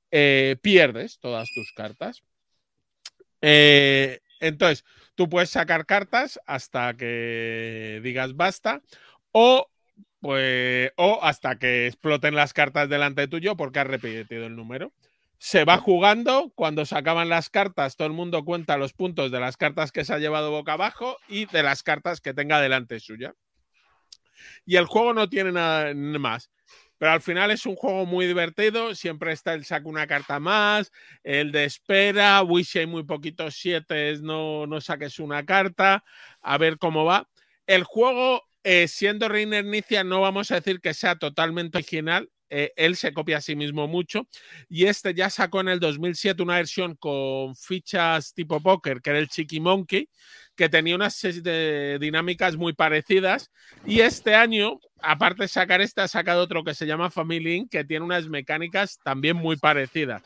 eh, 0.10 0.56
pierdes 0.60 1.20
todas 1.20 1.48
tus 1.54 1.72
cartas. 1.74 2.24
Eh, 3.42 4.22
entonces, 4.40 4.84
tú 5.14 5.30
puedes 5.30 5.52
sacar 5.52 5.86
cartas 5.86 6.40
hasta 6.48 6.96
que 6.96 8.00
digas 8.02 8.36
basta 8.36 8.82
o 9.32 9.68
pues, 10.26 10.92
o 10.96 11.20
hasta 11.22 11.60
que 11.60 11.86
exploten 11.86 12.34
las 12.34 12.52
cartas 12.52 12.90
delante 12.90 13.28
tuyo 13.28 13.56
porque 13.56 13.78
has 13.78 13.86
repetido 13.86 14.48
el 14.48 14.56
número. 14.56 14.92
se 15.38 15.66
va 15.66 15.78
jugando, 15.78 16.52
cuando 16.56 16.84
se 16.86 16.98
acaban 16.98 17.30
las 17.30 17.52
cartas, 17.52 17.96
todo 17.96 18.08
el 18.08 18.14
mundo 18.16 18.44
cuenta 18.44 18.78
los 18.78 18.94
puntos 18.94 19.30
de 19.30 19.40
las 19.40 19.56
cartas 19.56 19.92
que 19.92 20.04
se 20.04 20.16
ha 20.16 20.18
llevado 20.18 20.50
boca 20.50 20.74
abajo 20.74 21.18
y 21.28 21.46
de 21.46 21.62
las 21.62 21.84
cartas 21.84 22.22
que 22.22 22.34
tenga 22.34 22.60
delante 22.60 23.00
suya. 23.00 23.36
Y 24.66 24.78
el 24.78 24.88
juego 24.88 25.14
no 25.14 25.30
tiene 25.30 25.52
nada 25.52 25.94
más. 25.94 26.50
Pero 26.98 27.12
al 27.12 27.22
final 27.22 27.52
es 27.52 27.68
un 27.68 27.76
juego 27.76 28.08
muy 28.08 28.26
divertido. 28.26 28.96
Siempre 28.96 29.32
está 29.32 29.54
el 29.54 29.64
saco 29.64 29.90
una 29.90 30.08
carta 30.08 30.40
más, 30.40 30.92
el 31.24 31.52
de 31.52 31.66
espera. 31.66 32.42
Wish 32.42 32.80
hay 32.80 32.88
muy 32.88 33.04
poquitos 33.04 33.54
siete, 33.58 34.18
no, 34.24 34.66
no 34.66 34.82
saques 34.82 35.20
una 35.20 35.46
carta. 35.46 36.04
A 36.42 36.58
ver 36.58 36.80
cómo 36.80 37.06
va. 37.06 37.30
El 37.68 37.84
juego, 37.84 38.48
eh, 38.68 38.88
siendo 38.88 39.30
Reiner 39.30 39.64
Nicia, 39.64 40.04
no 40.04 40.22
vamos 40.22 40.50
a 40.50 40.56
decir 40.56 40.82
que 40.82 40.96
sea 40.96 41.18
totalmente 41.18 41.78
original. 41.78 42.32
Eh, 42.50 42.74
él 42.78 42.96
se 42.96 43.14
copia 43.14 43.38
a 43.38 43.42
sí 43.42 43.56
mismo 43.56 43.88
mucho. 43.88 44.28
Y 44.70 44.86
este 44.86 45.14
ya 45.14 45.30
sacó 45.30 45.62
en 45.62 45.70
el 45.70 45.80
2007 45.80 46.42
una 46.42 46.56
versión 46.56 46.96
con 46.96 47.56
fichas 47.56 48.34
tipo 48.34 48.60
póker, 48.60 49.04
que 49.04 49.12
era 49.12 49.20
el 49.20 49.30
Chiqui 49.30 49.60
Monkey, 49.60 50.10
que 50.56 50.68
tenía 50.68 50.96
unas 50.96 51.22
de 51.22 52.00
dinámicas 52.02 52.58
muy 52.58 52.74
parecidas. 52.74 53.52
Y 53.86 54.00
este 54.00 54.34
año, 54.34 54.80
aparte 55.00 55.44
de 55.44 55.48
sacar 55.48 55.82
este, 55.82 56.02
ha 56.02 56.08
sacado 56.08 56.42
otro 56.42 56.64
que 56.64 56.74
se 56.74 56.88
llama 56.88 57.12
Family 57.12 57.54
Inc., 57.58 57.70
que 57.70 57.84
tiene 57.84 58.04
unas 58.04 58.28
mecánicas 58.30 58.98
también 59.04 59.38
muy 59.38 59.58
parecidas. 59.58 60.24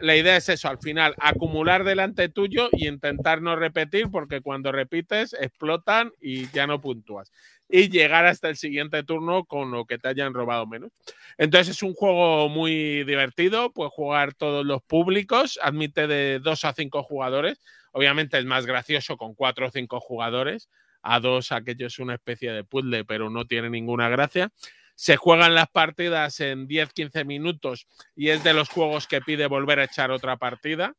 La 0.00 0.16
idea 0.16 0.38
es 0.38 0.48
eso, 0.48 0.68
al 0.68 0.78
final, 0.78 1.14
acumular 1.20 1.84
delante 1.84 2.30
tuyo 2.30 2.70
y 2.72 2.88
intentar 2.88 3.42
no 3.42 3.56
repetir, 3.56 4.10
porque 4.10 4.40
cuando 4.40 4.72
repites 4.72 5.34
explotan 5.34 6.12
y 6.18 6.50
ya 6.50 6.66
no 6.66 6.80
puntúas 6.80 7.30
y 7.68 7.88
llegar 7.88 8.26
hasta 8.26 8.48
el 8.48 8.56
siguiente 8.56 9.02
turno 9.02 9.44
con 9.44 9.70
lo 9.70 9.84
que 9.84 9.98
te 9.98 10.08
hayan 10.08 10.34
robado 10.34 10.66
menos. 10.66 10.92
Entonces 11.38 11.76
es 11.76 11.82
un 11.82 11.94
juego 11.94 12.48
muy 12.48 13.04
divertido, 13.04 13.72
puede 13.72 13.90
jugar 13.90 14.34
todos 14.34 14.64
los 14.64 14.82
públicos, 14.82 15.58
admite 15.62 16.06
de 16.06 16.40
2 16.40 16.64
a 16.64 16.72
5 16.72 17.02
jugadores. 17.02 17.60
Obviamente 17.92 18.38
es 18.38 18.44
más 18.44 18.66
gracioso 18.66 19.16
con 19.16 19.34
4 19.34 19.68
o 19.68 19.70
5 19.70 20.00
jugadores. 20.00 20.68
A 21.02 21.20
2 21.20 21.52
aquello 21.52 21.86
es 21.86 21.98
una 21.98 22.14
especie 22.14 22.52
de 22.52 22.64
puzzle, 22.64 23.04
pero 23.04 23.30
no 23.30 23.46
tiene 23.46 23.70
ninguna 23.70 24.08
gracia. 24.08 24.50
Se 24.94 25.16
juegan 25.16 25.54
las 25.54 25.68
partidas 25.68 26.38
en 26.40 26.68
10-15 26.68 27.24
minutos 27.24 27.86
y 28.14 28.28
es 28.28 28.44
de 28.44 28.54
los 28.54 28.68
juegos 28.68 29.06
que 29.08 29.20
pide 29.20 29.46
volver 29.46 29.80
a 29.80 29.84
echar 29.84 30.10
otra 30.10 30.36
partida 30.36 30.94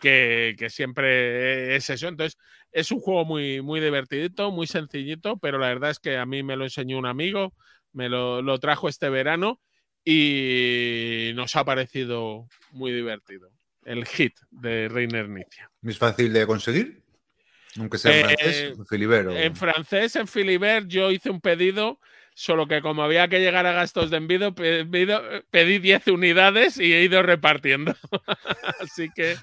que, 0.00 0.66
siempre 0.70 1.76
es 1.76 1.90
eso. 1.90 2.08
Entonces, 2.08 2.38
es 2.74 2.90
un 2.90 3.00
juego 3.00 3.24
muy, 3.24 3.62
muy 3.62 3.80
divertidito, 3.80 4.50
muy 4.50 4.66
sencillito, 4.66 5.38
pero 5.38 5.58
la 5.58 5.68
verdad 5.68 5.90
es 5.90 6.00
que 6.00 6.18
a 6.18 6.26
mí 6.26 6.42
me 6.42 6.56
lo 6.56 6.64
enseñó 6.64 6.98
un 6.98 7.06
amigo, 7.06 7.54
me 7.92 8.08
lo, 8.08 8.58
trajo 8.58 8.88
este 8.88 9.08
verano 9.08 9.60
y 10.04 11.30
nos 11.36 11.54
ha 11.54 11.64
parecido 11.64 12.48
muy 12.72 12.92
divertido. 12.92 13.48
El 13.84 14.04
hit 14.04 14.34
de 14.50 14.88
Reiner 14.88 15.28
Nicia. 15.28 15.70
¿Es 15.82 15.98
fácil 15.98 16.32
de 16.32 16.46
conseguir? 16.46 17.04
Aunque 17.78 17.96
sea 17.96 18.18
en 18.18 18.26
francés, 18.26 18.56
eh, 18.56 18.74
en 18.76 18.86
Filibert. 18.86 19.30
En 19.30 19.56
francés, 19.56 20.16
en 20.16 20.26
Filibert, 20.26 20.88
yo 20.88 21.12
hice 21.12 21.30
un 21.30 21.40
pedido 21.40 22.00
solo 22.34 22.66
que 22.66 22.82
como 22.82 23.02
había 23.02 23.28
que 23.28 23.40
llegar 23.40 23.64
a 23.66 23.72
gastos 23.72 24.10
de 24.10 24.18
envío, 24.18 24.54
pedí 24.54 25.78
10 25.78 26.08
unidades 26.08 26.78
y 26.78 26.92
he 26.92 27.02
ido 27.02 27.22
repartiendo. 27.22 27.94
Así 28.80 29.08
que... 29.14 29.36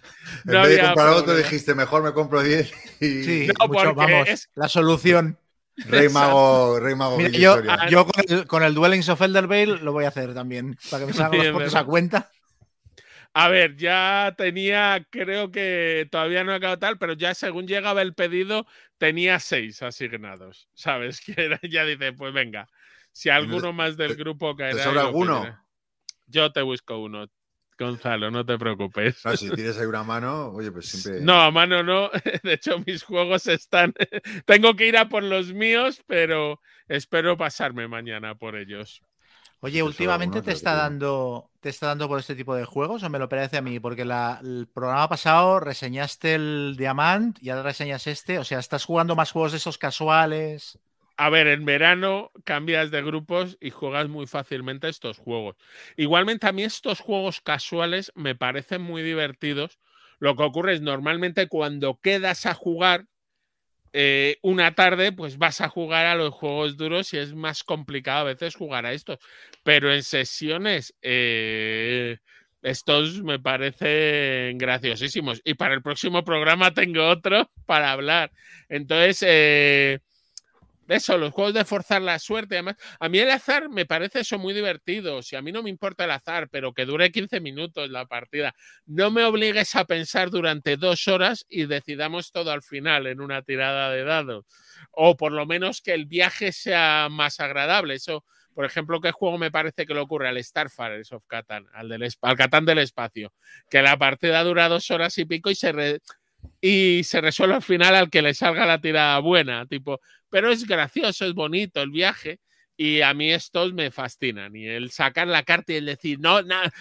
No 0.44 0.58
en 0.58 0.70
vez 0.70 0.78
de 0.78 0.84
comprar 0.84 1.10
otro 1.10 1.36
dijiste, 1.36 1.74
mejor 1.74 2.04
me 2.04 2.12
compro 2.12 2.44
10 2.44 2.72
y... 3.02 3.24
Sí, 3.24 3.48
vamos, 3.58 4.50
la 4.56 4.68
solución. 4.68 5.38
Rey 5.78 6.10
Mago, 6.10 6.80
Rey 6.80 6.96
Mago 6.96 7.20
yo, 7.22 7.58
yo 7.90 8.06
con, 8.06 8.24
el, 8.28 8.46
con 8.46 8.64
el 8.64 8.76
Dwellings 8.76 9.10
of 9.10 9.22
Eldervale 9.22 9.78
lo 9.78 9.94
voy 9.94 10.04
a 10.06 10.10
hacer 10.10 10.34
también, 10.34 10.78
para 10.92 11.02
que 11.02 11.08
me 11.08 11.14
salgan 11.14 11.46
los 11.46 11.54
puntos 11.54 11.76
a 11.76 11.86
cuenta. 11.86 12.30
A 13.34 13.48
ver, 13.48 13.78
ya 13.78 14.36
tenía, 14.38 15.08
creo 15.10 15.52
que 15.52 16.08
todavía 16.12 16.44
no 16.44 16.52
ha 16.52 16.56
acabado 16.56 16.80
tal, 16.80 16.98
pero 16.98 17.14
ya 17.14 17.34
según 17.34 17.66
llegaba 17.66 18.02
el 18.02 18.14
pedido, 18.14 18.68
tenía 18.98 19.40
seis 19.40 19.82
asignados. 19.82 20.68
¿Sabes? 20.74 21.22
Que 21.26 21.58
ya 21.70 21.86
dice, 21.86 22.12
pues 22.12 22.34
venga, 22.34 22.68
si 23.12 23.30
alguno 23.30 23.74
más 23.74 23.98
del 23.98 24.16
grupo 24.16 24.56
caerá. 24.56 24.78
¿Te 24.78 24.84
sobra 24.84 25.02
alguno? 25.02 25.58
Yo 26.28 26.52
te 26.52 26.62
busco 26.62 26.98
uno, 26.98 27.28
Gonzalo, 27.78 28.32
no 28.32 28.46
te 28.46 28.58
preocupes. 28.58 29.22
si 29.36 29.50
tienes 29.52 29.78
ahí 29.78 29.86
una 29.86 30.04
mano, 30.04 30.50
oye, 30.50 30.72
pues 30.72 30.88
siempre. 30.88 31.22
No, 31.24 31.42
a 31.42 31.52
mano 31.52 31.84
no. 31.84 32.10
De 32.44 32.54
hecho, 32.54 32.80
mis 32.86 33.04
juegos 33.04 33.48
están. 33.48 33.94
Tengo 34.46 34.76
que 34.76 34.88
ir 34.88 34.98
a 34.98 35.10
por 35.10 35.24
los 35.24 35.54
míos, 35.54 36.02
pero 36.08 36.62
espero 36.88 37.38
pasarme 37.38 37.88
mañana 37.88 38.36
por 38.36 38.56
ellos. 38.56 39.02
Oye, 39.64 39.84
últimamente 39.84 40.42
te 40.42 40.54
está 40.54 40.74
dando 40.74 41.52
te 41.60 41.70
está 41.70 41.88
dando 41.88 42.08
por 42.08 42.20
este 42.20 42.36
tipo 42.36 42.56
de 42.56 42.66
juegos 42.66 43.04
o 43.04 43.10
me 43.12 43.20
lo 43.20 43.30
parece 43.30 43.58
a 43.58 43.62
mí, 43.62 43.80
porque 43.80 44.02
el 44.02 44.68
programa 44.74 45.08
pasado 45.08 45.60
reseñaste 45.60 46.34
el 46.34 46.76
Diamant 46.76 47.38
y 47.42 47.52
ahora 47.52 47.62
reseñas 47.62 48.08
este, 48.08 48.40
o 48.40 48.44
sea, 48.44 48.58
estás 48.58 48.86
jugando 48.86 49.16
más 49.16 49.32
juegos 49.32 49.52
de 49.52 49.60
esos 49.60 49.78
casuales. 49.78 50.80
A 51.24 51.30
ver, 51.30 51.46
en 51.46 51.66
verano 51.66 52.32
cambias 52.46 52.90
de 52.90 53.04
grupos 53.04 53.56
y 53.62 53.70
juegas 53.70 54.10
muy 54.10 54.26
fácilmente 54.26 54.90
estos 54.90 55.20
juegos. 55.20 55.56
Igualmente 55.96 56.48
a 56.48 56.52
mí 56.52 56.64
estos 56.64 57.00
juegos 57.00 57.42
casuales 57.42 58.12
me 58.16 58.34
parecen 58.34 58.82
muy 58.82 59.04
divertidos. 59.04 59.78
Lo 60.18 60.36
que 60.36 60.42
ocurre 60.42 60.74
es 60.74 60.82
normalmente 60.82 61.48
cuando 61.48 62.00
quedas 62.02 62.48
a 62.48 62.56
jugar 62.56 63.06
eh, 63.94 64.38
una 64.42 64.76
tarde, 64.76 65.12
pues 65.12 65.38
vas 65.38 65.62
a 65.62 65.70
jugar 65.70 66.08
a 66.08 66.16
los 66.16 66.34
juegos 66.34 66.78
duros 66.78 67.14
y 67.14 67.20
es 67.20 67.36
más 67.36 67.64
complicado 67.64 68.22
a 68.22 68.34
veces 68.34 68.56
jugar 68.56 68.88
a 68.88 68.94
estos. 68.94 69.20
Pero 69.64 69.94
en 69.94 70.04
sesiones, 70.04 70.96
eh, 71.04 72.18
estos 72.64 73.22
me 73.24 73.40
parecen 73.40 74.58
graciosísimos. 74.58 75.42
Y 75.44 75.54
para 75.54 75.76
el 75.76 75.84
próximo 75.84 76.24
programa 76.24 76.74
tengo 76.74 77.08
otro 77.10 77.52
para 77.68 77.92
hablar. 77.92 78.32
Entonces, 78.70 79.24
eh, 79.28 80.00
eso, 80.92 81.18
los 81.18 81.32
juegos 81.32 81.54
de 81.54 81.64
forzar 81.64 82.02
la 82.02 82.20
suerte. 82.20 82.56
Además, 82.56 82.76
a 83.00 83.08
mí 83.08 83.20
el 83.20 83.32
azar 83.32 83.70
me 83.70 83.86
parece 83.86 84.20
eso 84.20 84.38
muy 84.38 84.54
divertido. 84.54 85.22
Si 85.22 85.36
a 85.36 85.42
mí 85.42 85.52
no 85.52 85.64
me 85.64 85.70
importa 85.70 86.04
el 86.04 86.12
azar, 86.12 86.50
pero 86.50 86.74
que 86.74 86.86
dure 86.86 87.12
15 87.12 87.40
minutos 87.40 87.90
la 87.90 88.06
partida, 88.06 88.54
no 88.86 89.10
me 89.10 89.24
obligues 89.24 89.76
a 89.76 89.86
pensar 89.86 90.30
durante 90.30 90.76
dos 90.76 91.08
horas 91.08 91.46
y 91.50 91.66
decidamos 91.66 92.32
todo 92.32 92.52
al 92.52 92.62
final 92.62 93.08
en 93.08 93.22
una 93.22 93.42
tirada 93.42 93.90
de 93.92 94.04
dados. 94.04 94.46
O 94.92 95.16
por 95.16 95.32
lo 95.32 95.46
menos 95.46 95.82
que 95.82 95.94
el 95.94 96.08
viaje 96.08 96.52
sea 96.52 97.08
más 97.10 97.40
agradable. 97.40 97.96
Eso, 97.96 98.26
por 98.54 98.66
ejemplo, 98.66 99.00
¿qué 99.00 99.12
juego 99.12 99.38
me 99.38 99.52
parece 99.52 99.86
que 99.86 99.94
le 99.94 100.02
ocurre 100.02 100.28
al 100.28 100.44
Starfire 100.44 101.02
of 101.12 101.26
Catan, 101.26 101.68
al, 101.74 101.88
del, 101.88 102.10
al 102.22 102.36
Catán 102.36 102.66
del 102.66 102.80
espacio? 102.80 103.34
Que 103.70 103.82
la 103.82 103.98
partida 103.98 104.44
dura 104.44 104.68
dos 104.68 104.92
horas 104.92 105.18
y 105.18 105.26
pico 105.26 105.50
y 105.50 105.56
se, 105.56 106.02
y 106.60 107.04
se 107.04 107.22
resuelve 107.22 107.56
al 107.56 107.62
final 107.62 107.96
al 107.96 108.10
que 108.10 108.22
le 108.22 108.34
salga 108.34 108.66
la 108.66 108.82
tirada 108.82 109.20
buena. 109.20 109.66
Tipo, 109.68 110.02
pero 110.32 110.50
es 110.50 110.66
gracioso, 110.66 111.26
es 111.26 111.34
bonito 111.34 111.82
el 111.82 111.92
viaje. 111.92 112.40
Y 112.78 113.02
a 113.02 113.14
mí 113.14 113.32
estos 113.32 113.74
me 113.74 113.92
fascinan. 113.92 114.56
Y 114.56 114.66
el 114.66 114.90
sacar 114.90 115.28
la 115.28 115.44
carta 115.44 115.74
y 115.74 115.76
el 115.76 115.86
decir, 115.86 116.20
no, 116.20 116.42
nada, 116.42 116.72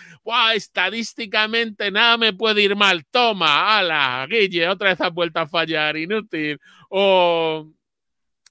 estadísticamente 0.54 1.90
nada 1.90 2.16
me 2.16 2.32
puede 2.32 2.62
ir 2.62 2.74
mal. 2.74 3.04
Toma, 3.10 3.76
ala, 3.76 4.26
Guille, 4.30 4.68
otra 4.68 4.90
vez 4.90 5.00
has 5.02 5.12
vuelto 5.12 5.40
a 5.40 5.46
fallar, 5.46 5.98
inútil. 5.98 6.58
O. 6.88 7.68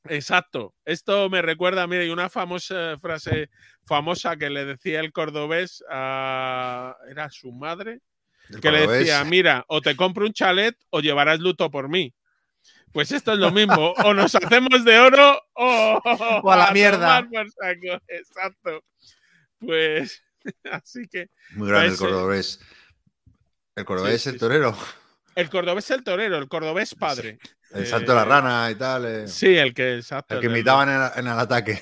Exacto. 0.03 0.75
Esto 0.85 1.27
me 1.29 1.41
recuerda, 1.41 1.87
mire, 1.87 2.11
una 2.13 2.29
famosa 2.29 2.97
frase 2.99 3.49
famosa 3.83 4.37
que 4.37 4.51
le 4.51 4.65
decía 4.65 4.99
el 4.99 5.11
cordobés 5.11 5.83
a. 5.89 6.95
¿Era 7.09 7.31
su 7.31 7.51
madre? 7.51 8.01
que 8.61 8.71
le 8.71 8.87
decía, 8.87 9.23
mira, 9.23 9.63
o 9.67 9.81
te 9.81 9.95
compro 9.95 10.25
un 10.25 10.33
chalet 10.33 10.75
o 10.89 11.01
llevarás 11.01 11.39
luto 11.39 11.69
por 11.69 11.89
mí. 11.89 12.13
Pues 12.91 13.11
esto 13.11 13.33
es 13.33 13.39
lo 13.39 13.51
mismo, 13.51 13.93
o 14.03 14.13
nos 14.13 14.33
hacemos 14.35 14.83
de 14.83 14.99
oro 14.99 15.41
o, 15.53 16.51
a 16.51 16.57
la 16.57 16.71
mierda. 16.73 17.27
Exacto. 18.07 18.83
Pues 19.59 20.23
así 20.71 21.07
que. 21.07 21.29
Muy 21.51 21.67
grande 21.67 21.89
el 21.89 21.91
pues, 21.91 21.99
cordobés. 21.99 22.59
El 23.75 23.85
cordobés 23.85 24.15
es 24.15 24.27
el 24.27 24.39
torero. 24.39 24.75
El 25.35 25.49
cordobés 25.49 25.85
es 25.85 25.91
el 25.91 26.03
torero, 26.03 26.37
el 26.37 26.47
cordobés 26.47 26.95
padre. 26.95 27.39
El 27.71 27.85
salto 27.85 28.11
de 28.11 28.15
la 28.15 28.23
eh, 28.23 28.25
rana 28.25 28.71
y 28.71 28.75
tal. 28.75 29.05
Eh. 29.05 29.27
Sí, 29.27 29.55
el 29.55 29.73
que, 29.73 29.97
exacto, 29.97 30.35
el 30.35 30.41
que 30.41 30.47
imitaban 30.47 31.11
en, 31.15 31.27
el 31.27 31.39
ataque. 31.39 31.81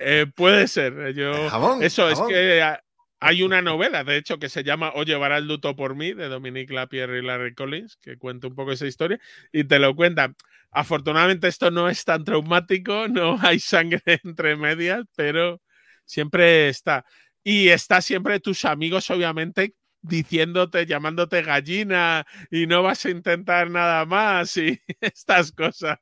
Eh, 0.00 0.26
puede 0.34 0.66
ser. 0.66 1.12
Yo, 1.12 1.32
eso 1.80 2.08
es 2.08 2.20
que 2.22 2.76
hay 3.24 3.42
una 3.42 3.62
novela, 3.62 4.04
de 4.04 4.18
hecho, 4.18 4.38
que 4.38 4.50
se 4.50 4.64
llama 4.64 4.92
O 4.94 5.02
llevará 5.02 5.38
el 5.38 5.48
luto 5.48 5.74
por 5.74 5.94
mí, 5.94 6.12
de 6.12 6.28
Dominique 6.28 6.74
Lapierre 6.74 7.20
y 7.20 7.22
Larry 7.22 7.54
Collins, 7.54 7.96
que 7.96 8.18
cuenta 8.18 8.48
un 8.48 8.54
poco 8.54 8.72
esa 8.72 8.86
historia, 8.86 9.18
y 9.50 9.64
te 9.64 9.78
lo 9.78 9.96
cuenta. 9.96 10.34
Afortunadamente 10.70 11.48
esto 11.48 11.70
no 11.70 11.88
es 11.88 12.04
tan 12.04 12.22
traumático, 12.22 13.08
no 13.08 13.38
hay 13.40 13.60
sangre 13.60 14.02
entre 14.24 14.56
medias, 14.56 15.06
pero 15.16 15.62
siempre 16.04 16.68
está. 16.68 17.06
Y 17.42 17.68
está 17.68 18.02
siempre 18.02 18.40
tus 18.40 18.66
amigos, 18.66 19.08
obviamente, 19.08 19.74
diciéndote, 20.02 20.84
llamándote 20.84 21.40
gallina 21.40 22.26
y 22.50 22.66
no 22.66 22.82
vas 22.82 23.06
a 23.06 23.10
intentar 23.10 23.70
nada 23.70 24.04
más 24.04 24.54
y 24.58 24.78
estas 25.00 25.50
cosas. 25.50 25.98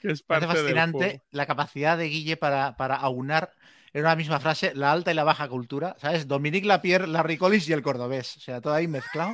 Que 0.00 0.12
es 0.12 0.22
parte 0.22 0.46
fascinante 0.46 1.22
la 1.32 1.46
capacidad 1.46 1.98
de 1.98 2.04
Guille 2.04 2.36
para, 2.36 2.76
para 2.76 2.94
aunar 2.94 3.52
en 3.92 4.02
una 4.02 4.16
misma 4.16 4.40
frase 4.40 4.72
la 4.74 4.92
alta 4.92 5.10
y 5.12 5.14
la 5.14 5.24
baja 5.24 5.48
cultura, 5.48 5.96
¿sabes? 6.00 6.26
Dominique 6.28 6.66
Lapierre, 6.66 7.06
Larry 7.06 7.36
Collins 7.36 7.68
y 7.68 7.72
el 7.72 7.82
cordobés. 7.82 8.36
O 8.36 8.40
sea, 8.40 8.60
todo 8.60 8.74
ahí 8.74 8.86
mezclado. 8.88 9.32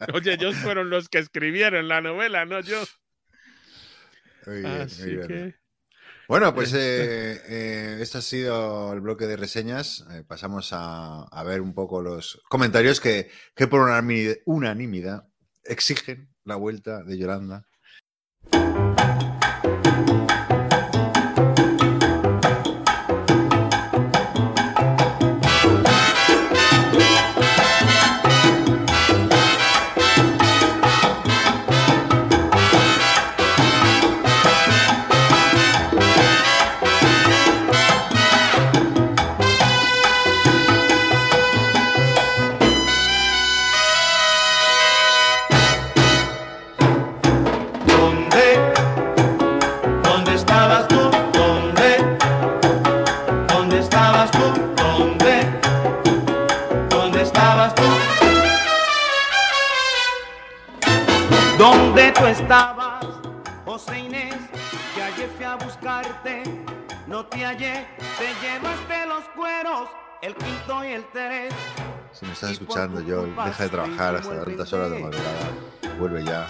Oye, 0.14 0.34
ellos 0.34 0.54
fueron 0.56 0.90
los 0.90 1.08
que 1.08 1.18
escribieron 1.18 1.88
la 1.88 2.00
novela, 2.00 2.44
no 2.44 2.60
yo. 2.60 2.82
Muy 4.46 4.60
bien, 4.60 4.80
Así 4.82 5.02
muy 5.02 5.16
bien. 5.16 5.26
que. 5.28 5.54
Bueno, 6.28 6.54
pues 6.54 6.74
eh, 6.74 7.40
eh, 7.48 7.98
este 8.00 8.18
ha 8.18 8.22
sido 8.22 8.92
el 8.92 9.00
bloque 9.00 9.26
de 9.26 9.36
reseñas. 9.36 10.04
Eh, 10.12 10.24
pasamos 10.26 10.72
a, 10.72 11.22
a 11.22 11.42
ver 11.42 11.62
un 11.62 11.72
poco 11.74 12.02
los 12.02 12.42
comentarios 12.50 13.00
que, 13.00 13.30
que 13.56 13.66
por 13.66 13.80
unanimi- 13.88 14.38
unanimidad 14.44 15.26
exigen 15.64 16.28
la 16.44 16.56
vuelta 16.56 17.02
de 17.02 17.16
Yolanda. 17.16 17.66
Estabas, 62.48 63.04
José 63.66 63.98
Inés? 63.98 64.34
Que 64.94 65.02
ayer 65.02 65.28
fui 65.36 65.44
a 65.44 65.56
buscarte, 65.56 66.44
no 67.06 67.26
te 67.26 67.44
hallé, 67.44 67.86
te 68.16 68.32
llevaste 68.40 69.06
los 69.06 69.22
cueros, 69.36 69.90
el 70.22 70.34
quinto 70.34 70.82
y 70.82 70.92
el 70.92 71.04
tres. 71.12 71.52
Si 72.10 72.24
me 72.24 72.32
estás 72.32 72.52
escuchando, 72.52 73.04
culpa 73.04 73.48
deja 73.48 73.64
de 73.64 73.68
trabajar 73.68 74.16
hasta 74.16 74.40
altas 74.40 74.72
horas 74.72 74.92
de 74.92 74.98
madrugada. 74.98 75.50
Vuelve 75.98 76.24
ya. 76.24 76.46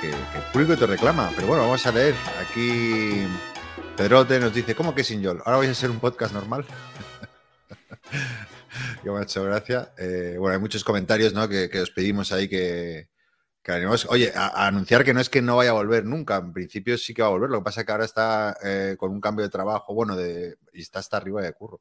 Que, 0.00 0.08
que 0.08 0.38
el 0.38 0.44
público 0.54 0.74
te 0.78 0.86
reclama. 0.86 1.30
Pero 1.36 1.48
bueno, 1.48 1.64
vamos 1.64 1.84
a 1.84 1.92
leer. 1.92 2.14
Aquí 2.40 3.26
Pedrote 3.98 4.40
nos 4.40 4.54
dice, 4.54 4.74
¿cómo 4.74 4.94
que 4.94 5.04
sin 5.04 5.22
Joel? 5.22 5.42
¿Ahora 5.44 5.58
vais 5.58 5.70
a 5.70 5.74
ser 5.74 5.90
un 5.90 6.00
podcast 6.00 6.32
normal? 6.32 6.64
que 9.02 9.10
me 9.10 9.18
ha 9.18 9.22
hecho 9.22 9.44
gracia. 9.44 9.92
Eh, 9.98 10.36
bueno, 10.38 10.54
hay 10.54 10.60
muchos 10.60 10.82
comentarios 10.82 11.34
¿no? 11.34 11.46
que, 11.46 11.68
que 11.68 11.82
os 11.82 11.90
pedimos 11.90 12.32
ahí 12.32 12.48
que, 12.48 13.10
que 13.64 13.72
animemos. 13.72 14.06
Oye, 14.10 14.30
anunciar 14.34 15.04
que 15.04 15.14
no 15.14 15.20
es 15.20 15.30
que 15.30 15.40
no 15.40 15.56
vaya 15.56 15.70
a 15.70 15.74
volver 15.74 16.04
nunca. 16.04 16.36
En 16.36 16.52
principio 16.52 16.98
sí 16.98 17.14
que 17.14 17.22
va 17.22 17.28
a 17.28 17.30
volver. 17.30 17.48
Lo 17.48 17.58
que 17.58 17.64
pasa 17.64 17.80
es 17.80 17.86
que 17.86 17.92
ahora 17.92 18.04
está 18.04 18.56
eh, 18.62 18.94
con 18.98 19.10
un 19.10 19.20
cambio 19.20 19.42
de 19.42 19.50
trabajo, 19.50 19.94
bueno, 19.94 20.16
y 20.20 20.80
está 20.80 20.98
hasta 20.98 21.16
arriba 21.16 21.40
de 21.40 21.54
curro. 21.54 21.80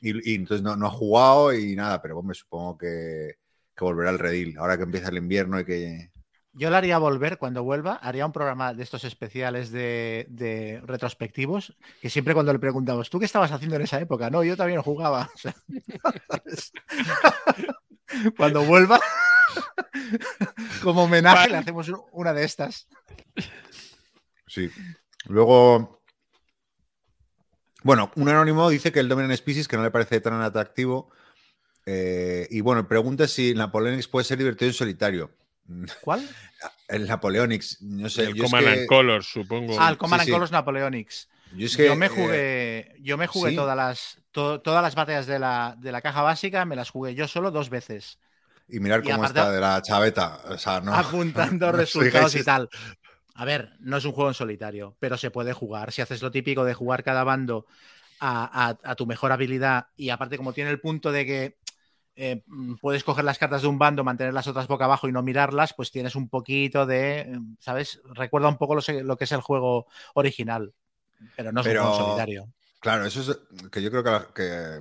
Y, 0.00 0.34
entonces 0.34 0.62
no, 0.62 0.72
ha 0.72 0.90
jugado 0.90 1.54
y 1.54 1.76
nada, 1.76 2.02
pero 2.02 2.18
hombre, 2.18 2.34
supongo 2.34 2.76
que, 2.76 3.36
volverá 3.78 4.10
al 4.10 4.18
redil. 4.18 4.58
Ahora 4.58 4.76
que 4.76 4.82
empieza 4.82 5.08
el 5.08 5.18
invierno 5.18 5.60
y 5.60 5.64
que. 5.64 6.10
Yo 6.52 6.68
le 6.68 6.76
haría 6.76 6.98
volver 6.98 7.38
cuando 7.38 7.62
vuelva, 7.62 7.94
haría 7.94 8.26
un 8.26 8.32
programa 8.32 8.74
de 8.74 8.82
estos 8.82 9.04
especiales 9.04 9.70
de, 9.70 10.26
de 10.28 10.82
retrospectivos, 10.84 11.76
que 12.02 12.10
siempre 12.10 12.34
cuando 12.34 12.52
le 12.52 12.58
preguntamos, 12.58 13.08
¿tú 13.08 13.20
qué 13.20 13.24
estabas 13.24 13.52
haciendo 13.52 13.76
en 13.76 13.82
esa 13.82 14.00
época? 14.00 14.30
No, 14.30 14.42
yo 14.42 14.56
también 14.56 14.82
jugaba. 14.82 15.30
Cuando 18.36 18.64
vuelva, 18.64 19.00
como 20.82 21.04
homenaje, 21.04 21.48
le 21.48 21.56
hacemos 21.58 21.88
un- 21.88 22.02
una 22.12 22.32
de 22.32 22.44
estas. 22.44 22.86
Sí. 24.46 24.70
Luego. 25.26 26.02
Bueno, 27.82 28.10
un 28.16 28.28
anónimo 28.28 28.68
dice 28.68 28.92
que 28.92 29.00
el 29.00 29.08
Dominant 29.08 29.34
Species 29.36 29.66
que 29.68 29.76
no 29.76 29.82
le 29.82 29.90
parece 29.90 30.20
tan 30.20 30.40
atractivo. 30.42 31.10
eh, 31.86 32.46
y 32.50 32.60
bueno, 32.60 32.86
pregunta 32.86 33.26
si 33.26 33.50
el 33.50 33.58
Napoleonix 33.58 34.06
puede 34.06 34.24
ser 34.24 34.38
divertido 34.38 34.68
en 34.68 34.74
solitario. 34.74 35.30
¿Cuál? 36.02 36.28
El 36.88 37.06
Napoleonix, 37.08 37.80
no 37.82 38.08
sé. 38.10 38.24
el 38.24 38.34
yo 38.34 38.44
es 38.44 38.50
Command 38.50 38.66
que- 38.66 38.80
and 38.80 38.86
Colors, 38.86 39.26
supongo. 39.26 39.76
Ah, 39.80 39.88
el 39.90 39.96
Command 39.98 40.20
sí, 40.22 40.26
sí. 40.26 40.30
and 40.30 40.36
Colors 40.36 40.52
Napoleonics. 40.52 41.28
yo 41.56 41.66
es 41.66 41.76
que, 41.76 41.86
yo 41.86 41.96
me 41.96 42.06
eh, 42.06 42.08
jugué, 42.10 42.96
yo 43.00 43.16
me 43.16 43.26
jugué 43.26 43.50
sí. 43.50 43.56
todas 43.56 43.76
las 43.76 44.18
to- 44.30 44.60
todas 44.60 44.82
las 44.82 44.94
batallas 44.94 45.26
de 45.26 45.38
la, 45.38 45.74
de 45.78 45.90
la 45.90 46.02
caja 46.02 46.20
básica, 46.22 46.64
me 46.66 46.76
las 46.76 46.90
jugué 46.90 47.14
yo 47.14 47.26
solo 47.28 47.50
dos 47.50 47.70
veces. 47.70 48.18
Y 48.70 48.80
mirar 48.80 49.00
y 49.00 49.04
cómo 49.10 49.16
aparte- 49.24 49.38
está 49.40 49.52
de 49.52 49.60
la 49.60 49.82
chaveta. 49.82 50.40
O 50.48 50.58
sea, 50.58 50.80
no. 50.80 50.94
apuntando 50.94 51.66
no 51.72 51.72
resultados 51.78 52.34
y 52.36 52.44
tal. 52.44 52.68
A 53.34 53.44
ver, 53.44 53.72
no 53.80 53.96
es 53.96 54.04
un 54.04 54.12
juego 54.12 54.28
en 54.30 54.34
solitario, 54.34 54.96
pero 54.98 55.16
se 55.16 55.30
puede 55.30 55.52
jugar. 55.52 55.92
Si 55.92 56.02
haces 56.02 56.20
lo 56.22 56.30
típico 56.30 56.64
de 56.64 56.74
jugar 56.74 57.02
cada 57.02 57.24
bando 57.24 57.66
a, 58.20 58.68
a- 58.68 58.78
a 58.90 58.94
tu 58.96 59.06
mejor 59.06 59.32
habilidad 59.32 59.86
y 59.96 60.10
aparte 60.10 60.36
como 60.36 60.52
tiene 60.52 60.70
el 60.70 60.80
punto 60.80 61.10
de 61.10 61.24
que 61.26 61.56
eh, 62.16 62.42
mm, 62.46 62.74
puedes 62.74 63.02
coger 63.02 63.24
las 63.24 63.38
cartas 63.38 63.62
de 63.62 63.68
un 63.68 63.78
bando, 63.78 64.04
mantener 64.04 64.34
las 64.34 64.46
otras 64.46 64.66
boca 64.66 64.84
abajo 64.84 65.08
y 65.08 65.12
no 65.12 65.22
mirarlas, 65.22 65.72
pues 65.72 65.90
tienes 65.90 66.16
un 66.16 66.28
poquito 66.28 66.84
de, 66.84 67.20
eh, 67.20 67.38
¿sabes? 67.60 68.00
Recuerda 68.12 68.48
un 68.48 68.58
poco 68.58 68.74
lo, 68.74 69.16
que 69.16 69.24
es 69.24 69.32
el 69.32 69.40
juego 69.40 69.86
original, 70.14 70.74
pero 71.34 71.50
no 71.50 71.60
es 71.62 71.66
Pero- 71.66 71.82
un 71.82 71.86
juego 71.88 72.02
en 72.02 72.06
solitario. 72.08 72.48
Claro, 72.80 73.04
eso 73.04 73.20
es 73.20 73.38
que 73.70 73.82
yo 73.82 73.90
creo 73.90 74.02
que, 74.02 74.08
a 74.10 74.28
que- 74.34 74.80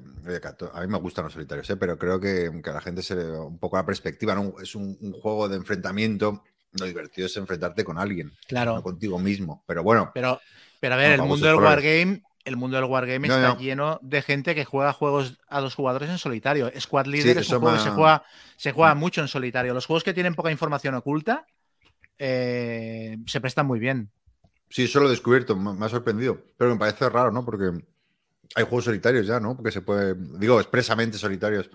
a, 0.73 0.81
mí 0.81 0.87
me 0.87 0.97
gustan 0.99 1.25
los 1.25 1.33
solitarios, 1.33 1.69
¿eh? 1.69 1.75
pero 1.75 1.97
creo 1.97 2.19
que, 2.19 2.49
que 2.63 2.69
a 2.69 2.73
la 2.73 2.81
gente 2.81 3.01
se 3.01 3.13
le 3.15 3.25
da 3.25 3.41
un 3.41 3.59
poco 3.59 3.75
la 3.75 3.85
perspectiva, 3.85 4.33
¿no? 4.35 4.53
Es 4.61 4.73
un, 4.73 4.97
un 5.01 5.11
juego 5.11 5.49
de 5.49 5.57
enfrentamiento. 5.57 6.43
Lo 6.71 6.85
divertido 6.85 7.25
es 7.25 7.35
enfrentarte 7.35 7.83
con 7.83 7.97
alguien, 7.97 8.31
Claro. 8.47 8.75
no 8.75 8.83
contigo 8.83 9.19
mismo. 9.19 9.63
Pero 9.67 9.83
bueno, 9.83 10.11
Pero, 10.13 10.39
pero 10.79 10.93
a 10.93 10.97
ver, 10.97 11.11
el 11.13 11.21
mundo 11.23 11.47
del. 11.47 11.55
Wargame, 11.55 12.21
el 12.45 12.55
mundo 12.57 12.77
del 12.77 12.85
Wargame 12.85 13.27
No, 13.27 13.35
está 13.35 13.47
no. 13.49 13.59
lleno 13.59 13.99
de 14.01 14.21
gente 14.21 14.55
que 14.55 14.65
juega 14.65 14.93
juegos 14.93 15.39
a 15.49 15.59
dos 15.61 15.75
jugadores 15.75 16.09
en 16.09 16.19
solitario. 16.19 16.71
Squad 16.79 17.07
Leader 17.07 17.39
es 17.39 17.49
un 17.49 17.59
juego 17.59 17.75
que 17.75 17.83
se 17.83 17.89
juega, 17.89 18.23
se 18.55 18.71
juega 18.71 18.95
mucho 18.95 19.21
en 19.21 19.27
solitario. 19.27 19.73
Los 19.73 19.87
juegos 19.87 20.03
que 20.03 20.13
tienen 20.13 20.35
poca 20.35 20.51
información 20.51 20.93
oculta 20.95 21.47
eh, 22.17 23.17
se 23.25 23.41
prestan 23.41 23.65
muy 23.65 23.79
bien. 23.79 24.11
Sí, 24.69 24.83
eso 24.83 24.99
lo 24.99 25.07
he 25.07 25.11
descubierto, 25.11 25.55
me, 25.55 25.85
ha 25.85 25.89
sorprendido. 25.89 26.41
Pero 26.57 26.71
me 26.71 26.79
parece 26.79 27.09
raro, 27.09 27.31
¿no? 27.31 27.43
Porque 27.43 27.71
hay 28.55 28.63
juegos 28.63 28.85
solitarios 28.85 29.27
ya, 29.27 29.39
¿no? 29.39 29.55
Porque 29.55 29.71
se 29.71 29.81
puede, 29.81 30.15
digo, 30.39 30.59
expresamente 30.59 31.17
solitarios. 31.17 31.69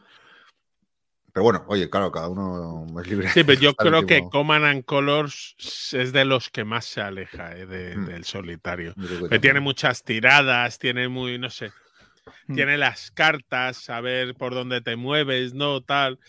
Pero 1.32 1.42
bueno, 1.42 1.64
oye, 1.66 1.90
claro, 1.90 2.12
cada 2.12 2.28
uno 2.28 2.86
es 3.00 3.08
libre. 3.08 3.28
Sí, 3.30 3.42
pero 3.42 3.60
yo 3.60 3.74
creo 3.74 4.06
que. 4.06 4.22
Command 4.30 4.64
and 4.66 4.84
Colors 4.84 5.56
es 5.92 6.12
de 6.12 6.24
los 6.24 6.48
que 6.48 6.64
más 6.64 6.84
se 6.84 7.00
aleja 7.00 7.56
eh, 7.56 7.66
de- 7.66 7.96
Mm. 7.96 8.06
del 8.06 8.24
solitario. 8.24 8.94
Que 9.28 9.40
tiene 9.40 9.58
muchas 9.58 10.04
tiradas, 10.04 10.78
tiene 10.78 11.08
muy, 11.08 11.38
no 11.38 11.50
sé, 11.50 11.72
Mm. 12.46 12.54
tiene 12.54 12.78
las 12.78 13.10
cartas, 13.10 13.78
saber 13.78 14.36
por 14.36 14.54
dónde 14.54 14.80
te 14.80 14.94
mueves, 14.94 15.54
no 15.54 15.80
tal. 15.82 16.20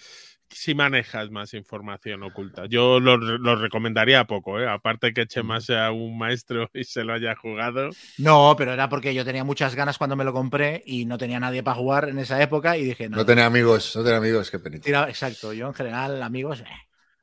Si 0.50 0.74
manejas 0.76 1.32
más 1.32 1.54
información 1.54 2.24
oculta. 2.24 2.66
Yo 2.68 3.00
lo, 3.00 3.18
lo 3.18 3.56
recomendaría 3.56 4.26
poco, 4.26 4.60
¿eh? 4.60 4.68
aparte 4.70 5.14
que 5.14 5.28
Chema 5.28 5.60
sea 5.60 5.92
un 5.92 6.18
maestro 6.18 6.70
y 6.74 6.84
se 6.84 7.04
lo 7.04 7.14
haya 7.14 7.36
jugado. 7.36 7.90
No, 8.18 8.56
pero 8.58 8.72
era 8.74 8.88
porque 8.88 9.14
yo 9.14 9.26
tenía 9.26 9.44
muchas 9.44 9.76
ganas 9.76 9.98
cuando 9.98 10.16
me 10.16 10.24
lo 10.24 10.32
compré 10.34 10.82
y 10.86 11.06
no 11.06 11.18
tenía 11.18 11.40
nadie 11.40 11.64
para 11.64 11.76
jugar 11.78 12.10
en 12.10 12.20
esa 12.20 12.42
época 12.42 12.78
y 12.78 12.86
dije, 12.86 13.10
no, 13.10 13.18
No 13.18 13.26
tenía 13.26 13.46
amigos, 13.46 13.96
no 13.96 14.04
tenía 14.04 14.18
amigos, 14.18 14.50
qué 14.52 14.60
penita. 14.60 15.10
exacto, 15.10 15.52
yo 15.52 15.68
en 15.68 15.74
general, 15.74 16.22
amigos, 16.24 16.62
eh. 16.62 16.66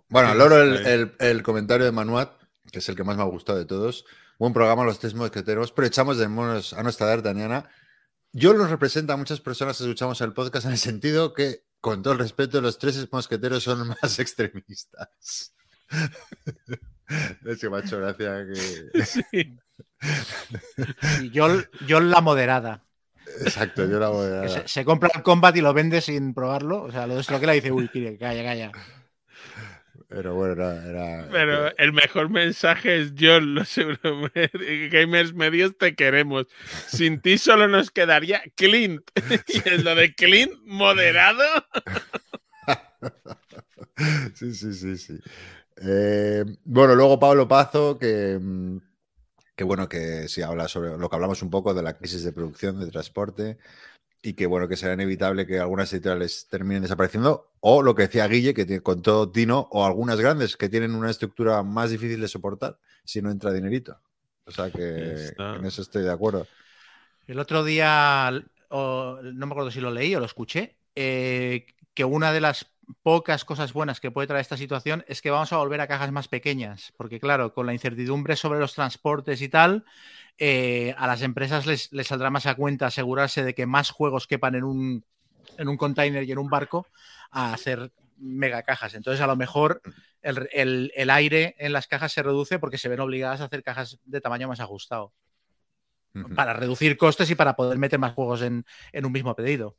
Bueno, 0.08 0.34
Loro, 0.34 0.60
el, 0.60 0.86
el- 0.86 1.12
el 1.20 1.42
comentario 1.42 1.86
de 1.86 1.92
Manuat, 1.92 2.32
que 2.70 2.80
es 2.80 2.88
el 2.88 2.96
que 2.96 3.04
más 3.04 3.16
me 3.16 3.22
ha 3.22 3.26
gustado 3.26 3.58
de 3.58 3.64
todos. 3.64 4.04
Buen 4.38 4.52
programa, 4.52 4.84
los 4.84 4.98
tres 4.98 5.14
mosqueteros, 5.14 5.72
pero 5.72 5.86
echamos 5.86 6.18
de 6.18 6.28
menos 6.28 6.72
a 6.74 6.82
nuestra 6.82 7.06
D'Artagnana. 7.06 7.70
Yo 8.32 8.52
los 8.52 8.68
representa 8.68 9.12
a 9.14 9.16
muchas 9.16 9.40
personas 9.40 9.78
que 9.78 9.84
escuchamos 9.84 10.20
el 10.20 10.32
podcast 10.32 10.66
en 10.66 10.72
el 10.72 10.78
sentido 10.78 11.32
que, 11.32 11.64
con 11.82 12.00
todo 12.00 12.14
el 12.14 12.20
respeto, 12.20 12.60
los 12.60 12.78
tres 12.78 13.06
mosqueteros 13.12 13.64
son 13.64 13.88
más 14.02 14.18
extremistas. 14.18 15.52
es 17.44 17.58
que 17.60 17.68
me 17.68 17.76
ha 17.76 17.80
hecho 17.80 17.98
gracia 17.98 18.46
que... 18.46 19.04
Sí. 19.04 19.58
y 21.22 21.30
yo, 21.30 21.48
yo 21.86 22.00
la 22.00 22.20
moderada. 22.20 22.84
Exacto, 23.40 23.84
yo 23.86 23.98
la 23.98 24.08
voy 24.08 24.28
Que 24.28 24.46
a... 24.46 24.48
se, 24.48 24.68
se 24.68 24.84
compra 24.84 25.10
el 25.14 25.22
combat 25.22 25.56
y 25.56 25.60
lo 25.60 25.74
vende 25.74 26.00
sin 26.00 26.34
probarlo. 26.34 26.84
O 26.84 26.92
sea, 26.92 27.06
lo 27.06 27.16
desbloquea 27.16 27.52
y 27.54 27.60
dice, 27.60 27.72
uy, 27.72 27.88
Kire, 27.88 28.16
calla, 28.16 28.44
calla. 28.44 28.72
Pero 30.14 30.34
bueno, 30.34 30.52
era... 30.52 30.86
era- 30.88 31.28
Pero 31.30 31.76
el 31.78 31.92
mejor 31.92 32.28
mensaje 32.30 33.00
es 33.00 33.12
John, 33.18 33.54
los 33.54 33.76
Euro- 33.78 34.30
gamers 34.90 35.32
medios 35.34 35.76
te 35.78 35.94
queremos. 35.94 36.46
Sin 36.88 37.20
ti 37.20 37.38
solo 37.38 37.68
nos 37.68 37.90
quedaría 37.90 38.42
Clint. 38.56 39.02
Y 39.48 39.68
es 39.68 39.82
lo 39.84 39.94
de 39.94 40.14
Clint 40.14 40.52
moderado. 40.64 41.44
Sí, 44.34 44.54
sí, 44.54 44.72
sí, 44.74 44.96
sí. 44.96 45.18
Eh, 45.76 46.44
bueno, 46.64 46.94
luego 46.94 47.18
Pablo 47.18 47.46
Pazo, 47.48 47.98
que, 47.98 48.38
mm, 48.40 48.78
que 49.56 49.64
bueno, 49.64 49.88
que 49.88 50.28
sí 50.28 50.42
habla 50.42 50.68
sobre 50.68 50.96
lo 50.96 51.08
que 51.08 51.16
hablamos 51.16 51.42
un 51.42 51.50
poco 51.50 51.74
de 51.74 51.82
la 51.82 51.96
crisis 51.96 52.24
de 52.24 52.32
producción 52.32 52.80
de 52.80 52.90
transporte. 52.90 53.58
Y 54.22 54.34
que 54.34 54.46
bueno, 54.46 54.68
que 54.68 54.76
será 54.76 54.94
inevitable 54.94 55.46
que 55.46 55.58
algunas 55.58 55.92
editoriales 55.92 56.46
terminen 56.48 56.82
desapareciendo, 56.82 57.50
o 57.60 57.82
lo 57.82 57.94
que 57.94 58.02
decía 58.02 58.28
Guille, 58.28 58.54
que 58.54 58.80
con 58.80 59.02
todo 59.02 59.30
Tino, 59.30 59.68
o 59.72 59.84
algunas 59.84 60.20
grandes 60.20 60.56
que 60.56 60.68
tienen 60.68 60.94
una 60.94 61.10
estructura 61.10 61.62
más 61.64 61.90
difícil 61.90 62.20
de 62.20 62.28
soportar 62.28 62.78
si 63.04 63.20
no 63.20 63.30
entra 63.30 63.52
dinerito. 63.52 63.98
O 64.44 64.50
sea 64.52 64.70
que 64.70 65.32
en 65.38 65.64
eso 65.64 65.82
estoy 65.82 66.04
de 66.04 66.12
acuerdo. 66.12 66.46
El 67.26 67.38
otro 67.38 67.64
día, 67.64 68.30
no 68.70 69.20
me 69.22 69.46
acuerdo 69.46 69.70
si 69.70 69.80
lo 69.80 69.90
leí 69.90 70.14
o 70.14 70.20
lo 70.20 70.26
escuché, 70.26 70.76
eh, 70.94 71.66
que 71.94 72.04
una 72.04 72.32
de 72.32 72.40
las 72.40 72.71
pocas 73.02 73.44
cosas 73.44 73.72
buenas 73.72 74.00
que 74.00 74.10
puede 74.10 74.26
traer 74.26 74.40
esta 74.40 74.56
situación 74.56 75.04
es 75.08 75.22
que 75.22 75.30
vamos 75.30 75.52
a 75.52 75.58
volver 75.58 75.80
a 75.80 75.86
cajas 75.86 76.12
más 76.12 76.28
pequeñas, 76.28 76.92
porque 76.96 77.20
claro, 77.20 77.54
con 77.54 77.66
la 77.66 77.72
incertidumbre 77.72 78.36
sobre 78.36 78.60
los 78.60 78.74
transportes 78.74 79.42
y 79.42 79.48
tal, 79.48 79.84
eh, 80.38 80.94
a 80.98 81.06
las 81.06 81.22
empresas 81.22 81.66
les, 81.66 81.90
saldrá 82.06 82.30
más 82.30 82.46
a 82.46 82.54
cuenta 82.54 82.86
asegurarse 82.86 83.44
de 83.44 83.54
que 83.54 83.66
más 83.66 83.90
juegos 83.90 84.26
quepan 84.26 84.54
en 84.54 84.64
un, 84.64 85.04
en 85.58 85.68
un 85.68 85.76
container 85.76 86.24
y 86.24 86.32
en 86.32 86.38
un 86.38 86.48
barco 86.48 86.86
a 87.30 87.52
hacer 87.52 87.92
mega 88.18 88.62
cajas. 88.62 88.94
Entonces, 88.94 89.20
a 89.20 89.26
lo 89.26 89.36
mejor 89.36 89.82
el, 90.22 91.10
aire 91.10 91.54
en 91.58 91.72
las 91.72 91.86
cajas 91.86 92.12
se 92.12 92.22
reduce 92.22 92.58
porque 92.58 92.78
se 92.78 92.88
ven 92.88 93.00
obligadas 93.00 93.40
a 93.40 93.44
hacer 93.44 93.62
cajas 93.62 93.98
de 94.04 94.20
tamaño 94.20 94.48
más 94.48 94.60
ajustado. 94.60 95.12
Para 96.36 96.52
reducir 96.52 96.98
costes 96.98 97.30
y 97.30 97.34
para 97.34 97.56
poder 97.56 97.78
meter 97.78 97.98
más 97.98 98.12
juegos 98.12 98.42
en, 98.42 98.66
en 98.92 99.06
un 99.06 99.12
mismo 99.12 99.34
pedido. 99.34 99.78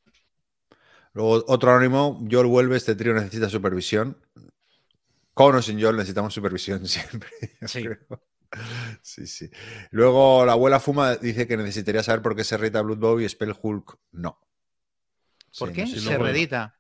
Luego, 1.13 1.43
otro 1.47 1.71
anónimo, 1.71 2.25
Joel 2.29 2.47
vuelve, 2.47 2.75
este 2.75 2.95
trío 2.95 3.13
necesita 3.13 3.49
supervisión. 3.49 4.17
Con 5.33 5.55
o 5.55 5.61
sin 5.61 5.81
Joel 5.81 5.95
necesitamos 5.95 6.33
supervisión 6.33 6.87
siempre. 6.87 7.29
Sí. 7.65 7.87
Sí, 9.01 9.25
sí. 9.25 9.49
Luego 9.89 10.45
la 10.45 10.51
abuela 10.51 10.79
Fuma 10.79 11.15
dice 11.15 11.47
que 11.47 11.57
necesitaría 11.57 12.03
saber 12.03 12.21
por 12.21 12.35
qué 12.35 12.43
se 12.43 12.55
redita 12.57 12.81
Blood 12.81 12.97
Bowl 12.97 13.21
y 13.21 13.27
Spell 13.27 13.55
Hulk 13.59 13.97
no. 14.11 14.39
¿Por 15.57 15.71
qué? 15.71 15.87
se 15.87 16.17
redita. 16.17 16.77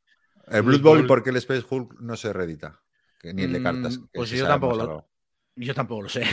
El 0.47 0.61
Blood 0.63 0.81
Bowl 0.81 0.99
y 0.99 1.07
por 1.07 1.23
qué 1.23 1.31
el 1.31 1.41
Spell 1.41 1.65
Hulk 1.67 1.99
no 1.99 2.15
se 2.15 2.31
redita. 2.31 2.81
ni 3.23 3.43
el 3.43 3.53
de 3.53 3.63
cartas. 3.63 3.97
Mm, 3.97 4.05
pues 4.13 4.29
yo 4.29 4.45
tampoco, 4.45 4.75
lo, 4.75 5.07
yo 5.55 5.73
tampoco 5.73 6.03
lo 6.03 6.09
sé. 6.09 6.23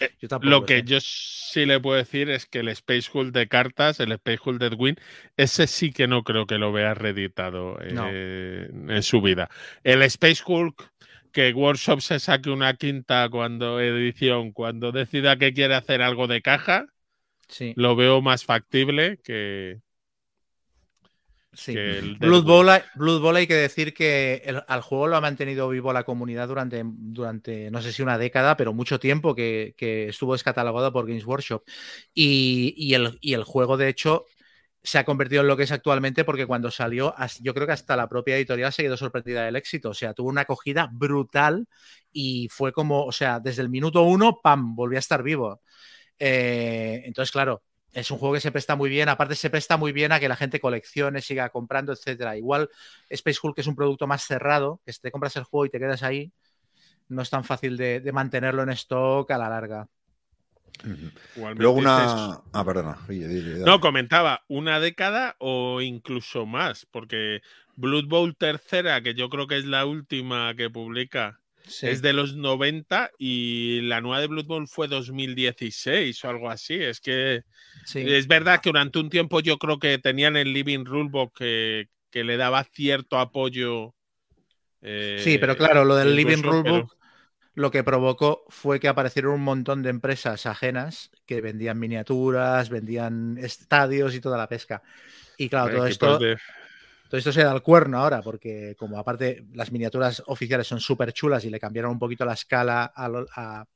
Eh, 0.00 0.10
lo, 0.42 0.64
que 0.64 0.82
yo 0.82 0.98
sí 1.00 1.66
le 1.66 1.80
puedo 1.80 1.96
decir 1.96 2.30
es 2.30 2.46
que 2.46 2.60
el 2.60 2.68
Space 2.68 3.10
Hulk 3.12 3.32
de 3.32 3.48
cartas, 3.48 4.00
el 4.00 4.12
Space 4.12 4.40
Hulk 4.44 4.60
de 4.60 4.66
Edwin, 4.66 4.96
ese 5.36 5.66
sí 5.66 5.92
que 5.92 6.06
no 6.06 6.22
creo 6.22 6.46
que 6.46 6.58
lo 6.58 6.72
vea 6.72 6.94
reeditado 6.94 7.78
eh, 7.82 8.68
en 8.70 9.02
su 9.02 9.20
vida. 9.20 9.48
El 9.84 10.02
Space 10.02 10.42
Hulk 10.46 10.90
que 11.32 11.52
Workshop 11.52 12.00
se 12.00 12.18
saque 12.18 12.50
una 12.50 12.74
quinta 12.74 13.28
cuando 13.30 13.80
edición, 13.80 14.52
cuando 14.52 14.92
decida 14.92 15.36
que 15.36 15.52
quiere 15.52 15.74
hacer 15.74 16.02
algo 16.02 16.26
de 16.26 16.42
caja, 16.42 16.86
sí. 17.48 17.72
lo 17.76 17.96
veo 17.96 18.20
más 18.20 18.44
factible 18.44 19.18
que. 19.22 19.80
Sí. 21.52 21.74
Blood, 22.20 22.44
Bowl, 22.44 23.36
hay 23.36 23.46
que 23.46 23.54
decir 23.54 23.92
que 23.92 24.54
al 24.68 24.82
juego 24.82 25.08
lo 25.08 25.16
ha 25.16 25.20
mantenido 25.20 25.68
vivo 25.68 25.92
la 25.92 26.04
comunidad 26.04 26.46
durante, 26.46 26.82
durante 26.84 27.70
no 27.72 27.82
sé 27.82 27.92
si 27.92 28.02
una 28.02 28.18
década, 28.18 28.56
pero 28.56 28.72
mucho 28.72 29.00
tiempo 29.00 29.34
que, 29.34 29.74
estuvo 30.08 30.34
descatalogado 30.34 30.92
por 30.92 31.06
Games 31.08 31.26
Workshop. 31.26 31.64
Y, 32.14 32.94
el, 32.94 33.18
y 33.20 33.34
el 33.34 33.42
juego, 33.42 33.76
de 33.76 33.88
hecho, 33.88 34.26
se 34.82 34.98
ha 34.98 35.04
convertido 35.04 35.42
en 35.42 35.48
lo 35.48 35.56
que 35.56 35.64
es 35.64 35.72
actualmente 35.72 36.24
porque 36.24 36.46
cuando 36.46 36.70
salió, 36.70 37.14
yo 37.40 37.52
creo 37.52 37.66
que 37.66 37.72
hasta 37.72 37.96
la 37.96 38.08
propia 38.08 38.36
editorial 38.36 38.72
se 38.72 38.84
quedó 38.84 38.96
sorprendida 38.96 39.44
del 39.44 39.56
éxito. 39.56 39.90
O 39.90 39.94
sea, 39.94 40.14
tuvo 40.14 40.28
una 40.28 40.42
acogida 40.42 40.88
brutal 40.92 41.66
y 42.12 42.48
fue 42.48 42.72
como, 42.72 43.04
o 43.04 43.12
sea, 43.12 43.40
desde 43.40 43.62
el 43.62 43.70
minuto 43.70 44.02
uno, 44.02 44.40
¡pam!, 44.40 44.76
volvió 44.76 44.98
a 44.98 45.00
estar 45.00 45.22
vivo. 45.22 45.62
Eh, 46.18 47.02
entonces, 47.06 47.32
claro, 47.32 47.62
es 47.92 48.10
un 48.10 48.18
juego 48.18 48.34
que 48.34 48.40
se 48.40 48.52
presta 48.52 48.76
muy 48.76 48.90
bien. 48.90 49.08
Aparte, 49.08 49.34
se 49.34 49.50
presta 49.50 49.76
muy 49.76 49.92
bien 49.92 50.12
a 50.12 50.20
que 50.20 50.28
la 50.28 50.36
gente 50.36 50.60
coleccione, 50.60 51.20
siga 51.20 51.48
comprando, 51.50 51.92
etcétera. 51.92 52.36
Igual 52.36 52.70
Space 53.08 53.38
Hulk 53.42 53.58
es 53.58 53.66
un 53.66 53.76
producto 53.76 54.06
más 54.06 54.22
cerrado, 54.22 54.80
que 54.84 54.92
si 54.92 55.00
te 55.00 55.10
compras 55.10 55.36
el 55.36 55.44
juego 55.44 55.66
y 55.66 55.70
te 55.70 55.78
quedas 55.78 56.02
ahí, 56.02 56.32
no 57.08 57.22
es 57.22 57.30
tan 57.30 57.44
fácil 57.44 57.76
de 57.76 58.10
mantenerlo 58.12 58.62
en 58.62 58.70
stock 58.70 59.30
a 59.30 59.38
la 59.38 59.48
larga. 59.48 59.88
Luego 61.56 61.74
una. 61.74 62.42
Ah, 62.52 62.64
perdona. 62.64 62.98
no, 63.64 63.80
comentaba 63.80 64.44
una 64.48 64.80
década 64.80 65.36
o 65.38 65.80
incluso 65.80 66.46
más, 66.46 66.86
porque 66.86 67.42
Blood 67.76 68.06
Bowl 68.06 68.36
tercera, 68.36 69.02
que 69.02 69.14
yo 69.14 69.28
creo 69.28 69.46
que 69.46 69.58
es 69.58 69.64
la 69.64 69.84
última 69.86 70.54
que 70.56 70.70
publica, 70.70 71.40
es 71.82 72.02
de 72.02 72.12
los 72.12 72.36
90 72.36 73.10
y 73.18 73.80
la 73.82 74.00
nueva 74.00 74.20
de 74.20 74.26
Blood 74.26 74.46
Bowl 74.46 74.68
fue 74.68 74.88
2016 74.88 76.24
o 76.24 76.28
algo 76.28 76.50
así. 76.50 76.74
Es 76.74 77.00
que 77.00 77.42
es 77.94 78.26
verdad 78.26 78.60
que 78.60 78.70
durante 78.70 78.98
un 78.98 79.10
tiempo 79.10 79.40
yo 79.40 79.58
creo 79.58 79.78
que 79.78 79.98
tenían 79.98 80.36
el 80.36 80.52
Living 80.52 80.84
Rulebook 80.84 81.36
que, 81.36 81.88
que 82.10 82.24
le 82.24 82.36
daba 82.36 82.64
cierto 82.64 83.18
apoyo. 83.18 83.94
sí, 84.82 85.38
pero 85.38 85.56
claro, 85.56 85.84
lo 85.84 85.96
del 85.96 86.14
Living 86.14 86.42
Rulebook 86.42 86.94
lo 87.54 87.70
que 87.70 87.84
provocó 87.84 88.44
fue 88.48 88.80
que 88.80 88.88
aparecieron 88.88 89.34
un 89.34 89.42
montón 89.42 89.82
de 89.82 89.90
empresas 89.90 90.46
ajenas 90.46 91.10
que 91.26 91.40
vendían 91.40 91.78
miniaturas, 91.78 92.70
vendían 92.70 93.38
estadios 93.38 94.14
y 94.14 94.20
toda 94.20 94.38
la 94.38 94.48
pesca. 94.48 94.82
Y 95.36 95.48
claro, 95.48 95.76
todo 95.76 95.86
esto, 95.86 96.18
todo 97.10 97.18
esto 97.18 97.32
se 97.32 97.42
da 97.42 97.50
al 97.50 97.62
cuerno 97.62 97.98
ahora, 97.98 98.22
porque 98.22 98.76
como 98.78 98.96
aparte 98.96 99.44
las 99.52 99.72
miniaturas 99.72 100.22
oficiales 100.26 100.68
son 100.68 100.78
súper 100.78 101.12
chulas 101.12 101.44
y 101.44 101.50
le 101.50 101.58
cambiaron 101.58 101.90
un 101.90 101.98
poquito 101.98 102.24
la 102.24 102.34
escala 102.34 102.84
a, 102.84 103.66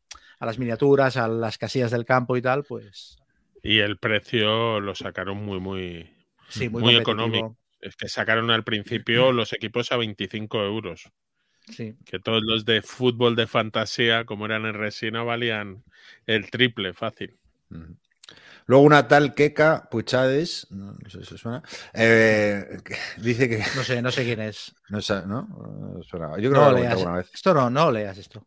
las 0.41 0.59
miniaturas, 0.61 1.17
a 1.17 1.27
las 1.27 1.59
casillas 1.59 1.91
del 1.91 2.05
campo 2.05 2.37
y 2.37 2.43
tal, 2.43 2.63
pues... 2.63 3.17
Y 3.61 3.81
el 3.81 3.99
precio 3.99 4.79
lo 4.79 4.95
sacaron 4.95 5.45
muy, 5.45 5.59
muy, 5.59 6.09
muy 6.71 6.95
económico. 6.95 7.57
Es 7.81 7.97
que 7.97 8.09
sacaron 8.09 8.53
al 8.53 8.63
principio 8.63 9.33
los 9.33 9.53
equipos 9.53 9.91
a 9.91 9.97
25 9.97 10.63
euros. 10.63 11.11
Que 11.77 12.21
todos 12.21 12.43
los 12.45 12.65
de 12.65 12.83
fútbol 12.83 13.35
de 13.35 13.49
fantasía, 13.49 14.27
como 14.27 14.47
eran 14.47 14.65
en 14.65 14.75
resina, 14.75 15.25
valían 15.25 15.83
el 16.27 16.51
triple 16.51 16.95
fácil. 16.95 17.37
Luego 18.67 18.85
una 18.85 19.09
tal 19.09 19.35
Keka 19.35 19.89
Puchades, 19.91 20.67
no, 20.71 20.97
sé 21.09 21.25
si 21.25 21.37
suena, 21.37 21.63
eh, 21.93 22.79
dice 23.19 23.49
que... 23.49 23.59
No 23.77 23.85
sé, 23.85 24.01
no 24.01 24.11
sé 24.11 24.25
quién 24.25 24.41
es. 24.41 24.75
No 24.89 25.03
sé, 25.03 25.27
¿no? 25.27 26.01
Yo 26.03 26.51
creo 26.51 26.75
que 26.75 26.83
lo 26.83 26.91
alguna 26.91 27.17
vez. 27.17 27.31
Esto 27.35 27.53
no, 27.53 27.69
no 27.69 27.91
leas 27.91 28.17
esto. 28.17 28.47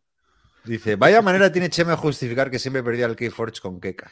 Dice, 0.63 0.95
vaya 0.95 1.21
manera 1.21 1.51
tiene 1.51 1.69
Chema 1.69 1.95
justificar 1.95 2.49
que 2.49 2.59
siempre 2.59 2.83
perdía 2.83 3.05
el 3.05 3.15
Keyforge 3.15 3.61
con 3.61 3.79
Keka. 3.79 4.11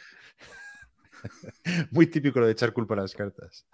Muy 1.92 2.08
típico 2.08 2.40
lo 2.40 2.46
de 2.46 2.54
echar 2.54 2.72
culpa 2.72 2.94
a 2.94 2.98
las 2.98 3.14
cartas. 3.14 3.66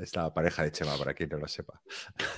Esta 0.00 0.32
pareja 0.32 0.62
de 0.62 0.72
Chema, 0.72 0.96
para 0.96 1.14
quien 1.14 1.28
no 1.30 1.38
lo 1.38 1.48
sepa. 1.48 1.80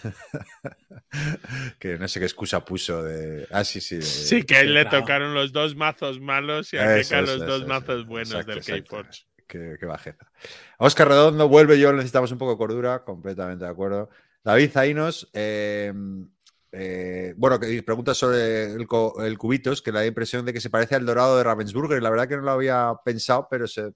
que 1.79 1.99
no 1.99 2.09
sé 2.09 2.21
qué 2.21 2.27
excusa 2.27 2.65
puso 2.65 3.03
de. 3.03 3.47
Ah, 3.51 3.65
sí, 3.65 3.81
sí. 3.81 4.01
sí, 4.03 4.43
que 4.45 4.57
a 4.57 4.61
él 4.61 4.75
le 4.75 4.85
tocaron 4.85 5.35
los 5.35 5.53
dos 5.53 5.77
mazos 5.77 6.21
malos 6.21 6.73
y 6.73 6.79
a 6.79 6.97
Keka 6.97 7.23
los 7.23 7.47
dos 7.47 7.67
mazos 7.67 8.07
buenos 8.07 8.47
del 8.47 8.65
K-Forge. 8.65 9.27
Qué, 9.47 9.77
bajeza. 9.83 10.31
Oscar 10.79 11.09
Redondo 11.09 11.49
vuelve 11.49 11.79
yo, 11.79 11.93
necesitamos 11.93 12.31
un 12.31 12.39
poco 12.39 12.53
de 12.53 12.59
cordura, 12.59 13.05
completamente 13.05 13.65
de 13.65 13.71
acuerdo. 13.71 14.09
David 14.45 14.71
Zainos, 14.71 15.29
eh, 15.33 15.93
eh, 16.73 17.35
bueno, 17.37 17.59
que 17.59 17.83
pregunta 17.83 18.15
sobre 18.15 18.67
el, 18.67 18.87
el, 19.25 19.39
Cubitos, 19.39 19.83
que 19.83 19.91
le 19.91 19.99
da 19.99 20.07
impresión 20.07 20.47
de 20.47 20.53
que 20.53 20.61
se 20.61 20.71
parece 20.71 20.95
al 20.95 21.05
dorado 21.05 21.37
de 21.37 21.43
Ravensburger. 21.43 22.01
La 22.01 22.11
verdad 22.11 22.29
que 22.29 22.37
no 22.37 22.43
lo 22.43 22.53
había 22.53 22.95
pensado, 23.05 23.49
pero 23.51 23.67
se, 23.67 23.93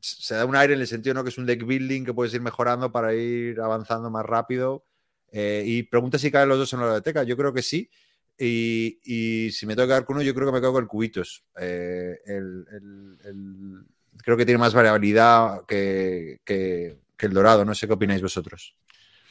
se 0.00 0.34
da 0.34 0.44
un 0.44 0.56
aire 0.56 0.74
en 0.74 0.80
el 0.80 0.86
sentido 0.86 1.14
¿no? 1.14 1.22
que 1.22 1.30
es 1.30 1.38
un 1.38 1.46
deck 1.46 1.64
building 1.64 2.04
que 2.04 2.14
puedes 2.14 2.32
ir 2.34 2.40
mejorando 2.40 2.92
para 2.92 3.14
ir 3.14 3.60
avanzando 3.60 4.10
más 4.10 4.24
rápido. 4.24 4.84
Eh, 5.30 5.62
y 5.66 5.82
pregunta 5.82 6.18
si 6.18 6.30
caen 6.30 6.48
los 6.48 6.58
dos 6.58 6.72
en 6.72 6.80
la 6.80 6.86
biblioteca. 6.86 7.22
Yo 7.22 7.36
creo 7.36 7.52
que 7.52 7.62
sí. 7.62 7.90
Y, 8.38 9.50
si 9.52 9.66
me 9.66 9.74
tengo 9.74 9.86
que 9.86 9.90
quedar 9.90 10.04
con 10.04 10.16
uno, 10.16 10.22
yo 10.22 10.34
creo 10.34 10.46
que 10.46 10.52
me 10.52 10.60
quedo 10.60 10.72
con 10.72 10.84
el 10.84 10.88
Cubitos. 10.88 11.44
Eh, 11.60 12.18
creo 14.18 14.36
que 14.36 14.44
tiene 14.44 14.58
más 14.58 14.74
variabilidad 14.74 15.64
que, 15.66 16.40
el 16.46 17.32
Dorado. 17.32 17.64
No 17.64 17.74
sé 17.74 17.86
qué 17.86 17.94
opináis 17.94 18.22
vosotros. 18.22 18.76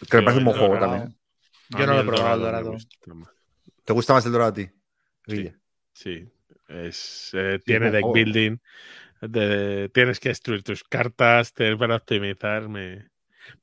Que 0.09 0.17
me 0.17 0.23
parece 0.23 0.39
un 0.39 0.45
buen 0.45 0.57
juego 0.57 0.79
también. 0.79 1.17
Yo 1.69 1.85
no 1.85 1.93
lo 1.93 2.01
he 2.01 2.05
probado 2.05 2.35
el 2.35 2.41
Dorado. 2.41 2.77
¿Te 3.85 3.93
gusta 3.93 4.13
más 4.13 4.25
el 4.25 4.31
Dorado 4.33 4.51
a 4.51 4.53
ti? 4.53 4.69
Sí. 5.25 5.51
sí. 5.93 6.29
Eh, 6.69 7.59
tiene 7.63 7.91
deck 7.91 8.05
building 8.13 8.57
tienes 9.19 10.19
que 10.19 10.29
destruir 10.29 10.63
tus 10.63 10.83
cartas, 10.83 11.53
tener 11.53 11.77
para 11.77 11.95
optimizar, 11.95 12.69
me, 12.69 13.09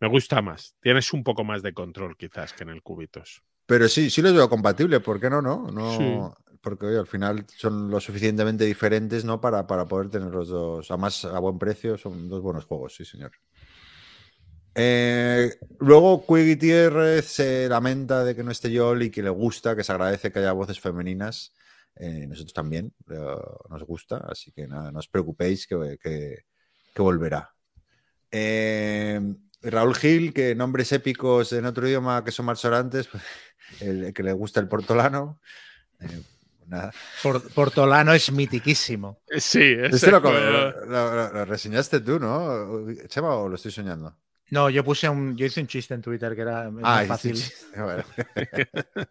gusta 0.00 0.42
más. 0.42 0.74
Tienes 0.80 1.12
un 1.12 1.22
poco 1.22 1.44
más 1.44 1.62
de 1.62 1.72
control 1.72 2.16
quizás 2.16 2.52
que 2.52 2.64
en 2.64 2.70
el 2.70 2.82
Cubitos. 2.82 3.42
Pero 3.66 3.88
sí, 3.88 4.10
sí 4.10 4.20
los 4.20 4.34
veo 4.34 4.48
compatibles, 4.48 5.00
¿por 5.00 5.20
qué 5.20 5.30
no? 5.30 5.40
No, 5.40 5.70
no 5.70 6.34
porque 6.64 6.86
al 6.86 7.06
final 7.06 7.44
son 7.54 7.90
lo 7.90 8.00
suficientemente 8.00 8.64
diferentes 8.64 9.24
¿no? 9.24 9.40
para, 9.40 9.66
para 9.66 9.84
poder 9.84 10.08
tener 10.08 10.30
los 10.30 10.48
dos, 10.48 10.90
además 10.90 11.24
a 11.26 11.38
buen 11.38 11.58
precio, 11.58 11.98
son 11.98 12.28
dos 12.28 12.40
buenos 12.40 12.64
juegos, 12.64 12.96
sí 12.96 13.04
señor. 13.04 13.32
Eh, 14.74 15.52
luego 15.78 16.24
Gutiérrez 16.26 17.26
se 17.26 17.68
lamenta 17.68 18.24
de 18.24 18.34
que 18.34 18.42
no 18.42 18.50
esté 18.50 18.72
Yol 18.72 19.04
y 19.04 19.10
que 19.10 19.22
le 19.22 19.30
gusta, 19.30 19.76
que 19.76 19.84
se 19.84 19.92
agradece 19.92 20.32
que 20.32 20.40
haya 20.40 20.52
voces 20.52 20.80
femeninas. 20.80 21.52
Eh, 21.96 22.26
nosotros 22.26 22.52
también 22.52 22.92
nos 23.70 23.84
gusta, 23.84 24.16
así 24.28 24.50
que 24.52 24.66
nada, 24.66 24.90
no 24.90 24.98
os 24.98 25.08
preocupéis 25.08 25.66
que, 25.66 25.96
volverá. 27.02 27.54
Eh, 28.30 29.20
Raúl 29.62 29.94
Gil, 29.94 30.32
que 30.34 30.54
nombres 30.54 30.92
épicos 30.92 31.52
en 31.52 31.66
otro 31.66 31.86
idioma 31.86 32.24
que 32.24 32.32
son 32.32 32.46
malsorantes, 32.46 33.06
pues, 33.08 33.22
el, 33.80 34.12
que 34.12 34.22
le 34.22 34.32
gusta 34.32 34.60
el 34.60 34.68
portolano. 34.68 35.40
Eh, 36.00 36.20
nada. 36.66 36.92
Por- 37.22 37.48
Portolano 37.52 38.12
es 38.12 38.30
mitiquísimo. 38.32 39.20
Sí, 39.38 39.74
Este 39.80 40.10
lo, 40.10 40.20
lo- 40.20 40.86
lo- 40.86 41.32
lo 41.32 41.44
reseñaste 41.44 42.00
tú, 42.00 42.18
¿no? 42.18 42.86
Chema, 43.06 43.36
o 43.36 43.48
lo 43.48 43.54
estoy 43.54 43.70
soñando? 43.70 44.16
No, 44.50 44.70
yo 44.70 44.84
puse 44.84 45.08
un, 45.08 45.36
yo 45.36 45.46
hice 45.46 45.60
un 45.60 45.66
chiste 45.66 45.94
en 45.94 46.02
Twitter 46.02 46.34
que 46.34 46.42
era 46.42 46.68
hiciste 46.68 47.06
fácil. 47.06 47.42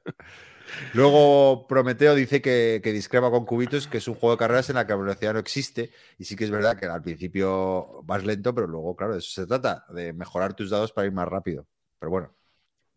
Luego 0.93 1.67
Prometeo 1.67 2.15
dice 2.15 2.41
que, 2.41 2.81
que 2.83 2.91
discrepa 2.91 3.29
con 3.29 3.45
Cubitos, 3.45 3.87
que 3.87 3.97
es 3.97 4.07
un 4.07 4.15
juego 4.15 4.35
de 4.35 4.39
carreras 4.39 4.69
en 4.69 4.75
la 4.75 4.85
que 4.85 4.93
la 4.93 4.99
velocidad 4.99 5.33
no 5.33 5.39
existe. 5.39 5.91
Y 6.17 6.25
sí 6.25 6.35
que 6.35 6.45
es 6.45 6.51
verdad 6.51 6.77
que 6.77 6.85
al 6.85 7.01
principio 7.01 8.01
vas 8.03 8.23
lento, 8.23 8.53
pero 8.55 8.67
luego, 8.67 8.95
claro, 8.95 9.13
de 9.13 9.19
eso 9.19 9.41
se 9.41 9.47
trata, 9.47 9.85
de 9.89 10.13
mejorar 10.13 10.53
tus 10.53 10.69
dados 10.69 10.91
para 10.91 11.07
ir 11.07 11.13
más 11.13 11.27
rápido. 11.27 11.67
Pero 11.99 12.09
bueno, 12.09 12.35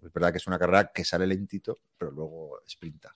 es 0.02 0.12
verdad 0.12 0.32
que 0.32 0.38
es 0.38 0.46
una 0.46 0.58
carrera 0.58 0.90
que 0.92 1.04
sale 1.04 1.26
lentito, 1.26 1.78
pero 1.98 2.10
luego 2.12 2.60
sprinta. 2.68 3.14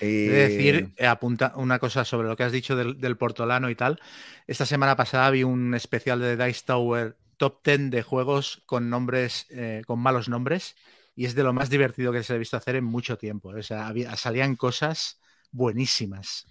De 0.00 0.28
decir, 0.28 0.92
eh, 0.96 1.06
apunta 1.06 1.52
una 1.56 1.78
cosa 1.78 2.04
sobre 2.04 2.28
lo 2.28 2.36
que 2.36 2.42
has 2.42 2.52
dicho 2.52 2.74
del, 2.76 3.00
del 3.00 3.16
portolano 3.16 3.70
y 3.70 3.76
tal. 3.76 4.00
Esta 4.46 4.66
semana 4.66 4.96
pasada 4.96 5.30
vi 5.30 5.44
un 5.44 5.74
especial 5.74 6.20
de 6.20 6.36
Dice 6.36 6.62
Tower 6.66 7.16
top 7.36 7.62
10 7.64 7.90
de 7.90 8.02
juegos 8.02 8.62
con 8.66 8.90
nombres, 8.90 9.46
eh, 9.50 9.82
con 9.86 10.00
malos 10.00 10.28
nombres, 10.28 10.76
y 11.14 11.26
es 11.26 11.34
de 11.34 11.42
lo 11.44 11.52
más 11.52 11.70
divertido 11.70 12.12
que 12.12 12.22
se 12.22 12.34
ha 12.34 12.36
visto 12.38 12.56
hacer 12.56 12.76
en 12.76 12.84
mucho 12.84 13.18
tiempo. 13.18 13.50
O 13.50 13.62
sea, 13.62 13.86
había- 13.88 14.16
salían 14.16 14.56
cosas 14.56 15.20
buenísimas. 15.52 16.46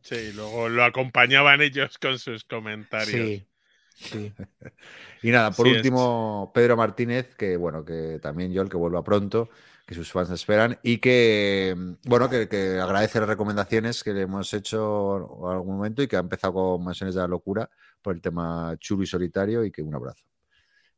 Sí, 0.00 0.32
luego 0.32 0.68
lo 0.70 0.84
acompañaban 0.84 1.60
ellos 1.60 1.98
con 1.98 2.18
sus 2.18 2.44
comentarios. 2.44 3.30
Sí, 3.32 3.48
sí. 3.94 4.34
Y 5.22 5.30
nada, 5.30 5.56
por 5.56 5.66
Sí, 5.66 5.70
es- 5.74 6.10
último, 6.10 6.52
Pedro 6.54 6.76
Martínez, 6.76 7.34
que 7.36 7.56
bueno, 7.56 7.84
que 7.84 8.18
también 8.22 8.52
yo 8.52 8.62
el 8.62 8.68
que 8.68 8.76
vuelva 8.76 9.02
pronto, 9.04 9.48
que 9.86 9.94
sus 9.94 10.12
fans 10.12 10.30
esperan, 10.30 10.78
y 10.82 10.98
que 10.98 11.74
bueno, 12.04 12.28
que, 12.30 12.48
que 12.48 12.78
agradece 12.80 13.20
las 13.20 13.28
recomendaciones 13.28 14.04
que 14.04 14.12
le 14.14 14.22
hemos 14.22 14.52
hecho 14.54 15.16
en 15.50 15.52
algún 15.56 15.76
momento 15.76 16.02
y 16.02 16.08
que 16.08 16.16
ha 16.16 16.20
empezado 16.20 16.54
con 16.54 16.84
Mansiones 16.84 17.14
de 17.14 17.20
la 17.22 17.28
Locura 17.28 17.70
por 18.06 18.14
el 18.14 18.22
tema 18.22 18.76
chulo 18.78 19.02
y 19.02 19.06
solitario 19.06 19.64
y 19.64 19.72
que 19.72 19.82
un 19.82 19.92
abrazo. 19.92 20.24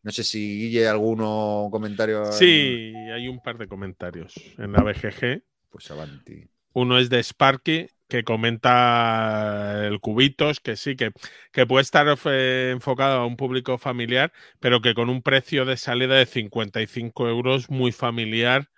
No 0.03 0.11
sé 0.11 0.23
si 0.25 0.59
Guille, 0.59 0.87
alguno 0.87 1.69
comentario. 1.73 2.23
en- 2.27 2.33
Sí, 2.33 2.93
hay 3.15 3.29
un 3.29 3.41
par 3.43 3.57
de 3.57 3.67
comentarios 3.67 4.35
en 4.59 4.73
la 4.73 4.83
BGG. 4.83 5.43
Pues 5.71 5.91
avanti. 5.91 6.45
Uno 6.75 6.99
es 6.99 7.09
de 7.09 7.21
Sparky, 7.23 7.87
que 8.09 8.25
comenta 8.25 9.87
el 9.87 10.01
Cubitos, 10.01 10.61
que 10.61 10.77
sí, 10.77 10.97
que, 10.97 11.13
que 11.51 11.65
puede 11.67 11.81
estar 11.83 12.07
eh, 12.27 12.71
enfocado 12.75 13.21
a 13.21 13.27
un 13.27 13.37
público 13.39 13.79
familiar, 13.79 14.31
pero 14.61 14.83
que 14.83 14.93
con 14.93 15.09
un 15.09 15.23
precio 15.23 15.65
de 15.65 15.79
salida 15.79 16.17
de 16.17 16.27
55 16.27 17.27
euros 17.29 17.71
muy 17.71 17.91
familiar 17.91 18.69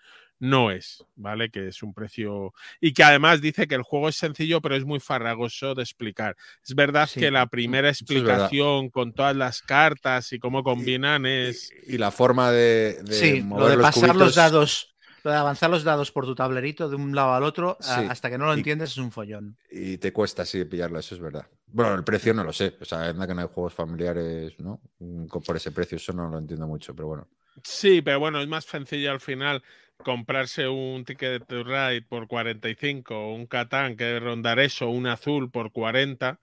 no 0.41 0.70
es, 0.73 1.05
¿vale? 1.17 1.51
Que 1.51 1.69
es 1.69 1.83
un 1.83 1.94
precio... 1.94 2.52
Y 2.81 2.93
que 2.93 3.05
además 3.05 3.41
dice 3.41 3.69
que 3.69 3.75
el 3.77 3.83
juego 3.83 4.09
es 4.09 4.17
sencillo, 4.17 4.60
pero 4.60 4.75
es 4.75 4.85
muy 4.85 4.99
farragoso 4.99 5.75
de 5.75 5.83
explicar. 5.83 6.36
Es 6.67 6.75
verdad 6.75 7.07
Sí, 7.07 7.20
que 7.20 7.31
la 7.31 7.47
primera 7.47 7.89
es 7.91 8.02
verdad. 8.05 8.17
explicación 8.47 8.89
con 8.91 9.12
todas 9.12 9.36
las 9.36 9.60
cartas 9.62 10.33
y 10.33 10.39
cómo 10.39 10.65
combinan 10.65 11.27
es... 11.27 11.70
Y 11.86 11.99
la 11.99 12.10
forma 12.10 12.51
de, 12.51 13.02
de 13.05 13.12
Sí, 13.15 13.41
lo 13.43 13.69
de 13.69 13.77
los 13.77 13.83
pasar 13.85 14.17
los 14.17 14.35
dados, 14.35 14.94
lo 15.23 15.31
de 15.31 15.36
avanzar 15.36 15.69
los 15.69 15.85
dados 15.85 16.10
por 16.10 16.25
tu 16.25 16.35
tablerito 16.35 16.89
de 16.89 16.97
un 16.97 17.15
lado 17.15 17.35
al 17.35 17.43
otro, 17.43 17.77
a- 17.78 17.83
Sí. 18.01 18.07
hasta 18.09 18.31
que 18.31 18.39
no 18.39 18.47
lo 18.47 18.55
Y- 18.55 18.59
entiendes, 18.59 18.93
es 18.93 18.97
un 18.97 19.12
follón. 19.12 19.59
Y 19.70 19.99
te 19.99 20.10
cuesta 20.12 20.43
así 20.43 20.65
pillarlo, 20.65 20.99
eso 20.99 21.15
es 21.15 21.20
verdad. 21.20 21.47
Bueno, 21.67 21.94
el 21.94 22.02
precio 22.02 22.33
no 22.33 22.43
lo 22.44 22.52
sé. 22.55 22.77
O 22.81 22.85
sea, 22.86 23.09
anda 23.10 23.27
que 23.27 23.35
no 23.35 23.43
hay 23.43 23.49
juegos 23.52 23.75
familiares, 23.75 24.59
¿no? 24.59 24.81
Mm, 25.01 25.27
con- 25.27 25.43
Por 25.43 25.57
ese 25.57 25.70
precio, 25.70 25.97
eso 25.97 26.15
no 26.15 26.28
lo 26.31 26.39
entiendo 26.39 26.67
mucho, 26.67 26.94
pero 26.94 27.09
bueno. 27.09 27.28
Sí, 27.62 28.03
pero 28.03 28.20
bueno, 28.20 28.41
es 28.41 28.49
más 28.49 28.65
sencillo 28.65 29.11
al 29.11 29.20
final 29.20 29.62
comprarse 29.99 30.69
un 30.69 31.05
ticket 31.05 31.47
to 31.47 31.62
ride 31.62 32.03
por 32.03 32.27
45 32.27 33.19
o 33.19 33.35
un 33.35 33.47
Catán 33.47 33.97
que 33.97 34.19
rondar 34.19 34.59
eso, 34.59 34.89
un 34.89 35.07
azul 35.07 35.51
por 35.51 35.73
40. 35.73 36.41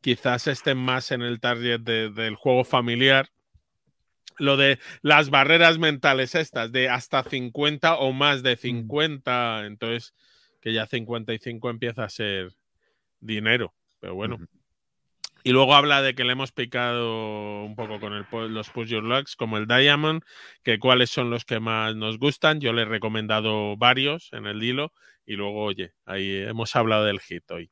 Quizás 0.00 0.46
estén 0.46 0.78
más 0.78 1.10
en 1.12 1.22
el 1.22 1.40
target 1.40 1.80
de- 1.80 2.10
del 2.10 2.34
juego 2.34 2.64
familiar. 2.64 3.30
Lo 4.38 4.56
de 4.56 4.78
las 5.02 5.30
barreras 5.30 5.78
mentales 5.78 6.34
estas, 6.34 6.70
de 6.72 6.88
hasta 6.88 7.22
50 7.22 7.96
o 7.96 8.12
más 8.12 8.42
de 8.42 8.56
50, 8.56 9.64
entonces 9.66 10.14
que 10.60 10.72
ya 10.72 10.86
55 10.86 11.70
empieza 11.70 12.04
a 12.04 12.08
ser 12.08 12.52
dinero, 13.20 13.72
pero 14.00 14.14
bueno. 14.14 14.38
Y 15.46 15.52
luego 15.52 15.76
habla 15.76 16.02
de 16.02 16.16
que 16.16 16.24
le 16.24 16.32
hemos 16.32 16.50
picado 16.50 17.62
un 17.62 17.76
poco 17.76 18.00
con 18.00 18.12
el, 18.14 18.26
los 18.52 18.68
Push 18.70 18.88
Your 18.88 19.04
Lucks, 19.04 19.36
como 19.36 19.58
el 19.58 19.68
Diamond, 19.68 20.24
que 20.64 20.80
cuáles 20.80 21.08
son 21.08 21.30
los 21.30 21.44
que 21.44 21.60
más 21.60 21.94
nos 21.94 22.18
gustan. 22.18 22.60
Yo 22.60 22.72
le 22.72 22.82
he 22.82 22.84
recomendado 22.84 23.76
varios 23.76 24.32
en 24.32 24.46
el 24.46 24.60
hilo 24.60 24.92
y 25.24 25.36
luego, 25.36 25.62
oye, 25.62 25.92
ahí 26.04 26.38
hemos 26.38 26.74
hablado 26.74 27.04
del 27.04 27.20
hit 27.20 27.48
hoy. 27.52 27.70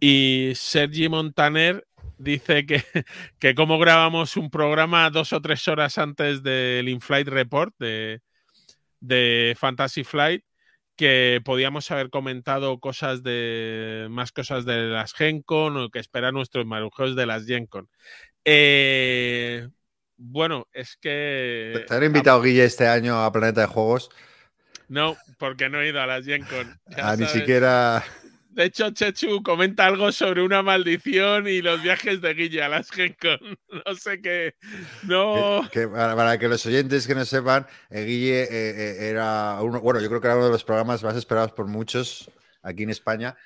Y 0.00 0.50
Sergi 0.56 1.08
Montaner 1.08 1.86
dice 2.18 2.66
que, 2.66 2.82
que 3.38 3.54
como 3.54 3.78
grabamos 3.78 4.36
un 4.36 4.50
programa 4.50 5.10
dos 5.10 5.32
o 5.32 5.40
tres 5.40 5.68
horas 5.68 5.96
antes 5.96 6.42
del 6.42 6.88
In-Flight 6.88 7.28
Report 7.28 7.72
de, 7.78 8.20
de 8.98 9.54
Fantasy 9.56 10.02
Flight, 10.02 10.42
que 11.00 11.40
podíamos 11.42 11.90
haber 11.90 12.10
comentado 12.10 12.78
cosas 12.78 13.22
de 13.22 14.06
más 14.10 14.32
cosas 14.32 14.66
de 14.66 14.82
las 14.82 15.14
GenCon 15.14 15.78
o 15.78 15.88
que 15.88 15.98
esperan 15.98 16.34
nuestros 16.34 16.66
marujeos 16.66 17.16
de 17.16 17.24
las 17.24 17.46
GenCon. 17.46 17.88
Eh, 18.44 19.66
bueno, 20.18 20.68
es 20.74 20.98
que 21.00 21.86
Te 21.88 21.94
han 21.94 22.04
invitado, 22.04 22.42
Guille, 22.42 22.64
este 22.64 22.86
año 22.86 23.24
a 23.24 23.32
Planeta 23.32 23.62
de 23.62 23.66
Juegos. 23.68 24.10
no, 24.88 25.16
porque 25.38 25.70
no 25.70 25.80
he 25.80 25.88
ido 25.88 26.02
a 26.02 26.06
las 26.06 26.26
GenCon. 26.26 26.78
Ah, 26.98 27.16
ni 27.16 27.24
siquiera. 27.24 28.04
De 28.50 28.64
hecho, 28.64 28.90
Chechu 28.90 29.42
comenta 29.44 29.86
algo 29.86 30.10
sobre 30.10 30.42
una 30.42 30.60
maldición 30.62 31.46
y 31.46 31.62
los 31.62 31.80
viajes 31.82 32.20
de 32.20 32.34
Guille 32.34 32.62
a 32.62 32.68
las 32.68 32.90
GenCon. 32.90 33.38
No 33.86 33.94
sé 33.94 34.20
qué. 34.20 34.54
No. 35.04 35.68
Que, 35.72 35.86
para, 35.86 36.38
que 36.38 36.48
los 36.48 36.66
oyentes 36.66 37.06
que 37.06 37.14
no 37.14 37.24
sepan, 37.24 37.66
eh, 37.90 38.04
Guille 38.04 38.42
eh, 38.42 38.48
eh, 38.50 39.08
era 39.08 39.58
uno, 39.62 39.80
bueno, 39.80 40.00
yo 40.00 40.08
creo 40.08 40.20
que 40.20 40.26
era 40.26 40.36
uno 40.36 40.46
de 40.46 40.52
los 40.52 40.64
programas 40.64 41.02
más 41.04 41.16
esperados 41.16 41.52
por 41.52 41.66
muchos 41.68 42.30
aquí 42.62 42.82
en 42.82 42.90
España. 42.90 43.36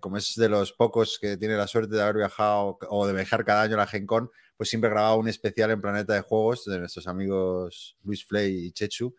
Como 0.00 0.16
es 0.16 0.34
de 0.36 0.48
los 0.48 0.72
pocos 0.72 1.18
que 1.20 1.36
tiene 1.36 1.56
la 1.56 1.66
suerte 1.66 1.94
de 1.94 2.00
haber 2.00 2.16
viajado 2.16 2.78
o 2.88 3.06
de 3.06 3.12
viajar 3.12 3.44
cada 3.44 3.60
año 3.60 3.74
a 3.74 3.80
la 3.80 3.86
Gen 3.86 4.06
Con, 4.06 4.30
pues 4.56 4.70
siempre 4.70 4.88
grababa 4.88 5.16
un 5.16 5.28
especial 5.28 5.70
en 5.72 5.82
Planeta 5.82 6.14
de 6.14 6.22
Juegos 6.22 6.64
de 6.64 6.78
nuestros 6.78 7.06
amigos 7.06 7.94
Luis 8.02 8.24
Flay 8.24 8.68
y 8.68 8.72
Chechu. 8.72 9.14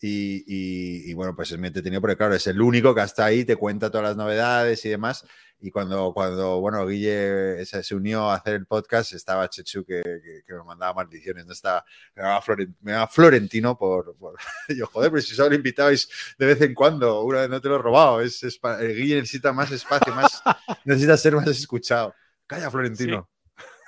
Y, 0.00 0.44
y- 0.46 1.10
y, 1.10 1.14
bueno, 1.14 1.34
pues 1.34 1.50
es 1.52 1.58
muy 1.58 1.68
entretenido 1.68 2.00
porque, 2.02 2.16
claro, 2.16 2.34
es 2.34 2.46
el 2.46 2.60
único 2.60 2.94
que 2.94 3.00
hasta 3.00 3.24
ahí 3.24 3.44
te 3.44 3.56
cuenta 3.56 3.90
todas 3.90 4.08
las 4.08 4.16
novedades 4.16 4.84
y 4.84 4.90
demás. 4.90 5.24
Y 5.58 5.70
cuando, 5.70 6.12
cuando 6.12 6.60
bueno, 6.60 6.86
Guille 6.86 7.64
se, 7.64 7.82
se 7.82 7.94
unió 7.94 8.30
a 8.30 8.34
hacer 8.36 8.54
el 8.56 8.66
podcast, 8.66 9.14
estaba 9.14 9.48
Chechu 9.48 9.86
que, 9.86 10.02
que- 10.02 10.42
que 10.46 10.52
me 10.52 10.62
mandaba 10.64 10.92
maldiciones. 10.92 11.46
No 11.46 11.52
estaba, 11.54 11.82
me 12.14 12.22
llamaba, 12.22 12.42
Floren- 12.42 12.74
me 12.82 12.92
llamaba 12.92 13.08
Florentino 13.08 13.78
por, 13.78 14.14
por- 14.18 14.36
Yo, 14.76 14.86
joder, 14.86 15.10
pero 15.10 15.22
si 15.22 15.34
solo 15.34 15.54
invitabais 15.54 16.08
de 16.38 16.44
vez 16.46 16.60
en 16.60 16.74
cuando, 16.74 17.22
una 17.22 17.40
vez 17.40 17.48
no 17.50 17.60
te 17.62 17.68
lo 17.68 17.76
he 17.76 17.78
robado. 17.78 18.20
Es, 18.20 18.42
es 18.42 18.60
el 18.80 18.94
Guille 18.94 19.16
necesita 19.16 19.52
más 19.54 19.72
espacio, 19.72 20.14
más, 20.14 20.42
necesita 20.84 21.16
ser 21.16 21.34
más 21.36 21.46
escuchado. 21.48 22.14
Calla, 22.46 22.70
Florentino. 22.70 23.30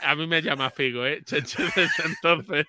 A 0.01 0.15
mí 0.15 0.27
me 0.27 0.41
llama 0.43 0.71
Figo, 0.71 1.05
¿eh? 1.07 1.23
Chechu 1.25 1.63
desde 1.75 2.05
entonces. 2.07 2.67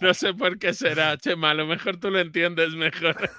No 0.00 0.12
sé 0.14 0.34
por 0.34 0.58
qué 0.58 0.74
será, 0.74 1.16
Chema. 1.16 1.50
A 1.50 1.54
lo 1.54 1.66
mejor 1.66 1.98
tú 1.98 2.10
lo 2.10 2.18
entiendes 2.18 2.70
mejor. 2.74 3.30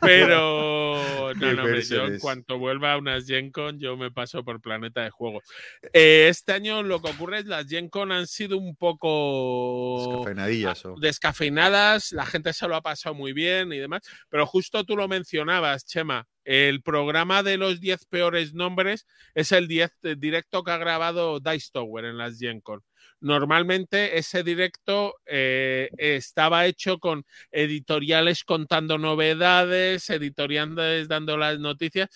Pero 0.00 1.32
no, 1.36 1.52
no, 1.54 1.62
hombre, 1.62 1.82
yo 1.82 2.06
en 2.06 2.18
cuanto 2.20 2.58
vuelva 2.58 2.92
a 2.94 2.98
unas 2.98 3.26
Gen 3.26 3.50
Con, 3.52 3.78
yo 3.78 3.96
me 3.96 4.10
paso 4.10 4.44
por 4.44 4.60
Planeta 4.60 5.02
de 5.02 5.10
Juegos. 5.10 5.44
Eh, 5.92 6.26
este 6.28 6.52
año 6.52 6.82
lo 6.82 7.00
que 7.00 7.10
ocurre 7.10 7.38
es 7.40 7.46
las 7.46 7.68
Gen 7.68 7.88
Con 7.88 8.10
han 8.12 8.26
sido 8.26 8.58
un 8.58 8.74
poco 8.76 10.08
Descafeinadillas 10.24 10.84
o- 10.86 10.94
descafeinadas, 10.98 12.12
la 12.12 12.26
gente 12.26 12.52
se 12.52 12.66
lo 12.68 12.76
ha 12.76 12.82
pasado 12.82 13.14
muy 13.14 13.32
bien 13.32 13.72
y 13.72 13.78
demás, 13.78 14.02
pero 14.28 14.46
justo 14.46 14.84
tú 14.84 14.96
lo 14.96 15.08
mencionabas, 15.08 15.86
Chema, 15.86 16.26
el 16.44 16.82
programa 16.82 17.42
de 17.42 17.56
los 17.56 17.80
10 17.80 18.04
peores 18.06 18.54
nombres 18.54 19.06
es 19.34 19.52
el 19.52 19.68
10 19.68 19.92
de- 20.02 20.16
directo 20.16 20.62
que 20.64 20.70
ha 20.72 20.78
grabado 20.78 21.40
Dice 21.40 21.70
Tower 21.72 22.04
en 22.06 22.18
las 22.18 22.38
Gen 22.38 22.60
Con. 22.60 22.82
Normalmente 23.20 24.18
ese 24.18 24.42
directo 24.42 25.14
eh, 25.26 25.88
estaba 25.96 26.66
hecho 26.66 26.98
con 26.98 27.24
editoriales 27.52 28.44
contando 28.44 28.98
novedades, 28.98 30.10
editoriales 30.10 31.08
dando 31.08 31.36
las 31.36 31.58
noticias, 31.60 32.08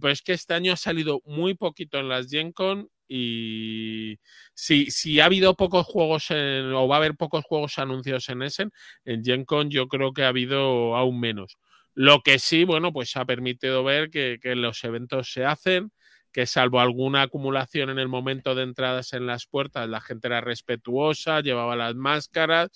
pero 0.00 0.12
es 0.12 0.22
que 0.22 0.32
este 0.34 0.54
año 0.54 0.72
ha 0.72 0.76
salido 0.76 1.20
muy 1.24 1.54
poquito 1.54 1.98
en 1.98 2.08
las 2.08 2.28
Gen 2.30 2.52
Con 2.52 2.88
y 3.08 4.18
si, 4.54 5.18
ha 5.20 5.24
habido 5.24 5.56
pocos 5.56 5.84
juegos 5.86 6.30
en- 6.30 6.72
o 6.74 6.86
va 6.88 6.96
a 6.96 6.98
haber 6.98 7.16
pocos 7.16 7.44
juegos 7.44 7.78
anunciados 7.78 8.28
en 8.28 8.42
Essen, 8.42 8.70
en 9.04 9.24
Gen 9.24 9.44
Con 9.44 9.70
yo 9.70 9.88
creo 9.88 10.12
que 10.12 10.22
ha 10.24 10.28
habido 10.28 10.96
aún 10.96 11.18
menos. 11.20 11.56
Lo 12.00 12.22
que 12.22 12.38
sí, 12.38 12.64
bueno, 12.64 12.94
pues 12.94 13.14
ha 13.18 13.26
permitido 13.26 13.84
ver 13.84 14.08
que, 14.08 14.38
que 14.40 14.54
los 14.54 14.82
eventos 14.84 15.30
se 15.30 15.44
hacen, 15.44 15.92
que 16.32 16.46
salvo 16.46 16.80
alguna 16.80 17.20
acumulación 17.20 17.90
en 17.90 17.98
el 17.98 18.08
momento 18.08 18.54
de 18.54 18.62
entradas 18.62 19.12
en 19.12 19.26
las 19.26 19.44
puertas, 19.44 19.86
la 19.86 20.00
gente 20.00 20.28
era 20.28 20.40
respetuosa, 20.40 21.42
llevaba 21.42 21.76
las 21.76 21.94
máscaras 21.96 22.70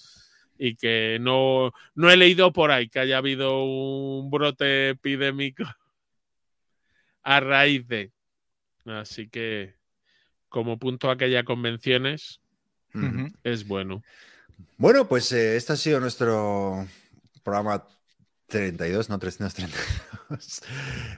y 0.58 0.76
que 0.76 1.16
no, 1.22 1.72
no 1.94 2.10
he 2.10 2.18
leído 2.18 2.52
por 2.52 2.70
ahí 2.70 2.90
que 2.90 2.98
haya 2.98 3.16
habido 3.16 3.64
un 3.64 4.30
brote 4.30 4.90
epidémico 4.90 5.64
a 7.22 7.40
raíz 7.40 7.88
de. 7.88 8.12
Así 8.84 9.30
que 9.30 9.74
como 10.50 10.78
punto 10.78 11.10
aquella 11.10 11.44
convenciones 11.44 12.42
Ujú. 12.92 13.32
es 13.42 13.66
bueno. 13.66 14.02
Bueno, 14.76 15.08
pues 15.08 15.32
eh, 15.32 15.56
este 15.56 15.72
ha 15.72 15.76
sido 15.76 15.98
nuestro 15.98 16.86
programa 17.42 17.86
32, 18.46 19.08
no 19.08 19.18
332, 19.18 20.62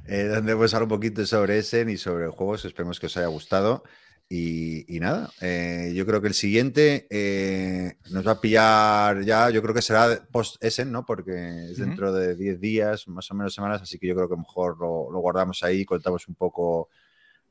eh, 0.06 0.24
donde 0.24 0.52
hemos 0.52 0.72
hablado 0.74 0.94
un 0.94 1.00
poquito 1.00 1.26
sobre 1.26 1.58
Essen 1.58 1.90
y 1.90 1.96
sobre 1.96 2.28
juegos. 2.28 2.64
Esperemos 2.64 3.00
que 3.00 3.06
os 3.06 3.16
haya 3.16 3.26
gustado. 3.26 3.82
Y, 4.28 4.96
y 4.96 4.98
nada, 4.98 5.30
eh, 5.40 5.92
yo 5.94 6.04
creo 6.04 6.20
que 6.20 6.26
el 6.26 6.34
siguiente 6.34 7.06
eh, 7.10 7.96
nos 8.10 8.26
va 8.26 8.32
a 8.32 8.40
pillar 8.40 9.22
ya, 9.22 9.50
yo 9.50 9.62
creo 9.62 9.72
que 9.72 9.82
será 9.82 10.20
post-Essen, 10.32 10.90
¿no? 10.90 11.06
Porque 11.06 11.70
es 11.70 11.76
dentro 11.76 12.12
de 12.12 12.34
10 12.34 12.60
días, 12.60 13.06
más 13.06 13.30
o 13.30 13.34
menos 13.36 13.54
semanas, 13.54 13.82
así 13.82 14.00
que 14.00 14.08
yo 14.08 14.16
creo 14.16 14.28
que 14.28 14.36
mejor 14.36 14.78
lo, 14.80 15.12
lo 15.12 15.20
guardamos 15.20 15.62
ahí, 15.62 15.84
contamos 15.84 16.26
un 16.26 16.34
poco, 16.34 16.88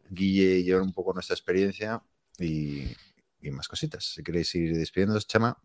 Guille 0.10 0.58
y 0.58 0.66
yo, 0.66 0.84
un 0.84 0.92
poco 0.92 1.14
nuestra 1.14 1.34
experiencia 1.34 2.04
y, 2.40 2.84
y 3.42 3.52
más 3.52 3.70
cositas. 3.70 4.04
Si 4.14 4.22
queréis 4.22 4.54
ir 4.56 4.76
despidiéndoos, 4.76 5.28
Chema. 5.28 5.58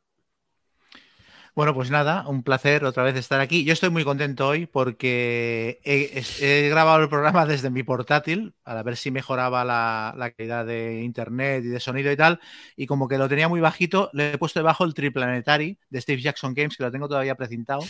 Bueno, 1.54 1.74
pues 1.74 1.90
nada, 1.90 2.26
un 2.28 2.42
placer 2.42 2.84
otra 2.84 3.02
vez 3.02 3.16
estar 3.16 3.40
aquí. 3.40 3.64
Yo 3.64 3.72
estoy 3.72 3.90
muy 3.90 4.04
contento 4.04 4.46
hoy 4.46 4.66
porque 4.66 5.80
he, 5.84 6.68
grabado 6.68 7.02
el 7.02 7.08
programa 7.08 7.44
desde 7.44 7.70
mi 7.70 7.82
portátil 7.82 8.54
para 8.62 8.82
ver 8.82 8.96
si 8.96 9.10
mejoraba 9.10 9.64
la, 9.64 10.32
calidad 10.36 10.64
de 10.64 11.02
internet 11.02 11.64
y 11.64 11.68
de 11.68 11.80
sonido 11.80 12.12
y 12.12 12.16
tal. 12.16 12.40
Y 12.76 12.86
como 12.86 13.08
que 13.08 13.18
lo 13.18 13.28
tenía 13.28 13.48
muy 13.48 13.60
bajito, 13.60 14.10
le 14.12 14.32
he 14.32 14.38
puesto 14.38 14.60
debajo 14.60 14.84
el 14.84 14.94
Triplanetary 14.94 15.78
de 15.88 16.00
Steve 16.00 16.22
Jackson 16.22 16.54
Games, 16.54 16.76
que 16.76 16.84
lo 16.84 16.92
tengo 16.92 17.08
todavía 17.08 17.34
precintado. 17.34 17.82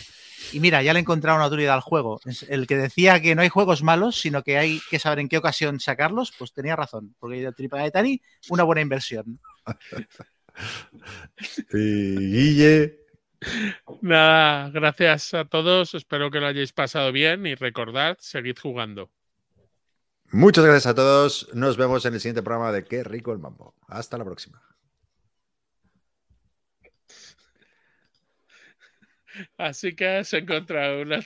Y 0.51 0.59
mira, 0.59 0.81
ya 0.81 0.93
le 0.93 0.99
he 0.99 1.01
encontrado 1.01 1.37
una 1.37 1.47
utilidad 1.47 1.75
al 1.75 1.81
juego. 1.81 2.19
El 2.49 2.65
que 2.65 2.77
decía 2.77 3.21
que 3.21 3.35
no 3.35 3.43
hay 3.43 3.49
juegos 3.49 3.83
malos, 3.83 4.19
sino 4.19 4.43
que 4.43 4.57
hay 4.57 4.81
que 4.89 4.97
saber 4.97 5.19
en 5.19 5.29
qué 5.29 5.37
ocasión 5.37 5.79
sacarlos, 5.79 6.33
pues 6.37 6.51
tenía 6.51 6.75
razón. 6.75 7.15
Porque 7.19 7.45
el 7.45 7.53
Triplanetary, 7.53 8.21
una 8.49 8.63
buena 8.63 8.81
inversión. 8.81 9.39
Y 11.73 12.15
Guille. 12.17 13.00
Nada, 14.01 14.69
gracias 14.69 15.33
a 15.33 15.45
todos. 15.45 15.93
Espero 15.95 16.29
que 16.31 16.39
lo 16.39 16.47
hayáis 16.47 16.73
pasado 16.73 17.11
bien 17.11 17.45
y 17.45 17.55
recordad, 17.55 18.17
seguid 18.19 18.57
jugando. 18.61 19.09
Muchas 20.31 20.63
gracias 20.63 20.87
a 20.87 20.95
todos. 20.95 21.49
Nos 21.53 21.75
vemos 21.75 22.05
en 22.05 22.13
el 22.13 22.19
siguiente 22.21 22.43
programa 22.43 22.71
de 22.71 22.85
Qué 22.85 23.03
rico 23.03 23.33
el 23.33 23.39
mambo. 23.39 23.75
Hasta 23.87 24.17
la 24.17 24.23
próxima. 24.23 24.61
Así 29.57 29.95
que 29.95 30.07
has 30.07 30.33
encontrado 30.33 31.01
una 31.01 31.21